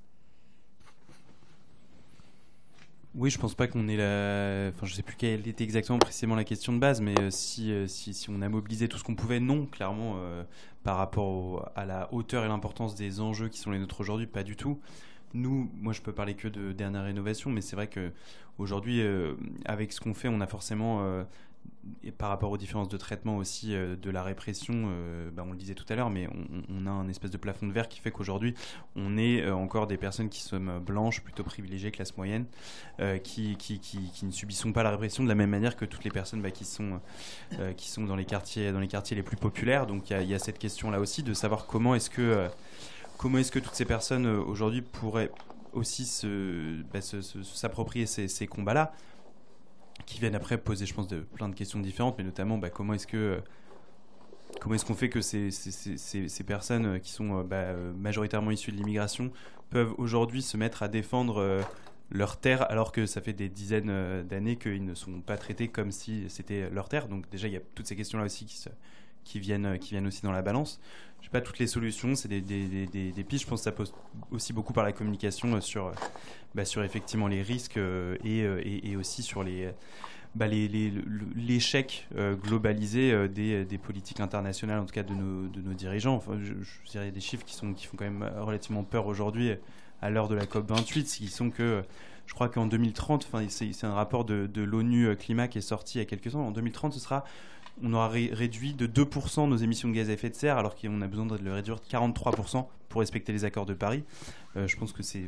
Oui, 3.19 3.31
je 3.31 3.39
pense 3.39 3.57
pas 3.57 3.67
qu'on 3.67 3.89
ait 3.89 3.97
la. 3.97 4.69
Enfin, 4.69 4.87
je 4.87 4.95
sais 4.95 5.03
plus 5.03 5.17
quelle 5.17 5.49
était 5.49 5.65
exactement 5.65 5.99
précisément 5.99 6.37
la 6.37 6.45
question 6.45 6.73
de 6.73 6.79
base, 6.79 7.01
mais 7.01 7.19
euh, 7.19 7.31
si, 7.31 7.73
euh, 7.73 7.89
si, 7.89 8.15
si, 8.15 8.31
on 8.31 8.41
a 8.43 8.49
mobilisé 8.49 8.87
tout 8.87 8.97
ce 8.97 9.03
qu'on 9.03 9.17
pouvait, 9.17 9.41
non, 9.41 9.67
clairement, 9.67 10.15
euh, 10.19 10.45
par 10.85 10.99
rapport 10.99 11.73
à 11.75 11.85
la 11.85 12.09
hauteur 12.15 12.45
et 12.45 12.49
l'importance 12.49 12.95
des 12.95 13.19
enjeux 13.21 13.49
qui 13.49 13.59
sont 13.59 13.73
les 13.73 13.81
nôtres 13.81 14.01
aujourd'hui, 14.01 14.29
pas 14.29 14.45
du 14.45 14.55
tout. 14.55 14.79
Nous, 15.35 15.69
moi, 15.75 15.93
je 15.93 16.01
peux 16.01 16.13
parler 16.13 16.35
que 16.35 16.47
de 16.47 16.71
dernière 16.71 17.03
rénovation, 17.03 17.51
mais 17.51 17.61
c'est 17.61 17.75
vrai 17.75 17.89
que 17.89 18.13
aujourd'hui, 18.57 19.03
avec 19.65 19.93
ce 19.93 20.01
qu'on 20.01 20.15
fait, 20.15 20.29
on 20.29 20.41
a 20.41 20.47
forcément 20.47 21.25
et 22.03 22.11
par 22.11 22.29
rapport 22.29 22.51
aux 22.51 22.59
différences 22.59 22.89
de 22.89 22.97
traitement 22.97 23.37
aussi 23.37 23.75
euh, 23.75 23.97
de 23.97 24.11
la 24.11 24.23
répression, 24.23 24.75
euh, 24.87 25.31
bah, 25.31 25.45
on 25.47 25.53
le 25.53 25.57
disait 25.57 25.75
tout 25.75 25.85
à 25.89 25.95
l'heure, 25.95 26.11
mais 26.11 26.29
on, 26.69 26.87
a 26.87 26.91
un 26.91 27.09
espèce 27.09 27.31
de 27.31 27.37
plafond 27.37 27.67
de 27.67 27.73
verre 27.73 27.89
qui 27.89 28.01
fait 28.01 28.11
qu'aujourd'hui, 28.11 28.55
on 28.97 29.17
est 29.17 29.43
euh, 29.43 29.55
encore 29.55 29.87
des 29.87 29.97
personnes 29.97 30.29
qui 30.29 30.41
sont 30.41 30.81
blanches, 30.81 31.23
plutôt 31.23 31.45
privilégiées, 31.45 31.91
classe 31.91 32.17
moyenne, 32.17 32.47
qui, 33.23 33.57
qui, 33.57 33.79
qui, 33.79 34.27
ne 34.27 34.31
subissons 34.31 34.73
pas 34.73 34.83
la 34.83 34.91
répression 34.91 35.23
de 35.23 35.29
la 35.29 35.35
même 35.35 35.51
manière 35.51 35.77
que 35.77 35.85
toutes 35.85 36.05
les 36.05 36.11
personnes 36.11 36.43
bah, 36.43 36.51
qui, 36.51 36.65
sont, 36.65 37.01
qui 37.77 37.89
sont 37.89 38.05
dans 38.05 38.17
les, 38.17 38.25
quartiers, 38.25 38.73
dans 38.73 38.81
les 38.81 38.89
quartiers 38.89 39.17
les 39.17 39.23
plus 39.23 39.37
populaires. 39.37 39.87
Donc 39.87 40.11
il 40.11 40.29
y, 40.29 40.35
a 40.35 40.39
cette 40.39 40.59
question-là 40.59 41.01
aussi 41.01 41.23
de 41.23 41.33
savoir 41.35 41.67
comment 41.67 41.95
est-ce 41.95 42.11
que, 42.11 42.49
est-ce 43.37 43.53
que 43.53 43.59
toutes 43.59 43.75
ces 43.75 43.85
personnes 43.85 44.27
aujourd'hui 44.27 44.83
pourraient 44.83 45.31
aussi 45.73 46.27
bah, 46.93 47.01
s'approprier 47.01 48.07
se, 48.07 48.27
ces 48.27 48.47
combats-là 48.47 48.93
qui 50.09 50.21
viennent 50.21 50.35
après 50.35 50.57
poser, 50.57 50.87
je 50.87 50.95
pense, 50.95 51.07
de, 51.07 51.21
plein 51.21 51.49
de 51.49 51.55
questions 51.55 51.79
différentes, 51.81 52.17
mais 52.17 52.25
notamment 52.25 52.57
bah, 52.57 52.71
comment 52.71 52.95
est-ce 52.95 53.07
que 53.07 53.41
comment 54.59 54.75
est-ce 54.75 54.87
qu'on 54.87 54.95
fait 54.95 55.11
que 55.11 55.21
ces, 55.21 55.51
ces, 55.51 56.29
ces, 56.29 56.45
personnes 56.45 56.87
euh, 56.87 56.99
qui 56.99 57.13
sont 57.13 57.41
euh, 57.41 57.43
bah, 57.43 57.57
euh, 57.57 57.93
majoritairement 57.93 58.51
issues 58.51 58.73
de 58.73 58.79
l'immigration 58.79 59.31
peuvent 59.69 59.93
aujourd'hui 59.99 60.41
se 60.41 60.57
mettre 60.57 60.83
à 60.83 60.89
défendre 60.89 61.63
leur 62.11 62.39
terre 62.39 62.63
alors 62.71 62.91
que 62.91 63.05
ça 63.05 63.21
fait 63.21 63.35
des 63.35 63.51
dizaines 63.51 64.23
d'années 64.27 64.57
qu'ils 64.57 64.87
ne 64.87 64.95
sont 64.95 65.21
pas 65.21 65.37
traités 65.37 65.69
comme 65.69 65.93
si 65.93 66.25
c'était 66.31 66.71
leur 66.71 66.89
terre? 66.89 67.07
Donc 67.07 67.29
déjà, 67.29 67.49
il 67.49 67.53
y 67.53 67.59
a 67.59 67.61
toutes 67.75 67.87
ces 67.87 67.95
questions-là 67.95 68.25
aussi 68.25 68.47
qui, 68.47 68.57
se, 68.57 68.71
qui, 69.29 69.41
viennent, 69.41 69.79
qui 69.79 69.91
viennent 69.91 70.07
aussi 70.07 70.23
dans 70.23 70.33
la 70.33 70.43
balance. 70.43 70.81
Je 71.21 71.27
n'ai 71.27 71.31
pas 71.31 71.41
toutes 71.41 71.59
les 71.59 71.67
solutions, 71.67 72.15
c'est 72.15 72.29
des, 72.29 73.25
pistes. 73.29 73.45
Je 73.45 73.49
pense 73.49 73.61
que 73.61 73.65
ça 73.65 73.73
pose 73.73 73.93
aussi 74.31 74.53
beaucoup 74.53 74.73
par 74.73 74.85
la 74.85 74.93
communication 74.93 75.61
sur, 75.61 75.93
bah, 76.55 76.65
sur 76.65 76.83
effectivement 76.85 77.29
les 77.29 77.43
risques 77.43 77.79
et, 78.25 78.97
aussi 78.97 79.23
sur 79.23 79.43
les 79.43 79.73
bah, 80.35 80.47
l'échec 80.47 82.07
euh, 82.17 82.37
globalisé 82.37 83.13
euh, 83.13 83.29
des, 83.29 83.79
politiques 83.79 84.21
internationales, 84.21 84.79
en 84.79 84.85
tout 84.85 84.95
cas 84.95 85.03
de 85.03 85.15
nos, 85.15 85.75
dirigeants. 85.75 86.15
Enfin, 86.15 86.39
je, 86.41 86.55
dirais 86.91 87.11
des 87.11 87.21
chiffres 87.21 87.45
qui, 87.45 87.55
sont, 87.55 87.73
qui 87.73 87.87
font 87.87 87.97
quand 87.97 88.05
même 88.05 88.31
relativement 88.39 88.85
peur 88.85 89.07
aujourd'hui 89.07 89.55
à 90.01 90.11
l'heure 90.11 90.29
de 90.29 90.35
la 90.35 90.45
COP28, 90.45 91.05
qui 91.05 91.29
sont 91.29 91.51
que 91.51 91.83
je 92.27 92.35
crois 92.35 92.49
qu'en 92.49 92.67
2030, 92.67 93.27
enfin, 93.33 93.45
c'est 93.49 93.85
un 93.85 93.95
rapport 93.95 94.25
de, 94.25 94.47
de 94.47 94.63
l'ONU 94.63 95.07
euh, 95.07 95.15
Climat 95.15 95.49
qui 95.49 95.59
est 95.59 95.63
sorti 95.63 95.97
il 95.97 96.01
y 96.01 96.03
a 96.03 96.05
quelques 96.05 96.35
ans, 96.37 96.47
en 96.47 96.51
2030, 96.51 96.93
ce 96.93 97.01
sera, 97.01 97.25
on 97.83 97.93
aura 97.93 98.09
réduit 98.09 98.73
de 98.75 98.87
2% 98.87 99.49
nos 99.49 99.57
émissions 99.57 99.89
de 99.89 99.95
gaz 99.95 100.11
à 100.11 100.13
effet 100.13 100.31
de 100.31 100.35
serre, 100.35 100.59
alors 100.59 100.77
qu'on 100.77 101.01
a 101.01 101.07
besoin 101.07 101.27
de 101.27 101.37
le 101.37 101.53
réduire 101.53 101.77
de 101.77 101.85
43% 101.85 102.67
pour 102.89 103.01
respecter 103.01 103.33
les 103.33 103.45
accords 103.45 103.67
de 103.67 103.75
Paris. 103.75 104.05
je 104.57 104.77
pense 104.77 104.93
que 104.93 105.03
c'est 105.03 105.25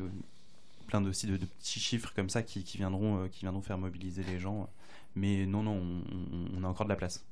plein 0.87 1.05
aussi 1.05 1.27
de, 1.27 1.37
petits 1.37 1.81
chiffres 1.81 2.13
comme 2.15 2.31
ça 2.31 2.43
qui, 2.43 2.65
viendront, 2.77 3.29
qui 3.29 3.41
viendront 3.43 3.63
faire 3.63 3.79
mobiliser 3.79 4.23
les 4.25 4.39
gens. 4.39 4.69
Mais 5.17 5.47
non, 5.47 5.63
non, 5.63 5.81
on, 6.57 6.65
a 6.65 6.69
encore 6.69 6.87
de 6.87 6.91
la 6.91 6.97
place. 6.97 7.25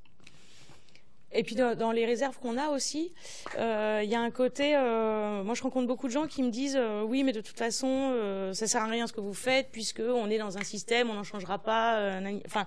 Et 1.31 1.43
puis 1.43 1.55
dans, 1.55 1.93
les 1.93 2.07
réserves 2.07 2.39
qu'on 2.39 2.57
a 2.57 2.69
aussi, 2.69 3.13
euh, 3.59 4.01
il 4.03 4.09
y 4.09 4.15
a 4.15 4.21
un 4.21 4.31
côté. 4.31 4.75
Euh, 4.75 5.45
moi, 5.45 5.55
je 5.55 5.63
rencontre 5.63 5.87
beaucoup 5.87 6.07
de 6.07 6.13
gens 6.13 6.27
qui 6.27 6.43
me 6.43 6.51
disent 6.51 6.79
euh, 6.79 7.03
oui, 7.03 7.23
mais 7.23 7.33
de 7.33 7.43
toute 7.43 7.59
façon, 7.59 8.15
ça 8.55 8.67
sert 8.67 8.83
à 8.83 8.87
rien 8.87 9.07
ce 9.07 9.13
que 9.13 9.21
vous 9.21 9.35
faites 9.35 9.69
puisque 9.71 10.01
on 10.01 10.31
est 10.31 10.39
dans 10.39 10.57
un 10.57 10.65
système, 10.65 11.11
on 11.11 11.15
n'en 11.15 11.25
changera 11.25 11.59
pas. 11.59 12.19
Enfin, 12.47 12.67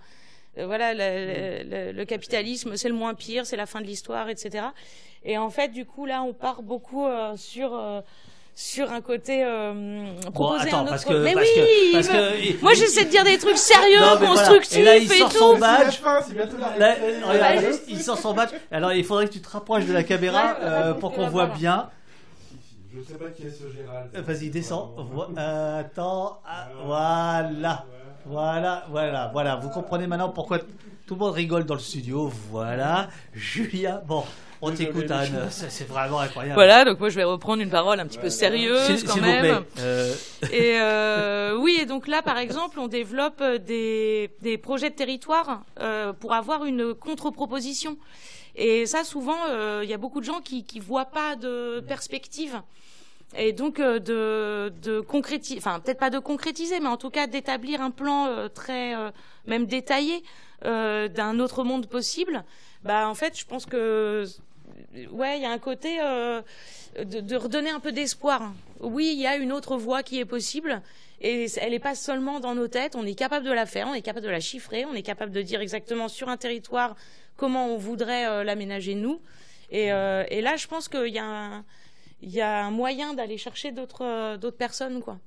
voilà, 0.57 0.93
le, 0.93 1.91
le 1.91 2.05
capitalisme, 2.05 2.75
c'est 2.75 2.89
le 2.89 2.95
moins 2.95 3.13
pire, 3.13 3.45
c'est 3.45 3.57
la 3.57 3.65
fin 3.65 3.81
de 3.81 3.85
l'histoire, 3.85 4.29
etc. 4.29 4.65
Et 5.23 5.37
en 5.37 5.49
fait, 5.49 5.69
du 5.69 5.85
coup, 5.85 6.05
là, 6.05 6.23
on 6.23 6.33
part 6.33 6.61
beaucoup 6.61 7.07
sur 7.35 8.03
sur 8.53 8.91
un 8.91 9.01
côté 9.01 9.43
euh, 9.43 10.13
proposer 10.33 10.71
un 10.71 10.81
autre. 10.81 10.89
Parce 10.89 11.05
que, 11.05 11.13
mais 11.13 11.33
parce 11.33 11.47
oui, 11.47 11.55
que, 11.55 11.93
parce 11.93 12.07
que, 12.09 12.61
moi 12.61 12.73
j'essaie 12.73 13.05
de 13.05 13.09
dire 13.09 13.23
des 13.23 13.37
trucs 13.37 13.57
sérieux, 13.57 13.99
constructifs 14.19 14.77
et, 14.77 14.83
là, 14.83 14.97
il 14.97 15.07
sort 15.09 15.31
Son 15.31 15.57
badge. 15.57 15.99
Là, 16.77 16.95
regarde, 17.25 17.65
il 17.87 18.01
sort 18.01 18.17
son 18.17 18.33
badge. 18.33 18.49
Alors 18.71 18.93
il 18.93 19.03
faudrait 19.03 19.27
que 19.27 19.33
tu 19.33 19.41
te 19.41 19.49
rapproches 19.49 19.85
de 19.85 19.93
la 19.93 20.03
caméra 20.03 20.57
euh, 20.61 20.93
pour 20.93 21.13
qu'on 21.13 21.27
voit 21.27 21.47
bien. 21.47 21.89
Je 22.93 23.01
sais 23.01 23.17
pas 23.17 23.29
qui 23.29 23.43
est 23.43 23.49
ce 23.49 23.71
Gérald. 23.71 24.11
Euh, 24.15 24.21
vas-y, 24.21 24.49
descends. 24.49 24.93
Euh, 25.37 25.79
attends. 25.79 26.41
Ah, 26.45 26.67
voilà. 26.83 27.85
Voilà, 28.25 28.85
voilà, 28.89 29.29
voilà. 29.33 29.55
Vous 29.57 29.69
comprenez 29.69 30.07
maintenant 30.07 30.29
pourquoi 30.29 30.59
tout 30.59 31.15
le 31.15 31.17
monde 31.17 31.33
rigole 31.33 31.65
dans 31.65 31.75
le 31.75 31.79
studio. 31.79 32.31
Voilà. 32.49 33.09
Julia. 33.33 34.01
Bon. 34.07 34.23
On 34.63 34.71
t'écoute, 34.71 35.09
Anne. 35.09 35.47
C'est 35.49 35.87
vraiment 35.87 36.19
incroyable. 36.19 36.53
Voilà, 36.53 36.85
donc 36.85 36.99
moi 36.99 37.09
je 37.09 37.15
vais 37.15 37.23
reprendre 37.23 37.63
une 37.63 37.71
parole 37.71 37.99
un 37.99 38.05
petit 38.05 38.19
peu 38.19 38.29
sérieuse 38.29 39.03
quand 39.03 39.19
même. 39.19 39.63
Euh... 39.79 40.13
Et 40.51 40.79
euh, 40.79 41.57
oui, 41.57 41.79
et 41.81 41.87
donc 41.87 42.07
là, 42.07 42.21
par 42.21 42.37
exemple, 42.37 42.79
on 42.79 42.87
développe 42.87 43.41
des, 43.65 44.29
des 44.41 44.59
projets 44.59 44.91
de 44.91 44.95
territoire 44.95 45.63
euh, 45.79 46.13
pour 46.13 46.33
avoir 46.33 46.63
une 46.65 46.93
contre-proposition. 46.93 47.97
Et 48.55 48.85
ça, 48.85 49.03
souvent, 49.03 49.37
euh, 49.49 49.81
il 49.83 49.89
y 49.89 49.93
a 49.95 49.97
beaucoup 49.97 50.19
de 50.19 50.25
gens 50.25 50.41
qui 50.41 50.63
ne 50.75 50.81
voient 50.81 51.05
pas 51.05 51.35
de 51.35 51.79
perspective. 51.87 52.61
Et 53.37 53.53
donc 53.53 53.77
de, 53.79 54.73
de 54.81 54.99
concrétiser, 54.99 55.57
enfin 55.57 55.79
peut-être 55.79 55.99
pas 55.99 56.09
de 56.09 56.19
concrétiser, 56.19 56.79
mais 56.79 56.87
en 56.87 56.97
tout 56.97 57.09
cas 57.09 57.27
d'établir 57.27 57.81
un 57.81 57.91
plan 57.91 58.49
très 58.53 58.93
même 59.45 59.65
détaillé 59.65 60.23
d'un 60.63 61.39
autre 61.39 61.63
monde 61.63 61.87
possible. 61.87 62.43
Bah 62.83 63.07
en 63.07 63.15
fait, 63.15 63.39
je 63.39 63.45
pense 63.45 63.65
que 63.65 64.25
ouais, 65.11 65.37
il 65.37 65.43
y 65.43 65.45
a 65.45 65.51
un 65.51 65.59
côté 65.59 65.97
de, 65.97 67.21
de, 67.21 67.35
redonner 67.35 67.69
un 67.69 67.79
peu 67.79 67.91
d'espoir. 67.91 68.53
Oui, 68.81 69.11
il 69.13 69.19
y 69.19 69.27
a 69.27 69.37
une 69.37 69.53
autre 69.53 69.77
voie 69.77 70.03
qui 70.03 70.19
est 70.19 70.25
possible. 70.25 70.81
Et 71.21 71.45
elle 71.57 71.71
n'est 71.71 71.79
pas 71.79 71.93
seulement 71.93 72.39
dans 72.39 72.55
nos 72.55 72.67
têtes, 72.67 72.95
on 72.95 73.05
est 73.05 73.13
capable 73.13 73.45
de 73.45 73.51
la 73.51 73.67
faire, 73.67 73.87
on 73.87 73.93
est 73.93 74.01
capable 74.01 74.25
de 74.25 74.31
la 74.31 74.39
chiffrer, 74.39 74.85
on 74.85 74.93
est 74.93 75.03
capable 75.03 75.31
de 75.31 75.43
dire 75.43 75.61
exactement 75.61 76.07
sur 76.07 76.29
un 76.29 76.37
territoire 76.37 76.95
comment 77.37 77.67
on 77.67 77.77
voudrait 77.77 78.27
euh, 78.27 78.43
l'aménager 78.43 78.95
nous. 78.95 79.21
Et, 79.69 79.93
euh, 79.93 80.23
et, 80.29 80.41
là, 80.41 80.55
je 80.55 80.67
pense 80.67 80.89
qu'il 80.89 81.13
y, 81.13 81.19
y, 82.29 82.41
a 82.41 82.65
un 82.65 82.71
moyen 82.71 83.13
d'aller 83.13 83.37
chercher 83.37 83.71
d'autres 83.71 84.03
euh, 84.03 84.51
personnes. 84.51 85.01
quoi. 85.01 85.19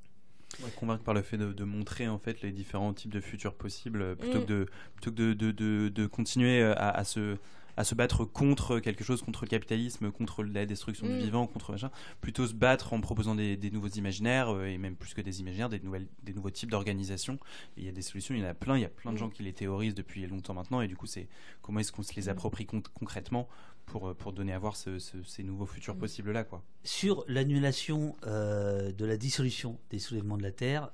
convaincre 0.76 1.04
par 1.04 1.14
le 1.14 1.22
fait 1.22 1.36
de, 1.36 1.64
montrer 1.64 2.08
en 2.08 2.18
fait 2.18 2.42
les 2.42 2.52
différents 2.52 2.92
types 2.92 3.12
de 3.12 3.20
futurs 3.20 3.54
possibles 3.54 4.16
plutôt 4.16 4.38
mm. 4.38 4.42
que 4.42 4.46
de, 4.46 4.66
plutôt 4.94 5.10
que 5.10 5.16
de, 5.16 5.52
de, 5.52 5.88
de 5.88 6.06
continuer 6.06 6.62
à, 6.62 6.90
à 6.90 7.04
se 7.04 7.36
à 7.76 7.84
se 7.84 7.94
battre 7.94 8.24
contre 8.24 8.78
quelque 8.78 9.04
chose, 9.04 9.22
contre 9.22 9.44
le 9.44 9.48
capitalisme, 9.48 10.10
contre 10.10 10.44
la 10.44 10.66
destruction 10.66 11.06
du 11.06 11.14
mm. 11.14 11.18
vivant, 11.18 11.46
contre 11.46 11.72
machin, 11.72 11.90
plutôt 12.20 12.46
se 12.46 12.54
battre 12.54 12.92
en 12.92 13.00
proposant 13.00 13.34
des, 13.34 13.58
nouveaux 13.72 13.88
imaginaires, 13.88 14.54
euh, 14.54 14.66
et 14.66 14.78
même 14.78 14.96
plus 14.96 15.14
que 15.14 15.20
des 15.20 15.40
imaginaires, 15.40 15.68
des, 15.68 15.80
nouvelles, 15.80 16.06
des 16.22 16.32
nouveaux 16.32 16.50
types 16.50 16.70
d'organisation. 16.70 17.38
Il 17.76 17.84
y 17.84 17.88
a 17.88 17.92
des 17.92 18.02
solutions, 18.02 18.34
il 18.34 18.42
y 18.42 18.44
en 18.44 18.48
a 18.48 18.54
plein, 18.54 18.76
il 18.76 18.82
y 18.82 18.86
a 18.86 18.90
plein 18.90 19.10
de 19.10 19.16
mm. 19.16 19.20
gens 19.20 19.30
qui 19.30 19.42
les 19.42 19.52
théorisent 19.52 19.94
depuis 19.94 20.26
longtemps 20.26 20.54
maintenant, 20.54 20.80
et 20.80 20.88
du 20.88 20.96
coup, 20.96 21.06
c'est 21.06 21.28
comment 21.62 21.80
est-ce 21.80 21.92
qu'on 21.92 22.02
se 22.02 22.14
les 22.14 22.26
mm. 22.26 22.30
approprie 22.30 22.66
concrètement 22.66 23.48
pour, 23.86 24.08
euh, 24.08 24.14
pour 24.14 24.32
donner 24.32 24.52
à 24.52 24.58
voir 24.58 24.76
ces 24.76 25.42
nouveaux 25.42 25.66
futurs 25.66 25.96
possibles-là. 25.96 26.44
quoi. 26.44 26.62
Sur 26.82 27.24
l'annulation 27.28 28.16
euh, 28.26 28.92
de 28.92 29.04
la 29.04 29.16
dissolution 29.16 29.78
des 29.90 29.98
soulèvements 29.98 30.36
de 30.36 30.42
la 30.42 30.52
Terre, 30.52 30.90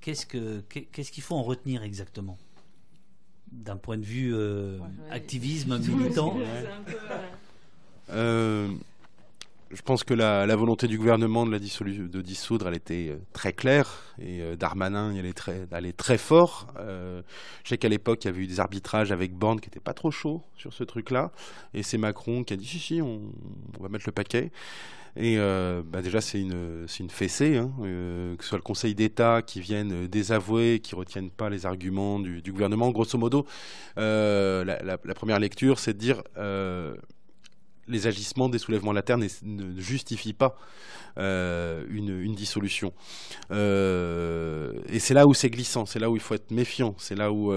qu'est-ce 0.00 0.26
qu'il 0.26 1.22
faut 1.22 1.36
en 1.36 1.42
retenir 1.42 1.82
exactement? 1.82 2.38
D'un 3.52 3.76
point 3.76 3.96
de 3.96 4.04
vue 4.04 4.34
euh, 4.34 4.78
activisme 5.10 5.78
militant 5.88 6.36
euh, 8.10 8.68
je 9.76 9.82
pense 9.82 10.04
que 10.04 10.14
la, 10.14 10.56
volonté 10.56 10.88
du 10.88 10.98
gouvernement 10.98 11.46
de, 11.46 11.52
la 11.52 11.58
de 11.58 12.22
dissoudre, 12.22 12.68
elle 12.68 12.76
était 12.76 13.08
euh, 13.10 13.18
très 13.32 13.52
claire. 13.52 14.14
Et 14.20 14.40
Darmanin, 14.56 15.12
il 15.12 15.18
allait 15.18 15.32
très, 15.32 15.68
allait 15.70 15.92
très 15.92 16.18
fort. 16.18 16.68
je 16.78 17.22
sais 17.68 17.76
qu'à 17.76 17.88
l'époque, 17.88 18.24
il 18.24 18.28
y 18.28 18.30
avait 18.30 18.42
eu 18.42 18.46
des 18.46 18.60
arbitrages 18.60 19.12
avec 19.12 19.34
Borne 19.34 19.60
qui 19.60 19.68
n'étaient 19.68 19.80
pas 19.80 19.92
trop 19.92 20.10
chauds 20.10 20.42
sur 20.56 20.72
ce 20.72 20.84
truc-là. 20.84 21.32
Et 21.74 21.82
c'est 21.82 21.98
Macron 21.98 22.42
qui 22.44 22.54
a 22.54 22.56
dit 22.56 22.66
si, 22.66 22.78
si, 22.78 23.02
on 23.02 23.20
va 23.78 23.88
mettre 23.90 24.06
le 24.06 24.12
paquet. 24.12 24.50
Et 25.16 25.38
euh, 25.38 25.82
bah 25.84 26.02
déjà, 26.02 26.20
c'est 26.20 26.40
une, 26.40 26.86
une 27.00 27.10
fessée, 27.10 27.56
hein, 27.56 27.70
euh, 27.82 28.36
que 28.36 28.44
ce 28.44 28.50
soit 28.50 28.58
le 28.58 28.62
Conseil 28.62 28.94
d'État 28.94 29.40
qui 29.40 29.60
vienne 29.60 30.06
désavouer, 30.06 30.80
qui 30.80 30.94
ne 30.94 31.00
retienne 31.00 31.30
pas 31.30 31.48
les 31.48 31.64
arguments 31.64 32.20
du, 32.20 32.52
gouvernement. 32.52 32.90
Grosso 32.90 33.16
modo, 33.16 33.46
euh, 33.98 34.62
la, 34.64 34.98
première 35.14 35.40
lecture, 35.40 35.78
c'est 35.78 35.94
de 35.94 35.98
dire 35.98 36.22
les 37.88 38.06
agissements 38.06 38.48
des 38.48 38.58
soulèvements 38.58 38.90
de 38.92 38.96
la 38.96 39.02
terre 39.02 39.18
ne 39.18 39.80
justifient 39.80 40.32
pas 40.32 40.56
une, 41.16 42.34
dissolution. 42.34 42.92
et 43.50 44.98
c'est 44.98 45.14
là 45.14 45.26
où 45.26 45.34
c'est 45.34 45.50
glissant, 45.50 45.86
c'est 45.86 45.98
là 45.98 46.10
où 46.10 46.16
il 46.16 46.22
faut 46.22 46.34
être 46.34 46.50
méfiant, 46.50 46.94
c'est 46.98 47.14
là 47.14 47.32
où 47.32 47.52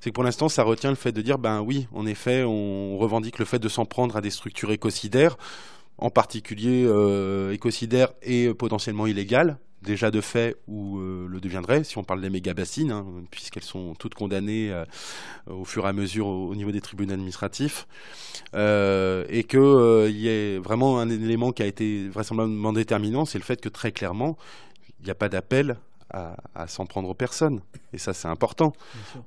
c'est 0.00 0.10
que 0.10 0.14
pour 0.14 0.24
l'instant 0.24 0.48
ça 0.48 0.62
retient 0.62 0.90
le 0.90 0.96
fait 0.96 1.12
de 1.12 1.22
dire 1.22 1.38
ben 1.38 1.60
oui, 1.60 1.86
en 1.94 2.06
effet, 2.06 2.44
on 2.44 2.98
revendique 2.98 3.38
le 3.38 3.44
fait 3.44 3.58
de 3.58 3.68
s'en 3.68 3.84
prendre 3.84 4.16
à 4.16 4.20
des 4.20 4.30
structures 4.30 4.72
écocidaires 4.72 5.36
en 5.98 6.10
particulier 6.10 6.84
euh, 6.86 7.52
écocidaire 7.52 8.08
et 8.22 8.52
potentiellement 8.54 9.06
illégal, 9.06 9.58
déjà 9.82 10.10
de 10.10 10.20
fait 10.20 10.56
ou 10.66 10.98
euh, 10.98 11.26
le 11.28 11.40
deviendrait, 11.40 11.84
si 11.84 11.98
on 11.98 12.04
parle 12.04 12.20
des 12.20 12.30
méga-bassines, 12.30 12.92
hein, 12.92 13.04
puisqu'elles 13.30 13.64
sont 13.64 13.94
toutes 13.94 14.14
condamnées 14.14 14.70
euh, 14.72 14.84
au 15.48 15.64
fur 15.64 15.84
et 15.86 15.88
à 15.88 15.92
mesure 15.92 16.26
au, 16.28 16.54
niveau 16.54 16.70
des 16.70 16.80
tribunaux 16.80 17.14
administratifs, 17.14 17.86
et 18.54 19.44
qu'il 19.44 20.16
y 20.16 20.28
ait 20.28 20.58
vraiment 20.58 21.00
un 21.00 21.10
élément 21.10 21.52
qui 21.52 21.62
a 21.62 21.66
été 21.66 22.08
vraisemblablement 22.08 22.72
déterminant, 22.72 23.24
c'est 23.24 23.38
le 23.38 23.44
fait 23.44 23.60
que 23.60 23.68
très 23.68 23.92
clairement, 23.92 24.36
il 25.00 25.04
n'y 25.04 25.10
a 25.10 25.14
pas 25.16 25.28
d'appel 25.28 25.76
à, 26.10 26.66
s'en 26.66 26.86
prendre 26.86 27.08
aux 27.08 27.14
personnes. 27.14 27.60
Et 27.92 27.98
ça, 27.98 28.14
c'est 28.14 28.28
important. 28.28 28.72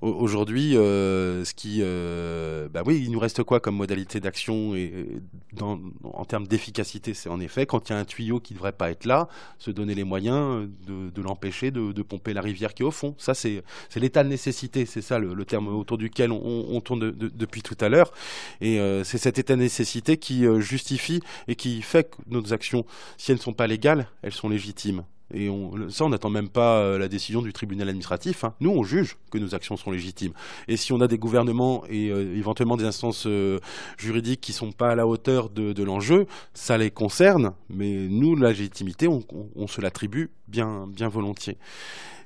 Aujourd'hui, 0.01 0.75
euh, 0.75 1.45
ce 1.45 1.53
qui, 1.53 1.79
euh, 1.81 2.69
bah 2.69 2.81
oui, 2.85 3.01
il 3.03 3.11
nous 3.11 3.19
reste 3.19 3.43
quoi 3.43 3.59
comme 3.59 3.75
modalité 3.75 4.19
d'action 4.19 4.75
et 4.75 5.21
dans, 5.53 5.79
en 6.03 6.25
termes 6.25 6.47
d'efficacité, 6.47 7.13
c'est 7.13 7.29
en 7.29 7.39
effet 7.39 7.65
quand 7.65 7.89
il 7.89 7.93
y 7.93 7.95
a 7.95 7.99
un 7.99 8.05
tuyau 8.05 8.39
qui 8.39 8.53
ne 8.53 8.57
devrait 8.57 8.71
pas 8.71 8.89
être 8.89 9.05
là, 9.05 9.27
se 9.59 9.69
donner 9.69 9.93
les 9.93 10.03
moyens 10.03 10.67
de, 10.87 11.21
l'empêcher 11.21 11.71
de, 11.71 12.01
pomper 12.01 12.33
la 12.33 12.41
rivière 12.41 12.73
qui 12.73 12.83
est 12.83 12.85
au 12.85 12.91
fond. 12.91 13.15
Ça, 13.17 13.33
c'est 13.33 13.63
l'état 13.95 14.23
de 14.23 14.29
nécessité. 14.29 14.85
C'est 14.85 15.01
ça 15.01 15.19
le, 15.19 15.45
terme 15.45 15.67
autour 15.67 15.97
duquel 15.97 16.31
on, 16.31 16.81
tourne 16.81 17.11
depuis 17.11 17.61
tout 17.61 17.77
à 17.79 17.89
l'heure. 17.89 18.11
Et 18.59 18.79
euh, 18.79 19.03
c'est 19.03 19.17
cet 19.17 19.37
état 19.37 19.55
de 19.55 19.61
nécessité 19.61 20.17
qui 20.17 20.45
justifie 20.61 21.21
et 21.47 21.55
qui 21.55 21.81
fait 21.81 22.09
que 22.09 22.17
nos 22.27 22.53
actions, 22.53 22.85
si 23.17 23.31
elles 23.31 23.37
ne 23.37 23.41
sont 23.43 23.53
pas 23.53 23.67
légales, 23.67 24.07
elles 24.23 24.33
sont 24.33 24.49
légitimes. 24.49 25.03
Et 25.33 25.49
on, 25.49 25.89
ça, 25.89 26.05
on 26.05 26.09
n'attend 26.09 26.29
même 26.29 26.49
pas 26.49 26.79
euh, 26.79 26.97
la 26.97 27.07
décision 27.07 27.41
du 27.41 27.53
tribunal 27.53 27.89
administratif. 27.89 28.43
Hein. 28.43 28.53
Nous, 28.59 28.69
on 28.69 28.83
juge 28.83 29.17
que 29.31 29.37
nos 29.37 29.55
actions 29.55 29.77
sont 29.77 29.91
légitimes. 29.91 30.33
Et 30.67 30.77
si 30.77 30.93
on 30.93 31.01
a 31.01 31.07
des 31.07 31.17
gouvernements 31.17 31.83
et 31.89 32.09
euh, 32.09 32.35
éventuellement 32.35 32.77
des 32.77 32.85
instances 32.85 33.25
euh, 33.27 33.59
juridiques 33.97 34.41
qui 34.41 34.51
ne 34.51 34.57
sont 34.57 34.71
pas 34.71 34.91
à 34.91 34.95
la 34.95 35.07
hauteur 35.07 35.49
de, 35.49 35.83
l'enjeu, 35.83 36.27
ça 36.53 36.77
les 36.77 36.91
concerne. 36.91 37.53
Mais 37.69 38.07
nous, 38.09 38.35
la 38.35 38.49
légitimité, 38.49 39.07
on, 39.07 39.23
on 39.55 39.67
se 39.67 39.81
l'attribue 39.81 40.29
bien, 40.51 40.85
bien 40.87 41.07
volontiers. 41.07 41.57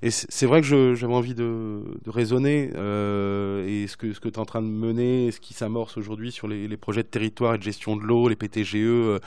Et 0.01 0.11
c'est 0.11 0.45
vrai 0.45 0.61
que 0.61 0.93
j'avais 0.93 1.13
envie 1.13 1.33
de, 1.33 1.81
raisonner, 2.07 2.69
euh, 2.75 3.65
et 3.65 3.87
ce 3.87 3.97
que, 3.97 4.07
tu 4.07 4.27
es 4.27 4.39
en 4.39 4.45
train 4.45 4.61
de 4.61 4.67
mener, 4.67 5.31
ce 5.31 5.39
qui 5.39 5.53
s'amorce 5.53 5.97
aujourd'hui 5.97 6.31
sur 6.31 6.47
les, 6.47 6.77
projets 6.77 7.03
de 7.03 7.07
territoire 7.07 7.55
et 7.55 7.57
de 7.57 7.63
gestion 7.63 7.95
de 7.95 8.03
l'eau, 8.03 8.27
les 8.27 8.35
PTGE, 8.35 8.75
euh, 8.75 9.19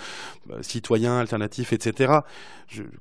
bah, 0.47 0.57
citoyens, 0.61 1.19
alternatifs, 1.19 1.73
etc. 1.73 2.13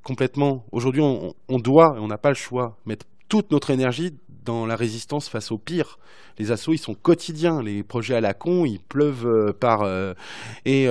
complètement, 0.02 0.64
aujourd'hui, 0.72 1.02
on, 1.02 1.58
doit, 1.58 1.94
et 1.96 2.00
on 2.00 2.08
n'a 2.08 2.18
pas 2.18 2.30
le 2.30 2.34
choix, 2.34 2.78
mettre 2.86 3.06
toute 3.28 3.52
notre 3.52 3.70
énergie 3.70 4.14
dans 4.44 4.64
la 4.64 4.74
résistance 4.74 5.28
face 5.28 5.52
au 5.52 5.58
pire. 5.58 5.98
Les 6.38 6.50
assauts, 6.50 6.72
ils 6.72 6.78
sont 6.78 6.94
quotidiens. 6.94 7.62
Les 7.62 7.82
projets 7.82 8.14
à 8.14 8.20
la 8.20 8.32
con, 8.32 8.64
ils 8.64 8.80
pleuvent 8.80 9.26
euh, 9.26 9.52
par. 9.52 9.86
et 10.64 10.88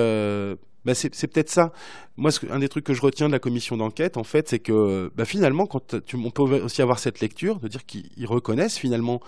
bah, 0.88 0.94
c'est 0.94 1.26
peut-être 1.26 1.50
ça. 1.50 1.70
Moi, 2.16 2.30
un 2.50 2.60
des 2.60 2.70
trucs 2.70 2.84
que 2.86 2.94
je 2.94 3.02
retiens 3.02 3.26
de 3.26 3.32
la 3.32 3.38
commission 3.38 3.76
d'enquête, 3.76 4.16
en 4.16 4.24
fait, 4.24 4.48
c'est 4.48 4.58
que 4.58 5.12
bah, 5.14 5.26
finalement, 5.26 5.66
quand 5.66 5.94
on 6.14 6.30
peut 6.30 6.42
aussi 6.62 6.80
avoir 6.80 6.98
cette 6.98 7.20
lecture, 7.20 7.60
de 7.60 7.68
dire 7.68 7.84
qu'ils 7.84 8.26
reconnaissent 8.26 8.78
finalement 8.78 9.20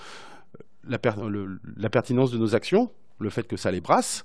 la, 0.88 0.98
pertinence 0.98 2.30
de 2.30 2.38
nos 2.38 2.54
actions, 2.54 2.90
le 3.18 3.28
fait 3.28 3.46
que 3.46 3.58
ça 3.58 3.70
les 3.70 3.82
brasse, 3.82 4.24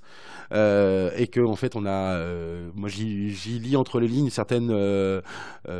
euh, 0.54 1.10
et 1.14 1.26
que 1.26 1.40
en 1.40 1.56
fait 1.56 1.76
on 1.76 1.84
a, 1.84 2.14
euh, 2.14 2.70
moi 2.74 2.88
j'y 2.88 3.58
lis 3.58 3.76
entre 3.76 4.00
les 4.00 4.08
lignes 4.08 4.24
une 4.24 4.30
certaine 4.30 4.70
euh, 4.70 5.20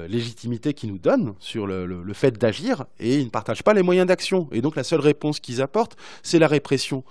légitimité 0.09 0.75
qu'ils 0.75 0.91
nous 0.91 0.99
donnent 0.99 1.33
sur 1.39 1.67
le, 1.67 2.13
fait 2.13 2.37
d'agir, 2.37 2.85
et 3.01 3.17
ils 3.17 3.25
ne 3.25 3.31
partagent 3.31 3.63
pas 3.63 3.73
les 3.73 3.83
moyens 3.83 4.07
d'action. 4.07 4.47
Et 4.53 4.61
donc 4.61 4.77
la 4.77 4.85
seule 4.85 5.01
réponse 5.01 5.41
qu'ils 5.41 5.63
apportent, 5.63 5.97
c'est 6.23 6.39
la 6.39 6.49
répression. 6.49 7.03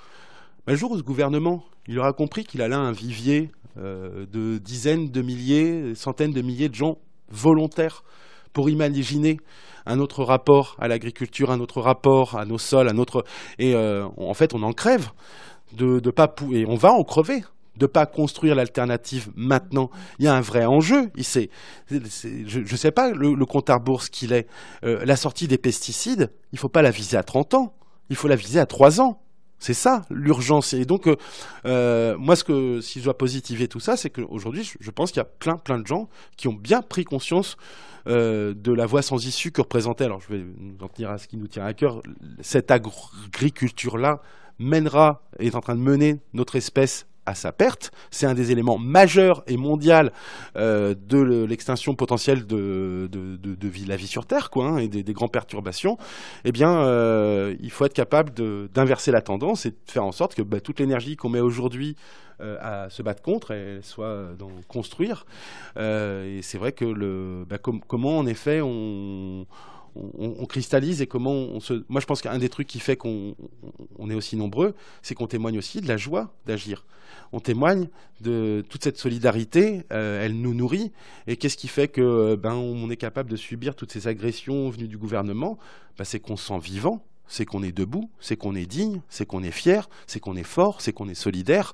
Mais 0.68 0.74
le 0.74 0.78
jour 0.78 0.92
où 0.92 0.98
ce 1.00 1.04
gouvernement, 1.04 1.66
il 1.88 1.98
aura 1.98 2.14
compris 2.14 2.44
qu'il 2.44 2.62
a 2.62 2.68
là 2.68 2.78
un 2.78 2.92
vivier 2.92 3.50
de 3.78 4.58
dizaines 4.58 5.10
de 5.10 5.22
milliers, 5.22 5.96
centaines 5.96 6.32
de 6.32 6.42
milliers 6.42 6.70
de 6.70 6.76
gens 6.76 6.98
volontaires 7.30 8.04
pour 8.54 8.70
imaginer 8.70 9.38
un 9.86 10.00
autre 10.00 10.24
rapport 10.24 10.76
à 10.80 10.88
l'agriculture, 10.88 11.52
un 11.52 11.60
autre 11.60 11.82
rapport 11.82 12.38
à 12.38 12.46
nos 12.46 12.58
sols, 12.58 12.90
un 12.90 12.98
autre 12.98 13.24
et 13.60 13.76
euh, 13.76 14.08
en 14.18 14.34
fait 14.34 14.54
on 14.54 14.64
en 14.64 14.74
crève 14.74 15.10
de, 15.74 16.00
de 16.00 16.12
pas 16.12 16.34
et 16.52 16.66
on 16.66 16.76
va 16.76 16.92
en 16.92 17.04
crever 17.04 17.44
de 17.78 17.88
pas 17.88 18.06
construire 18.06 18.56
l'alternative 18.56 19.30
maintenant. 19.36 19.90
Il 20.20 20.26
y 20.26 20.28
a 20.30 20.34
un 20.34 20.40
vrai 20.40 20.66
enjeu. 20.66 21.12
je 21.18 21.50
ne 22.60 22.78
sais 22.78 22.92
pas 22.92 23.12
le, 23.12 23.46
compte 23.46 23.70
à 23.70 23.80
bourse 23.80 24.08
qu'il 24.08 24.32
est. 24.32 24.48
Euh, 24.86 25.04
la 25.04 25.18
sortie 25.18 25.50
des 25.50 25.58
pesticides, 25.58 26.32
il 26.54 26.56
ne 26.56 26.60
faut 26.60 26.70
pas 26.70 26.82
la 26.82 26.92
viser 26.92 27.18
à 27.18 27.24
30 27.24 27.54
ans. 27.54 27.74
Il 28.10 28.16
faut 28.16 28.30
la 28.30 28.38
viser 28.38 28.62
à 28.62 28.66
3 28.66 29.02
ans. 29.02 29.20
C'est 29.60 29.74
ça 29.74 30.04
l'urgence. 30.10 30.74
Et 30.74 30.86
donc, 30.86 31.08
euh, 31.08 31.16
euh, 31.66 32.18
moi, 32.18 32.36
ce 32.36 32.44
que, 32.44 32.82
si 32.82 33.00
je 33.00 33.06
dois 33.06 33.18
positiver 33.18 33.68
tout 33.68 33.80
ça, 33.80 33.98
c'est 33.98 34.10
qu'aujourd'hui, 34.10 34.70
je 34.80 34.92
pense 34.92 35.12
qu'il 35.12 35.20
y 35.20 35.22
a 35.22 35.26
plein, 35.26 35.58
plein 35.58 35.80
de 35.80 35.88
gens 35.88 36.10
qui 36.38 36.48
ont 36.48 36.54
bien 36.54 36.82
pris 36.82 37.06
conscience 37.06 37.58
euh, 38.08 38.54
de 38.54 38.72
la 38.72 38.86
voie 38.86 39.02
sans 39.02 39.26
issue 39.26 39.52
que 39.52 39.62
représentait, 39.62 40.06
alors 40.06 40.22
je 40.22 40.34
vais 40.36 40.46
nous 40.60 40.78
en 40.82 40.88
tenir 40.88 41.10
à 41.10 41.18
ce 41.18 41.28
qui 41.28 41.38
nous 41.38 41.48
tient 41.48 41.66
à 41.66 41.74
cœur, 41.74 42.02
cette 42.42 42.70
agriculture-là 42.70 44.22
mènera, 44.60 45.24
est 45.40 45.56
en 45.56 45.62
train 45.62 45.76
de 45.76 45.82
mener 45.82 46.20
notre 46.34 46.56
espèce 46.56 47.08
à 47.26 47.36
sa 47.36 47.52
perte. 47.52 47.92
C'est 48.12 48.26
un 48.26 48.34
des 48.34 48.52
éléments 48.52 48.78
majeurs 48.78 49.44
et 49.48 49.58
mondial 49.58 50.12
euh, 50.56 50.96
de 51.08 51.46
l'extinction 51.46 51.96
potentielle 51.96 52.46
de, 52.46 53.10
de, 53.12 53.68
vie, 53.68 53.86
la 53.86 53.96
vie 53.96 54.08
sur 54.08 54.26
Terre, 54.26 54.50
quoi, 54.50 54.68
hein, 54.68 54.78
et 54.78 54.88
des, 54.88 55.14
grandes 55.14 55.32
perturbations. 55.32 55.98
Eh 56.44 56.52
bien, 56.52 56.82
euh, 56.82 57.56
il 57.62 57.72
faut 57.72 57.86
être 57.86 57.94
capable 57.94 58.32
d'inverser 58.70 59.12
la 59.12 59.22
tendance 59.22 59.66
et 59.66 59.72
de 59.72 59.78
faire 59.88 60.06
en 60.06 60.12
sorte 60.12 60.36
que 60.36 60.42
bah, 60.42 60.60
toute 60.60 60.80
l'énergie 60.80 61.16
qu'on 61.16 61.30
met 61.30 61.40
aujourd'hui 61.40 61.96
euh, 62.42 62.58
à 62.60 62.90
se 62.90 63.02
battre 63.02 63.22
contre, 63.22 63.52
elle 63.52 63.84
soit 63.84 64.30
dans 64.38 64.52
construire. 64.68 65.26
et 65.78 66.40
c'est 66.42 66.58
vrai 66.58 66.74
que 66.74 66.86
le, 66.86 67.46
bah, 67.48 67.58
comment 67.60 68.18
en 68.18 68.26
effet 68.26 68.62
on 68.62 69.46
on, 69.96 70.46
cristallise 70.46 71.02
et 71.02 71.08
comment 71.08 71.32
on 71.32 71.60
se. 71.60 71.86
Moi, 71.88 72.02
je 72.02 72.06
pense 72.06 72.22
qu'un 72.22 72.38
des 72.38 72.50
trucs 72.50 72.68
qui 72.68 72.80
fait 72.80 72.98
qu'on 72.98 73.36
est 74.10 74.14
aussi 74.14 74.36
nombreux, 74.36 74.76
c'est 75.02 75.16
qu'on 75.16 75.28
témoigne 75.28 75.58
aussi 75.58 75.82
de 75.82 75.88
la 75.88 75.98
joie 75.98 76.34
d'agir. 76.46 76.86
On 77.32 77.40
témoigne 77.40 77.88
de 78.22 78.64
toute 78.70 78.84
cette 78.84 78.98
solidarité, 78.98 79.84
euh, 79.92 80.24
elle 80.24 80.40
nous 80.40 80.54
nourrit. 80.54 80.92
Et 81.28 81.38
qu'est-ce 81.38 81.58
qui 81.58 81.68
fait 81.68 81.88
que 81.88 82.36
ben 82.36 82.54
on 82.54 82.90
est 82.90 82.98
capable 82.98 83.30
de 83.30 83.36
subir 83.36 83.76
toutes 83.76 83.92
ces 83.92 84.08
agressions 84.08 84.70
venues 84.70 84.88
du 84.88 84.98
gouvernement? 84.98 85.58
Ben, 85.98 86.04
C'est 86.04 86.20
qu'on 86.20 86.38
se 86.38 86.48
sent 86.48 86.60
vivant, 86.60 87.02
c'est 87.28 87.46
qu'on 87.46 87.64
est 87.64 87.72
debout, 87.72 88.10
c'est 88.20 88.38
qu'on 88.38 88.56
est 88.56 88.66
digne, 88.66 89.02
c'est 89.10 89.26
qu'on 89.26 89.44
est 89.44 89.52
fier, 89.52 89.90
c'est 90.08 90.20
qu'on 90.20 90.36
est 90.36 90.44
fort, 90.44 90.82
c'est 90.82 90.94
qu'on 90.94 91.08
est 91.10 91.16
solidaire. 91.16 91.74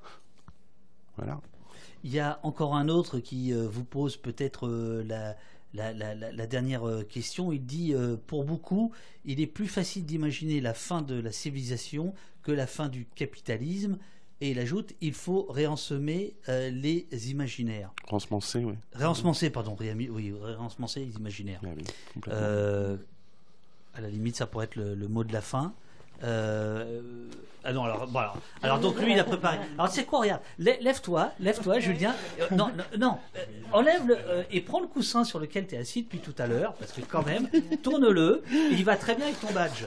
Voilà. 1.18 1.40
Il 2.04 2.12
y 2.12 2.20
a 2.20 2.40
encore 2.42 2.76
un 2.76 2.90
autre 2.90 3.20
qui 3.20 3.54
euh, 3.54 3.68
vous 3.68 3.84
pose 3.84 4.18
peut-être 4.18 4.68
euh, 4.68 5.04
la, 5.74 5.94
la, 5.94 6.48
dernière 6.48 6.88
euh, 6.88 7.04
question, 7.04 7.52
il 7.52 7.66
dit 7.66 7.94
euh, 7.94 8.18
pour 8.28 8.44
beaucoup, 8.44 8.92
il 9.26 9.40
est 9.40 9.48
plus 9.48 9.68
facile 9.68 10.06
d'imaginer 10.06 10.60
la 10.60 10.74
fin 10.74 11.02
de 11.02 11.16
la 11.16 11.32
civilisation 11.32 12.14
que 12.44 12.52
la 12.52 12.68
fin 12.68 12.90
du 12.90 13.06
capitalisme. 13.16 13.98
Et 14.44 14.52
il 14.52 14.60
ajoute, 14.60 14.94
il 15.02 15.14
faut 15.14 15.46
réensemer 15.50 16.34
euh, 16.50 16.72
les 16.72 17.06
imaginaires. 17.30 17.94
Réensemencer, 18.08 18.66
oui. 18.66 18.74
Réensemencer, 18.94 19.52
pardon. 19.52 19.78
oui, 19.80 20.34
réensemencer 20.42 21.06
les 21.06 21.16
imaginaires. 21.16 21.62
Ah 22.30 22.96
à 23.94 24.00
la 24.00 24.10
limite, 24.10 24.38
ça 24.38 24.48
pourrait 24.48 24.66
être 24.66 24.78
le 24.78 25.08
mot 25.10 25.26
de 25.26 25.34
la 25.34 25.42
fin. 25.42 25.74
Euh, 26.24 27.02
ah 27.64 27.74
non, 27.74 27.84
alors, 27.84 28.08
voilà. 28.12 28.34
alors 28.64 28.80
donc 28.80 29.00
lui 29.00 29.14
il 29.14 29.20
a 29.20 29.24
préparé. 29.24 29.60
Alors 29.78 29.92
c'est 29.92 30.06
quoi, 30.06 30.22
regarde, 30.22 30.42
lève-toi, 30.58 31.32
lève-toi, 31.40 31.80
Julien. 31.80 32.16
Euh, 32.40 32.48
non, 32.56 32.72
non, 32.98 33.20
euh, 33.38 33.46
enlève 33.72 34.08
le 34.08 34.18
et 34.52 34.62
prends 34.62 34.80
le 34.80 34.88
coussin 34.88 35.24
sur 35.24 35.40
lequel 35.40 35.68
tu 35.68 35.76
es 35.76 35.78
assis 35.78 36.02
depuis 36.02 36.20
tout 36.20 36.34
à 36.40 36.48
l'heure, 36.48 36.74
parce 36.74 36.92
que 36.92 37.02
quand 37.02 37.24
même, 37.26 37.48
tourne-le, 37.84 38.44
il 38.52 38.84
va 38.84 38.98
très 38.98 39.14
bien 39.16 39.26
avec 39.26 39.40
ton 39.40 39.52
badge. 39.52 39.86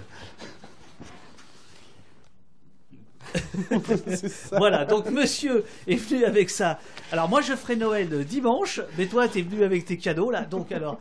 voilà, 4.52 4.84
donc 4.84 5.10
monsieur 5.10 5.64
est 5.88 5.96
venu 5.96 6.24
avec 6.24 6.50
ça. 6.50 6.78
Alors 7.10 7.28
moi 7.28 7.40
je 7.40 7.54
ferai 7.54 7.74
Noël 7.74 8.24
dimanche, 8.24 8.80
mais 8.96 9.06
toi 9.06 9.26
tu 9.26 9.40
es 9.40 9.42
venu 9.42 9.64
avec 9.64 9.84
tes 9.84 9.98
cadeaux 9.98 10.30
là, 10.30 10.42
donc 10.42 10.70
alors 10.70 11.00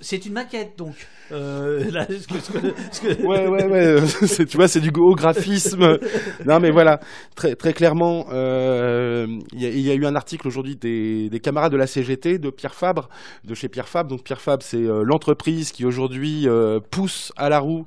c'est 0.00 0.24
une 0.26 0.32
maquette 0.32 0.76
donc. 0.78 0.94
Euh, 1.32 1.84
ouais, 3.24 3.46
ouais, 3.46 3.66
ouais. 3.66 3.96
tu 4.48 4.56
vois, 4.56 4.68
c'est 4.68 4.80
du 4.80 4.90
haut 4.96 5.14
graphisme. 5.14 5.98
non, 6.46 6.60
mais 6.60 6.70
voilà, 6.70 7.00
très, 7.34 7.54
très 7.54 7.72
clairement, 7.72 8.26
euh, 8.32 9.26
il 9.52 9.80
y, 9.80 9.90
a 9.90 9.94
eu 9.94 10.06
un 10.06 10.14
article 10.14 10.46
aujourd'hui 10.46 10.76
des, 10.76 11.28
des, 11.28 11.40
camarades 11.40 11.72
de 11.72 11.76
la 11.76 11.86
CGT, 11.86 12.38
de 12.38 12.50
Pierre 12.50 12.74
Fabre, 12.74 13.08
de 13.44 13.54
chez 13.54 13.68
Pierre 13.68 13.88
Fabre. 13.88 14.10
Donc 14.10 14.24
Pierre 14.24 14.40
Fabre, 14.40 14.62
c'est 14.62 14.76
euh, 14.76 15.02
l'entreprise 15.04 15.72
qui 15.72 15.84
aujourd'hui 15.84 16.46
pousse 16.90 17.32
à 17.36 17.48
la 17.48 17.58
roue 17.58 17.84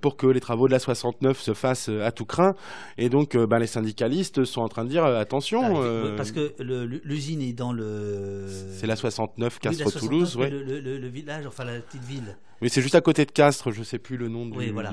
pour 0.00 0.16
que 0.16 0.26
les 0.26 0.40
travaux 0.40 0.66
de 0.66 0.72
la 0.72 0.78
69 0.78 1.40
se 1.40 1.54
fassent 1.54 1.88
à 1.88 2.12
tout 2.12 2.24
craint. 2.24 2.54
Et 2.98 3.08
donc, 3.08 3.36
ben, 3.36 3.58
les 3.58 3.66
syndicalistes 3.66 4.44
sont 4.44 4.60
en 4.60 4.68
train 4.68 4.84
de 4.84 4.90
dire 4.90 5.04
attention. 5.04 5.82
Ah, 5.82 6.12
parce 6.16 6.32
que 6.32 6.52
l'usine 7.04 7.42
est 7.42 7.52
dans 7.52 7.72
le. 7.72 8.46
C'est 8.72 8.86
la 8.86 8.96
69 8.96 9.58
Castres-Toulouse, 9.58 10.36
oui 10.36 10.99
le, 11.00 11.08
village, 11.08 11.46
enfin 11.46 11.64
la 11.64 11.80
petite 11.80 12.04
ville. 12.04 12.36
Oui, 12.62 12.68
c'est 12.68 12.82
juste 12.82 12.94
à 12.94 13.00
côté 13.00 13.24
de 13.24 13.30
Castres, 13.30 13.70
je 13.70 13.82
sais 13.82 13.98
plus 13.98 14.18
le 14.18 14.28
nom 14.28 14.44
du. 14.44 14.58
Oui, 14.58 14.70
voilà. 14.70 14.92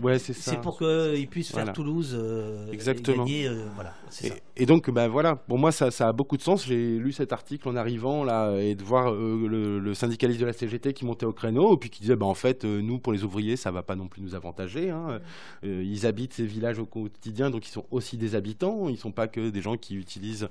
Ouais, 0.00 0.20
c'est 0.20 0.32
ça. 0.32 0.52
C'est 0.52 0.60
pour 0.60 0.78
qu'ils 0.78 1.26
puissent 1.28 1.50
faire 1.50 1.72
Toulouse. 1.72 2.16
Euh, 2.16 2.70
Exactement. 2.70 3.26
Et, 3.26 3.30
gagner, 3.30 3.48
euh, 3.48 3.66
voilà, 3.74 3.92
et, 4.22 4.62
et, 4.62 4.66
donc, 4.66 4.88
ben 4.90 5.08
voilà. 5.08 5.34
Pour 5.34 5.58
moi, 5.58 5.72
ça, 5.72 5.90
ça 5.90 6.08
a 6.08 6.12
beaucoup 6.12 6.36
de 6.36 6.42
sens. 6.42 6.64
J'ai 6.64 6.98
lu 6.98 7.10
cet 7.10 7.32
article 7.32 7.68
en 7.68 7.74
arrivant 7.74 8.22
là 8.22 8.56
et 8.56 8.76
de 8.76 8.84
voir 8.84 9.12
euh, 9.12 9.80
le, 9.82 9.94
syndicaliste 9.94 10.40
de 10.40 10.46
la 10.46 10.52
CGT 10.52 10.92
qui 10.92 11.04
montait 11.04 11.26
au 11.26 11.32
créneau 11.32 11.74
et 11.74 11.76
puis 11.76 11.90
qui 11.90 12.02
disait, 12.02 12.14
ben 12.14 12.26
en 12.26 12.34
fait, 12.34 12.64
nous 12.64 12.98
pour 12.98 13.12
les 13.12 13.24
ouvriers, 13.24 13.56
ça 13.56 13.72
va 13.72 13.82
pas 13.82 13.96
non 13.96 14.06
plus 14.06 14.22
nous 14.22 14.36
avantager. 14.36 14.90
Hein. 14.90 15.20
ils 15.64 16.06
habitent 16.06 16.34
ces 16.34 16.46
villages 16.46 16.78
au 16.78 16.86
quotidien, 16.86 17.50
donc 17.50 17.66
ils 17.66 17.72
sont 17.72 17.86
aussi 17.90 18.16
des 18.16 18.36
habitants. 18.36 18.88
Ils 18.88 18.98
sont 18.98 19.12
pas 19.12 19.26
que 19.26 19.50
des 19.50 19.60
gens 19.60 19.76
qui 19.76 19.96
utilisent 19.96 20.48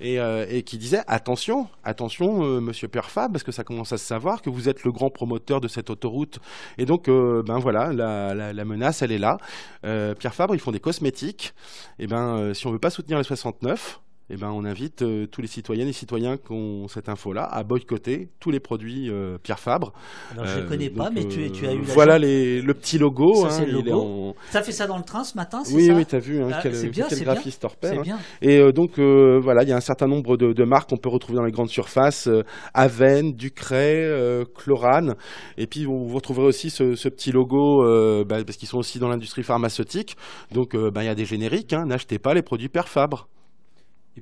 et, 0.00 0.16
et 0.16 0.62
qui 0.64 0.78
disait, 0.78 1.02
attention, 1.06 1.68
attention, 1.84 2.60
Monsieur 2.60 2.88
Perfab, 2.88 3.30
parce 3.32 3.44
que 3.44 3.52
ça 3.52 3.62
commence 3.62 3.92
à 3.92 3.98
se 3.98 4.04
savoir 4.04 4.42
que 4.42 4.50
vous 4.50 4.68
êtes 4.68 4.82
le 4.82 4.90
grand 4.90 5.10
promoteur 5.10 5.60
de 5.60 5.68
cette 5.76 5.90
autoroute. 5.90 6.40
Et 6.78 6.84
donc, 6.86 7.08
euh, 7.08 7.42
ben 7.42 7.58
voilà, 7.58 7.92
la, 7.92 8.64
menace, 8.64 9.02
elle 9.02 9.12
est 9.12 9.18
là. 9.18 9.38
Euh, 9.84 10.14
Pierre 10.14 10.34
Fabre, 10.34 10.54
ils 10.54 10.60
font 10.60 10.72
des 10.72 10.80
cosmétiques. 10.80 11.54
Et 11.98 12.06
ben, 12.06 12.36
euh, 12.36 12.54
si 12.54 12.66
on 12.66 12.72
veut 12.72 12.78
pas 12.78 12.90
soutenir 12.90 13.18
les 13.18 13.24
69, 13.24 14.00
eh 14.28 14.36
ben, 14.36 14.50
on 14.50 14.64
invite 14.64 15.02
euh, 15.02 15.26
tous 15.26 15.40
les 15.40 15.46
citoyennes 15.46 15.86
et 15.86 15.92
citoyens 15.92 16.36
qui 16.36 16.50
ont 16.50 16.88
cette 16.88 17.08
info-là 17.08 17.44
à 17.44 17.62
boycotter 17.62 18.28
tous 18.40 18.50
les 18.50 18.58
produits 18.58 19.08
euh, 19.08 19.38
Pierre 19.40 19.60
Fabre. 19.60 19.92
Alors, 20.32 20.46
je 20.46 20.60
ne 20.60 20.68
connais 20.68 20.90
pas, 20.90 21.10
mais 21.10 21.28
tu, 21.28 21.50
tu, 21.52 21.64
as 21.64 21.72
eu 21.72 21.80
Voilà 21.82 22.18
les, 22.18 22.60
le 22.60 22.74
petit 22.74 22.98
logo. 22.98 23.48
Ça, 23.48 23.62
hein, 23.62 23.66
le 23.66 23.80
logo. 23.80 24.34
Ça 24.50 24.62
fait 24.62 24.72
ça 24.72 24.88
dans 24.88 24.98
le 24.98 25.04
train 25.04 25.22
ce 25.22 25.36
matin, 25.36 25.62
c'est 25.64 25.74
oui, 25.74 25.86
ça 25.86 25.94
Oui, 25.94 26.06
tu 26.06 26.16
as 26.16 26.18
vu 26.18 26.42
hein, 26.42 26.48
ah, 26.52 26.58
quel, 26.60 26.90
bien, 26.90 27.06
quel 27.08 27.22
graphiste 27.22 27.64
bien. 27.80 28.14
Hein. 28.14 28.18
Et 28.42 28.58
euh, 28.58 28.72
donc, 28.72 28.98
voilà, 28.98 29.62
il 29.62 29.68
y 29.68 29.72
a 29.72 29.76
un 29.76 29.80
certain 29.80 30.08
nombre 30.08 30.36
de, 30.36 30.52
de 30.52 30.64
marques 30.64 30.90
qu'on 30.90 30.96
peut 30.96 31.08
retrouver 31.08 31.36
dans 31.36 31.44
les 31.44 31.52
grandes 31.52 31.70
surfaces. 31.70 32.28
Aven, 32.74 33.32
Ducray, 33.32 34.44
Chlorane. 34.56 35.14
Et 35.56 35.68
puis, 35.68 35.84
vous, 35.84 36.08
retrouverez 36.08 36.46
aussi 36.46 36.70
ce, 36.70 36.96
ce 36.96 37.08
petit 37.08 37.30
logo, 37.30 37.84
bah, 38.24 38.42
parce 38.44 38.56
qu'ils 38.56 38.68
sont 38.68 38.78
aussi 38.78 38.98
dans 38.98 39.08
l'industrie 39.08 39.44
pharmaceutique. 39.44 40.16
Donc, 40.50 40.74
bah, 40.76 41.04
il 41.04 41.06
y 41.06 41.10
a 41.10 41.14
des 41.14 41.26
génériques. 41.26 41.72
N'achetez 41.72 42.18
pas 42.18 42.34
les 42.34 42.42
produits 42.42 42.68
Pierre 42.68 42.88
Fabre. 42.88 43.28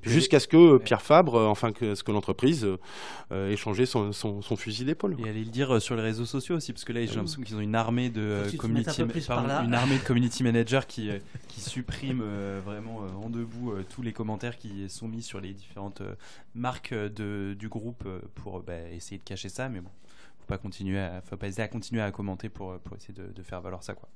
Jusqu'à 0.03 0.41
ce 0.41 0.49
que 0.49 0.57
euh, 0.57 0.79
Pierre 0.79 1.03
Fabre, 1.03 1.37
euh, 1.37 1.47
enfin 1.47 1.73
que, 1.73 1.95
ce 1.95 2.03
que 2.03 2.13
l'entreprise 2.13 2.67
euh, 3.33 3.51
ait 3.51 3.57
changé 3.57 3.87
son, 3.87 4.13
fusil 4.57 4.85
d'épaule. 4.85 5.17
Et 5.25 5.29
allez 5.29 5.45
le 5.45 5.51
dire 5.51 5.81
sur 5.81 5.97
les 5.97 6.03
réseaux 6.03 6.25
sociaux 6.25 6.57
aussi, 6.57 6.73
parce 6.73 6.85
que 6.85 6.93
là 6.93 7.05
j'ai 7.05 7.15
l'impression 7.15 7.43
qu'ils 7.43 7.57
ont 7.57 7.61
une 7.61 7.75
armée 7.75 8.11
de 8.11 8.43
community, 8.57 9.03
une 9.03 9.75
armée 9.75 9.99
de 9.99 10.05
community 10.05 10.43
managers 10.43 10.81
qui 10.89 11.11
qui 11.49 11.61
suppriment 11.61 12.25
vraiment 12.65 13.03
en 13.23 13.31
debout 13.31 13.75
tous 13.91 14.03
les 14.03 14.13
commentaires 14.13 14.59
qui 14.59 14.89
sont 14.89 15.09
mis 15.09 15.23
sur 15.23 15.41
les 15.41 15.53
différentes 15.53 16.03
marques 16.55 16.95
de, 16.95 17.55
du 17.59 17.69
groupe 17.69 18.05
pour 18.35 18.61
bah, 18.61 18.89
essayer 18.93 19.19
de 19.19 19.25
cacher 19.25 19.49
ça, 19.49 19.69
mais 19.69 19.81
bon, 19.81 19.91
faut 20.41 20.47
pas 20.47 20.59
continuer, 20.59 20.99
à, 20.99 21.21
faut 21.23 21.37
pas 21.37 21.47
hésiter 21.47 21.63
à 21.63 21.69
continuer 21.69 22.03
à 22.03 22.11
commenter 22.11 22.49
pour 22.49 22.79
pour 22.79 22.97
essayer 22.97 23.15
de, 23.15 23.33
de 23.33 23.43
faire 23.43 23.61
valoir 23.61 23.83
ça 23.83 23.95
quoi 23.95 24.09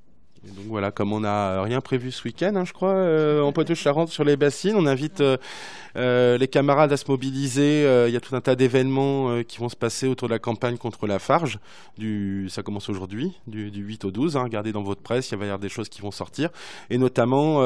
donc 0.45 0.67
voilà, 0.67 0.91
comme 0.91 1.13
on 1.13 1.21
n'a 1.21 1.63
rien 1.63 1.81
prévu 1.81 2.13
ce 2.13 2.25
week-end, 2.25 2.53
hein, 2.55 2.65
je 2.65 2.73
crois, 2.73 2.93
euh, 2.93 3.43
en 3.43 3.53
Poitou-Charentes 3.53 4.11
sur 4.11 4.25
les 4.25 4.37
bassines, 4.37 4.77
on 4.77 4.87
invite 4.87 5.21
euh, 5.21 5.37
euh, 5.97 6.39
les 6.39 6.49
camarades 6.49 6.93
à 6.93 6.97
se 6.97 7.05
mobiliser. 7.09 7.83
Il 8.07 8.13
y 8.13 8.17
a 8.17 8.21
tout 8.21 8.37
un 8.37 8.41
tas 8.41 8.55
d'événements 8.55 9.43
qui 9.43 9.59
vont 9.59 9.69
se 9.69 9.77
passer 9.77 10.07
autour 10.07 10.29
de 10.29 10.35
la 10.35 10.39
campagne 10.39 10.77
contre 10.77 11.07
la 11.07 11.19
Farge. 11.19 11.59
Du, 11.97 12.47
ça 12.51 12.63
commence 12.63 12.89
aujourd'hui, 12.89 13.33
du, 13.47 13.71
8 13.71 14.05
au 14.05 14.11
12. 14.11 14.37
Hein, 14.37 14.45
regardez 14.45 14.73
dans 14.73 14.83
votre 14.83 15.03
presse, 15.03 15.31
il 15.31 15.39
va 15.39 15.45
y 15.45 15.49
avoir 15.49 15.59
des 15.59 15.69
choses 15.69 15.89
qui 15.89 16.01
vont 16.01 16.11
sortir. 16.11 16.51
Et 16.91 16.99
notamment 16.99 17.63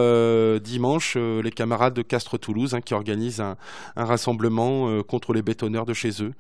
dimanche, 0.59 1.17
les 1.17 1.51
camarades 1.51 1.95
de 1.95 2.03
Castres-Toulouse 2.03 2.75
hein, 2.75 2.81
qui 2.81 2.95
organisent 2.95 3.41
un, 3.41 3.57
rassemblement 3.97 5.03
contre 5.03 5.33
les 5.35 5.43
bétonneurs 5.43 5.85
de 5.85 5.95
chez 5.95 6.23
eux. 6.23 6.33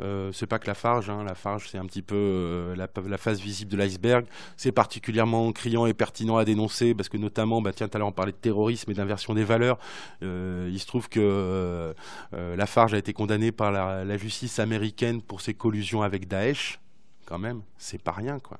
Euh, 0.00 0.30
c'est 0.32 0.46
pas 0.46 0.58
que 0.58 0.66
la 0.66 0.74
farge, 0.74 1.10
la 1.10 1.34
farge 1.34 1.68
c'est 1.70 1.78
un 1.78 1.84
petit 1.84 2.02
peu 2.02 2.16
euh, 2.16 2.74
la, 2.76 3.18
face 3.18 3.40
visible 3.40 3.70
de 3.70 3.76
l'iceberg. 3.76 4.26
C'est 4.56 4.72
particulièrement 4.72 5.46
criant 5.72 5.86
et 5.86 5.94
pertinent 5.94 6.36
à 6.36 6.44
dénoncer 6.44 6.94
parce 6.94 7.08
que 7.08 7.16
notamment, 7.16 7.62
bah, 7.62 7.72
tiens, 7.72 7.88
tout 7.88 7.96
à 7.96 7.98
l'heure 7.98 8.08
on 8.08 8.12
parlait 8.12 8.32
de 8.32 8.36
terrorisme 8.36 8.90
et 8.90 8.94
d'inversion 8.94 9.34
des 9.34 9.44
valeurs. 9.44 9.78
Euh, 10.22 10.68
il 10.70 10.78
se 10.78 10.86
trouve 10.86 11.08
que 11.08 11.94
la 12.32 12.66
farge 12.66 12.94
a 12.94 12.98
été 12.98 13.12
condamnée 13.12 13.52
par 13.52 13.72
la, 13.72 14.16
justice 14.16 14.58
américaine 14.58 15.22
pour 15.22 15.40
ses 15.40 15.54
collusions 15.54 16.02
avec 16.02 16.28
Daesh. 16.28 16.78
Quand 17.26 17.38
même, 17.38 17.62
c'est 17.78 18.02
pas 18.02 18.12
rien 18.12 18.38
quoi. 18.38 18.58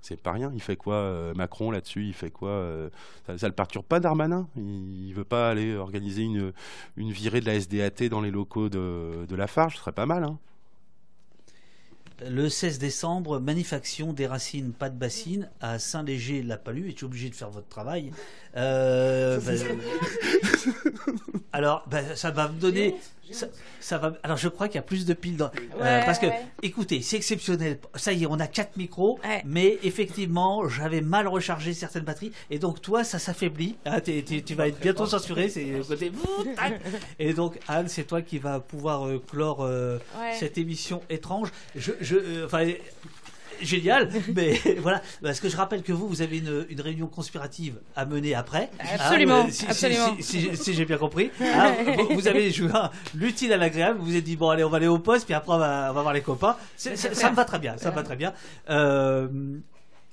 C'est 0.00 0.20
pas 0.20 0.32
rien. 0.32 0.50
Il 0.54 0.62
fait 0.62 0.76
quoi 0.76 1.32
Macron 1.34 1.70
là-dessus? 1.70 2.06
Il 2.06 2.14
fait 2.14 2.30
quoi 2.30 2.64
ça, 3.26 3.36
ça 3.36 3.48
le 3.48 3.54
perturbe 3.54 3.84
pas 3.84 4.00
Darmanin? 4.00 4.48
Il, 4.56 5.12
veut 5.14 5.24
pas 5.24 5.50
aller 5.50 5.76
organiser 5.76 6.22
une, 6.22 6.52
une 6.96 7.12
virée 7.12 7.40
de 7.40 7.46
la 7.46 7.60
SDAT 7.60 8.08
dans 8.08 8.20
les 8.20 8.30
locaux 8.30 8.68
de, 8.68 9.26
de 9.28 9.36
la 9.36 9.46
Farge 9.46 9.74
Ce 9.74 9.80
serait 9.80 9.92
pas 9.92 10.06
mal. 10.06 10.24
Hein 10.24 10.38
le 12.28 12.48
16 12.48 12.78
décembre, 12.78 13.40
manufacture 13.40 14.12
des 14.12 14.26
racines, 14.26 14.72
pas 14.72 14.88
de 14.88 14.96
bassine, 14.96 15.50
à 15.60 15.78
Saint-Léger-la-Palue. 15.78 16.90
Es-tu 16.90 17.04
obligé 17.04 17.28
de 17.28 17.34
faire 17.34 17.50
votre 17.50 17.68
travail? 17.68 18.12
Euh, 18.56 19.38
bah, 19.44 19.52
Alors, 21.52 21.84
bah, 21.90 22.16
ça 22.16 22.30
va 22.30 22.48
me 22.48 22.58
donner. 22.58 22.94
Ça, 23.80 23.98
va. 23.98 24.14
Alors 24.22 24.36
je 24.36 24.48
crois 24.48 24.68
qu'il 24.68 24.76
y 24.76 24.78
a 24.78 24.82
plus 24.82 25.06
de 25.06 25.14
piles 25.14 25.36
dans. 25.36 25.50
Euh, 25.80 26.02
parce 26.04 26.18
que, 26.18 26.26
écoutez, 26.62 27.02
c'est 27.02 27.16
exceptionnel. 27.16 27.78
Ça 27.94 28.12
y 28.12 28.24
est, 28.24 28.26
on 28.26 28.40
a 28.40 28.46
quatre 28.46 28.76
micros, 28.76 29.18
mais 29.44 29.78
effectivement, 29.82 30.68
j'avais 30.68 31.00
mal 31.00 31.28
rechargé 31.28 31.74
certaines 31.74 32.04
batteries, 32.04 32.32
et 32.50 32.58
donc 32.58 32.80
toi, 32.80 33.04
ça 33.04 33.18
s'affaiblit. 33.18 33.76
Hein, 33.84 34.00
tu 34.00 34.54
vas 34.54 34.68
être 34.68 34.80
bientôt 34.80 35.06
censuré. 35.06 35.48
C'est 35.48 35.80
côté. 35.86 36.12
Et 37.18 37.32
donc 37.32 37.58
Anne, 37.68 37.88
c'est 37.88 38.04
toi 38.04 38.22
qui 38.22 38.38
va 38.38 38.60
pouvoir 38.60 39.06
euh, 39.06 39.22
clore 39.26 39.62
euh, 39.62 39.98
cette 40.38 40.58
émission 40.58 41.02
étrange. 41.10 41.50
Je, 41.74 41.92
je, 42.00 42.44
enfin, 42.44 42.66
génial. 43.60 44.08
Mais 44.34 44.60
voilà, 44.78 45.02
parce 45.22 45.40
que 45.40 45.48
je 45.48 45.56
rappelle 45.56 45.82
que 45.82 45.92
vous, 45.92 46.08
vous 46.08 46.22
avez 46.22 46.38
une, 46.38 46.66
une 46.68 46.80
réunion 46.80 47.06
conspirative 47.06 47.78
à 47.94 48.04
mener 48.04 48.34
après. 48.34 48.70
Absolument, 48.78 49.42
hein, 49.42 49.50
si, 49.50 49.66
absolument. 49.66 50.16
Si, 50.20 50.74
j'ai 50.74 50.84
bien 50.84 50.98
compris. 50.98 51.30
Hein, 51.40 51.72
vous, 52.10 52.28
avez 52.28 52.50
joué 52.50 52.70
l'utile 53.14 53.52
à 53.52 53.56
l'agréable. 53.56 53.98
Vous 53.98 54.06
vous 54.06 54.16
êtes 54.16 54.24
dit 54.24 54.36
bon 54.36 54.50
allez, 54.50 54.64
on 54.64 54.68
va 54.68 54.78
aller 54.78 54.86
au 54.86 54.98
poste, 54.98 55.26
puis 55.26 55.34
après 55.34 55.52
on 55.52 55.58
va, 55.58 55.88
on 55.90 55.94
va 55.94 56.02
voir 56.02 56.14
les 56.14 56.22
copains. 56.22 56.56
ça 56.76 57.30
me 57.30 57.36
va 57.36 57.44
très 57.44 57.58
bien, 57.58 57.76
ça 57.76 57.90
me 57.90 57.96
va 57.96 58.02
très 58.02 58.16
bien. 58.16 58.32
Euh, 58.70 59.28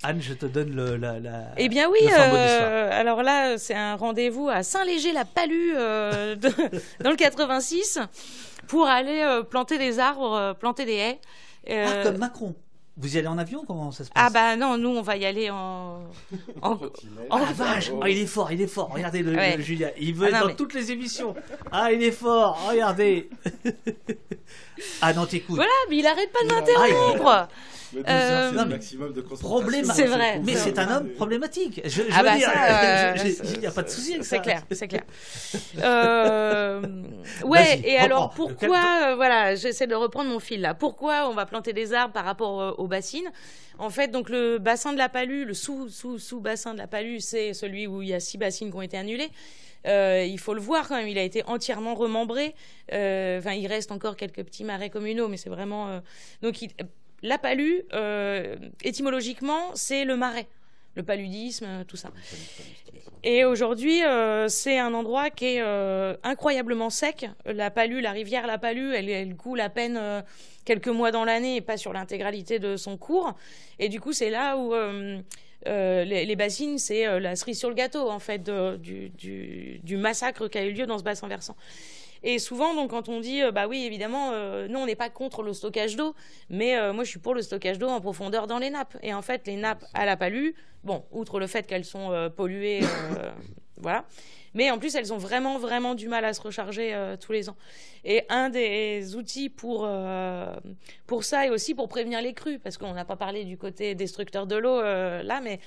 Anne, 0.02 0.20
je 0.20 0.34
te 0.34 0.46
donne 0.46 0.74
le, 0.74 0.96
la, 0.96 1.18
la, 1.18 1.52
Eh 1.56 1.68
bien 1.68 1.88
oui, 1.88 2.00
euh, 2.02 2.90
alors 2.92 3.22
là, 3.22 3.56
c'est 3.56 3.74
un 3.74 3.96
rendez-vous 3.96 4.48
à 4.48 4.62
Saint-Léger-la-Palue 4.62 5.72
euh, 5.76 6.36
dans 7.00 7.10
le 7.10 7.16
86 7.16 8.00
pour 8.66 8.86
aller 8.86 9.40
planter 9.50 9.78
des 9.78 9.98
arbres, 9.98 10.54
planter 10.58 10.84
des 10.84 10.94
haies. 10.94 11.20
Ah, 11.70 12.02
comme 12.02 12.18
Macron 12.18 12.54
vous 12.96 13.16
y 13.16 13.18
allez 13.18 13.26
en 13.26 13.38
avion 13.38 13.64
Comment 13.66 13.90
ça 13.90 14.04
se 14.04 14.10
passe 14.10 14.22
Ah 14.24 14.30
bah 14.30 14.56
non, 14.56 14.78
nous 14.78 14.90
on 14.90 15.02
va 15.02 15.16
y 15.16 15.26
aller 15.26 15.50
en. 15.50 16.02
en... 16.62 16.78
Oh 17.30 17.38
la 17.38 17.52
vache 17.52 17.90
oh, 17.92 18.06
Il 18.06 18.18
est 18.18 18.26
fort, 18.26 18.52
il 18.52 18.60
est 18.60 18.68
fort. 18.68 18.90
Regardez 18.92 19.22
le, 19.22 19.60
Julien, 19.60 19.90
il 19.98 20.14
veut 20.14 20.28
ah 20.32 20.38
être 20.38 20.48
dans 20.48 20.54
toutes 20.54 20.74
les 20.74 20.92
émissions. 20.92 21.34
Ah, 21.72 21.92
il 21.92 22.02
est 22.02 22.12
fort. 22.12 22.64
Regardez. 22.68 23.30
ah 25.02 25.12
non, 25.12 25.26
t'écoutes. 25.26 25.56
Voilà, 25.56 25.72
mais 25.90 25.96
il 25.96 26.06
arrête 26.06 26.30
pas 26.32 26.44
de 26.44 26.48
m'interrompre. 26.48 27.48
Euh, 27.96 28.50
c'est 28.50 28.64
le 28.64 28.68
maximum 28.68 29.12
de 29.12 29.20
concentration. 29.20 29.94
C'est 29.94 30.06
vrai. 30.06 30.40
Mais 30.44 30.54
c'est 30.54 30.78
un 30.78 30.96
homme 30.96 31.08
problématique. 31.10 31.80
Je, 31.84 32.02
je 32.02 32.02
ah 32.12 32.18
veux 32.18 32.24
bah 32.24 32.36
dire, 32.36 32.50
euh, 32.56 33.14
il 33.54 33.60
n'y 33.60 33.66
a 33.66 33.70
pas 33.70 33.82
de 33.82 33.88
souci. 33.88 34.18
C'est 34.22 34.40
clair, 34.40 34.62
c'est 34.70 34.88
clair. 34.88 35.02
euh, 35.78 36.82
ouais, 37.44 37.80
et 37.84 37.96
alors 37.96 38.30
pourquoi, 38.30 39.08
euh, 39.08 39.14
voilà, 39.16 39.54
j'essaie 39.54 39.86
de 39.86 39.94
reprendre 39.94 40.30
mon 40.30 40.40
fil 40.40 40.60
là. 40.60 40.74
Pourquoi 40.74 41.28
on 41.28 41.34
va 41.34 41.46
planter 41.46 41.72
des 41.72 41.92
arbres 41.92 42.12
par 42.12 42.24
rapport 42.24 42.78
aux 42.78 42.88
bassines? 42.88 43.30
En 43.78 43.90
fait, 43.90 44.08
donc 44.08 44.28
le 44.28 44.58
bassin 44.58 44.92
de 44.92 44.98
la 44.98 45.08
Palue, 45.08 45.44
le 45.44 45.54
sous, 45.54 45.88
sous, 45.88 46.18
sous 46.18 46.40
bassin 46.40 46.74
de 46.74 46.78
la 46.78 46.86
Palue, 46.86 47.18
c'est 47.18 47.54
celui 47.54 47.86
où 47.86 48.02
il 48.02 48.08
y 48.08 48.14
a 48.14 48.20
six 48.20 48.38
bassines 48.38 48.70
qui 48.70 48.76
ont 48.76 48.82
été 48.82 48.96
annulées. 48.96 49.30
Euh, 49.86 50.24
il 50.26 50.38
faut 50.38 50.54
le 50.54 50.60
voir 50.60 50.88
quand 50.88 50.96
même, 50.96 51.08
il 51.08 51.18
a 51.18 51.22
été 51.22 51.42
entièrement 51.46 51.94
remembré. 51.94 52.54
Euh, 52.92 53.38
enfin, 53.38 53.52
il 53.52 53.66
reste 53.66 53.92
encore 53.92 54.16
quelques 54.16 54.42
petits 54.42 54.64
marais 54.64 54.90
communaux, 54.90 55.28
mais 55.28 55.36
c'est 55.36 55.50
vraiment. 55.50 55.88
Euh, 55.88 56.00
donc, 56.42 56.62
il, 56.62 56.70
la 57.24 57.38
palue, 57.38 57.80
euh, 57.94 58.54
étymologiquement, 58.82 59.74
c'est 59.74 60.04
le 60.04 60.14
marais, 60.14 60.46
le 60.94 61.02
paludisme, 61.02 61.84
tout 61.88 61.96
ça. 61.96 62.10
Et 63.22 63.46
aujourd'hui, 63.46 64.04
euh, 64.04 64.48
c'est 64.48 64.78
un 64.78 64.92
endroit 64.92 65.30
qui 65.30 65.46
est 65.46 65.62
euh, 65.62 66.14
incroyablement 66.22 66.90
sec. 66.90 67.26
La 67.46 67.72
la 67.74 68.12
rivière 68.12 68.46
La 68.46 68.58
Palue, 68.58 68.92
elle, 68.94 69.34
coule 69.36 69.62
à 69.62 69.70
peine 69.70 69.98
quelques 70.66 70.88
mois 70.88 71.10
dans 71.10 71.24
l'année 71.24 71.56
et 71.56 71.60
pas 71.62 71.78
sur 71.78 71.94
l'intégralité 71.94 72.58
de 72.58 72.76
son 72.76 72.98
cours. 72.98 73.32
Et 73.78 73.88
du 73.88 74.00
coup, 74.00 74.12
c'est 74.12 74.28
là 74.28 74.58
où 74.58 74.74
les, 75.64 76.36
bassines, 76.36 76.76
c'est 76.76 77.18
la 77.18 77.36
cerise 77.36 77.58
sur 77.58 77.70
le 77.70 77.74
gâteau, 77.74 78.10
en 78.10 78.18
fait, 78.18 78.42
du, 78.42 79.96
massacre 79.96 80.48
qui 80.48 80.58
a 80.58 80.64
eu 80.64 80.72
lieu 80.72 80.84
dans 80.84 80.98
ce 80.98 81.04
bassin 81.04 81.26
versant. 81.26 81.56
Et 82.26 82.38
souvent, 82.38 82.74
donc, 82.74 82.90
quand 82.90 83.10
on 83.10 83.20
dit, 83.20 83.42
euh, 83.42 83.52
bah 83.52 83.68
oui, 83.68 83.84
évidemment, 83.84 84.30
euh, 84.32 84.66
nous, 84.66 84.78
on 84.78 84.86
n'est 84.86 84.96
pas 84.96 85.10
contre 85.10 85.42
le 85.42 85.52
stockage 85.52 85.94
d'eau, 85.94 86.14
mais 86.48 86.74
euh, 86.74 86.94
moi, 86.94 87.04
je 87.04 87.10
suis 87.10 87.18
pour 87.18 87.34
le 87.34 87.42
stockage 87.42 87.78
d'eau 87.78 87.88
en 87.88 88.00
profondeur 88.00 88.46
dans 88.46 88.58
les 88.58 88.70
nappes. 88.70 88.96
Et 89.02 89.12
en 89.12 89.20
fait, 89.20 89.46
les 89.46 89.56
nappes 89.56 89.84
à 89.92 90.06
la 90.06 90.16
palue, 90.16 90.52
bon, 90.84 91.04
outre 91.12 91.38
le 91.38 91.46
fait 91.46 91.66
qu'elles 91.66 91.84
sont 91.84 92.30
polluées, 92.34 92.80
voilà. 93.76 94.06
Mais 94.54 94.70
en 94.70 94.78
plus, 94.78 94.94
elles 94.94 95.12
ont 95.12 95.18
vraiment, 95.18 95.58
vraiment 95.58 95.94
du 95.94 96.08
mal 96.08 96.24
à 96.24 96.32
se 96.32 96.40
recharger 96.40 96.96
tous 97.20 97.32
les 97.32 97.50
ans. 97.50 97.56
Et 98.04 98.22
un 98.28 98.48
des 98.48 99.16
outils 99.16 99.50
pour, 99.50 99.88
pour 101.06 101.24
ça 101.24 101.44
et 101.44 101.50
aussi 101.50 101.74
pour 101.74 101.88
prévenir 101.88 102.22
les 102.22 102.32
crues, 102.34 102.60
parce 102.60 102.78
qu'on 102.78 102.94
n'a 102.94 103.04
pas 103.04 103.16
parlé 103.16 103.44
du 103.44 103.58
côté 103.58 103.96
destructeur 103.96 104.46
de 104.46 104.54
l'eau 104.54 104.80
là, 104.80 105.40
mais 105.42 105.58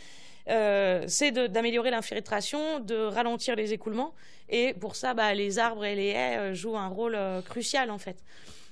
euh, 0.49 1.03
c'est 1.07 1.31
d'améliorer 1.31 1.91
l'infiltration, 1.91 2.79
de 2.79 2.95
ralentir 2.95 3.55
les 3.55 3.73
écoulements. 3.73 4.13
Et 4.49 4.73
pour 4.73 4.95
ça, 4.95 5.13
bah, 5.13 5.33
les 5.33 5.59
arbres 5.59 5.85
et 5.85 5.95
les 5.95 6.07
haies 6.07 6.37
euh, 6.37 6.53
jouent 6.53 6.77
un 6.77 6.87
rôle 6.87 7.15
euh, 7.15 7.41
crucial 7.41 7.91
en 7.91 7.97
fait. 7.97 8.17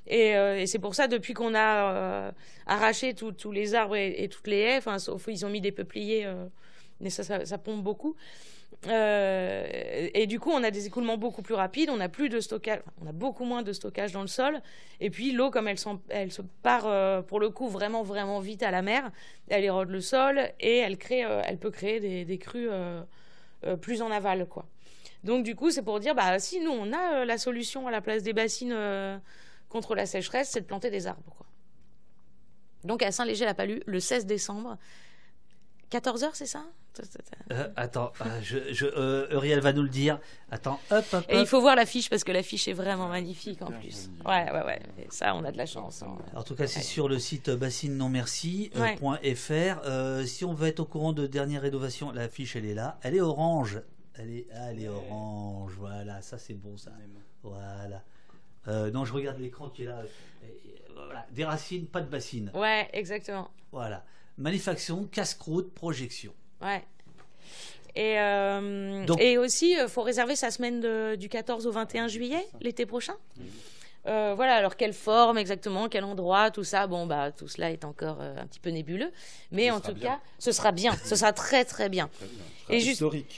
Et, 0.08 0.68
c'est 0.68 0.78
pour 0.78 0.94
ça, 0.94 1.08
depuis 1.08 1.34
qu'on 1.34 1.56
a 1.56 2.32
arraché 2.68 3.16
tous 3.16 3.52
les 3.52 3.74
arbres 3.74 3.96
et, 3.96 4.30
toutes 4.30 4.46
les 4.46 4.60
haies, 4.60 5.00
sauf 5.00 5.26
ils 5.28 5.44
ont 5.48 5.50
mis 5.50 5.62
des 5.62 5.72
peupliers, 5.72 6.32
mais 7.02 7.10
ça, 7.10 7.44
ça 7.44 7.58
pompe 7.58 7.82
beaucoup. 7.82 8.16
Euh, 8.88 10.10
et 10.14 10.28
du 10.28 10.40
coup, 10.40 10.52
on 10.52 10.64
a 10.64 10.72
des 10.72 10.86
écoulements 10.86 11.18
beaucoup 11.18 11.42
plus 11.42 11.56
rapides, 11.56 11.90
on 11.90 12.00
a 12.00 12.10
plus 12.10 12.30
de 12.30 12.40
stockage, 12.40 12.82
on 13.02 13.08
a 13.08 13.12
beaucoup 13.12 13.46
moins 13.46 13.64
de 13.64 13.74
stockage 13.74 14.12
dans 14.12 14.22
le 14.22 14.28
sol. 14.28 14.62
Et 15.00 15.10
puis 15.10 15.32
l'eau, 15.32 15.50
comme 15.50 15.68
elle, 15.68 15.78
se 16.32 16.42
part 16.62 16.86
euh, 16.86 17.22
pour 17.22 17.40
le 17.40 17.50
coup 17.50 17.68
vraiment 17.68 18.04
vraiment 18.04 18.40
vite 18.40 18.64
à 18.64 18.72
la 18.72 18.82
mer, 18.82 19.12
elle 19.50 19.64
érode 19.64 19.90
le 19.90 20.02
sol 20.02 20.52
et 20.60 20.78
elle 20.78 20.98
euh, 21.12 21.56
peut 21.60 21.72
créer 21.72 22.26
des, 22.26 22.38
crues 22.38 22.70
plus 23.82 24.02
en 24.02 24.12
aval. 24.12 24.48
Donc 25.24 25.44
du 25.44 25.56
coup, 25.56 25.72
c'est 25.72 25.82
pour 25.82 26.00
dire, 26.00 26.14
bah 26.14 26.38
si 26.40 26.60
nous 26.60 26.72
on 26.72 26.94
a 26.94 27.26
la 27.26 27.38
solution 27.38 27.88
à 27.88 27.92
la 27.92 28.02
place 28.02 28.22
des 28.24 28.34
bassines 28.34 28.76
contre 29.70 29.96
la 29.96 30.06
sécheresse, 30.06 30.50
c'est 30.52 30.62
de 30.62 30.66
planter 30.66 30.92
des 30.92 31.08
arbres. 31.08 31.46
Donc 32.84 33.02
à 33.02 33.12
Saint-Léger-la-Palue, 33.12 33.80
le 33.88 34.00
16 34.00 34.28
décembre, 34.28 34.78
14 35.90 36.24
heures, 36.24 36.36
c'est 36.36 36.46
ça? 36.46 36.66
Euh, 37.52 37.68
attends, 37.76 38.12
euh, 38.22 38.42
je, 38.42 38.86
euh, 38.86 39.28
Uriel 39.32 39.60
va 39.60 39.74
nous 39.74 39.84
le 39.84 39.90
dire. 39.90 40.20
Attends, 40.50 40.80
hop, 40.92 41.06
hop, 41.14 41.26
Et 41.30 41.40
il 41.40 41.48
faut 41.48 41.62
voir 41.62 41.76
l'affiche 41.76 42.10
parce 42.10 42.24
que 42.24 42.32
l'affiche 42.32 42.68
est 42.68 42.74
vraiment 42.74 43.08
magnifique 43.08 43.62
en 43.62 43.72
plus. 43.72 44.10
Ouais, 44.26 44.52
ouais, 44.52 44.64
ouais. 44.64 44.82
ça, 45.10 45.36
on 45.36 45.44
a 45.44 45.52
de 45.52 45.58
la 45.58 45.66
chance. 45.66 46.04
Hein. 46.04 46.18
En 46.36 46.44
tout 46.44 46.56
cas, 46.56 46.68
c'est 46.68 46.82
sur 46.82 47.08
le 47.08 47.20
site 47.20 47.50
non 47.50 48.10
merci 48.10 48.72
si 50.26 50.46
on 50.46 50.54
veut 50.54 50.68
être 50.68 50.80
au 50.80 50.86
courant 50.86 51.14
de 51.14 51.28
dernière 51.28 51.62
rénovation, 51.62 52.12
l'affiche 52.12 52.56
elle 52.56 52.66
est 52.66 52.74
là. 52.74 52.98
Elle 53.02 53.16
est 53.16 53.22
orange. 53.22 53.82
Elle 54.18 54.32
est, 54.32 54.48
ah, 54.54 54.72
elle 54.72 54.82
est 54.82 54.88
orange. 54.88 55.74
Voilà, 55.78 56.22
ça 56.22 56.38
c'est 56.38 56.54
bon 56.54 56.78
ça. 56.78 56.92
Voilà. 57.44 58.04
non, 58.92 59.06
je 59.06 59.14
regarde 59.14 59.40
l'écran 59.40 59.70
qui 59.70 59.84
est 59.84 59.88
là. 59.88 60.02
Des 61.32 61.44
racines, 61.44 61.88
pas 61.88 62.02
de 62.02 62.10
bassine. 62.10 62.52
Ouais, 62.54 62.90
exactement. 62.94 63.50
Voilà. 63.72 64.04
Manufacture, 64.38 65.10
casse-croûte, 65.12 65.74
projection. 65.74 66.34
Ouais. 66.66 66.84
Et, 67.96 68.20
euh, 68.20 69.06
et 69.20 69.38
aussi, 69.38 69.72
il 69.72 69.80
euh, 69.80 69.88
faut 69.88 70.02
réserver 70.02 70.36
sa 70.36 70.52
semaine 70.52 71.16
du 71.16 71.30
14 71.30 71.66
au 71.66 71.72
21 71.72 72.08
juillet, 72.08 72.46
l'été 72.62 72.86
prochain. 72.86 73.16
Euh, 74.08 74.34
voilà, 74.36 74.56
alors 74.56 74.76
quelle 74.76 74.94
forme 74.94 75.38
exactement, 75.38 75.88
quel 75.90 76.04
endroit, 76.04 76.52
tout 76.52 76.64
ça, 76.64 76.86
bon, 76.86 77.08
bah, 77.08 77.32
tout 77.32 77.48
cela 77.48 77.72
est 77.72 77.86
encore 77.86 78.22
un 78.22 78.46
petit 78.46 78.60
peu 78.60 78.70
nébuleux. 78.70 79.12
Mais 79.52 79.72
en 79.72 79.80
tout 79.80 79.96
cas, 79.96 80.20
ce 80.40 80.52
sera 80.52 80.72
bien, 80.72 80.94
ce 81.06 81.16
sera 81.16 81.32
très 81.32 81.64
très 81.66 81.90
bien. 81.90 82.10
Et, 82.70 82.78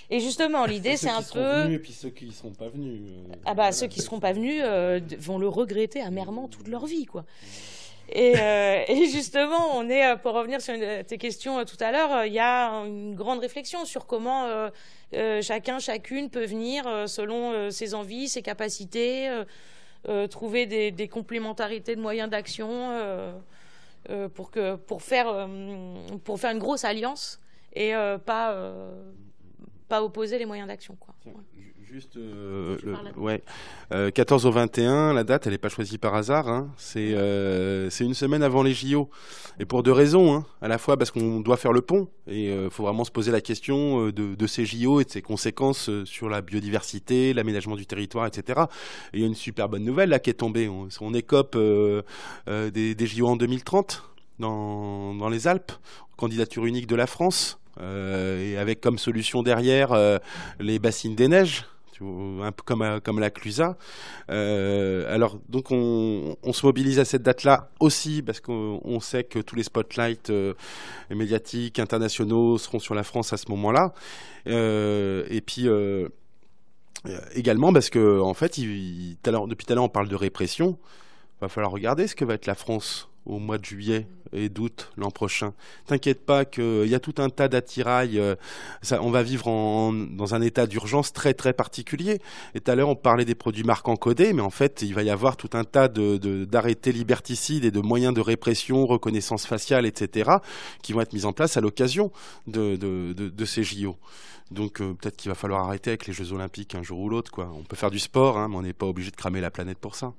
et 0.09 0.19
justement, 0.19 0.65
l'idée, 0.65 0.97
c'est 0.97 1.09
un 1.09 1.21
peu. 1.21 1.71
et 1.71 1.79
puis 1.79 1.93
ceux 1.93 2.09
qui 2.09 2.25
ne 2.25 2.31
sont 2.31 2.51
pas 2.51 2.69
venus. 2.69 3.01
ah 3.45 3.53
bah, 3.53 3.71
ceux 3.71 3.87
qui 3.87 3.99
ne 3.99 4.05
seront 4.05 4.19
pas 4.19 4.33
venus 4.33 4.63
vont 5.19 5.37
le 5.37 5.47
regretter 5.47 6.01
amèrement 6.01 6.47
toute 6.47 6.67
leur 6.67 6.85
vie, 6.85 7.05
quoi. 7.05 7.25
Euh, 8.15 8.83
et, 8.87 9.05
justement, 9.07 9.75
on 9.75 9.89
est, 9.89 10.05
euh, 10.05 10.15
pour 10.15 10.33
revenir 10.33 10.61
sur 10.61 10.75
tes 11.05 11.17
questions 11.17 11.59
euh, 11.59 11.63
tout 11.65 11.77
à 11.79 11.91
l'heure, 11.91 12.25
il 12.25 12.33
y 12.33 12.39
a 12.39 12.69
une 12.85 13.15
grande 13.15 13.39
réflexion 13.39 13.85
sur 13.85 14.05
comment 14.05 14.69
chacun, 15.41 15.79
chacune 15.79 16.29
peut 16.29 16.45
venir 16.45 16.85
selon 17.07 17.71
ses 17.71 17.93
envies, 17.93 18.27
ses 18.27 18.41
capacités, 18.41 19.29
trouver 20.29 20.65
des, 20.65 21.07
complémentarités 21.07 21.95
de 21.95 22.01
moyens 22.01 22.29
d'action 22.29 22.91
pour, 24.33 24.51
que, 24.51 24.75
pour, 24.75 25.01
faire, 25.01 25.47
pour 26.23 26.39
faire 26.39 26.51
une 26.51 26.59
grosse 26.59 26.83
alliance 26.83 27.39
et 27.73 27.93
pas, 28.25 28.55
pas 29.87 30.03
opposer 30.03 30.37
les 30.37 30.45
moyens 30.45 30.67
d'action. 30.67 30.97
Quoi. 30.99 31.15
Juste, 31.89 32.17
euh, 32.17 32.75
ouais, 33.15 33.41
14 34.13 34.45
euh, 34.45 34.49
au 34.49 34.51
21, 34.51 35.13
la 35.13 35.23
date, 35.23 35.47
elle 35.47 35.53
n'est 35.53 35.57
pas 35.57 35.69
choisie 35.69 35.97
par 35.97 36.15
hasard. 36.15 36.49
Hein. 36.49 36.69
Euh, 36.97 37.89
c'est 37.89 38.03
une 38.03 38.13
semaine 38.13 38.43
avant 38.43 38.61
les 38.61 38.73
JO. 38.73 39.09
Et 39.57 39.65
pour 39.65 39.83
deux 39.83 39.93
raisons. 39.93 40.35
Hein. 40.35 40.45
À 40.61 40.67
la 40.67 40.79
fois 40.79 40.97
parce 40.97 41.11
qu'on 41.11 41.39
doit 41.39 41.55
faire 41.55 41.71
le 41.71 41.79
pont. 41.79 42.09
Et 42.27 42.51
il 42.51 42.69
faut 42.71 42.83
vraiment 42.83 43.05
se 43.05 43.11
poser 43.11 43.31
la 43.31 43.39
question 43.39 44.09
de, 44.09 44.47
ces 44.47 44.65
JO 44.65 44.99
et 44.99 45.05
de 45.05 45.09
ses 45.09 45.21
conséquences 45.21 45.89
sur 46.03 46.27
la 46.27 46.41
biodiversité, 46.41 47.33
l'aménagement 47.33 47.77
du 47.77 47.85
territoire, 47.85 48.25
etc. 48.25 48.63
Et 49.13 49.17
il 49.17 49.21
y 49.21 49.23
a 49.23 49.27
une 49.27 49.35
super 49.35 49.69
bonne 49.69 49.85
nouvelle 49.85 50.09
là 50.09 50.19
qui 50.19 50.29
est 50.29 50.33
tombée. 50.33 50.67
On, 50.67 50.89
on 50.99 51.13
écope 51.13 51.57
des, 51.57 52.95
des, 52.95 53.07
JO 53.07 53.27
en 53.27 53.37
2030 53.37 54.03
dans, 54.39 55.15
dans 55.15 55.29
les 55.29 55.47
Alpes, 55.47 55.71
candidature 56.17 56.65
unique 56.65 56.87
de 56.87 56.97
la 56.97 57.07
France. 57.07 57.59
et 57.79 58.57
avec 58.57 58.81
comme 58.81 58.97
solution 58.97 59.41
derrière 59.41 59.97
les 60.59 60.79
bassines 60.79 61.15
des 61.15 61.29
neiges, 61.29 61.63
un 62.01 62.51
peu 62.51 62.63
comme 62.63 62.99
comme 63.03 63.19
la 63.19 63.29
Clusa. 63.29 63.77
alors 64.27 65.39
donc 65.49 65.71
on, 65.71 66.37
se 66.53 66.65
mobilise 66.65 66.99
à 66.99 67.05
cette 67.05 67.23
date-là 67.23 67.69
aussi 67.79 68.21
parce 68.21 68.39
qu'on 68.39 68.99
sait 68.99 69.23
que 69.23 69.39
tous 69.39 69.55
les 69.55 69.63
spotlights 69.63 70.31
médiatiques 71.09 71.79
internationaux 71.79 72.57
seront 72.57 72.79
sur 72.79 72.95
la 72.95 73.03
France 73.03 73.33
à 73.33 73.37
ce 73.37 73.49
moment-là. 73.49 73.93
et 74.45 75.41
puis 75.45 75.67
également 77.33 77.73
parce 77.73 77.89
que 77.89 78.21
fait, 78.33 78.59
depuis 78.59 79.17
tout 79.23 79.29
à 79.29 79.75
l'heure 79.75 79.83
on 79.83 79.89
parle 79.89 80.07
de 80.07 80.15
répression. 80.15 80.77
Il 81.37 81.41
va 81.41 81.49
falloir 81.49 81.71
regarder 81.71 82.07
ce 82.07 82.15
que 82.15 82.25
va 82.25 82.33
être 82.33 82.47
la 82.47 82.55
France 82.55 83.09
au 83.27 83.39
mois 83.39 83.57
de 83.57 83.65
juillet 83.65 84.07
et 84.33 84.49
d'août 84.49 84.91
l'an 84.97 85.11
prochain. 85.11 85.53
T'inquiète 85.85 86.25
pas 86.25 86.45
qu'il 86.45 86.87
y 86.87 86.95
a 86.95 86.99
tout 86.99 87.15
un 87.17 87.29
tas 87.29 87.47
d'attirails. 87.47 88.19
Euh, 88.19 88.35
on 88.91 89.11
va 89.11 89.23
vivre 89.23 89.45
dans 89.45 90.35
un 90.35 90.41
état 90.41 90.67
d'urgence 90.67 91.13
très 91.13 91.33
très 91.33 91.53
particulier. 91.53 92.19
Et 92.55 92.59
tout 92.59 92.71
à 92.71 92.75
l'heure, 92.75 92.89
on 92.89 92.95
parlait 92.95 93.25
des 93.25 93.35
produits 93.35 93.63
marquants 93.63 93.95
codés, 93.95 94.33
mais 94.33 94.41
en 94.41 94.49
fait, 94.49 94.81
il 94.81 94.93
va 94.93 95.03
y 95.03 95.09
avoir 95.09 95.37
tout 95.37 95.49
un 95.53 95.63
tas 95.63 95.87
d'arrêtés 95.87 96.91
liberticides 96.91 97.65
et 97.65 97.71
de 97.71 97.79
moyens 97.79 98.13
de 98.13 98.21
répression, 98.21 98.85
reconnaissance 98.85 99.45
faciale, 99.45 99.85
etc., 99.85 100.31
qui 100.81 100.93
vont 100.93 101.01
être 101.01 101.13
mis 101.13 101.25
en 101.25 101.33
place 101.33 101.57
à 101.57 101.61
l'occasion 101.61 102.11
de, 102.47 103.45
ces 103.45 103.63
JO. 103.63 103.95
Donc 104.51 104.81
euh, 104.81 104.93
peut-être 104.93 105.17
qu'il 105.17 105.29
va 105.29 105.35
falloir 105.35 105.65
arrêter 105.65 105.89
avec 105.89 106.07
les 106.07 106.13
Jeux 106.13 106.31
Olympiques 106.31 106.73
un 106.75 106.83
jour 106.83 106.99
ou 106.99 107.09
l'autre. 107.09 107.31
On 107.37 107.63
peut 107.63 107.75
faire 107.75 107.91
du 107.91 107.99
sport, 107.99 108.37
hein, 108.37 108.47
mais 108.47 108.55
on 108.55 108.61
n'est 108.61 108.73
pas 108.73 108.85
obligé 108.85 109.11
de 109.11 109.15
cramer 109.15 109.41
la 109.41 109.51
planète 109.51 109.77
pour 109.77 109.95
ça. 109.95 110.13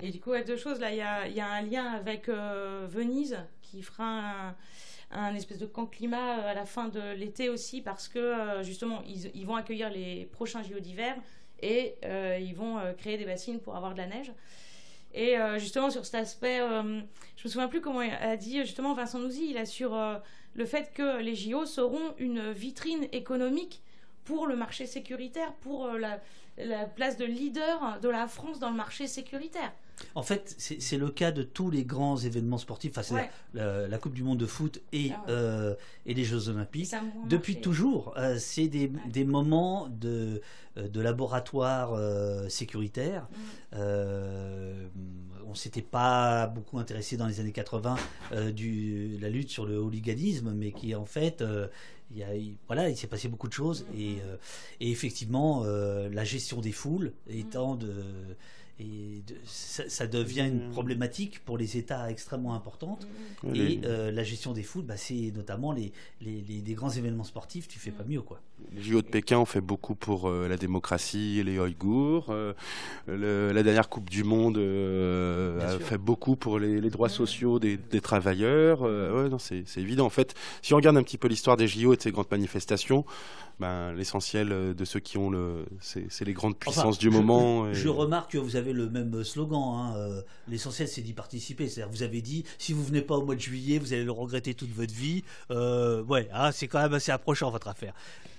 Et 0.00 0.10
du 0.10 0.20
coup, 0.20 0.32
il 0.32 0.38
y 0.38 0.40
a 0.40 0.44
deux 0.44 0.56
choses. 0.56 0.78
Là, 0.78 0.90
il 0.92 0.96
y 1.34 1.40
a, 1.40 1.46
un 1.46 1.62
lien 1.62 1.84
avec 1.86 2.28
euh, 2.28 2.86
Venise 2.88 3.38
qui 3.62 3.82
fera 3.82 4.54
un, 5.10 5.34
espèce 5.34 5.58
de 5.58 5.66
camp 5.66 5.86
climat 5.86 6.38
euh, 6.38 6.50
à 6.50 6.54
la 6.54 6.66
fin 6.66 6.88
de 6.88 7.14
l'été 7.14 7.48
aussi 7.48 7.80
parce 7.80 8.06
que 8.06 8.18
euh, 8.18 8.62
justement, 8.62 9.02
ils, 9.06 9.46
vont 9.46 9.56
accueillir 9.56 9.90
les 9.90 10.26
prochains 10.26 10.62
JO 10.62 10.78
d'hiver 10.78 11.16
et 11.60 11.96
ils 12.40 12.54
vont 12.54 12.78
créer 12.98 13.18
des 13.18 13.24
bassines 13.24 13.58
pour 13.58 13.74
avoir 13.74 13.92
de 13.92 13.98
la 13.98 14.06
neige. 14.06 14.32
Et 15.12 15.34
justement, 15.56 15.90
sur 15.90 16.04
cet 16.04 16.14
aspect, 16.14 16.58
je 16.58 17.44
me 17.44 17.48
souviens 17.48 17.66
plus 17.66 17.80
comment 17.80 17.98
a 17.98 18.36
dit 18.36 18.60
justement 18.60 18.94
Vincent 18.94 19.18
Nouzy, 19.18 19.50
il 19.50 19.58
a 19.58 19.66
sur 19.66 19.98
le 20.54 20.64
fait 20.64 20.92
que 20.94 21.20
les 21.20 21.34
JO 21.34 21.66
seront 21.66 22.14
une 22.18 22.52
vitrine 22.52 23.08
économique 23.10 23.82
pour 24.22 24.46
le 24.46 24.54
marché 24.54 24.86
sécuritaire, 24.86 25.52
pour 25.54 25.88
la 25.88 26.84
place 26.94 27.16
de 27.16 27.24
leader 27.24 27.98
de 28.00 28.08
la 28.08 28.28
France 28.28 28.60
dans 28.60 28.70
le 28.70 28.76
marché 28.76 29.08
sécuritaire. 29.08 29.72
En 30.14 30.22
fait, 30.22 30.54
c'est 30.58 30.96
le 30.96 31.10
cas 31.10 31.32
de 31.32 31.42
tous 31.42 31.70
les 31.70 31.84
grands 31.84 32.16
événements 32.16 32.58
sportifs, 32.58 32.96
enfin, 32.96 33.28
la, 33.54 33.98
Coupe 33.98 34.14
du 34.14 34.22
Monde 34.22 34.38
de 34.38 34.46
foot 34.46 34.80
et, 34.92 35.10
ah 35.12 35.24
euh, 35.28 35.74
et 36.06 36.14
les 36.14 36.24
Jeux 36.24 36.48
Olympiques. 36.48 36.94
Depuis 37.28 37.60
toujours, 37.60 38.14
euh, 38.16 38.36
c'est 38.38 38.68
des, 38.68 38.92
des, 39.10 39.24
moments 39.24 39.88
de, 39.88 40.40
euh, 40.76 40.88
de 40.88 41.00
laboratoire 41.00 41.98
sécuritaire. 42.50 43.28
Mm. 43.72 43.78
on 45.46 45.54
s'était 45.54 45.82
pas 45.82 46.46
beaucoup 46.46 46.78
intéressé 46.78 47.16
dans 47.16 47.26
les 47.26 47.40
années 47.40 47.52
80 47.52 47.96
du 48.54 49.18
la 49.20 49.28
lutte 49.28 49.50
sur 49.50 49.66
le 49.66 49.78
hooliganisme, 49.78 50.52
mais 50.52 50.72
qui 50.72 50.94
en 50.94 51.04
fait 51.04 51.42
il, 52.10 52.18
y 52.18 52.22
a, 52.22 52.28
voilà, 52.66 52.88
il 52.88 52.96
s'est 52.96 53.06
passé 53.06 53.28
beaucoup 53.28 53.48
de 53.48 53.52
choses 53.52 53.84
mm. 53.92 54.00
et, 54.00 54.18
et 54.80 54.90
effectivement 54.90 55.64
la 55.64 56.24
gestion 56.24 56.60
des 56.60 56.72
foules 56.72 57.12
étant 57.28 57.74
de 57.74 57.92
et 58.80 59.22
ça, 59.44 60.06
devient 60.06 60.46
une 60.46 60.68
mmh. 60.68 60.70
problématique 60.70 61.44
pour 61.44 61.58
les 61.58 61.76
États 61.76 62.10
extrêmement 62.10 62.54
importante. 62.54 63.08
Mmh. 63.42 63.54
Et 63.54 63.80
euh, 63.84 64.12
la 64.12 64.22
gestion 64.22 64.52
des 64.52 64.62
foules, 64.62 64.84
bah, 64.84 64.96
c'est 64.96 65.32
notamment 65.34 65.72
les, 65.72 65.92
les, 66.20 66.42
les, 66.42 66.74
grands 66.74 66.90
événements 66.90 67.24
sportifs, 67.24 67.66
tu 67.66 67.78
fais 67.78 67.90
pas 67.90 68.04
mieux. 68.04 68.22
Quoi. 68.22 68.40
Les 68.74 68.82
JO 68.82 69.02
de 69.02 69.06
Pékin 69.06 69.38
ont 69.38 69.44
fait 69.44 69.60
beaucoup 69.60 69.94
pour 69.94 70.28
euh, 70.28 70.46
la 70.48 70.56
démocratie 70.56 71.38
et 71.40 71.44
les 71.44 71.58
Ouïghours. 71.58 72.26
Euh, 72.30 72.52
la 73.06 73.62
dernière 73.62 73.88
Coupe 73.88 74.10
du 74.10 74.24
Monde 74.24 74.58
a 74.58 75.78
fait 75.78 75.98
beaucoup 75.98 76.36
pour 76.36 76.58
les, 76.58 76.80
droits 76.90 77.08
sociaux 77.08 77.58
des, 77.58 77.76
des 77.76 78.00
travailleurs. 78.00 78.82
ouais, 78.82 79.28
c'est 79.38 79.80
évident. 79.80 80.06
En 80.06 80.10
fait, 80.10 80.34
si 80.62 80.74
on 80.74 80.76
regarde 80.76 80.96
un 80.96 81.02
petit 81.02 81.18
peu 81.18 81.28
l'histoire 81.28 81.56
des 81.56 81.68
JO 81.68 81.92
et 81.92 81.96
de 81.96 82.02
ces 82.02 82.12
grandes 82.12 82.30
manifestations, 82.30 83.04
ben, 83.58 83.92
l'essentiel 83.92 84.52
euh, 84.52 84.72
de 84.72 84.84
ceux 84.84 85.00
qui 85.00 85.18
ont 85.18 85.30
le, 85.30 85.66
c'est 85.80 86.24
les 86.24 86.32
grandes 86.32 86.56
puissances 86.56 86.98
du 86.98 87.10
moment. 87.10 87.72
Je 87.72 87.88
remarque 87.88 88.32
que 88.32 88.38
vous 88.38 88.54
avez 88.54 88.72
le 88.72 88.88
même 88.88 89.24
slogan. 89.24 89.60
Hein, 89.60 89.96
euh, 89.96 90.22
l'essentiel, 90.46 90.86
c'est 90.86 91.02
d'y 91.02 91.12
participer. 91.12 91.68
C'est-à-dire, 91.68 91.90
vous 91.90 92.04
avez 92.04 92.22
dit, 92.22 92.44
si 92.58 92.72
vous 92.72 92.84
venez 92.84 93.02
pas 93.02 93.16
au 93.16 93.24
mois 93.24 93.34
de 93.34 93.40
juillet, 93.40 93.78
vous 93.78 93.92
allez 93.92 94.04
le 94.04 94.12
regretter 94.12 94.54
toute 94.54 94.70
votre 94.70 94.94
vie. 94.94 95.24
Euh, 95.50 96.04
ouais, 96.04 96.28
hein, 96.32 96.52
c'est 96.52 96.68
quand 96.68 96.80
même 96.80 96.94
assez 96.94 97.10
approchant 97.10 97.50
votre 97.50 97.66
affaire. 97.66 97.94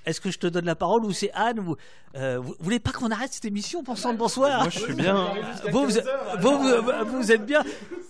Est-ce 0.05 0.21
que 0.21 0.31
je 0.31 0.39
te 0.39 0.47
donne 0.47 0.65
la 0.65 0.75
parole 0.75 1.05
ou 1.05 1.11
c'est 1.11 1.31
Anne 1.33 1.59
vous, 1.59 1.75
euh, 2.15 2.39
vous, 2.39 2.55
voulez 2.59 2.79
pas 2.79 2.91
qu'on 2.91 3.11
arrête 3.11 3.31
cette 3.33 3.45
émission 3.45 3.83
pensant 3.83 4.11
le 4.11 4.17
bonsoir 4.17 4.61
Moi 4.61 4.69
je 4.69 4.79
suis 4.79 4.93
bien. 4.93 5.33
Vous 5.71 5.87
vous, 6.39 6.61
vous, 7.07 7.31
êtes 7.31 7.45
bien. 7.45 7.63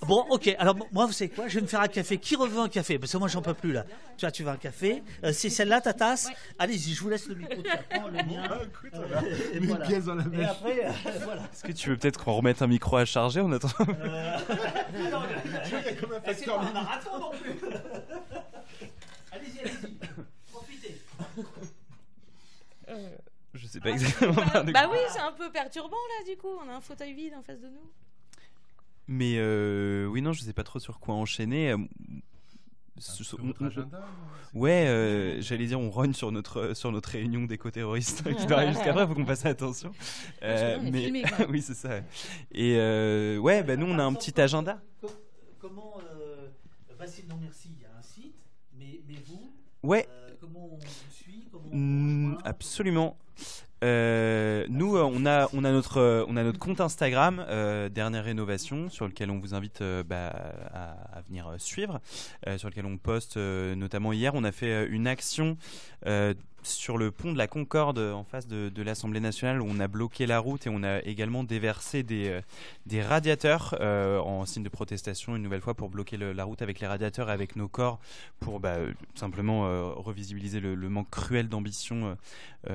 Bon, 0.08 0.26
ok. 0.30 0.56
Alors 0.58 0.76
moi, 0.92 1.06
vous 1.06 1.11
savez 1.11 1.30
quoi 1.30 1.48
Je 1.48 1.56
vais 1.56 1.61
me 1.61 1.68
faire 1.68 1.82
un 1.82 1.88
café. 1.88 2.18
Qui 2.18 2.35
reveut 2.35 2.59
un 2.59 2.69
café? 2.69 2.98
Parce 2.98 3.11
que 3.11 3.18
moi 3.18 3.27
j'en 3.27 3.42
peux 3.42 3.53
plus 3.53 3.74
là. 3.74 3.85
Tu 4.18 4.26
vois, 4.26 4.32
tu 4.32 4.43
veux 4.43 4.50
un 4.50 4.58
café? 4.58 5.03
Euh, 5.24 5.32
C'est 5.34 5.50
celle-là 5.50 5.82
ta 5.82 5.93
tasse? 5.93 6.30
Allez-y, 6.58 6.93
je 6.93 7.01
vous 7.01 7.09
laisse 7.09 7.27
le 7.27 7.35
micro. 7.35 7.61
Tu 7.61 8.00
le 8.00 8.11
mien. 8.11 8.43
Ah, 8.50 8.59
euh, 8.93 9.53
Une 9.53 9.77
pièce 9.80 10.06
dans 10.06 10.16
la 10.16 10.24
Et 10.34 10.45
après, 10.45 10.92
voilà. 11.24 11.42
Est-ce 11.51 11.64
que 11.64 11.72
tu 11.72 11.90
veux 11.90 11.98
peut-être 11.98 12.24
qu'on 12.24 12.34
remette 12.34 12.61
un 12.61 12.68
micro 12.68 12.98
à 12.98 13.06
charger? 13.06 13.42
En 13.42 13.51
attendant 13.51 13.74
Non, 13.80 15.22
c'est 16.34 16.45
pas 16.45 16.59
un 16.59 16.74
marathon 16.74 17.19
non 17.19 17.32
plus? 17.32 17.56
Allez-y, 19.32 19.59
allez-y. 19.59 19.98
Profitez. 20.51 21.01
Je 23.53 23.58
sais 23.69 23.80
pas 23.80 23.89
ah, 23.89 23.93
exactement. 23.93 24.33
Bah, 24.33 24.64
bah 24.64 24.89
oui, 24.91 24.98
c'est 25.09 25.19
un 25.19 25.31
peu 25.31 25.51
perturbant 25.51 25.89
là, 25.89 26.31
du 26.31 26.38
coup. 26.38 26.48
On 26.64 26.69
a 26.69 26.75
un 26.75 26.81
fauteuil 26.81 27.14
vide 27.14 27.33
en 27.38 27.43
face 27.43 27.59
de 27.59 27.67
nous. 27.67 27.91
Mais 29.07 29.35
euh, 29.38 30.06
oui, 30.06 30.22
non, 30.22 30.33
je 30.33 30.41
sais 30.41 30.53
pas 30.53 30.64
trop 30.64 30.80
sur 30.80 30.99
quoi 30.99 31.15
enchaîner. 31.15 31.72
Euh, 31.72 31.77
sur 32.98 33.43
notre 33.43 33.65
agenda 33.65 34.06
Ouais, 34.53 34.88
euh, 34.88 35.41
j'allais 35.41 35.67
dire, 35.67 35.80
on 35.80 35.89
rogne 35.89 36.14
sur 36.14 36.31
notre, 36.31 36.73
sur 36.75 36.91
notre 36.91 37.09
réunion 37.09 37.43
d'éco-terroristes 37.45 38.23
qui 38.35 38.45
doit 38.48 38.57
arriver 38.57 38.73
jusqu'après, 38.73 39.07
faut 39.07 39.14
qu'on 39.15 39.25
fasse 39.25 39.45
attention. 39.45 39.91
mais 40.41 41.23
oui, 41.49 41.61
c'est 41.61 41.75
ça. 41.75 42.01
Et 42.51 42.75
ouais, 43.38 43.64
bah, 43.64 43.75
nous, 43.77 43.88
on 43.88 43.99
a 43.99 44.03
un 44.03 44.14
petit 44.14 44.39
agenda. 44.39 44.81
Comment. 45.59 45.98
Bastille, 46.98 47.25
non 47.30 47.38
merci, 47.41 47.69
il 47.73 47.81
y 47.81 47.85
a 47.85 47.98
un 47.98 48.01
site, 48.01 48.35
mais, 48.77 49.01
mais 49.07 49.15
vous. 49.25 49.53
Ouais. 49.81 50.06
comment 50.41 50.69
on 50.73 50.80
suit 51.09 51.30
Mm, 51.72 52.38
absolument. 52.43 53.17
Euh, 53.84 54.66
nous, 54.69 54.98
euh, 54.98 55.03
on 55.03 55.26
a, 55.26 55.48
on 55.53 55.64
a 55.64 55.72
notre, 55.72 55.98
euh, 55.98 56.26
on 56.27 56.35
a 56.35 56.43
notre 56.43 56.59
compte 56.59 56.82
Instagram 56.82 57.45
dernière 57.92 58.24
rénovation 58.24 58.90
sur 58.90 59.08
lequel 59.08 59.32
on 59.32 59.40
vous 59.40 59.53
invite 59.53 59.82
bah, 60.06 60.34
à, 60.74 61.22
venir 61.27 61.53
suivre, 61.58 62.01
sur 62.58 62.69
lequel 62.69 62.85
on 62.85 62.98
poste. 62.98 63.38
notamment 63.38 64.14
hier, 64.14 64.34
on 64.35 64.43
a 64.43 64.51
fait 64.51 64.88
une 64.88 65.08
action 65.08 65.58
sur 66.63 66.97
le 66.97 67.11
pont 67.11 67.31
de 67.31 67.38
la 67.38 67.47
Concorde 67.47 67.99
en 67.99 68.23
face 68.23 68.47
de, 68.47 68.81
l'Assemblée 68.81 69.19
nationale 69.19 69.61
on 69.61 69.79
a 69.79 69.88
bloqué 69.88 70.25
la 70.25 70.39
route 70.39 70.67
et 70.67 70.69
on 70.69 70.83
a 70.83 70.99
également 71.01 71.43
déversé 71.43 72.03
des, 72.03 72.39
des 72.85 73.01
radiateurs 73.01 73.75
en 73.81 74.45
signe 74.45 74.63
de 74.63 74.69
protestation 74.69 75.35
une 75.35 75.43
nouvelle 75.43 75.61
fois 75.61 75.73
pour 75.73 75.89
bloquer 75.89 76.17
la 76.17 76.43
route 76.43 76.61
avec 76.61 76.79
les 76.79 76.88
radiateurs 76.88 77.29
avec 77.29 77.55
nos 77.55 77.67
corps 77.67 77.99
pour 78.39 78.59
bah, 78.59 78.77
simplement 79.15 79.93
revisibiliser 79.95 80.59
le, 80.59 80.75
manque 80.89 81.09
cruel 81.09 81.49
d'ambition 81.49 82.17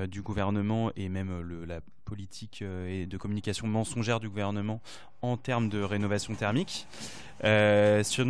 du 0.07 0.21
gouvernement 0.21 0.91
et 0.95 1.09
même 1.09 1.31
euh, 1.31 1.41
le, 1.41 1.65
la 1.65 1.79
politique 2.05 2.59
euh, 2.61 2.87
et 2.87 3.05
de 3.05 3.17
communication 3.17 3.67
mensongère 3.67 4.19
du 4.19 4.29
gouvernement 4.29 4.81
en 5.21 5.37
termes 5.37 5.69
de 5.69 5.81
rénovation 5.81 6.35
thermique. 6.35 6.87
Euh, 7.43 8.03
sur, 8.03 8.25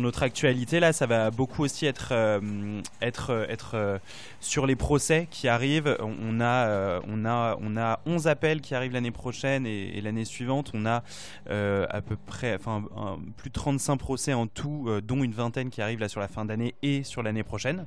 notre 0.00 0.22
actualité, 0.22 0.80
là, 0.80 0.92
ça 0.92 1.06
va 1.06 1.30
beaucoup 1.30 1.62
aussi 1.62 1.86
être, 1.86 2.12
être, 3.00 3.46
être 3.48 4.00
sur 4.40 4.66
les 4.66 4.74
procès 4.74 5.28
qui 5.30 5.46
arrivent. 5.48 5.96
On 6.00 6.40
a, 6.40 7.00
on 7.06 7.24
a, 7.24 7.56
on 7.60 7.76
a 7.76 8.00
11 8.04 8.26
appels 8.26 8.60
qui 8.60 8.74
arrivent 8.74 8.92
l'année 8.92 9.12
prochaine 9.12 9.64
et, 9.64 10.00
l'année 10.00 10.24
suivante. 10.24 10.72
On 10.74 10.86
a 10.86 11.04
à 11.48 12.00
peu 12.02 12.16
près 12.16 12.56
enfin, 12.56 12.84
plus 13.36 13.50
de 13.50 13.54
35 13.54 13.96
procès 13.96 14.32
en 14.34 14.48
tout, 14.48 14.90
dont 15.04 15.22
une 15.22 15.32
vingtaine 15.32 15.70
qui 15.70 15.80
arrivent 15.80 16.00
là 16.00 16.08
sur 16.08 16.20
la 16.20 16.28
fin 16.28 16.44
d'année 16.44 16.74
et 16.82 17.04
sur 17.04 17.22
l'année 17.22 17.44
prochaine. 17.44 17.86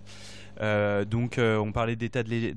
Euh, 0.61 1.05
donc, 1.05 1.37
euh, 1.37 1.57
on 1.57 1.71
parlait 1.71 1.95
d'état 1.95 2.23
de, 2.23 2.53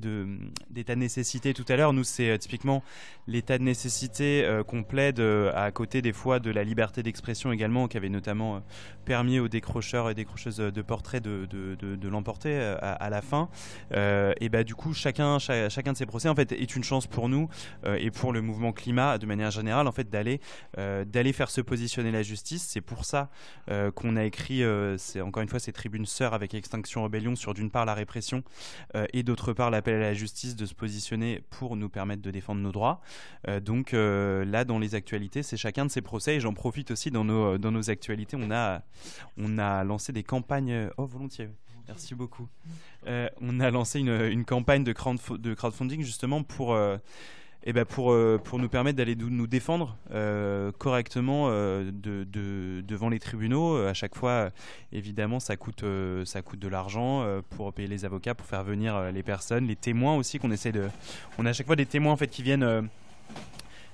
nécessité 0.96 1.54
tout 1.54 1.64
à 1.68 1.76
l'heure. 1.76 1.92
Nous, 1.92 2.04
c'est 2.04 2.30
euh, 2.30 2.38
typiquement 2.38 2.82
l'état 3.26 3.58
de 3.58 3.62
nécessité 3.62 4.48
qu'on 4.68 4.84
plaide 4.84 5.20
à 5.20 5.70
côté 5.72 6.00
des 6.00 6.12
fois 6.12 6.38
de 6.38 6.50
la 6.50 6.62
liberté 6.62 7.02
d'expression 7.02 7.50
également, 7.50 7.88
qui 7.88 7.96
avait 7.96 8.08
notamment 8.08 8.62
permis 9.04 9.40
aux 9.40 9.48
décrocheurs 9.48 10.10
et 10.10 10.14
décrocheuses 10.14 10.58
de 10.58 10.82
portraits 10.82 11.22
de, 11.24 11.46
de 11.46 12.08
l'emporter 12.08 12.56
à, 12.80 13.10
la 13.10 13.22
fin. 13.22 13.48
et 13.92 14.48
bah, 14.48 14.62
du 14.62 14.76
coup, 14.76 14.94
chacun, 14.94 15.40
chacun 15.40 15.92
de 15.92 15.96
ces 15.96 16.06
procès 16.06 16.28
en 16.28 16.36
fait 16.36 16.52
est 16.52 16.76
une 16.76 16.84
chance 16.84 17.08
pour 17.08 17.28
nous 17.28 17.48
et 17.84 18.12
pour 18.12 18.32
le 18.32 18.42
mouvement 18.42 18.70
climat 18.70 19.18
de 19.18 19.26
manière 19.26 19.50
générale 19.50 19.88
en 19.88 19.92
fait 19.92 20.08
d'aller 20.08 20.40
d'aller 20.76 21.32
faire 21.32 21.50
se 21.50 21.60
positionner 21.60 22.12
la 22.12 22.22
justice. 22.22 22.64
C'est 22.68 22.80
pour 22.80 23.04
ça 23.04 23.28
qu'on 23.96 24.14
a 24.14 24.24
écrit, 24.24 24.62
c'est 24.98 25.20
encore 25.20 25.42
une 25.42 25.48
fois, 25.48 25.58
ces 25.58 25.72
tribunes 25.72 26.06
sœurs 26.06 26.32
avec 26.32 26.54
Extinction 26.54 27.02
Rebellion 27.02 27.34
sur 27.34 27.54
d'une 27.54 27.70
part 27.70 27.85
la 27.86 27.94
répression 27.94 28.42
euh, 28.94 29.06
et 29.12 29.22
d'autre 29.22 29.52
part 29.52 29.70
l'appel 29.70 29.94
à 29.94 30.00
la 30.00 30.14
justice 30.14 30.56
de 30.56 30.66
se 30.66 30.74
positionner 30.74 31.42
pour 31.50 31.76
nous 31.76 31.88
permettre 31.88 32.22
de 32.22 32.30
défendre 32.30 32.60
nos 32.60 32.72
droits. 32.72 33.00
donc 33.62 33.92
là, 33.92 34.64
dans 34.64 34.78
les 34.78 34.94
actualités, 34.94 35.42
c'est 35.42 35.56
chacun 35.56 35.86
de 35.86 35.90
ces 35.90 36.02
procès. 36.02 36.36
Et 36.36 36.40
j'en 36.40 36.54
profite 36.54 36.90
aussi 36.90 37.10
dans 37.10 37.24
nos, 37.24 37.58
dans 37.58 37.70
nos 37.70 37.90
actualités. 37.90 38.36
On 38.38 38.50
a, 38.50 38.82
on 39.36 39.58
a 39.58 39.84
lancé 39.84 40.12
des 40.12 40.22
campagnes. 40.22 40.90
Oh, 40.96 41.06
volontiers. 41.06 41.48
Merci 41.88 42.14
beaucoup. 42.14 42.48
on 43.06 43.60
a 43.60 43.70
lancé 43.70 44.00
une, 44.00 44.20
une 44.30 44.44
campagne 44.44 44.84
de, 44.84 44.94
de 45.36 45.54
crowdfunding 45.54 46.02
justement 46.02 46.42
pour 46.42 46.76
et 47.66 47.70
eh 47.70 47.72
ben 47.72 47.84
pour, 47.84 48.12
euh, 48.12 48.38
pour 48.42 48.60
nous 48.60 48.68
permettre 48.68 48.96
d'aller 48.96 49.16
nous 49.16 49.48
défendre 49.48 49.96
euh, 50.12 50.70
correctement 50.78 51.48
euh, 51.48 51.90
de, 51.92 52.22
de, 52.22 52.80
devant 52.86 53.08
les 53.08 53.18
tribunaux. 53.18 53.76
À 53.78 53.92
chaque 53.92 54.14
fois, 54.14 54.50
évidemment, 54.92 55.40
ça 55.40 55.56
coûte, 55.56 55.84
ça 56.26 56.42
coûte 56.42 56.60
de 56.60 56.68
l'argent 56.68 57.26
pour 57.50 57.72
payer 57.72 57.88
les 57.88 58.04
avocats, 58.04 58.36
pour 58.36 58.46
faire 58.46 58.62
venir 58.62 59.10
les 59.10 59.24
personnes, 59.24 59.66
les 59.66 59.74
témoins 59.74 60.14
aussi 60.14 60.38
qu'on 60.38 60.52
essaie 60.52 60.70
de. 60.70 60.88
On 61.38 61.46
a 61.46 61.50
à 61.50 61.52
chaque 61.52 61.66
fois 61.66 61.74
des 61.74 61.86
témoins 61.86 62.12
en 62.12 62.16
fait 62.16 62.28
qui 62.28 62.44
viennent 62.44 62.88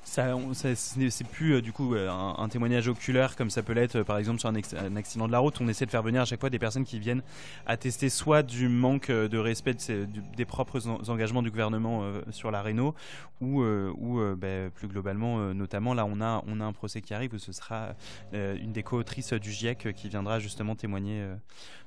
ça, 0.04 0.34
c'est 0.74 1.26
plus 1.28 1.54
euh, 1.54 1.62
du 1.62 1.72
coup 1.72 1.94
euh, 1.94 2.10
un, 2.10 2.48
témoignage 2.48 2.88
oculaire 2.88 3.36
comme 3.36 3.50
ça 3.50 3.62
peut 3.62 3.72
l'être 3.72 3.96
euh, 3.96 4.04
par 4.04 4.18
exemple 4.18 4.40
sur 4.40 4.48
un, 4.48 4.96
accident 4.96 5.26
de 5.26 5.32
la 5.32 5.38
route. 5.38 5.60
On 5.60 5.68
essaie 5.68 5.86
de 5.86 5.90
faire 5.90 6.02
venir 6.02 6.22
à 6.22 6.24
chaque 6.24 6.40
fois 6.40 6.50
des 6.50 6.58
personnes 6.58 6.84
qui 6.84 6.98
viennent 6.98 7.22
attester 7.66 8.08
soit 8.08 8.42
du 8.42 8.68
manque 8.68 9.10
de 9.10 9.38
respect 9.38 9.76
des 10.36 10.44
propres 10.44 10.88
engagements 11.08 11.42
du 11.42 11.50
gouvernement 11.50 12.04
sur 12.30 12.50
la 12.50 12.62
Renault 12.62 12.94
ou, 13.40 13.62
ou 13.62 14.20
ben, 14.36 14.70
plus 14.70 14.88
globalement, 14.88 15.54
notamment 15.54 15.94
là 15.94 16.04
on 16.04 16.20
a, 16.20 16.42
on 16.46 16.60
a 16.60 16.64
un 16.64 16.72
procès 16.72 17.00
qui 17.00 17.14
arrive 17.14 17.34
où 17.34 17.38
ce 17.38 17.52
sera 17.52 17.94
une 18.32 18.72
des 18.72 18.82
co-autrices 18.82 19.32
du 19.32 19.50
GIEC 19.50 19.92
qui 19.94 20.08
viendra 20.08 20.38
justement 20.40 20.74
témoigner 20.74 21.24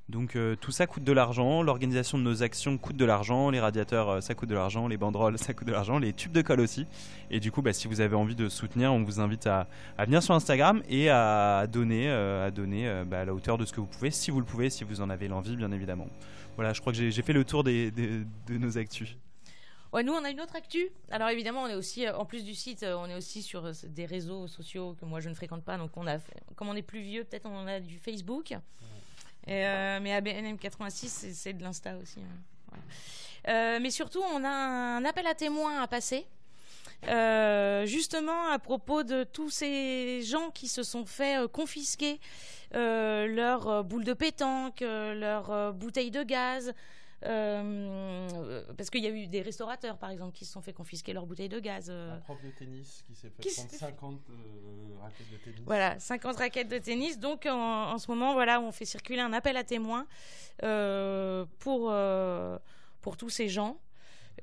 donc 0.07 0.35
euh, 0.35 0.55
tout 0.55 0.71
ça 0.71 0.85
coûte 0.85 1.03
de 1.03 1.11
l'argent, 1.11 1.63
l'organisation 1.63 2.19
de 2.19 2.23
nos 2.23 2.43
actions 2.43 2.77
coûte 2.77 2.95
de 2.95 3.05
l'argent, 3.05 3.49
les 3.49 3.59
radiateurs 3.59 4.09
euh, 4.09 4.21
ça 4.21 4.35
coûte 4.35 4.49
de 4.49 4.53
l'argent, 4.53 4.87
les 4.87 4.97
banderoles 4.97 5.37
ça 5.39 5.53
coûte 5.53 5.65
de 5.65 5.71
l'argent, 5.71 5.97
les 5.97 6.13
tubes 6.13 6.31
de 6.31 6.43
colle 6.43 6.59
aussi. 6.59 6.85
Et 7.31 7.39
du 7.39 7.51
coup, 7.51 7.63
bah, 7.63 7.73
si 7.73 7.87
vous 7.87 8.01
avez 8.01 8.15
envie 8.15 8.35
de 8.35 8.47
soutenir, 8.47 8.93
on 8.93 9.03
vous 9.03 9.19
invite 9.19 9.47
à, 9.47 9.67
venir 9.97 10.21
sur 10.21 10.35
Instagram 10.35 10.83
et 10.87 11.09
à 11.09 11.65
donner, 11.67 12.07
euh, 12.07 12.47
à, 12.47 12.51
donner 12.51 13.03
bah, 13.07 13.21
à 13.21 13.25
la 13.25 13.33
hauteur 13.33 13.57
de 13.57 13.65
ce 13.65 13.73
que 13.73 13.79
vous 13.79 13.87
pouvez, 13.87 14.11
si 14.11 14.29
vous 14.29 14.39
le 14.39 14.45
pouvez, 14.45 14.69
si 14.69 14.83
vous 14.83 15.01
en 15.01 15.09
avez 15.09 15.27
l'envie, 15.27 15.55
bien 15.55 15.71
évidemment. 15.71 16.07
Voilà, 16.55 16.71
je 16.73 16.81
crois 16.81 16.93
que 16.93 17.09
j'ai 17.09 17.21
fait 17.23 17.33
le 17.33 17.43
tour 17.43 17.63
des, 17.63 17.89
de 17.89 18.57
nos 18.59 18.77
actus. 18.77 19.17
Ouais, 19.91 20.03
nous, 20.03 20.13
on 20.13 20.23
a 20.23 20.29
une 20.29 20.41
autre 20.41 20.55
actu. 20.55 20.89
Alors 21.09 21.29
évidemment, 21.29 21.63
on 21.63 21.67
est 21.67 21.75
aussi, 21.75 22.07
en 22.07 22.25
plus 22.25 22.43
du 22.43 22.53
site, 22.53 22.85
on 22.87 23.09
est 23.09 23.15
aussi 23.15 23.41
sur 23.41 23.71
des 23.87 24.05
réseaux 24.05 24.47
sociaux 24.47 24.95
que 24.99 25.05
moi 25.05 25.19
je 25.19 25.29
ne 25.29 25.33
fréquente 25.33 25.63
pas. 25.63 25.77
Donc 25.77 25.91
on 25.95 26.05
a, 26.05 26.19
comme 26.55 26.69
on 26.69 26.75
est 26.75 26.83
plus 26.83 27.01
vieux, 27.01 27.23
peut-être 27.23 27.47
on 27.47 27.65
a 27.65 27.79
du 27.79 27.97
Facebook. 27.97 28.53
Euh, 29.47 29.99
mais 30.01 30.13
ABNM 30.13 30.57
86, 30.57 31.27
c'est 31.33 31.53
de 31.53 31.63
l'Insta 31.63 31.95
aussi. 32.01 32.19
Hein. 32.19 32.77
Euh, 33.47 33.79
mais 33.81 33.91
surtout, 33.91 34.21
on 34.33 34.43
a 34.43 34.49
un 34.49 35.05
appel 35.05 35.27
à 35.27 35.35
témoins 35.35 35.81
à 35.81 35.87
passer. 35.87 36.25
Euh, 37.07 37.85
justement 37.85 38.47
à 38.47 38.57
propos 38.57 39.03
de 39.03 39.23
tous 39.25 39.51
ces 39.51 40.23
gens 40.23 40.49
qui 40.49 40.67
se 40.67 40.81
sont 40.81 41.05
fait 41.05 41.37
confisquer 41.51 42.19
leurs 42.73 43.83
boules 43.83 44.05
de 44.05 44.13
pétanque, 44.13 44.81
leurs 44.81 45.73
bouteilles 45.73 46.09
de 46.09 46.23
gaz, 46.23 46.73
euh, 47.25 48.63
parce 48.77 48.89
qu'il 48.89 49.03
y 49.03 49.07
a 49.07 49.09
eu 49.09 49.27
des 49.27 49.41
restaurateurs, 49.41 49.97
par 49.97 50.09
exemple, 50.09 50.33
qui 50.33 50.45
se 50.45 50.51
sont 50.51 50.61
fait 50.61 50.73
confisquer 50.73 51.13
leurs 51.13 51.25
bouteilles 51.25 51.49
de 51.49 51.59
gaz. 51.59 51.87
Euh. 51.89 52.15
Un 52.15 52.19
prof 52.19 52.41
de 52.43 52.51
tennis 52.51 53.03
qui 53.05 53.15
s'est 53.15 53.29
fait 53.29 53.49
prendre 53.53 53.71
50 53.71 54.21
euh, 54.29 54.33
raquettes 55.01 55.31
de 55.31 55.37
tennis. 55.37 55.61
Voilà, 55.65 55.99
50 55.99 56.37
raquettes 56.37 56.69
de 56.69 56.77
tennis. 56.77 57.19
Donc, 57.19 57.45
en, 57.49 57.97
ce 57.97 58.09
moment, 58.11 58.33
voilà, 58.33 58.61
on 58.61 58.71
fait 58.71 58.85
circuler 58.85 59.21
un 59.21 59.33
appel 59.33 59.57
à 59.57 59.63
témoins 59.63 60.07
pour, 61.59 61.93
pour 63.01 63.17
tous 63.17 63.29
ces 63.29 63.49
gens. 63.49 63.77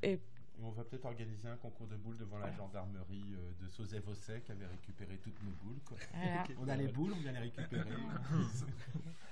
Et 0.02 0.18
on 0.64 0.70
va 0.70 0.84
peut-être 0.84 1.04
organiser 1.04 1.48
un 1.48 1.56
concours 1.56 1.86
de 1.88 1.96
boules 1.96 2.16
devant 2.16 2.38
la 2.38 2.50
gendarmerie 2.52 3.36
de 3.60 3.68
Sauzet-Vosset 3.68 4.42
qui 4.42 4.52
avait 4.52 4.66
récupéré 4.66 5.18
toutes 5.18 5.40
nos 5.42 5.52
boules. 5.62 5.80
on 6.58 6.68
a 6.68 6.76
les 6.76 6.88
boules, 6.88 7.12
on 7.12 7.20
vient 7.20 7.32
les 7.32 7.40
récupérer. 7.40 7.90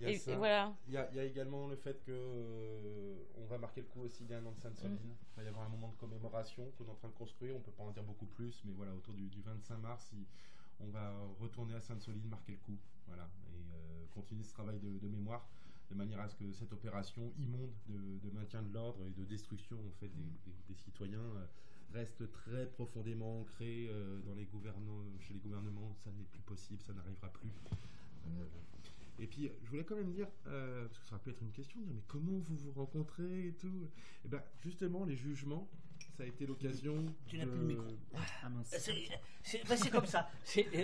il 0.00 0.10
y, 0.10 0.34
voilà. 0.34 0.74
il, 0.86 0.94
y 0.94 0.96
a, 0.96 1.24
également 1.24 1.68
le 1.68 1.76
fait 1.76 2.02
que 2.04 2.10
euh, 2.10 3.16
on 3.36 3.46
va 3.46 3.58
marquer 3.58 3.82
le 3.82 3.86
coup 3.86 4.00
aussi 4.00 4.24
d'un 4.24 4.44
an 4.46 4.52
de 4.52 4.60
Sainte-Soline. 4.60 4.94
Mm. 4.96 5.16
Il 5.32 5.36
va 5.36 5.42
y 5.44 5.48
avoir 5.48 5.66
un 5.66 5.68
moment 5.68 5.88
de 5.88 5.96
commémoration 5.96 6.70
qu'on 6.76 6.86
est 6.86 6.90
en 6.90 6.94
train 6.94 7.08
de 7.08 7.14
construire. 7.14 7.56
On 7.56 7.60
peut 7.60 7.72
pas 7.72 7.82
en 7.82 7.90
dire 7.90 8.02
beaucoup 8.02 8.26
plus, 8.26 8.62
mais 8.64 8.72
voilà, 8.72 8.94
autour 8.94 9.14
du, 9.14 9.28
25 9.44 9.76
mars, 9.78 10.12
on 10.80 10.88
va 10.88 11.12
retourner 11.40 11.74
à 11.74 11.80
Sainte-Soline, 11.80 12.28
marquer 12.28 12.52
le 12.52 12.58
coup. 12.58 12.78
Voilà, 13.06 13.28
et 13.52 13.74
euh, 13.74 14.04
continuer 14.14 14.42
ce 14.42 14.52
travail 14.52 14.78
de, 14.78 15.08
mémoire 15.08 15.46
de 15.90 15.94
manière 15.94 16.20
à 16.20 16.28
ce 16.28 16.36
que 16.36 16.52
cette 16.52 16.72
opération 16.72 17.32
immonde 17.38 17.72
de, 17.86 18.30
maintien 18.30 18.62
de 18.62 18.72
l'ordre 18.72 19.02
et 19.06 19.10
de 19.10 19.24
destruction 19.24 19.78
en 19.78 19.92
fait 19.98 20.10
des, 20.68 20.74
citoyens 20.74 21.18
euh, 21.18 21.46
reste 21.94 22.30
très 22.30 22.66
profondément 22.66 23.40
ancrée 23.40 23.90
dans 24.26 24.34
les 24.34 24.44
gouvernants, 24.44 25.02
chez 25.20 25.32
les 25.32 25.40
gouvernements. 25.40 25.94
Ça 26.04 26.10
n'est 26.10 26.24
plus 26.24 26.42
possible, 26.42 26.82
ça 26.82 26.92
n'arrivera 26.92 27.28
plus. 27.32 27.50
Et 29.20 29.26
puis, 29.26 29.50
je 29.64 29.70
voulais 29.70 29.84
quand 29.84 29.96
même 29.96 30.12
dire, 30.12 30.28
euh, 30.46 30.86
parce 30.86 30.98
que 31.00 31.08
ça 31.08 31.18
peut 31.18 31.30
être 31.30 31.42
une 31.42 31.50
question, 31.50 31.80
mais 31.86 32.02
comment 32.06 32.38
vous 32.38 32.56
vous 32.56 32.72
rencontrez 32.72 33.48
et 33.48 33.52
tout? 33.52 33.66
Et 33.66 33.90
eh 34.26 34.28
ben, 34.28 34.42
justement, 34.60 35.04
les 35.04 35.16
jugements, 35.16 35.68
ça 36.16 36.22
a 36.24 36.26
été 36.26 36.46
l'occasion. 36.46 37.04
Tu 37.26 37.38
n'as 37.38 37.46
plus 37.46 37.58
le 37.58 37.64
micro. 37.64 37.86
Ah 38.42 38.48
mince. 38.48 38.90
C'est 39.42 39.90
comme 39.90 40.06
ça. 40.06 40.28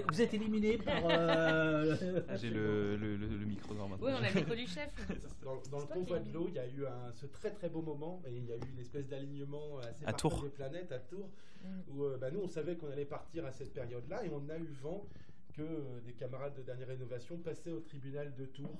Vous 0.09 0.21
êtes 0.21 0.35
éliminé 0.35 0.79
par. 0.79 1.03
Euh, 1.07 1.97
J'ai 2.41 2.51
le, 2.51 2.97
le, 2.97 3.17
le, 3.17 3.45
micro 3.45 3.75
normal. 3.75 3.99
Oui, 4.01 4.13
on 4.13 4.23
a 4.23 4.31
le 4.31 4.35
micro 4.35 4.55
du 4.55 4.67
chef. 4.67 4.91
Dans, 5.43 5.81
le 5.81 5.87
convoi 5.87 6.21
de 6.21 6.33
l'eau, 6.33 6.47
il 6.49 6.55
y 6.55 6.59
a 6.59 6.67
eu 6.69 6.87
un, 6.87 7.13
ce 7.13 7.27
très 7.27 7.51
très 7.53 7.69
beau 7.69 7.83
moment, 7.83 8.23
et 8.27 8.37
il 8.37 8.47
y 8.47 8.53
a 8.53 8.57
eu 8.57 8.71
une 8.73 8.79
espèce 8.79 9.09
d'alignement 9.09 9.79
assez 9.79 10.05
à 10.07 10.13
Tours. 10.13 10.43
des 10.43 10.51
planètes 10.51 10.93
à 10.93 10.99
Tours, 11.01 11.29
mm. 11.63 11.69
où 11.91 12.05
euh, 12.05 12.17
bah, 12.17 12.31
nous 12.31 12.41
on 12.41 12.49
savait 12.49 12.77
qu'on 12.77 12.91
allait 12.91 13.05
partir 13.05 13.45
à 13.45 13.53
cette 13.53 13.73
période-là, 13.73 14.25
et 14.25 14.31
on 14.31 14.49
a 14.49 14.57
eu 14.57 14.69
vent 14.83 15.05
que 15.55 15.63
euh, 15.63 16.01
des 16.05 16.13
camarades 16.13 16.55
de 16.55 16.63
dernière 16.63 16.89
rénovation 16.89 17.39
passaient 17.39 17.73
au 17.73 17.81
tribunal 17.81 18.35
de 18.35 18.47
Tours. 18.47 18.79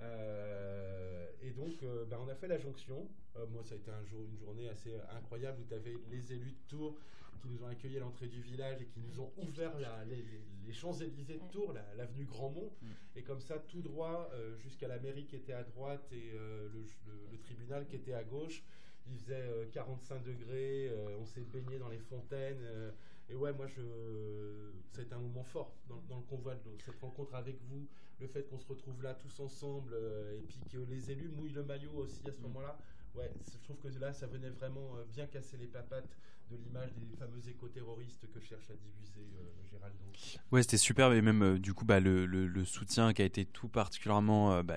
Euh, 0.00 1.26
et 1.42 1.50
donc, 1.50 1.82
euh, 1.82 2.04
bah, 2.06 2.18
on 2.22 2.28
a 2.28 2.34
fait 2.34 2.48
la 2.48 2.58
jonction. 2.58 3.08
moi, 3.50 3.62
ça 3.64 3.74
a 3.74 3.78
été 3.78 3.90
un 3.90 4.04
jour, 4.04 4.24
une 4.24 4.38
journée 4.38 4.68
assez 4.68 4.92
incroyable 5.16 5.60
où 5.60 5.64
tu 5.64 5.74
avais 5.74 5.96
les 6.10 6.32
élus 6.32 6.52
de 6.52 6.68
Tours 6.68 6.96
qui 7.40 7.48
nous 7.48 7.64
ont 7.64 7.66
accueillis 7.66 7.96
à 7.96 8.00
l'entrée 8.00 8.28
du 8.28 8.40
village 8.40 8.80
et 8.80 8.86
qui 8.86 9.00
nous 9.00 9.20
ont 9.20 9.32
ouvert 9.38 9.72
les, 10.06 10.72
Champs-Élysées 10.72 11.38
de 11.38 11.50
Tours, 11.50 11.74
l'avenue 11.96 12.24
Grandmont. 12.24 12.70
Mm. 12.80 12.86
Et 13.16 13.22
comme 13.22 13.40
ça, 13.40 13.58
tout 13.58 13.82
droit 13.82 14.30
jusqu'à 14.58 14.86
la 14.86 14.98
mairie 14.98 15.26
qui 15.26 15.36
était 15.36 15.52
à 15.52 15.64
droite 15.64 16.06
et 16.12 16.32
le, 16.32 17.38
tribunal 17.42 17.86
qui 17.88 17.96
était 17.96 18.14
à 18.14 18.22
gauche. 18.22 18.62
Il 19.08 19.18
faisait 19.18 19.68
45 19.72 20.22
degrés, 20.22 20.92
on 21.18 21.26
s'est 21.26 21.42
baigné 21.42 21.78
dans 21.78 21.88
les 21.88 21.98
fontaines. 21.98 22.64
Et 23.32 23.34
ouais, 23.34 23.52
moi, 23.54 23.66
je, 23.66 23.80
ça 24.90 25.00
a 25.00 25.04
été 25.04 25.14
un 25.14 25.18
moment 25.18 25.42
fort 25.42 25.74
dans, 25.88 26.16
le 26.18 26.22
convoi 26.28 26.54
de 26.54 26.60
l'eau. 26.66 26.76
Cette 26.84 27.00
rencontre 27.00 27.34
avec 27.34 27.58
vous, 27.62 27.88
le 28.20 28.26
fait 28.26 28.42
qu'on 28.42 28.58
se 28.58 28.68
retrouve 28.68 29.02
là 29.02 29.14
tous 29.14 29.40
ensemble, 29.40 29.94
euh, 29.94 30.38
et 30.38 30.42
puis 30.42 30.60
que 30.70 30.76
les 30.76 31.10
élus 31.10 31.30
mouillent 31.30 31.54
le 31.54 31.64
maillot 31.64 31.94
aussi 31.94 32.28
à 32.28 32.32
ce 32.32 32.40
mm. 32.40 32.42
moment-là. 32.42 32.78
Ouais, 33.14 33.30
je 33.50 33.56
trouve 33.64 33.78
que 33.78 33.88
là, 33.98 34.12
ça 34.12 34.26
venait 34.26 34.50
vraiment 34.50 34.96
euh, 34.96 35.04
bien 35.14 35.26
casser 35.26 35.56
les 35.56 35.66
papates 35.66 36.14
de 36.52 36.56
l'image 36.64 36.90
des 36.94 37.16
fameux 37.16 37.40
éco-terroristes 37.48 38.26
que 38.32 38.40
cherche 38.40 38.70
à 38.70 38.74
diffuser 38.74 39.26
euh, 39.36 39.70
Gérald. 39.70 39.94
Ouais, 40.50 40.62
c'était 40.62 40.76
super, 40.76 41.12
et 41.12 41.22
même 41.22 41.58
du 41.58 41.74
coup, 41.74 41.84
bah, 41.84 41.98
le, 41.98 42.26
le, 42.26 42.64
soutien 42.64 43.12
qui 43.12 43.22
a 43.22 43.24
été 43.24 43.44
tout 43.44 43.68
particulièrement 43.68 44.62
bah, 44.62 44.76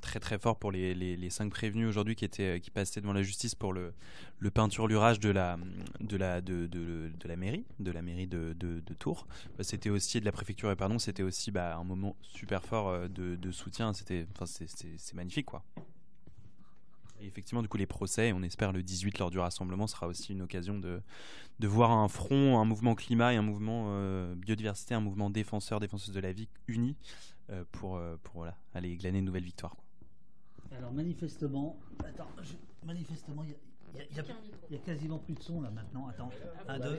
très 0.00 0.20
très 0.20 0.38
fort 0.38 0.58
pour 0.58 0.70
les, 0.70 0.94
les, 0.94 1.16
les 1.16 1.30
cinq 1.30 1.50
prévenus 1.50 1.88
aujourd'hui 1.88 2.14
qui, 2.14 2.24
étaient, 2.24 2.60
qui 2.60 2.70
passaient 2.70 3.00
devant 3.00 3.12
la 3.12 3.22
justice 3.22 3.54
pour 3.54 3.72
le, 3.72 3.92
le 4.38 4.50
peinturlurage 4.50 5.18
de 5.18 5.30
la, 5.30 5.58
de, 6.00 6.16
la, 6.16 6.40
de, 6.40 6.66
de, 6.66 7.10
la 7.28 7.36
mairie, 7.36 7.64
de 7.80 7.90
la 7.90 8.02
mairie 8.02 8.26
de, 8.26 8.52
de, 8.54 8.94
Tours. 8.94 9.26
C'était 9.60 9.90
aussi, 9.90 10.20
de 10.20 10.24
la 10.24 10.32
préfecture, 10.32 10.70
et 10.70 10.76
pardon, 10.76 10.98
c'était 10.98 11.22
aussi 11.22 11.50
bah, 11.50 11.76
un 11.76 11.84
moment 11.84 12.16
super 12.22 12.64
fort 12.64 13.08
de, 13.08 13.50
soutien. 13.50 13.92
C'était, 13.92 14.26
c'est 14.46 15.14
magnifique, 15.14 15.46
quoi. 15.46 15.64
Effectivement, 17.20 17.62
du 17.62 17.68
coup, 17.68 17.76
les 17.76 17.86
procès, 17.86 18.32
on 18.32 18.42
espère 18.42 18.72
le 18.72 18.82
18 18.82 19.18
lors 19.18 19.30
du 19.30 19.38
rassemblement, 19.38 19.86
sera 19.86 20.06
aussi 20.06 20.32
une 20.32 20.42
occasion 20.42 20.78
de, 20.78 21.00
de 21.58 21.68
voir 21.68 21.90
un 21.90 22.08
front, 22.08 22.58
un 22.58 22.64
mouvement 22.64 22.94
climat 22.94 23.32
et 23.32 23.36
un 23.36 23.42
mouvement 23.42 23.86
euh, 23.88 24.34
biodiversité, 24.34 24.94
un 24.94 25.00
mouvement 25.00 25.30
défenseur, 25.30 25.80
défenseuse 25.80 26.14
de 26.14 26.20
la 26.20 26.32
vie 26.32 26.48
unis 26.68 26.96
euh, 27.50 27.64
pour, 27.72 27.96
euh, 27.96 28.16
pour 28.22 28.36
voilà, 28.36 28.56
aller 28.74 28.96
glaner 28.96 29.18
une 29.18 29.24
nouvelle 29.24 29.44
victoire. 29.44 29.76
Alors, 30.76 30.92
manifestement, 30.92 31.78
attends, 32.04 32.28
manifestement, 32.84 33.44
a 34.20 34.24
il 34.70 34.76
y, 34.76 34.80
a 34.80 34.82
quasiment 34.84 35.18
plus 35.18 35.34
de 35.34 35.42
son 35.42 35.62
là 35.62 35.70
maintenant. 35.70 36.08
Attends. 36.08 36.30
Un, 36.68 36.78
deux. 36.78 36.98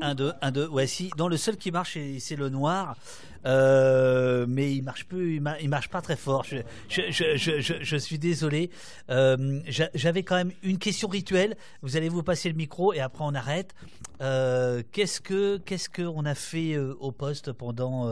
Un, 0.00 0.14
deux, 0.14 0.32
un, 0.40 0.52
deux. 0.52 0.68
Ouais, 0.68 0.86
si. 0.86 1.10
Dans 1.16 1.26
le 1.26 1.36
seul 1.36 1.56
qui 1.56 1.72
marche, 1.72 1.98
c'est 2.18 2.36
le 2.36 2.48
noir. 2.48 2.96
Euh, 3.44 4.46
mais 4.48 4.72
il 4.72 4.82
marche 4.82 5.06
plus, 5.06 5.36
il, 5.36 5.68
marche 5.68 5.88
pas 5.88 6.00
très 6.00 6.14
fort. 6.14 6.44
Je, 6.44 6.58
je, 6.88 7.36
je, 7.36 7.82
je 7.82 7.96
suis 7.96 8.18
désolé. 8.20 8.70
Euh, 9.10 9.60
j'avais 9.66 10.22
quand 10.22 10.36
même 10.36 10.52
une 10.62 10.78
question 10.78 11.08
rituelle. 11.08 11.56
Vous 11.82 11.96
allez 11.96 12.08
vous 12.08 12.22
passer 12.22 12.48
le 12.48 12.54
micro 12.54 12.92
et 12.92 13.00
après 13.00 13.24
on 13.24 13.34
arrête. 13.34 13.74
Euh, 14.20 14.82
qu'est-ce 14.92 15.20
que 15.20 15.56
qu'est-ce 15.58 15.88
que 15.88 16.02
on 16.02 16.24
a 16.24 16.36
fait 16.36 16.78
au 16.78 17.10
poste 17.10 17.50
pendant 17.52 18.06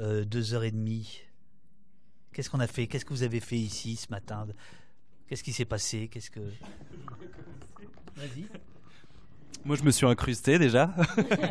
deux 0.00 0.54
heures 0.54 0.64
et 0.64 0.72
demie? 0.72 1.20
Qu'est-ce 2.32 2.50
qu'on 2.50 2.60
a 2.60 2.66
fait? 2.66 2.86
Qu'est-ce 2.88 3.04
que 3.04 3.14
vous 3.14 3.22
avez 3.22 3.40
fait 3.40 3.56
ici 3.58 3.96
ce 3.96 4.10
matin? 4.10 4.46
Qu'est-ce 5.28 5.44
qui 5.44 5.52
s'est 5.52 5.64
passé? 5.64 6.08
Qu'est-ce 6.10 6.30
que. 6.30 6.40
Vas-y. 8.16 8.46
Moi, 9.64 9.76
je 9.76 9.82
me 9.82 9.90
suis 9.90 10.06
incrusté 10.06 10.58
déjà. 10.58 10.94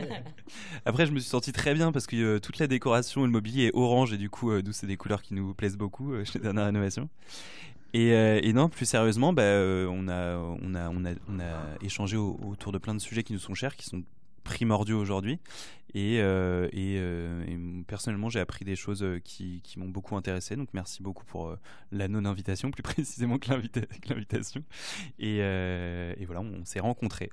Après, 0.85 1.05
je 1.05 1.11
me 1.11 1.19
suis 1.19 1.29
senti 1.29 1.51
très 1.51 1.73
bien 1.73 1.91
parce 1.91 2.07
que 2.07 2.15
euh, 2.15 2.39
toute 2.39 2.57
la 2.57 2.67
décoration 2.67 3.21
et 3.21 3.25
le 3.25 3.31
mobilier 3.31 3.65
est 3.65 3.75
orange 3.75 4.13
et 4.13 4.17
du 4.17 4.29
coup, 4.29 4.51
nous, 4.51 4.71
c'est 4.71 4.87
des 4.87 4.97
couleurs 4.97 5.21
qui 5.21 5.33
nous 5.33 5.53
plaisent 5.53 5.77
beaucoup 5.77 6.13
chez 6.23 6.39
Dernière 6.39 6.65
Rénovation. 6.65 7.09
Et, 7.93 8.53
non, 8.53 8.69
plus 8.69 8.85
sérieusement, 8.85 9.33
bah, 9.33 9.43
on, 9.43 10.07
a, 10.07 10.37
on, 10.37 10.75
a, 10.75 10.89
on, 10.89 11.05
a, 11.05 11.11
on, 11.29 11.39
a, 11.39 11.77
échangé 11.81 12.17
autour 12.17 12.71
de 12.71 12.77
plein 12.77 12.93
de 12.93 12.99
sujets 12.99 13.23
qui 13.23 13.33
nous 13.33 13.39
sont 13.39 13.55
chers, 13.55 13.75
qui 13.75 13.85
sont 13.85 14.03
primordiaux 14.47 14.97
aujourd'hui. 14.97 15.39
Et, 15.93 16.19
euh, 16.19 16.69
euh, 16.73 17.45
et, 17.45 17.83
personnellement, 17.83 18.29
j'ai 18.29 18.39
appris 18.39 18.65
des 18.65 18.75
choses 18.75 19.03
euh, 19.03 19.19
qui, 19.19 19.61
qui 19.63 19.79
m'ont 19.79 19.87
beaucoup 19.89 20.15
intéressé. 20.15 20.55
Donc, 20.55 20.69
merci 20.73 21.03
beaucoup 21.03 21.25
pour 21.25 21.55
la 21.91 22.07
non-invitation, 22.07 22.71
plus 22.71 22.83
précisément 22.95 23.37
que 23.37 23.49
l'invitation. 23.49 24.63
Et, 25.19 25.37
et, 25.37 26.25
voilà, 26.25 26.41
on 26.41 26.65
s'est 26.65 26.79
rencontrés. 26.79 27.29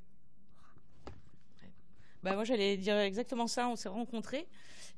Bah, 2.22 2.34
moi, 2.34 2.44
j'allais 2.44 2.76
dire 2.76 2.98
exactement 2.98 3.46
ça. 3.46 3.68
On 3.68 3.76
s'est 3.76 3.88
rencontrés. 3.88 4.46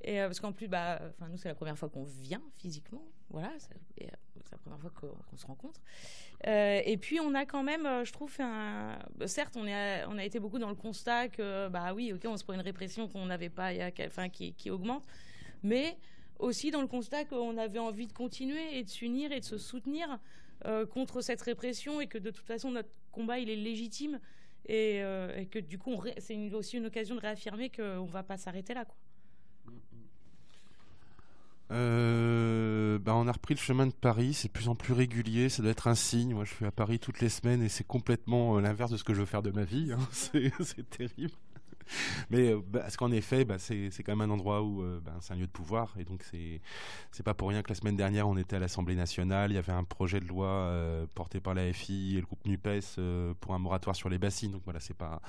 Et, 0.02 0.18
parce 0.18 0.40
qu'en 0.40 0.52
plus, 0.52 0.68
bah, 0.68 1.00
nous, 1.30 1.36
c'est 1.36 1.48
la 1.48 1.54
première 1.54 1.78
fois 1.78 1.88
qu'on 1.88 2.04
vient 2.04 2.42
physiquement. 2.58 3.02
Voilà, 3.30 3.52
c'est 3.58 3.74
la 4.52 4.58
première 4.58 4.80
fois 4.80 4.90
qu'on 4.90 5.36
se 5.36 5.46
rencontre. 5.46 5.80
Euh, 6.46 6.80
et 6.84 6.96
puis 6.96 7.20
on 7.20 7.34
a 7.34 7.44
quand 7.46 7.62
même, 7.62 7.86
euh, 7.86 8.04
je 8.04 8.12
trouve, 8.12 8.34
un... 8.40 8.98
certes, 9.26 9.56
on, 9.56 9.66
a 9.66 10.24
été 10.24 10.38
beaucoup 10.38 10.58
dans 10.58 10.68
le 10.68 10.74
constat 10.74 11.28
que, 11.28 11.68
bah 11.68 11.94
oui, 11.94 12.12
ok, 12.12 12.22
on 12.26 12.36
se 12.36 12.44
prend 12.44 12.52
une 12.52 12.60
répression 12.60 13.08
qu'on 13.08 13.26
n'avait 13.26 13.48
pas, 13.48 13.70
enfin, 14.06 14.28
qui, 14.28 14.52
qui, 14.54 14.70
augmente, 14.70 15.04
mais 15.62 15.96
aussi 16.38 16.70
dans 16.70 16.82
le 16.82 16.86
constat 16.86 17.24
qu'on 17.24 17.56
avait 17.56 17.78
envie 17.78 18.06
de 18.06 18.12
continuer 18.12 18.78
et 18.78 18.84
de 18.84 18.88
s'unir 18.88 19.32
et 19.32 19.40
de 19.40 19.44
se 19.44 19.58
soutenir 19.58 20.18
euh, 20.66 20.86
contre 20.86 21.22
cette 21.22 21.40
répression 21.40 22.00
et 22.00 22.06
que 22.06 22.18
de 22.18 22.30
toute 22.30 22.46
façon 22.46 22.70
notre 22.70 22.90
combat 23.10 23.38
il 23.38 23.48
est 23.48 23.56
légitime 23.56 24.20
et, 24.66 24.98
et 24.98 25.46
que 25.46 25.58
du 25.58 25.78
coup 25.78 25.94
c'est 26.18 26.36
aussi 26.52 26.76
une 26.76 26.86
occasion 26.86 27.14
de 27.14 27.20
réaffirmer 27.20 27.70
qu'on 27.70 28.04
ne 28.04 28.10
va 28.10 28.22
pas 28.22 28.36
s'arrêter 28.36 28.74
là. 28.74 28.84
Quoi. 28.84 28.96
Euh, 31.72 32.98
bah 33.00 33.14
on 33.16 33.26
a 33.26 33.32
repris 33.32 33.54
le 33.54 33.58
chemin 33.60 33.86
de 33.86 33.92
Paris, 33.92 34.34
c'est 34.34 34.48
de 34.48 34.52
plus 34.52 34.68
en 34.68 34.76
plus 34.76 34.92
régulier, 34.92 35.48
ça 35.48 35.62
doit 35.62 35.72
être 35.72 35.88
un 35.88 35.96
signe. 35.96 36.34
Moi, 36.34 36.44
je 36.44 36.54
suis 36.54 36.64
à 36.64 36.70
Paris 36.70 36.98
toutes 37.00 37.20
les 37.20 37.28
semaines 37.28 37.62
et 37.62 37.68
c'est 37.68 37.86
complètement 37.86 38.56
euh, 38.56 38.60
l'inverse 38.60 38.92
de 38.92 38.96
ce 38.96 39.04
que 39.04 39.14
je 39.14 39.20
veux 39.20 39.26
faire 39.26 39.42
de 39.42 39.50
ma 39.50 39.64
vie. 39.64 39.92
Hein. 39.92 39.98
C'est 40.60 40.88
terrible. 40.90 41.32
Mais 42.30 42.52
euh, 42.52 42.60
bah, 42.66 42.80
parce 42.80 42.96
qu'en 42.96 43.12
effet, 43.12 43.44
bah, 43.44 43.58
c'est 43.58 43.90
quand 44.04 44.16
même 44.16 44.30
un 44.30 44.32
endroit 44.32 44.62
où 44.62 44.82
bah, 45.04 45.12
c'est 45.20 45.32
un 45.32 45.36
lieu 45.36 45.46
de 45.46 45.52
pouvoir. 45.52 45.94
Et 45.98 46.04
donc, 46.04 46.24
c'est 47.10 47.22
pas 47.22 47.34
pour 47.34 47.48
rien 47.48 47.62
que 47.62 47.68
la 47.68 47.74
semaine 47.74 47.96
dernière, 47.96 48.28
on 48.28 48.36
était 48.36 48.56
à 48.56 48.58
l'Assemblée 48.58 48.94
nationale. 48.94 49.50
Il 49.50 49.54
y 49.54 49.58
avait 49.58 49.72
un 49.72 49.84
projet 49.84 50.20
de 50.20 50.26
loi 50.26 50.72
porté 51.14 51.40
par 51.40 51.54
la 51.54 51.72
FI 51.72 52.16
et 52.16 52.20
le 52.20 52.26
groupe 52.26 52.44
NUPES 52.46 53.00
pour 53.40 53.54
un 53.54 53.58
moratoire 53.58 53.96
sur 53.96 54.08
les 54.08 54.18
bassines. 54.18 54.52
Donc 54.52 54.62
voilà, 54.64 54.80
c'est 54.80 54.96
pas 54.96 55.20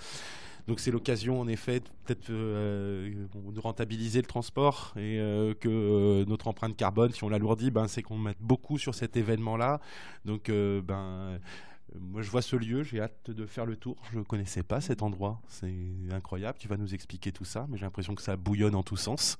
donc 0.68 0.82
c'est 0.82 0.92
l'occasion 0.92 1.40
en 1.40 1.48
effet 1.48 1.80
peut-être 2.06 2.30
euh, 2.30 3.26
de 3.34 3.60
rentabiliser 3.60 4.19
le 4.19 4.27
transport 4.27 4.94
et 4.98 5.18
euh, 5.18 5.53
que 5.53 5.69
euh, 5.69 6.26
notre 6.26 6.50
empreinte 6.50 6.76
carbone, 6.76 7.11
si 7.11 7.24
on 7.24 7.30
l'alourdit, 7.30 7.72
ben, 7.72 7.88
c'est 7.88 8.02
qu'on 8.02 8.18
met 8.18 8.36
beaucoup 8.42 8.77
sur 8.77 8.94
cet 8.94 9.16
événement-là. 9.16 9.80
Donc 10.26 10.50
ben 10.50 11.40
moi, 12.00 12.22
je 12.22 12.30
vois 12.30 12.42
ce 12.42 12.56
lieu, 12.56 12.84
j'ai 12.84 13.01
hâte 13.01 13.32
de 13.32 13.45
faire 13.45 13.66
le 13.66 13.76
tour. 13.76 13.98
Je 14.11 14.19
ne 14.19 14.24
connaissais 14.24 14.64
pas 14.64 14.82
cet 14.82 15.01
endroit. 15.01 15.42
C'est 15.48 15.74
incroyable. 16.11 16.58
Tu 16.59 16.67
vas 16.67 16.77
nous 16.77 16.93
expliquer 16.93 17.32
tout 17.32 17.45
ça, 17.45 17.66
mais 17.69 17.77
j'ai 17.77 17.85
l'impression 17.85 18.16
que 18.16 18.22
ça 18.22 18.35
bouillonne 18.35 18.76
en 18.76 18.84
tous 18.84 18.98
sens. 18.98 19.38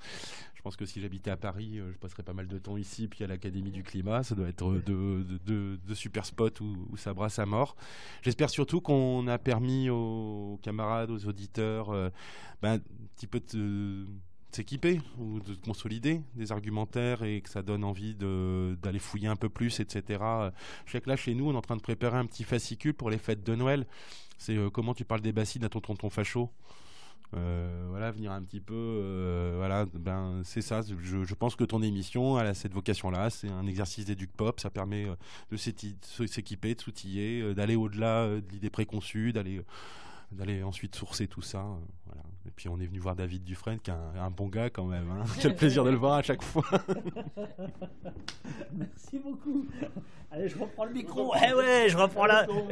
Je 0.56 0.61
pense 0.61 0.76
que 0.76 0.86
si 0.86 1.00
j'habitais 1.02 1.32
à 1.32 1.38
Paris, 1.38 1.80
je 1.92 1.98
passerais 1.98 2.24
pas 2.24 2.34
mal 2.34 2.48
de 2.48 2.58
temps 2.58 2.77
ici, 2.77 3.08
puis 3.08 3.24
à 3.24 3.27
l'Académie 3.27 3.72
du 3.72 3.84
Climat. 3.84 4.24
Ça 4.24 4.36
doit 4.36 4.50
être 4.50 4.74
de, 4.86 5.24
de, 5.45 5.94
super 5.94 6.26
spots 6.26 6.61
où, 6.61 6.88
où, 6.92 6.98
ça 6.98 7.14
brasse 7.14 7.40
à 7.40 7.45
mort. 7.45 7.76
J'espère 8.22 8.50
surtout 8.50 8.82
qu'on 8.82 9.27
a 9.27 9.38
permis 9.38 9.90
aux 9.90 10.60
camarades, 10.61 11.11
aux 11.11 11.26
auditeurs, 11.27 12.11
ben, 12.61 12.74
un 12.74 12.80
petit 13.16 13.27
peu 13.27 13.40
de 13.40 14.06
s'équiper 14.51 15.01
ou 15.19 15.40
de 15.40 15.56
consolider 15.56 16.22
des 16.35 16.51
argumentaires 16.51 17.24
et 17.24 17.42
que 17.42 17.50
ça 17.50 17.61
donne 17.61 17.84
envie 17.84 18.16
d'aller 18.16 19.00
fouiller 19.00 19.27
un 19.27 19.35
peu 19.35 19.50
plus, 19.50 19.80
etc. 19.80 20.24
Je 20.85 20.92
sais 20.92 21.01
que 21.01 21.09
là, 21.09 21.16
chez 21.16 21.34
nous, 21.34 21.50
on 21.50 21.53
est 21.53 21.58
en 21.58 21.61
train 21.61 21.76
de 21.76 21.82
préparer 21.82 22.17
un 22.17 22.26
petit 22.26 22.43
fascicule 22.43 22.93
pour 22.93 23.09
les 23.09 23.17
fêtes 23.17 23.43
de 23.43 23.56
Noël. 23.56 23.85
C'est 24.38 24.56
euh, 24.56 24.69
comment 24.69 24.93
tu 24.93 25.06
parles 25.06 25.22
des 25.22 25.32
bassines 25.34 25.64
à 25.64 25.69
ton 25.69 25.82
tonton 25.82 26.09
facho? 26.09 26.51
Euh, 27.35 27.88
voilà, 27.90 28.09
venir 28.11 28.32
un 28.32 28.42
petit 28.42 28.61
peu, 28.61 28.74
euh, 28.74 29.56
voilà, 29.58 29.85
ben 29.85 30.42
c'est 30.45 30.61
ça. 30.61 30.80
Je, 30.82 31.34
pense 31.34 31.58
que 31.58 31.66
ton 31.66 31.82
émission, 31.82 32.40
elle 32.40 32.48
a 32.48 32.53
cette 32.53 32.74
vocation-là. 32.74 33.30
C'est 33.30 33.50
un 33.50 33.67
exercice 33.67 34.06
d'éduc 34.06 34.32
pop. 34.32 34.59
Ça 34.61 34.69
permet 34.69 35.08
de 35.51 35.58
s'équiper, 35.58 36.74
de 36.74 36.82
s'outiller, 36.82 37.53
d'aller 37.53 37.76
au-delà 37.76 38.27
de 38.27 38.50
l'idée 38.50 38.69
préconçue, 38.69 39.34
d'aller 39.34 39.61
d'aller 40.32 40.64
ensuite 40.64 40.96
sourcer 40.96 41.28
tout 41.28 41.42
ça. 41.42 41.66
voilà. 42.06 42.22
Et 42.48 42.52
puis 42.52 42.70
on 42.70 42.80
est 42.80 42.86
venu 42.86 43.00
voir 43.00 43.16
David 43.16 43.44
Dufresne, 43.44 43.80
qui 43.80 43.92
est 43.92 43.94
un, 43.94 44.32
bon 44.32 44.48
gars 44.48 44.70
quand 44.70 44.86
même. 44.86 45.10
Hein. 45.12 45.26
Quel 45.42 45.56
plaisir 45.56 45.84
de 45.84 45.90
le 45.90 45.98
voir 45.98 46.14
à 46.14 46.22
chaque 46.22 46.42
fois. 46.42 46.64
Merci 48.74 49.20
beaucoup. 49.20 49.66
Allez, 50.32 50.48
je 50.48 50.58
reprends 50.58 50.86
le 50.86 50.94
micro. 50.94 51.34
Eh 51.46 51.54
ouais, 51.54 51.90
je 51.90 51.98
reprends 51.98 52.26
la, 52.26 52.46
je, 52.46 52.68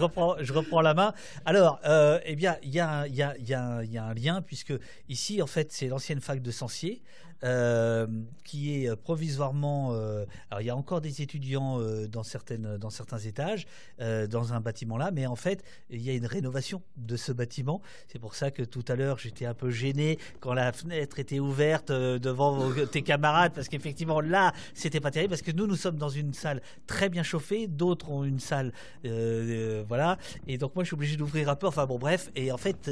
reprends, 0.00 0.36
je 0.40 0.52
reprends 0.52 0.80
la 0.80 0.94
main. 0.94 1.14
Alors, 1.44 1.80
euh, 1.84 2.20
eh 2.24 2.36
bien, 2.36 2.56
il 2.62 2.70
y, 2.70 2.80
a, 2.80 3.06
y, 3.06 3.22
a, 3.22 3.36
y, 3.38 3.54
a, 3.54 3.84
y 3.84 3.98
a 3.98 4.04
un 4.04 4.14
lien 4.14 4.42
puisque 4.42 4.74
ici, 5.08 5.40
en 5.40 5.46
fait, 5.46 5.72
c'est 5.72 5.88
l'ancienne 5.88 6.20
fac 6.20 6.42
de 6.42 6.50
Sancier. 6.50 7.02
Euh, 7.42 8.06
qui 8.44 8.84
est 8.84 8.94
provisoirement. 8.96 9.94
Euh, 9.94 10.26
alors, 10.50 10.60
il 10.60 10.66
y 10.66 10.70
a 10.70 10.76
encore 10.76 11.00
des 11.00 11.22
étudiants 11.22 11.80
euh, 11.80 12.06
dans, 12.06 12.22
certaines, 12.22 12.76
dans 12.76 12.90
certains 12.90 13.18
étages, 13.18 13.66
dans 13.98 14.52
un 14.52 14.60
bâtiment 14.60 14.96
là, 14.96 15.10
mais 15.12 15.26
en 15.26 15.36
fait, 15.36 15.62
il 15.88 16.02
y 16.02 16.10
a 16.10 16.14
une 16.14 16.26
rénovation 16.26 16.82
de 16.96 17.16
ce 17.16 17.32
bâtiment. 17.32 17.80
C'est 18.08 18.18
pour 18.18 18.34
ça 18.34 18.50
que 18.50 18.62
tout 18.62 18.84
à 18.88 18.96
l'heure, 18.96 19.18
j'étais 19.18 19.46
un 19.46 19.54
peu 19.54 19.70
gêné 19.70 20.18
quand 20.40 20.52
la 20.52 20.72
fenêtre 20.72 21.18
était 21.18 21.38
ouverte 21.38 21.92
devant 21.92 22.72
tes 22.90 23.02
camarades, 23.02 23.52
parce 23.54 23.68
qu'effectivement, 23.68 24.20
là, 24.20 24.52
c'était 24.74 25.00
pas 25.00 25.10
terrible, 25.10 25.30
parce 25.30 25.42
que 25.42 25.52
nous, 25.52 25.66
nous 25.66 25.76
sommes 25.76 25.96
dans 25.96 26.08
une 26.08 26.34
salle 26.34 26.60
très 26.86 27.08
bien 27.08 27.22
chauffée, 27.22 27.68
d'autres 27.68 28.10
ont 28.10 28.24
une 28.24 28.40
salle. 28.40 28.72
voilà. 29.04 30.18
Et 30.46 30.58
donc, 30.58 30.74
moi, 30.74 30.84
je 30.84 30.88
suis 30.88 30.94
obligé 30.94 31.16
d'ouvrir 31.16 31.48
un 31.48 31.56
peu. 31.56 31.68
Enfin, 31.68 31.86
bon, 31.86 31.98
bref. 31.98 32.30
Et 32.34 32.52
en 32.52 32.58
fait, 32.58 32.90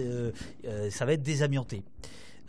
ça 0.91 1.05
va 1.05 1.13
être 1.15 1.23
désamianté. 1.23 1.83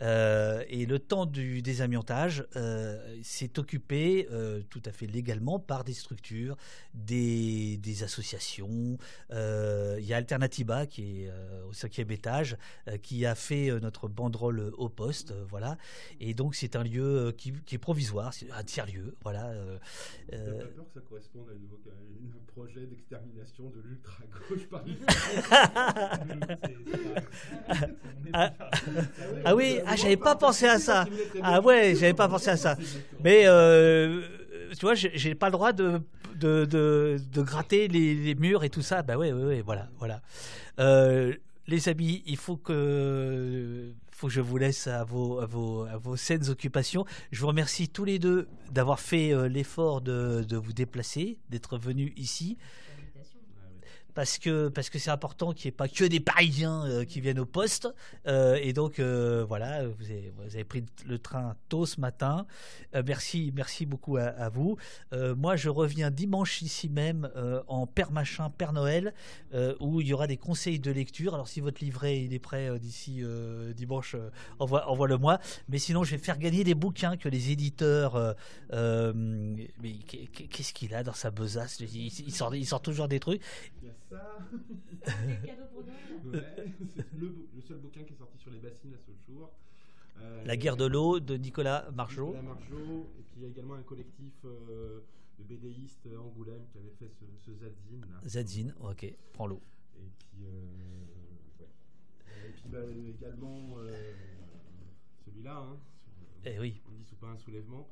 Euh, 0.02 0.64
et 0.68 0.86
le 0.86 0.98
temps 0.98 1.26
du 1.26 1.62
désamiantage 1.62 2.46
euh, 2.56 3.18
s'est 3.22 3.58
occupé 3.58 4.26
euh, 4.30 4.62
tout 4.70 4.82
à 4.86 4.92
fait 4.92 5.06
légalement 5.06 5.58
par 5.58 5.84
des 5.84 5.92
structures, 5.92 6.56
des, 6.94 7.76
des 7.78 8.02
associations. 8.02 8.96
Il 9.30 10.06
y 10.06 10.14
a 10.14 10.16
Alternatiba 10.16 10.86
qui 10.86 11.24
est 11.24 11.30
au 11.68 11.72
cinquième 11.72 12.10
étage, 12.10 12.56
qui 13.02 13.26
a 13.26 13.34
fait 13.34 13.70
notre 13.80 14.08
banderole 14.08 14.72
au 14.76 14.88
poste, 14.88 15.34
voilà. 15.48 15.76
Et 16.20 16.34
donc 16.34 16.54
c'est 16.54 16.76
un 16.76 16.82
lieu 16.82 17.32
qui, 17.36 17.52
qui, 17.64 17.76
est 17.76 17.78
provisoire, 17.78 18.34
c'est 18.34 18.50
un 18.50 18.62
tiers 18.62 18.86
lieu, 18.86 19.16
voilà. 19.22 19.52
T'as 20.30 20.36
pas 20.36 20.66
peur 20.66 20.86
que 20.86 20.94
ça 20.94 21.00
corresponde 21.00 21.48
à 21.50 21.52
un 21.52 21.56
projet 22.46 22.86
d'extermination 22.86 23.70
de 23.70 23.80
l'ultra 23.80 24.22
gauche 24.48 24.68
par 24.68 24.84
ah, 28.32 28.52
ah 29.44 29.56
oui. 29.56 29.80
Ah, 29.90 29.96
j'avais 29.96 30.16
pas 30.16 30.36
pensé 30.36 30.66
à 30.66 30.78
ça. 30.78 31.06
Ah 31.42 31.60
ouais, 31.60 31.94
j'avais 31.94 32.14
pas 32.14 32.28
pensé 32.28 32.50
à 32.50 32.56
ça. 32.56 32.76
Mais 33.24 33.42
euh, 33.46 34.22
tu 34.78 34.80
vois, 34.82 34.94
j'ai 34.94 35.34
pas 35.34 35.46
le 35.46 35.52
droit 35.52 35.72
de, 35.72 36.00
de, 36.36 36.64
de, 36.64 37.42
gratter 37.42 37.88
les, 37.88 38.34
murs 38.36 38.62
et 38.62 38.70
tout 38.70 38.82
ça. 38.82 39.02
Bah 39.02 39.16
ouais, 39.16 39.32
ouais, 39.32 39.44
ouais 39.44 39.62
voilà, 39.62 39.88
voilà. 39.98 40.20
Euh, 40.78 41.34
les 41.66 41.88
amis, 41.88 42.22
il 42.26 42.36
faut 42.36 42.56
que 42.56 43.92
faut 44.12 44.26
que 44.26 44.32
je 44.32 44.40
vous 44.42 44.58
laisse 44.58 44.86
à 44.86 45.02
vos, 45.02 45.40
à 45.40 45.46
vos, 45.46 45.84
à 45.84 45.96
vos 45.96 46.14
saines 46.14 46.50
occupations. 46.50 47.06
Je 47.32 47.40
vous 47.40 47.46
remercie 47.46 47.88
tous 47.88 48.04
les 48.04 48.18
deux 48.18 48.48
d'avoir 48.70 49.00
fait 49.00 49.32
euh, 49.32 49.48
l'effort 49.48 50.02
de, 50.02 50.44
de 50.46 50.56
vous 50.56 50.74
déplacer, 50.74 51.38
d'être 51.48 51.78
venus 51.78 52.12
ici 52.16 52.58
parce 54.14 54.38
que 54.38 54.68
parce 54.68 54.90
que 54.90 54.98
c'est 54.98 55.10
important 55.10 55.52
qu'il 55.52 55.68
n'y 55.68 55.74
ait 55.74 55.76
pas 55.76 55.88
que 55.88 56.04
des 56.04 56.20
Parisiens 56.20 56.84
euh, 56.86 57.04
qui 57.04 57.20
viennent 57.20 57.38
au 57.38 57.46
poste. 57.46 57.88
Euh, 58.26 58.58
et 58.60 58.72
donc 58.72 58.98
euh, 58.98 59.44
voilà, 59.46 59.86
vous 59.86 60.04
avez, 60.54 60.64
pris 60.64 60.84
le 61.06 61.18
train 61.18 61.56
tôt 61.68 61.86
ce 61.86 62.00
matin. 62.00 62.46
merci 63.06 63.52
merci 63.54 63.86
beaucoup 63.86 64.16
à, 64.16 64.48
vous. 64.48 64.76
moi, 65.36 65.56
je 65.56 65.68
reviens 65.68 66.10
dimanche 66.10 66.62
ici 66.62 66.88
même 66.88 67.30
en 67.66 67.86
Père 67.86 68.12
Machin, 68.12 68.50
Père 68.50 68.72
Noël, 68.72 69.14
où 69.80 70.00
il 70.00 70.06
y 70.06 70.12
aura 70.12 70.26
des 70.26 70.36
conseils 70.36 70.78
de 70.78 70.90
lecture. 70.90 71.34
Alors 71.34 71.48
si 71.48 71.60
votre 71.60 71.82
livret 71.82 72.22
il 72.22 72.34
est 72.34 72.38
prêt 72.38 72.78
d'ici 72.78 73.22
dimanche, 73.74 74.16
envoie 74.58 74.88
envoie 74.88 75.08
le 75.08 75.18
moi. 75.18 75.40
Mais 75.68 75.78
sinon, 75.78 76.04
je 76.04 76.12
vais 76.12 76.22
faire 76.22 76.38
gagner 76.38 76.64
des 76.64 76.74
bouquins 76.74 77.16
que 77.16 77.28
les 77.28 77.50
éditeurs. 77.50 78.36
mais 78.72 79.94
qu'est-ce 80.50 80.72
qu'il 80.72 80.94
a 80.94 81.02
dans 81.02 81.14
sa 81.14 81.30
besace? 81.30 81.80
Il, 81.80 82.06
il 82.06 82.66
sort 82.66 82.82
toujours 82.82 83.08
des 83.08 83.20
trucs 83.20 83.42
ça. 84.10 84.38
c'est 86.94 87.12
le, 87.18 87.60
seul 87.60 87.78
bouquin 87.78 88.02
qui 88.04 88.12
est 88.12 88.16
sorti 88.16 88.38
sur 88.38 88.50
les 88.50 88.58
bassines 88.58 88.94
à 88.94 88.98
Soulchour. 88.98 89.52
Euh, 90.20 90.44
La 90.44 90.56
guerre 90.56 90.76
de 90.76 90.84
l'eau 90.84 91.20
de 91.20 91.36
Nicolas 91.36 91.90
Margeau. 91.92 92.26
Nicolas 92.26 92.42
Margeau. 92.42 93.10
Et 93.18 93.22
puis 93.22 93.34
il 93.36 93.42
y 93.42 93.46
a 93.46 93.48
également 93.48 93.74
un 93.74 93.82
collectif 93.82 94.34
euh, 94.44 95.00
de 95.38 95.44
BDistes 95.44 96.08
Angoulême 96.18 96.66
qui 96.72 96.78
avait 96.78 96.94
fait 96.98 97.08
ce, 97.08 97.24
ce 97.38 97.54
Zadzine. 97.54 98.04
Zadzine, 98.26 98.74
ok, 98.80 99.14
prends 99.32 99.46
l'eau. 99.46 99.62
Et 99.96 100.10
puis, 100.18 100.44
et 102.46 102.52
puis 102.52 102.68
bah, 102.68 102.78
également 103.08 103.76
celui-là, 105.24 105.58
hein, 105.58 105.78
eh 106.44 106.58
oui. 106.58 106.80
on 106.88 106.92
dit 106.92 107.04
sous 107.04 107.16
pas 107.16 107.28
un 107.28 107.38
soulèvement. 107.38 107.88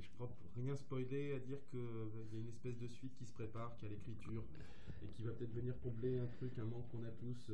Je 0.00 0.08
crois 0.14 0.30
rien 0.56 0.76
spoiler 0.76 1.34
à 1.34 1.38
dire 1.38 1.58
qu'il 1.70 1.80
y 1.80 2.36
a 2.36 2.40
une 2.40 2.48
espèce 2.48 2.78
de 2.78 2.88
suite 2.88 3.14
qui 3.16 3.26
se 3.26 3.32
prépare, 3.32 3.76
qui 3.76 3.86
a 3.86 3.88
l'écriture, 3.88 4.44
et 5.02 5.08
qui 5.16 5.22
va 5.22 5.32
peut-être 5.32 5.54
venir 5.54 5.74
combler 5.80 6.18
un 6.18 6.26
truc, 6.26 6.58
un 6.58 6.64
manque 6.64 6.88
qu'on 6.90 7.04
a 7.04 7.10
tous 7.10 7.50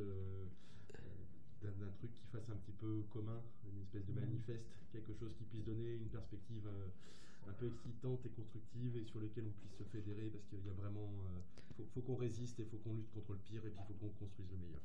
d'un 1.67 1.91
truc 1.97 2.13
qui 2.13 2.25
fasse 2.31 2.49
un 2.49 2.55
petit 2.55 2.71
peu 2.71 3.03
commun, 3.11 3.41
une 3.67 3.81
espèce 3.81 4.05
de 4.05 4.13
manifeste, 4.13 4.65
quelque 4.91 5.13
chose 5.13 5.33
qui 5.37 5.43
puisse 5.45 5.65
donner 5.65 5.95
une 5.95 6.07
perspective 6.07 6.65
euh, 6.67 6.87
un 7.49 7.53
peu 7.53 7.67
excitante 7.67 8.25
et 8.25 8.29
constructive 8.29 8.95
et 8.95 9.03
sur 9.03 9.19
lequel 9.19 9.45
on 9.47 9.51
puisse 9.59 9.75
se 9.77 9.83
fédérer 9.83 10.29
parce 10.29 10.45
qu'il 10.45 10.65
y 10.65 10.69
a 10.69 10.73
vraiment. 10.73 11.09
Euh, 11.35 11.83
faut, 11.93 12.01
qu'on 12.01 12.15
résiste 12.15 12.59
et 12.59 12.63
il 12.63 12.69
faut 12.69 12.77
qu'on 12.77 12.93
lutte 12.93 13.11
contre 13.11 13.33
le 13.33 13.39
pire 13.39 13.65
et 13.65 13.69
puis 13.69 13.79
il 13.81 13.87
faut 13.87 13.99
qu'on 13.99 14.25
construise 14.25 14.49
le 14.51 14.57
meilleur. 14.57 14.81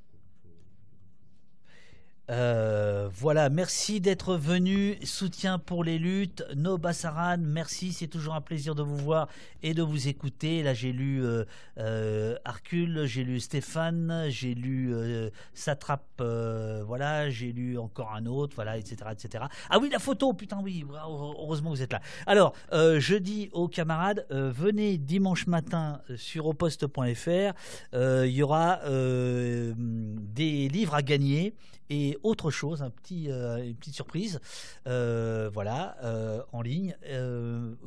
Euh, 2.31 3.11
voilà, 3.13 3.51
merci 3.51 4.01
d'être 4.01 4.37
venu. 4.37 4.97
Soutien 5.03 5.59
pour 5.59 5.85
les 5.85 5.99
luttes. 5.99 6.45
No 6.57 6.79
Bassaran, 6.79 7.37
merci. 7.39 7.93
C'est 7.93 8.07
toujours 8.07 8.35
un 8.35 8.41
plaisir 8.41 8.75
de 8.75 8.83
vous 8.83 8.97
voir 8.97 9.29
et 9.63 9.75
de 9.75 9.83
vous 9.83 10.09
écouter. 10.09 10.63
Là, 10.63 10.73
j'ai 10.73 10.93
lu 10.93 11.23
euh, 11.23 11.45
euh 11.79 12.37
Arcule, 12.45 13.05
j'ai 13.07 13.25
lu 13.25 13.41
Stéphane, 13.41 14.27
j'ai 14.29 14.55
lu 14.55 14.95
euh, 14.95 15.29
Satrap, 15.53 16.03
voilà, 16.19 17.29
j'ai 17.31 17.53
lu 17.53 17.79
encore 17.79 18.13
un 18.15 18.27
autre, 18.27 18.55
voilà, 18.55 18.79
etc., 18.79 18.97
etc. 19.13 19.45
Ah 19.69 19.79
oui, 19.79 19.91
la 19.91 19.99
photo, 19.99 20.33
putain, 20.33 20.61
oui, 20.63 20.85
heureusement 20.93 21.71
vous 21.71 21.83
êtes 21.83 21.93
là. 21.93 22.01
Alors, 22.27 22.55
je 22.73 23.17
dis 23.17 23.51
aux 23.53 23.69
camarades, 23.69 24.27
venez 24.31 24.99
dimanche 24.99 25.47
matin 25.47 26.01
sur 26.17 26.47
oposte.fr. 26.47 27.53
Il 27.93 28.31
y 28.31 28.43
aura 28.43 28.81
des 28.87 30.69
livres 30.69 30.95
à 30.95 31.03
gagner 31.03 31.55
et 31.91 32.19
autre 32.23 32.51
chose, 32.51 32.83
un 32.83 32.91
petit, 32.91 33.31
euh, 33.31 33.65
une 33.65 33.75
petite 33.75 33.95
surprise, 33.95 34.41
euh, 34.87 35.51
voilà, 35.53 35.97
euh, 36.03 36.43
en 36.53 36.63
ligne. 36.63 36.97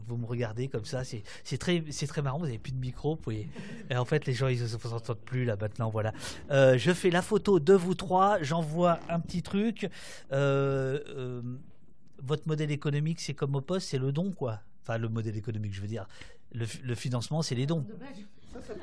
vous 0.06 0.18
me 0.18 0.26
regardez 0.26 0.68
comme 0.68 0.86
ça, 0.86 1.04
c'est 1.04 1.58
très, 1.58 1.82
très 1.82 2.22
marrant. 2.22 2.40
Vous 2.40 2.46
n'avez 2.46 2.60
plus 2.60 2.72
de 2.72 2.80
micro, 2.80 3.20
et 3.90 3.96
en 3.96 4.06
fait, 4.06 4.26
les 4.26 4.34
gens 4.34 4.48
ils 4.48 4.62
ne 4.62 4.68
s'entendent 4.68 5.18
plus 5.20 5.46
là 5.46 5.56
maintenant. 5.60 5.90
Voilà, 5.90 6.14
je 6.50 6.92
fais 6.94 7.10
la 7.10 7.22
photo 7.22 7.60
de 7.60 7.74
vous 7.74 7.96
trois, 7.96 8.42
j'envoie 8.42 9.00
un 9.10 9.20
petit 9.20 9.42
truc. 9.42 9.90
votre 10.30 12.48
modèle 12.48 12.72
économique, 12.72 13.20
c'est 13.20 13.34
comme 13.34 13.56
au 13.56 13.62
poste, 13.62 13.90
c'est 13.90 14.00
le 14.00 14.12
don, 14.12 14.32
quoi. 14.32 14.62
Enfin, 14.84 14.98
le 14.98 15.10
modèle 15.10 15.38
économique, 15.38 15.74
je 15.74 15.82
veux 15.82 15.88
dire. 15.88 16.08
Le, 16.54 16.66
le 16.82 16.96
financement, 16.96 17.42
c'est 17.42 17.56
les 17.56 17.66
dons. 17.66 17.86
Ça, 18.62 18.74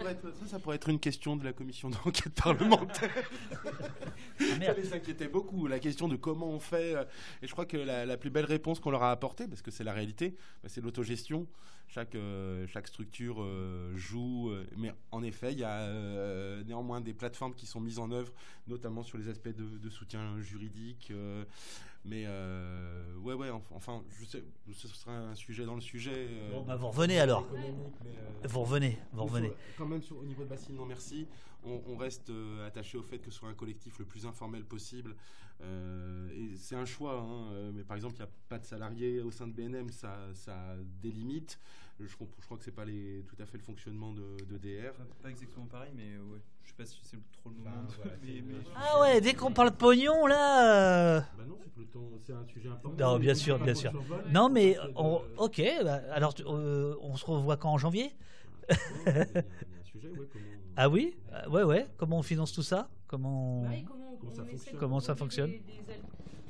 ça 0.46 0.58
pourrait, 0.58 0.76
être, 0.76 0.88
une 0.88 1.00
question 1.00 1.36
de 1.36 1.44
la 1.44 1.52
commission 1.52 1.90
d'enquête 1.90 2.34
parlementaire. 2.34 3.10
ça 4.38 4.72
les 4.74 4.92
inquiétait 4.92 5.28
beaucoup, 5.28 5.66
la 5.66 5.78
question 5.78 6.08
de 6.08 6.16
comment 6.16 6.48
on 6.48 6.60
fait. 6.60 6.94
Euh, 6.94 7.04
et 7.42 7.46
je 7.46 7.52
crois 7.52 7.66
que 7.66 7.76
la, 7.76 8.16
plus 8.16 8.30
belle 8.30 8.44
réponse 8.44 8.80
qu'on 8.80 8.90
leur 8.90 9.02
a 9.02 9.10
apportée, 9.10 9.46
parce 9.48 9.62
que 9.62 9.70
c'est 9.70 9.84
la 9.84 9.92
réalité, 9.92 10.36
bah, 10.62 10.68
c'est 10.68 10.80
l'autogestion. 10.80 11.46
Chaque, 11.86 12.14
euh, 12.14 12.66
chaque 12.66 12.88
structure 12.88 13.42
euh, 13.42 13.94
joue, 13.94 14.52
mais 14.76 14.92
en 15.12 15.22
effet, 15.22 15.52
il 15.52 15.58
y 15.58 15.64
a 15.64 16.62
néanmoins 16.64 17.00
des 17.00 17.14
plateformes 17.14 17.54
qui 17.54 17.66
sont 17.66 17.80
mises 17.80 17.98
en 17.98 18.10
œuvre, 18.10 18.32
notamment 18.66 19.02
sur 19.02 19.18
les 19.18 19.28
aspects 19.28 19.54
de, 19.54 19.78
de 19.78 19.90
soutien 19.90 20.40
juridique. 20.40 21.12
Mais 22.04 22.24
euh, 22.26 23.16
ouais, 23.16 23.32
ouais, 23.32 23.48
enfin, 23.70 24.02
je 24.10 24.26
sais, 24.26 24.44
ce 24.72 24.88
sera 24.88 25.12
un 25.12 25.34
sujet 25.34 25.64
dans 25.64 25.74
le 25.74 25.80
sujet. 25.80 26.12
Euh, 26.14 26.50
bon, 26.52 26.62
bah 26.62 26.76
vous 26.76 26.88
revenez 26.88 27.18
alors. 27.18 27.48
Euh, 27.54 28.46
vous 28.46 28.60
revenez, 28.60 28.98
vous 29.12 29.24
revenez. 29.24 29.50
quand 29.78 29.86
même, 29.86 30.02
sur, 30.02 30.18
au 30.18 30.24
niveau 30.24 30.44
de 30.44 30.48
Bassine, 30.48 30.76
non 30.76 30.84
merci. 30.84 31.26
On, 31.66 31.96
reste 31.96 32.30
attaché 32.66 32.98
au 32.98 33.02
fait 33.02 33.18
que 33.18 33.30
ce 33.30 33.38
soit 33.38 33.48
un 33.48 33.54
collectif 33.54 33.98
le 33.98 34.04
plus 34.04 34.26
informel 34.26 34.64
possible. 34.64 35.16
et 35.62 36.56
c'est 36.58 36.76
un 36.76 36.84
choix. 36.84 37.20
Hein, 37.20 37.72
mais 37.72 37.84
par 37.84 37.96
exemple, 37.96 38.16
il 38.16 38.18
n'y 38.18 38.24
a 38.24 38.32
pas 38.50 38.58
de 38.58 38.66
salariés 38.66 39.22
au 39.22 39.30
sein 39.30 39.46
de 39.46 39.52
BNM, 39.54 39.88
ça, 39.88 40.14
ça 40.34 40.76
délimite. 41.00 41.58
Je, 41.98 42.06
je, 42.06 42.16
crois 42.16 42.58
que 42.58 42.64
c'est 42.64 42.74
pas 42.74 42.84
les, 42.84 43.24
tout 43.26 43.36
à 43.38 43.46
fait 43.46 43.56
le 43.56 43.62
fonctionnement 43.62 44.12
de, 44.12 44.36
de 44.44 44.58
DR. 44.58 44.92
Pas, 45.22 45.30
exactement 45.30 45.64
pareil, 45.64 45.92
mais 45.96 46.18
ouais. 46.18 46.40
Je 46.64 46.70
sais 46.70 46.74
pas 46.76 46.84
si 46.84 47.00
c'est 47.02 47.18
trop 47.32 47.50
le 47.50 47.56
moment. 47.56 47.70
ah 48.76 49.00
ouais, 49.00 49.20
dès 49.20 49.34
qu'on 49.34 49.52
parle 49.52 49.70
de 49.70 49.76
pognon, 49.76 50.26
là. 50.26 51.20
Bah 51.20 51.44
non, 51.46 51.58
c'est 52.24 52.32
un 52.32 52.46
sujet 52.46 52.68
important. 52.68 53.12
Non, 53.12 53.18
bien 53.18 53.34
sûr, 53.34 53.58
bien 53.58 53.74
sûr. 53.74 53.92
Non, 54.30 54.48
mais 54.48 54.76
on, 54.96 55.22
ok. 55.36 55.62
Bah, 55.84 56.00
alors, 56.12 56.34
euh, 56.40 56.96
on 57.00 57.16
se 57.16 57.24
revoit 57.26 57.56
quand 57.56 57.72
en 57.72 57.78
janvier? 57.78 58.12
Ah 60.76 60.88
oui? 60.88 61.16
Ouais, 61.48 61.62
ouais. 61.62 61.86
Comment 61.96 62.18
on 62.18 62.22
finance 62.22 62.52
tout 62.52 62.62
ça? 62.62 62.88
Comment, 63.06 63.64
comment, 64.78 64.98
ça 65.00 65.14
fonctionne, 65.14 65.52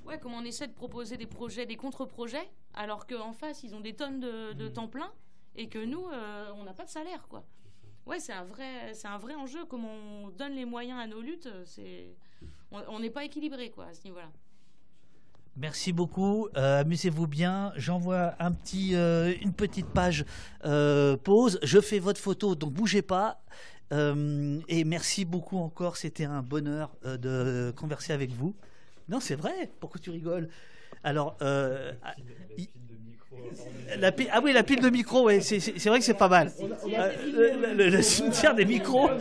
Ouais, 0.06 0.18
comment 0.18 0.38
on 0.38 0.44
essaie 0.44 0.66
de 0.66 0.72
proposer 0.72 1.16
des 1.16 1.26
projets, 1.26 1.66
des 1.66 1.76
contre-projets, 1.76 2.48
alors 2.74 3.06
qu'en 3.06 3.32
face, 3.32 3.62
ils 3.64 3.74
ont 3.74 3.80
des 3.80 3.94
tonnes 3.94 4.20
de, 4.20 4.68
mm. 4.68 4.72
temps 4.72 4.88
plein 4.88 5.10
et 5.56 5.68
que 5.68 5.84
nous, 5.84 6.06
euh, 6.06 6.50
on 6.56 6.64
n'a 6.64 6.72
pas 6.72 6.84
de 6.84 6.90
salaire, 6.90 7.26
quoi. 7.28 7.44
Ouais, 8.06 8.20
c'est 8.20 8.32
un 8.32 8.44
vrai, 8.44 8.92
c'est 8.92 9.08
un 9.08 9.18
vrai 9.18 9.34
enjeu. 9.34 9.64
Comment 9.64 9.92
on 9.92 10.28
donne 10.28 10.54
les 10.54 10.64
moyens 10.66 11.00
à 11.00 11.06
nos 11.06 11.20
luttes, 11.20 11.48
c'est, 11.64 12.14
on 12.70 13.00
n'est 13.00 13.10
pas 13.10 13.24
équilibré, 13.24 13.70
quoi, 13.70 13.86
à 13.86 13.94
ce 13.94 14.04
niveau-là. 14.04 14.30
Merci 15.56 15.92
beaucoup. 15.92 16.48
Euh, 16.56 16.80
amusez-vous 16.80 17.28
bien. 17.28 17.72
J'envoie 17.76 18.34
un 18.40 18.50
petit, 18.50 18.96
euh, 18.96 19.32
une 19.40 19.52
petite 19.52 19.86
page 19.86 20.24
euh, 20.64 21.16
pause. 21.16 21.60
Je 21.62 21.80
fais 21.80 22.00
votre 22.00 22.20
photo, 22.20 22.54
donc 22.56 22.72
bougez 22.72 23.02
pas. 23.02 23.40
et 23.92 24.84
merci 24.84 25.24
beaucoup 25.24 25.58
encore. 25.58 25.96
C'était 25.96 26.24
un 26.24 26.42
bonheur 26.42 26.96
de 27.04 27.72
converser 27.76 28.12
avec 28.12 28.32
vous. 28.32 28.56
Non, 29.08 29.20
c'est 29.20 29.36
vrai. 29.36 29.70
Pourquoi 29.78 30.00
tu 30.00 30.10
rigoles? 30.10 30.48
Alors, 31.04 31.36
la 33.98 34.12
ah 34.32 34.40
oui, 34.42 34.52
la 34.52 34.62
pile 34.62 34.80
de 34.80 34.90
micros, 34.90 35.24
ouais, 35.24 35.40
c'est 35.40 35.58
vrai 35.86 35.98
que 35.98 36.04
c'est 36.04 36.14
pas 36.14 36.28
mal. 36.28 36.52
Euh, 36.86 37.74
le, 37.74 38.02
cimetière 38.02 38.54
des 38.54 38.64
micros. 38.64 39.10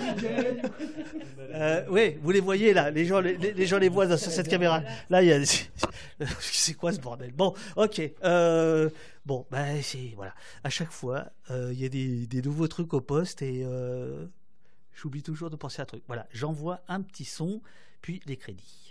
Euh, 1.56 1.85
oui, 1.88 2.17
vous 2.24 2.32
les 2.32 2.40
voyez 2.40 2.74
là, 2.74 2.90
les 2.90 3.06
gens 3.06 3.19
les, 3.19 3.66
gens 3.67 3.77
les 3.77 3.88
voient 3.88 4.17
sur 4.17 4.32
cette 4.32 4.48
caméra. 4.48 4.82
Là, 5.11 5.22
il 5.22 5.30
y 5.30 5.33
a. 5.33 5.40
C'est 6.40 6.74
quoi 6.74 6.92
ce 6.92 7.00
bordel? 7.00 7.32
Bon, 7.32 7.53
ok. 7.75 8.01
Euh, 8.24 8.90
bon, 9.24 9.45
ben 9.51 9.80
c'est 9.83 10.14
voilà. 10.16 10.33
À 10.64 10.72
chaque 10.72 10.90
fois, 10.90 11.27
il 11.51 11.80
y 11.80 11.85
a 11.85 11.90
des, 11.90 12.25
des, 12.25 12.42
nouveaux 12.42 12.67
trucs 12.67 12.92
au 12.95 13.01
poste 13.01 13.43
et 13.43 13.67
j'oublie 14.95 15.22
toujours 15.22 15.51
de 15.51 15.56
penser 15.56 15.82
à 15.82 15.83
un 15.83 15.85
truc. 15.85 16.01
Voilà, 16.08 16.25
j'envoie 16.32 16.82
un 16.88 17.03
petit 17.03 17.25
son, 17.25 17.61
puis 18.01 18.19
les 18.25 18.35
crédits. 18.35 18.82